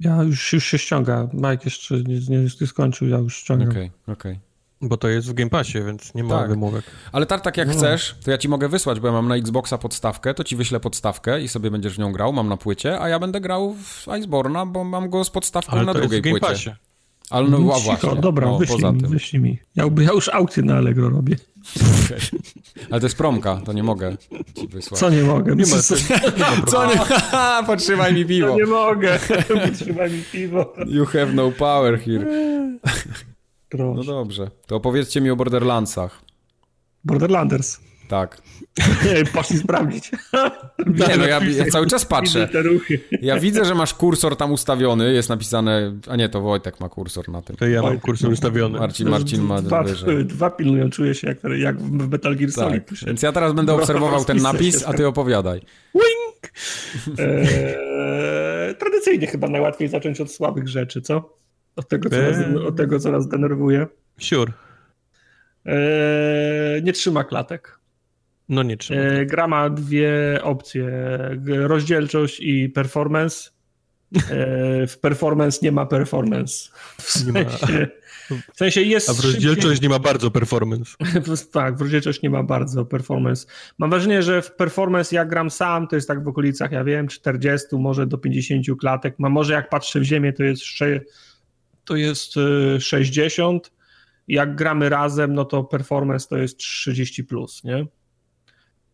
Ja 0.00 0.22
już, 0.22 0.52
już 0.52 0.64
się 0.64 0.78
ściąga. 0.78 1.28
Mike 1.32 1.64
jeszcze 1.64 1.94
nie, 1.94 2.20
nie, 2.20 2.48
nie 2.60 2.66
skończył, 2.66 3.08
ja 3.08 3.18
już 3.18 3.36
ściągam. 3.36 3.68
Okej, 3.68 3.90
okay, 4.02 4.14
okej. 4.14 4.32
Okay. 4.32 4.45
Bo 4.80 4.96
to 4.96 5.08
jest 5.08 5.28
w 5.28 5.34
Game 5.34 5.50
Passie, 5.50 5.82
więc 5.82 6.14
nie 6.14 6.24
ma 6.24 6.38
tak. 6.38 6.48
wymówek. 6.48 6.84
Ale 7.12 7.26
tak 7.26 7.56
jak 7.56 7.68
no. 7.68 7.74
chcesz, 7.74 8.16
to 8.24 8.30
ja 8.30 8.38
ci 8.38 8.48
mogę 8.48 8.68
wysłać, 8.68 9.00
bo 9.00 9.06
ja 9.06 9.12
mam 9.12 9.28
na 9.28 9.36
Xboxa 9.36 9.78
podstawkę, 9.78 10.34
to 10.34 10.44
ci 10.44 10.56
wyślę 10.56 10.80
podstawkę 10.80 11.42
i 11.42 11.48
sobie 11.48 11.70
będziesz 11.70 11.94
w 11.94 11.98
nią 11.98 12.12
grał, 12.12 12.32
mam 12.32 12.48
na 12.48 12.56
płycie, 12.56 13.00
a 13.00 13.08
ja 13.08 13.18
będę 13.18 13.40
grał 13.40 13.74
w 13.74 14.06
Iceborna, 14.18 14.66
bo 14.66 14.84
mam 14.84 15.10
go 15.10 15.24
z 15.24 15.30
podstawką 15.30 15.72
Ale 15.72 15.84
na 15.84 15.94
drugiej 15.94 16.22
płycie. 16.22 16.40
Passie. 16.40 16.70
Ale 17.30 17.48
no, 17.48 17.58
no 17.58 17.64
właśnie. 17.64 18.20
Dobra, 18.20 18.46
no, 18.46 18.58
wyślij, 18.58 18.92
mi, 18.92 19.02
wyślij 19.02 19.42
mi. 19.42 19.58
Ja, 19.76 19.84
ja 20.00 20.12
już 20.12 20.28
aukcję 20.28 20.62
na 20.62 20.76
Allegro 20.76 21.08
robię. 21.08 21.36
Okay. 22.04 22.18
Ale 22.90 23.00
to 23.00 23.06
jest 23.06 23.16
promka, 23.16 23.60
to 23.64 23.72
nie 23.72 23.82
mogę 23.82 24.16
ci 24.54 24.68
wysłać. 24.68 25.00
Co 25.00 25.10
nie 25.10 25.22
mogę? 25.22 25.56
Nie 25.56 25.66
ma, 25.66 25.82
co, 25.82 25.94
co 26.66 26.86
nie 26.86 27.00
Potrzymaj 27.66 28.14
mi 28.14 28.26
piwo. 28.26 28.48
Co 28.48 28.56
nie 28.56 28.66
mogę. 28.66 29.18
Potrzymaj 29.68 30.10
mi 30.10 30.22
piwo. 30.32 30.74
You 30.86 31.06
have 31.06 31.32
no 31.32 31.50
power 31.50 32.00
here. 32.00 32.26
Proszę. 33.68 33.94
No 33.96 34.04
dobrze. 34.04 34.50
To 34.66 34.76
opowiedzcie 34.76 35.20
mi 35.20 35.30
o 35.30 35.36
Borderlandsach. 35.36 36.22
Borderlanders. 37.04 37.80
Tak. 38.08 38.42
Poszli 39.34 39.58
sprawdzić. 39.58 40.10
Nie, 41.08 41.16
no 41.16 41.26
ja, 41.26 41.40
ja, 41.44 41.70
cały 41.70 41.86
czas 41.86 42.04
patrzę. 42.04 42.48
Ja 43.22 43.40
widzę, 43.40 43.64
że 43.64 43.74
masz 43.74 43.94
kursor 43.94 44.36
tam 44.36 44.52
ustawiony, 44.52 45.12
jest 45.12 45.28
napisane, 45.28 45.92
a 46.08 46.16
nie, 46.16 46.28
to 46.28 46.40
Wojtek 46.40 46.80
ma 46.80 46.88
kursor 46.88 47.28
na 47.28 47.42
tym. 47.42 47.56
To 47.56 47.66
ja 47.66 47.82
mam 47.82 48.00
kursor 48.00 48.32
ustawiony. 48.32 48.78
Marcin, 48.78 49.08
Marcin 49.08 49.42
ma 49.42 49.62
dwa, 49.62 49.84
dwa 50.24 50.50
pilnują, 50.50 50.90
czuję 50.90 51.14
się 51.14 51.28
jak, 51.28 51.38
jak 51.58 51.82
w 51.82 52.10
Metal 52.10 52.36
Gear 52.36 52.52
Solid. 52.52 52.86
Tak. 52.86 52.98
Więc 53.06 53.22
ja 53.22 53.32
teraz 53.32 53.52
będę 53.52 53.74
obserwował 53.74 54.24
ten 54.24 54.36
napis, 54.36 54.84
a 54.86 54.92
ty 54.92 55.06
opowiadaj. 55.06 55.60
Wink! 55.94 56.52
Eee, 57.18 58.74
tradycyjnie 58.74 59.26
chyba 59.26 59.48
najłatwiej 59.48 59.88
zacząć 59.88 60.20
od 60.20 60.32
słabych 60.32 60.68
rzeczy, 60.68 61.02
co? 61.02 61.36
Od 61.76 61.88
tego, 61.88 62.10
co, 62.10 62.16
nas, 62.16 62.38
eee. 62.38 62.56
od 62.56 62.76
tego, 62.76 62.98
co 62.98 63.12
nas 63.12 63.28
denerwuje. 63.28 63.86
Sure. 64.18 64.52
Eee, 65.64 66.82
nie 66.82 66.92
trzyma 66.92 67.24
klatek. 67.24 67.78
No 68.48 68.62
nie 68.62 68.76
trzyma. 68.76 69.00
Eee, 69.00 69.26
gra 69.26 69.48
ma 69.48 69.70
dwie 69.70 70.38
opcje. 70.42 70.90
Rozdzielczość 71.46 72.40
i 72.40 72.68
performance. 72.68 73.50
Eee, 74.14 74.86
w 74.86 74.98
performance 74.98 75.58
nie 75.62 75.72
ma 75.72 75.86
performance. 75.86 76.70
W 76.98 77.10
sensie, 77.10 77.88
w 78.54 78.56
sensie 78.56 78.82
jest. 78.82 79.10
A 79.10 79.12
w 79.12 79.20
rozdzielczość 79.20 79.66
szybciej... 79.66 79.82
nie 79.82 79.88
ma 79.88 79.98
bardzo 79.98 80.30
performance. 80.30 80.96
tak, 81.52 81.76
w 81.76 81.80
rozdzielczość 81.80 82.22
nie 82.22 82.30
ma 82.30 82.42
bardzo 82.42 82.84
performance. 82.84 83.46
Mam 83.78 83.90
wrażenie, 83.90 84.22
że 84.22 84.42
w 84.42 84.52
performance 84.52 85.16
jak 85.16 85.28
gram 85.28 85.50
sam, 85.50 85.88
to 85.88 85.96
jest 85.96 86.08
tak 86.08 86.24
w 86.24 86.28
okolicach, 86.28 86.72
ja 86.72 86.84
wiem, 86.84 87.08
40, 87.08 87.66
może 87.72 88.06
do 88.06 88.18
50 88.18 88.66
klatek. 88.80 89.18
Ma 89.18 89.28
może 89.28 89.52
jak 89.52 89.68
patrzę 89.68 90.00
w 90.00 90.02
ziemię, 90.02 90.32
to 90.32 90.44
jest 90.44 90.62
to 91.86 91.96
jest 91.96 92.34
60. 92.80 93.66
Y, 93.66 93.70
Jak 94.28 94.56
gramy 94.56 94.88
razem, 94.88 95.34
no 95.34 95.44
to 95.44 95.64
performance 95.64 96.28
to 96.28 96.36
jest 96.36 96.56
30 96.56 97.24
plus, 97.24 97.64
nie? 97.64 97.86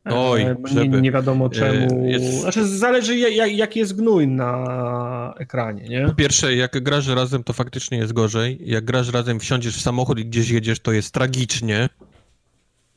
Oj, 0.04 0.42
e, 0.42 0.56
nie, 0.74 0.88
nie 0.88 1.12
wiadomo 1.12 1.48
czemu. 1.48 2.06
Jest... 2.06 2.40
Znaczy, 2.40 2.66
zależy 2.66 3.18
jak, 3.18 3.52
jak 3.52 3.76
jest 3.76 3.96
gnój 3.96 4.28
na 4.28 5.34
ekranie, 5.38 5.88
nie? 5.88 6.06
Po 6.06 6.14
pierwsze, 6.14 6.54
jak 6.54 6.82
grasz 6.82 7.08
razem, 7.08 7.44
to 7.44 7.52
faktycznie 7.52 7.98
jest 7.98 8.12
gorzej. 8.12 8.58
Jak 8.60 8.84
grasz 8.84 9.12
razem, 9.12 9.40
wsiądziesz 9.40 9.76
w 9.76 9.80
samochód 9.80 10.18
i 10.18 10.26
gdzieś 10.26 10.50
jedziesz, 10.50 10.80
to 10.80 10.92
jest 10.92 11.14
tragicznie. 11.14 11.88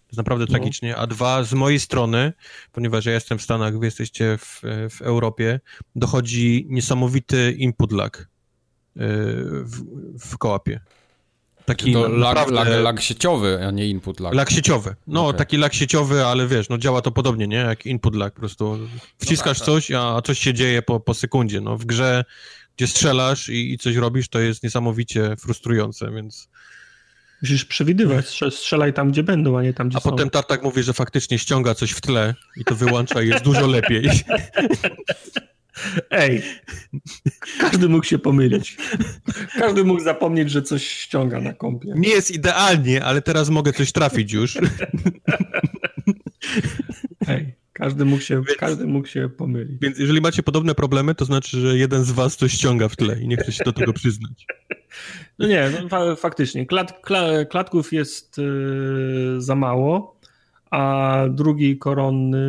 Jest 0.08 0.18
naprawdę 0.18 0.46
no. 0.50 0.52
tragicznie. 0.52 0.96
A 0.96 1.08
dwa, 1.08 1.44
z 1.44 1.54
mojej 1.54 1.80
strony, 1.80 2.34
ponieważ 2.72 3.06
ja 3.06 3.14
jestem 3.14 3.38
w 3.38 3.42
Stanach, 3.42 3.80
wy 3.80 3.86
jesteście 3.86 4.38
w, 4.38 4.62
w 4.90 5.02
Europie, 5.02 5.60
dochodzi 5.96 6.68
niesamowity 6.70 7.52
input 7.58 7.92
lag 7.92 8.28
w, 8.96 9.82
w 10.20 10.38
kołapie. 10.38 10.80
Taki 11.66 11.94
to 11.94 12.02
lag, 12.02 12.36
naprawdę... 12.36 12.54
lag, 12.56 12.84
lag, 12.84 13.02
sieciowy, 13.02 13.66
a 13.68 13.72
nie 13.72 13.88
input 13.88 14.20
lag. 14.20 14.34
Lag 14.34 14.50
sieciowy. 14.50 14.96
No, 15.08 15.28
okay. 15.28 15.38
taki 15.38 15.58
lag 15.58 15.74
sieciowy, 15.74 16.26
ale 16.26 16.48
wiesz, 16.48 16.70
no 16.70 16.78
działa 16.78 17.02
to 17.02 17.12
podobnie, 17.12 17.48
nie? 17.48 17.58
Jak 17.58 17.86
input 17.86 18.16
lag, 18.16 18.34
po 18.34 18.40
prostu 18.40 18.80
wciskasz 19.18 19.60
no 19.60 19.66
tak, 19.66 19.74
coś, 19.74 19.92
a 19.92 20.22
coś 20.22 20.40
się 20.40 20.54
dzieje 20.54 20.82
po, 20.82 21.00
po 21.00 21.14
sekundzie. 21.14 21.62
No, 21.62 21.78
w 21.78 21.86
grze, 21.86 22.26
gdzie 22.78 22.88
strzelasz 22.88 23.50
i, 23.50 23.74
i 23.74 23.78
coś 23.78 23.96
robisz, 23.96 24.30
to 24.30 24.40
jest 24.40 24.64
niesamowicie 24.64 25.36
frustrujące, 25.40 26.12
więc... 26.12 26.50
Musisz 27.42 27.66
przewidywać, 27.66 28.40
strzelaj 28.50 28.94
tam, 28.94 29.12
gdzie 29.12 29.24
będą, 29.24 29.58
a 29.58 29.64
nie 29.64 29.74
tam, 29.74 29.90
gdzie 29.90 29.98
a 29.98 30.02
są. 30.02 30.10
A 30.10 30.12
potem 30.12 30.30
Tartak 30.30 30.64
mówi, 30.64 30.84
że 30.84 30.94
faktycznie 30.94 31.40
ściąga 31.40 31.76
coś 31.76 31.92
w 31.92 32.02
tle 32.02 32.34
i 32.58 32.66
to 32.66 32.76
wyłącza 32.76 33.22
i 33.22 33.28
jest 33.28 33.44
dużo 33.44 33.68
lepiej. 33.68 34.10
Ej, 36.12 36.44
każdy 37.60 37.90
mógł 37.90 38.06
się 38.06 38.20
pomylić. 38.20 38.78
Każdy 39.60 39.84
mógł 39.84 40.02
zapomnieć, 40.02 40.52
że 40.52 40.62
coś 40.62 40.88
ściąga 40.88 41.42
na 41.42 41.54
kompie. 41.54 41.94
Nie 41.96 42.10
jest 42.10 42.32
idealnie, 42.32 43.04
ale 43.04 43.22
teraz 43.22 43.50
mogę 43.50 43.74
coś 43.74 43.92
trafić 43.92 44.34
już. 44.34 44.58
Ej, 47.28 47.54
każdy 47.74 48.06
mógł 48.06 48.22
się, 48.22 48.36
więc, 48.36 48.58
każdy 48.58 48.88
mógł 48.88 49.08
się 49.08 49.30
pomylić. 49.30 49.82
Więc 49.82 50.00
jeżeli 50.00 50.22
macie 50.22 50.44
podobne 50.44 50.76
problemy, 50.76 51.16
to 51.16 51.26
znaczy, 51.26 51.60
że 51.60 51.78
jeden 51.78 52.04
z 52.04 52.12
was 52.12 52.38
coś 52.38 52.52
ściąga 52.52 52.90
w 52.90 52.96
tle 52.96 53.22
i 53.22 53.28
nie 53.28 53.38
chce 53.38 53.52
się 53.52 53.64
do 53.64 53.74
tego 53.74 53.94
przyznać. 53.94 54.46
No 55.40 55.48
nie, 55.48 55.72
no, 55.82 55.90
fa 55.90 56.16
faktycznie. 56.16 56.66
Klat, 56.66 57.02
kla, 57.02 57.46
klatków 57.46 57.94
jest 57.94 58.38
yy, 58.38 59.42
za 59.42 59.56
mało 59.56 60.15
a 60.72 61.24
drugi 61.30 61.78
koronny, 61.78 62.40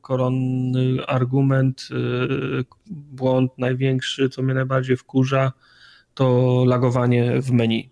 koronny 0.00 1.06
argument, 1.06 1.88
y, 1.90 2.64
błąd 2.90 3.52
największy, 3.58 4.28
co 4.28 4.42
mnie 4.42 4.54
najbardziej 4.54 4.96
wkurza, 4.96 5.52
to 6.14 6.64
lagowanie 6.66 7.42
w 7.42 7.52
meni. 7.52 7.90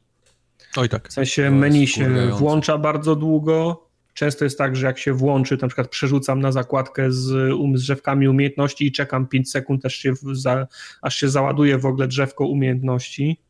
Oj 0.76 0.88
tak. 0.88 1.08
W 1.08 1.12
sensie 1.12 1.50
menu 1.50 1.86
się 1.86 2.30
włącza 2.30 2.78
bardzo 2.78 3.16
długo. 3.16 3.86
Często 4.14 4.44
jest 4.44 4.58
tak, 4.58 4.76
że 4.76 4.86
jak 4.86 4.98
się 4.98 5.12
włączy, 5.12 5.58
na 5.62 5.68
przykład 5.68 5.88
przerzucam 5.88 6.40
na 6.40 6.52
zakładkę 6.52 7.12
z, 7.12 7.32
um, 7.32 7.78
z 7.78 7.82
drzewkami 7.82 8.28
umiejętności 8.28 8.86
i 8.86 8.92
czekam 8.92 9.26
5 9.26 9.50
sekund, 9.50 9.86
aż 9.86 9.94
się, 9.94 10.12
za, 10.32 10.66
aż 11.02 11.16
się 11.16 11.28
załaduje 11.28 11.78
w 11.78 11.86
ogóle 11.86 12.08
drzewko 12.08 12.46
umiejętności 12.46 13.40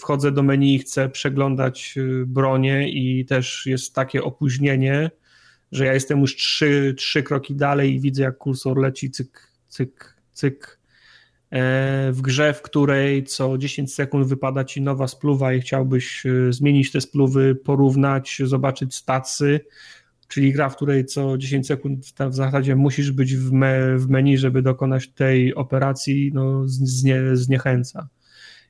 wchodzę 0.00 0.32
do 0.32 0.42
menu 0.42 0.74
i 0.74 0.78
chcę 0.78 1.08
przeglądać 1.08 1.94
y, 1.96 2.24
bronię 2.26 2.88
i 2.88 3.24
też 3.24 3.66
jest 3.66 3.94
takie 3.94 4.22
opóźnienie, 4.24 5.10
że 5.72 5.86
ja 5.86 5.94
jestem 5.94 6.20
już 6.20 6.36
trzy, 6.36 6.94
trzy 6.98 7.22
kroki 7.22 7.54
dalej 7.54 7.94
i 7.94 8.00
widzę 8.00 8.22
jak 8.22 8.38
kursor 8.38 8.78
leci 8.78 9.10
cyk, 9.10 9.52
cyk, 9.68 10.16
cyk 10.32 10.78
e, 11.50 12.12
w 12.12 12.20
grze, 12.20 12.54
w 12.54 12.62
której 12.62 13.24
co 13.24 13.58
10 13.58 13.94
sekund 13.94 14.26
wypada 14.26 14.64
ci 14.64 14.82
nowa 14.82 15.08
spluwa 15.08 15.52
i 15.52 15.60
chciałbyś 15.60 16.26
y, 16.26 16.52
zmienić 16.52 16.92
te 16.92 17.00
spluwy, 17.00 17.54
porównać, 17.54 18.42
zobaczyć 18.44 18.94
stacy, 18.94 19.60
czyli 20.28 20.52
gra, 20.52 20.68
w 20.68 20.76
której 20.76 21.04
co 21.04 21.38
10 21.38 21.66
sekund 21.66 22.06
w 22.30 22.34
zasadzie 22.34 22.76
musisz 22.76 23.12
być 23.12 23.36
w, 23.36 23.52
me, 23.52 23.98
w 23.98 24.08
menu, 24.08 24.38
żeby 24.38 24.62
dokonać 24.62 25.08
tej 25.08 25.54
operacji, 25.54 26.30
no 26.34 26.62
znie, 26.66 27.20
zniechęca. 27.32 28.08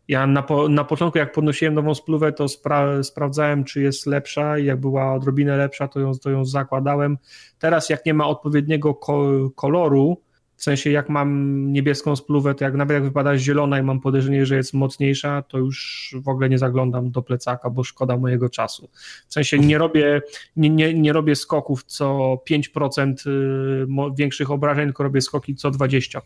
Ja 0.08 0.26
na, 0.26 0.42
po, 0.42 0.68
na 0.68 0.84
początku, 0.84 1.18
jak 1.18 1.32
podnosiłem 1.32 1.74
nową 1.74 1.94
spluwę, 1.94 2.32
to 2.32 2.48
spra 2.48 3.02
sprawdzałem, 3.02 3.64
czy 3.64 3.80
jest 3.80 4.06
lepsza 4.06 4.58
i 4.58 4.64
jak 4.64 4.80
była 4.80 5.14
odrobinę 5.14 5.56
lepsza, 5.56 5.88
to 5.88 6.00
ją, 6.00 6.12
to 6.14 6.30
ją 6.30 6.44
zakładałem. 6.44 7.18
Teraz, 7.58 7.90
jak 7.90 8.06
nie 8.06 8.14
ma 8.14 8.26
odpowiedniego 8.26 8.94
ko 8.94 9.30
koloru, 9.54 10.26
w 10.56 10.62
sensie 10.62 10.90
jak 10.90 11.08
mam 11.08 11.72
niebieską 11.72 12.16
spluwę, 12.16 12.54
to 12.54 12.64
jak 12.64 12.74
nawet 12.74 12.94
jak 12.94 13.04
wypada 13.04 13.38
zielona 13.38 13.78
i 13.78 13.82
mam 13.82 14.00
podejrzenie, 14.00 14.46
że 14.46 14.56
jest 14.56 14.74
mocniejsza, 14.74 15.42
to 15.42 15.58
już 15.58 16.14
w 16.22 16.28
ogóle 16.28 16.48
nie 16.48 16.58
zaglądam 16.58 17.10
do 17.10 17.22
plecaka, 17.22 17.70
bo 17.70 17.84
szkoda 17.84 18.16
mojego 18.16 18.48
czasu. 18.48 18.88
W 19.28 19.34
sensie 19.34 19.58
nie 19.58 19.78
robię, 19.78 20.22
nie, 20.56 20.70
nie, 20.70 20.94
nie 20.94 21.12
robię 21.12 21.36
skoków 21.36 21.84
co 21.84 22.38
5% 22.50 23.30
y, 23.30 23.86
większych 24.18 24.50
obrażeń, 24.50 24.84
tylko 24.84 25.02
robię 25.02 25.20
skoki 25.20 25.54
co 25.54 25.70
20%. 25.70 26.20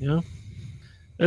Nie? 0.00 0.39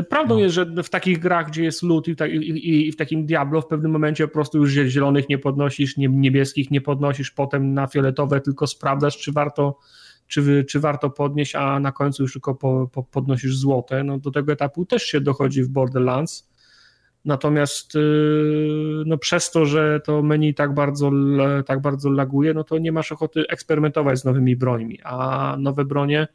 Prawdą 0.10 0.36
no. 0.36 0.40
jest, 0.42 0.56
że 0.56 0.66
w 0.66 0.90
takich 0.90 1.20
grach, 1.20 1.48
gdzie 1.48 1.64
jest 1.64 1.84
loot 1.84 2.08
i, 2.08 2.12
i, 2.12 2.88
i, 2.88 2.92
w 2.92 2.96
takim 2.96 3.26
Diablo 3.26 3.62
w 3.62 3.68
pewnym 3.68 3.92
momencie 3.92 4.28
po 4.28 4.34
prostu 4.34 4.58
już 4.58 4.72
zielonych 4.72 5.30
nie 5.30 5.38
podnosisz, 5.38 5.98
niebieskich 5.98 6.72
nie 6.72 6.82
podnosisz, 6.82 7.32
potem 7.32 7.74
na 7.74 7.88
fioletowe 7.88 8.42
tylko 8.42 8.68
sprawdzasz, 8.68 9.18
czy 9.18 9.32
warto, 9.32 9.80
czy, 10.28 10.66
czy 10.70 10.80
warto 10.80 11.10
podnieść, 11.10 11.56
a 11.56 11.80
na 11.80 11.92
końcu 11.92 12.24
już 12.24 12.34
tylko 12.34 12.56
po, 12.56 12.90
po 12.92 13.04
podnosisz 13.04 13.58
złote. 13.58 14.04
No, 14.04 14.20
do 14.20 14.32
tego 14.32 14.52
etapu 14.52 14.86
też 14.86 15.04
się 15.04 15.22
dochodzi 15.22 15.64
w 15.64 15.70
Borderlands. 15.70 16.50
Natomiast 17.26 17.96
yy, 17.96 19.04
no, 19.06 19.18
przez 19.18 19.52
to, 19.52 19.66
że 19.66 20.00
to 20.04 20.24
menu 20.24 20.54
tak 20.54 20.74
bardzo, 20.74 21.12
tak 21.66 21.82
bardzo 21.82 22.10
laguje, 22.10 22.54
no 22.54 22.64
to 22.64 22.78
nie 22.78 22.92
masz 22.92 23.12
ochoty 23.12 23.44
eksperymentować 23.50 24.20
z 24.20 24.26
nowymi 24.26 24.56
brońmi, 24.56 25.00
a 25.04 25.56
nowe 25.60 25.86
bronie 25.86 26.28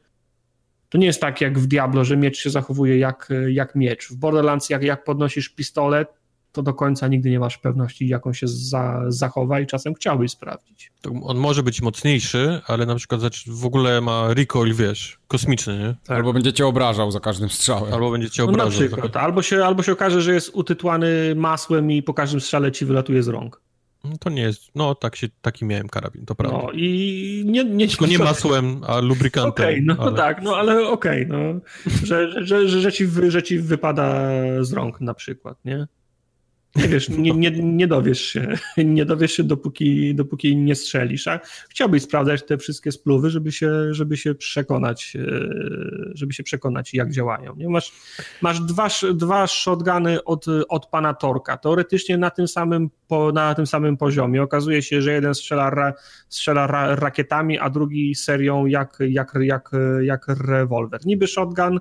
to 0.88 0.98
nie 0.98 1.06
jest 1.06 1.20
tak 1.20 1.40
jak 1.40 1.58
w 1.58 1.66
Diablo, 1.66 2.04
że 2.04 2.16
miecz 2.16 2.38
się 2.38 2.50
zachowuje 2.50 2.98
jak, 2.98 3.28
jak 3.48 3.74
miecz. 3.74 4.08
W 4.08 4.16
Borderlands 4.16 4.70
jak, 4.70 4.82
jak 4.82 5.04
podnosisz 5.04 5.48
pistolet, 5.48 6.08
to 6.52 6.62
do 6.62 6.74
końca 6.74 7.08
nigdy 7.08 7.30
nie 7.30 7.40
masz 7.40 7.58
pewności, 7.58 8.08
jaką 8.08 8.32
się 8.32 8.48
za, 8.48 9.04
zachowa 9.08 9.60
i 9.60 9.66
czasem 9.66 9.94
chciałbyś 9.94 10.30
sprawdzić. 10.30 10.92
To 11.00 11.10
on 11.22 11.36
może 11.36 11.62
być 11.62 11.82
mocniejszy, 11.82 12.60
ale 12.66 12.86
na 12.86 12.94
przykład 12.94 13.20
w 13.46 13.66
ogóle 13.66 14.00
ma 14.00 14.34
recoil, 14.34 14.74
wiesz, 14.74 15.18
kosmiczny, 15.28 15.78
nie? 15.78 15.94
Tak. 16.04 16.16
Albo 16.16 16.32
będzie 16.32 16.52
cię 16.52 16.66
obrażał 16.66 17.10
za 17.10 17.20
każdym 17.20 17.48
strzałem. 17.48 17.94
Albo 17.94 18.10
będzie 18.10 18.30
cię 18.30 18.44
obrażał. 18.44 18.66
No 18.66 18.80
na 18.80 18.86
przykład, 18.86 19.16
albo 19.16 19.42
się, 19.42 19.64
albo 19.64 19.82
się 19.82 19.92
okaże, 19.92 20.22
że 20.22 20.34
jest 20.34 20.50
utytłany 20.54 21.34
masłem 21.36 21.90
i 21.90 22.02
po 22.02 22.14
każdym 22.14 22.40
strzale 22.40 22.72
ci 22.72 22.84
wylatuje 22.84 23.22
z 23.22 23.28
rąk. 23.28 23.60
No 24.04 24.16
to 24.20 24.30
nie 24.30 24.42
jest, 24.42 24.70
no 24.74 24.94
tak 24.94 25.16
się, 25.16 25.28
taki 25.42 25.64
miałem 25.64 25.88
karabin, 25.88 26.26
to 26.26 26.34
prawda. 26.34 26.58
No 26.58 26.72
i 26.72 27.42
nie... 27.46 27.64
nie 27.64 27.88
Tylko 27.88 28.06
nie 28.06 28.18
masłem, 28.30 28.80
a 28.86 29.00
lubrykantem. 29.00 29.50
Okej, 29.50 29.74
okay, 29.74 29.96
no 29.96 29.96
ale... 29.98 30.16
tak, 30.16 30.42
no 30.42 30.56
ale 30.56 30.88
okej, 30.88 31.26
okay, 31.26 31.38
no, 31.38 31.60
że, 32.04 32.30
że, 32.32 32.68
że, 32.68 32.80
że, 32.80 32.92
ci, 32.92 33.08
że 33.28 33.42
ci 33.42 33.58
wypada 33.58 34.30
z 34.60 34.72
rąk 34.72 35.00
na 35.00 35.14
przykład, 35.14 35.64
nie? 35.64 35.86
Nie 36.76 36.88
wiesz, 36.88 37.08
nie, 37.08 37.30
nie, 37.30 37.50
nie 37.50 37.86
dowiesz 37.86 38.20
się, 38.20 38.54
nie 38.76 39.04
dowiesz 39.04 39.32
się 39.32 39.44
dopóki, 39.44 40.14
dopóki 40.14 40.56
nie 40.56 40.74
strzelisz, 40.74 41.28
a 41.28 41.40
chciałbyś 41.70 42.02
sprawdzać 42.02 42.46
te 42.46 42.58
wszystkie 42.58 42.92
spluwy, 42.92 43.30
żeby 43.30 43.52
się, 43.52 43.94
żeby 43.94 44.16
się 44.16 44.34
przekonać, 44.34 45.16
e, 45.16 45.40
żeby 46.14 46.32
się 46.32 46.42
przekonać 46.42 46.94
jak 46.94 47.12
działają. 47.12 47.56
Nie? 47.56 47.68
Masz, 47.68 47.92
masz 48.42 48.60
dwa, 48.60 48.88
dwa 49.14 49.46
shotguny 49.46 50.24
od, 50.24 50.46
od 50.68 50.86
pana 50.86 51.14
Torka, 51.14 51.56
teoretycznie 51.56 52.18
na 52.18 52.30
tym 52.30 52.48
samym, 52.48 52.90
na 53.34 53.54
tym 53.54 53.66
samym 53.66 53.96
poziomie. 53.96 54.42
Okazuje 54.42 54.82
się, 54.82 55.02
że 55.02 55.12
jeden 55.12 55.34
strzela, 55.34 55.70
ra, 55.70 55.92
strzela 56.28 56.66
ra, 56.66 56.96
rakietami, 56.96 57.58
a 57.58 57.70
drugi 57.70 58.14
serią 58.14 58.66
jak, 58.66 58.98
jak, 59.08 59.32
jak, 59.40 59.70
jak 60.00 60.26
rewolwer. 60.28 61.00
Niby 61.06 61.26
shotgun, 61.26 61.80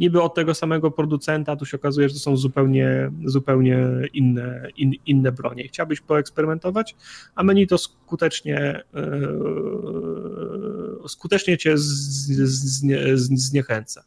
niby 0.00 0.22
od 0.22 0.34
tego 0.34 0.54
samego 0.54 0.90
producenta, 0.90 1.56
tu 1.56 1.66
się 1.66 1.76
okazuje, 1.76 2.08
że 2.08 2.14
to 2.14 2.20
są 2.20 2.36
zupełnie, 2.36 3.10
zupełnie 3.24 3.86
inne, 4.12 4.68
in, 4.76 4.92
inne 5.06 5.32
bronie. 5.32 5.68
Chciałbyś 5.68 6.00
poeksperymentować, 6.00 6.96
a 7.34 7.42
menu 7.42 7.66
to 7.66 7.78
skutecznie 7.78 8.82
yy, 8.94 11.08
skutecznie 11.08 11.58
cię 11.58 11.78
z, 11.78 11.82
z, 11.82 12.80
z, 13.14 13.48
zniechęca. 13.48 14.04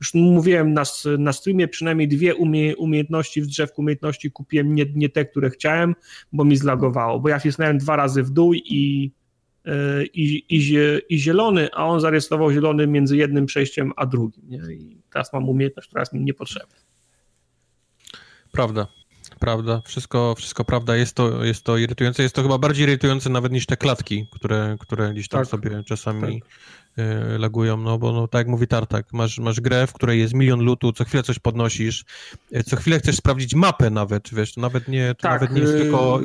Już 0.00 0.14
mówiłem 0.14 0.72
na, 0.72 0.82
na 1.18 1.32
streamie, 1.32 1.68
przynajmniej 1.68 2.08
dwie 2.08 2.34
umie, 2.34 2.76
umiejętności 2.76 3.42
w 3.42 3.46
drzewku 3.46 3.80
umiejętności 3.80 4.30
kupiłem 4.30 4.74
nie, 4.74 4.86
nie 4.94 5.08
te, 5.08 5.24
które 5.24 5.50
chciałem, 5.50 5.94
bo 6.32 6.44
mi 6.44 6.56
zlagowało, 6.56 7.20
bo 7.20 7.28
ja 7.28 7.38
wcisnąłem 7.38 7.78
dwa 7.78 7.96
razy 7.96 8.22
w 8.22 8.30
dół 8.30 8.54
i 8.54 9.12
i, 10.14 10.44
i, 10.48 10.76
i 11.08 11.18
zielony, 11.18 11.68
a 11.72 11.86
on 11.86 12.00
zarejestrował 12.00 12.52
zielony 12.52 12.86
między 12.86 13.16
jednym 13.16 13.46
przejściem 13.46 13.92
a 13.96 14.06
drugim. 14.06 14.44
Nie? 14.48 14.74
I 14.74 14.99
teraz 15.12 15.32
mam 15.32 15.48
umiejętność, 15.48 15.88
która 15.88 16.02
jest 16.02 16.12
mi 16.12 16.20
niepotrzebna. 16.20 16.76
Prawda, 18.52 18.86
prawda, 19.38 19.82
wszystko, 19.84 20.34
wszystko 20.34 20.64
prawda, 20.64 20.96
jest 20.96 21.14
to, 21.14 21.44
jest 21.44 21.64
to 21.64 21.76
irytujące, 21.76 22.22
jest 22.22 22.34
to 22.34 22.42
chyba 22.42 22.58
bardziej 22.58 22.86
irytujące 22.86 23.30
nawet 23.30 23.52
niż 23.52 23.66
te 23.66 23.76
klatki, 23.76 24.26
które, 24.32 24.76
które 24.80 25.12
gdzieś 25.12 25.28
tam 25.28 25.40
tak, 25.40 25.48
sobie 25.48 25.84
czasami 25.84 26.40
tak. 26.40 26.50
Y, 27.34 27.38
lagują, 27.38 27.76
no 27.76 27.98
bo 27.98 28.12
no, 28.12 28.28
tak 28.28 28.38
jak 28.38 28.48
mówi 28.48 28.66
Tartak, 28.66 29.12
masz, 29.12 29.38
masz 29.38 29.60
grę, 29.60 29.86
w 29.86 29.92
której 29.92 30.20
jest 30.20 30.34
milion 30.34 30.60
lutu, 30.60 30.92
co 30.92 31.04
chwilę 31.04 31.22
coś 31.22 31.38
podnosisz, 31.38 32.04
y, 32.56 32.62
co 32.62 32.76
chwilę 32.76 32.98
chcesz 32.98 33.16
sprawdzić 33.16 33.54
mapę 33.54 33.90
nawet, 33.90 34.34
wiesz, 34.34 34.54
to 34.54 34.60
nawet 34.60 34.88
nie, 34.88 35.14
to 35.14 35.22
tak, 35.22 35.40
nawet 35.40 35.56
nie 35.56 35.60
jest 35.60 35.74
y, 35.74 35.78
tylko 35.78 36.20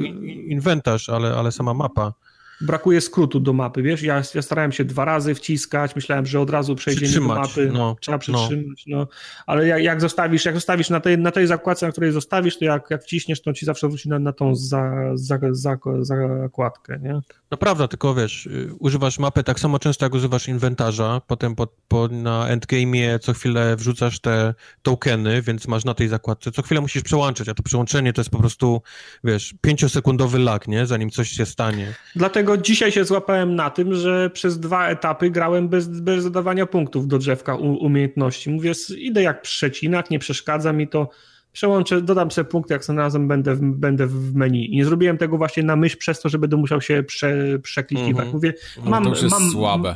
inwentarz, 0.48 1.10
ale, 1.10 1.36
ale 1.36 1.52
sama 1.52 1.74
mapa. 1.74 2.14
Brakuje 2.62 3.02
skrótu 3.02 3.40
do 3.40 3.54
mapy, 3.54 3.82
wiesz, 3.82 4.02
ja, 4.02 4.22
ja 4.36 4.42
starałem 4.42 4.72
się 4.72 4.86
dwa 4.86 5.06
razy 5.06 5.36
wciskać, 5.36 5.96
myślałem, 5.96 6.26
że 6.26 6.40
od 6.40 6.50
razu 6.50 6.76
przejdziemy 6.76 7.14
do 7.14 7.22
mapy, 7.22 7.70
no, 7.74 7.96
trzeba 8.02 8.16
no. 8.16 8.20
przytrzymać, 8.20 8.84
no. 8.88 8.98
no. 8.98 9.08
ale 9.46 9.68
jak, 9.68 9.84
jak, 9.84 10.02
zostawisz, 10.02 10.46
jak 10.46 10.56
zostawisz 10.56 10.90
na 10.90 11.00
tej, 11.00 11.18
na 11.18 11.32
tej 11.32 11.48
zakładce, 11.48 11.86
na 11.86 11.92
której 11.92 12.12
zostawisz, 12.12 12.60
to 12.60 12.66
jak, 12.66 12.90
jak 12.90 13.04
wciśniesz, 13.04 13.42
to 13.42 13.54
ci 13.54 13.66
zawsze 13.66 13.88
wróci 13.88 14.10
na, 14.10 14.20
na 14.20 14.34
tą 14.34 14.56
za, 14.56 14.92
za, 15.14 15.40
za, 15.52 15.78
zakładkę, 16.02 17.00
nie? 17.02 17.20
No 17.52 17.58
prawda, 17.58 17.88
tylko 17.88 18.16
wiesz, 18.16 18.46
y, 18.46 18.70
używasz 18.80 19.20
mapy 19.20 19.44
tak 19.44 19.60
samo 19.60 19.80
często, 19.80 20.06
jak 20.06 20.14
używasz 20.14 20.48
inwentarza, 20.48 21.22
potem 21.28 21.56
po, 21.56 21.68
po, 21.88 22.08
na 22.08 22.48
endgame'ie 22.50 23.20
co 23.20 23.34
chwilę 23.34 23.76
wrzucasz 23.76 24.20
te 24.20 24.54
tokeny, 24.82 25.42
więc 25.42 25.68
masz 25.68 25.86
na 25.86 25.94
tej 25.94 26.08
zakładce, 26.08 26.52
co 26.52 26.62
chwilę 26.62 26.82
musisz 26.82 27.04
przełączać, 27.04 27.50
a 27.50 27.54
to 27.54 27.64
przełączenie 27.64 28.14
to 28.14 28.22
jest 28.22 28.32
po 28.32 28.40
prostu, 28.40 28.82
wiesz, 29.24 29.54
pięciosekundowy 29.62 30.40
lag, 30.40 30.68
nie? 30.68 30.86
Zanim 30.86 31.10
coś 31.10 31.30
się 31.30 31.46
stanie. 31.46 31.94
Dlatego 32.16 32.45
dzisiaj 32.58 32.92
się 32.92 33.06
złapałem 33.06 33.56
na 33.56 33.70
tym, 33.70 33.94
że 33.94 34.30
przez 34.30 34.60
dwa 34.60 34.88
etapy 34.88 35.30
grałem 35.30 35.70
bez, 35.70 35.88
bez 35.88 36.24
dodawania 36.24 36.66
punktów 36.66 37.08
do 37.08 37.18
drzewka 37.18 37.56
umiejętności. 37.56 38.50
Mówię, 38.50 38.72
idę 38.98 39.24
jak 39.24 39.42
przecinak, 39.42 40.10
nie 40.10 40.20
przeszkadza 40.20 40.74
mi 40.74 40.88
to, 40.88 41.10
przełączę, 41.52 42.02
dodam 42.02 42.32
sobie 42.32 42.50
punkt, 42.50 42.70
jak 42.70 42.88
razem 42.88 43.28
będę 43.28 43.56
w, 43.56 43.62
będę 43.62 44.08
w 44.08 44.36
menu. 44.36 44.74
I 44.74 44.78
nie 44.78 44.86
zrobiłem 44.86 45.18
tego 45.18 45.38
właśnie 45.38 45.64
na 45.64 45.76
myśl 45.76 45.98
przez 45.98 46.22
to, 46.22 46.30
że 46.30 46.40
będę 46.40 46.58
musiał 46.58 46.82
się 46.82 47.04
prze, 47.04 47.60
przeklikiwać. 47.60 48.28
-hmm. 48.28 48.34
Mówię, 48.34 48.54
mam, 48.84 49.04
no 49.04 49.12
to 49.12 49.22
już 49.22 49.32
mam, 49.32 49.50
słabe. 49.50 49.96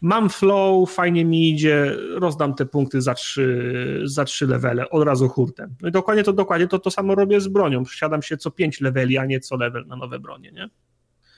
Mam 0.00 0.30
flow, 0.30 0.90
fajnie 0.90 1.24
mi 1.24 1.50
idzie, 1.50 1.96
rozdam 2.14 2.54
te 2.54 2.66
punkty 2.66 3.02
za 3.02 3.14
trzy, 3.14 4.02
za 4.04 4.24
trzy 4.24 4.46
levele, 4.46 4.90
od 4.90 5.06
razu 5.06 5.28
hurtem. 5.28 5.74
No 5.82 5.88
i 5.88 5.92
dokładnie 5.92 6.24
to, 6.24 6.32
dokładnie 6.32 6.66
to, 6.66 6.78
to 6.78 6.90
samo 6.90 7.14
robię 7.14 7.40
z 7.40 7.48
bronią. 7.48 7.84
Siadam 7.84 8.22
się 8.22 8.36
co 8.36 8.50
pięć 8.50 8.80
leveli, 8.80 9.18
a 9.18 9.24
nie 9.24 9.40
co 9.40 9.56
level 9.56 9.86
na 9.86 9.96
nowe 9.96 10.18
bronie, 10.18 10.52
nie? 10.52 10.68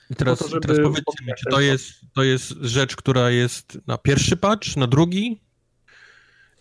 I 0.09 0.15
teraz, 0.15 0.39
to, 0.39 0.59
teraz 0.59 0.77
powiedzcie 0.83 1.25
mi, 1.25 1.31
czy 1.37 1.45
to 1.51 1.59
jest, 1.59 1.93
to 2.13 2.23
jest 2.23 2.51
rzecz, 2.61 2.95
która 2.95 3.29
jest 3.29 3.77
na 3.87 3.97
pierwszy 3.97 4.37
patch, 4.37 4.77
na 4.77 4.87
drugi? 4.87 5.39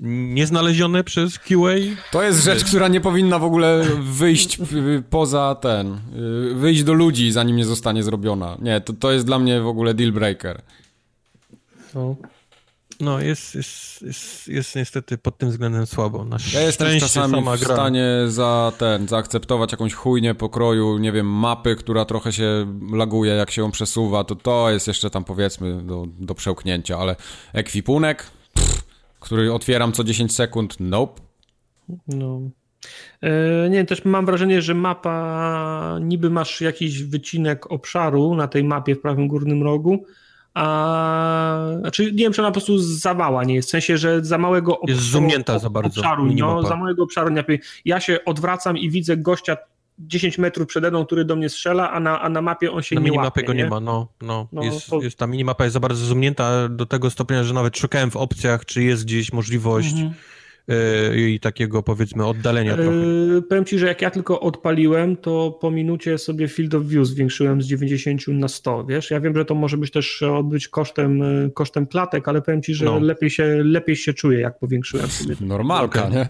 Nieznalezione 0.01 1.05
przez 1.05 1.39
QA? 1.39 1.75
To 2.13 2.23
jest 2.23 2.45
rzecz, 2.45 2.65
która 2.65 2.89
nie 2.89 3.01
powinna 3.01 3.39
w 3.39 3.45
ogóle 3.45 3.87
wyjść 4.03 4.59
poza 5.11 5.57
ten, 5.61 6.01
y, 6.53 6.55
wyjść 6.55 6.83
do 6.83 6.93
ludzi, 6.93 7.33
zanim 7.33 7.57
nie 7.57 7.65
zostanie 7.65 8.03
zrobiona. 8.03 8.57
Nie, 8.61 8.81
to, 8.81 8.93
to 8.93 9.13
jest 9.13 9.27
dla 9.27 9.39
mnie 9.39 9.61
w 9.61 9.67
ogóle 9.67 9.95
deal 9.95 10.13
breaker. 10.13 10.63
No. 11.95 12.17
No, 13.03 13.21
jest, 13.21 13.55
jest, 13.55 14.03
jest, 14.03 14.49
jest 14.49 14.77
niestety 14.77 15.19
pod 15.19 15.39
tym 15.39 15.51
względem 15.51 15.87
słabo. 15.87 16.25
Na 16.25 16.37
ja 16.55 16.61
jestem 16.61 17.01
czasami 17.01 17.43
w 17.57 17.65
stanie 17.65 18.07
za 18.27 18.73
ten, 18.79 19.09
zaakceptować 19.09 19.73
jakąś 19.73 19.95
chujnię 19.95 20.35
pokroju, 20.35 20.99
nie 20.99 21.13
wiem, 21.13 21.27
mapy, 21.27 21.77
która 21.77 22.05
trochę 22.05 22.33
się 22.33 22.67
laguje, 22.93 23.33
jak 23.33 23.51
się 23.51 23.63
ją 23.63 23.71
przesuwa, 23.71 24.25
to 24.25 24.35
to 24.35 24.71
jest 24.71 24.89
jeszcze 24.89 25.11
tam 25.11 25.25
powiedzmy 25.25 25.83
do, 25.83 26.07
do 26.19 26.35
przełknięcia, 26.35 26.99
ale 26.99 27.17
ekwipunek, 27.53 28.31
pff, 28.55 28.85
który 29.21 29.53
otwieram 29.53 29.93
co 29.93 30.05
10 30.05 30.35
sekund, 30.35 30.77
nope. 30.81 31.21
No. 32.09 32.41
E, 33.23 33.71
nie, 33.71 33.85
też 33.85 34.05
mam 34.05 34.27
wrażenie, 34.27 34.63
że 34.63 34.75
mapa, 34.75 35.99
niby 36.01 36.31
masz 36.31 36.61
jakiś 36.61 37.03
wycinek 37.03 37.73
obszaru 37.73 38.35
na 38.35 38.49
tej 38.49 38.65
mapie 38.65 38.95
w 38.95 39.01
prawym 39.01 39.29
górnym 39.29 39.63
rogu, 39.63 40.05
a, 40.55 41.67
znaczy, 41.81 42.13
nie 42.13 42.19
wiem, 42.19 42.33
czy 42.33 42.41
ona 42.41 42.51
po 42.51 42.53
prostu 42.53 42.79
za 42.79 43.15
mała 43.15 43.45
nie 43.45 43.55
jest, 43.55 43.69
w 43.69 43.71
sensie, 43.71 43.99
że 43.99 44.25
za 44.25 44.39
małego 44.39 44.81
obszaru, 44.81 44.99
jest 44.99 45.11
zoomnięta 45.11 45.59
za 45.59 45.71
bardzo, 45.71 46.01
obszaru, 46.01 46.27
no, 46.37 46.63
za 46.63 46.77
małego 46.77 47.03
obszaru, 47.03 47.31
nie, 47.31 47.45
ja 47.85 48.01
się 48.01 48.25
odwracam 48.25 48.77
i 48.77 48.91
widzę 48.91 49.17
gościa 49.17 49.57
10 49.99 50.39
metrów 50.39 50.69
przede 50.69 50.91
mną, 50.91 51.07
który 51.07 51.25
do 51.25 51.37
mnie 51.37 51.49
strzela, 51.49 51.91
a 51.91 52.01
na, 52.01 52.21
a 52.21 52.29
na 52.29 52.43
mapie 52.43 52.73
on 52.73 52.83
się 52.83 52.95
na 52.95 53.01
nie 53.01 53.05
minimapie 53.05 53.27
łapie, 53.27 53.43
go 53.43 53.53
nie? 53.53 53.63
nie 53.63 53.71
ma, 53.71 53.81
no, 53.81 54.09
no. 54.23 54.49
no 54.53 54.63
jest, 54.63 54.91
to... 54.91 55.03
jest, 55.03 55.19
ta 55.19 55.27
minimapa 55.27 55.65
jest 55.65 55.75
za 55.75 55.81
bardzo 55.81 56.05
zoomnięta 56.05 56.69
do 56.69 56.87
tego 56.87 57.11
stopnia, 57.11 57.45
że 57.45 57.55
nawet 57.55 57.79
szukałem 57.79 58.11
w 58.11 58.17
opcjach, 58.17 58.65
czy 58.65 58.83
jest 58.83 59.05
gdzieś 59.05 59.33
możliwość 59.33 59.93
mhm 59.93 60.15
i 61.17 61.41
takiego 61.41 61.83
powiedzmy 61.83 62.27
oddalenia 62.27 62.75
trochę. 62.75 62.91
Yy, 62.91 63.43
powiem 63.43 63.65
Ci, 63.65 63.79
że 63.79 63.87
jak 63.87 64.03
ja 64.03 64.11
tylko 64.11 64.41
odpaliłem, 64.41 65.17
to 65.17 65.59
po 65.61 65.71
minucie 65.71 66.19
sobie 66.19 66.49
Field 66.49 66.75
of 66.75 66.85
View 66.85 67.07
zwiększyłem 67.07 67.63
z 67.63 67.67
90 67.67 68.29
na 68.29 68.49
100, 68.49 68.85
wiesz? 68.85 69.11
Ja 69.11 69.21
wiem, 69.21 69.37
że 69.37 69.45
to 69.45 69.55
może 69.55 69.77
być 69.77 69.91
też 69.91 70.23
odbyć 70.23 70.69
kosztem, 70.69 71.23
e, 71.23 71.51
kosztem 71.51 71.87
klatek, 71.87 72.29
ale 72.29 72.43
powiem 72.43 72.63
Ci, 72.63 72.75
że 72.75 72.85
no. 72.85 72.99
lepiej, 72.99 73.31
się, 73.31 73.63
lepiej 73.65 73.97
się 73.97 74.15
czuję, 74.15 74.41
jak 74.41 74.59
powiększyłem 74.59 75.07
sobie. 75.07 75.35
Normalka, 75.41 76.07
okay. 76.07 76.19
nie? 76.19 76.29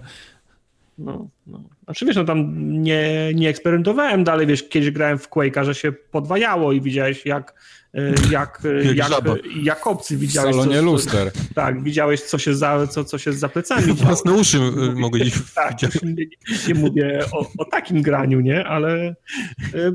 No, 0.99 1.29
no. 1.47 1.63
Znaczy 1.85 2.07
wiesz, 2.07 2.17
no 2.17 2.25
tam 2.25 2.55
nie, 2.83 3.31
nie 3.35 3.49
eksperymentowałem 3.49 4.25
dalej, 4.25 4.47
wiesz, 4.47 4.69
kiedyś 4.69 4.91
grałem 4.91 5.19
w 5.19 5.29
Quake'a, 5.29 5.65
że 5.65 5.75
się 5.75 5.93
podwajało 5.93 6.73
i 6.73 6.81
widziałeś 6.81 7.27
jak 7.27 7.55
E, 7.55 7.82
jak, 8.31 8.63
e, 8.65 8.95
jak, 8.95 9.11
jak 9.63 9.87
obcy 9.87 10.17
widziałeś. 10.17 10.57
W 10.57 10.59
salonie 10.59 10.77
co, 10.77 10.83
luster. 10.83 11.31
Tak, 11.55 11.83
widziałeś, 11.83 12.23
co 12.23 12.39
się 12.39 12.55
za, 12.55 12.87
co, 12.87 13.05
co 13.05 13.19
się 13.19 13.33
za 13.33 13.49
plecami 13.49 13.93
Własne 14.05 14.33
uszy 14.33 14.59
e, 14.59 14.95
mogli 14.95 15.31
Tak, 15.55 15.83
nie, 16.03 16.27
nie, 16.69 16.75
mówię 16.75 17.25
o, 17.33 17.47
o, 17.59 17.65
takim 17.65 18.03
graniu, 18.03 18.41
nie, 18.41 18.65
ale 18.65 19.15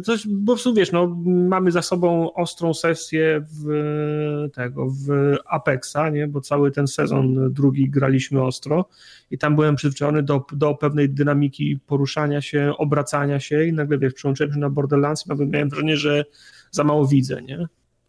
coś, 0.03 0.27
bo 0.27 0.55
w 0.55 0.61
sumie 0.61 0.75
wiesz, 0.75 0.91
no, 0.91 1.07
mamy 1.25 1.71
za 1.71 1.81
sobą 1.81 2.33
ostrą 2.33 2.73
sesję 2.73 3.45
w 3.51 4.49
tego, 4.53 4.87
w 4.89 5.35
Apexa, 5.45 6.09
nie, 6.11 6.27
bo 6.27 6.41
cały 6.41 6.71
ten 6.71 6.87
sezon 6.87 7.53
drugi 7.53 7.89
graliśmy 7.89 8.43
ostro 8.43 8.89
i 9.31 9.37
tam 9.37 9.55
byłem 9.55 9.75
przyzwyczajony 9.75 10.23
do, 10.23 10.45
do 10.51 10.75
pewnej 10.75 11.09
dynamiki 11.09 11.79
poruszania 11.87 12.41
się, 12.41 12.73
obracania 12.77 13.39
się 13.39 13.65
i 13.65 13.73
nagle, 13.73 13.97
wiesz, 13.97 14.13
przyłączyłem 14.13 14.53
się 14.53 14.59
na 14.59 14.69
Borderlands 14.69 15.25
i 15.27 15.45
miałem 15.45 15.69
wrażenie, 15.69 15.97
że 15.97 16.25
za 16.71 16.83
mało 16.83 17.07
widzę, 17.07 17.41
nie? 17.41 17.67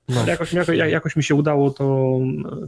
No. 0.09 0.27
Jakoś, 0.27 0.53
jakoś, 0.89 1.17
mi 1.17 1.23
się 1.23 1.35
udało 1.35 1.70
to, 1.70 2.19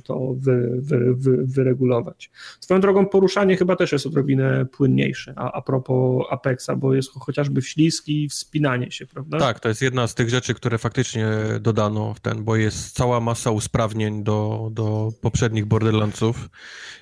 to 0.04 0.34
wy, 0.36 0.78
wy, 0.78 1.14
wy, 1.14 1.46
wyregulować. 1.46 2.30
Swoją 2.60 2.80
drogą 2.80 3.06
poruszanie 3.06 3.56
chyba 3.56 3.76
też 3.76 3.92
jest 3.92 4.06
odrobinę 4.06 4.66
płynniejsze, 4.66 5.34
a, 5.36 5.52
a 5.52 5.62
propos 5.62 6.26
Apexa, 6.30 6.70
bo 6.76 6.94
jest 6.94 7.10
chociażby 7.20 7.62
śliski 7.62 8.24
i 8.24 8.28
wspinanie 8.28 8.90
się, 8.90 9.06
prawda? 9.06 9.38
Tak, 9.38 9.60
to 9.60 9.68
jest 9.68 9.82
jedna 9.82 10.06
z 10.06 10.14
tych 10.14 10.30
rzeczy, 10.30 10.54
które 10.54 10.78
faktycznie 10.78 11.28
dodano 11.60 12.14
w 12.14 12.20
ten, 12.20 12.44
bo 12.44 12.56
jest 12.56 12.94
cała 12.94 13.20
masa 13.20 13.50
usprawnień 13.50 14.24
do, 14.24 14.68
do 14.72 15.12
poprzednich 15.20 15.66
Borderlandsów. 15.66 16.48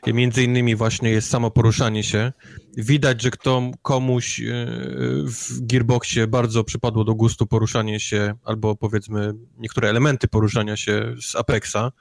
I 0.06 0.14
między 0.14 0.42
innymi 0.42 0.76
właśnie 0.76 1.10
jest 1.10 1.30
samo 1.30 1.50
poruszanie 1.50 2.02
się. 2.02 2.32
Widać, 2.76 3.22
że 3.22 3.30
kto, 3.30 3.70
komuś 3.82 4.40
e, 4.40 4.44
w 5.24 5.66
Gearboxie 5.66 6.26
bardzo 6.26 6.64
przypadło 6.64 7.04
do 7.04 7.14
gustu 7.14 7.46
poruszanie 7.46 8.00
się, 8.00 8.34
albo 8.44 8.76
powiedzmy 8.76 9.34
niektóre 9.58 9.88
elementy 9.90 10.27
poruszania 10.28 10.76
się 10.76 11.14
z 11.20 11.36
Apexa 11.36 11.92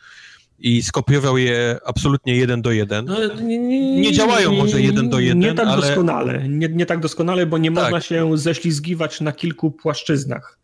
i 0.59 0.83
skopiował 0.83 1.37
je 1.37 1.79
absolutnie 1.85 2.35
jeden 2.35 2.61
do 2.61 2.71
jeden. 2.71 3.05
No, 3.05 3.35
nie, 3.41 3.57
nie, 3.59 4.01
nie, 4.01 4.13
działają 4.13 4.53
może 4.53 4.81
jeden 4.81 5.09
do 5.09 5.19
jeden, 5.19 5.39
Nie 5.39 5.53
tak 5.53 5.67
ale... 5.67 5.81
doskonale, 5.81 6.49
nie, 6.49 6.69
nie 6.69 6.85
tak 6.85 6.99
doskonale, 6.99 7.45
bo 7.45 7.57
nie 7.57 7.71
tak. 7.71 7.83
można 7.83 8.01
się 8.01 8.37
ześlizgiwać 8.37 9.21
na 9.21 9.31
kilku 9.31 9.71
płaszczyznach. 9.71 10.59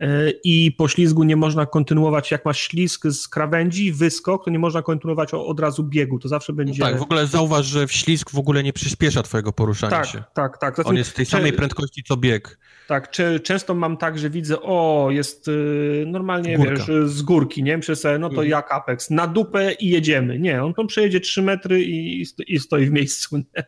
E, 0.00 0.30
I 0.44 0.72
po 0.72 0.88
ślizgu 0.88 1.24
nie 1.24 1.36
można 1.36 1.66
kontynuować, 1.66 2.30
jak 2.30 2.44
masz 2.44 2.60
ślizg 2.60 3.06
z 3.06 3.28
krawędzi, 3.28 3.92
wyskok, 3.92 4.44
to 4.44 4.50
nie 4.50 4.58
można 4.58 4.82
kontynuować 4.82 5.34
od 5.34 5.60
razu 5.60 5.84
biegu, 5.84 6.18
to 6.18 6.28
zawsze 6.28 6.52
będzie... 6.52 6.80
No 6.80 6.86
tak, 6.86 6.98
w 6.98 7.02
ogóle 7.02 7.26
zauważ, 7.26 7.66
że 7.66 7.86
w 7.86 7.92
ślizg 7.92 8.30
w 8.30 8.38
ogóle 8.38 8.62
nie 8.62 8.72
przyspiesza 8.72 9.22
twojego 9.22 9.52
poruszania 9.52 9.96
tak, 9.96 10.06
się. 10.06 10.22
Tak, 10.34 10.58
tak. 10.58 10.86
On 10.86 10.96
jest 10.96 11.10
w 11.10 11.14
tej 11.14 11.26
samej 11.26 11.52
prędkości 11.52 12.02
co 12.02 12.16
bieg. 12.16 12.58
Tak, 12.88 13.10
często 13.42 13.74
mam 13.74 13.96
tak, 13.96 14.18
że 14.18 14.30
widzę, 14.30 14.62
o, 14.62 15.08
jest 15.10 15.48
y, 15.48 16.04
normalnie, 16.06 16.56
Górka. 16.56 16.72
wiesz, 16.74 16.86
z 17.10 17.22
górki, 17.22 17.62
nie? 17.62 17.76
Myślę 17.76 18.18
no 18.18 18.28
to 18.28 18.32
mhm. 18.32 18.48
jak 18.48 18.72
Apex, 18.72 19.10
na 19.10 19.26
dupę 19.26 19.72
i 19.72 19.88
jedziemy. 19.88 20.38
Nie, 20.38 20.62
on 20.62 20.74
tam 20.74 20.86
przejedzie 20.86 21.20
3 21.20 21.42
metry 21.42 21.84
i, 21.84 22.24
i 22.46 22.58
stoi 22.58 22.86
w 22.86 22.90
miejscu. 22.90 23.36
Nie? 23.36 23.64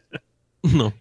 No. 0.75 0.93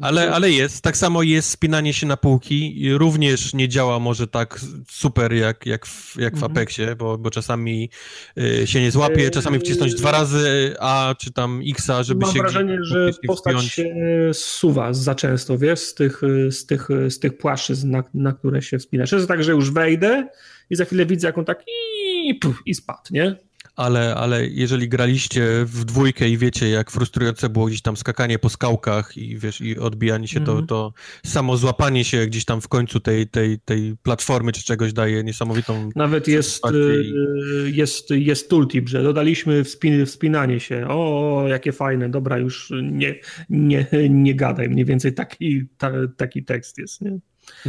Ale, 0.00 0.30
ale 0.30 0.50
jest, 0.50 0.82
tak 0.82 0.96
samo 0.96 1.22
jest 1.22 1.50
spinanie 1.50 1.92
się 1.92 2.06
na 2.06 2.16
półki 2.16 2.88
również 2.92 3.54
nie 3.54 3.68
działa 3.68 3.98
może 3.98 4.26
tak 4.26 4.60
super 4.88 5.32
jak, 5.32 5.66
jak, 5.66 5.86
w, 5.86 6.16
jak 6.16 6.32
w 6.32 6.36
mhm. 6.36 6.52
Apexie, 6.52 6.96
bo, 6.96 7.18
bo 7.18 7.30
czasami 7.30 7.90
y, 8.38 8.66
się 8.66 8.80
nie 8.80 8.90
złapie, 8.90 9.30
czasami 9.30 9.58
wcisnąć 9.58 9.94
dwa 9.94 10.12
razy 10.12 10.74
A 10.80 11.14
czy 11.18 11.32
tam 11.32 11.60
Xa, 11.70 12.02
żeby 12.02 12.20
Mam 12.20 12.32
się... 12.32 12.38
Mam 12.38 12.46
wrażenie, 12.46 12.78
że 12.82 13.10
postać 13.26 13.54
wpiąć. 13.54 13.72
się 13.72 13.94
suwa 14.32 14.92
za 14.92 15.14
często, 15.14 15.58
wiesz, 15.58 15.80
z 15.80 15.94
tych, 15.94 16.20
z 16.50 16.66
tych, 16.66 16.88
z 17.08 17.18
tych 17.18 17.38
płaszczyzn, 17.38 17.90
na, 17.90 18.04
na 18.14 18.32
które 18.32 18.62
się 18.62 18.78
wspinasz. 18.78 19.12
Jest 19.12 19.28
tak, 19.28 19.44
że 19.44 19.52
już 19.52 19.70
wejdę 19.70 20.28
i 20.70 20.76
za 20.76 20.84
chwilę 20.84 21.06
widzę, 21.06 21.26
jak 21.26 21.38
on 21.38 21.44
tak 21.44 21.64
i, 21.66 22.34
puf, 22.34 22.62
i 22.66 22.74
spadł, 22.74 23.02
nie? 23.10 23.47
Ale, 23.78 24.14
ale 24.14 24.46
jeżeli 24.46 24.88
graliście 24.88 25.46
w 25.64 25.84
dwójkę 25.84 26.28
i 26.28 26.38
wiecie, 26.38 26.68
jak 26.68 26.90
frustrujące 26.90 27.48
było 27.48 27.66
gdzieś 27.66 27.82
tam 27.82 27.96
skakanie 27.96 28.38
po 28.38 28.48
skałkach 28.48 29.16
i 29.16 29.38
wiesz, 29.38 29.60
i 29.60 29.78
odbijanie 29.78 30.28
się, 30.28 30.40
-hmm. 30.40 30.46
to, 30.46 30.62
to 30.62 30.92
samo 31.26 31.56
złapanie 31.56 32.04
się 32.04 32.26
gdzieś 32.26 32.44
tam 32.44 32.60
w 32.60 32.68
końcu 32.68 33.00
tej, 33.00 33.28
tej, 33.28 33.58
tej 33.58 33.96
platformy 34.02 34.52
czy 34.52 34.64
czegoś 34.64 34.92
daje 34.92 35.24
niesamowitą 35.24 35.90
Nawet 35.96 36.28
jest, 36.28 36.70
y, 36.70 37.70
jest, 37.70 38.10
jest 38.10 38.50
tooltip, 38.50 38.88
że 38.88 39.02
dodaliśmy 39.02 39.64
wspin, 39.64 40.06
wspinanie 40.06 40.60
się. 40.60 40.86
O, 40.88 41.44
jakie 41.48 41.72
fajne, 41.72 42.08
dobra, 42.08 42.38
już 42.38 42.72
nie, 42.82 43.14
nie, 43.50 43.86
nie 44.10 44.34
gadaj. 44.34 44.68
Mniej 44.68 44.84
więcej 44.84 45.14
taki, 45.14 45.66
ta, 45.78 45.92
taki 46.16 46.44
tekst 46.44 46.78
jest, 46.78 47.00
nie? 47.00 47.18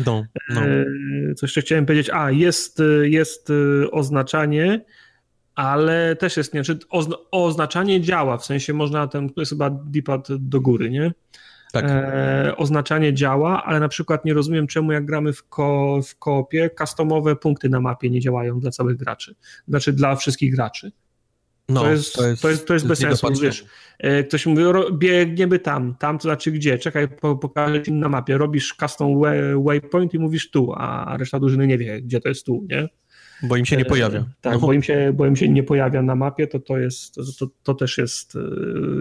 No, 0.05 0.25
no. 0.49 0.61
Co 1.35 1.45
jeszcze 1.45 1.61
chciałem 1.61 1.85
powiedzieć? 1.85 2.09
A, 2.13 2.31
jest, 2.31 2.81
jest 3.03 3.51
oznaczanie, 3.91 4.81
ale 5.59 6.15
też 6.15 6.37
jest, 6.37 6.53
nie, 6.53 6.63
czy 6.63 6.79
oznaczanie 7.31 8.01
działa, 8.01 8.37
w 8.37 8.45
sensie 8.45 8.73
można, 8.73 9.07
ten, 9.07 9.29
to 9.29 9.41
jest 9.41 9.51
chyba 9.51 9.69
dipad 9.69 10.27
do 10.31 10.61
góry, 10.61 10.89
nie? 10.89 11.11
Tak. 11.73 11.85
E, 11.87 12.53
oznaczanie 12.57 13.13
działa, 13.13 13.63
ale 13.63 13.79
na 13.79 13.87
przykład 13.87 14.25
nie 14.25 14.33
rozumiem, 14.33 14.67
czemu 14.67 14.91
jak 14.91 15.05
gramy 15.05 15.33
w, 15.33 15.43
ko, 15.43 15.99
w 16.07 16.15
koopie, 16.15 16.69
customowe 16.79 17.35
punkty 17.35 17.69
na 17.69 17.79
mapie 17.79 18.09
nie 18.09 18.19
działają 18.19 18.59
dla 18.59 18.71
całych 18.71 18.97
graczy. 18.97 19.35
Znaczy 19.67 19.93
dla 19.93 20.15
wszystkich 20.15 20.55
graczy. 20.55 20.91
No, 21.69 21.81
to, 21.81 21.91
jest, 21.91 22.13
to, 22.13 22.27
jest, 22.27 22.41
to 22.41 22.49
jest, 22.49 22.67
to 22.67 22.73
jest 22.73 22.87
bez 22.87 22.99
sensu. 22.99 23.27
Wiesz, 23.41 23.65
e, 23.99 24.23
ktoś 24.23 24.45
mówi, 24.45 24.63
biegniemy 24.93 25.59
tam, 25.59 25.95
tam 25.95 26.17
to 26.17 26.21
znaczy 26.21 26.51
gdzie? 26.51 26.77
Czekaj, 26.77 27.07
pokażę 27.41 27.81
ci 27.81 27.91
na 27.91 28.09
mapie. 28.09 28.37
Robisz 28.37 28.75
custom 28.79 29.21
waypoint 29.65 30.13
i 30.13 30.19
mówisz 30.19 30.51
tu, 30.51 30.73
a 30.77 31.17
reszta 31.17 31.39
drużyny 31.39 31.67
nie 31.67 31.77
wie, 31.77 32.01
gdzie 32.01 32.19
to 32.19 32.29
jest 32.29 32.45
tu, 32.45 32.65
nie? 32.69 32.89
Bo 33.43 33.57
im 33.57 33.65
się 33.65 33.77
nie 33.77 33.85
e, 33.85 33.85
pojawia. 33.85 34.25
Tak, 34.41 34.53
no. 34.53 34.59
bo, 34.59 34.73
im 34.73 34.83
się, 34.83 35.13
bo 35.13 35.25
im 35.25 35.35
się 35.35 35.49
nie 35.49 35.63
pojawia 35.63 36.01
na 36.01 36.15
mapie, 36.15 36.47
to 36.47 36.59
to, 36.59 36.77
jest, 36.77 37.15
to, 37.39 37.47
to, 37.63 37.73
też 37.73 37.97
jest 37.97 38.37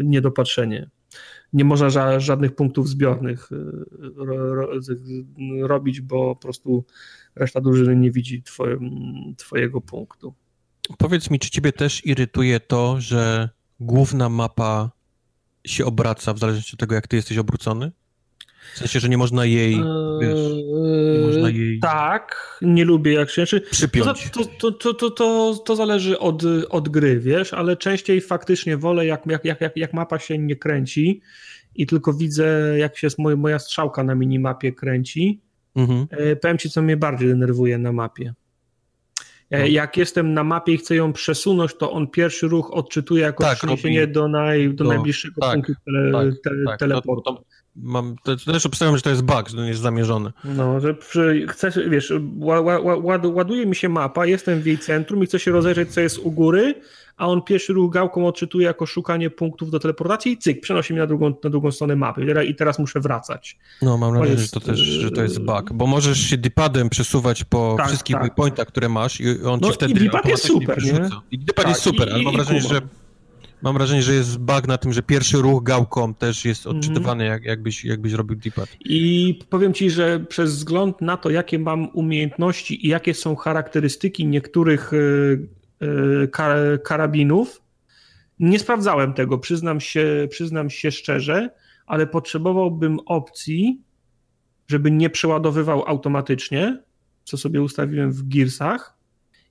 niedopatrzenie 0.05 0.91
nie 1.53 1.65
można 1.65 1.91
ża 1.91 2.21
żadnych 2.21 2.55
punktów 2.55 2.89
zbiornych 2.89 3.53
y, 3.53 3.57
ro, 4.17 4.55
ro, 4.55 4.69
robić, 5.63 6.01
bo 6.01 6.37
po 6.37 6.43
prostu 6.43 6.85
reszta 7.35 7.61
drużyny 7.61 7.97
nie 7.97 8.11
widzi 8.11 8.43
twoje, 8.43 8.79
twojego 9.37 9.81
punktu. 9.81 10.35
Powiedz 10.99 11.31
mi, 11.31 11.39
czy 11.39 11.51
ciebie 11.51 11.73
też 11.73 12.07
irytuje 12.07 12.61
to, 12.61 13.01
że 13.01 13.49
główna 13.81 14.29
mapa 14.29 14.91
się 15.67 15.87
obraca 15.87 16.35
w 16.35 16.39
zależności 16.39 16.77
od 16.77 16.81
tego, 16.81 16.95
jak 16.95 17.09
ty 17.09 17.17
jesteś 17.17 17.39
obrócony? 17.39 17.93
W 18.75 18.79
sensie, 18.79 19.01
że 19.01 19.09
nie 19.09 19.19
można 19.19 19.45
jej, 19.45 19.77
wiesz, 20.21 20.39
nie 21.19 21.27
można 21.27 21.51
jej... 21.51 21.79
Tak, 21.81 22.59
nie 22.63 22.85
lubię 22.85 23.13
jak 23.13 23.31
się... 23.31 23.43
Znaczy, 23.43 23.61
przypiąć. 23.61 24.31
To, 24.31 24.45
to, 24.45 24.73
to, 24.73 24.95
to, 24.95 25.11
to, 25.11 25.55
to 25.65 25.77
zależy 25.77 26.19
od, 26.19 26.43
od 26.69 26.89
gry, 26.89 27.21
wiesz, 27.21 27.55
ale 27.55 27.77
częściej 27.77 28.21
faktycznie 28.21 28.77
wolę, 28.77 29.07
jak, 29.07 29.27
jak, 29.27 29.61
jak, 29.61 29.77
jak 29.77 29.93
mapa 29.93 30.19
się 30.19 30.39
nie 30.39 30.57
kręci 30.57 31.21
i 31.75 31.87
tylko 31.87 32.13
widzę, 32.13 32.79
jak 32.79 32.99
się 32.99 33.09
moja, 33.19 33.37
moja 33.37 33.59
strzałka 33.59 34.05
na 34.05 34.15
minimapie 34.15 34.73
kręci. 34.73 35.41
Mhm. 35.77 36.07
E, 36.11 36.37
powiem 36.37 36.59
ci, 36.59 36.71
co 36.71 36.83
mnie 36.83 36.97
bardziej 36.97 37.29
denerwuje 37.29 37.79
na 37.79 37.93
mapie. 37.93 38.35
No. 39.51 39.59
Jak 39.67 39.97
jestem 39.97 40.35
na 40.35 40.45
mapie 40.45 40.73
i 40.73 40.77
chcę 40.77 40.97
ją 40.97 41.13
przesunąć, 41.13 41.75
to 41.75 41.93
on 41.93 42.11
pierwszy 42.11 42.49
ruch 42.49 42.71
odczytuje 42.71 43.23
jako 43.23 43.45
tak, 43.45 43.59
przeniesienie 43.59 44.07
do, 44.07 44.29
naj, 44.29 44.75
do 44.75 44.85
no, 44.85 44.91
najbliższego 44.91 45.41
tak, 45.41 45.55
punktu 45.55 45.73
tele, 45.85 46.13
tak, 46.13 46.43
te, 46.45 46.51
tak, 46.67 46.79
teleportu. 46.79 47.23
To, 47.23 47.33
to, 47.35 47.45
mam, 47.83 48.17
to, 48.23 48.37
to 48.37 48.53
też 48.53 48.67
obstawiam, 48.67 48.97
że 48.97 49.03
to 49.03 49.11
jest 49.11 49.23
bug, 49.23 49.49
że 49.49 49.57
to 49.57 49.63
nie 49.63 49.69
jest 49.69 49.81
zamierzony. 49.81 50.33
No, 50.45 50.81
że 50.81 50.95
przy, 50.95 51.47
chcesz, 51.49 51.79
wiesz, 51.89 52.13
ład, 53.03 53.27
ładuje 53.27 53.67
mi 53.67 53.77
się 53.77 53.89
mapa, 53.89 54.27
jestem 54.27 54.61
w 54.61 54.67
jej 54.67 54.79
centrum 54.79 55.23
i 55.23 55.27
chcę 55.27 55.39
się 55.39 55.51
rozejrzeć, 55.51 55.91
co 55.91 56.01
jest 56.01 56.19
u 56.19 56.31
góry, 56.31 56.75
a 57.17 57.27
on 57.27 57.43
pierwszy 57.43 57.73
ruch 57.73 57.93
gałką 57.93 58.27
odczytuje 58.27 58.67
jako 58.67 58.87
szukanie 58.87 59.31
punktów 59.31 59.71
do 59.71 59.81
teleportacji 59.81 60.33
i 60.33 60.39
cyk, 60.39 60.61
przenosi 60.61 60.93
mnie 60.93 61.01
na 61.01 61.07
drugą, 61.07 61.35
na 61.45 61.51
drugą 61.51 61.71
stronę 61.71 61.97
mapy 61.97 62.45
i 62.47 62.55
teraz 62.55 62.79
muszę 62.79 63.01
wracać. 63.01 63.59
No, 63.83 63.97
mam 63.97 64.15
nadzieję, 64.15 64.39
że 64.39 64.49
to 64.49 64.61
też 64.61 64.79
że 64.79 65.11
to 65.11 65.23
jest 65.23 65.41
bug, 65.41 65.73
bo 65.73 65.87
możesz 65.87 66.21
się 66.21 66.37
dipadem 66.37 66.89
przesuwać 66.89 67.45
po 67.45 67.75
tak, 67.79 67.87
wszystkich 67.87 68.15
tak. 68.17 68.23
waypointach, 68.23 68.69
które 68.69 68.89
masz 68.89 69.21
i 69.21 69.43
on 69.43 69.61
no, 69.63 69.69
ci 69.69 69.75
wtedy 69.75 69.93
i 69.93 69.95
dipad 69.95 70.27
jest 70.27 70.47
super, 70.47 70.85
nie? 70.85 71.09
I 71.31 71.39
dipad 71.39 71.57
tak, 71.57 71.69
jest 71.69 71.83
super, 71.83 72.09
i, 72.09 72.13
ale 72.13 72.23
mam 72.23 72.35
wrażenie, 72.35 72.61
że 72.61 72.81
Mam 73.63 73.75
wrażenie, 73.75 74.03
że 74.03 74.15
jest 74.15 74.39
bug 74.39 74.67
na 74.67 74.79
tym, 74.79 74.93
że 74.93 75.03
pierwszy 75.03 75.37
ruch 75.37 75.63
gałką 75.63 76.15
też 76.15 76.45
jest 76.45 76.67
mhm. 76.67 76.77
odczytywany, 76.77 77.25
jak, 77.25 77.45
jakbyś, 77.45 77.85
jakbyś 77.85 78.13
robił 78.13 78.37
dipad. 78.37 78.69
I 78.81 79.39
powiem 79.51 79.75
ci, 79.75 79.91
że 79.91 80.21
przez 80.21 80.57
wzgląd 80.57 81.01
na 81.01 81.17
to, 81.17 81.31
jakie 81.31 81.59
mam 81.59 81.89
umiejętności 81.93 82.87
i 82.87 82.89
jakie 82.89 83.15
są 83.15 83.37
charakterystyki 83.37 84.27
niektórych 84.27 84.93
y, 84.93 85.49
y, 85.83 86.79
karabinów, 86.85 87.63
nie 88.41 88.59
sprawdzałem 88.59 89.15
tego, 89.15 89.39
przyznam 89.39 89.81
się, 89.81 90.29
przyznam 90.31 90.71
się 90.71 90.91
szczerze, 90.91 91.51
ale 91.87 92.07
potrzebowałbym 92.07 92.99
opcji, 93.07 93.81
żeby 94.69 94.91
nie 94.91 95.11
przeładowywał 95.11 95.85
automatycznie, 95.87 96.83
co 97.25 97.37
sobie 97.37 97.63
ustawiłem 97.63 98.13
w 98.13 98.29
Gearsach, 98.29 98.98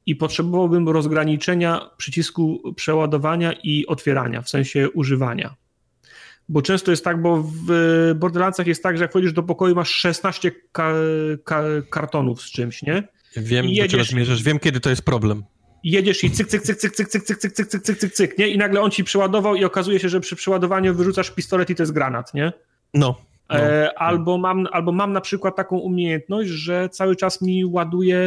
i 0.07 0.15
potrzebowałbym 0.15 0.89
rozgraniczenia 0.89 1.89
przycisku 1.97 2.73
przeładowania 2.75 3.53
i 3.63 3.85
otwierania, 3.87 4.41
w 4.41 4.49
sensie 4.49 4.89
używania. 4.89 5.55
Bo 6.49 6.61
często 6.61 6.91
jest 6.91 7.03
tak, 7.03 7.21
bo 7.21 7.43
w 7.43 8.13
Borderlandsach 8.15 8.67
jest 8.67 8.83
tak, 8.83 8.97
że 8.97 9.03
jak 9.03 9.11
wchodzisz 9.11 9.33
do 9.33 9.43
pokoju, 9.43 9.75
masz 9.75 9.89
16 9.89 10.51
ka 10.71 10.93
ka 11.43 11.63
kartonów 11.89 12.41
z 12.41 12.51
czymś, 12.51 12.83
nie? 12.83 13.03
Wiem, 13.37 13.65
I 13.65 13.69
jedziesz, 13.69 13.91
do 13.91 13.91
czego 13.91 14.03
zmierzasz, 14.03 14.43
wiem, 14.43 14.59
kiedy 14.59 14.79
to 14.79 14.89
jest 14.89 15.01
problem. 15.01 15.43
Jedziesz 15.83 16.23
i 16.23 16.31
cyk, 16.31 16.47
cyk, 16.47 16.61
cyk, 16.61 16.77
cyk, 16.77 16.93
cyk, 16.93 17.07
cyk, 17.07 17.23
cyk, 17.23 17.37
cyk, 17.37 17.53
cyk, 17.53 17.67
cyk, 17.67 17.81
cyk, 17.81 17.97
cyk, 17.97 18.13
cyk, 18.13 18.37
nie? 18.37 18.47
I 18.47 18.57
nagle 18.57 18.81
on 18.81 18.91
ci 18.91 19.03
przeładował 19.03 19.55
i 19.55 19.65
okazuje 19.65 19.99
się, 19.99 20.09
że 20.09 20.19
przy 20.19 20.35
przeładowaniu 20.35 20.95
wyrzucasz 20.95 21.31
pistolet 21.31 21.69
i 21.69 21.75
to 21.75 21.83
jest 21.83 21.93
granat, 21.93 22.33
nie? 22.33 22.53
No. 22.93 23.15
No, 23.49 23.55
e, 23.59 23.99
albo, 23.99 24.37
mam, 24.37 24.67
albo 24.71 24.91
mam 24.91 25.13
na 25.13 25.21
przykład 25.21 25.55
taką 25.55 25.77
umiejętność, 25.77 26.49
że 26.49 26.89
cały 26.89 27.15
czas 27.15 27.41
mi 27.41 27.65
ładuje 27.65 28.19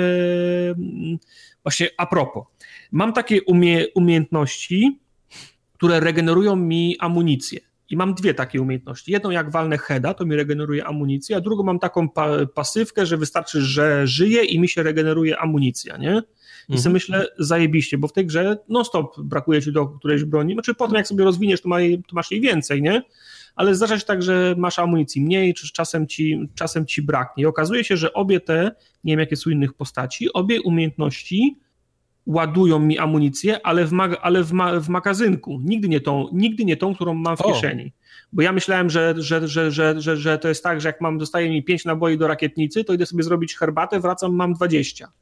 Właśnie 1.64 1.88
a 1.98 2.06
propos, 2.06 2.44
mam 2.92 3.12
takie 3.12 3.42
umie, 3.42 3.84
umiejętności, 3.94 5.00
które 5.72 6.00
regenerują 6.00 6.56
mi 6.56 6.96
amunicję. 6.98 7.60
I 7.90 7.96
mam 7.96 8.14
dwie 8.14 8.34
takie 8.34 8.62
umiejętności. 8.62 9.12
Jedną, 9.12 9.30
jak 9.30 9.50
walnę 9.50 9.78
heada, 9.78 10.14
to 10.14 10.26
mi 10.26 10.36
regeneruje 10.36 10.86
amunicję, 10.86 11.36
a 11.36 11.40
drugą 11.40 11.62
mam 11.62 11.78
taką 11.78 12.08
pa 12.08 12.46
pasywkę, 12.46 13.06
że 13.06 13.16
wystarczy, 13.16 13.62
że 13.62 14.06
żyję 14.06 14.44
i 14.44 14.60
mi 14.60 14.68
się 14.68 14.82
regeneruje 14.82 15.38
amunicja, 15.38 15.96
nie? 15.96 16.22
I 16.68 16.72
mhm. 16.72 16.82
sobie 16.82 16.92
myślę, 16.92 17.26
zajebiście, 17.38 17.98
bo 17.98 18.08
w 18.08 18.12
tej 18.12 18.26
grze 18.26 18.58
non-stop 18.68 19.20
brakuje 19.20 19.62
ci 19.62 19.72
do 19.72 19.86
którejś 19.86 20.24
broni. 20.24 20.52
Znaczy 20.52 20.74
potem 20.74 20.96
jak 20.96 21.06
sobie 21.06 21.24
rozwiniesz, 21.24 21.60
to, 21.60 21.68
ma 21.68 21.76
to 22.08 22.14
masz 22.14 22.30
jej 22.30 22.40
więcej, 22.40 22.82
nie? 22.82 23.02
Ale 23.60 23.74
zdarza 23.74 23.98
się 23.98 24.04
tak, 24.04 24.22
że 24.22 24.54
masz 24.58 24.78
amunicji 24.78 25.22
mniej, 25.22 25.54
czy 25.54 25.72
czasem 25.72 26.06
ci, 26.06 26.48
czasem 26.54 26.86
ci 26.86 27.02
braknie. 27.02 27.42
I 27.42 27.46
okazuje 27.46 27.84
się, 27.84 27.96
że 27.96 28.12
obie 28.12 28.40
te, 28.40 28.72
nie 29.04 29.12
wiem 29.12 29.20
jakie 29.20 29.36
są 29.36 29.50
innych 29.50 29.74
postaci, 29.74 30.32
obie 30.32 30.62
umiejętności 30.62 31.58
ładują 32.26 32.78
mi 32.78 32.98
amunicję, 32.98 33.66
ale 33.66 33.84
w, 33.84 33.92
mag 33.92 34.18
ale 34.22 34.44
w, 34.44 34.52
ma 34.52 34.80
w 34.80 34.88
magazynku. 34.88 35.60
Nigdy 35.64 35.88
nie, 35.88 36.00
tą, 36.00 36.28
nigdy 36.32 36.64
nie 36.64 36.76
tą, 36.76 36.94
którą 36.94 37.14
mam 37.14 37.36
w 37.36 37.40
o. 37.40 37.52
kieszeni. 37.52 37.92
Bo 38.32 38.42
ja 38.42 38.52
myślałem, 38.52 38.90
że, 38.90 39.14
że, 39.18 39.48
że, 39.48 39.70
że, 39.70 40.00
że, 40.00 40.16
że 40.16 40.38
to 40.38 40.48
jest 40.48 40.62
tak, 40.62 40.80
że 40.80 40.88
jak 40.88 41.00
mam, 41.00 41.18
dostaje 41.18 41.50
mi 41.50 41.62
5 41.62 41.84
naboi 41.84 42.18
do 42.18 42.28
rakietnicy, 42.28 42.84
to 42.84 42.92
idę 42.92 43.06
sobie 43.06 43.22
zrobić 43.22 43.56
herbatę, 43.56 44.00
wracam, 44.00 44.34
mam 44.34 44.54
20. 44.54 45.12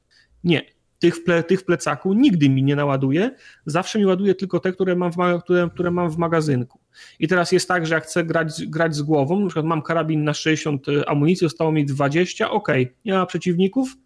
Nie 0.44 0.78
tych 0.98 1.16
w, 1.16 1.24
ple, 1.24 1.42
tych 1.42 1.60
w 1.60 1.64
plecaku 1.64 2.12
nigdy 2.12 2.48
mi 2.48 2.62
nie 2.62 2.76
naładuje, 2.76 3.30
zawsze 3.66 3.98
mi 3.98 4.06
ładuje 4.06 4.34
tylko 4.34 4.60
te, 4.60 4.72
które 4.72 4.96
mam, 4.96 5.12
w, 5.12 5.16
które, 5.42 5.70
które 5.74 5.90
mam 5.90 6.10
w 6.10 6.16
magazynku. 6.18 6.80
I 7.18 7.28
teraz 7.28 7.52
jest 7.52 7.68
tak, 7.68 7.86
że 7.86 7.94
jak 7.94 8.04
chcę 8.04 8.24
grać, 8.24 8.66
grać 8.66 8.96
z 8.96 9.02
głową, 9.02 9.40
na 9.40 9.46
przykład 9.46 9.66
mam 9.66 9.82
karabin 9.82 10.24
na 10.24 10.34
60 10.34 10.88
y, 10.88 11.06
amunicji, 11.06 11.44
zostało 11.44 11.72
mi 11.72 11.86
20, 11.86 12.50
ok, 12.50 12.68
nie 13.04 13.12
ma 13.12 13.26
przeciwników, 13.26 13.96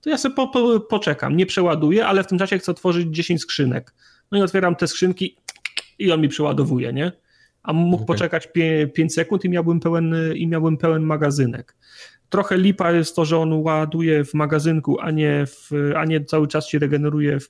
to 0.00 0.10
ja 0.10 0.18
sobie 0.18 0.34
po, 0.34 0.48
po, 0.48 0.80
poczekam, 0.80 1.36
nie 1.36 1.46
przeładuję, 1.46 2.06
ale 2.06 2.24
w 2.24 2.26
tym 2.26 2.38
czasie 2.38 2.58
chcę 2.58 2.72
otworzyć 2.72 3.08
10 3.10 3.40
skrzynek. 3.40 3.94
No 4.32 4.38
i 4.38 4.42
otwieram 4.42 4.76
te 4.76 4.86
skrzynki 4.86 5.36
i 5.98 6.12
on 6.12 6.20
mi 6.20 6.28
przeładowuje, 6.28 6.92
nie? 6.92 7.12
A 7.62 7.72
mógł 7.72 7.94
okay. 7.94 8.06
poczekać 8.06 8.48
5 8.94 9.14
sekund 9.14 9.44
i 9.44 9.48
miałbym 9.48 9.80
pełen, 9.80 10.14
i 10.34 10.46
miałbym 10.46 10.76
pełen 10.76 11.02
magazynek. 11.02 11.76
Trochę 12.28 12.58
lipa 12.58 12.92
jest 12.92 13.16
to, 13.16 13.24
że 13.24 13.38
on 13.38 13.52
ładuje 13.52 14.24
w 14.24 14.34
magazynku, 14.34 15.00
a 15.00 15.10
nie, 15.10 15.46
w, 15.46 15.70
a 15.96 16.04
nie 16.04 16.24
cały 16.24 16.48
czas 16.48 16.68
się 16.68 16.78
regeneruje 16.78 17.40
w, 17.40 17.48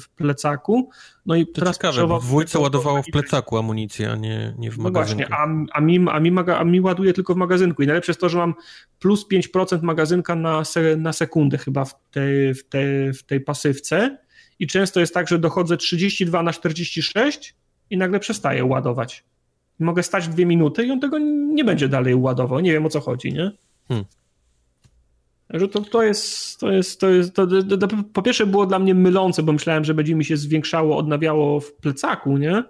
w 0.00 0.08
plecaku. 0.16 0.90
No 1.26 1.34
i 1.34 1.46
to 1.46 1.52
teraz 1.52 1.76
ciekawe, 1.76 2.06
bo 2.06 2.20
w 2.20 2.24
dwójce 2.24 2.58
ładowało 2.58 3.02
w 3.02 3.06
plecaku 3.12 3.58
amunicję, 3.58 4.12
a 4.12 4.16
nie, 4.16 4.54
nie 4.58 4.70
w 4.70 4.78
magazynku. 4.78 5.30
No 5.30 5.36
właśnie, 5.36 5.66
a, 5.72 5.78
a, 5.78 5.80
mi, 5.80 6.06
a, 6.10 6.20
mi 6.20 6.30
maga, 6.30 6.58
a 6.58 6.64
mi 6.64 6.80
ładuje 6.80 7.12
tylko 7.12 7.34
w 7.34 7.36
magazynku. 7.36 7.82
I 7.82 7.86
najlepsze 7.86 8.10
jest 8.10 8.20
to, 8.20 8.28
że 8.28 8.38
mam 8.38 8.54
plus 8.98 9.26
5% 9.32 9.82
magazynka 9.82 10.34
na, 10.34 10.64
se, 10.64 10.96
na 10.96 11.12
sekundę 11.12 11.58
chyba 11.58 11.84
w 11.84 11.94
tej, 12.10 12.54
w, 12.54 12.68
tej, 12.68 13.12
w 13.12 13.22
tej 13.22 13.40
pasywce. 13.40 14.18
I 14.58 14.66
często 14.66 15.00
jest 15.00 15.14
tak, 15.14 15.28
że 15.28 15.38
dochodzę 15.38 15.76
32 15.76 16.42
na 16.42 16.52
46 16.52 17.54
i 17.90 17.96
nagle 17.96 18.20
przestaje 18.20 18.64
ładować. 18.64 19.24
Mogę 19.78 20.02
stać 20.02 20.28
dwie 20.28 20.46
minuty 20.46 20.86
i 20.86 20.90
on 20.90 21.00
tego 21.00 21.18
nie 21.54 21.64
będzie 21.64 21.88
dalej 21.88 22.14
ładował. 22.14 22.60
Nie 22.60 22.72
wiem 22.72 22.86
o 22.86 22.88
co 22.88 23.00
chodzi, 23.00 23.32
nie? 23.32 23.52
Hmm. 23.88 24.06
Że 25.50 25.68
to, 25.68 25.80
to 25.80 26.02
jest, 26.02 26.60
to 26.60 26.72
jest, 26.72 27.00
to 27.00 27.08
jest 27.08 27.34
to, 27.34 27.46
to, 27.46 27.78
to, 27.78 27.88
po 28.12 28.22
pierwsze 28.22 28.46
było 28.46 28.66
dla 28.66 28.78
mnie 28.78 28.94
mylące, 28.94 29.42
bo 29.42 29.52
myślałem, 29.52 29.84
że 29.84 29.94
będzie 29.94 30.14
mi 30.14 30.24
się 30.24 30.36
zwiększało, 30.36 30.96
odnawiało 30.96 31.60
w 31.60 31.72
plecaku, 31.72 32.38
nie? 32.38 32.64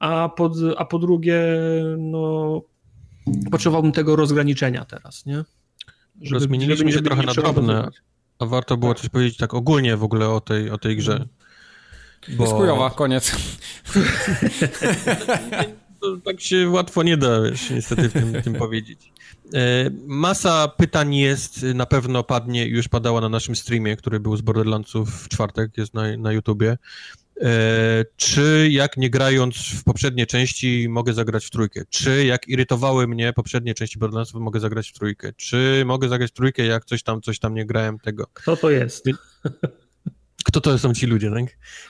A 0.00 0.28
po, 0.28 0.50
a 0.76 0.84
po 0.84 0.98
drugie, 0.98 1.42
no, 1.98 2.62
potrzebowałbym 3.50 3.92
tego 3.92 4.16
rozgraniczenia 4.16 4.84
teraz, 4.84 5.26
nie? 5.26 5.44
Żeby, 6.20 6.34
Rozmieniliśmy 6.34 6.76
żeby, 6.76 6.90
się 6.90 6.96
żeby 6.96 7.08
trochę 7.08 7.22
na 7.22 7.34
drobne, 7.34 7.88
a 8.38 8.46
warto 8.46 8.76
było 8.76 8.94
tak. 8.94 9.00
coś 9.00 9.10
powiedzieć 9.10 9.36
tak 9.36 9.54
ogólnie 9.54 9.96
w 9.96 10.04
ogóle 10.04 10.28
o 10.28 10.40
tej, 10.40 10.70
o 10.70 10.78
tej 10.78 10.96
grze. 10.96 11.26
Bo... 12.28 12.44
Jest 12.44 12.56
chujowa, 12.56 12.90
koniec. 12.90 13.32
to 16.02 16.16
tak 16.16 16.40
się 16.40 16.68
łatwo 16.68 17.02
nie 17.02 17.16
da, 17.16 17.42
wiesz, 17.42 17.70
niestety 17.70 18.08
w 18.08 18.12
tym, 18.12 18.42
tym 18.42 18.54
powiedzieć. 18.54 19.12
E, 19.54 19.90
masa 20.06 20.68
pytań 20.68 21.14
jest, 21.14 21.62
na 21.62 21.86
pewno 21.86 22.22
padnie, 22.22 22.66
już 22.66 22.88
padała 22.88 23.20
na 23.20 23.28
naszym 23.28 23.56
streamie, 23.56 23.96
który 23.96 24.20
był 24.20 24.36
z 24.36 24.40
Borderlandsów 24.40 25.24
w 25.24 25.28
czwartek, 25.28 25.78
jest 25.78 25.94
na, 25.94 26.16
na 26.16 26.32
YouTubie. 26.32 26.78
E, 27.40 28.04
czy 28.16 28.68
jak 28.70 28.96
nie 28.96 29.10
grając 29.10 29.56
w 29.56 29.84
poprzednie 29.84 30.26
części 30.26 30.86
mogę 30.88 31.14
zagrać 31.14 31.46
w 31.46 31.50
trójkę? 31.50 31.82
Czy 31.90 32.24
jak 32.24 32.48
irytowały 32.48 33.08
mnie 33.08 33.32
poprzednie 33.32 33.74
części 33.74 33.98
Borderlandsów 33.98 34.40
mogę 34.40 34.60
zagrać 34.60 34.88
w 34.88 34.92
trójkę? 34.92 35.32
Czy 35.36 35.82
mogę 35.86 36.08
zagrać 36.08 36.30
w 36.30 36.34
trójkę 36.34 36.64
jak 36.66 36.84
coś 36.84 37.02
tam, 37.02 37.22
coś 37.22 37.38
tam 37.38 37.54
nie 37.54 37.66
grałem 37.66 37.98
tego? 37.98 38.26
Kto 38.34 38.56
to 38.56 38.70
jest? 38.70 39.04
Kto 40.42 40.60
to 40.60 40.78
są 40.78 40.94
ci 40.94 41.06
ludzie, 41.06 41.30
tak? 41.30 41.44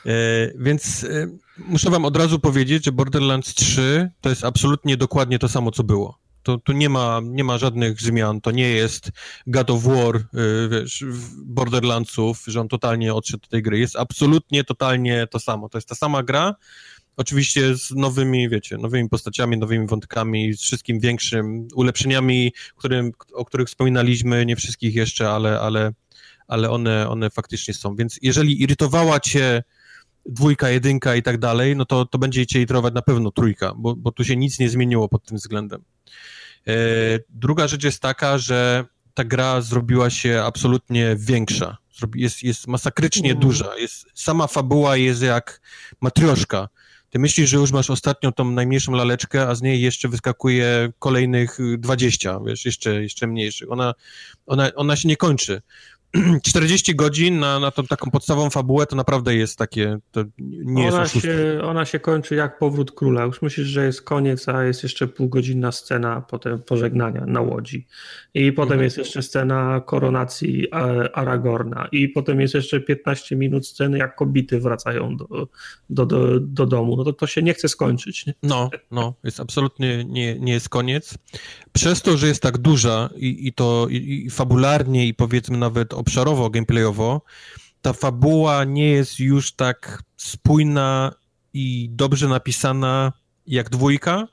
E, 0.07 0.13
więc 0.59 1.05
e, 1.05 1.27
muszę 1.59 1.91
wam 1.91 2.05
od 2.05 2.17
razu 2.17 2.39
powiedzieć, 2.39 2.85
że 2.85 2.93
Borderlands 2.93 3.55
3 3.55 4.11
to 4.21 4.29
jest 4.29 4.45
absolutnie 4.45 4.97
dokładnie 4.97 5.39
to 5.39 5.49
samo, 5.49 5.71
co 5.71 5.85
było. 5.85 6.23
To, 6.43 6.59
tu 6.59 6.73
nie 6.73 6.89
ma, 6.89 7.21
nie 7.25 7.45
ma 7.45 7.59
żadnych 7.59 8.01
zmian, 8.01 8.41
to 8.41 8.51
nie 8.51 8.69
jest 8.69 9.11
God 9.47 9.71
of 9.71 9.83
War, 9.83 10.17
y, 10.17 10.23
wiesz, 10.69 11.05
Borderlandsów, 11.45 12.45
że 12.47 12.61
on 12.61 12.69
totalnie 12.69 13.15
odszedł 13.15 13.45
od 13.45 13.51
tej 13.51 13.63
gry. 13.63 13.79
Jest 13.79 13.97
absolutnie, 13.97 14.65
totalnie 14.65 15.27
to 15.27 15.41
samo. 15.41 15.69
To 15.69 15.79
jest 15.79 15.89
ta 15.89 15.95
sama 15.95 16.23
gra, 16.23 16.55
oczywiście 17.17 17.77
z 17.77 17.91
nowymi, 17.91 18.49
wiecie, 18.49 18.79
nowymi 18.79 19.09
postaciami, 19.09 19.59
nowymi 19.59 19.87
wątkami, 19.87 20.55
z 20.55 20.61
wszystkim 20.61 21.01
większym, 21.01 21.69
ulepszeniami, 21.75 22.53
którym, 22.77 23.13
o 23.33 23.45
których 23.45 23.69
wspominaliśmy, 23.69 24.47
nie 24.47 24.57
wszystkich 24.57 24.95
jeszcze, 24.95 25.31
ale, 25.31 25.61
ale, 25.61 25.93
ale 26.49 26.71
one, 26.71 27.09
one 27.09 27.31
faktycznie 27.31 27.75
są. 27.75 27.97
Więc 27.97 28.19
jeżeli 28.23 28.62
irytowała 28.62 29.21
cię 29.21 29.62
dwójka, 30.27 30.71
jedynka 30.71 31.15
i 31.15 31.23
tak 31.23 31.39
dalej, 31.39 31.77
no 31.77 31.85
to, 31.85 32.07
to 32.07 32.19
będzie 32.19 32.47
cię 32.47 32.59
irytować 32.59 32.95
na 32.95 33.03
pewno 33.03 33.31
trójka, 33.31 33.73
bo, 33.77 33.97
bo 33.97 34.12
tu 34.12 34.25
się 34.25 34.37
nic 34.37 34.59
nie 34.59 34.69
zmieniło 34.69 35.09
pod 35.09 35.25
tym 35.25 35.37
względem. 35.37 35.85
E, 36.69 36.75
druga 37.29 37.69
rzecz 37.69 37.85
jest 37.85 38.01
taka, 38.01 38.39
że 38.39 38.85
ta 39.15 39.25
gra 39.25 39.61
zrobiła 39.61 40.11
się 40.11 40.43
absolutnie 40.47 41.17
większa. 41.19 41.77
Jest, 42.15 42.43
jest 42.43 42.67
masakrycznie 42.67 43.31
mm. 43.31 43.43
duża. 43.43 43.77
Jest, 43.77 44.07
sama 44.15 44.47
fabuła 44.47 44.97
jest 44.97 45.23
jak 45.23 45.61
matrioszka. 46.01 46.69
Ty 47.11 47.19
myślisz, 47.19 47.51
że 47.51 47.57
już 47.57 47.73
masz 47.73 47.91
ostatnią 47.91 48.33
tą 48.33 48.51
najmniejszą 48.51 48.93
laleczkę, 48.93 49.49
a 49.49 49.55
z 49.55 49.62
niej 49.62 49.81
jeszcze 49.81 50.09
wyskakuje 50.09 50.93
kolejnych 50.99 51.59
20, 51.79 52.41
wiesz, 52.47 52.65
jeszcze, 52.65 53.03
jeszcze 53.03 53.27
mniejszych. 53.27 53.73
Ona, 53.73 53.95
ona, 54.47 54.71
ona 54.75 54.97
się 54.97 55.09
nie 55.09 55.17
kończy. 55.17 55.62
40 56.42 56.94
godzin 56.94 57.39
na, 57.39 57.60
na 57.60 57.70
tą 57.70 57.86
taką 57.86 58.10
podstawową 58.10 58.50
fabułę 58.50 58.86
to 58.86 58.97
naprawdę 58.97 59.34
jest 59.34 59.58
takie, 59.58 59.99
to 60.10 60.24
nie 60.39 60.89
ona 60.89 61.00
jest 61.00 61.20
się, 61.20 61.60
Ona 61.62 61.84
się 61.84 62.00
kończy 62.00 62.34
jak 62.34 62.58
powrót 62.58 62.92
króla. 62.92 63.24
Już 63.24 63.42
myślisz, 63.42 63.66
że 63.66 63.86
jest 63.86 64.02
koniec, 64.02 64.49
a 64.49 64.65
jest 64.65 64.82
jeszcze 64.82 65.08
półgodzinna 65.08 65.73
scena 65.73 66.20
potem 66.20 66.62
pożegnania 66.62 67.26
na 67.26 67.41
łodzi. 67.41 67.86
I 68.34 68.52
potem 68.52 68.73
mhm. 68.73 68.84
jest 68.84 68.99
jeszcze 68.99 69.23
scena 69.23 69.81
koronacji 69.86 70.73
Aragorna. 71.12 71.89
I 71.92 72.08
potem 72.08 72.41
jest 72.41 72.55
jeszcze 72.55 72.81
15 72.81 73.36
minut 73.36 73.66
sceny, 73.66 73.99
jak 73.99 74.16
kobiety 74.16 74.60
wracają 74.60 75.16
do, 75.16 75.49
do, 75.91 76.07
do, 76.07 76.41
do 76.41 76.66
domu. 76.66 76.97
No 76.97 77.05
to 77.05 77.12
to 77.12 77.26
się 77.26 77.42
nie 77.42 77.55
chce 77.55 77.68
skończyć. 77.68 78.26
Nie? 78.26 78.34
No, 78.42 78.70
no, 78.91 79.15
jest 79.24 79.41
absolutnie 79.41 80.05
nie, 80.05 80.39
nie 80.39 80.52
jest 80.52 80.68
koniec. 80.68 81.18
Przez 81.73 82.02
to, 82.02 82.16
że 82.16 82.28
jest 82.28 82.42
tak 82.42 82.58
duża 82.58 83.10
i, 83.16 83.47
i 83.49 83.52
to 83.52 83.86
i, 83.91 84.24
i 84.26 84.31
fabularnie 84.31 85.07
i 85.07 85.15
powiedzmy 85.15 85.58
nawet 85.58 85.94
obszarowo, 86.03 86.51
gameplayowo, 86.51 87.23
ta 87.83 87.93
fabuła 87.93 88.65
nie 88.65 88.89
jest 88.89 89.21
już 89.21 89.53
tak 89.53 90.03
spójna 90.17 91.13
i 91.55 91.89
dobrze 91.91 92.29
napisana 92.29 93.13
jak 93.47 93.71
dwójka. 93.71 94.29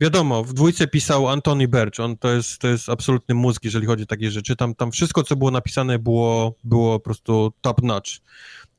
Wiadomo, 0.00 0.44
w 0.44 0.52
dwójce 0.52 0.86
pisał 0.86 1.28
Anthony 1.28 1.68
Birch, 1.68 2.00
on 2.00 2.16
to 2.16 2.32
jest, 2.32 2.58
to 2.58 2.68
jest 2.68 2.88
absolutny 2.88 3.34
mózg, 3.34 3.64
jeżeli 3.64 3.86
chodzi 3.86 4.02
o 4.02 4.06
takie 4.06 4.30
rzeczy. 4.30 4.56
Tam, 4.56 4.74
tam 4.74 4.92
wszystko, 4.92 5.22
co 5.22 5.36
było 5.36 5.50
napisane, 5.50 5.98
było, 5.98 6.54
było 6.64 6.98
po 6.98 7.04
prostu 7.04 7.52
top 7.60 7.82
notch. 7.82 8.10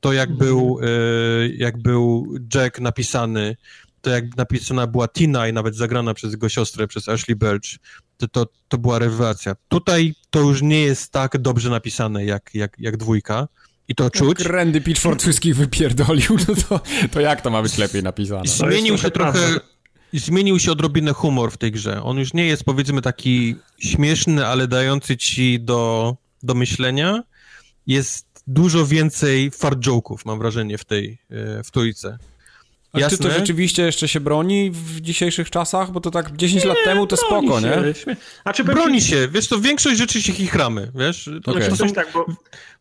To 0.00 0.12
jak 0.12 0.30
mhm. 0.30 0.48
był, 0.48 0.80
y, 0.82 1.54
jak 1.58 1.82
był 1.82 2.34
Jack 2.54 2.80
napisany, 2.80 3.56
to 4.00 4.10
jak 4.10 4.36
napisana 4.36 4.86
była 4.86 5.08
Tina 5.08 5.48
i 5.48 5.52
nawet 5.52 5.76
zagrana 5.76 6.14
przez 6.14 6.32
jego 6.32 6.48
siostrę, 6.48 6.86
przez 6.86 7.08
Ashley 7.08 7.36
Birch, 7.36 7.78
to, 8.16 8.28
to, 8.28 8.46
to 8.68 8.78
była 8.78 8.98
rewelacja. 8.98 9.56
Tutaj 9.68 10.14
to 10.30 10.40
już 10.40 10.62
nie 10.62 10.80
jest 10.80 11.12
tak 11.12 11.38
dobrze 11.38 11.70
napisane 11.70 12.24
jak, 12.24 12.50
jak, 12.54 12.76
jak 12.78 12.96
dwójka. 12.96 13.48
I 13.88 13.94
to 13.94 14.10
czuć. 14.10 14.38
Jak 14.38 14.48
Randy 14.48 14.80
Pitchford 14.80 15.22
wszystkich 15.22 15.56
wypierdolił, 15.56 16.36
no 16.48 16.54
to, 16.68 16.80
to 17.12 17.20
jak 17.20 17.40
to 17.40 17.50
ma 17.50 17.62
być 17.62 17.78
lepiej 17.78 18.02
napisane? 18.02 18.46
Zmienił 18.46 18.98
się 18.98 19.10
trochę, 19.10 19.60
zmienił 20.12 20.58
się 20.58 20.72
odrobinę 20.72 21.12
humor 21.12 21.52
w 21.52 21.56
tej 21.56 21.72
grze. 21.72 22.02
On 22.02 22.18
już 22.18 22.34
nie 22.34 22.46
jest 22.46 22.64
powiedzmy 22.64 23.02
taki 23.02 23.56
śmieszny, 23.78 24.46
ale 24.46 24.68
dający 24.68 25.16
ci 25.16 25.60
do, 25.60 26.16
do 26.42 26.54
myślenia. 26.54 27.22
Jest 27.86 28.26
dużo 28.46 28.86
więcej 28.86 29.50
fart 29.50 29.78
joke'ów, 29.78 30.16
mam 30.24 30.38
wrażenie, 30.38 30.78
w 30.78 30.84
tej, 30.84 31.18
e, 31.30 31.62
w 31.62 31.70
trójce. 31.70 32.18
A 32.94 33.00
Jasne. 33.00 33.18
czy 33.18 33.24
to 33.24 33.30
rzeczywiście 33.30 33.82
jeszcze 33.82 34.08
się 34.08 34.20
broni 34.20 34.70
w 34.70 35.00
dzisiejszych 35.00 35.50
czasach? 35.50 35.90
Bo 35.90 36.00
to 36.00 36.10
tak 36.10 36.36
10 36.36 36.62
nie, 36.62 36.68
lat 36.68 36.78
temu 36.84 37.06
to 37.06 37.16
spoko, 37.16 37.60
się. 37.60 37.66
nie? 37.66 38.14
A 38.44 38.52
czy 38.52 38.64
broni 38.64 39.00
się, 39.00 39.28
wiesz 39.28 39.48
to 39.48 39.60
większość 39.60 39.98
rzeczy 39.98 40.22
się 40.22 40.32
chichramy, 40.32 40.90
wiesz? 40.94 41.30
To 41.44 41.50
okay. 41.50 41.62
znaczy, 41.64 41.88
są... 41.88 41.94
tak, 41.94 42.08
bo 42.14 42.26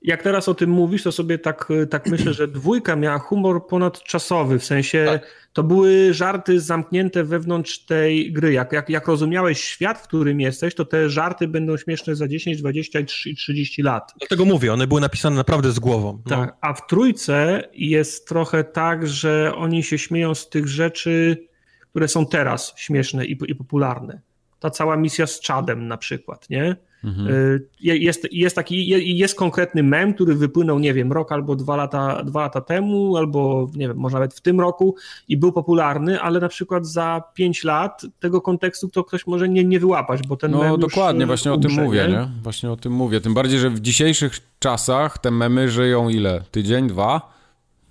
jak 0.02 0.24
teraz 0.24 0.50
o 0.50 0.54
tym 0.54 0.70
mówisz, 0.70 1.04
to 1.04 1.12
sobie 1.12 1.38
tak, 1.38 1.68
tak 1.90 2.08
myślę, 2.08 2.34
że 2.34 2.48
dwójka 2.48 2.96
miała 2.96 3.20
humor 3.20 3.68
ponadczasowy, 3.68 4.60
w 4.60 4.66
sensie 4.66 5.06
tak. 5.08 5.43
To 5.54 5.64
były 5.64 6.14
żarty 6.14 6.60
zamknięte 6.60 7.24
wewnątrz 7.24 7.86
tej 7.86 8.32
gry. 8.32 8.54
Jak, 8.54 8.72
jak, 8.72 8.90
jak 8.90 9.08
rozumiałeś 9.08 9.64
świat, 9.64 10.00
w 10.00 10.04
którym 10.04 10.42
jesteś, 10.42 10.76
to 10.76 10.86
te 10.86 11.10
żarty 11.10 11.48
będą 11.48 11.78
śmieszne 11.78 12.16
za 12.16 12.28
10, 12.28 12.58
20 12.58 13.00
i 13.00 13.36
30 13.36 13.82
lat. 13.82 14.14
Dlatego 14.20 14.46
mówię, 14.46 14.74
one 14.74 14.88
były 14.88 15.02
napisane 15.02 15.36
naprawdę 15.36 15.72
z 15.72 15.80
głową. 15.80 16.22
No. 16.26 16.38
Tak, 16.38 16.58
a 16.62 16.74
w 16.74 16.88
trójce 16.88 17.64
jest 17.74 18.28
trochę 18.28 18.64
tak, 18.64 19.08
że 19.08 19.54
oni 19.56 19.84
się 19.84 19.98
śmieją 19.98 20.36
z 20.36 20.50
tych 20.50 20.68
rzeczy, 20.68 21.48
które 21.90 22.08
są 22.08 22.26
teraz 22.26 22.74
śmieszne 22.78 23.26
i, 23.26 23.38
i 23.48 23.56
popularne. 23.56 24.22
Ta 24.60 24.70
cała 24.70 24.98
misja 24.98 25.28
z 25.28 25.42
Chadem 25.48 25.88
na 25.88 25.98
przykład, 25.98 26.50
nie? 26.50 26.76
Mhm. 27.04 27.28
Y, 27.28 27.68
jest, 27.82 28.28
jest 28.32 28.56
taki, 28.56 28.88
jest 29.18 29.36
konkretny 29.36 29.84
mem, 29.84 30.14
który 30.14 30.36
wypłynął, 30.36 30.80
nie 30.80 30.94
wiem, 30.94 31.12
rok 31.12 31.32
albo 31.32 31.56
dwa 31.56 31.76
lata, 31.76 32.24
dwa 32.24 32.42
lata 32.42 32.62
temu, 32.62 33.18
albo 33.18 33.70
nie 33.76 33.88
wiem, 33.88 33.98
może 33.98 34.14
nawet 34.14 34.34
w 34.34 34.42
tym 34.42 34.60
roku 34.60 34.96
i 35.28 35.38
był 35.38 35.52
popularny, 35.52 36.22
ale 36.22 36.40
na 36.40 36.50
przykład 36.50 36.86
za 36.88 37.24
pięć 37.34 37.64
lat 37.64 38.02
tego 38.20 38.42
kontekstu 38.42 38.90
to 38.90 39.04
ktoś 39.04 39.28
może 39.28 39.50
nie, 39.50 39.64
nie 39.64 39.80
wyłapać, 39.80 40.28
bo 40.28 40.38
ten 40.38 40.52
no, 40.52 40.60
mem 40.60 40.80
dokładnie, 40.80 41.26
właśnie 41.26 41.54
umrze, 41.54 41.68
o 41.68 41.72
tym 41.72 41.84
mówię, 41.84 42.04
nie? 42.08 42.14
nie? 42.14 42.28
Właśnie 42.44 42.72
o 42.72 42.78
tym 42.78 42.94
mówię. 42.94 43.22
Tym 43.22 43.34
bardziej, 43.34 43.60
że 43.60 43.70
w 43.70 43.80
dzisiejszych 43.80 44.40
czasach 44.60 45.18
te 45.18 45.32
memy 45.32 45.70
żyją 45.70 46.10
ile? 46.10 46.42
Tydzień, 46.52 46.88
dwa? 46.88 47.34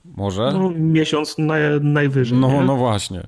Może? 0.05 0.53
No, 0.53 0.71
miesiąc 0.71 1.39
naj, 1.39 1.63
najwyżej. 1.81 2.39
No, 2.39 2.49
nie? 2.49 2.61
no 2.61 2.77
właśnie. 2.77 3.27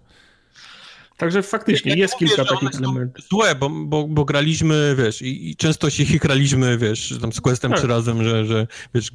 Także 1.17 1.43
faktycznie 1.43 1.93
ja 1.93 1.99
jest 1.99 2.17
kilka 2.17 2.45
takich 2.45 2.75
elementów. 2.75 3.25
Złe, 3.29 3.55
bo, 3.55 3.71
bo, 3.71 4.09
bo 4.09 4.25
graliśmy, 4.25 4.95
wiesz, 4.99 5.23
i, 5.23 5.51
i 5.51 5.57
często 5.57 5.91
się 5.91 6.05
chikraliśmy, 6.05 6.79
wiesz, 6.79 7.19
tam 7.21 7.33
z 7.33 7.41
Questem 7.41 7.73
tak. 7.73 7.85
razem, 7.85 8.25
że, 8.25 8.45
że 8.45 8.67
wiesz, 8.95 9.11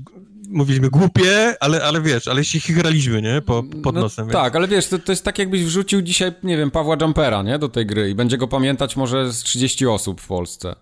mówiliśmy 0.50 0.90
głupie, 0.90 1.56
ale, 1.60 1.84
ale 1.84 2.02
wiesz, 2.02 2.28
ale 2.28 2.44
się 2.44 2.60
chikraliśmy, 2.60 3.22
nie, 3.22 3.42
po, 3.42 3.64
pod 3.84 3.96
no, 3.96 4.02
nosem. 4.02 4.30
Tak, 4.30 4.56
ale 4.56 4.68
wiesz, 4.68 4.88
to, 4.88 5.00
to 5.00 5.12
jest 5.12 5.24
tak 5.24 5.40
jakbyś 5.40 5.64
wrzucił 5.64 6.02
dzisiaj, 6.02 6.32
nie 6.44 6.58
wiem, 6.58 6.72
Pawła 6.72 6.98
Jumpera, 7.02 7.44
nie, 7.44 7.60
do 7.60 7.70
tej 7.70 7.86
gry 7.86 8.10
i 8.10 8.16
będzie 8.16 8.38
go 8.38 8.48
pamiętać 8.48 8.96
może 8.96 9.34
z 9.34 9.44
30 9.44 9.88
osób 9.88 10.22
w 10.22 10.28
Polsce. 10.28 10.76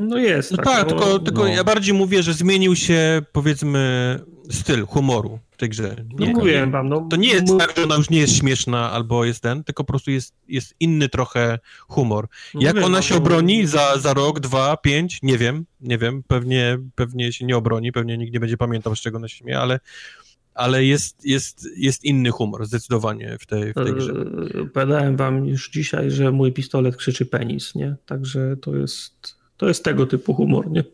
No 0.00 0.18
jest. 0.18 0.50
No 0.50 0.56
tak, 0.56 0.66
tak 0.66 0.88
tylko, 0.88 1.06
no, 1.06 1.18
tylko 1.18 1.46
ja 1.46 1.64
bardziej 1.64 1.94
mówię, 1.94 2.22
że 2.22 2.34
zmienił 2.34 2.76
się, 2.76 3.22
powiedzmy, 3.32 4.20
styl 4.50 4.86
humoru 4.86 5.38
tej 5.56 5.68
grze. 5.68 5.96
Nie, 6.18 6.26
no 6.26 6.32
mówiłem 6.32 6.70
wam, 6.70 6.88
no. 6.88 7.06
To 7.10 7.16
nie 7.16 7.28
jest 7.28 7.46
mów... 7.46 7.58
tak, 7.58 7.76
że 7.76 7.84
ona 7.84 7.94
już 7.94 8.10
nie 8.10 8.18
jest 8.18 8.36
śmieszna 8.36 8.90
albo 8.90 9.24
jest 9.24 9.40
ten, 9.40 9.64
tylko 9.64 9.84
po 9.84 9.92
prostu 9.92 10.10
jest, 10.10 10.34
jest 10.48 10.74
inny 10.80 11.08
trochę 11.08 11.58
humor. 11.88 12.28
No 12.54 12.62
Jak 12.62 12.76
ona 12.76 12.88
no, 12.88 13.02
się 13.02 13.16
obroni 13.16 13.66
za, 13.66 13.98
za 13.98 14.14
rok, 14.14 14.40
dwa, 14.40 14.76
pięć, 14.76 15.18
nie 15.22 15.38
wiem, 15.38 15.66
nie 15.80 15.98
wiem, 15.98 16.22
pewnie, 16.26 16.78
pewnie 16.94 17.32
się 17.32 17.46
nie 17.46 17.56
obroni, 17.56 17.92
pewnie 17.92 18.18
nikt 18.18 18.32
nie 18.32 18.40
będzie 18.40 18.56
pamiętał, 18.56 18.96
z 18.96 19.00
czego 19.00 19.18
ona 19.18 19.28
się 19.28 19.36
śmieje, 19.36 19.60
ale 19.60 19.80
ale 20.54 20.84
jest, 20.84 21.24
jest, 21.24 21.68
jest 21.76 22.04
inny 22.04 22.30
humor 22.30 22.66
zdecydowanie 22.66 23.36
w 23.40 23.46
tej, 23.46 23.72
w 23.72 23.74
tej 23.74 23.94
grze. 23.94 24.12
Powiedziałem 24.74 25.16
wam 25.16 25.46
już 25.46 25.70
dzisiaj, 25.70 26.10
że 26.10 26.32
mój 26.32 26.52
pistolet 26.52 26.96
krzyczy 26.96 27.26
penis, 27.26 27.74
nie? 27.74 27.96
Także 28.06 28.56
to 28.56 28.76
jest, 28.76 29.36
to 29.56 29.68
jest 29.68 29.84
tego 29.84 30.06
typu 30.06 30.34
humor, 30.34 30.70
nie? 30.70 30.84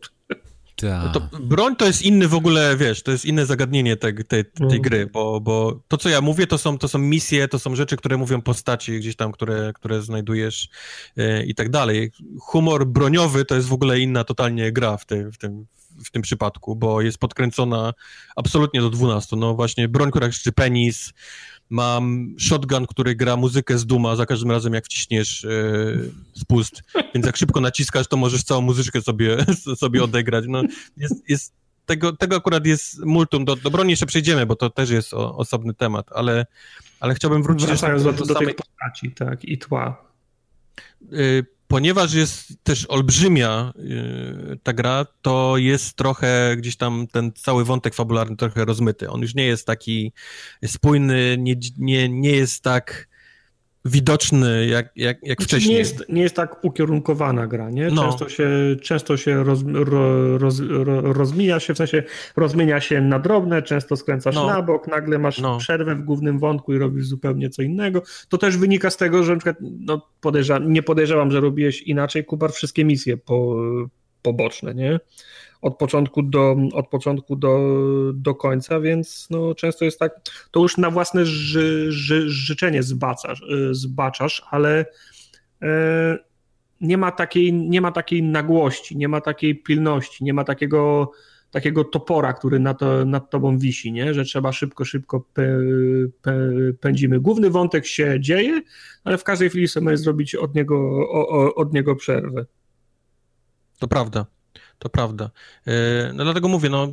No 0.83 1.11
to 1.11 1.19
broń 1.39 1.75
to 1.75 1.85
jest 1.85 2.01
inny 2.01 2.27
w 2.27 2.33
ogóle, 2.33 2.77
wiesz, 2.77 3.03
to 3.03 3.11
jest 3.11 3.25
inne 3.25 3.45
zagadnienie 3.45 3.97
tej, 3.97 4.15
tej, 4.15 4.45
tej 4.45 4.67
mm. 4.67 4.81
gry, 4.81 5.07
bo, 5.07 5.41
bo 5.41 5.79
to, 5.87 5.97
co 5.97 6.09
ja 6.09 6.21
mówię, 6.21 6.47
to 6.47 6.57
są, 6.57 6.77
to 6.77 6.87
są 6.87 6.99
misje, 6.99 7.47
to 7.47 7.59
są 7.59 7.75
rzeczy, 7.75 7.97
które 7.97 8.17
mówią 8.17 8.41
postaci 8.41 8.99
gdzieś 8.99 9.15
tam, 9.15 9.31
które, 9.31 9.71
które 9.75 10.01
znajdujesz 10.01 10.69
e, 11.17 11.43
i 11.45 11.55
tak 11.55 11.69
dalej. 11.69 12.11
Humor 12.39 12.87
broniowy 12.87 13.45
to 13.45 13.55
jest 13.55 13.67
w 13.67 13.73
ogóle 13.73 13.99
inna 13.99 14.23
totalnie 14.23 14.71
gra 14.71 14.97
w, 14.97 15.05
tej, 15.05 15.31
w 15.31 15.37
tym, 15.37 15.65
w 16.05 16.11
tym 16.11 16.21
przypadku, 16.21 16.75
bo 16.75 17.01
jest 17.01 17.17
podkręcona 17.17 17.93
absolutnie 18.35 18.81
do 18.81 18.89
12. 18.89 19.35
No 19.35 19.55
właśnie 19.55 19.87
broń, 19.87 20.09
która 20.09 20.29
krzyczy 20.29 20.51
penis, 20.51 21.13
mam 21.69 22.35
shotgun, 22.39 22.87
który 22.87 23.15
gra 23.15 23.37
muzykę 23.37 23.77
z 23.77 23.85
duma 23.85 24.15
za 24.15 24.25
każdym 24.25 24.51
razem, 24.51 24.73
jak 24.73 24.85
wciśniesz 24.85 25.43
yy, 25.43 26.11
spust, 26.33 26.83
więc 27.13 27.25
jak 27.25 27.37
szybko 27.37 27.61
naciskasz, 27.61 28.07
to 28.07 28.17
możesz 28.17 28.43
całą 28.43 28.61
muzyczkę 28.61 29.01
sobie, 29.01 29.37
sobie 29.75 30.03
odegrać. 30.03 30.45
No, 30.47 30.61
jest, 30.97 31.29
jest, 31.29 31.53
tego, 31.85 32.13
tego 32.13 32.35
akurat 32.35 32.65
jest 32.65 33.05
multum. 33.05 33.45
Do, 33.45 33.55
do 33.55 33.71
broni 33.71 33.89
jeszcze 33.89 34.05
przejdziemy, 34.05 34.45
bo 34.45 34.55
to 34.55 34.69
też 34.69 34.89
jest 34.89 35.13
o, 35.13 35.37
osobny 35.37 35.73
temat, 35.73 36.07
ale, 36.11 36.45
ale 36.99 37.15
chciałbym 37.15 37.43
wrócić... 37.43 37.67
Wracając 37.67 38.03
do, 38.03 38.13
do, 38.13 38.25
do 38.25 38.33
samej... 38.33 38.47
tych 38.47 38.55
postaci, 38.55 39.11
tak, 39.11 39.45
i 39.45 39.57
tła. 39.57 40.05
Yy, 41.11 41.45
ponieważ 41.69 42.13
jest 42.13 42.63
też 42.63 42.85
olbrzymia 42.85 43.73
yy, 43.75 44.59
ta 44.63 44.73
gra, 44.73 45.05
to 45.21 45.57
jest 45.57 45.93
trochę 45.93 46.55
gdzieś 46.57 46.77
tam 46.77 47.07
ten 47.07 47.31
cały 47.33 47.65
wątek 47.65 47.95
fabularny 47.95 48.35
trochę 48.35 48.65
rozmyty. 48.65 49.09
On 49.09 49.21
już 49.21 49.35
nie 49.35 49.45
jest 49.45 49.67
taki 49.67 50.13
spójny, 50.65 51.37
nie, 51.39 51.55
nie, 51.77 52.09
nie 52.09 52.31
jest 52.31 52.63
tak 52.63 53.08
widoczny 53.85 54.67
jak, 54.67 54.91
jak, 54.95 55.17
jak 55.23 55.37
znaczy, 55.37 55.43
wcześniej. 55.43 55.73
Nie 55.73 55.79
jest, 55.79 56.09
nie 56.09 56.21
jest 56.21 56.35
tak 56.35 56.63
ukierunkowana 56.63 57.47
gra, 57.47 57.69
nie? 57.69 57.89
No. 57.91 58.03
Często 58.03 58.29
się, 58.29 58.49
często 58.81 59.17
się 59.17 59.43
roz, 59.43 59.59
ro, 59.73 60.37
roz, 60.37 60.59
ro, 60.69 61.13
rozmija 61.13 61.59
się, 61.59 61.73
w 61.73 61.77
sensie 61.77 62.03
rozmienia 62.35 62.81
się 62.81 63.01
na 63.01 63.19
drobne, 63.19 63.61
często 63.61 63.95
skręcasz 63.95 64.35
no. 64.35 64.47
na 64.47 64.61
bok, 64.61 64.87
nagle 64.87 65.19
masz 65.19 65.39
no. 65.39 65.57
przerwę 65.57 65.95
w 65.95 66.01
głównym 66.01 66.39
wątku 66.39 66.73
i 66.73 66.77
robisz 66.77 67.05
zupełnie 67.05 67.49
co 67.49 67.61
innego. 67.61 68.01
To 68.29 68.37
też 68.37 68.57
wynika 68.57 68.89
z 68.89 68.97
tego, 68.97 69.23
że 69.23 69.33
na 69.33 69.39
przykład, 69.39 69.57
no 69.79 70.07
podejrza, 70.21 70.59
nie 70.59 70.83
podejrzewam, 70.83 71.31
że 71.31 71.39
robiłeś 71.39 71.81
inaczej, 71.81 72.25
Kubar, 72.25 72.51
wszystkie 72.51 72.85
misje 72.85 73.17
po, 73.17 73.55
poboczne, 74.21 74.75
nie? 74.75 74.99
Od 75.61 75.77
początku 75.77 76.23
do, 76.23 76.55
od 76.73 76.87
początku 76.87 77.35
do, 77.35 77.59
do 78.13 78.35
końca, 78.35 78.79
więc 78.79 79.27
no, 79.29 79.55
często 79.55 79.85
jest 79.85 79.99
tak, 79.99 80.21
to 80.51 80.59
już 80.59 80.77
na 80.77 80.91
własne 80.91 81.25
ży, 81.25 81.91
ży, 81.91 82.29
życzenie 82.29 82.83
zbaczasz, 82.83 83.41
y, 83.41 83.75
zbaczasz 83.75 84.43
ale 84.51 84.85
e, 85.61 86.17
nie, 86.81 86.97
ma 86.97 87.11
takiej, 87.11 87.53
nie 87.53 87.81
ma 87.81 87.91
takiej 87.91 88.23
nagłości, 88.23 88.97
nie 88.97 89.07
ma 89.07 89.21
takiej 89.21 89.55
pilności, 89.55 90.23
nie 90.23 90.33
ma 90.33 90.43
takiego 90.43 91.11
takiego 91.51 91.83
topora, 91.83 92.33
który 92.33 92.59
nad, 92.59 92.79
to, 92.79 93.05
nad 93.05 93.29
tobą 93.29 93.57
wisi, 93.57 93.91
nie? 93.91 94.13
że 94.13 94.23
trzeba 94.23 94.51
szybko, 94.51 94.85
szybko 94.85 95.25
pędzimy. 96.79 97.19
Główny 97.19 97.49
wątek 97.49 97.85
się 97.85 98.17
dzieje, 98.19 98.61
ale 99.03 99.17
w 99.17 99.23
każdej 99.23 99.49
chwili 99.49 99.67
sobie 99.67 99.97
zrobić 99.97 100.35
od 100.35 100.55
niego, 100.55 100.77
o, 101.11 101.55
od 101.55 101.73
niego 101.73 101.95
przerwę. 101.95 102.45
To 103.79 103.87
prawda. 103.87 104.25
To 104.79 104.89
prawda. 104.89 105.29
E, 105.67 105.71
no 106.13 106.23
dlatego 106.23 106.47
mówię, 106.47 106.69
no 106.69 106.87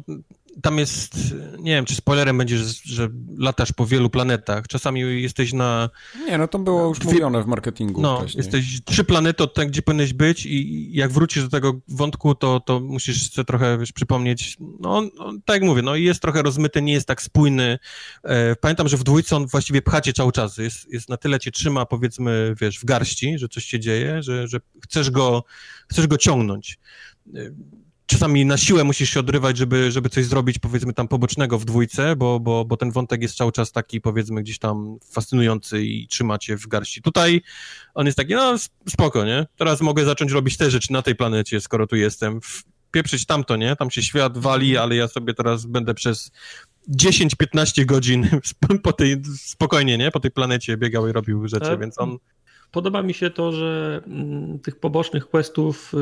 tam 0.63 0.79
jest, 0.79 1.35
nie 1.59 1.73
wiem, 1.73 1.85
czy 1.85 1.95
spoilerem 1.95 2.39
będzie, 2.39 2.59
że, 2.59 2.65
że 2.85 3.09
latasz 3.39 3.73
po 3.73 3.87
wielu 3.87 4.11
planetach. 4.11 4.67
Czasami 4.69 5.23
jesteś 5.23 5.53
na... 5.53 5.91
Nie, 6.27 6.39
no 6.39 6.49
to 6.49 6.59
było 6.59 6.89
już 6.89 6.99
dwie, 6.99 7.13
mówione 7.13 7.43
w 7.43 7.47
marketingu 7.47 8.01
No, 8.03 8.19
wcześniej. 8.19 8.39
jesteś 8.45 8.81
trzy 8.85 9.05
planety 9.05 9.43
od 9.43 9.55
tego, 9.55 9.71
gdzie 9.71 9.83
powinieneś 9.83 10.13
być 10.13 10.47
i 10.47 10.91
jak 10.93 11.13
wrócisz 11.13 11.43
do 11.43 11.49
tego 11.49 11.81
wątku, 11.89 12.35
to, 12.35 12.61
to 12.61 12.81
musisz 12.81 13.31
sobie 13.31 13.45
trochę, 13.45 13.79
wiesz, 13.79 13.93
przypomnieć, 13.93 14.57
no, 14.81 15.03
no 15.19 15.33
tak 15.45 15.55
jak 15.55 15.63
mówię, 15.63 15.83
no 15.83 15.97
jest 15.97 16.23
trochę 16.23 16.43
rozmyty, 16.43 16.83
nie 16.83 16.93
jest 16.93 17.09
tak 17.09 17.23
spójny. 17.23 17.79
E, 18.25 18.57
pamiętam, 18.57 18.89
że 18.89 18.97
w 18.97 19.05
dwójce 19.05 19.37
on 19.37 19.47
właściwie 19.47 19.83
pchacie 19.83 20.13
cały 20.13 20.33
czas, 20.33 20.59
jest, 20.59 20.93
jest 20.93 21.09
na 21.09 21.17
tyle 21.17 21.41
cię 21.41 21.51
trzyma, 21.51 21.87
powiedzmy, 21.87 22.55
wiesz, 22.61 22.79
w 22.79 22.85
garści, 22.85 23.39
że 23.39 23.49
coś 23.49 23.65
się 23.65 23.81
dzieje, 23.81 24.23
że, 24.23 24.49
że 24.49 24.61
chcesz 24.85 25.11
go, 25.11 25.45
chcesz 25.89 26.07
go 26.07 26.19
ciągnąć 26.19 26.79
czasami 28.07 28.45
na 28.45 28.57
siłę 28.57 28.85
musisz 28.85 29.11
się 29.11 29.21
odrywać, 29.21 29.57
żeby, 29.57 29.93
żeby 29.93 30.09
coś 30.09 30.25
zrobić, 30.25 30.59
powiedzmy, 30.59 30.93
tam 30.93 31.09
pobocznego 31.09 31.59
w 31.59 31.65
dwójce, 31.65 32.17
bo, 32.17 32.41
bo, 32.41 32.65
bo 32.65 32.77
ten 32.77 32.91
wątek 32.91 33.23
jest 33.23 33.37
cały 33.37 33.53
czas 33.53 33.73
taki, 33.73 34.01
powiedzmy, 34.01 34.43
gdzieś 34.43 34.59
tam 34.59 34.99
fascynujący 35.13 35.85
i 35.85 36.09
trzyma 36.09 36.39
cię 36.39 36.57
w 36.57 36.67
garści. 36.67 37.03
Tutaj 37.03 37.43
on 37.95 38.07
jest 38.07 38.19
taki, 38.19 38.35
no 38.35 38.57
spoko, 38.89 39.25
nie? 39.25 39.47
Teraz 39.57 39.81
mogę 39.81 40.05
zacząć 40.05 40.33
robić 40.33 40.57
te 40.57 40.71
rzeczy 40.71 40.93
na 40.93 41.03
tej 41.03 41.15
planecie, 41.15 41.61
skoro 41.61 41.87
tu 41.87 41.97
jestem. 41.97 42.41
Pieprzyć 42.91 43.27
tamto, 43.27 43.57
nie? 43.57 43.77
Tam 43.77 43.91
się 43.91 44.03
świat 44.03 44.39
wali, 44.39 44.77
ale 44.77 44.97
ja 44.97 45.09
sobie 45.09 45.35
teraz 45.35 45.67
będę 45.67 45.95
przez 45.95 46.31
10-15 46.89 47.85
godzin 47.85 48.29
po 48.83 48.93
tej, 48.93 49.17
spokojnie, 49.37 49.99
nie? 49.99 50.11
Po 50.11 50.21
tej 50.21 50.31
planecie 50.31 50.77
biegał 50.77 51.09
i 51.09 51.13
robił 51.13 51.49
rzeczy, 51.49 51.67
tak. 51.67 51.81
więc 51.81 51.99
on 51.99 52.19
Podoba 52.73 53.03
mi 53.03 53.15
się 53.15 53.31
to, 53.31 53.53
że 53.53 54.01
mm, 54.07 54.59
tych 54.59 54.81
pobocznych 54.81 55.29
questów, 55.29 55.95
y, 55.95 55.97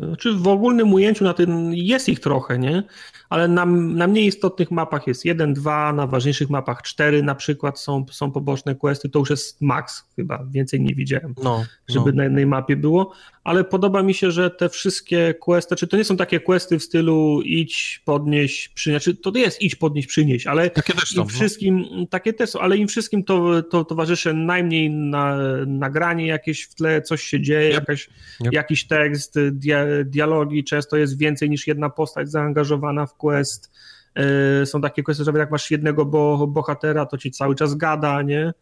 czy 0.00 0.06
znaczy 0.06 0.32
w 0.32 0.48
ogólnym 0.48 0.92
ujęciu 0.92 1.24
na 1.24 1.34
tym 1.34 1.74
jest 1.74 2.08
ich 2.08 2.20
trochę, 2.20 2.58
nie? 2.58 2.82
Ale 3.30 3.48
na, 3.48 3.66
na 3.66 4.06
mniej 4.06 4.26
istotnych 4.26 4.70
mapach 4.70 5.06
jest 5.06 5.24
jeden, 5.24 5.54
dwa, 5.54 5.92
na 5.92 6.06
ważniejszych 6.06 6.50
mapach 6.50 6.82
cztery 6.82 7.22
na 7.22 7.34
przykład 7.34 7.80
są, 7.80 8.06
są 8.10 8.32
poboczne 8.32 8.74
questy, 8.74 9.08
to 9.08 9.18
już 9.18 9.30
jest 9.30 9.60
max 9.60 10.04
chyba, 10.16 10.44
więcej 10.50 10.80
nie 10.80 10.94
widziałem, 10.94 11.34
no, 11.42 11.64
żeby 11.88 12.12
no. 12.12 12.16
na 12.16 12.24
jednej 12.24 12.46
mapie 12.46 12.76
było, 12.76 13.12
ale 13.48 13.64
podoba 13.64 14.02
mi 14.02 14.14
się, 14.14 14.30
że 14.30 14.50
te 14.50 14.68
wszystkie 14.68 15.34
questy, 15.34 15.76
czy 15.76 15.86
to 15.86 15.96
nie 15.96 16.04
są 16.04 16.16
takie 16.16 16.40
questy 16.40 16.78
w 16.78 16.82
stylu 16.82 17.42
idź, 17.42 18.02
podnieś, 18.04 18.68
przynieść, 18.68 19.04
czy 19.04 19.16
to 19.16 19.32
jest 19.34 19.62
idź, 19.62 19.74
podnieść, 19.74 20.08
przynieść, 20.08 20.46
ale 20.46 20.70
takie 20.70 20.92
też 20.92 21.08
są, 21.08 21.20
im 21.20 21.26
no. 21.26 21.34
wszystkim, 21.34 21.84
no. 21.90 22.06
takie 22.06 22.32
też 22.32 22.50
są, 22.50 22.60
ale 22.60 22.76
im 22.76 22.88
wszystkim 22.88 23.24
to, 23.24 23.62
to 23.62 23.84
towarzyszy 23.84 24.34
najmniej 24.34 24.90
na, 24.90 25.38
nagranie 25.66 26.26
jakieś 26.26 26.62
w 26.62 26.74
tle, 26.74 27.02
coś 27.02 27.22
się 27.22 27.40
dzieje, 27.40 27.68
yep. 27.68 27.74
Jakaś, 27.74 28.08
yep. 28.40 28.52
jakiś 28.52 28.86
tekst, 28.86 29.34
dia, 29.52 29.86
dialogi, 30.04 30.64
często 30.64 30.96
jest 30.96 31.18
więcej 31.18 31.50
niż 31.50 31.66
jedna 31.66 31.90
postać 31.90 32.30
zaangażowana 32.30 33.06
w 33.06 33.14
quest, 33.14 33.70
e, 34.14 34.66
są 34.66 34.80
takie 34.80 35.02
questy, 35.02 35.24
że 35.24 35.32
jak 35.38 35.50
masz 35.50 35.70
jednego 35.70 36.04
bo, 36.04 36.46
bohatera, 36.46 37.06
to 37.06 37.18
ci 37.18 37.30
cały 37.30 37.54
czas 37.54 37.74
gada, 37.74 38.22
nie? 38.22 38.52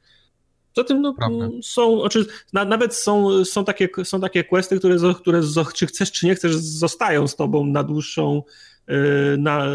Poza 0.76 0.88
tym 0.88 1.02
no, 1.02 1.14
są, 1.62 2.00
znaczy, 2.00 2.26
na, 2.52 2.64
nawet 2.64 2.94
są, 2.94 3.44
są, 3.44 3.64
takie, 3.64 3.88
są 4.04 4.20
takie 4.20 4.44
questy, 4.44 4.78
które, 4.78 4.96
które 5.16 5.40
czy 5.74 5.86
chcesz, 5.86 6.12
czy 6.12 6.26
nie 6.26 6.34
chcesz, 6.34 6.56
zostają 6.56 7.28
z 7.28 7.36
tobą 7.36 7.66
na 7.66 7.82
dłuższą, 7.82 8.42
e, 8.86 8.96
na, 9.36 9.66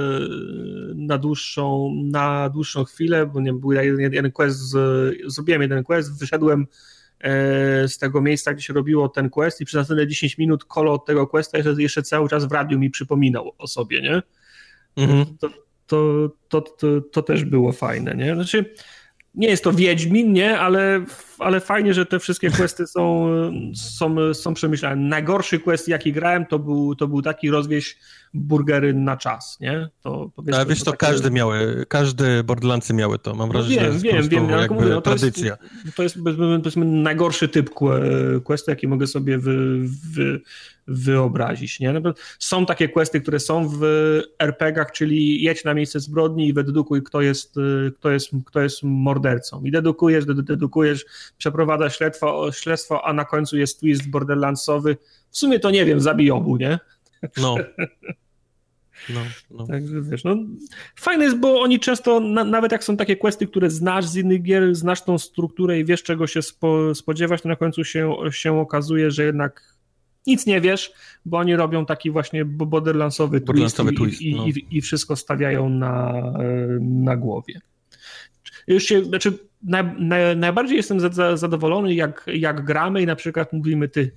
na, 0.96 1.18
dłuższą, 1.18 1.94
na 2.04 2.50
dłuższą 2.50 2.84
chwilę, 2.84 3.26
bo 3.26 3.42
nie 3.42 3.54
był 3.54 3.72
jeden, 3.72 4.14
jeden 4.14 4.32
quest, 4.32 4.60
z, 4.60 4.78
zrobiłem 5.28 5.62
jeden 5.62 5.84
quest, 5.84 6.20
wyszedłem 6.20 6.68
e, 7.20 7.88
z 7.88 7.98
tego 7.98 8.22
miejsca, 8.22 8.54
gdzie 8.54 8.64
się 8.64 8.74
robiło 8.74 9.10
ten 9.10 9.30
quest 9.30 9.62
i 9.62 9.66
przez 9.66 9.78
następne 9.78 10.08
10 10.08 10.38
minut 10.38 10.64
kolo 10.64 10.94
od 10.94 11.06
tego 11.06 11.28
questa 11.28 11.58
jeszcze, 11.58 11.82
jeszcze 11.82 12.04
cały 12.04 12.30
czas 12.30 12.46
w 12.46 12.52
radiu 12.52 12.80
mi 12.80 12.90
przypominał 12.90 13.52
o 13.58 13.68
sobie, 13.68 14.02
nie? 14.02 14.22
Mhm. 14.96 15.38
To, 15.38 15.50
to, 15.88 16.30
to, 16.50 16.62
to, 16.62 17.02
to 17.02 17.22
też 17.22 17.46
było 17.46 17.72
fajne, 17.72 18.16
nie? 18.16 18.36
Znaczy, 18.36 18.74
nie 19.35 19.48
jest 19.48 19.64
to 19.64 19.74
Wiedźmin, 19.74 20.34
nie, 20.34 20.60
ale, 20.60 21.06
ale 21.42 21.60
fajnie, 21.60 21.94
że 21.94 22.06
te 22.06 22.20
wszystkie 22.20 22.52
questy 22.52 22.88
są, 22.88 23.30
są, 23.76 24.34
są 24.34 24.53
przemyślane. 24.53 24.95
Najgorszy 24.95 25.60
quest, 25.60 25.88
jaki 25.88 26.11
grałem, 26.11 26.45
to 26.45 26.60
był, 26.60 26.95
to 26.95 27.08
był 27.08 27.22
taki 27.22 27.50
rozwieź 27.50 27.98
burgery 28.34 28.94
na 28.94 29.18
czas, 29.18 29.58
nie? 29.60 29.90
To, 30.02 30.32
Ale 30.53 30.66
wiesz, 30.66 30.84
to, 30.84 30.92
takie... 30.92 31.06
każdy 31.06 31.32
miały, 31.32 31.86
każdy 31.88 32.44
Borderlandsy 32.44 32.94
miały 32.94 33.20
to, 33.20 33.36
mam 33.36 33.50
wrażenie, 33.50 33.76
no 33.76 34.00
wiem, 34.00 34.24
że 34.24 34.30
wiem, 34.30 34.48
wiem, 34.48 34.60
jakby 34.60 34.76
mówię, 34.76 34.90
no 34.90 35.02
to 35.02 35.02
tradycja. 35.02 35.58
Jest, 35.86 35.95
to 35.95 36.03
jest 36.03 36.18
powiedzmy, 36.64 36.86
najgorszy 36.86 37.48
typ 37.48 37.70
questu, 38.44 38.72
jaki 38.72 38.88
mogę 38.88 39.08
sobie 39.08 39.38
wy, 39.38 39.80
wy, 40.14 40.42
wyobrazić, 40.88 41.80
nie? 41.80 41.94
No, 41.94 42.14
są 42.40 42.66
takie 42.66 42.90
questy, 42.90 43.22
które 43.22 43.40
są 43.40 43.70
w 43.70 43.82
RPGach, 44.40 44.92
czyli 44.92 45.42
jedź 45.42 45.64
na 45.64 45.74
miejsce 45.74 46.00
zbrodni 46.00 46.48
i 46.48 46.53
wydedukuj, 46.53 47.03
kto 47.03 47.22
jest, 47.22 47.56
kto 48.00 48.11
jest, 48.11 48.30
kto 48.45 48.61
jest 48.61 48.84
mordercą. 48.84 49.64
I 49.64 49.72
dedukujesz, 49.72 50.26
dedukujesz, 50.26 51.06
przeprowadzasz 51.38 51.98
śledztwo, 51.98 52.51
śledztwo, 52.51 53.06
a 53.06 53.14
na 53.14 53.26
końcu 53.26 53.58
jest 53.58 53.80
twist 53.80 54.10
borderlandsowy. 54.10 54.98
W 55.30 55.38
sumie 55.38 55.60
to 55.60 55.72
nie 55.72 55.85
wiem, 55.85 56.01
zabij 56.01 56.32
obu, 56.32 56.58
nie? 56.58 56.80
No. 57.38 57.56
No, 59.10 59.19
no. 59.51 59.68
Także 59.68 60.01
wiesz, 60.01 60.24
no, 60.24 60.35
fajne 60.95 61.24
jest, 61.24 61.38
bo 61.38 61.61
oni 61.61 61.80
często, 61.80 62.19
na, 62.19 62.43
nawet 62.43 62.72
jak 62.72 62.84
są 62.84 62.98
takie 62.98 63.16
questy, 63.16 63.48
które 63.48 63.69
znasz 63.69 64.06
z 64.06 64.16
innych 64.16 64.42
gier, 64.42 64.76
znasz 64.76 65.03
tą 65.03 65.18
strukturę 65.18 65.80
i 65.80 65.85
wiesz, 65.85 66.03
czego 66.03 66.27
się 66.27 66.42
spo, 66.42 66.95
spodziewać, 66.95 67.42
to 67.42 67.50
na 67.50 67.56
końcu 67.56 67.84
się, 67.84 68.16
się 68.32 68.60
okazuje, 68.60 69.11
że 69.11 69.24
jednak 69.24 69.76
nic 70.27 70.45
nie 70.45 70.61
wiesz, 70.61 70.93
bo 71.26 71.38
oni 71.38 71.56
robią 71.56 71.85
taki 71.85 72.11
właśnie 72.11 72.45
borderlandsowy 72.45 73.42
twist, 73.42 73.77
twist 73.98 74.22
i, 74.22 74.35
no. 74.35 74.45
i, 74.45 74.66
i, 74.72 74.82
wszystko 74.82 75.16
stawiają 75.16 75.69
na, 75.69 76.14
na 76.80 77.16
głowie. 77.18 77.61
Już 78.68 78.84
się, 78.84 79.03
znaczy, 79.03 79.40
na, 79.64 79.84
na, 79.84 80.36
najbardziej 80.36 80.78
jestem 80.78 81.00
zadowolony, 81.38 81.94
jak, 81.94 82.30
jak 82.34 82.66
gramy 82.66 83.02
i 83.02 83.06
na 83.06 83.16
przykład 83.16 83.53
mówimy, 83.53 83.90
ty, 83.90 84.11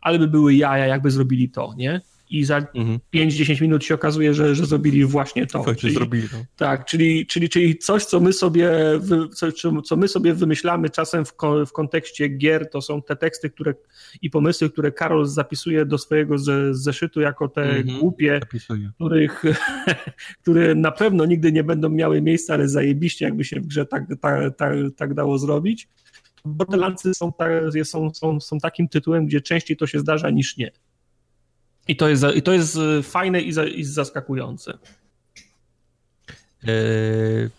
ale 0.00 0.18
by 0.18 0.28
były 0.28 0.54
jaja, 0.54 0.86
jakby 0.86 1.10
zrobili 1.10 1.48
to, 1.48 1.74
nie? 1.76 2.00
I 2.30 2.44
za 2.44 2.56
mhm. 2.56 2.98
5-10 3.14 3.62
minut 3.62 3.84
się 3.84 3.94
okazuje, 3.94 4.34
że, 4.34 4.54
że 4.54 4.66
zrobili 4.66 5.04
właśnie 5.04 5.46
to. 5.46 5.74
Czyli, 5.74 5.94
zrobili, 5.94 6.28
no. 6.32 6.44
Tak, 6.56 6.84
czyli, 6.84 7.26
czyli, 7.26 7.48
czyli 7.48 7.78
coś, 7.78 8.04
co 8.04 8.20
my 8.20 8.32
sobie, 8.32 8.70
co, 9.34 9.82
co 9.82 9.96
my 9.96 10.08
sobie 10.08 10.34
wymyślamy 10.34 10.90
czasem 10.90 11.24
w, 11.24 11.32
w 11.66 11.72
kontekście 11.72 12.28
gier, 12.28 12.70
to 12.70 12.82
są 12.82 13.02
te 13.02 13.16
teksty 13.16 13.50
które, 13.50 13.74
i 14.22 14.30
pomysły, 14.30 14.70
które 14.70 14.92
Karol 14.92 15.26
zapisuje 15.26 15.86
do 15.86 15.98
swojego 15.98 16.38
z, 16.38 16.76
zeszytu 16.76 17.20
jako 17.20 17.48
te 17.48 17.62
mhm. 17.62 17.98
głupie, 17.98 18.40
których, 18.94 19.42
które 20.42 20.74
na 20.74 20.90
pewno 20.90 21.26
nigdy 21.26 21.52
nie 21.52 21.64
będą 21.64 21.88
miały 21.88 22.22
miejsca, 22.22 22.54
ale 22.54 22.68
zajebiście 22.68 23.24
jakby 23.24 23.44
się 23.44 23.60
w 23.60 23.66
grze 23.66 23.86
tak, 23.86 24.04
tak, 24.20 24.56
tak, 24.56 24.74
tak 24.96 25.14
dało 25.14 25.38
zrobić. 25.38 25.88
Borderlandsy 26.44 27.14
są, 27.14 27.32
są, 27.84 28.14
są, 28.14 28.40
są 28.40 28.58
takim 28.58 28.88
tytułem, 28.88 29.26
gdzie 29.26 29.40
częściej 29.40 29.76
to 29.76 29.86
się 29.86 29.98
zdarza 29.98 30.30
niż 30.30 30.56
nie. 30.56 30.70
I 31.88 31.96
to 31.96 32.08
jest, 32.08 32.24
i 32.34 32.42
to 32.42 32.52
jest 32.52 32.76
e, 32.76 33.02
fajne 33.02 33.40
i, 33.40 33.52
za, 33.52 33.64
i 33.64 33.84
zaskakujące. 33.84 34.78
Eee, 36.64 37.50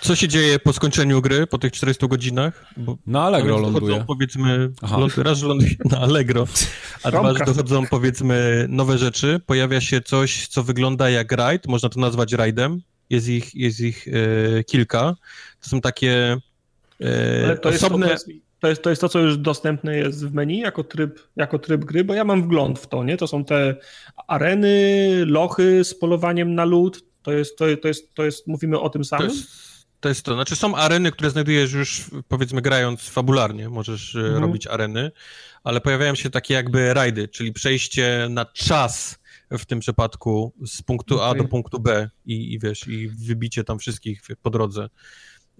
co 0.00 0.16
się 0.16 0.28
dzieje 0.28 0.58
po 0.58 0.72
skończeniu 0.72 1.22
gry, 1.22 1.46
po 1.46 1.58
tych 1.58 1.72
400 1.72 2.06
godzinach? 2.06 2.66
Bo 2.76 2.96
na 3.06 3.22
Allegro 3.22 3.58
ląduje. 3.58 4.04
powiedzmy, 4.06 4.72
raz 5.16 5.42
ląduje 5.42 5.70
na 5.84 5.98
Allegro, 5.98 6.46
a 7.02 7.10
dwa 7.10 7.34
dochodzą 7.34 7.86
powiedzmy 7.86 8.66
nowe 8.68 8.98
rzeczy. 8.98 9.40
Pojawia 9.46 9.80
się 9.80 10.00
coś, 10.00 10.46
co 10.46 10.62
wygląda 10.62 11.10
jak 11.10 11.32
raid, 11.32 11.66
można 11.66 11.88
to 11.88 12.00
nazwać 12.00 12.32
raidem. 12.32 12.82
Jest 13.10 13.28
ich, 13.28 13.54
jest 13.54 13.80
ich 13.80 14.06
e, 14.08 14.64
kilka. 14.64 15.14
To 15.60 15.68
są 15.68 15.80
takie 15.80 16.36
e, 17.00 17.56
to 17.56 17.68
osobne... 17.68 18.08
Jest, 18.08 18.28
to 18.60 18.68
jest, 18.68 18.82
to 18.82 18.90
jest 18.90 19.00
to, 19.00 19.08
co 19.08 19.18
już 19.18 19.38
dostępne 19.38 19.96
jest 19.96 20.26
w 20.26 20.34
menu 20.34 20.58
jako 20.58 20.84
tryb, 20.84 21.20
jako 21.36 21.58
tryb 21.58 21.84
gry, 21.84 22.04
bo 22.04 22.14
ja 22.14 22.24
mam 22.24 22.42
wgląd 22.42 22.78
w 22.78 22.86
to, 22.86 23.04
nie? 23.04 23.16
To 23.16 23.26
są 23.26 23.44
te 23.44 23.76
areny, 24.26 25.24
lochy 25.26 25.84
z 25.84 25.94
polowaniem 25.94 26.54
na 26.54 26.64
lód. 26.64 27.04
To 27.22 27.32
jest, 27.32 27.58
to, 27.58 27.64
to 27.82 27.88
jest, 27.88 28.14
to 28.14 28.24
jest 28.24 28.46
mówimy 28.46 28.80
o 28.80 28.90
tym 28.90 29.04
samym? 29.04 29.28
To 29.28 29.34
jest, 29.34 29.50
to 30.00 30.08
jest 30.08 30.22
to. 30.24 30.34
Znaczy 30.34 30.56
są 30.56 30.76
areny, 30.76 31.12
które 31.12 31.30
znajdujesz 31.30 31.72
już, 31.72 32.10
powiedzmy, 32.28 32.62
grając 32.62 33.08
fabularnie, 33.08 33.68
możesz 33.68 34.16
e, 34.16 34.18
mhm. 34.18 34.42
robić 34.42 34.66
areny, 34.66 35.10
ale 35.64 35.80
pojawiają 35.80 36.14
się 36.14 36.30
takie 36.30 36.54
jakby 36.54 36.94
rajdy, 36.94 37.28
czyli 37.28 37.52
przejście 37.52 38.26
na 38.30 38.44
czas 38.44 39.20
w 39.50 39.66
tym 39.66 39.80
przypadku 39.80 40.52
z 40.66 40.82
punktu. 40.82 41.20
A 41.22 41.34
do 41.34 41.44
punktu 41.44 41.80
B 41.80 42.10
i, 42.26 42.52
i 42.52 42.58
wiesz, 42.58 42.88
i 42.88 43.08
wybicie 43.08 43.64
tam 43.64 43.78
wszystkich 43.78 44.22
po 44.42 44.50
drodze. 44.50 44.88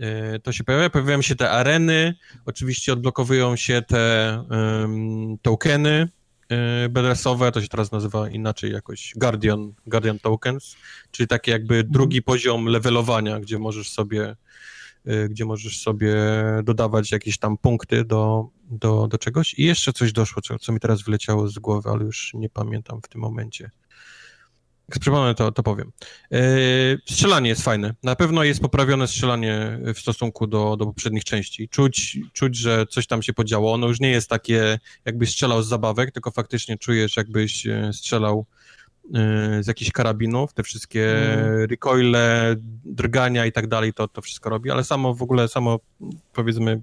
E, 0.01 0.39
to 0.39 0.53
się 0.53 0.65
pojawia. 0.65 0.91
Pojawiają 0.91 1.23
się 1.23 1.37
te 1.37 1.51
areny, 1.51 2.15
oczywiście 2.47 2.93
odblokowują 2.93 3.57
się 3.57 3.83
te 3.83 4.45
um, 4.51 5.39
tokeny 5.43 6.09
e, 6.49 6.89
bedresowe, 6.89 7.53
to 7.53 7.63
się 7.63 7.69
teraz 7.69 7.93
nazywa 7.93 8.29
inaczej 8.29 8.73
jakoś 8.73 9.13
Guardian, 9.17 9.73
Guardian 9.87 10.19
Tokens, 10.19 10.77
czyli 11.11 11.27
taki 11.27 11.51
jakby 11.51 11.75
mhm. 11.75 11.93
drugi 11.93 12.23
poziom 12.23 12.67
levelowania, 12.67 13.41
gdzie 13.41 13.59
możesz 13.59 13.91
sobie 13.91 14.37
e, 15.07 15.29
gdzie 15.29 15.45
możesz 15.45 15.81
sobie 15.81 16.15
dodawać 16.65 17.13
jakieś 17.13 17.39
tam 17.39 17.59
punkty 17.59 18.05
do, 18.05 18.49
do, 18.71 19.09
do 19.09 19.19
czegoś. 19.19 19.55
I 19.55 19.65
jeszcze 19.65 19.93
coś 19.93 20.13
doszło, 20.13 20.43
co, 20.43 20.59
co 20.59 20.73
mi 20.73 20.81
teraz 20.81 21.03
wyleciało 21.03 21.49
z 21.49 21.59
głowy, 21.59 21.91
ale 21.91 22.05
już 22.05 22.35
nie 22.35 22.49
pamiętam 22.49 23.01
w 23.03 23.09
tym 23.09 23.21
momencie. 23.21 23.71
Jak 24.91 24.99
przypomnę, 24.99 25.35
to, 25.35 25.53
to 25.53 25.63
powiem. 25.63 25.93
Yy, 26.31 26.41
strzelanie 27.09 27.49
jest 27.49 27.63
fajne. 27.63 27.95
Na 28.03 28.17
pewno 28.17 28.45
jest 28.45 28.61
poprawione 28.61 29.09
strzelanie 29.09 29.79
w 29.95 29.99
stosunku 29.99 30.47
do, 30.47 30.77
do 30.77 30.87
poprzednich 30.87 31.25
części. 31.25 31.69
Czuć, 31.69 32.19
czuć, 32.33 32.57
że 32.57 32.87
coś 32.87 33.07
tam 33.07 33.23
się 33.23 33.33
podziało. 33.33 33.73
Ono 33.73 33.89
już 33.89 34.01
nie 34.01 34.11
jest 34.11 34.29
takie, 34.29 34.79
jakbyś 35.05 35.31
strzelał 35.31 35.63
z 35.63 35.69
zabawek, 35.69 36.13
tylko 36.13 36.31
faktycznie 36.31 36.79
czujesz, 36.79 37.17
jakbyś 37.17 37.67
e, 37.67 37.91
strzelał 37.93 38.47
e, 39.15 39.63
z 39.63 39.67
jakichś 39.67 39.91
karabinów, 39.91 40.53
te 40.53 40.63
wszystkie 40.63 41.33
mm. 41.35 41.65
recoile, 41.71 42.57
drgania 42.85 43.47
i 43.47 43.53
tak 43.53 43.67
dalej, 43.67 43.93
to, 43.93 44.09
to 44.09 44.23
wszystko 44.23 44.51
robi, 44.51 44.71
ale 44.71 44.85
samo 44.85 45.15
w 45.15 45.23
ogóle, 45.23 45.49
samo 45.49 45.81
powiedzmy 46.33 46.83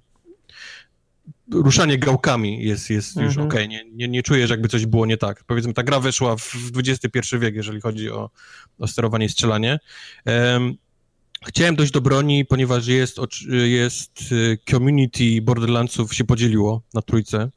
ruszanie 1.52 1.98
gałkami 1.98 2.64
jest, 2.64 2.90
jest 2.90 3.16
już 3.16 3.26
mhm. 3.26 3.48
okej, 3.48 3.66
okay. 3.66 3.68
nie, 3.68 3.86
nie, 3.92 4.08
nie 4.08 4.24
czujesz 4.24 4.50
jakby 4.50 4.68
coś 4.68 4.86
było 4.86 5.06
nie 5.06 5.18
tak. 5.18 5.44
Powiedzmy, 5.44 5.74
ta 5.74 5.84
gra 5.84 6.00
weszła 6.00 6.36
w 6.36 6.56
XXI 6.76 7.38
wiek, 7.40 7.56
jeżeli 7.56 7.82
chodzi 7.82 8.12
o, 8.12 8.30
o 8.80 8.88
sterowanie 8.88 9.26
i 9.26 9.30
strzelanie. 9.30 9.80
Um, 10.26 10.78
chciałem 11.48 11.76
dojść 11.76 11.94
do 11.94 12.02
broni, 12.02 12.46
ponieważ 12.46 12.88
jest, 12.88 13.18
jest 13.66 14.32
y, 14.32 14.58
community 14.70 15.42
Borderlandsów 15.42 16.14
się 16.14 16.24
podzieliło 16.24 16.82
na 16.94 17.02
trójce, 17.02 17.50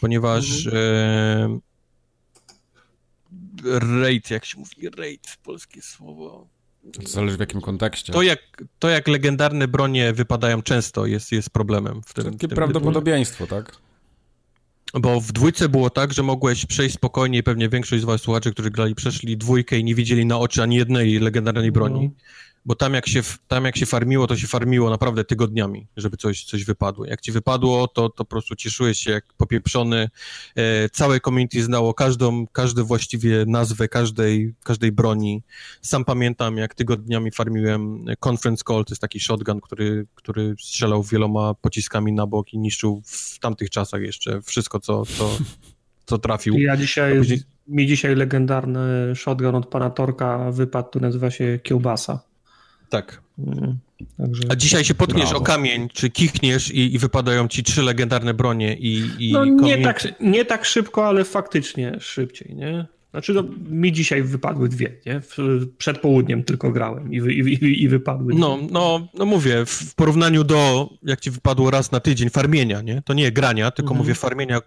ponieważ 0.00 0.66
mhm. 0.66 1.60
e, 3.64 4.00
raid, 4.02 4.30
jak 4.30 4.44
się 4.44 4.58
mówi, 4.58 4.88
raid, 4.96 5.38
polskie 5.42 5.82
słowo 5.82 6.53
Zależy 7.06 7.36
w 7.36 7.40
jakim 7.40 7.60
kontekście. 7.60 8.12
To 8.12 8.22
jak, 8.22 8.64
to 8.78 8.88
jak 8.88 9.08
legendarne 9.08 9.68
bronie 9.68 10.12
wypadają 10.12 10.62
często 10.62 11.06
jest, 11.06 11.32
jest 11.32 11.50
problemem. 11.50 12.00
W 12.06 12.14
tym, 12.14 12.24
Takie 12.24 12.36
w 12.36 12.40
tym 12.40 12.50
prawdopodobieństwo, 12.50 13.46
tak? 13.46 13.76
Bo 14.94 15.20
w 15.20 15.32
dwójce 15.32 15.68
było 15.68 15.90
tak, 15.90 16.12
że 16.12 16.22
mogłeś 16.22 16.66
przejść 16.66 16.94
spokojnie 16.94 17.38
i 17.38 17.42
pewnie 17.42 17.68
większość 17.68 18.02
z 18.02 18.04
was 18.04 18.20
słuchaczy, 18.20 18.52
którzy 18.52 18.70
grali, 18.70 18.94
przeszli 18.94 19.36
dwójkę 19.36 19.78
i 19.78 19.84
nie 19.84 19.94
widzieli 19.94 20.26
na 20.26 20.38
oczy 20.38 20.62
ani 20.62 20.76
jednej 20.76 21.18
legendarnej 21.18 21.72
broni. 21.72 22.10
No 22.14 22.24
bo 22.64 22.74
tam 22.74 22.94
jak, 22.94 23.08
się, 23.08 23.22
tam 23.48 23.64
jak 23.64 23.76
się 23.76 23.86
farmiło, 23.86 24.26
to 24.26 24.36
się 24.36 24.46
farmiło 24.46 24.90
naprawdę 24.90 25.24
tygodniami, 25.24 25.86
żeby 25.96 26.16
coś, 26.16 26.44
coś 26.44 26.64
wypadło. 26.64 27.06
Jak 27.06 27.20
ci 27.20 27.32
wypadło, 27.32 27.88
to, 27.88 28.08
to 28.08 28.16
po 28.16 28.24
prostu 28.24 28.56
cieszyłeś 28.56 28.98
się 28.98 29.10
jak 29.10 29.24
popieprzony. 29.36 30.10
E, 30.56 30.88
całe 30.88 31.20
community 31.20 31.62
znało 31.62 31.94
każdą, 31.94 32.46
każdą 32.46 32.84
właściwie 32.84 33.44
nazwę 33.46 33.88
każdej, 33.88 34.54
każdej 34.62 34.92
broni. 34.92 35.42
Sam 35.82 36.04
pamiętam, 36.04 36.56
jak 36.56 36.74
tygodniami 36.74 37.30
farmiłem 37.30 38.04
Conference 38.28 38.64
Call, 38.68 38.84
to 38.84 38.92
jest 38.92 39.02
taki 39.02 39.20
shotgun, 39.20 39.60
który, 39.60 40.06
który 40.14 40.54
strzelał 40.60 41.02
wieloma 41.02 41.54
pociskami 41.54 42.12
na 42.12 42.26
bok 42.26 42.52
i 42.52 42.58
niszczył 42.58 43.02
w 43.04 43.38
tamtych 43.38 43.70
czasach 43.70 44.02
jeszcze 44.02 44.42
wszystko, 44.42 44.80
co, 44.80 45.04
co, 45.06 45.38
co 46.06 46.18
trafił. 46.18 46.58
Ja 46.58 46.76
dzisiaj, 46.76 47.18
później... 47.18 47.42
mi 47.68 47.86
dzisiaj 47.86 48.14
legendarny 48.14 49.16
shotgun 49.16 49.54
od 49.54 49.66
pana 49.66 49.90
Torka 49.90 50.50
wypadł, 50.50 50.90
tu 50.90 51.00
nazywa 51.00 51.30
się 51.30 51.58
Kiełbasa. 51.62 52.33
Tak. 52.94 53.22
Mm, 53.38 53.78
także... 54.16 54.42
A 54.48 54.56
dzisiaj 54.56 54.84
się 54.84 54.94
potkniesz 54.94 55.30
Brawo. 55.30 55.40
o 55.40 55.44
kamień, 55.44 55.88
czy 55.92 56.10
kichniesz 56.10 56.70
i, 56.70 56.94
i, 56.94 56.98
wypadają 56.98 57.48
ci 57.48 57.62
trzy 57.62 57.82
legendarne 57.82 58.34
bronie 58.34 58.76
i... 58.76 59.10
i 59.18 59.32
no 59.32 59.44
nie 59.44 59.78
tak, 59.78 60.20
nie 60.20 60.44
tak 60.44 60.64
szybko, 60.64 61.06
ale 61.06 61.24
faktycznie 61.24 61.96
szybciej, 62.00 62.54
nie? 62.56 62.86
Znaczy, 63.10 63.34
no, 63.34 63.44
mi 63.68 63.92
dzisiaj 63.92 64.22
wypadły 64.22 64.68
dwie, 64.68 64.96
nie? 65.06 65.20
Przed 65.78 65.98
południem 65.98 66.44
tylko 66.44 66.70
grałem 66.70 67.12
i, 67.12 67.20
wy, 67.20 67.34
i, 67.34 67.82
i 67.82 67.88
wypadły. 67.88 68.34
No, 68.36 68.58
no, 68.70 69.08
no 69.14 69.26
mówię, 69.26 69.66
w 69.66 69.94
porównaniu 69.94 70.44
do, 70.44 70.88
jak 71.02 71.20
ci 71.20 71.30
wypadło 71.30 71.70
raz 71.70 71.92
na 71.92 72.00
tydzień, 72.00 72.30
farmienia, 72.30 72.80
nie? 72.80 73.02
To 73.02 73.14
nie 73.14 73.32
grania, 73.32 73.70
tylko 73.70 73.90
mhm. 73.90 73.98
mówię 73.98 74.14
farmienia 74.14 74.60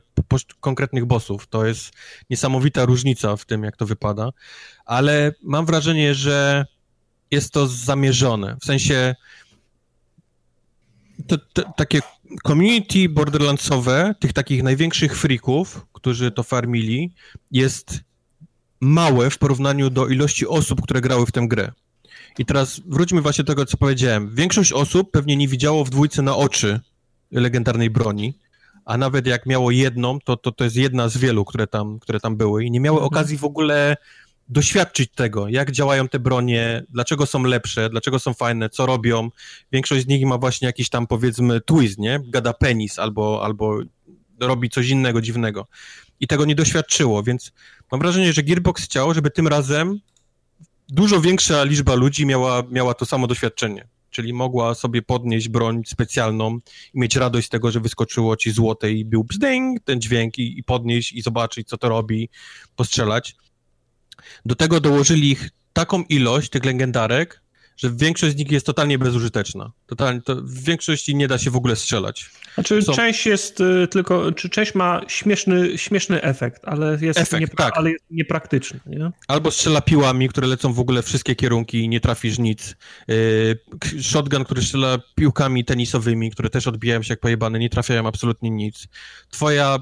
konkretnych 0.59 1.06
bossów. 1.06 1.47
To 1.47 1.65
jest 1.65 1.91
niesamowita 2.30 2.85
różnica 2.85 3.35
w 3.35 3.45
tym, 3.45 3.64
jak 3.64 3.77
to 3.77 3.85
wypada. 3.85 4.30
Ale 4.85 5.33
mam 5.43 5.65
wrażenie, 5.65 6.15
że 6.15 6.65
jest 7.31 7.51
to 7.51 7.67
zamierzone. 7.67 8.57
W 8.61 8.65
sensie 8.65 9.15
to, 11.27 11.38
to, 11.53 11.64
takie 11.77 11.99
community 12.47 13.09
borderlandsowe, 13.09 14.15
tych 14.19 14.33
takich 14.33 14.64
największych 14.64 15.17
freaków, 15.17 15.85
którzy 15.93 16.31
to 16.31 16.43
farmili, 16.43 17.14
jest 17.51 17.99
małe 18.81 19.30
w 19.30 19.38
porównaniu 19.38 19.89
do 19.89 20.07
ilości 20.07 20.47
osób, 20.47 20.81
które 20.81 21.01
grały 21.01 21.25
w 21.25 21.31
tę 21.31 21.47
grę. 21.47 21.72
I 22.38 22.45
teraz 22.45 22.81
wróćmy 22.85 23.22
właśnie 23.22 23.43
do 23.43 23.53
tego, 23.53 23.65
co 23.65 23.77
powiedziałem. 23.77 24.35
Większość 24.35 24.72
osób 24.72 25.11
pewnie 25.11 25.35
nie 25.35 25.47
widziało 25.47 25.85
w 25.85 25.89
dwójce 25.89 26.22
na 26.22 26.35
oczy 26.35 26.80
legendarnej 27.31 27.89
broni, 27.89 28.33
a 28.85 28.97
nawet 28.97 29.27
jak 29.27 29.45
miało 29.45 29.72
jedną, 29.72 30.19
to, 30.19 30.38
to, 30.38 30.51
to 30.51 30.64
jest 30.64 30.75
jedna 30.75 31.09
z 31.09 31.17
wielu, 31.17 31.45
które 31.45 31.67
tam, 31.67 31.99
które 31.99 32.19
tam 32.19 32.38
były 32.38 32.65
i 32.65 32.72
nie 32.72 32.80
miały 32.80 32.97
mhm. 32.97 33.07
okazji 33.07 33.38
w 33.38 33.43
ogóle 33.43 33.97
doświadczyć 34.50 35.11
tego, 35.16 35.48
jak 35.48 35.72
działają 35.72 36.08
te 36.08 36.19
bronie, 36.19 36.84
dlaczego 36.90 37.26
są 37.26 37.43
lepsze, 37.43 37.90
dlaczego 37.90 38.19
są 38.19 38.34
fajne, 38.34 38.69
co 38.69 38.85
robią. 38.85 39.30
Większość 39.72 40.03
z 40.03 40.08
nich 40.08 40.26
ma 40.26 40.38
właśnie 40.38 40.66
jakiś 40.66 40.90
tam 40.90 41.08
powiedzmy 41.08 41.61
twist, 41.61 41.98
nie? 41.98 42.19
Gada 42.27 42.53
penis 42.53 43.00
albo, 43.00 43.42
albo 43.43 43.80
robi 44.40 44.69
coś 44.69 44.90
innego 44.90 45.22
dziwnego. 45.22 45.67
I 46.19 46.27
tego 46.27 46.45
nie 46.45 46.56
doświadczyło, 46.56 47.24
więc 47.24 47.51
mam 47.92 48.01
wrażenie, 48.01 48.34
że 48.34 48.43
Gearbox 48.43 48.84
chciał, 48.84 49.14
żeby 49.14 49.32
tym 49.32 49.48
razem 49.48 50.00
dużo 50.90 51.22
większa 51.22 51.64
liczba 51.64 51.95
ludzi 51.95 52.26
miała, 52.26 52.64
miała 52.72 52.93
to 52.93 53.06
samo 53.06 53.27
doświadczenie. 53.27 53.88
Czyli 54.09 54.34
mogła 54.34 54.76
sobie 54.76 55.01
podnieść 55.01 55.50
broń 55.50 55.82
specjalną 55.85 56.59
i 56.93 57.00
mieć 57.00 57.16
radość 57.16 57.48
z 57.48 57.50
tego, 57.50 57.72
że 57.72 57.80
wyskoczyło 57.80 58.35
ci 58.38 58.51
złote 58.51 58.92
i 58.92 59.06
był 59.06 59.24
bzdęk 59.24 59.84
ten 59.84 60.01
dźwięk 60.01 60.38
i, 60.38 60.59
i 60.59 60.64
podnieść 60.64 61.14
i 61.14 61.22
zobaczyć, 61.22 61.67
co 61.67 61.77
to 61.77 61.90
robi, 61.90 62.30
postrzelać 62.76 63.35
do 64.45 64.56
tego 64.56 64.80
dołożyli 64.80 65.31
ich 65.31 65.49
taką 65.73 66.03
ilość 66.03 66.49
tych 66.49 66.65
legendarek, 66.65 67.41
że 67.77 67.91
większość 67.91 68.33
z 68.33 68.38
nich 68.38 68.51
jest 68.51 68.65
totalnie 68.65 68.97
bezużyteczna. 68.97 69.72
Totalnie, 69.88 70.22
to 70.22 70.35
w 70.35 70.64
większości 70.64 71.15
nie 71.15 71.27
da 71.27 71.38
się 71.38 71.51
w 71.51 71.56
ogóle 71.56 71.75
strzelać. 71.75 72.30
Znaczy 72.53 72.81
Są... 72.81 72.93
część 72.93 73.25
jest 73.25 73.61
y, 73.61 73.88
tylko, 73.88 74.31
czy 74.31 74.49
część 74.49 74.75
ma 74.75 75.01
śmieszny, 75.07 75.77
śmieszny 75.77 76.22
efekt, 76.22 76.61
ale 76.65 76.97
jest, 77.01 77.19
efekt, 77.19 77.43
niepra- 77.43 77.56
tak. 77.56 77.77
ale 77.77 77.91
jest 77.91 78.03
niepraktyczny. 78.11 78.80
Nie? 78.85 79.11
Albo 79.27 79.51
strzela 79.51 79.81
piłami, 79.81 80.30
które 80.30 80.47
lecą 80.47 80.73
w 80.73 80.80
ogóle 80.80 81.03
wszystkie 81.03 81.35
kierunki 81.35 81.80
i 81.80 81.89
nie 81.89 81.99
trafisz 81.99 82.39
nic. 82.39 82.75
Yy, 83.07 84.01
shotgun, 84.01 84.43
który 84.43 84.61
strzela 84.61 84.99
piłkami 85.15 85.65
tenisowymi, 85.65 86.31
które 86.31 86.49
też 86.49 86.67
odbijają 86.67 87.03
się 87.03 87.14
jak 87.14 87.19
pojebane, 87.19 87.59
nie 87.59 87.69
trafiają 87.69 88.07
absolutnie 88.07 88.49
nic. 88.49 88.88
Twoja 89.31 89.80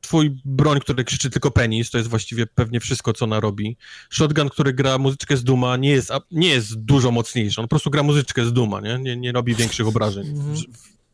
twój 0.00 0.40
broń, 0.44 0.80
który 0.80 1.04
krzyczy 1.04 1.30
tylko 1.30 1.50
penis, 1.50 1.90
to 1.90 1.98
jest 1.98 2.10
właściwie 2.10 2.46
pewnie 2.46 2.80
wszystko, 2.80 3.12
co 3.12 3.24
ona 3.24 3.40
robi. 3.40 3.76
Shotgun, 4.10 4.48
który 4.48 4.72
gra 4.72 4.98
muzyczkę 4.98 5.36
z 5.36 5.44
Duma, 5.44 5.76
nie 5.76 5.90
jest, 5.90 6.10
nie 6.30 6.48
jest 6.48 6.74
dużo 6.74 7.10
mocniejszy, 7.10 7.60
on 7.60 7.64
po 7.64 7.68
prostu 7.68 7.90
gra 7.90 8.02
muzyczkę 8.02 8.44
z 8.44 8.52
Duma, 8.52 8.80
nie, 8.80 8.98
nie, 8.98 9.16
nie 9.16 9.32
robi 9.32 9.54
większych 9.54 9.86
obrażeń 9.86 10.28
mhm. 10.28 10.56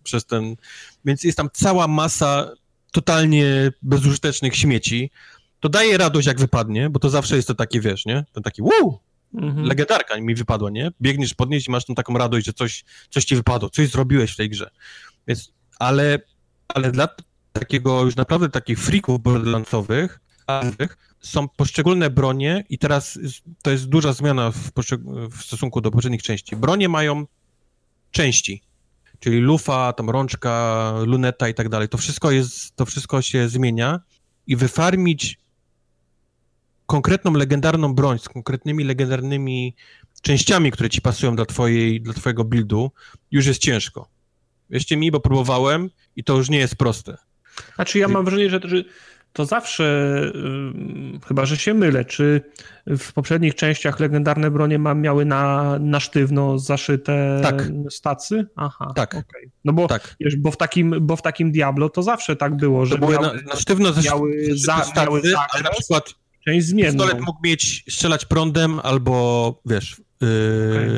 przez 0.02 0.26
ten... 0.26 0.56
Więc 1.05 1.24
jest 1.24 1.36
tam 1.36 1.48
cała 1.52 1.89
masa 1.89 2.50
totalnie 2.92 3.73
bezużytecznych 3.82 4.56
śmieci. 4.56 5.10
To 5.60 5.68
daje 5.68 5.98
radość, 5.98 6.26
jak 6.26 6.40
wypadnie, 6.40 6.90
bo 6.90 6.98
to 6.98 7.10
zawsze 7.10 7.36
jest 7.36 7.48
to 7.48 7.55
takie, 7.55 7.81
wiesz, 7.81 8.06
nie? 8.06 8.24
Ten 8.32 8.42
taki 8.42 8.62
wow, 8.62 9.00
mhm. 9.34 9.66
legendarka 9.66 10.20
mi 10.20 10.34
wypadła, 10.34 10.70
nie? 10.70 10.90
Biegniesz 11.02 11.34
podnieść 11.34 11.68
i 11.68 11.70
masz 11.70 11.84
tam 11.84 11.97
taką 11.97 12.18
radość, 12.18 12.47
że 12.47 12.52
coś, 12.52 12.84
coś 13.10 13.24
ci 13.24 13.36
wypadło, 13.36 13.70
coś 13.70 13.89
zrobiłeś 13.89 14.32
w 14.32 14.36
tej 14.36 14.50
grze. 14.50 14.70
Więc, 15.28 15.52
ale, 15.78 16.18
ale 16.68 16.92
dla 16.92 17.08
takiego 17.59 18.05
już 18.05 18.17
naprawdę 18.17 18.49
takich 18.49 18.78
freaków 18.78 19.23
borderlandsowych 19.23 20.20
są 21.20 21.49
poszczególne 21.49 22.10
bronie 22.10 22.65
i 22.68 22.78
teraz 22.78 23.18
to 23.62 23.70
jest 23.70 23.86
duża 23.86 24.12
zmiana 24.12 24.51
w, 24.51 24.70
w 25.31 25.43
stosunku 25.43 25.81
do 25.81 25.91
poprzednich 25.91 26.23
części. 26.23 26.57
Bronie 26.57 26.89
mają 26.89 27.26
części, 28.10 28.62
czyli 29.20 29.39
lufa, 29.39 29.93
tam 29.93 30.10
rączka, 30.10 30.93
luneta 31.07 31.49
i 31.49 31.55
tak 31.55 31.68
dalej. 31.68 31.89
To 31.89 31.99
wszystko 31.99 32.31
jest, 32.31 32.76
to 32.76 32.86
wszystko 32.86 33.23
się 33.23 33.49
zmienia 33.49 34.01
i 34.47 34.57
wyfarmić 34.57 35.39
konkretną 36.86 37.33
legendarną 37.33 37.94
broń 37.94 38.18
z 38.18 38.28
konkretnymi 38.28 38.85
legendarnymi 38.85 39.75
częściami, 40.23 40.70
które 40.73 40.91
ci 40.91 41.01
pasują 41.01 41.36
dla, 41.36 41.47
twojej, 41.47 42.01
dla 42.01 42.15
twojego 42.15 42.44
buildu, 42.44 42.91
już 43.31 43.47
jest 43.47 43.60
ciężko. 43.60 44.09
Wierzcie 44.70 44.97
mi, 44.97 45.10
bo 45.10 45.20
próbowałem 45.20 45.91
i 46.17 46.25
to 46.25 46.36
już 46.36 46.51
nie 46.51 46.59
jest 46.59 46.76
proste. 46.76 47.17
Znaczy 47.75 47.99
ja 47.99 48.09
mam 48.09 48.25
wrażenie, 48.25 48.51
że, 48.51 48.60
to 49.36 49.44
zawsze, 49.44 50.20
chyba 51.28 51.47
że 51.47 51.57
się 51.57 51.75
mylę, 51.75 52.05
czy 52.05 52.41
w 52.86 53.12
poprzednich 53.12 53.55
częściach 53.55 54.01
legendarne 54.01 54.51
bronie 54.51 54.78
miały 54.78 55.25
na, 55.25 55.78
na 55.78 56.01
sztywno 56.01 56.59
zaszyte 56.59 57.41
tak. 57.43 57.68
stacy? 57.91 58.47
Aha, 58.57 58.93
tak. 58.94 59.15
Okay. 59.15 59.51
No 59.65 59.73
bo, 59.73 59.89
tak. 59.89 60.17
Wiesz, 60.20 60.36
bo, 60.36 60.51
w 60.51 60.57
takim, 60.57 60.94
bo 61.01 61.17
w 61.17 61.23
takim 61.23 61.52
Diablo 61.52 61.89
to 61.89 62.02
zawsze 62.02 62.36
tak 62.36 62.57
było, 62.57 62.86
że 62.86 62.99
to 62.99 63.09
miały, 63.09 63.26
na, 63.26 63.33
na 63.33 63.57
sztywno 63.57 63.93
miały, 64.05 64.47
za, 64.55 64.76
stacy, 64.76 65.01
miały 65.01 65.20
zakres, 65.20 65.62
na 65.62 65.70
przykład 65.70 66.15
część 66.44 66.67
zmienną. 66.67 67.05
Pistolet 67.05 67.26
mógł 67.26 67.41
mieć 67.44 67.85
strzelać 67.91 68.25
prądem 68.25 68.81
albo, 68.83 69.60
wiesz, 69.67 70.01
yy, 70.20 70.28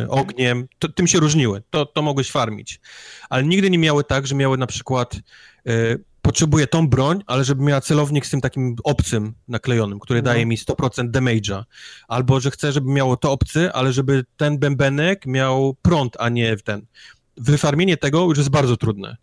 okay. 0.09 0.21
ogniem. 0.21 0.69
To, 0.79 0.89
tym 0.89 1.07
się 1.07 1.21
różniły. 1.21 1.63
To, 1.71 1.87
to 1.87 2.03
mogłeś 2.03 2.31
farmić. 2.31 2.81
Ale 3.29 3.45
nigdy 3.45 3.71
nie 3.71 3.79
miały 3.79 4.05
tak, 4.05 4.27
że 4.27 4.35
miały 4.35 4.59
na 4.59 4.67
przykład 4.67 5.21
yy, 5.65 6.05
potrzebuję 6.29 6.67
tą 6.67 6.89
broń, 6.89 7.23
ale 7.27 7.45
żeby 7.45 7.63
miała 7.63 7.81
celownik 7.81 8.27
z 8.27 8.31
tym 8.31 8.41
takim 8.41 8.77
obcym 8.85 9.35
naklejonym, 9.49 10.01
który 10.01 10.23
no. 10.23 10.25
daje 10.25 10.47
mi 10.47 10.57
100% 10.57 11.11
damage'a. 11.11 11.65
Albo, 12.09 12.41
że 12.41 12.51
chcę, 12.51 12.73
żeby 12.73 12.91
miało 12.91 13.17
to 13.17 13.33
obcy, 13.33 13.73
ale 13.73 13.93
żeby 13.93 14.25
ten 14.37 14.59
bębenek 14.59 15.27
miał 15.27 15.77
prąd, 15.83 16.17
a 16.19 16.29
nie 16.29 16.57
ten. 16.57 16.87
Wyfarmienie 17.37 17.97
tego 17.97 18.25
już 18.25 18.39
jest 18.39 18.51
bardzo 18.51 18.77
trudne. 18.77 19.17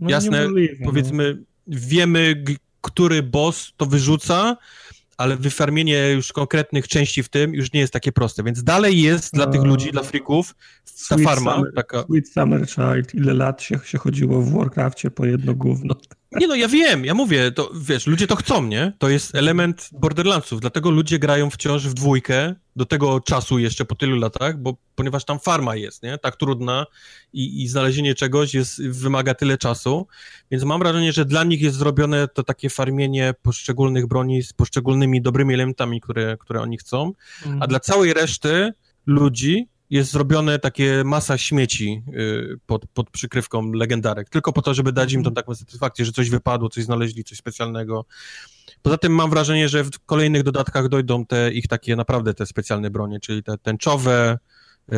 No 0.00 0.10
Jasne, 0.10 0.48
no. 0.48 0.54
powiedzmy, 0.84 1.38
wiemy, 1.66 2.44
który 2.80 3.22
boss 3.22 3.72
to 3.76 3.86
wyrzuca, 3.86 4.56
ale 5.22 5.36
wyfarmienie 5.36 6.10
już 6.10 6.32
konkretnych 6.32 6.88
części 6.88 7.22
w 7.22 7.28
tym 7.28 7.54
już 7.54 7.72
nie 7.72 7.80
jest 7.80 7.92
takie 7.92 8.12
proste, 8.12 8.42
więc 8.42 8.64
dalej 8.64 9.02
jest 9.02 9.34
dla 9.34 9.46
tych 9.46 9.62
ludzi, 9.62 9.90
dla 9.90 10.02
freaków 10.02 10.54
ta 11.08 11.18
farma 11.18 11.54
summer, 11.54 11.72
taka... 11.74 12.02
Sweet 12.02 12.28
Summer 12.28 12.68
Child, 12.68 13.14
ile 13.14 13.34
lat 13.34 13.62
się, 13.62 13.78
się 13.84 13.98
chodziło 13.98 14.42
w 14.42 14.52
Warcraftie 14.52 15.10
po 15.10 15.26
jedno 15.26 15.54
gówno. 15.54 15.94
Nie 16.40 16.46
no, 16.46 16.54
ja 16.54 16.68
wiem, 16.68 17.04
ja 17.04 17.14
mówię, 17.14 17.52
to 17.52 17.70
wiesz, 17.74 18.06
ludzie 18.06 18.26
to 18.26 18.36
chcą, 18.36 18.66
nie? 18.66 18.92
To 18.98 19.08
jest 19.08 19.34
element 19.34 19.88
Borderlandsów, 19.92 20.60
dlatego 20.60 20.90
ludzie 20.90 21.18
grają 21.18 21.50
wciąż 21.50 21.86
w 21.86 21.94
dwójkę 21.94 22.54
do 22.76 22.86
tego 22.86 23.20
czasu 23.20 23.58
jeszcze 23.58 23.84
po 23.84 23.94
tylu 23.94 24.16
latach, 24.16 24.58
bo 24.58 24.76
ponieważ 24.94 25.24
tam 25.24 25.38
farma 25.40 25.76
jest, 25.76 26.02
nie? 26.02 26.18
Tak 26.18 26.36
trudna 26.36 26.86
i, 27.32 27.62
i 27.62 27.68
znalezienie 27.68 28.14
czegoś 28.14 28.54
jest, 28.54 28.88
wymaga 28.88 29.34
tyle 29.34 29.58
czasu, 29.58 30.06
więc 30.50 30.64
mam 30.64 30.78
wrażenie, 30.80 31.12
że 31.12 31.24
dla 31.24 31.44
nich 31.44 31.60
jest 31.60 31.76
zrobione 31.76 32.28
to 32.28 32.42
takie 32.42 32.70
farmienie 32.70 33.34
poszczególnych 33.42 34.06
broni 34.06 34.42
z 34.42 34.52
poszczególnymi 34.52 35.22
dobrymi 35.22 35.54
elementami, 35.54 36.00
które, 36.00 36.36
które 36.40 36.60
oni 36.60 36.78
chcą, 36.78 37.12
a 37.44 37.48
mhm. 37.48 37.68
dla 37.68 37.80
całej 37.80 38.14
reszty 38.14 38.72
ludzi 39.06 39.68
jest 39.92 40.10
zrobione 40.10 40.58
takie 40.58 41.02
masa 41.04 41.38
śmieci 41.38 42.02
y, 42.08 42.58
pod, 42.66 42.86
pod 42.86 43.10
przykrywką 43.10 43.72
legendarek, 43.72 44.28
tylko 44.28 44.52
po 44.52 44.62
to, 44.62 44.74
żeby 44.74 44.92
dać 44.92 45.12
im 45.12 45.24
tą 45.24 45.34
taką 45.34 45.54
satysfakcję, 45.54 46.04
że 46.04 46.12
coś 46.12 46.30
wypadło, 46.30 46.68
coś 46.68 46.84
znaleźli, 46.84 47.24
coś 47.24 47.38
specjalnego. 47.38 48.04
Poza 48.82 48.98
tym 48.98 49.14
mam 49.14 49.30
wrażenie, 49.30 49.68
że 49.68 49.84
w 49.84 49.90
kolejnych 50.06 50.42
dodatkach 50.42 50.88
dojdą 50.88 51.26
te 51.26 51.52
ich 51.52 51.68
takie 51.68 51.96
naprawdę 51.96 52.34
te 52.34 52.46
specjalne 52.46 52.90
bronie, 52.90 53.20
czyli 53.20 53.42
te 53.42 53.58
tęczowe, 53.58 54.38
y, 54.92 54.96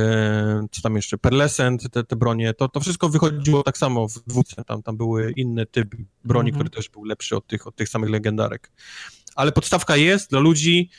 co 0.71 0.83
tam 0.83 0.97
jeszcze, 0.97 1.19
Perlescent, 1.19 1.91
te, 1.91 2.05
te 2.05 2.17
bronie, 2.17 2.55
to, 2.55 2.69
to 2.69 2.81
wszystko 2.81 3.09
wychodziło 3.09 3.63
tak 3.63 3.79
samo 3.79 4.09
w 4.09 4.25
dwójce, 4.27 4.65
tam, 4.65 4.83
tam 4.83 4.97
były 4.97 5.33
inne 5.33 5.67
typy 5.67 5.97
broni, 6.25 6.51
mhm. 6.51 6.55
który 6.55 6.77
też 6.77 6.91
był 6.91 7.05
lepszy 7.05 7.37
od 7.37 7.47
tych, 7.47 7.67
od 7.67 7.77
tych 7.77 7.89
samych 7.89 8.11
legendarek. 8.11 8.73
Ale 9.37 9.53
podstawka 9.53 9.97
jest 9.97 10.31
dla 10.31 10.41
ludzi, 10.41 10.91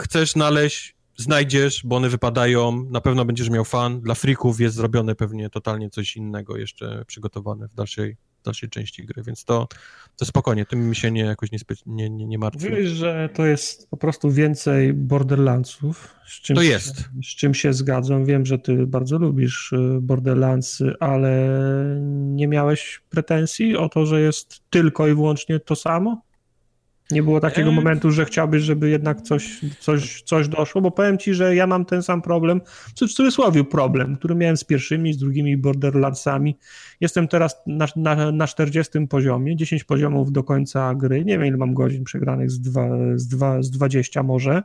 chcesz 0.00 0.32
znaleźć 0.32 0.99
znajdziesz, 1.20 1.82
bo 1.84 1.96
one 1.96 2.08
wypadają, 2.08 2.84
na 2.90 3.00
pewno 3.00 3.24
będziesz 3.24 3.50
miał 3.50 3.64
fan. 3.64 4.00
Dla 4.00 4.14
freaków 4.14 4.60
jest 4.60 4.76
zrobione 4.76 5.14
pewnie 5.14 5.50
totalnie 5.50 5.90
coś 5.90 6.16
innego 6.16 6.56
jeszcze 6.56 7.04
przygotowane 7.06 7.68
w 7.68 7.74
dalszej, 7.74 8.16
w 8.40 8.44
dalszej 8.44 8.68
części 8.68 9.04
gry, 9.04 9.22
więc 9.22 9.44
to, 9.44 9.68
to 10.16 10.24
spokojnie, 10.24 10.66
tym 10.66 10.88
mi 10.88 10.96
się 10.96 11.10
nie, 11.10 11.22
jakoś 11.22 11.52
nie, 11.52 11.58
nie, 11.86 12.10
nie, 12.10 12.26
nie 12.26 12.38
martwię. 12.38 12.70
Mówisz, 12.70 12.90
że 12.90 13.28
to 13.34 13.46
jest 13.46 13.90
po 13.90 13.96
prostu 13.96 14.30
więcej 14.30 14.92
Borderlandsów, 14.92 16.14
z 16.26 16.40
czym, 16.40 16.56
to 16.56 16.62
jest. 16.62 16.96
Się, 16.96 17.04
z 17.24 17.36
czym 17.36 17.54
się 17.54 17.72
zgadzam. 17.72 18.24
Wiem, 18.24 18.46
że 18.46 18.58
ty 18.58 18.86
bardzo 18.86 19.18
lubisz 19.18 19.72
y, 19.72 19.98
Borderlandsy, 20.00 20.94
ale 21.00 21.48
nie 22.10 22.48
miałeś 22.48 23.02
pretensji 23.10 23.76
o 23.76 23.88
to, 23.88 24.06
że 24.06 24.20
jest 24.20 24.60
tylko 24.70 25.08
i 25.08 25.14
wyłącznie 25.14 25.60
to 25.60 25.76
samo? 25.76 26.22
Nie 27.10 27.22
było 27.22 27.40
takiego 27.40 27.72
momentu, 27.72 28.10
że 28.10 28.24
chciałbyś, 28.24 28.62
żeby 28.62 28.90
jednak 28.90 29.22
coś, 29.22 29.60
coś, 29.80 30.22
coś 30.22 30.48
doszło, 30.48 30.80
bo 30.80 30.90
powiem 30.90 31.18
ci, 31.18 31.34
że 31.34 31.54
ja 31.54 31.66
mam 31.66 31.84
ten 31.84 32.02
sam 32.02 32.22
problem, 32.22 32.60
w 32.66 32.92
cudzysłowie 32.92 33.64
problem, 33.64 34.16
który 34.16 34.34
miałem 34.34 34.56
z 34.56 34.64
pierwszymi, 34.64 35.12
z 35.12 35.18
drugimi 35.18 35.56
Borderlandsami. 35.56 36.56
Jestem 37.00 37.28
teraz 37.28 37.56
na, 37.66 37.86
na, 37.96 38.32
na 38.32 38.46
40 38.46 39.06
poziomie, 39.06 39.56
10 39.56 39.84
poziomów 39.84 40.32
do 40.32 40.44
końca 40.44 40.94
gry. 40.94 41.24
Nie 41.24 41.38
wiem, 41.38 41.46
ile 41.46 41.56
mam 41.56 41.74
godzin 41.74 42.04
przegranych, 42.04 42.50
z, 42.50 42.60
dwa, 42.60 42.88
z, 43.14 43.28
dwa, 43.28 43.62
z 43.62 43.70
20 43.70 44.22
może. 44.22 44.62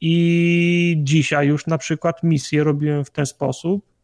I 0.00 0.96
dzisiaj 1.02 1.48
już 1.48 1.66
na 1.66 1.78
przykład 1.78 2.22
misję 2.22 2.64
robiłem 2.64 3.04
w 3.04 3.10
ten 3.10 3.26
sposób, 3.26 3.95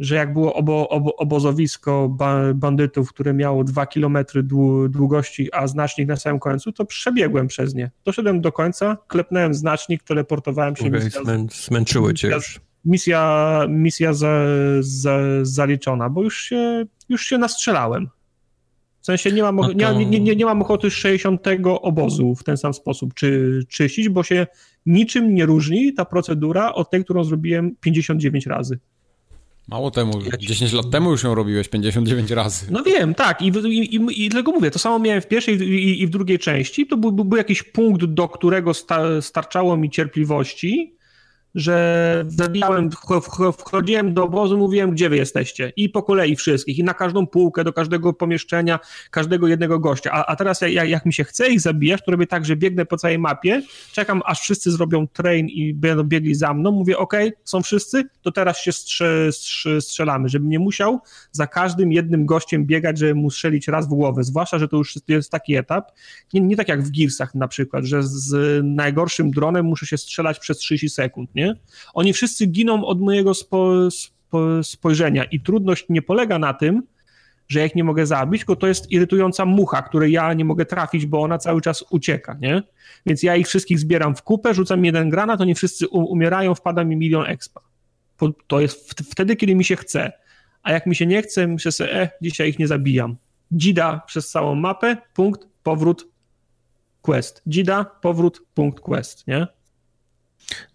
że 0.00 0.14
jak 0.14 0.32
było 0.32 0.54
obo, 0.54 0.88
obo, 0.88 1.16
obozowisko 1.16 2.08
ba, 2.08 2.54
bandytów, 2.54 3.08
które 3.08 3.34
miało 3.34 3.64
dwa 3.64 3.86
kilometry 3.86 4.42
długości, 4.88 5.48
a 5.52 5.66
znacznik 5.66 6.08
na 6.08 6.16
samym 6.16 6.40
końcu, 6.40 6.72
to 6.72 6.84
przebiegłem 6.84 7.46
przez 7.46 7.74
nie. 7.74 7.90
Doszedłem 8.04 8.40
do 8.40 8.52
końca, 8.52 8.96
klepnąłem 9.08 9.54
znacznik, 9.54 10.02
teleportowałem 10.02 10.76
się. 10.76 10.86
Okay, 10.86 11.04
misja, 11.04 11.20
zmęczyły 11.52 12.14
cię 12.14 12.28
już. 12.28 12.60
Misja, 12.84 13.60
misja 13.68 14.12
za, 14.12 14.42
za, 14.80 15.18
zaliczona, 15.42 16.08
bo 16.08 16.22
już 16.22 16.42
się, 16.42 16.86
już 17.08 17.26
się 17.26 17.38
nastrzelałem. 17.38 18.08
W 19.00 19.06
sensie 19.06 19.32
nie 19.32 19.42
mam, 19.42 19.56
no 19.56 19.68
to... 19.68 19.72
nie, 19.72 20.06
nie, 20.06 20.20
nie, 20.20 20.36
nie 20.36 20.44
mam 20.44 20.62
ochoty 20.62 20.90
60 20.90 21.46
obozu 21.64 22.34
w 22.34 22.44
ten 22.44 22.56
sam 22.56 22.74
sposób 22.74 23.14
czy, 23.14 23.60
czyścić, 23.68 24.08
bo 24.08 24.22
się 24.22 24.46
niczym 24.86 25.34
nie 25.34 25.46
różni 25.46 25.94
ta 25.94 26.04
procedura 26.04 26.74
od 26.74 26.90
tej, 26.90 27.04
którą 27.04 27.24
zrobiłem 27.24 27.76
59 27.80 28.46
razy. 28.46 28.78
Mało 29.70 29.90
temu, 29.90 30.12
10 30.38 30.72
lat 30.72 30.90
temu 30.90 31.10
już 31.10 31.22
ją 31.22 31.34
robiłeś 31.34 31.68
59 31.68 32.30
razy. 32.30 32.66
No 32.70 32.82
wiem, 32.82 33.14
tak. 33.14 33.42
I, 33.42 33.46
i, 33.46 33.96
i, 33.96 34.24
i 34.24 34.28
dlatego 34.28 34.52
mówię, 34.52 34.70
to 34.70 34.78
samo 34.78 34.98
miałem 34.98 35.22
w 35.22 35.26
pierwszej 35.26 35.62
i, 35.62 36.02
i 36.02 36.06
w 36.06 36.10
drugiej 36.10 36.38
części. 36.38 36.86
To 36.86 36.96
był, 36.96 37.12
był, 37.12 37.36
jakiś 37.36 37.62
punkt, 37.62 38.04
do 38.04 38.28
którego 38.28 38.74
sta, 38.74 39.22
starczało 39.22 39.76
mi 39.76 39.90
cierpliwości, 39.90 40.94
że 41.54 42.24
zabijałem, 42.28 42.90
wchodziłem 43.58 44.14
do 44.14 44.24
obozu, 44.24 44.58
mówiłem, 44.58 44.90
gdzie 44.90 45.08
wy 45.08 45.16
jesteście. 45.16 45.72
I 45.76 45.88
po 45.88 46.02
kolei 46.02 46.36
wszystkich, 46.36 46.78
i 46.78 46.84
na 46.84 46.94
każdą 46.94 47.26
półkę, 47.26 47.64
do 47.64 47.72
każdego 47.72 48.12
pomieszczenia, 48.12 48.78
każdego 49.10 49.48
jednego 49.48 49.78
gościa. 49.78 50.10
A, 50.12 50.26
a 50.26 50.36
teraz 50.36 50.60
jak, 50.60 50.88
jak, 50.88 51.06
mi 51.06 51.12
się 51.12 51.24
chce 51.24 51.48
ich 51.48 51.60
zabijać, 51.60 52.00
to 52.04 52.10
robię 52.10 52.26
tak, 52.26 52.44
że 52.44 52.56
biegnę 52.56 52.86
po 52.86 52.96
całej 52.96 53.18
mapie, 53.18 53.62
czekam, 53.92 54.22
aż 54.24 54.40
wszyscy 54.40 54.70
zrobią 54.70 55.06
train 55.08 55.48
i 55.48 55.74
będą 55.74 56.04
biegli 56.04 56.34
za 56.34 56.54
mną, 56.54 56.72
mówię, 56.72 56.98
ok, 56.98 57.14
są 57.44 57.62
wszyscy, 57.62 58.04
to 58.22 58.32
teraz 58.32 58.58
się 58.58 58.72
strze, 58.72 59.32
strze, 59.32 59.80
strzelamy, 59.80 60.28
żebym 60.28 60.48
nie 60.48 60.58
musiał 60.58 61.00
za 61.32 61.46
każdym 61.46 61.92
jednym 61.92 62.26
gościem 62.26 62.66
biegać, 62.66 62.98
żeby 62.98 63.14
mu 63.14 63.30
strzelić 63.30 63.68
raz 63.68 63.86
w 63.86 63.88
głowę, 63.88 64.24
zwłaszcza, 64.24 64.58
że 64.58 64.68
to 64.68 64.76
już 64.76 64.94
jest 65.08 65.30
taki 65.30 65.56
etap, 65.56 65.92
nie, 66.32 66.40
nie 66.40 66.56
tak 66.56 66.68
jak 66.68 66.82
w 66.82 66.90
Gearsach 66.90 67.34
na 67.34 67.48
przykład, 67.48 67.84
że 67.84 68.02
z 68.02 68.60
najgorszym 68.64 69.30
dronem 69.30 69.66
muszę 69.66 69.86
się 69.86 69.98
strzelać 69.98 70.38
przez 70.38 70.58
30 70.58 70.88
sekund, 70.88 71.34
nie? 71.40 71.54
Oni 71.94 72.12
wszyscy 72.12 72.46
giną 72.46 72.84
od 72.84 73.00
mojego 73.00 73.34
spo, 73.34 73.90
spo, 73.90 74.62
spojrzenia 74.62 75.24
i 75.24 75.40
trudność 75.40 75.86
nie 75.88 76.02
polega 76.02 76.38
na 76.38 76.54
tym, 76.54 76.82
że 77.48 77.58
ja 77.58 77.66
ich 77.66 77.74
nie 77.74 77.84
mogę 77.84 78.06
zabić, 78.06 78.40
tylko 78.40 78.56
to 78.56 78.66
jest 78.66 78.90
irytująca 78.90 79.44
mucha, 79.44 79.82
której 79.82 80.12
ja 80.12 80.34
nie 80.34 80.44
mogę 80.44 80.66
trafić, 80.66 81.06
bo 81.06 81.22
ona 81.22 81.38
cały 81.38 81.60
czas 81.60 81.84
ucieka, 81.90 82.38
nie? 82.40 82.62
Więc 83.06 83.22
ja 83.22 83.36
ich 83.36 83.46
wszystkich 83.46 83.78
zbieram 83.78 84.16
w 84.16 84.22
kupę, 84.22 84.54
rzucam 84.54 84.84
jeden 84.84 85.10
granat, 85.10 85.40
oni 85.40 85.54
wszyscy 85.54 85.88
umierają, 85.88 86.54
wpada 86.54 86.84
mi 86.84 86.96
milion 86.96 87.26
expa. 87.26 87.60
To 88.46 88.60
jest 88.60 89.00
wtedy, 89.10 89.36
kiedy 89.36 89.54
mi 89.54 89.64
się 89.64 89.76
chce. 89.76 90.12
A 90.62 90.72
jak 90.72 90.86
mi 90.86 90.96
się 90.96 91.06
nie 91.06 91.22
chce, 91.22 91.46
myślę 91.46 91.72
sobie, 91.72 92.02
e, 92.02 92.10
dzisiaj 92.22 92.48
ich 92.48 92.58
nie 92.58 92.66
zabijam. 92.66 93.16
Dzida 93.52 94.02
przez 94.06 94.30
całą 94.30 94.54
mapę, 94.54 94.96
punkt, 95.14 95.48
powrót, 95.62 96.06
quest. 97.02 97.42
Dzida, 97.46 97.84
powrót, 97.84 98.42
punkt, 98.54 98.80
quest, 98.80 99.26
nie? 99.26 99.46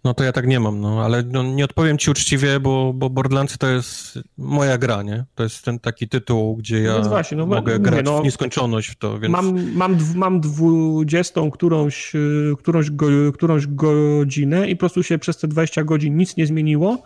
No 0.04 0.14
to 0.14 0.24
ja 0.24 0.32
tak 0.32 0.46
nie 0.46 0.60
mam, 0.60 0.80
no, 0.80 1.04
ale 1.04 1.22
no, 1.22 1.42
nie 1.42 1.64
odpowiem 1.64 1.98
ci 1.98 2.10
uczciwie, 2.10 2.60
bo, 2.60 2.92
bo 2.92 3.10
Borderlands 3.10 3.58
to 3.58 3.68
jest 3.68 4.18
moja 4.38 4.78
gra, 4.78 5.02
nie? 5.02 5.24
To 5.34 5.42
jest 5.42 5.64
ten 5.64 5.78
taki 5.78 6.08
tytuł, 6.08 6.56
gdzie 6.56 6.82
ja 6.82 6.98
no 6.98 7.08
właśnie, 7.08 7.36
no, 7.36 7.46
mogę 7.46 7.60
mówię, 7.60 7.78
grać 7.78 8.06
no, 8.06 8.20
w 8.20 8.24
nieskończoność 8.24 8.88
w 8.88 8.96
to, 8.96 9.18
więc... 9.18 9.32
Mam, 9.32 9.72
mam, 9.72 9.98
mam 10.14 10.40
dwudziestą 10.40 11.50
którąś, 11.50 12.12
którąś, 12.58 12.90
go, 12.90 13.06
którąś 13.34 13.66
godzinę 13.66 14.70
i 14.70 14.76
po 14.76 14.80
prostu 14.80 15.02
się 15.02 15.18
przez 15.18 15.36
te 15.38 15.48
20 15.48 15.84
godzin 15.84 16.16
nic 16.16 16.36
nie 16.36 16.46
zmieniło 16.46 17.02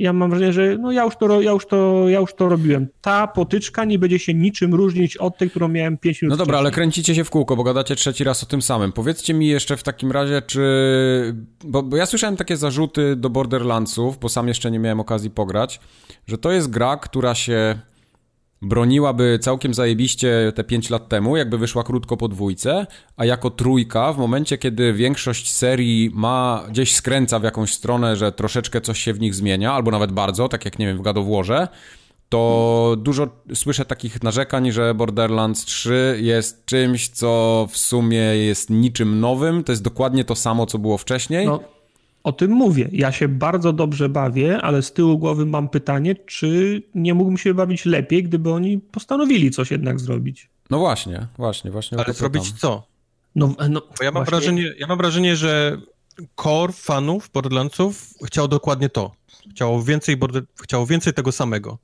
ja 0.00 0.12
mam 0.12 0.30
wrażenie, 0.30 0.52
że 0.52 0.76
no 0.78 0.92
ja 0.92 1.04
już, 1.04 1.16
to, 1.16 1.40
ja, 1.40 1.50
już 1.50 1.66
to, 1.66 2.08
ja 2.08 2.20
już 2.20 2.34
to 2.34 2.48
robiłem. 2.48 2.88
Ta 3.00 3.26
potyczka 3.26 3.84
nie 3.84 3.98
będzie 3.98 4.18
się 4.18 4.34
niczym 4.34 4.74
różnić 4.74 5.16
od 5.16 5.38
tej, 5.38 5.50
którą 5.50 5.68
miałem 5.68 5.98
5 5.98 6.22
minut 6.22 6.30
No 6.30 6.36
dobra, 6.36 6.52
wcześniej. 6.52 6.66
ale 6.66 6.74
kręcicie 6.74 7.14
się 7.14 7.24
w 7.24 7.30
kółko, 7.30 7.56
bo 7.56 7.62
gadacie 7.64 7.96
trzeci 7.96 8.24
raz 8.24 8.42
o 8.42 8.46
tym 8.46 8.62
samym. 8.62 8.92
Powiedzcie 8.92 9.34
mi 9.34 9.46
jeszcze 9.48 9.76
w 9.76 9.82
takim 9.82 10.12
razie, 10.12 10.42
czy... 10.42 11.34
Bo, 11.64 11.82
bo 11.82 11.96
ja 11.96 12.06
słyszałem 12.06 12.36
takie 12.36 12.56
zarzuty 12.56 13.16
do 13.16 13.30
Borderlandsów, 13.30 14.18
bo 14.18 14.28
sam 14.28 14.48
jeszcze 14.48 14.70
nie 14.70 14.78
miałem 14.78 15.00
okazji 15.00 15.30
pograć, 15.30 15.80
że 16.26 16.38
to 16.38 16.52
jest 16.52 16.70
gra, 16.70 16.96
która 16.96 17.34
się 17.34 17.78
broniłaby 18.62 19.38
całkiem 19.42 19.74
zajebiście 19.74 20.52
te 20.54 20.64
5 20.64 20.90
lat 20.90 21.08
temu, 21.08 21.36
jakby 21.36 21.58
wyszła 21.58 21.84
krótko 21.84 22.16
po 22.16 22.28
dwójce, 22.28 22.86
a 23.16 23.24
jako 23.24 23.50
trójka, 23.50 24.12
w 24.12 24.18
momencie 24.18 24.58
kiedy 24.58 24.92
większość 24.92 25.52
serii 25.52 26.10
ma, 26.14 26.64
gdzieś 26.70 26.94
skręca 26.94 27.38
w 27.38 27.42
jakąś 27.42 27.72
stronę, 27.72 28.16
że 28.16 28.32
troszeczkę 28.32 28.80
coś 28.80 29.00
się 29.00 29.12
w 29.12 29.20
nich 29.20 29.34
zmienia, 29.34 29.72
albo 29.72 29.90
nawet 29.90 30.12
bardzo, 30.12 30.48
tak 30.48 30.64
jak 30.64 30.78
nie 30.78 30.86
wiem, 30.86 31.02
w 31.02 31.34
Warze, 31.34 31.68
to 32.28 32.96
dużo 32.98 33.28
słyszę 33.54 33.84
takich 33.84 34.22
narzekań, 34.22 34.72
że 34.72 34.94
Borderlands 34.94 35.64
3 35.64 36.18
jest 36.22 36.64
czymś, 36.66 37.08
co 37.08 37.66
w 37.70 37.76
sumie 37.76 38.18
jest 38.18 38.70
niczym 38.70 39.20
nowym, 39.20 39.64
to 39.64 39.72
jest 39.72 39.82
dokładnie 39.82 40.24
to 40.24 40.34
samo, 40.34 40.66
co 40.66 40.78
było 40.78 40.98
wcześniej. 40.98 41.46
No 41.46 41.60
o 42.22 42.32
tym 42.32 42.50
mówię. 42.50 42.88
Ja 42.92 43.12
się 43.12 43.28
bardzo 43.28 43.72
dobrze 43.72 44.08
bawię, 44.08 44.60
ale 44.62 44.82
z 44.82 44.92
tyłu 44.92 45.18
głowy 45.18 45.46
mam 45.46 45.68
pytanie, 45.68 46.14
czy 46.14 46.82
nie 46.94 47.14
mógłbym 47.14 47.38
się 47.38 47.54
bawić 47.54 47.84
lepiej, 47.84 48.22
gdyby 48.22 48.52
oni 48.52 48.78
postanowili 48.78 49.50
coś 49.50 49.70
jednak 49.70 50.00
zrobić. 50.00 50.50
No 50.70 50.78
właśnie, 50.78 51.26
właśnie, 51.36 51.70
właśnie. 51.70 51.98
Ale 51.98 52.14
zrobić 52.14 52.52
co? 52.52 52.86
No, 53.34 53.54
no 53.68 53.82
Bo 53.98 54.04
ja 54.04 54.10
mam, 54.10 54.24
właśnie... 54.24 54.30
wrażenie, 54.30 54.74
ja 54.78 54.86
mam 54.86 54.98
wrażenie, 54.98 55.36
że 55.36 55.78
core 56.36 56.72
fanów 56.72 57.30
Borderlandsów 57.34 58.14
chciał 58.26 58.48
dokładnie 58.48 58.88
to. 58.88 59.12
Chciało 59.50 59.82
więcej, 59.82 60.16
border... 60.16 60.42
chciało 60.62 60.86
więcej 60.86 61.12
tego 61.12 61.32
samego. 61.32 61.78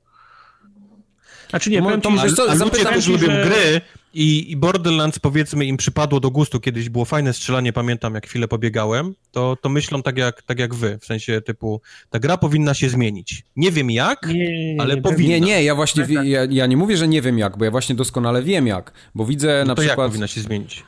Znaczy 1.49 1.69
nie, 1.69 1.81
no, 1.81 1.85
powiem 1.85 2.01
ci, 2.01 2.29
że... 2.29 2.35
Co, 2.35 2.65
ludzie 2.65 2.85
też 2.85 3.07
lubią 3.07 3.27
że... 3.27 3.45
gry 3.45 3.81
i, 4.17 4.51
i 4.51 4.55
Borderlands 4.55 5.19
powiedzmy 5.19 5.65
im 5.65 5.77
przypadło 5.77 6.19
do 6.19 6.31
gustu, 6.31 6.59
kiedyś 6.59 6.89
było 6.89 7.05
fajne 7.05 7.33
strzelanie, 7.33 7.73
pamiętam 7.73 8.15
jak 8.15 8.27
chwilę 8.27 8.47
pobiegałem, 8.47 9.13
to, 9.31 9.57
to 9.61 9.69
myślą 9.69 10.03
tak 10.03 10.17
jak, 10.17 10.41
tak 10.41 10.59
jak 10.59 10.75
wy, 10.75 10.97
w 11.01 11.05
sensie 11.05 11.41
typu 11.41 11.81
ta 12.09 12.19
gra 12.19 12.37
powinna 12.37 12.73
się 12.73 12.89
zmienić. 12.89 13.43
Nie 13.55 13.71
wiem 13.71 13.91
jak, 13.91 14.27
nie, 14.27 14.73
nie, 14.73 14.81
ale 14.81 14.95
nie, 14.95 15.01
powinna. 15.01 15.29
Nie, 15.29 15.41
nie, 15.41 15.63
ja 15.63 15.75
właśnie, 15.75 16.03
tak, 16.03 16.15
tak. 16.15 16.27
ja, 16.27 16.41
ja, 16.49 16.65
nie 16.65 16.77
mówię, 16.77 16.97
że 16.97 17.07
nie 17.07 17.21
wiem 17.21 17.37
jak, 17.37 17.57
bo 17.57 17.65
ja 17.65 17.71
właśnie 17.71 17.95
doskonale 17.95 18.43
wiem 18.43 18.67
jak, 18.67 18.93
bo 19.15 19.25
widzę 19.25 19.59
no 19.59 19.65
na 19.65 19.75
przykład... 19.75 19.97
jak 19.97 20.07
powinna 20.07 20.27
się 20.27 20.41
zmienić? 20.41 20.83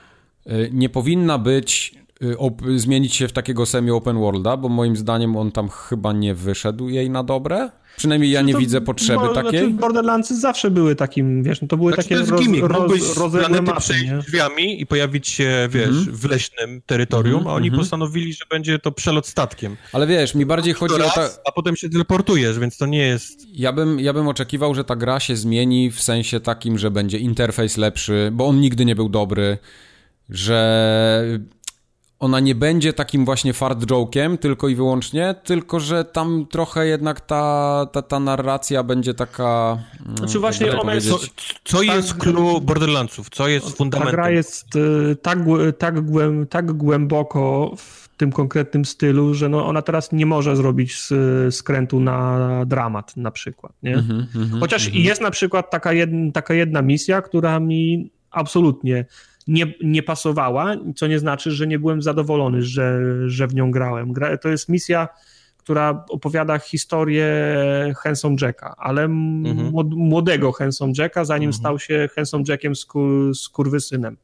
Y, 0.47 0.69
nie 0.73 0.89
powinna 0.89 1.37
być 1.37 1.95
y, 2.67 2.79
zmienić 2.79 3.15
się 3.15 3.27
w 3.27 3.33
takiego 3.33 3.65
semi-open 3.65 4.17
worlda, 4.17 4.57
bo 4.57 4.69
moim 4.69 4.95
zdaniem 4.95 5.37
on 5.37 5.51
tam 5.51 5.69
chyba 5.69 6.13
nie 6.13 6.35
wyszedł 6.35 6.89
jej 6.89 7.09
na 7.09 7.23
dobre. 7.23 7.69
Przynajmniej 7.99 8.31
ja 8.31 8.41
nie 8.41 8.53
to, 8.53 8.59
widzę 8.59 8.81
potrzeby 8.81 9.19
bo, 9.19 9.33
takiej. 9.33 9.59
Znaczy 9.59 9.69
Borderlandsy 9.69 10.39
zawsze 10.39 10.71
były 10.71 10.95
takim, 10.95 11.43
wiesz, 11.43 11.61
no 11.61 11.67
to 11.67 11.77
były 11.77 11.93
znaczy, 11.93 12.09
takie 12.09 12.25
to 12.59 12.67
roz, 12.67 12.91
roz, 12.91 13.17
rozległe 13.17 13.61
mapy, 13.61 13.79
przejść 13.79 14.05
nie? 14.05 14.17
drzwiami 14.17 14.81
i 14.81 14.85
pojawić 14.85 15.27
się, 15.27 15.69
wiesz, 15.71 15.89
mm 15.89 16.03
-hmm. 16.03 16.11
w 16.11 16.25
leśnym 16.25 16.81
terytorium, 16.85 17.35
mm 17.35 17.47
-hmm. 17.47 17.51
a 17.51 17.53
oni 17.53 17.67
mm 17.67 17.77
-hmm. 17.77 17.81
postanowili, 17.81 18.33
że 18.33 18.45
będzie 18.49 18.79
to 18.79 18.91
przelot 18.91 19.27
statkiem. 19.27 19.77
Ale 19.93 20.07
wiesz, 20.07 20.35
mi 20.35 20.45
bardziej 20.45 20.73
chodzi 20.73 20.97
raz, 20.97 21.17
o 21.17 21.47
A 21.47 21.51
potem 21.51 21.75
się 21.75 21.89
teleportujesz, 21.89 22.59
więc 22.59 22.77
to 22.77 22.85
nie 22.85 23.07
jest... 23.07 23.47
Ja 23.53 23.73
bym, 23.73 23.99
ja 23.99 24.13
bym 24.13 24.27
oczekiwał, 24.27 24.75
że 24.75 24.83
ta 24.83 24.95
gra 24.95 25.19
się 25.19 25.35
zmieni 25.35 25.91
w 25.91 26.01
sensie 26.01 26.39
takim, 26.39 26.77
że 26.77 26.91
będzie 26.91 27.17
interfejs 27.17 27.77
lepszy, 27.77 28.29
bo 28.33 28.47
on 28.47 28.59
nigdy 28.59 28.85
nie 28.85 28.95
był 28.95 29.09
dobry, 29.09 29.57
że 30.29 31.39
ona 32.19 32.39
nie 32.39 32.55
będzie 32.55 32.93
takim 32.93 33.25
właśnie 33.25 33.53
fart 33.53 33.79
joke'iem 33.79 34.37
tylko 34.37 34.67
i 34.67 34.75
wyłącznie, 34.75 35.35
tylko 35.43 35.79
że 35.79 36.05
tam 36.05 36.45
trochę 36.51 36.87
jednak 36.87 37.21
ta, 37.21 37.85
ta, 37.91 38.01
ta 38.01 38.19
narracja 38.19 38.83
będzie 38.83 39.13
taka... 39.13 39.77
Mm, 40.05 40.17
znaczy 40.17 40.39
właśnie 40.39 40.79
ona 40.79 40.95
jest... 40.95 41.09
Co, 41.09 41.19
co 41.63 41.81
jest 41.81 42.13
clue 42.13 42.61
Borderlandsów? 42.61 43.29
Co 43.29 43.47
jest 43.47 43.77
fundamentem? 43.77 44.11
Ta 44.11 44.17
gra 44.17 44.29
jest 44.29 44.75
y, 44.75 45.15
tak, 45.21 45.39
tak, 45.77 46.01
głęb, 46.01 46.49
tak 46.49 46.71
głęboko 46.71 47.73
w 47.77 48.09
tym 48.17 48.31
konkretnym 48.31 48.85
stylu, 48.85 49.33
że 49.33 49.49
no 49.49 49.65
ona 49.67 49.81
teraz 49.81 50.11
nie 50.11 50.25
może 50.25 50.55
zrobić 50.55 50.97
skrętu 51.51 51.99
na 51.99 52.39
dramat 52.65 53.17
na 53.17 53.31
przykład, 53.31 53.73
nie? 53.83 53.93
Mm 53.93 54.27
-hmm, 54.33 54.59
Chociaż 54.59 54.87
mm 54.87 54.99
-hmm. 54.99 55.05
jest 55.05 55.21
na 55.21 55.31
przykład 55.31 55.71
taka, 55.71 55.93
jedna, 55.93 56.31
taka 56.31 56.53
jedna 56.53 56.81
misja, 56.81 57.21
która 57.21 57.59
mi 57.59 58.11
absolutnie 58.31 59.05
nie, 59.49 59.73
nie 59.83 60.03
pasowała, 60.03 60.75
co 60.95 61.07
nie 61.07 61.19
znaczy, 61.19 61.51
że 61.51 61.67
nie 61.67 61.79
byłem 61.79 62.01
zadowolony, 62.01 62.61
że, 62.61 63.01
że 63.25 63.47
w 63.47 63.55
nią 63.55 63.71
grałem. 63.71 64.13
To 64.41 64.49
jest 64.49 64.69
misja, 64.69 65.07
która 65.57 66.05
opowiada 66.09 66.59
historię 66.59 67.25
Hanson 67.97 68.35
Jacka, 68.41 68.75
ale 68.77 69.03
mhm. 69.03 69.71
młodego 69.89 70.51
Hanson 70.51 70.93
Jacka, 70.97 71.25
zanim 71.25 71.49
mhm. 71.49 71.59
stał 71.59 71.79
się 71.79 72.09
Hanson 72.15 72.43
Jackiem 72.47 72.73
z 73.33 73.49
kurwysynem. 73.49 74.17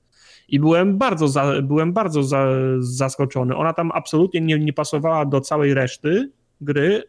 I 0.47 0.59
byłem 0.59 0.97
bardzo, 0.97 1.27
za, 1.27 1.61
byłem 1.61 1.93
bardzo 1.93 2.23
za, 2.23 2.47
zaskoczony. 2.79 3.55
Ona 3.55 3.73
tam 3.73 3.91
absolutnie 3.93 4.41
nie, 4.41 4.59
nie 4.59 4.73
pasowała 4.73 5.25
do 5.25 5.41
całej 5.41 5.73
reszty 5.73 6.31
gry, 6.61 7.03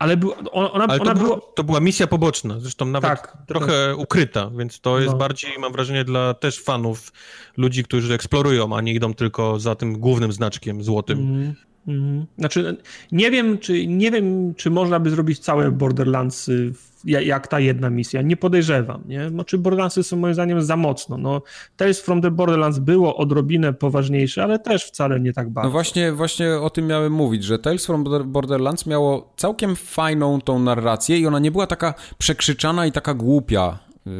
ale, 0.00 0.16
był, 0.16 0.32
ona, 0.52 0.84
Ale 0.84 1.00
ona 1.00 1.14
to, 1.14 1.20
była, 1.20 1.40
to 1.54 1.64
była 1.64 1.80
misja 1.80 2.06
poboczna, 2.06 2.60
zresztą 2.60 2.86
nawet 2.86 3.10
tak, 3.10 3.38
trochę 3.46 3.88
tak. 3.90 3.98
ukryta, 3.98 4.50
więc 4.50 4.80
to 4.80 4.98
jest 4.98 5.12
no. 5.12 5.18
bardziej, 5.18 5.50
mam 5.58 5.72
wrażenie, 5.72 6.04
dla 6.04 6.34
też 6.34 6.62
fanów, 6.62 7.12
ludzi, 7.56 7.84
którzy 7.84 8.14
eksplorują, 8.14 8.76
a 8.76 8.80
nie 8.80 8.94
idą 8.94 9.14
tylko 9.14 9.58
za 9.58 9.74
tym 9.74 9.98
głównym 9.98 10.32
znaczkiem 10.32 10.82
złotym. 10.82 11.18
Mm. 11.18 11.54
Mm. 11.88 12.26
Znaczy, 12.38 12.76
nie 13.12 13.30
wiem, 13.30 13.58
czy, 13.58 13.86
nie 13.86 14.10
wiem, 14.10 14.54
czy 14.54 14.70
można 14.70 15.00
by 15.00 15.10
zrobić 15.10 15.38
całe 15.38 15.70
Borderlandsy 15.70 16.72
jak 17.04 17.48
ta 17.48 17.60
jedna 17.60 17.90
misja. 17.90 18.22
Nie 18.22 18.36
podejrzewam, 18.36 19.02
nie? 19.06 19.28
Znaczy 19.28 19.58
Borderlandsy 19.58 20.02
są 20.02 20.16
moim 20.16 20.34
zdaniem 20.34 20.62
za 20.62 20.76
mocno. 20.76 21.18
No, 21.18 21.42
Tales 21.76 22.00
from 22.00 22.22
the 22.22 22.30
Borderlands 22.30 22.78
było 22.78 23.16
odrobinę 23.16 23.72
poważniejsze, 23.72 24.42
ale 24.42 24.58
też 24.58 24.84
wcale 24.84 25.20
nie 25.20 25.32
tak 25.32 25.50
bardzo. 25.50 25.68
No 25.68 25.72
właśnie, 25.72 26.12
właśnie 26.12 26.54
o 26.54 26.70
tym 26.70 26.86
miałem 26.86 27.12
mówić, 27.12 27.44
że 27.44 27.58
Tales 27.58 27.86
from 27.86 28.04
Borderlands 28.26 28.86
miało 28.86 29.32
całkiem 29.36 29.76
fajną 29.76 30.40
tą 30.40 30.58
narrację 30.58 31.18
i 31.18 31.26
ona 31.26 31.38
nie 31.38 31.50
była 31.50 31.66
taka 31.66 31.94
przekrzyczana 32.18 32.86
i 32.86 32.92
taka 32.92 33.14
głupia. 33.14 33.78
Yy, 34.06 34.12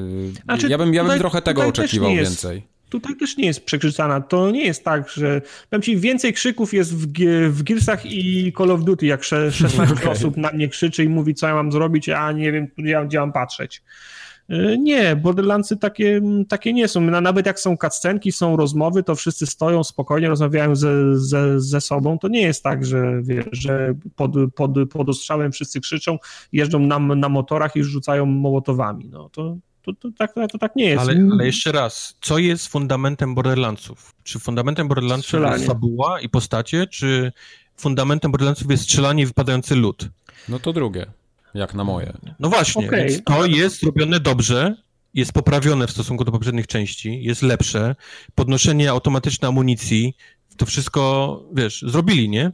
znaczy, 0.44 0.68
ja 0.68 0.78
bym, 0.78 0.94
ja 0.94 1.02
bym 1.02 1.08
tutaj, 1.08 1.18
trochę 1.18 1.42
tego 1.42 1.66
oczekiwał 1.66 2.10
więcej 2.10 2.69
tutaj 2.90 3.16
też 3.16 3.36
nie 3.36 3.46
jest 3.46 3.64
przekrzyczana. 3.64 4.20
To 4.20 4.50
nie 4.50 4.64
jest 4.64 4.84
tak, 4.84 5.08
że 5.08 5.42
powiem 5.70 5.82
ci, 5.82 5.96
więcej 5.96 6.32
krzyków 6.32 6.74
jest 6.74 6.94
w, 6.96 7.06
w 7.48 7.62
Gearsach 7.62 8.06
i 8.06 8.52
Call 8.58 8.70
of 8.70 8.84
Duty, 8.84 9.06
jak 9.06 9.24
16 9.24 9.82
okay. 9.92 10.10
osób 10.10 10.36
na 10.36 10.52
mnie 10.52 10.68
krzyczy 10.68 11.04
i 11.04 11.08
mówi, 11.08 11.34
co 11.34 11.48
ja 11.48 11.54
mam 11.54 11.72
zrobić, 11.72 12.08
a 12.08 12.32
nie 12.32 12.52
wiem, 12.52 12.68
gdzie 13.06 13.20
mam 13.20 13.32
patrzeć. 13.32 13.82
E, 14.50 14.78
nie, 14.78 15.16
Borderlandsy 15.16 15.76
takie, 15.76 16.20
takie 16.48 16.72
nie 16.72 16.88
są. 16.88 17.00
Nawet 17.00 17.46
jak 17.46 17.60
są 17.60 17.76
cutscenki, 17.76 18.32
są 18.32 18.56
rozmowy, 18.56 19.02
to 19.02 19.14
wszyscy 19.14 19.46
stoją 19.46 19.84
spokojnie, 19.84 20.28
rozmawiają 20.28 20.76
ze, 20.76 21.18
ze, 21.18 21.60
ze 21.60 21.80
sobą. 21.80 22.18
To 22.18 22.28
nie 22.28 22.42
jest 22.42 22.62
tak, 22.62 22.86
że, 22.86 23.22
wiesz, 23.22 23.46
że 23.52 23.94
pod, 24.16 24.32
pod, 24.54 24.70
pod 24.90 25.08
ostrzałem 25.08 25.52
wszyscy 25.52 25.80
krzyczą, 25.80 26.18
jeżdżą 26.52 26.78
na, 26.78 26.98
na 26.98 27.28
motorach 27.28 27.76
i 27.76 27.84
rzucają 27.84 28.26
mołotowami. 28.26 29.08
No, 29.08 29.28
to, 29.28 29.56
to, 29.82 29.92
to, 29.92 30.08
tak, 30.18 30.34
to 30.52 30.58
tak 30.58 30.76
nie 30.76 30.84
jest. 30.84 31.02
Ale, 31.02 31.28
ale 31.32 31.46
jeszcze 31.46 31.72
raz, 31.72 32.16
co 32.20 32.38
jest 32.38 32.68
fundamentem 32.68 33.34
Borderlandsów? 33.34 34.14
Czy 34.22 34.38
fundamentem 34.38 34.88
Borderlandsów 34.88 35.26
strzelanie. 35.26 35.54
jest 35.54 35.66
fabuła 35.66 36.20
i 36.20 36.28
postacie, 36.28 36.86
czy 36.86 37.32
fundamentem 37.76 38.30
Borderlandsów 38.30 38.70
jest 38.70 38.82
strzelanie 38.82 39.22
i 39.22 39.26
wypadający 39.26 39.76
lód? 39.76 40.08
No 40.48 40.58
to 40.58 40.72
drugie, 40.72 41.06
jak 41.54 41.74
na 41.74 41.84
moje. 41.84 42.12
No 42.38 42.48
właśnie, 42.48 42.86
okay. 42.86 43.06
więc 43.06 43.24
to 43.24 43.46
jest 43.46 43.82
robione 43.82 44.20
dobrze, 44.20 44.76
jest 45.14 45.32
poprawione 45.32 45.86
w 45.86 45.90
stosunku 45.90 46.24
do 46.24 46.32
poprzednich 46.32 46.66
części, 46.66 47.22
jest 47.22 47.42
lepsze, 47.42 47.96
podnoszenie 48.34 48.90
automatycznej 48.90 49.48
amunicji, 49.48 50.14
to 50.56 50.66
wszystko, 50.66 51.42
wiesz, 51.54 51.84
zrobili, 51.86 52.28
nie? 52.28 52.52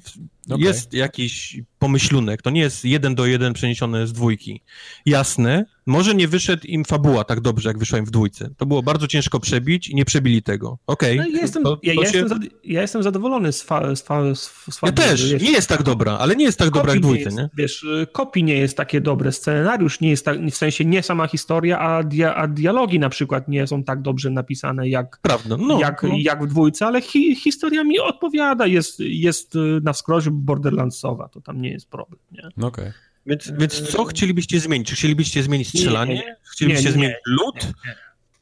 Okay. 0.50 0.66
Jest 0.66 0.92
jakiś 0.92 1.60
pomyślunek, 1.78 2.42
to 2.42 2.50
nie 2.50 2.60
jest 2.60 2.84
jeden 2.84 3.14
do 3.14 3.26
jeden 3.26 3.52
przeniesione 3.52 4.06
z 4.06 4.12
dwójki. 4.12 4.62
Jasne, 5.06 5.64
może 5.86 6.14
nie 6.14 6.28
wyszedł 6.28 6.66
im 6.66 6.84
fabuła 6.84 7.24
tak 7.24 7.40
dobrze, 7.40 7.68
jak 7.68 7.78
wyszła 7.78 7.98
im 7.98 8.04
w 8.04 8.10
dwójce. 8.10 8.50
To 8.56 8.66
było 8.66 8.82
bardzo 8.82 9.06
ciężko 9.06 9.40
przebić 9.40 9.88
i 9.88 9.94
nie 9.94 10.04
przebili 10.04 10.42
tego. 10.42 10.78
Okej. 10.86 11.20
Okay, 11.20 11.30
no, 11.30 11.36
ja, 11.36 11.42
jestem, 11.42 11.62
to, 11.62 11.78
ja, 11.82 11.94
ja, 11.94 12.12
się... 12.12 12.18
jestem 12.18 12.40
ja, 12.64 12.82
jestem 12.82 13.02
zadowolony 13.02 13.52
z, 13.52 13.62
fa, 13.62 13.96
z, 13.96 14.02
fa, 14.02 14.34
z, 14.34 14.50
z 14.70 14.78
Ja 14.82 14.92
też, 14.92 15.32
wiesz, 15.32 15.42
nie 15.42 15.50
jest 15.50 15.68
tak 15.68 15.82
dobra, 15.82 16.18
ale 16.18 16.36
nie 16.36 16.44
jest 16.44 16.58
tak 16.58 16.70
dobra 16.70 16.92
jak 16.92 17.02
dwójce, 17.02 17.20
nie, 17.20 17.24
jest, 17.24 17.36
nie? 17.36 17.48
Wiesz, 17.56 17.86
kopii 18.12 18.44
nie 18.44 18.56
jest 18.56 18.76
takie 18.76 19.00
dobre, 19.00 19.32
scenariusz 19.32 20.00
nie 20.00 20.10
jest 20.10 20.24
tak, 20.24 20.46
w 20.46 20.56
sensie 20.56 20.84
nie 20.84 21.02
sama 21.02 21.26
historia, 21.26 21.78
a, 21.78 22.02
dia, 22.02 22.34
a 22.34 22.48
dialogi 22.48 22.98
na 22.98 23.08
przykład 23.08 23.48
nie 23.48 23.66
są 23.66 23.84
tak 23.84 24.02
dobrze 24.02 24.30
napisane 24.30 24.88
jak, 24.88 25.18
Prawda, 25.22 25.56
no, 25.56 25.80
jak, 25.80 26.02
no. 26.02 26.14
jak 26.18 26.44
w 26.44 26.46
dwójce, 26.46 26.86
ale 26.86 27.00
hi, 27.00 27.36
historia 27.36 27.84
mi 27.84 27.98
odpowiada, 27.98 28.66
jest, 28.66 29.00
jest 29.00 29.54
na 29.82 29.92
wskroś 29.92 30.28
Borderlandsowa, 30.36 31.28
to 31.28 31.40
tam 31.40 31.60
nie 31.60 31.70
jest 31.70 31.88
problem, 31.88 32.20
nie? 32.32 32.48
No. 32.56 32.66
Okay. 32.66 32.92
Więc, 33.26 33.52
więc 33.58 33.90
co 33.90 34.04
chcielibyście 34.04 34.60
zmienić? 34.60 34.88
Czy 34.88 34.94
chcielibyście 34.94 35.42
zmienić 35.42 35.68
strzelanie? 35.68 36.14
Nie, 36.14 36.20
nie, 36.20 36.36
chcielibyście 36.52 36.88
nie, 36.88 36.92
zmienić 36.92 37.16
lód? 37.26 37.72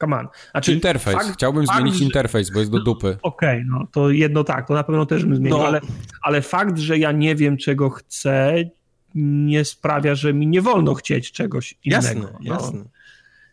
Come 0.00 0.18
on. 0.18 0.28
Znaczy, 0.50 0.72
interfejs. 0.72 1.18
Fakt, 1.18 1.32
Chciałbym 1.34 1.66
fakt, 1.66 1.78
zmienić 1.78 1.98
że... 1.98 2.04
interfejs, 2.04 2.50
bo 2.50 2.58
jest 2.58 2.70
do 2.70 2.80
dupy. 2.80 3.18
Okej, 3.22 3.58
okay, 3.58 3.64
no 3.68 3.86
to 3.92 4.10
jedno 4.10 4.44
tak, 4.44 4.68
to 4.68 4.74
na 4.74 4.84
pewno 4.84 5.06
też 5.06 5.24
bym 5.24 5.36
zmienił, 5.36 5.58
no. 5.58 5.66
ale, 5.66 5.80
ale 6.22 6.42
fakt, 6.42 6.78
że 6.78 6.98
ja 6.98 7.12
nie 7.12 7.34
wiem, 7.34 7.56
czego 7.56 7.90
chcę, 7.90 8.64
nie 9.14 9.64
sprawia, 9.64 10.14
że 10.14 10.32
mi 10.32 10.46
nie 10.46 10.62
wolno 10.62 10.94
chcieć 10.94 11.32
czegoś 11.32 11.74
innego. 11.84 12.06
Jasne, 12.06 12.20
no. 12.20 12.54
jasne. 12.54 12.84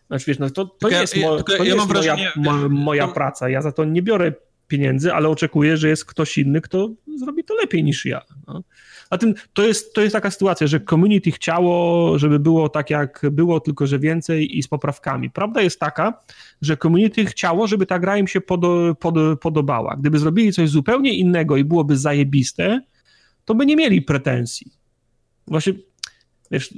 Znaczy, 0.07 0.25
wiesz, 0.27 0.39
no 0.39 0.49
to, 0.49 0.65
to 0.65 0.89
jest, 0.89 1.17
mo, 1.17 1.43
to 1.43 1.63
ja, 1.63 1.75
jest 1.75 1.87
wrażenie, 1.87 2.31
moja, 2.35 2.69
moja 2.69 3.07
praca. 3.07 3.49
Ja 3.49 3.61
za 3.61 3.71
to 3.71 3.85
nie 3.85 4.01
biorę 4.01 4.33
pieniędzy, 4.71 5.13
ale 5.13 5.29
oczekuję, 5.29 5.77
że 5.77 5.89
jest 5.89 6.05
ktoś 6.05 6.37
inny, 6.37 6.61
kto 6.61 6.89
zrobi 7.19 7.43
to 7.43 7.55
lepiej 7.55 7.83
niż 7.83 8.05
ja. 8.05 8.21
No. 8.47 8.63
A 9.09 9.17
tym 9.17 9.33
to 9.53 9.63
jest, 9.63 9.93
to 9.93 10.01
jest 10.01 10.13
taka 10.13 10.31
sytuacja, 10.31 10.67
że 10.67 10.79
community 10.79 11.31
chciało, 11.31 12.19
żeby 12.19 12.39
było 12.39 12.69
tak 12.69 12.89
jak 12.89 13.21
było, 13.31 13.59
tylko 13.59 13.87
że 13.87 13.99
więcej 13.99 14.57
i 14.57 14.63
z 14.63 14.67
poprawkami. 14.67 15.29
Prawda 15.29 15.61
jest 15.61 15.79
taka, 15.79 16.19
że 16.61 16.77
community 16.77 17.25
chciało, 17.25 17.67
żeby 17.67 17.85
ta 17.85 17.99
gra 17.99 18.17
im 18.17 18.27
się 18.27 18.41
pod, 18.41 18.61
pod, 18.99 19.15
podobała. 19.41 19.95
Gdyby 19.99 20.19
zrobili 20.19 20.53
coś 20.53 20.69
zupełnie 20.69 21.13
innego 21.13 21.57
i 21.57 21.63
byłoby 21.63 21.97
zajebiste, 21.97 22.81
to 23.45 23.55
by 23.55 23.65
nie 23.65 23.75
mieli 23.75 24.01
pretensji. 24.01 24.71
Właśnie, 25.47 25.73
wiesz, 26.51 26.73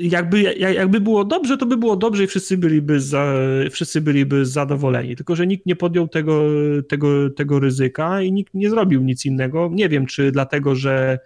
jakby, 0.00 0.42
jakby 0.58 1.00
było 1.00 1.24
dobrze, 1.24 1.58
to 1.58 1.66
by 1.66 1.76
było 1.76 1.96
dobrze 1.96 2.24
i 2.24 2.26
wszyscy 2.26 2.58
byliby, 2.58 3.00
za, 3.00 3.34
wszyscy 3.70 4.00
byliby 4.00 4.46
zadowoleni. 4.46 5.16
Tylko, 5.16 5.36
że 5.36 5.46
nikt 5.46 5.66
nie 5.66 5.76
podjął 5.76 6.08
tego, 6.08 6.42
tego, 6.88 7.30
tego 7.30 7.60
ryzyka 7.60 8.22
i 8.22 8.32
nikt 8.32 8.54
nie 8.54 8.70
zrobił 8.70 9.02
nic 9.02 9.26
innego. 9.26 9.70
Nie 9.72 9.88
wiem, 9.88 10.06
czy 10.06 10.32
dlatego, 10.32 10.74
że 10.74 11.18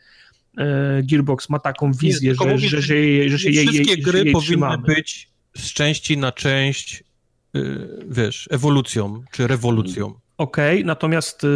e, 0.58 1.02
Gearbox 1.10 1.48
ma 1.48 1.58
taką 1.58 1.92
wizję, 1.92 2.30
nie, 2.30 2.34
że, 2.34 2.44
mówię, 2.44 2.68
że, 2.68 2.68
że, 2.68 2.82
że, 3.28 3.38
się 3.38 3.50
jej 3.50 3.66
Wszystkie 3.66 3.92
jej, 3.92 4.02
gry 4.02 4.18
jej 4.18 4.32
powinny 4.32 4.46
trzymamy. 4.46 4.82
być 4.86 5.34
z 5.56 5.72
części 5.72 6.18
na 6.18 6.32
część, 6.32 7.04
yy, 7.54 7.88
wiesz, 8.08 8.48
ewolucją 8.50 9.22
czy 9.32 9.46
rewolucją. 9.46 10.14
Okej, 10.38 10.74
okay, 10.74 10.84
natomiast 10.84 11.44
y, 11.44 11.46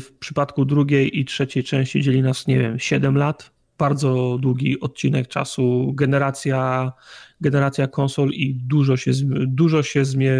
w 0.00 0.12
przypadku 0.18 0.64
drugiej 0.64 1.18
i 1.18 1.24
trzeciej 1.24 1.64
części 1.64 2.02
dzieli 2.02 2.22
nas, 2.22 2.46
nie 2.46 2.58
wiem, 2.58 2.78
7 2.78 3.16
lat, 3.16 3.50
bardzo 3.78 4.38
długi 4.40 4.80
odcinek 4.80 5.28
czasu, 5.28 5.92
generacja, 5.94 6.92
generacja 7.40 7.86
konsol 7.86 8.30
i 8.30 8.54
dużo 8.54 8.96
się, 8.96 9.10
dużo, 9.46 9.82
się 9.82 10.04
zmie, 10.04 10.32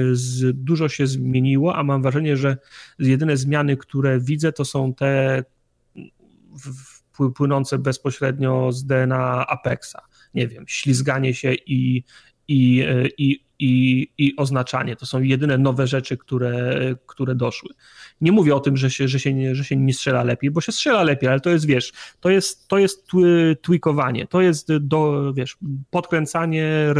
dużo 0.55 0.89
się 0.89 1.06
zmieniło, 1.06 1.76
a 1.76 1.82
mam 1.82 2.02
wrażenie, 2.02 2.36
że 2.36 2.56
jedyne 2.98 3.36
zmiany, 3.36 3.76
które 3.76 4.20
widzę, 4.20 4.52
to 4.52 4.65
są 4.65 4.94
te 4.94 5.44
płynące 7.34 7.78
bezpośrednio 7.78 8.73
z 8.73 8.84
DNA 8.84 9.47
Apexa. 9.47 9.97
Nie 10.34 10.48
wiem, 10.48 10.65
ślizganie 10.68 11.34
się 11.34 11.55
i, 11.55 12.05
i, 12.48 12.84
i, 13.18 13.40
i, 13.58 14.08
i 14.18 14.36
oznaczanie. 14.36 14.97
To 14.97 15.06
są 15.06 15.20
jedyne 15.20 15.58
nowe 15.58 15.86
rzeczy, 15.86 16.16
które, 16.16 16.81
które 17.06 17.34
doszły. 17.34 17.70
Nie 18.20 18.33
mówię 18.33 18.55
o 18.55 18.61
tym, 18.61 18.77
że 18.77 18.91
się, 18.91 19.09
że, 19.09 19.20
się 19.20 19.35
nie, 19.35 19.55
że 19.55 19.65
się 19.65 19.77
nie 19.77 19.95
strzela 19.95 20.25
lepiej, 20.25 20.51
bo 20.51 20.61
się 20.61 20.73
strzela 20.73 21.03
lepiej, 21.03 21.28
ale 21.28 21.41
to 21.41 21.51
jest, 21.51 21.67
wiesz, 21.67 21.93
to 22.20 22.31
jest, 22.31 22.69
to 22.69 22.78
jest 22.78 23.11
tweakowanie, 23.62 24.27
to 24.27 24.41
jest, 24.41 24.77
do, 24.77 25.33
wiesz, 25.33 25.59
podkręcanie, 25.91 26.95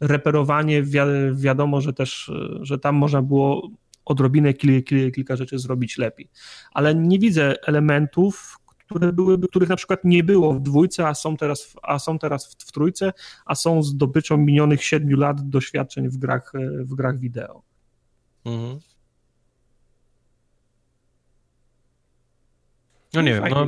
reperowanie, 0.00 0.82
wi 0.82 0.98
wiadomo, 1.34 1.80
że 1.80 1.92
też, 1.92 2.32
że 2.60 2.78
tam 2.78 2.94
można 2.94 3.22
było 3.22 3.70
odrobinę 4.04 4.54
kil, 4.54 4.84
kil, 4.84 5.12
kilka 5.12 5.36
rzeczy 5.36 5.58
zrobić 5.58 5.98
lepiej, 5.98 6.28
ale 6.72 6.94
nie 6.94 7.18
widzę 7.18 7.54
elementów, 7.66 8.58
które 8.86 9.12
byłyby, 9.12 9.48
których 9.48 9.68
na 9.68 9.76
przykład 9.76 10.04
nie 10.04 10.24
było 10.24 10.54
w 10.54 10.60
dwójce, 10.60 11.08
a 11.08 11.14
są 11.14 11.36
teraz, 11.36 11.64
w, 11.64 11.74
a 11.82 11.98
są 11.98 12.18
teraz 12.18 12.54
w, 12.54 12.68
w 12.68 12.72
trójce, 12.72 13.12
a 13.46 13.54
są 13.54 13.82
zdobyczą 13.82 14.36
minionych 14.36 14.84
siedmiu 14.84 15.16
lat 15.16 15.48
doświadczeń 15.48 16.08
w 16.08 16.16
grach, 16.16 16.52
w 16.80 16.94
grach 16.94 17.18
wideo. 17.18 17.62
Mhm. 18.44 18.80
No 23.14 23.22
nie 23.22 23.34
wiem, 23.34 23.44
no, 23.50 23.66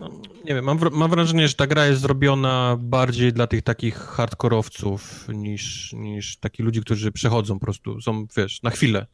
no, 0.00 0.08
nie 0.44 0.54
wiem, 0.54 0.64
mam, 0.64 0.78
mam 0.92 1.10
wrażenie, 1.10 1.48
że 1.48 1.54
ta 1.54 1.66
gra 1.66 1.86
jest 1.86 2.00
zrobiona 2.00 2.76
bardziej 2.80 3.32
dla 3.32 3.46
tych 3.46 3.62
takich 3.62 3.96
hardkorowców 3.96 5.28
niż, 5.28 5.92
niż 5.92 6.36
takich 6.36 6.66
ludzi, 6.66 6.80
którzy 6.80 7.12
przechodzą 7.12 7.58
po 7.58 7.64
prostu, 7.64 8.00
są, 8.00 8.26
wiesz, 8.36 8.62
na 8.62 8.70
chwilę. 8.70 9.06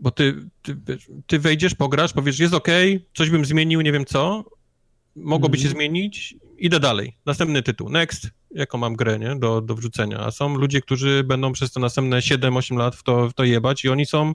Bo 0.00 0.10
ty, 0.10 0.48
ty, 0.62 0.76
ty 1.26 1.38
wejdziesz, 1.38 1.74
pograsz, 1.74 2.12
powiesz, 2.12 2.38
jest 2.38 2.54
ok, 2.54 2.68
coś 3.14 3.30
bym 3.30 3.44
zmienił, 3.44 3.80
nie 3.80 3.92
wiem 3.92 4.04
co, 4.04 4.44
mogłoby 5.16 5.58
się 5.58 5.68
zmienić, 5.68 6.36
idę 6.58 6.80
dalej. 6.80 7.16
Następny 7.26 7.62
tytuł, 7.62 7.88
next, 7.88 8.30
jaką 8.50 8.78
mam 8.78 8.96
grę, 8.96 9.18
nie, 9.18 9.36
do, 9.36 9.60
do 9.60 9.74
wrzucenia. 9.74 10.20
A 10.20 10.30
są 10.30 10.56
ludzie, 10.56 10.80
którzy 10.80 11.24
będą 11.24 11.52
przez 11.52 11.72
te 11.72 11.80
następne 11.80 12.20
7-8 12.20 12.76
lat 12.76 12.96
w 12.96 13.02
to, 13.02 13.28
w 13.28 13.34
to 13.34 13.44
jebać 13.44 13.84
i 13.84 13.88
oni 13.88 14.06
są 14.06 14.32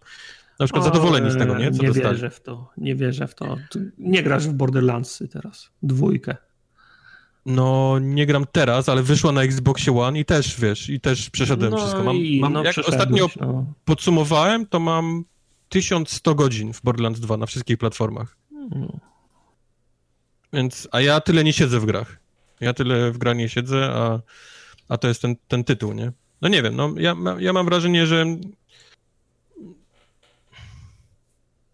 na 0.62 0.68
przykład 0.68 0.84
o, 0.84 0.86
zadowoleni 0.86 1.32
z 1.32 1.38
tego, 1.38 1.58
nie? 1.58 1.72
Co 1.72 1.84
nie 1.84 1.88
dostali. 1.88 2.16
wierzę 2.16 2.30
w 2.30 2.42
to, 2.42 2.72
nie 2.78 2.96
wierzę 2.96 3.28
w 3.28 3.36
to. 3.36 3.58
Nie 3.98 4.24
grasz 4.24 4.48
w 4.48 4.54
Borderlandsy 4.54 5.28
teraz, 5.28 5.70
dwójkę. 5.84 6.36
No, 7.46 8.00
nie 8.00 8.26
gram 8.26 8.46
teraz, 8.52 8.90
ale 8.90 9.04
wyszła 9.04 9.32
na 9.32 9.44
Xboxie 9.44 10.00
One 10.00 10.20
i 10.20 10.26
też, 10.26 10.60
wiesz, 10.60 10.90
i 10.90 11.00
też 11.00 11.30
przeszedłem 11.30 11.72
no 11.72 11.78
wszystko. 11.78 12.04
Mam, 12.04 12.16
i, 12.16 12.40
mam 12.40 12.54
no, 12.54 12.64
jak 12.64 12.78
ostatnio 12.78 13.30
no. 13.42 13.66
podsumowałem, 13.86 14.66
to 14.66 14.80
mam 14.80 15.24
1100 15.70 16.36
godzin 16.36 16.74
w 16.74 16.82
Borderlands 16.82 17.20
2 17.20 17.38
na 17.38 17.46
wszystkich 17.46 17.78
platformach. 17.78 18.38
Hmm. 18.72 19.00
Więc, 20.54 20.88
a 20.92 21.02
ja 21.02 21.22
tyle 21.22 21.44
nie 21.44 21.54
siedzę 21.54 21.80
w 21.80 21.86
grach. 21.86 22.18
Ja 22.60 22.74
tyle 22.74 23.12
w 23.12 23.18
grach 23.18 23.38
nie 23.38 23.50
siedzę, 23.50 23.90
a, 23.94 24.20
a 24.90 24.98
to 24.98 25.08
jest 25.08 25.22
ten, 25.22 25.36
ten 25.48 25.64
tytuł, 25.64 25.94
nie? 25.94 26.12
No 26.42 26.50
nie 26.50 26.62
wiem, 26.62 26.76
no 26.76 26.94
ja, 26.98 27.16
ja 27.40 27.54
mam 27.54 27.66
wrażenie, 27.66 28.08
że 28.08 28.26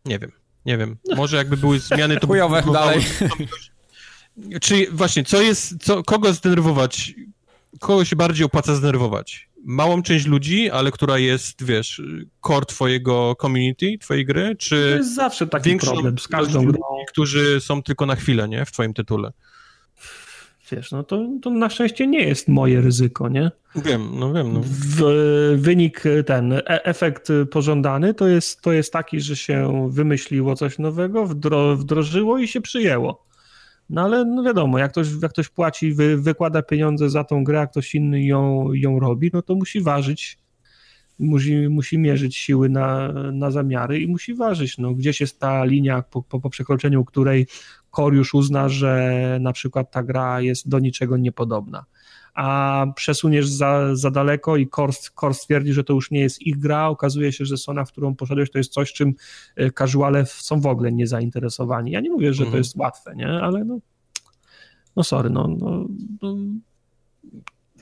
nie 0.08 0.20
wiem, 0.20 0.32
nie 0.66 0.78
wiem. 0.78 0.98
Może 1.16 1.38
jakby 1.38 1.58
były 1.58 1.80
zmiany, 1.80 2.18
to 2.18 2.28
Chujowe, 2.28 2.64
by 2.66 2.72
dalej. 2.72 3.06
Czy 4.62 4.88
właśnie, 4.92 5.24
co 5.24 5.42
jest, 5.42 5.84
co, 5.84 6.04
kogo 6.04 6.34
zdenerwować, 6.34 7.14
kogo 7.80 8.06
się 8.06 8.16
bardziej 8.16 8.46
opłaca 8.46 8.76
zdenerwować? 8.76 9.50
Małą 9.66 10.04
część 10.04 10.26
ludzi, 10.26 10.70
ale 10.70 10.92
która 10.92 11.18
jest, 11.18 11.64
wiesz, 11.64 12.02
core 12.48 12.66
twojego 12.66 13.36
community, 13.42 13.98
twojej 14.02 14.26
gry, 14.26 14.56
czy... 14.56 14.90
To 14.92 14.98
jest 14.98 15.16
zawsze 15.16 15.48
taki 15.48 15.76
problem 15.78 16.20
z 16.20 16.28
każdą 16.28 16.66
grą. 16.66 16.80
którzy 17.08 17.62
są 17.62 17.84
tylko 17.84 18.06
na 18.06 18.16
chwilę, 18.16 18.48
nie, 18.48 18.66
w 18.66 18.72
twoim 18.72 18.94
tytule. 18.94 19.32
Wiesz, 20.72 20.92
no 20.92 21.04
to, 21.04 21.28
to 21.42 21.50
na 21.50 21.70
szczęście 21.70 22.08
nie 22.08 22.24
jest 22.24 22.48
moje 22.48 22.82
ryzyko, 22.82 23.30
nie? 23.30 23.52
Wiem, 23.76 24.10
no 24.14 24.34
wiem. 24.34 24.54
No. 24.54 24.62
W, 24.64 25.02
wynik 25.58 26.04
ten, 26.26 26.54
e, 26.54 26.86
efekt 26.86 27.32
pożądany 27.52 28.14
to 28.14 28.28
jest, 28.28 28.62
to 28.62 28.72
jest 28.72 28.94
taki, 28.94 29.22
że 29.22 29.36
się 29.36 29.88
wymyśliło 29.92 30.56
coś 30.56 30.80
nowego, 30.80 31.26
wdro, 31.26 31.76
wdrożyło 31.76 32.38
i 32.38 32.48
się 32.48 32.62
przyjęło. 32.62 33.28
No 33.90 34.02
ale 34.02 34.26
no 34.26 34.44
wiadomo, 34.44 34.80
jak 34.80 34.92
ktoś, 34.92 35.08
jak 35.22 35.32
ktoś 35.32 35.50
płaci, 35.50 35.94
wy, 35.94 36.18
wykłada 36.18 36.62
pieniądze 36.62 37.10
za 37.10 37.24
tą 37.24 37.44
grę, 37.44 37.62
a 37.62 37.68
ktoś 37.68 37.96
inny 37.96 38.24
ją, 38.24 38.74
ją 38.74 39.00
robi, 39.00 39.30
no 39.34 39.42
to 39.42 39.56
musi 39.56 39.82
ważyć, 39.82 40.38
musi, 41.20 41.68
musi 41.70 41.98
mierzyć 41.98 42.38
siły 42.38 42.70
na, 42.70 43.14
na 43.32 43.52
zamiary 43.52 44.00
i 44.00 44.08
musi 44.08 44.34
ważyć, 44.34 44.78
no 44.78 44.94
gdzieś 44.94 45.22
jest 45.22 45.40
ta 45.40 45.66
linia, 45.66 46.02
po, 46.02 46.24
po, 46.24 46.40
po 46.40 46.50
przekroczeniu 46.50 47.06
której 47.06 47.48
Core 47.98 48.16
już 48.16 48.34
uzna, 48.34 48.70
że 48.70 49.38
na 49.42 49.54
przykład 49.54 49.92
ta 49.92 50.04
gra 50.04 50.42
jest 50.42 50.70
do 50.70 50.80
niczego 50.80 51.18
niepodobna 51.18 51.86
a 52.38 52.86
przesuniesz 52.96 53.48
za, 53.48 53.96
za 53.96 54.12
daleko 54.12 54.58
i 54.58 54.70
Core, 55.16 55.34
stwierdzi, 55.34 55.74
że 55.74 55.84
to 55.84 55.94
już 55.94 56.12
nie 56.12 56.20
jest 56.20 56.42
ich 56.42 56.60
gra, 56.60 56.88
okazuje 56.88 57.32
się, 57.32 57.46
że 57.46 57.58
Sona, 57.58 57.86
w 57.86 57.92
którą 57.92 58.16
poszedłeś, 58.16 58.52
to 58.52 58.58
jest 58.58 58.74
coś, 58.74 58.94
czym 58.94 59.14
e, 59.56 59.72
casuale 59.72 60.26
są 60.26 60.62
w 60.62 60.66
ogóle 60.66 60.92
niezainteresowani. 60.92 61.92
Ja 61.92 62.00
nie 62.00 62.10
mówię, 62.10 62.34
że 62.34 62.44
to 62.44 62.48
mhm. 62.48 62.64
jest 62.64 62.76
łatwe, 62.76 63.16
nie? 63.16 63.28
Ale 63.28 63.66
no, 63.66 63.80
no 64.96 65.04
sorry, 65.04 65.30
no, 65.30 65.48
no, 65.60 65.86
no 66.22 66.36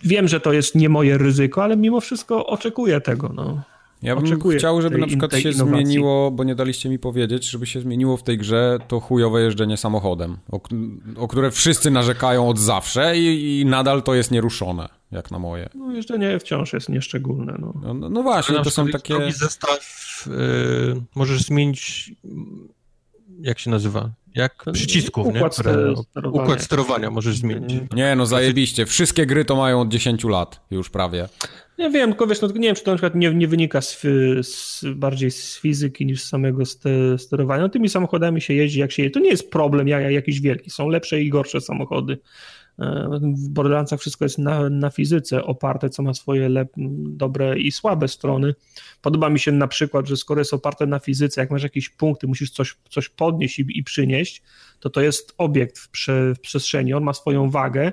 wiem, 0.03 0.27
że 0.27 0.39
to 0.39 0.53
jest 0.53 0.75
nie 0.75 0.89
moje 0.89 1.17
ryzyko, 1.17 1.63
ale 1.63 1.77
mimo 1.77 2.01
wszystko 2.01 2.45
oczekuję 2.45 3.01
tego, 3.01 3.31
no. 3.35 3.61
Ja 4.05 4.15
bym 4.15 4.25
Oczekuję 4.25 4.57
chciał, 4.57 4.81
żeby 4.81 4.95
tej, 4.95 5.01
na 5.01 5.07
przykład 5.07 5.31
się 5.31 5.51
innowacji. 5.51 5.85
zmieniło, 5.85 6.31
bo 6.31 6.43
nie 6.43 6.55
daliście 6.55 6.89
mi 6.89 6.99
powiedzieć, 6.99 7.49
żeby 7.49 7.65
się 7.65 7.81
zmieniło 7.81 8.17
w 8.17 8.23
tej 8.23 8.37
grze 8.37 8.79
to 8.87 8.99
chujowe 8.99 9.41
jeżdżenie 9.41 9.77
samochodem, 9.77 10.37
o, 10.51 10.59
o 11.17 11.27
które 11.27 11.51
wszyscy 11.51 11.91
narzekają 11.91 12.49
od 12.49 12.59
zawsze 12.59 13.17
i, 13.17 13.59
i, 13.61 13.65
nadal 13.65 14.03
to 14.03 14.15
jest 14.15 14.31
nieruszone, 14.31 14.89
jak 15.11 15.31
na 15.31 15.39
moje. 15.39 15.69
No 15.75 15.91
jeżdżenie 15.91 16.39
wciąż 16.39 16.73
jest 16.73 16.89
nieszczególne. 16.89 17.55
No, 17.59 17.73
no, 17.81 17.93
no, 17.93 18.09
no 18.09 18.23
właśnie, 18.23 18.59
to 18.63 18.69
są 18.71 18.87
takie... 18.87 19.31
Zestaw 19.31 20.25
yy, 20.27 21.01
możesz 21.15 21.41
zmienić, 21.41 22.11
jak 23.41 23.59
się 23.59 23.69
nazywa? 23.69 24.09
Jak 24.35 24.65
przycisków, 24.73 25.27
układ, 25.27 25.57
nie? 25.57 25.63
Które, 25.63 25.93
układ 26.31 26.61
sterowania 26.61 27.11
możesz 27.11 27.37
zmienić. 27.37 27.73
Nie, 27.93 28.15
no 28.15 28.25
zajebiście. 28.25 28.85
Wszystkie 28.85 29.25
gry 29.25 29.45
to 29.45 29.55
mają 29.55 29.81
od 29.81 29.89
10 29.89 30.23
lat 30.23 30.61
już 30.71 30.89
prawie. 30.89 31.29
Nie 31.77 31.89
wiem, 31.89 32.09
tylko 32.09 32.27
wiesz, 32.27 32.41
no, 32.41 32.47
nie 32.47 32.67
wiem, 32.67 32.75
czy 32.75 32.83
to 32.83 32.91
na 32.91 32.97
przykład 32.97 33.15
nie, 33.15 33.33
nie 33.33 33.47
wynika 33.47 33.81
z, 33.81 34.01
z, 34.41 34.85
bardziej 34.95 35.31
z 35.31 35.59
fizyki 35.59 36.05
niż 36.05 36.21
z 36.21 36.29
samego 36.29 36.65
ste, 36.65 36.89
sterowania. 37.17 37.61
No, 37.61 37.69
tymi 37.69 37.89
samochodami 37.89 38.41
się 38.41 38.53
jeździ, 38.53 38.79
jak 38.79 38.91
się 38.91 39.03
jeździ. 39.03 39.13
To 39.13 39.19
nie 39.19 39.29
jest 39.29 39.51
problem 39.51 39.87
jak, 39.87 40.11
jakiś 40.11 40.41
wielki. 40.41 40.69
Są 40.69 40.89
lepsze 40.89 41.21
i 41.21 41.29
gorsze 41.29 41.61
samochody. 41.61 42.17
E, 42.79 43.09
w 43.21 43.49
Borderlandsach 43.49 43.99
wszystko 43.99 44.25
jest 44.25 44.37
na, 44.37 44.69
na 44.69 44.89
fizyce 44.89 45.43
oparte, 45.43 45.89
co 45.89 46.03
ma 46.03 46.13
swoje 46.13 46.49
lep, 46.49 46.69
dobre 46.97 47.59
i 47.59 47.71
słabe 47.71 48.07
strony. 48.07 48.55
Podoba 49.01 49.29
mi 49.29 49.39
się 49.39 49.51
na 49.51 49.67
przykład, 49.67 50.07
że 50.07 50.17
skoro 50.17 50.41
jest 50.41 50.53
oparte 50.53 50.85
na 50.85 50.99
fizyce, 50.99 51.41
jak 51.41 51.51
masz 51.51 51.63
jakieś 51.63 51.89
punkty, 51.89 52.27
musisz 52.27 52.51
coś, 52.51 52.75
coś 52.89 53.09
podnieść 53.09 53.59
i, 53.59 53.65
i 53.69 53.83
przynieść, 53.83 54.41
to 54.79 54.89
to 54.89 55.01
jest 55.01 55.33
obiekt 55.37 55.79
w, 55.79 55.89
prze, 55.89 56.33
w 56.33 56.39
przestrzeni, 56.39 56.93
on 56.93 57.03
ma 57.03 57.13
swoją 57.13 57.49
wagę 57.49 57.91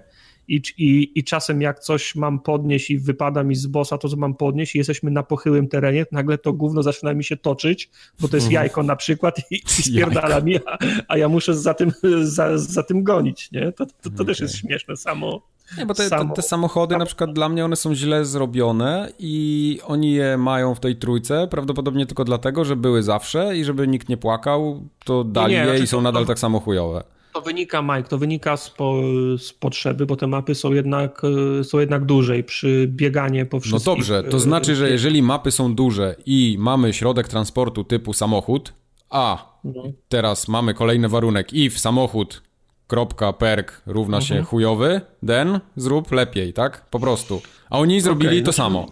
i, 0.49 0.63
i, 0.79 1.19
i 1.19 1.25
czasem 1.25 1.63
jak 1.63 1.81
coś 1.81 2.15
mam 2.15 2.41
podnieść 2.41 2.91
i 2.91 2.99
wypada 2.99 3.43
mi 3.43 3.55
z 3.55 3.67
bossa 3.67 3.99
to, 3.99 4.09
co 4.09 4.17
mam 4.17 4.35
podnieść 4.35 4.75
i 4.75 4.79
jesteśmy 4.79 5.11
na 5.11 5.23
pochyłym 5.23 5.69
terenie, 5.69 6.07
nagle 6.13 6.39
to 6.39 6.53
gówno 6.53 6.83
zaczyna 6.83 7.15
mi 7.15 7.25
się 7.25 7.37
toczyć, 7.37 7.91
bo 8.21 8.29
to 8.29 8.37
jest 8.37 8.47
mhm. 8.47 8.65
jajko 8.65 8.83
na 8.83 8.97
przykład 8.97 9.39
i, 9.51 9.55
i 9.55 9.83
spierdala 9.83 10.41
mi, 10.41 10.57
a, 10.67 10.79
a, 11.09 11.19
ja 11.19 11.29
muszę 11.29 11.55
za 11.55 11.75
tym, 11.75 11.93
za, 12.23 12.59
za 12.59 12.83
tym 12.83 13.03
gonić, 13.03 13.53
nie? 13.53 13.73
To, 13.73 13.87
to, 13.87 13.93
to 14.03 14.11
okay. 14.15 14.27
też 14.27 14.41
jest 14.41 14.57
śmieszne 14.57 14.97
samo. 14.97 15.43
Nie, 15.79 15.87
bo 15.87 15.95
te, 15.95 16.11
te, 16.11 16.29
te, 16.35 16.43
samochody 16.43 16.97
na 16.97 17.07
przykład 17.07 17.33
dla 17.33 17.49
mnie 17.49 17.65
one 17.65 17.77
są 17.77 17.95
źle 17.95 18.25
zrobione 18.25 19.13
i 19.19 19.79
oni 19.87 20.13
je 20.13 20.37
mają 20.37 20.75
w 20.75 20.81
tej 20.81 20.97
trójce 20.97 21.49
prawdopodobnie 21.49 22.07
tylko 22.07 22.25
dlatego, 22.25 22.65
że 22.65 22.77
były 22.77 23.03
zawsze 23.03 23.57
i 23.57 23.65
żeby 23.65 23.89
nikt 23.89 24.09
nie 24.09 24.17
płakał, 24.17 24.83
to 25.05 25.25
dali 25.25 25.53
nie, 25.53 25.59
je 25.59 25.65
znaczy 25.65 25.85
i 25.85 25.87
są 25.87 26.01
nadal 26.01 26.27
tak 26.27 26.39
samo 26.39 26.61
chujowe. 26.61 27.05
To 27.35 27.41
wynika, 27.41 27.83
Mike, 27.83 28.03
to 28.03 28.19
wynika 28.19 28.57
z, 28.57 28.71
po, 28.71 29.01
z, 29.39 29.53
potrzeby, 29.53 30.07
bo 30.07 30.17
te 30.17 30.27
mapy 30.27 30.55
są 30.55 30.73
jednak, 30.73 31.23
e, 31.61 31.65
są 31.65 31.79
jednak 31.79 32.05
dłużej 32.05 32.45
przy 32.45 32.87
bieganie 32.89 33.47
po 33.47 33.57
no 33.57 33.61
wszystkich. 33.61 33.87
No 33.87 33.95
dobrze, 33.95 34.23
to 34.23 34.37
e, 34.37 34.41
znaczy, 34.41 34.75
że 34.77 34.91
jeżeli 34.91 35.23
mapy 35.23 35.51
są 35.51 35.75
duże 35.75 36.17
i 36.27 36.57
mamy 36.61 36.93
środek 36.93 37.29
transportu 37.29 37.85
typu 37.85 38.13
samochód, 38.13 38.73
a 39.11 39.57
no. 39.65 39.83
teraz 40.09 40.49
mamy 40.49 40.75
kolejny 40.75 41.09
warunek 41.09 41.53
if 41.53 41.79
samochód 41.79 42.43
kropka 42.87 43.33
perk 43.33 43.83
równa 43.87 44.21
się 44.21 44.35
mhm. 44.35 44.47
chujowy, 44.47 45.01
then 45.27 45.61
zrób 45.77 46.13
lepiej, 46.13 46.53
tak? 46.53 46.87
Po 46.91 47.01
prostu. 47.01 47.43
A 47.71 47.79
oni 47.79 48.01
zrobili 48.01 48.37
okay, 48.37 48.43
to 48.43 48.49
no, 48.49 48.53
samo. 48.53 48.87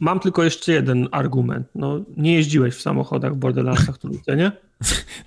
Mam 0.00 0.20
tylko 0.20 0.44
jeszcze 0.44 0.72
jeden 0.72 1.08
argument. 1.12 1.66
No, 1.74 2.00
nie 2.16 2.34
jeździłeś 2.34 2.74
w 2.74 2.82
samochodach 2.82 3.34
w 3.34 3.36
Borderlandsach 3.36 3.98
trójce, 3.98 4.36
nie? 4.36 4.52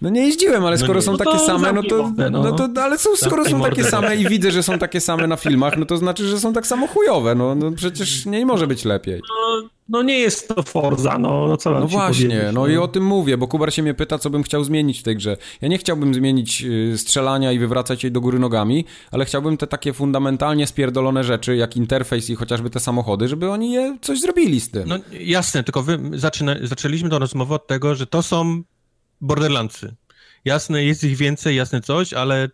No 0.01 0.09
nie 0.09 0.21
jeździłem, 0.27 0.65
ale 0.65 0.75
no 0.75 0.83
skoro 0.83 0.93
no 0.93 1.01
są 1.01 1.17
takie 1.17 1.39
same, 1.39 1.73
no 1.73 1.83
to, 1.83 2.11
no. 2.17 2.29
no 2.29 2.51
to, 2.51 2.81
ale 2.83 2.97
są, 2.97 3.15
skoro 3.15 3.45
są 3.45 3.61
takie 3.61 3.83
same 3.83 4.15
i 4.15 4.29
widzę, 4.29 4.51
że 4.51 4.63
są 4.63 4.79
takie 4.79 5.01
same 5.01 5.27
na 5.27 5.35
filmach, 5.35 5.77
no 5.77 5.85
to 5.85 5.97
znaczy, 5.97 6.27
że 6.27 6.39
są 6.39 6.53
tak 6.53 6.67
samo 6.67 6.87
chujowe, 6.87 7.35
no, 7.35 7.55
no 7.55 7.71
przecież 7.71 8.25
nie 8.25 8.45
może 8.45 8.67
być 8.67 8.85
lepiej. 8.85 9.21
No, 9.29 9.69
no 9.89 10.01
nie 10.01 10.19
jest 10.19 10.47
to 10.47 10.63
Forza, 10.63 11.17
no, 11.17 11.47
no 11.47 11.57
co 11.57 11.71
mam 11.71 11.81
No 11.81 11.87
właśnie, 11.87 12.49
no, 12.53 12.67
i 12.67 12.77
o 12.77 12.87
tym 12.87 13.05
mówię, 13.05 13.37
bo 13.37 13.47
Kubar 13.47 13.73
się 13.73 13.83
mnie 13.83 13.93
pyta, 13.93 14.19
co 14.19 14.29
bym 14.29 14.43
chciał 14.43 14.63
zmienić 14.63 14.99
w 14.99 15.03
tej 15.03 15.15
grze. 15.15 15.37
Ja 15.61 15.67
nie 15.67 15.77
chciałbym 15.77 16.13
zmienić 16.13 16.63
y, 16.63 16.97
strzelania 16.97 17.51
i 17.51 17.59
wywracać 17.59 18.03
jej 18.03 18.11
do 18.11 18.21
góry 18.21 18.39
nogami, 18.39 18.85
ale 19.11 19.25
chciałbym 19.25 19.57
te 19.57 19.67
takie 19.67 19.93
fundamentalnie 19.93 20.67
spierdolone 20.67 21.23
rzeczy, 21.23 21.55
jak 21.55 21.77
interfejs 21.77 22.29
i 22.29 22.35
chociażby 22.35 22.69
te 22.69 22.79
samochody, 22.79 23.27
żeby 23.27 23.51
oni 23.51 23.71
je 23.71 23.97
coś 24.01 24.19
zrobili 24.19 24.59
z 24.59 24.71
tym. 24.71 24.89
No 24.89 24.95
jasne, 25.19 25.63
tylko 25.63 25.83
wy 25.83 25.99
zaczyna, 26.13 26.55
zaczęliśmy 26.63 27.09
tę 27.09 27.19
rozmowę 27.19 27.55
od 27.55 27.67
tego, 27.67 27.95
że 27.95 28.07
to 28.07 28.23
są 28.23 28.63
Borderlandsy. 29.21 29.95
Jasne, 30.45 30.83
jest 30.83 31.03
ich 31.03 31.17
więcej, 31.17 31.55
jasne 31.55 31.81
coś, 31.81 32.13
ale, 32.13 32.49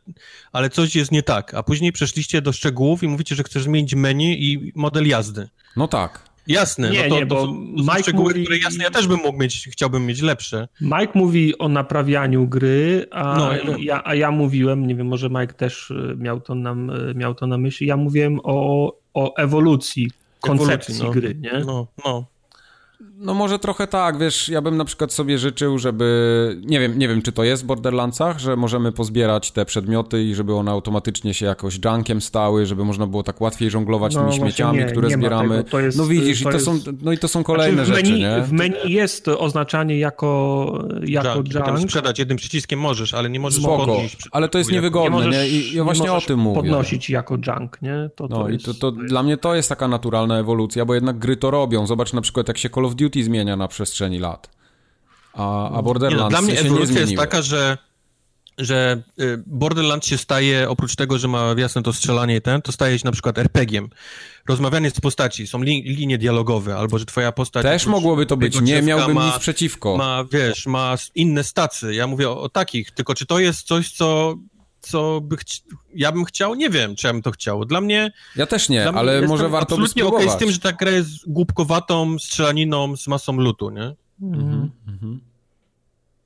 ale 0.51 0.69
coś 0.69 0.95
jest 0.95 1.11
nie 1.11 1.23
tak. 1.23 1.53
A 1.53 1.63
później 1.63 1.91
przeszliście 1.91 2.41
do 2.41 2.51
szczegółów 2.51 3.03
i 3.03 3.07
mówicie, 3.07 3.35
że 3.35 3.43
chcesz 3.43 3.63
zmienić 3.63 3.95
menu 3.95 4.51
i 4.51 4.71
model 4.75 5.07
jazdy. 5.07 5.49
No 5.75 5.87
tak. 5.87 6.35
Jasne, 6.47 6.89
nie, 6.89 7.03
no 7.03 7.09
to, 7.09 7.15
nie, 7.15 7.25
bo 7.25 7.35
to, 7.35 7.47
to 7.47 7.53
Mike 7.77 8.01
szczegóły, 8.01 8.29
mówi... 8.29 8.43
które 8.43 8.57
jasne, 8.57 8.83
ja 8.83 8.91
też 8.91 9.07
bym 9.07 9.19
mógł 9.19 9.39
mieć, 9.39 9.69
chciałbym 9.71 10.05
mieć 10.05 10.21
lepsze. 10.21 10.67
Mike 10.81 11.11
mówi 11.15 11.57
o 11.57 11.69
naprawianiu 11.69 12.47
gry, 12.47 13.05
a, 13.11 13.37
no. 13.37 13.77
Ja, 13.77 14.01
a 14.05 14.15
ja 14.15 14.31
mówiłem, 14.31 14.87
nie 14.87 14.95
wiem, 14.95 15.07
może 15.07 15.29
Mike 15.29 15.53
też 15.53 15.91
e, 15.91 16.15
miał 16.15 16.41
to 16.41 16.55
na, 16.55 16.71
e, 16.71 17.13
miał 17.15 17.35
to 17.35 17.47
na 17.47 17.57
myśli, 17.57 17.87
ja 17.87 17.97
mówiłem 17.97 18.39
o, 18.43 18.93
o 19.13 19.35
ewolucji 19.35 20.11
koncepcji 20.39 20.95
ewolucji, 20.95 21.21
no. 21.21 21.27
gry, 21.27 21.35
nie? 21.35 21.65
No, 21.65 21.87
no. 22.05 22.25
No 23.17 23.33
może 23.33 23.59
trochę 23.59 23.87
tak, 23.87 24.17
wiesz, 24.17 24.49
ja 24.49 24.61
bym 24.61 24.77
na 24.77 24.85
przykład 24.85 25.13
sobie 25.13 25.37
życzył, 25.37 25.77
żeby, 25.77 26.61
nie 26.65 26.79
wiem, 26.79 26.99
nie 26.99 27.07
wiem 27.07 27.21
czy 27.21 27.31
to 27.31 27.43
jest 27.43 27.63
w 27.63 27.65
Borderlandsach, 27.65 28.39
że 28.39 28.55
możemy 28.55 28.91
pozbierać 28.91 29.51
te 29.51 29.65
przedmioty 29.65 30.23
i 30.23 30.35
żeby 30.35 30.53
one 30.55 30.71
automatycznie 30.71 31.33
się 31.33 31.45
jakoś 31.45 31.79
junkiem 31.85 32.21
stały, 32.21 32.65
żeby 32.65 32.85
można 32.85 33.07
było 33.07 33.23
tak 33.23 33.41
łatwiej 33.41 33.69
żonglować 33.69 34.15
no, 34.15 34.21
tymi 34.21 34.33
śmieciami, 34.33 34.77
nie, 34.79 34.85
które 34.85 35.07
nie 35.07 35.15
zbieramy. 35.15 35.63
Jest, 35.73 35.97
no 35.97 36.05
widzisz, 36.05 36.43
to 36.43 36.49
i 36.49 36.51
to 36.51 36.57
jest... 36.57 36.65
są, 36.65 36.79
no 37.01 37.11
i 37.11 37.17
to 37.17 37.27
są 37.27 37.43
kolejne 37.43 37.85
znaczy 37.85 38.01
w 38.01 38.05
menu, 38.05 38.21
rzeczy, 38.21 38.39
nie? 38.39 38.43
W 38.43 38.51
menu 38.51 38.93
jest 38.93 39.27
oznaczanie 39.27 39.99
jako, 39.99 40.87
jako 41.05 41.35
junk. 41.35 41.53
junk. 41.53 41.79
sprzedać 41.79 42.19
jednym 42.19 42.37
przyciskiem 42.37 42.79
możesz, 42.79 43.13
ale 43.13 43.29
nie 43.29 43.39
możesz 43.39 43.63
Spoko, 43.63 43.85
podnieść. 43.85 44.29
ale 44.31 44.49
to 44.49 44.57
jest 44.57 44.71
niewygodne, 44.71 45.09
nie? 45.09 45.25
Możesz, 45.25 45.33
nie? 45.33 45.47
I 45.47 45.75
ja 45.75 45.83
właśnie 45.83 46.11
o 46.11 46.21
tym 46.21 46.39
mówię. 46.39 46.55
podnosić 46.55 47.09
jako 47.09 47.37
junk, 47.47 47.81
nie? 47.81 48.09
To, 48.15 48.27
to 48.27 48.39
no 48.39 48.49
jest, 48.49 48.61
i 48.61 48.65
to, 48.65 48.73
to, 48.73 48.91
to 48.91 48.97
jest... 48.97 49.09
dla 49.09 49.23
mnie 49.23 49.37
to 49.37 49.55
jest 49.55 49.69
taka 49.69 49.87
naturalna 49.87 50.39
ewolucja, 50.39 50.85
bo 50.85 50.95
jednak 50.95 51.17
gry 51.17 51.37
to 51.37 51.51
robią. 51.51 51.87
Zobacz 51.87 52.13
na 52.13 52.21
przykład 52.21 52.47
jak 52.47 52.57
się 52.57 52.69
Call 52.69 52.85
of 52.85 52.95
Duty 52.95 53.04
Duty 53.05 53.23
zmienia 53.23 53.55
na 53.55 53.67
przestrzeni 53.67 54.19
lat. 54.19 54.49
A, 55.33 55.77
a 55.77 55.81
Borderlands 55.81 56.19
nie, 56.19 56.23
no, 56.23 56.29
Dla 56.29 56.41
mnie 56.41 56.55
się 56.55 56.67
ewolucja 56.67 57.01
jest 57.01 57.15
taka, 57.15 57.41
że 57.41 57.77
że 58.57 59.03
y, 59.19 59.43
Borderlands 59.47 60.07
się 60.07 60.17
staje, 60.17 60.69
oprócz 60.69 60.95
tego, 60.95 61.17
że 61.17 61.27
ma 61.27 61.55
jasne 61.57 61.83
to 61.83 61.93
strzelanie 61.93 62.35
i 62.35 62.41
ten, 62.41 62.61
to 62.61 62.71
staje 62.71 62.99
się 62.99 63.05
na 63.05 63.11
przykład 63.11 63.37
RPG-iem. 63.37 63.89
Rozmawianie 64.47 64.89
z 64.89 64.99
postaci, 64.99 65.47
są 65.47 65.61
li, 65.61 65.83
linie 65.83 66.17
dialogowe, 66.17 66.75
albo 66.75 66.99
że 66.99 67.05
twoja 67.05 67.31
postać... 67.31 67.63
Też 67.63 67.85
mogłoby 67.85 68.25
to 68.25 68.37
być, 68.37 68.61
nie 68.61 68.81
miałbym 68.81 69.15
ma, 69.15 69.27
nic 69.27 69.39
przeciwko. 69.39 69.97
Ma, 69.97 70.25
wiesz, 70.31 70.65
ma 70.65 70.95
inne 71.15 71.43
stacje, 71.43 71.93
ja 71.93 72.07
mówię 72.07 72.29
o, 72.29 72.41
o 72.41 72.49
takich, 72.49 72.91
tylko 72.91 73.15
czy 73.15 73.25
to 73.25 73.39
jest 73.39 73.67
coś, 73.67 73.91
co 73.91 74.35
co 74.85 75.21
by 75.21 75.37
chci... 75.37 75.61
ja 75.95 76.11
bym 76.11 76.25
chciał, 76.25 76.55
nie 76.55 76.69
wiem, 76.69 76.95
czy 76.95 77.07
ja 77.07 77.13
bym 77.13 77.21
to 77.21 77.31
chciał. 77.31 77.65
Dla 77.65 77.81
mnie... 77.81 78.11
Ja 78.35 78.45
też 78.45 78.69
nie, 78.69 78.89
ale 78.89 79.21
może 79.21 79.49
warto 79.49 79.77
by 79.77 79.87
spróbować. 79.87 80.15
okej 80.15 80.27
okay 80.27 80.37
z 80.37 80.39
tym, 80.39 80.51
że 80.51 80.59
ta 80.59 80.71
gra 80.71 80.91
jest 80.91 81.29
głupkowatą 81.29 82.19
strzelaniną 82.19 82.97
z 82.97 83.07
masą 83.07 83.33
lutu, 83.33 83.69
nie? 83.69 83.95
Mhm. 84.21 84.71
mhm. 84.87 85.19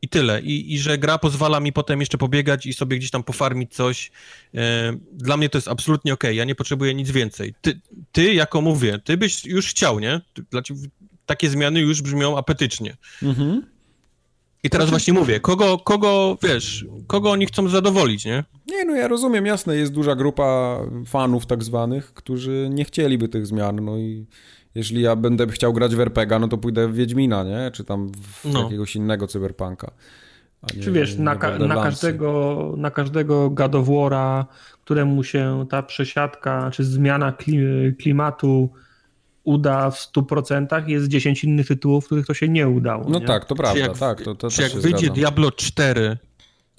I 0.01 0.09
tyle. 0.09 0.41
I, 0.41 0.73
I 0.73 0.79
że 0.79 0.97
gra 0.97 1.17
pozwala 1.17 1.59
mi 1.59 1.73
potem 1.73 1.99
jeszcze 1.99 2.17
pobiegać 2.17 2.65
i 2.65 2.73
sobie 2.73 2.97
gdzieś 2.97 3.11
tam 3.11 3.23
pofarmić 3.23 3.75
coś. 3.75 4.11
E, 4.55 4.93
dla 5.11 5.37
mnie 5.37 5.49
to 5.49 5.57
jest 5.57 5.67
absolutnie 5.67 6.13
okej. 6.13 6.29
Okay. 6.29 6.35
Ja 6.35 6.43
nie 6.43 6.55
potrzebuję 6.55 6.93
nic 6.93 7.11
więcej. 7.11 7.53
Ty, 7.61 7.79
ty, 8.11 8.33
jako 8.33 8.61
mówię, 8.61 8.99
ty 9.03 9.17
byś 9.17 9.45
już 9.45 9.67
chciał, 9.67 9.99
nie? 9.99 10.21
Dla 10.51 10.61
ciebie 10.61 10.79
takie 11.25 11.49
zmiany 11.49 11.79
już 11.79 12.01
brzmią 12.01 12.37
apetycznie. 12.37 12.97
Mhm. 13.23 13.65
I 14.63 14.69
teraz 14.69 14.89
właśnie 14.89 15.13
mówię, 15.13 15.39
kogo, 15.39 15.77
kogo, 15.77 16.37
wiesz, 16.43 16.85
kogo 17.07 17.31
oni 17.31 17.45
chcą 17.45 17.67
zadowolić, 17.67 18.25
nie? 18.25 18.43
Nie, 18.67 18.85
no 18.85 18.95
ja 18.95 19.07
rozumiem, 19.07 19.45
jasne, 19.45 19.75
jest 19.75 19.93
duża 19.93 20.15
grupa 20.15 20.79
fanów 21.05 21.45
tak 21.45 21.63
zwanych, 21.63 22.13
którzy 22.13 22.69
nie 22.71 22.85
chcieliby 22.85 23.29
tych 23.29 23.47
zmian, 23.47 23.85
no 23.85 23.97
i 23.97 24.25
jeśli 24.75 25.01
ja 25.01 25.15
będę 25.15 25.47
chciał 25.47 25.73
grać 25.73 25.95
w 25.95 25.99
RPG, 25.99 26.39
no 26.39 26.47
to 26.47 26.57
pójdę 26.57 26.87
w 26.87 26.95
Wiedźmina, 26.95 27.43
nie? 27.43 27.71
Czy 27.73 27.83
tam 27.83 28.11
w 28.11 28.53
no. 28.53 28.63
jakiegoś 28.63 28.95
innego 28.95 29.27
cyberpunka. 29.27 29.91
Nie, 30.75 30.83
Czy 30.83 30.91
wiesz, 30.91 31.17
na, 31.17 31.35
ka 31.35 31.59
na, 31.59 31.75
każdego, 31.75 32.73
na 32.77 32.91
każdego 32.91 33.49
God 33.49 33.75
of 33.75 33.87
War'a, 33.87 34.45
któremu 34.83 35.23
się 35.23 35.65
ta 35.69 35.83
przesiadka 35.83 36.71
czy 36.71 36.83
zmiana 36.83 37.33
klimatu 37.99 38.69
uda 39.43 39.91
w 39.91 40.11
100%, 40.13 40.87
jest 40.87 41.07
10 41.07 41.43
innych 41.43 41.67
tytułów, 41.67 42.03
w 42.03 42.05
których 42.05 42.25
to 42.25 42.33
się 42.33 42.49
nie 42.49 42.69
udało. 42.69 43.09
No 43.09 43.19
nie? 43.19 43.25
tak, 43.25 43.45
to 43.45 43.55
prawda. 43.55 43.73
Czy 43.73 43.79
jak, 43.79 43.97
tak, 43.97 44.21
to, 44.21 44.35
to 44.35 44.49
czy 44.49 44.61
jak 44.61 44.71
wyjdzie 44.71 44.97
zgadzam. 44.97 45.15
Diablo 45.15 45.51
4 45.51 46.17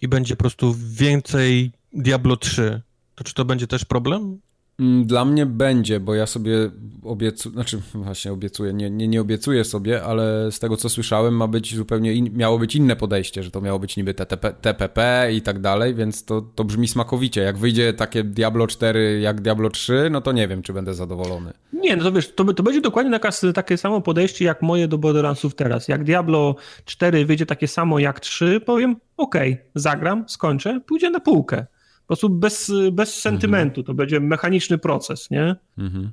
i 0.03 0.09
będzie 0.09 0.37
po 0.37 0.41
prostu 0.41 0.75
więcej 0.79 1.73
Diablo 1.93 2.37
3, 2.37 2.83
to 3.15 3.25
czy 3.25 3.35
to 3.35 3.45
będzie 3.45 3.67
też 3.67 3.85
problem? 3.85 4.41
Mm, 4.81 5.07
dla 5.07 5.25
mnie 5.25 5.47
będzie, 5.47 6.01
bo 6.01 6.15
ja 6.15 6.27
sobie 6.27 6.71
obiecuję, 7.05 7.53
znaczy 7.53 7.81
właśnie 7.95 8.33
obiecuję, 8.33 8.73
nie, 8.73 8.91
nie, 8.91 9.09
nie 9.09 9.21
obiecuję 9.21 9.65
sobie, 9.65 10.03
ale 10.05 10.53
z 10.53 10.59
tego 10.59 10.77
co 10.77 10.89
słyszałem 10.89 11.37
ma 11.37 11.47
być 11.47 11.77
zupełnie, 11.77 12.13
in, 12.13 12.37
miało 12.37 12.59
być 12.59 12.77
inne 12.77 12.97
podejście, 12.97 13.43
że 13.43 13.51
to 13.51 13.61
miało 13.61 13.79
być 13.79 13.97
niby 13.97 14.15
TTP, 14.15 14.53
TPP 14.53 15.29
i 15.33 15.43
tak 15.43 15.61
dalej, 15.61 15.95
więc 15.95 16.25
to, 16.25 16.43
to 16.43 16.65
brzmi 16.65 16.89
smakowicie. 16.89 17.41
Jak 17.41 17.59
wyjdzie 17.59 17.93
takie 17.93 18.25
Diablo 18.25 18.67
4 18.67 19.21
jak 19.21 19.41
Diablo 19.41 19.71
3, 19.71 20.09
no 20.11 20.21
to 20.21 20.33
nie 20.33 20.49
wiem, 20.49 20.63
czy 20.63 20.73
będę 20.73 20.95
zadowolony. 20.95 21.53
Nie, 21.73 21.97
no 21.97 22.05
to 22.05 22.13
wiesz, 22.13 22.35
to, 22.35 22.45
to 22.55 22.63
będzie 22.63 22.81
dokładnie 22.81 23.13
taka, 23.13 23.31
takie 23.55 23.77
samo 23.77 24.01
podejście 24.01 24.45
jak 24.45 24.63
moje 24.63 24.89
do 24.89 24.99
Borderlandsów 24.99 25.55
teraz. 25.55 25.89
Jak 25.89 26.05
Diablo 26.05 26.57
4 26.85 27.27
wyjdzie 27.27 27.47
takie 27.47 27.69
samo 27.69 27.99
jak 27.99 28.21
3, 28.21 28.61
powiem, 28.61 28.97
okej, 29.17 29.53
okay, 29.53 29.65
zagram, 29.75 30.25
skończę, 30.29 30.81
pójdzie 30.87 31.11
na 31.11 31.21
półkę 31.21 31.67
prostu 32.11 32.31
bez, 32.31 32.73
bez 32.93 33.21
sentymentu. 33.21 33.83
To 33.83 33.95
będzie 33.95 34.21
mechaniczny 34.21 34.79
proces, 34.79 35.31
nie? 35.31 35.57
Mhm. 35.79 36.11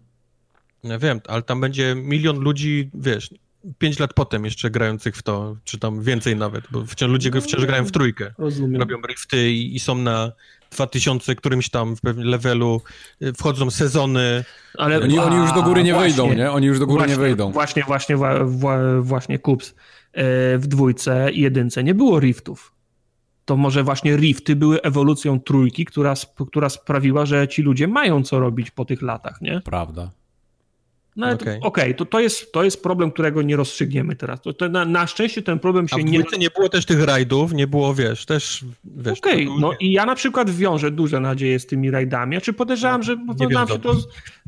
Ja 0.83 0.99
wiem, 0.99 1.21
ale 1.27 1.41
tam 1.41 1.61
będzie 1.61 1.95
milion 1.95 2.39
ludzi, 2.39 2.89
wiesz, 2.93 3.29
pięć 3.77 3.99
lat 3.99 4.13
potem 4.13 4.45
jeszcze 4.45 4.69
grających 4.69 5.15
w 5.15 5.23
to, 5.23 5.57
czy 5.63 5.79
tam 5.79 6.01
więcej 6.01 6.35
nawet, 6.35 6.63
bo 6.71 6.85
wciąż 6.85 7.11
ludzie 7.11 7.29
no, 7.35 7.41
wciąż 7.41 7.65
grają 7.65 7.85
w 7.85 7.91
trójkę. 7.91 8.33
Rozumiem. 8.37 8.81
Robią 8.81 8.97
rifty 9.07 9.51
i, 9.51 9.75
i 9.75 9.79
są 9.79 9.95
na 9.95 10.31
2000 10.71 11.35
którymś 11.35 11.69
tam 11.69 11.95
w 11.95 12.01
pewnym 12.01 12.27
levelu, 12.27 12.81
y, 13.21 13.33
wchodzą 13.33 13.71
sezony. 13.71 14.43
Ale 14.77 15.01
oni, 15.01 15.19
a, 15.19 15.23
oni 15.23 15.35
już 15.35 15.51
do 15.51 15.63
góry 15.63 15.83
nie 15.83 15.93
właśnie, 15.93 16.23
wejdą, 16.23 16.33
nie? 16.33 16.51
Oni 16.51 16.67
już 16.67 16.79
do 16.79 16.87
góry 16.87 16.97
właśnie, 16.97 17.15
nie 17.15 17.21
wejdą. 17.21 17.51
Właśnie, 17.51 17.83
właśnie, 17.83 18.17
właśnie 19.01 19.39
Kups. 19.39 19.75
E, 20.13 20.57
w 20.57 20.67
dwójce 20.67 21.31
i 21.31 21.41
jedynce 21.41 21.83
nie 21.83 21.93
było 21.93 22.19
riftów 22.19 22.76
to 23.47 23.57
może 23.57 23.83
właśnie 23.83 24.17
Rifty 24.17 24.55
były 24.55 24.81
ewolucją 24.81 25.39
trójki, 25.39 25.85
która, 25.85 26.13
która 26.47 26.69
sprawiła, 26.69 27.25
że 27.25 27.47
ci 27.47 27.61
ludzie 27.61 27.87
mają 27.87 28.23
co 28.23 28.39
robić 28.39 28.71
po 28.71 28.85
tych 28.85 29.01
latach, 29.01 29.41
nie? 29.41 29.61
Prawda. 29.65 30.11
No 31.15 31.31
okej, 31.31 31.57
okay. 31.57 31.59
okay, 31.61 31.93
to, 31.93 32.05
to, 32.05 32.19
jest, 32.19 32.51
to 32.51 32.63
jest 32.63 32.83
problem, 32.83 33.11
którego 33.11 33.41
nie 33.41 33.55
rozstrzygniemy 33.55 34.15
teraz. 34.15 34.41
To, 34.41 34.53
to 34.53 34.69
na, 34.69 34.85
na, 34.85 35.07
szczęście 35.07 35.41
ten 35.41 35.59
problem 35.59 35.87
się 35.87 35.95
A 35.95 35.99
w 35.99 36.03
nie... 36.03 36.23
nie 36.39 36.49
było 36.49 36.69
też 36.69 36.85
tych 36.85 37.03
rajdów, 37.03 37.53
nie 37.53 37.67
było, 37.67 37.93
wiesz, 37.93 38.25
też... 38.25 38.65
Wiesz, 38.83 39.19
Okej, 39.19 39.47
okay, 39.47 39.59
no 39.59 39.71
i 39.79 39.91
ja 39.91 40.05
na 40.05 40.15
przykład 40.15 40.49
wiążę 40.49 40.91
duże 40.91 41.19
nadzieje 41.19 41.59
z 41.59 41.65
tymi 41.65 41.91
rajdami, 41.91 42.37
a 42.37 42.41
czy 42.41 42.53
podejrzewam, 42.53 43.01
no, 43.01 43.03
że 43.03 43.15
nam 43.49 43.67
się, 43.67 43.79
to, 43.79 43.93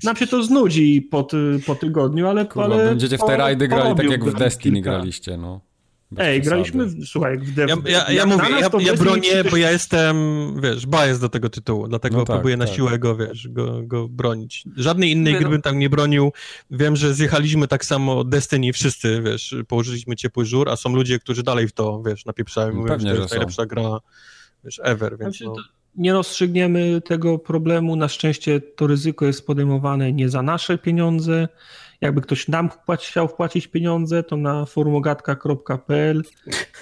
nam 0.04 0.16
się 0.16 0.28
to 0.28 0.44
znudzi 0.44 1.02
po, 1.02 1.28
po 1.66 1.76
tygodniu, 1.76 2.28
ale... 2.28 2.46
Kurwa, 2.46 2.76
ale 2.76 2.86
będziecie 2.86 3.18
w 3.18 3.26
te 3.26 3.38
rajdy 3.38 3.68
grali 3.68 3.96
tak 3.96 4.10
jak 4.10 4.26
w 4.26 4.34
Destiny 4.34 4.76
kilka. 4.76 4.92
graliście, 4.92 5.38
no. 5.38 5.69
Ej, 6.18 6.42
graliśmy, 6.42 6.86
w, 6.86 7.06
słuchaj, 7.06 7.38
w 7.38 7.54
dev, 7.54 7.76
Ja, 7.86 7.92
ja, 7.92 8.12
ja 8.12 8.26
mówię, 8.26 8.46
ja, 8.50 8.70
ja 8.80 8.94
bronię, 8.94 9.44
bo 9.52 9.58
ja 9.58 9.72
jestem, 9.72 10.16
wiesz, 10.62 10.88
bias 10.88 11.20
do 11.20 11.30
tego 11.30 11.50
tytułu, 11.50 11.88
dlatego 11.88 12.18
no 12.18 12.26
tak, 12.26 12.36
próbuję 12.36 12.58
na 12.58 12.66
tak. 12.66 12.76
siłę 12.76 13.00
go, 13.00 13.16
wiesz, 13.16 13.48
go, 13.48 13.82
go 13.84 14.08
bronić. 14.08 14.64
Żadnej 14.78 15.12
innej 15.12 15.36
gry 15.36 15.50
bym 15.50 15.62
tam 15.62 15.80
nie 15.80 15.90
bronił. 15.90 16.32
Wiem, 16.72 16.96
że 16.96 17.14
zjechaliśmy 17.14 17.68
tak 17.68 17.86
samo 17.86 18.24
Destiny 18.24 18.74
wszyscy, 18.74 19.22
wiesz, 19.22 19.56
położyliśmy 19.68 20.16
ciepły 20.16 20.46
żur, 20.46 20.70
a 20.70 20.76
są 20.76 20.96
ludzie, 20.96 21.20
którzy 21.20 21.44
dalej 21.44 21.68
w 21.68 21.74
to, 21.74 22.04
wiesz, 22.06 22.26
napieprzają, 22.26 22.74
mówią, 22.74 22.88
Pewnie, 22.88 23.10
że 23.10 23.16
to 23.16 23.22
jest 23.22 23.34
najlepsza 23.34 23.66
gra, 23.66 24.00
wiesz, 24.64 24.82
ever, 24.84 25.18
więc 25.18 25.38
znaczy, 25.38 25.46
no. 25.46 25.56
Nie 25.96 26.14
rozstrzygniemy 26.14 27.02
tego 27.02 27.40
problemu, 27.40 27.96
na 27.96 28.08
szczęście 28.08 28.62
to 28.62 28.88
ryzyko 28.88 29.26
jest 29.26 29.48
podejmowane 29.48 30.14
nie 30.14 30.30
za 30.30 30.42
nasze 30.42 30.78
pieniądze, 30.78 31.48
jakby 32.02 32.22
ktoś 32.22 32.48
nam 32.48 32.70
chciał 33.00 33.28
wpłacić 33.28 33.68
pieniądze, 33.68 34.24
to 34.24 34.38
na 34.38 34.66
forumogatka.pl 34.66 36.24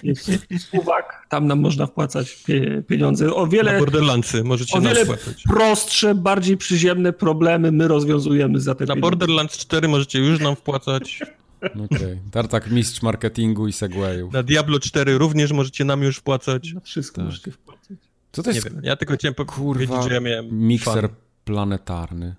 jest 0.03 0.73
uwag, 0.73 1.25
tam 1.29 1.47
nam 1.47 1.59
można 1.59 1.85
wpłacać 1.85 2.43
pieniądze. 2.87 3.33
O 3.33 3.47
wiele, 3.47 3.73
na 3.73 3.79
Borderlandsy 3.79 4.43
możecie 4.43 4.77
o 4.77 4.81
wiele 4.81 5.05
wpłacać. 5.05 5.43
prostsze, 5.43 6.15
bardziej 6.15 6.57
przyziemne 6.57 7.13
problemy 7.13 7.71
my 7.71 7.87
rozwiązujemy 7.87 8.59
za 8.59 8.75
te 8.75 8.85
Na 8.85 8.93
pieniądze. 8.93 9.01
Borderlands 9.01 9.57
4 9.57 9.87
możecie 9.87 10.19
już 10.19 10.39
nam 10.39 10.55
wpłacać. 10.55 11.19
Okej. 11.61 11.85
Okay. 11.85 12.19
Tartak 12.31 12.71
mistrz 12.71 13.01
marketingu 13.01 13.67
i 13.67 13.73
segwayów. 13.73 14.33
Na 14.33 14.43
Diablo 14.43 14.79
4 14.79 15.17
również 15.17 15.51
możecie 15.51 15.85
nam 15.85 16.03
już 16.03 16.17
wpłacać. 16.17 16.73
Na 16.73 16.81
wszystko 16.81 17.15
tak. 17.15 17.25
możecie 17.25 17.51
wpłacać. 17.51 17.97
Co 18.31 18.43
to 18.43 18.51
jest? 18.51 18.65
Nie 18.65 18.71
wiem. 18.71 18.81
Ja 18.83 18.95
tylko 18.95 19.13
chciałem 19.13 19.35
powiedzieć, 19.35 19.89
że 20.07 20.13
ja 20.13 20.19
miałem 20.19 20.67
mikser 20.67 21.01
fan. 21.01 21.15
planetarny. 21.45 22.35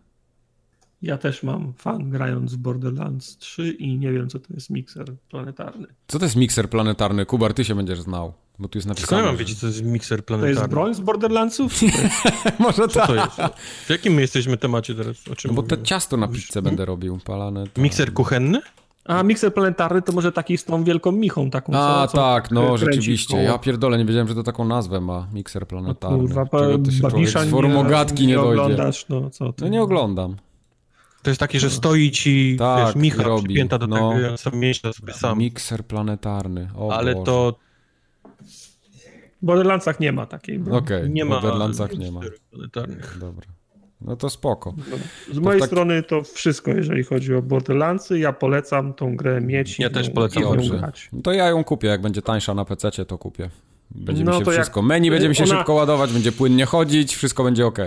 Ja 1.02 1.18
też 1.18 1.42
mam 1.42 1.72
fan 1.72 2.10
grając 2.10 2.54
w 2.54 2.56
Borderlands 2.56 3.36
3 3.36 3.70
i 3.70 3.98
nie 3.98 4.12
wiem, 4.12 4.28
co 4.28 4.38
to 4.38 4.54
jest 4.54 4.70
mikser 4.70 5.06
planetarny. 5.30 5.86
Co 6.08 6.18
to 6.18 6.24
jest 6.24 6.36
mikser 6.36 6.70
planetarny? 6.70 7.26
Kubar, 7.26 7.54
ty 7.54 7.64
się 7.64 7.74
będziesz 7.74 8.00
znał, 8.00 8.32
bo 8.58 8.68
tu 8.68 8.78
jest 8.78 8.88
napisane. 8.88 9.08
Co 9.08 9.16
ja 9.16 9.24
mam 9.26 9.36
wiedzieć, 9.36 9.56
co 9.56 9.60
to 9.60 9.66
jest 9.66 9.82
mikser 9.82 10.24
planetarny? 10.24 10.54
To 10.54 10.60
jest 10.60 10.70
broń 10.70 10.94
z 10.94 11.00
Borderlandsów? 11.00 11.80
Może 12.58 12.88
co 12.88 13.00
tak. 13.00 13.06
to 13.06 13.14
jest? 13.14 13.54
W 13.86 13.90
jakim 13.90 14.12
my 14.12 14.20
jesteśmy 14.20 14.56
temacie 14.56 14.94
teraz? 14.94 15.28
O 15.32 15.36
czym 15.36 15.50
no 15.50 15.54
bo 15.54 15.62
te 15.62 15.82
ciasto 15.82 16.16
na 16.16 16.28
pizzę 16.28 16.62
będę 16.62 16.84
robił, 16.84 17.18
palane. 17.24 17.64
Mikser 17.76 18.12
kuchenny? 18.12 18.60
A 19.04 19.22
mikser 19.22 19.54
planetarny 19.54 20.02
to 20.02 20.12
może 20.12 20.32
taki 20.32 20.58
z 20.58 20.64
tą 20.64 20.84
wielką 20.84 21.12
michą 21.12 21.50
taką. 21.50 21.72
A, 21.74 22.06
co, 22.06 22.16
tak, 22.16 22.50
no 22.50 22.78
rzeczywiście. 22.78 23.36
Ja 23.36 23.58
pierdolę, 23.58 23.98
nie 23.98 24.04
wiedziałem, 24.04 24.28
że 24.28 24.34
to 24.34 24.42
taką 24.42 24.64
nazwę 24.64 25.00
ma, 25.00 25.26
mikser 25.32 25.66
planetarny. 25.66 26.16
No, 26.16 26.22
kurwa, 26.22 26.44
Babisza 27.02 27.44
nie, 27.44 27.50
nie, 27.50 28.26
nie 28.26 28.34
dojdzie. 28.34 28.36
oglądasz, 28.36 29.06
no 29.08 29.30
co 29.30 29.52
ty. 29.52 29.64
No 29.64 29.68
nie 29.68 29.82
oglądam. 29.82 30.36
To 31.22 31.30
jest 31.30 31.40
takie, 31.40 31.60
że 31.60 31.70
stoi 31.70 32.10
ci 32.10 32.56
tak, 32.58 32.86
wiesz, 32.86 32.97
Micha 32.97 33.22
robi. 33.22 33.44
przypięta 33.44 33.78
do 33.78 33.86
no. 33.86 34.12
tego, 34.12 34.36
sam 34.36 34.56
mieści 34.56 34.92
sobie 34.92 35.12
sam. 35.12 35.38
Mikser 35.38 35.84
planetarny. 35.84 36.68
O 36.76 36.92
Ale 36.92 37.14
Boże. 37.14 37.26
to... 37.26 37.58
W 39.42 39.47
Borderlandsach 39.47 40.00
nie 40.00 40.12
ma 40.12 40.26
takiej. 40.26 40.60
Okej, 40.60 40.76
okay, 40.76 41.08
nie 41.08 41.24
w 41.24 41.28
Borderlandsach 41.28 41.98
nie 41.98 42.12
ma. 42.12 42.20
Dobra. 43.20 43.47
No 44.00 44.16
to 44.16 44.30
spoko. 44.30 44.74
Z 45.30 45.34
to 45.34 45.40
mojej 45.40 45.60
tak... 45.60 45.68
strony 45.68 46.02
to 46.02 46.22
wszystko, 46.22 46.70
jeżeli 46.70 47.05
chodzi 47.05 47.34
o 47.34 47.42
Borderlandsy. 47.42 48.18
Ja 48.18 48.32
polecam 48.32 48.94
tą 48.94 49.16
grę 49.16 49.40
mieć. 49.40 49.78
Ja 49.78 49.90
też 49.90 50.10
polecam 50.10 50.42
ją 50.42 50.56
grać. 50.56 51.08
No 51.12 51.22
to 51.22 51.32
ja 51.32 51.48
ją 51.48 51.64
kupię, 51.64 51.88
jak 51.88 52.00
będzie 52.00 52.22
tańsza 52.22 52.55
na 52.55 52.64
PC, 52.64 52.90
to 52.90 53.18
kupię. 53.18 53.50
Będzie 53.90 54.24
no 54.24 54.38
mi 54.38 54.44
się 54.44 54.50
wszystko. 54.52 54.80
Jak... 54.80 54.86
Menu 54.88 55.10
będzie 55.10 55.28
mi 55.28 55.34
się 55.34 55.44
ona... 55.44 55.56
szybko 55.56 55.74
ładować, 55.74 56.12
będzie 56.12 56.32
płynnie 56.32 56.66
chodzić, 56.66 57.16
wszystko 57.16 57.44
będzie 57.44 57.66
ok. 57.66 57.78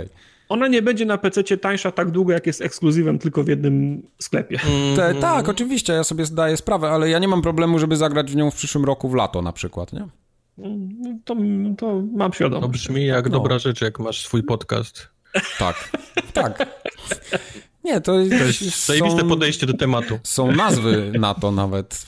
Ona 0.51 0.67
nie 0.67 0.81
będzie 0.81 1.05
na 1.05 1.17
PC 1.17 1.57
tańsza 1.57 1.91
tak 1.91 2.11
długo, 2.11 2.33
jak 2.33 2.47
jest 2.47 2.61
ekskluzywem 2.61 3.19
tylko 3.19 3.43
w 3.43 3.47
jednym 3.47 4.01
sklepie. 4.19 4.59
Mm, 4.69 4.95
Te, 4.95 5.15
tak, 5.21 5.49
oczywiście, 5.49 5.93
ja 5.93 6.03
sobie 6.03 6.25
zdaję 6.25 6.57
sprawę, 6.57 6.89
ale 6.89 7.09
ja 7.09 7.19
nie 7.19 7.27
mam 7.27 7.41
problemu, 7.41 7.79
żeby 7.79 7.97
zagrać 7.97 8.31
w 8.31 8.35
nią 8.35 8.51
w 8.51 8.55
przyszłym 8.55 8.85
roku 8.85 9.09
w 9.09 9.15
lato 9.15 9.41
na 9.41 9.51
przykład, 9.51 9.93
nie? 9.93 10.07
Mm, 10.57 11.19
to, 11.25 11.35
to 11.77 12.03
mam 12.15 12.33
świadomość. 12.33 12.63
To 12.63 12.69
brzmi 12.69 13.05
jak 13.05 13.25
no. 13.25 13.31
dobra 13.31 13.59
rzecz, 13.59 13.81
jak 13.81 13.99
masz 13.99 14.21
swój 14.21 14.43
podcast. 14.43 15.07
Tak, 15.59 15.91
tak. 16.33 16.67
Nie, 17.83 18.01
to, 18.01 18.11
to 18.11 18.19
jest 18.19 18.85
zajebiste 18.85 19.23
podejście 19.23 19.67
do 19.67 19.73
tematu. 19.73 20.19
Są 20.23 20.51
nazwy 20.51 21.11
na 21.19 21.33
to 21.33 21.51
nawet. 21.51 22.05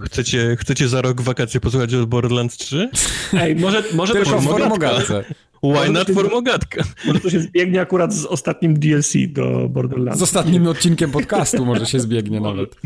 Chcecie, 0.00 0.56
chcecie 0.60 0.88
za 0.88 1.02
rok 1.02 1.20
wakacje 1.20 1.60
posłuchać 1.60 1.94
o 1.94 2.06
Borderlands 2.06 2.56
3? 2.56 2.90
Ej, 3.32 3.56
może, 3.56 3.82
może 3.94 4.12
Tylko 4.12 4.30
to 4.30 4.40
formogatce. 4.40 5.24
Why 5.62 5.92
not 5.92 6.10
formogatka? 6.10 6.84
Może 7.06 7.20
to 7.20 7.30
się 7.30 7.40
zbiegnie 7.40 7.80
akurat 7.80 8.14
z 8.14 8.26
ostatnim 8.26 8.78
DLC 8.78 9.12
do 9.28 9.68
Borderlands. 9.68 10.18
Z 10.18 10.22
ostatnim 10.22 10.66
odcinkiem 10.66 11.10
podcastu 11.10 11.66
może 11.66 11.86
się 11.86 12.00
zbiegnie 12.00 12.40
nawet. 12.40 12.76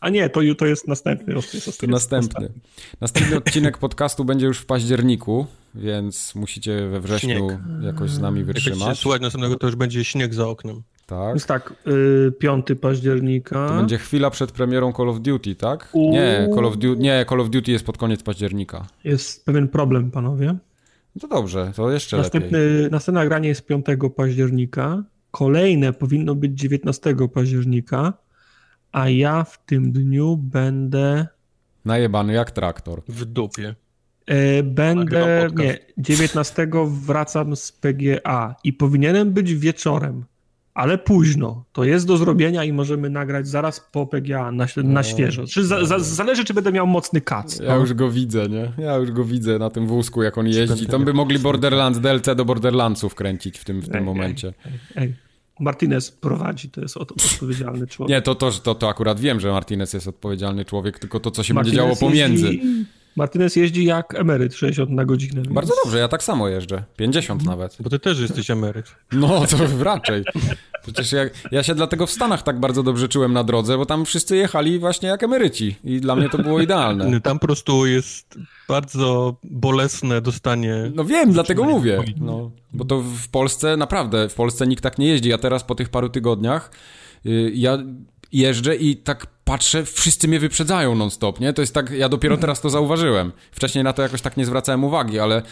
A 0.00 0.08
nie, 0.08 0.30
to, 0.30 0.40
to 0.58 0.66
jest 0.66 0.88
następny. 0.88 1.34
To, 1.34 1.40
jest 1.54 1.80
to 1.80 1.86
następny. 1.86 2.46
Ostatni. 2.46 2.60
Następny 3.00 3.36
odcinek 3.36 3.78
podcastu 3.78 4.24
będzie 4.24 4.46
już 4.46 4.58
w 4.58 4.66
październiku, 4.66 5.46
więc 5.74 6.34
musicie 6.34 6.88
we 6.88 7.00
wrześniu 7.00 7.48
śnieg. 7.48 7.58
jakoś 7.82 8.10
z 8.10 8.18
nami 8.18 8.44
wytrzymać. 8.44 8.88
Jak 8.88 8.96
słuchać 8.96 9.22
następnego, 9.22 9.56
to 9.56 9.66
już 9.66 9.76
będzie 9.76 10.04
śnieg 10.04 10.34
za 10.34 10.48
oknem. 10.48 10.82
Tak. 11.06 11.28
Więc 11.28 11.46
tak, 11.46 11.74
y, 12.28 12.32
5 12.38 12.66
października. 12.80 13.68
To 13.68 13.74
będzie 13.74 13.98
chwila 13.98 14.30
przed 14.30 14.52
premierą 14.52 14.92
Call 14.92 15.08
of 15.08 15.20
Duty, 15.20 15.54
tak? 15.54 15.92
Nie 15.94 16.48
Call, 16.54 16.64
of 16.64 16.76
Duty, 16.76 17.00
nie, 17.02 17.26
Call 17.28 17.40
of 17.40 17.50
Duty 17.50 17.72
jest 17.72 17.86
pod 17.86 17.98
koniec 17.98 18.22
października. 18.22 18.86
Jest 19.04 19.44
pewien 19.44 19.68
problem, 19.68 20.10
panowie. 20.10 20.58
No 21.14 21.20
to 21.20 21.28
dobrze, 21.28 21.72
to 21.76 21.90
jeszcze 21.90 22.16
Następny, 22.16 22.58
lepiej. 22.58 22.90
Następne 22.90 23.20
nagranie 23.20 23.48
jest 23.48 23.66
5 23.66 23.86
października. 24.16 25.02
Kolejne 25.30 25.92
powinno 25.92 26.34
być 26.34 26.60
19 26.60 27.16
października, 27.34 28.12
a 28.92 29.08
ja 29.08 29.44
w 29.44 29.64
tym 29.64 29.92
dniu 29.92 30.36
będę... 30.36 31.26
Najebany 31.84 32.32
jak 32.32 32.50
traktor. 32.50 33.02
W 33.08 33.24
dupie. 33.24 33.74
E, 34.26 34.62
będę, 34.62 35.48
nie, 35.56 35.78
19 35.98 36.68
wracam 36.86 37.56
z 37.56 37.72
PGA 37.72 38.54
i 38.64 38.72
powinienem 38.72 39.32
być 39.32 39.54
wieczorem 39.54 40.24
ale 40.74 40.98
późno. 40.98 41.64
To 41.72 41.84
jest 41.84 42.06
do 42.06 42.16
zrobienia 42.16 42.64
i 42.64 42.72
możemy 42.72 43.10
nagrać 43.10 43.48
zaraz 43.48 43.80
po 43.92 44.06
PGA 44.06 44.52
na, 44.52 44.66
na 44.76 44.82
no. 44.82 45.02
świeżo. 45.02 45.46
Czy 45.46 45.64
za, 45.64 45.84
za, 45.84 45.98
zależy, 45.98 46.44
czy 46.44 46.54
będę 46.54 46.72
miał 46.72 46.86
mocny 46.86 47.20
kac. 47.20 47.58
Ja 47.58 47.74
no. 47.74 47.80
już 47.80 47.94
go 47.94 48.10
widzę, 48.10 48.48
nie? 48.48 48.72
Ja 48.78 48.96
już 48.96 49.10
go 49.10 49.24
widzę 49.24 49.58
na 49.58 49.70
tym 49.70 49.86
wózku, 49.86 50.22
jak 50.22 50.38
on 50.38 50.46
jeździ. 50.46 50.86
Tam 50.86 51.04
by 51.04 51.12
mogli 51.12 51.38
Borderlands, 51.38 51.98
DLC 51.98 52.36
do 52.36 52.44
Borderlandsów 52.44 53.14
kręcić 53.14 53.58
w 53.58 53.64
tym, 53.64 53.80
w 53.80 53.86
tym 53.86 53.96
ej, 53.96 54.02
momencie. 54.02 54.52
Ej, 54.66 54.72
ej, 54.96 55.14
Martinez 55.60 56.10
prowadzi, 56.10 56.70
to 56.70 56.80
jest 56.80 56.96
odpowiedzialny 56.96 57.86
człowiek. 57.86 58.16
Nie, 58.16 58.22
to, 58.22 58.34
to, 58.34 58.50
to, 58.50 58.74
to 58.74 58.88
akurat 58.88 59.20
wiem, 59.20 59.40
że 59.40 59.52
Martinez 59.52 59.92
jest 59.92 60.08
odpowiedzialny 60.08 60.64
człowiek, 60.64 60.98
tylko 60.98 61.20
to, 61.20 61.30
co 61.30 61.42
się 61.42 61.54
Martinez 61.54 61.76
będzie 61.76 61.96
działo 61.96 62.10
pomiędzy. 62.10 62.46
Jeździ 62.46 62.84
Martinez 63.16 63.56
jeździ 63.56 63.84
jak 63.84 64.14
emeryt, 64.14 64.54
60 64.54 64.90
na 64.90 65.04
godzinę. 65.04 65.42
Więc... 65.42 65.54
Bardzo 65.54 65.74
dobrze, 65.84 65.98
ja 65.98 66.08
tak 66.08 66.22
samo 66.22 66.48
jeżdżę. 66.48 66.84
50 66.96 67.44
nawet. 67.44 67.76
Bo 67.80 67.90
ty 67.90 67.98
też 67.98 68.20
jesteś 68.20 68.50
emeryt. 68.50 68.94
No, 69.12 69.46
to 69.46 69.56
raczej. 69.84 70.24
Przecież 70.82 71.12
ja, 71.12 71.20
ja 71.52 71.62
się 71.62 71.74
dlatego 71.74 72.06
w 72.06 72.10
Stanach 72.10 72.42
tak 72.42 72.60
bardzo 72.60 72.82
dobrze 72.82 73.08
czułem 73.08 73.32
na 73.32 73.44
drodze, 73.44 73.76
bo 73.76 73.86
tam 73.86 74.04
wszyscy 74.04 74.36
jechali 74.36 74.78
właśnie 74.78 75.08
jak 75.08 75.22
emeryci 75.22 75.76
i 75.84 76.00
dla 76.00 76.16
mnie 76.16 76.28
to 76.28 76.38
było 76.38 76.60
idealne. 76.60 77.20
Tam 77.20 77.38
po 77.38 77.46
prostu 77.46 77.86
jest 77.86 78.38
bardzo 78.68 79.36
bolesne 79.44 80.20
dostanie... 80.20 80.90
No 80.94 81.04
wiem, 81.04 81.32
dlatego 81.32 81.64
mówię. 81.64 82.04
No, 82.20 82.50
bo 82.72 82.84
to 82.84 83.00
w 83.00 83.28
Polsce, 83.28 83.76
naprawdę, 83.76 84.28
w 84.28 84.34
Polsce 84.34 84.66
nikt 84.66 84.82
tak 84.82 84.98
nie 84.98 85.06
jeździ. 85.06 85.28
Ja 85.28 85.38
teraz 85.38 85.64
po 85.64 85.74
tych 85.74 85.88
paru 85.88 86.08
tygodniach, 86.08 86.70
yy, 87.24 87.50
ja 87.54 87.78
jeżdżę 88.32 88.76
i 88.76 88.96
tak 88.96 89.26
patrzę, 89.44 89.84
wszyscy 89.84 90.28
mnie 90.28 90.40
wyprzedzają 90.40 90.94
non-stop, 90.94 91.40
nie? 91.40 91.52
To 91.52 91.62
jest 91.62 91.74
tak, 91.74 91.90
ja 91.90 92.08
dopiero 92.08 92.36
teraz 92.36 92.60
to 92.60 92.70
zauważyłem. 92.70 93.32
Wcześniej 93.52 93.84
na 93.84 93.92
to 93.92 94.02
jakoś 94.02 94.22
tak 94.22 94.36
nie 94.36 94.46
zwracałem 94.46 94.84
uwagi, 94.84 95.18
ale 95.18 95.42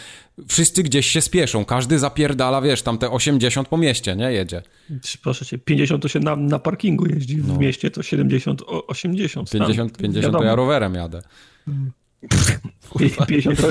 wszyscy 0.47 0.83
gdzieś 0.83 1.07
się 1.07 1.21
spieszą, 1.21 1.65
każdy 1.65 1.99
zapierdala, 1.99 2.61
wiesz, 2.61 2.81
tam 2.81 2.97
te 2.97 3.11
80 3.11 3.67
po 3.67 3.77
mieście, 3.77 4.15
nie? 4.15 4.31
Jedzie. 4.31 4.61
Proszę 5.23 5.45
cię, 5.45 5.57
50 5.57 6.01
to 6.01 6.07
się 6.07 6.19
na, 6.19 6.35
na 6.35 6.59
parkingu 6.59 7.05
jeździ, 7.05 7.41
w 7.41 7.47
no. 7.47 7.57
mieście 7.57 7.91
to 7.91 8.03
70, 8.03 8.61
80. 8.87 9.51
50, 9.51 9.97
50 9.97 10.37
to 10.37 10.43
ja 10.43 10.55
rowerem 10.55 10.93
jadę. 10.93 11.21
Hmm. 11.65 11.91
50 13.27 13.61
to, 13.61 13.67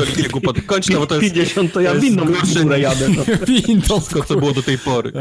Kończ 0.67 0.87
to, 0.87 0.99
bo 0.99 1.07
to 1.07 1.21
jest, 1.21 1.35
50 1.35 1.73
to 1.73 1.81
ja 1.81 1.95
winną 1.95 2.25
górę 2.63 2.81
jadę. 2.81 3.09
No. 3.09 3.25
Winną, 3.47 4.01
co 4.27 4.37
było 4.37 4.53
do 4.53 4.63
tej 4.63 4.79
pory. 4.79 5.13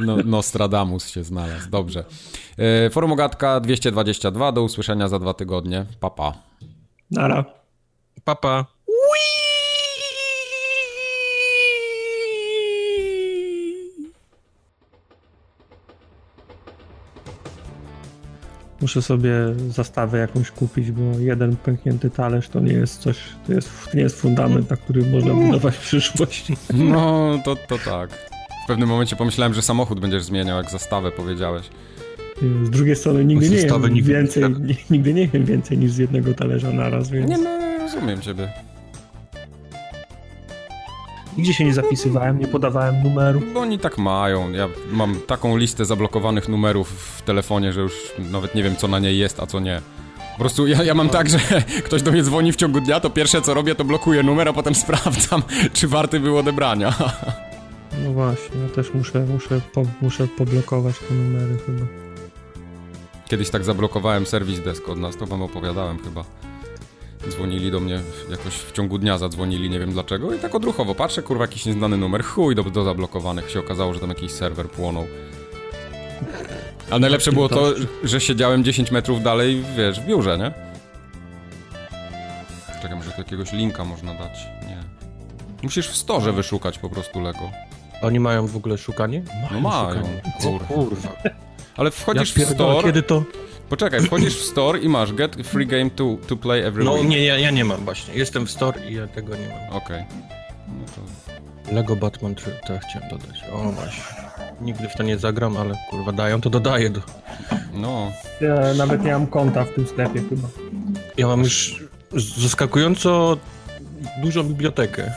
No, 0.00 0.16
Nostradamus 0.16 1.08
się 1.08 1.24
znalazł, 1.24 1.70
dobrze. 1.70 2.04
E, 2.58 2.90
Forum 2.90 3.12
Ogatka 3.12 3.60
222, 3.60 4.52
do 4.52 4.62
usłyszenia 4.62 5.08
za 5.08 5.18
dwa 5.18 5.34
tygodnie. 5.34 5.86
Papa. 6.00 6.32
Nara. 7.10 7.44
Papa. 8.24 8.64
Muszę 18.80 19.02
sobie 19.02 19.32
zastawę 19.70 20.18
jakąś 20.18 20.50
kupić, 20.50 20.90
bo 20.90 21.18
jeden 21.18 21.56
pęknięty 21.56 22.10
talerz 22.10 22.48
to 22.48 22.60
nie 22.60 22.72
jest 22.72 23.00
coś, 23.00 23.18
to, 23.46 23.52
jest, 23.52 23.70
to 23.90 23.96
nie 23.96 24.02
jest 24.02 24.20
fundament, 24.20 24.70
na 24.70 24.76
którym 24.76 25.10
można 25.10 25.34
budować 25.34 25.76
przyszłość. 25.76 26.52
No, 26.74 27.38
to, 27.44 27.56
to 27.56 27.78
tak. 27.78 28.10
W 28.64 28.66
pewnym 28.66 28.88
momencie 28.88 29.16
pomyślałem, 29.16 29.54
że 29.54 29.62
samochód 29.62 30.00
będziesz 30.00 30.24
zmieniał, 30.24 30.56
jak 30.56 30.70
zastawę 30.70 31.12
powiedziałeś. 31.12 31.70
Z 32.64 32.70
drugiej 32.70 32.96
strony 32.96 33.24
nigdy 33.24 33.50
nie 33.50 33.56
jem 33.56 34.02
więcej, 34.02 34.44
nigdy 34.90 35.14
nie 35.14 35.28
jem 35.32 35.44
więcej 35.44 35.78
niż 35.78 35.92
z 35.92 35.98
jednego 35.98 36.34
talerza 36.34 36.70
naraz, 36.70 37.10
więc... 37.10 37.30
Nie, 37.30 37.38
no, 37.38 37.78
rozumiem 37.78 38.20
ciebie. 38.20 38.65
Nigdzie 41.36 41.54
się 41.54 41.64
nie 41.64 41.74
zapisywałem, 41.74 42.38
nie 42.38 42.46
podawałem 42.46 43.02
numeru. 43.02 43.42
Bo 43.54 43.60
oni 43.60 43.78
tak 43.78 43.98
mają. 43.98 44.52
Ja 44.52 44.68
mam 44.90 45.20
taką 45.26 45.56
listę 45.56 45.84
zablokowanych 45.84 46.48
numerów 46.48 46.88
w 46.88 47.22
telefonie, 47.22 47.72
że 47.72 47.80
już 47.80 47.92
nawet 48.18 48.54
nie 48.54 48.62
wiem, 48.62 48.76
co 48.76 48.88
na 48.88 48.98
niej 48.98 49.18
jest, 49.18 49.40
a 49.40 49.46
co 49.46 49.60
nie. 49.60 49.80
Po 50.32 50.40
prostu 50.40 50.66
ja, 50.66 50.82
ja 50.82 50.94
mam 50.94 51.08
tak, 51.08 51.28
że 51.28 51.38
ktoś 51.86 52.02
do 52.02 52.12
mnie 52.12 52.22
dzwoni 52.22 52.52
w 52.52 52.56
ciągu 52.56 52.80
dnia, 52.80 53.00
to 53.00 53.10
pierwsze 53.10 53.42
co 53.42 53.54
robię, 53.54 53.74
to 53.74 53.84
blokuję 53.84 54.22
numer, 54.22 54.48
a 54.48 54.52
potem 54.52 54.74
sprawdzam, 54.84 55.42
czy 55.72 55.88
warty 55.88 56.20
był 56.20 56.38
odebrania. 56.38 56.94
No 58.04 58.12
właśnie, 58.12 58.60
ja 58.62 58.74
też 58.74 58.94
muszę, 58.94 59.26
muszę, 59.26 59.60
po, 59.72 59.82
muszę 60.00 60.28
poblokować 60.28 60.94
te 61.08 61.14
numery 61.14 61.58
chyba. 61.66 61.86
Kiedyś 63.28 63.50
tak 63.50 63.64
zablokowałem 63.64 64.26
serwis 64.26 64.60
desk 64.60 64.88
od 64.88 64.98
nas, 64.98 65.16
to 65.16 65.26
wam 65.26 65.42
opowiadałem 65.42 65.98
chyba. 65.98 66.24
Dzwonili 67.28 67.70
do 67.70 67.80
mnie 67.80 68.00
jakoś 68.30 68.54
w 68.54 68.72
ciągu 68.72 68.98
dnia, 68.98 69.18
zadzwonili, 69.18 69.70
nie 69.70 69.78
wiem 69.78 69.92
dlaczego 69.92 70.34
i 70.34 70.38
tak 70.38 70.54
odruchowo 70.54 70.94
patrzę, 70.94 71.22
kurwa, 71.22 71.44
jakiś 71.44 71.66
nieznany 71.66 71.96
numer, 71.96 72.24
chuj 72.24 72.54
do, 72.54 72.62
do 72.62 72.84
zablokowanych. 72.84 73.50
Się 73.50 73.60
okazało, 73.60 73.94
że 73.94 74.00
tam 74.00 74.08
jakiś 74.08 74.32
serwer 74.32 74.70
płonął. 74.70 75.06
A 76.90 76.98
najlepsze 76.98 77.32
było 77.32 77.48
to, 77.48 77.74
że 78.04 78.20
siedziałem 78.20 78.64
10 78.64 78.90
metrów 78.90 79.22
dalej, 79.22 79.64
wiesz, 79.76 80.00
w 80.00 80.06
biurze, 80.06 80.38
nie? 80.38 80.52
Czekaj, 82.82 82.96
może 82.96 83.10
tu 83.10 83.18
jakiegoś 83.18 83.52
linka 83.52 83.84
można 83.84 84.14
dać? 84.14 84.46
Nie. 84.68 84.78
Musisz 85.62 85.88
w 85.88 85.96
storze 85.96 86.32
wyszukać 86.32 86.78
po 86.78 86.90
prostu 86.90 87.20
Lego. 87.20 87.50
Oni 88.02 88.20
mają 88.20 88.46
w 88.46 88.56
ogóle 88.56 88.78
szukanie? 88.78 89.22
No 89.52 89.60
mają, 89.60 90.02
kurwa. 90.42 90.64
kurwa. 90.66 91.08
Ale 91.76 91.90
wchodzisz 91.90 92.36
ja 92.36 92.46
w 92.46 92.50
store... 92.50 92.82
kiedy 92.82 93.02
to... 93.02 93.24
Poczekaj, 93.68 94.00
wchodzisz 94.00 94.36
w 94.36 94.44
store 94.44 94.78
i 94.78 94.88
masz 94.88 95.12
get 95.12 95.36
free 95.36 95.66
game 95.66 95.90
to, 95.90 96.16
to 96.26 96.36
play 96.36 96.64
every 96.64 96.84
No 96.84 96.92
week. 96.92 97.08
nie, 97.08 97.24
ja, 97.24 97.38
ja 97.38 97.50
nie 97.50 97.64
mam 97.64 97.84
właśnie. 97.84 98.14
Jestem 98.14 98.46
w 98.46 98.50
store 98.50 98.86
i 98.88 98.94
ja 98.94 99.06
tego 99.06 99.36
nie 99.36 99.48
mam. 99.48 99.76
Okej. 99.76 100.02
Okay. 100.02 100.04
No 100.68 100.84
to... 100.94 101.26
Lego 101.74 101.96
Batman 101.96 102.34
3, 102.34 102.50
to 102.66 102.78
chciałem 102.78 103.08
dodać. 103.10 103.44
O 103.52 103.58
właśnie. 103.58 104.02
Nigdy 104.60 104.88
w 104.88 104.96
to 104.96 105.02
nie 105.02 105.18
zagram, 105.18 105.56
ale 105.56 105.74
kurwa 105.90 106.12
dają, 106.12 106.40
to 106.40 106.50
dodaję 106.50 106.90
do... 106.90 107.00
No. 107.72 108.12
Ja 108.40 108.74
nawet 108.74 109.04
nie 109.04 109.12
mam 109.12 109.26
konta 109.26 109.64
w 109.64 109.74
tym 109.74 109.86
sklepie 109.86 110.22
chyba. 110.28 110.48
Ja 111.16 111.26
mam 111.26 111.40
już 111.40 111.84
zaskakująco 112.38 113.36
dużą 114.22 114.42
bibliotekę. 114.42 115.12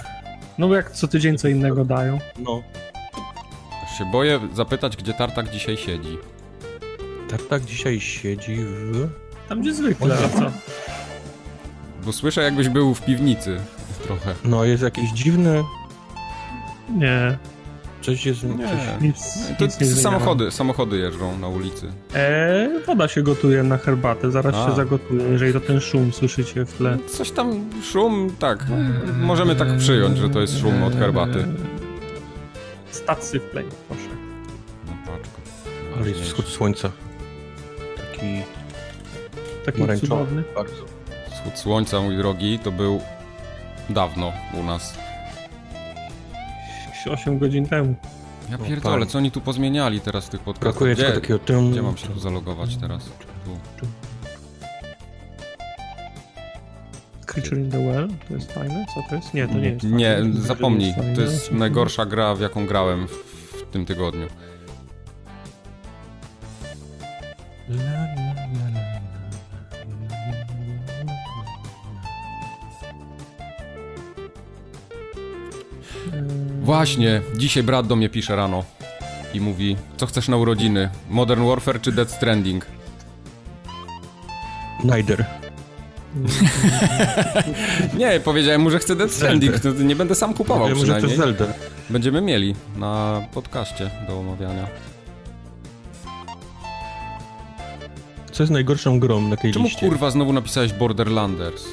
No 0.57 0.67
bo 0.67 0.75
jak 0.75 0.91
co 0.91 1.07
tydzień 1.07 1.37
co 1.37 1.47
innego 1.47 1.85
dają. 1.85 2.19
No. 2.39 2.63
Się 3.97 4.05
boję 4.11 4.39
zapytać, 4.53 4.97
gdzie 4.97 5.13
Tartak 5.13 5.49
dzisiaj 5.49 5.77
siedzi. 5.77 6.17
Tartak 7.29 7.65
dzisiaj 7.65 7.99
siedzi 7.99 8.57
w... 8.57 9.07
Tam 9.49 9.61
gdzie 9.61 9.73
zwykle, 9.73 10.17
co? 10.17 10.51
Bo 12.05 12.13
słyszę 12.13 12.41
jakbyś 12.41 12.69
był 12.69 12.93
w 12.93 13.01
piwnicy 13.01 13.57
trochę. 14.03 14.35
No, 14.45 14.65
jest 14.65 14.83
jakieś 14.83 15.11
dziwne... 15.11 15.63
Nie. 16.97 17.37
Coś 18.01 18.25
jest... 18.25 18.43
Nie, 18.43 18.57
coś... 18.57 19.01
Nic, 19.01 19.17
to 19.57 19.65
nic 19.65 19.79
nie 19.79 19.87
samochody, 19.87 20.51
samochody 20.51 20.97
jeżdżą 20.97 21.37
na 21.37 21.47
ulicy. 21.47 21.91
Eee, 22.15 22.69
woda 22.87 23.07
się 23.07 23.21
gotuje 23.21 23.63
na 23.63 23.77
herbatę, 23.77 24.31
zaraz 24.31 24.55
a. 24.55 24.69
się 24.69 24.75
zagotuje, 24.75 25.23
jeżeli 25.23 25.53
to 25.53 25.59
ten 25.59 25.79
szum 25.79 26.13
słyszycie 26.13 26.65
w 26.65 26.73
tle. 26.73 26.97
Coś 27.07 27.31
tam, 27.31 27.69
szum, 27.83 28.35
tak. 28.39 28.65
Możemy 29.19 29.55
tak 29.55 29.77
przyjąć, 29.77 30.17
że 30.17 30.29
to 30.29 30.41
jest 30.41 30.59
szum 30.59 30.83
od 30.83 30.95
herbaty. 30.95 31.45
Stacy 32.91 33.39
w 33.39 33.43
play, 33.43 33.65
proszę. 33.87 34.09
No 34.87 34.93
paczko. 35.05 35.41
Ale 35.97 36.09
jest 36.09 36.21
wschód 36.21 36.45
słońca 36.45 36.91
taki... 39.65 39.87
Taki 39.87 40.01
cudowny. 40.01 40.43
Bardzo. 40.55 40.75
Wschód 41.31 41.57
słońca, 41.59 42.01
mój 42.01 42.17
drogi, 42.17 42.59
to 42.59 42.71
był 42.71 43.01
dawno 43.89 44.33
u 44.59 44.63
nas. 44.63 44.93
8 47.09 47.39
godzin 47.39 47.65
temu. 47.65 47.95
Ja 48.51 48.57
pierdolę, 48.57 49.05
co 49.05 49.17
oni 49.17 49.31
tu 49.31 49.41
pozmieniali 49.41 50.01
teraz 50.01 50.25
w 50.25 50.29
tych 50.29 50.41
podcastach? 50.41 50.73
Brakuje 50.73 50.95
gdzie, 50.95 51.11
takiego 51.11 51.39
tym... 51.39 51.71
Gdzie 51.71 51.81
mam 51.81 51.97
się 51.97 52.07
tu 52.07 52.19
zalogować 52.19 52.75
teraz? 52.77 53.05
Tu. 53.45 53.87
Creature 57.25 57.57
in 57.57 57.71
the 57.71 57.77
Well? 57.77 58.07
To 58.27 58.33
jest 58.33 58.51
fajne? 58.51 58.85
Co 58.95 59.01
to 59.09 59.15
jest? 59.15 59.33
Nie, 59.33 59.47
to 59.47 59.53
nie 59.53 59.69
jest 59.69 59.83
Nie, 59.83 60.13
fajne. 60.13 60.41
zapomnij. 60.41 60.93
To 61.15 61.21
jest 61.21 61.51
najgorsza 61.51 62.05
gra, 62.05 62.35
w 62.35 62.41
jaką 62.41 62.65
grałem 62.65 63.07
w, 63.07 63.11
w 63.11 63.71
tym 63.71 63.85
tygodniu. 63.85 64.27
Właśnie, 76.61 77.21
dzisiaj 77.37 77.63
brat 77.63 77.87
do 77.87 77.95
mnie 77.95 78.09
pisze 78.09 78.35
rano 78.35 78.63
i 79.33 79.41
mówi, 79.41 79.77
co 79.97 80.05
chcesz 80.05 80.27
na 80.27 80.37
urodziny? 80.37 80.89
Modern 81.09 81.47
Warfare 81.47 81.81
czy 81.81 81.91
Dead 81.91 82.11
Stranding? 82.11 82.65
Neither. 84.83 85.25
nie, 87.99 88.19
powiedziałem 88.19 88.61
mu, 88.61 88.69
że 88.69 88.79
chcę 88.79 88.95
Dead 88.95 89.11
Stranding, 89.11 89.59
to 89.59 89.71
nie 89.71 89.95
będę 89.95 90.15
sam 90.15 90.33
kupował 90.33 90.69
ja 90.69 90.75
przynajmniej. 90.75 91.11
Że 91.11 91.17
Zelda. 91.17 91.45
Będziemy 91.89 92.21
mieli 92.21 92.55
na 92.77 93.21
podcaście 93.33 93.89
do 94.07 94.19
omawiania. 94.19 94.67
Co 98.31 98.43
jest 98.43 98.53
najgorszą 98.53 98.99
grą 98.99 99.21
na 99.21 99.35
tej 99.37 99.53
Czemu 99.53 99.65
liście? 99.65 99.87
kurwa 99.89 100.11
znowu 100.11 100.33
napisałeś 100.33 100.73
Borderlanders? 100.73 101.65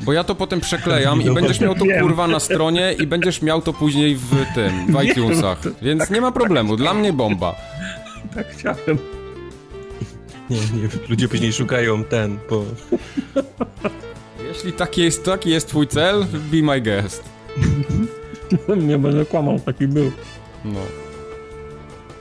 Bo 0.00 0.12
ja 0.12 0.24
to 0.24 0.34
potem 0.34 0.60
przeklejam 0.60 1.22
i 1.22 1.30
będziesz 1.30 1.60
miał 1.60 1.74
to 1.74 1.84
kurwa 2.00 2.28
na 2.28 2.40
stronie 2.40 2.92
i 2.98 3.06
będziesz 3.06 3.42
miał 3.42 3.62
to 3.62 3.72
później 3.72 4.16
w 4.16 4.30
tym, 4.54 4.96
w 4.96 5.02
iTunesach. 5.04 5.58
Więc 5.82 6.10
nie 6.10 6.20
ma 6.20 6.32
problemu, 6.32 6.76
dla 6.76 6.94
mnie 6.94 7.12
bomba. 7.12 7.54
Tak 8.34 8.46
chciałem. 8.48 8.98
Nie, 10.50 10.56
nie, 10.56 10.88
ludzie 11.08 11.28
później 11.28 11.52
szukają 11.52 12.04
ten, 12.04 12.38
bo... 12.50 12.64
Jeśli 14.48 14.72
taki 14.72 15.02
jest, 15.02 15.24
taki 15.24 15.50
jest 15.50 15.68
twój 15.68 15.86
cel, 15.86 16.26
be 16.50 16.62
my 16.62 16.80
guest. 16.80 17.24
nie 18.88 18.98
będę 18.98 19.24
kłamał, 19.24 19.60
taki 19.60 19.88
był. 19.88 20.12
No. 20.64 20.80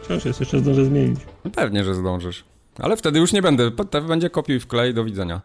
Wciąż 0.08 0.26
jest, 0.26 0.40
jeszcze 0.40 0.60
zdążę 0.60 0.86
zmienić. 0.86 1.20
Pewnie, 1.56 1.84
że 1.84 1.96
zdążysz. 1.96 2.44
Ale 2.80 2.98
wtedy 2.98 3.20
już 3.20 3.34
nie 3.34 3.42
będę. 3.42 3.72
Będzie 4.08 4.30
kopiuj 4.30 4.60
w 4.60 4.68
klej, 4.68 4.94
do 4.94 5.04
widzenia. 5.04 5.42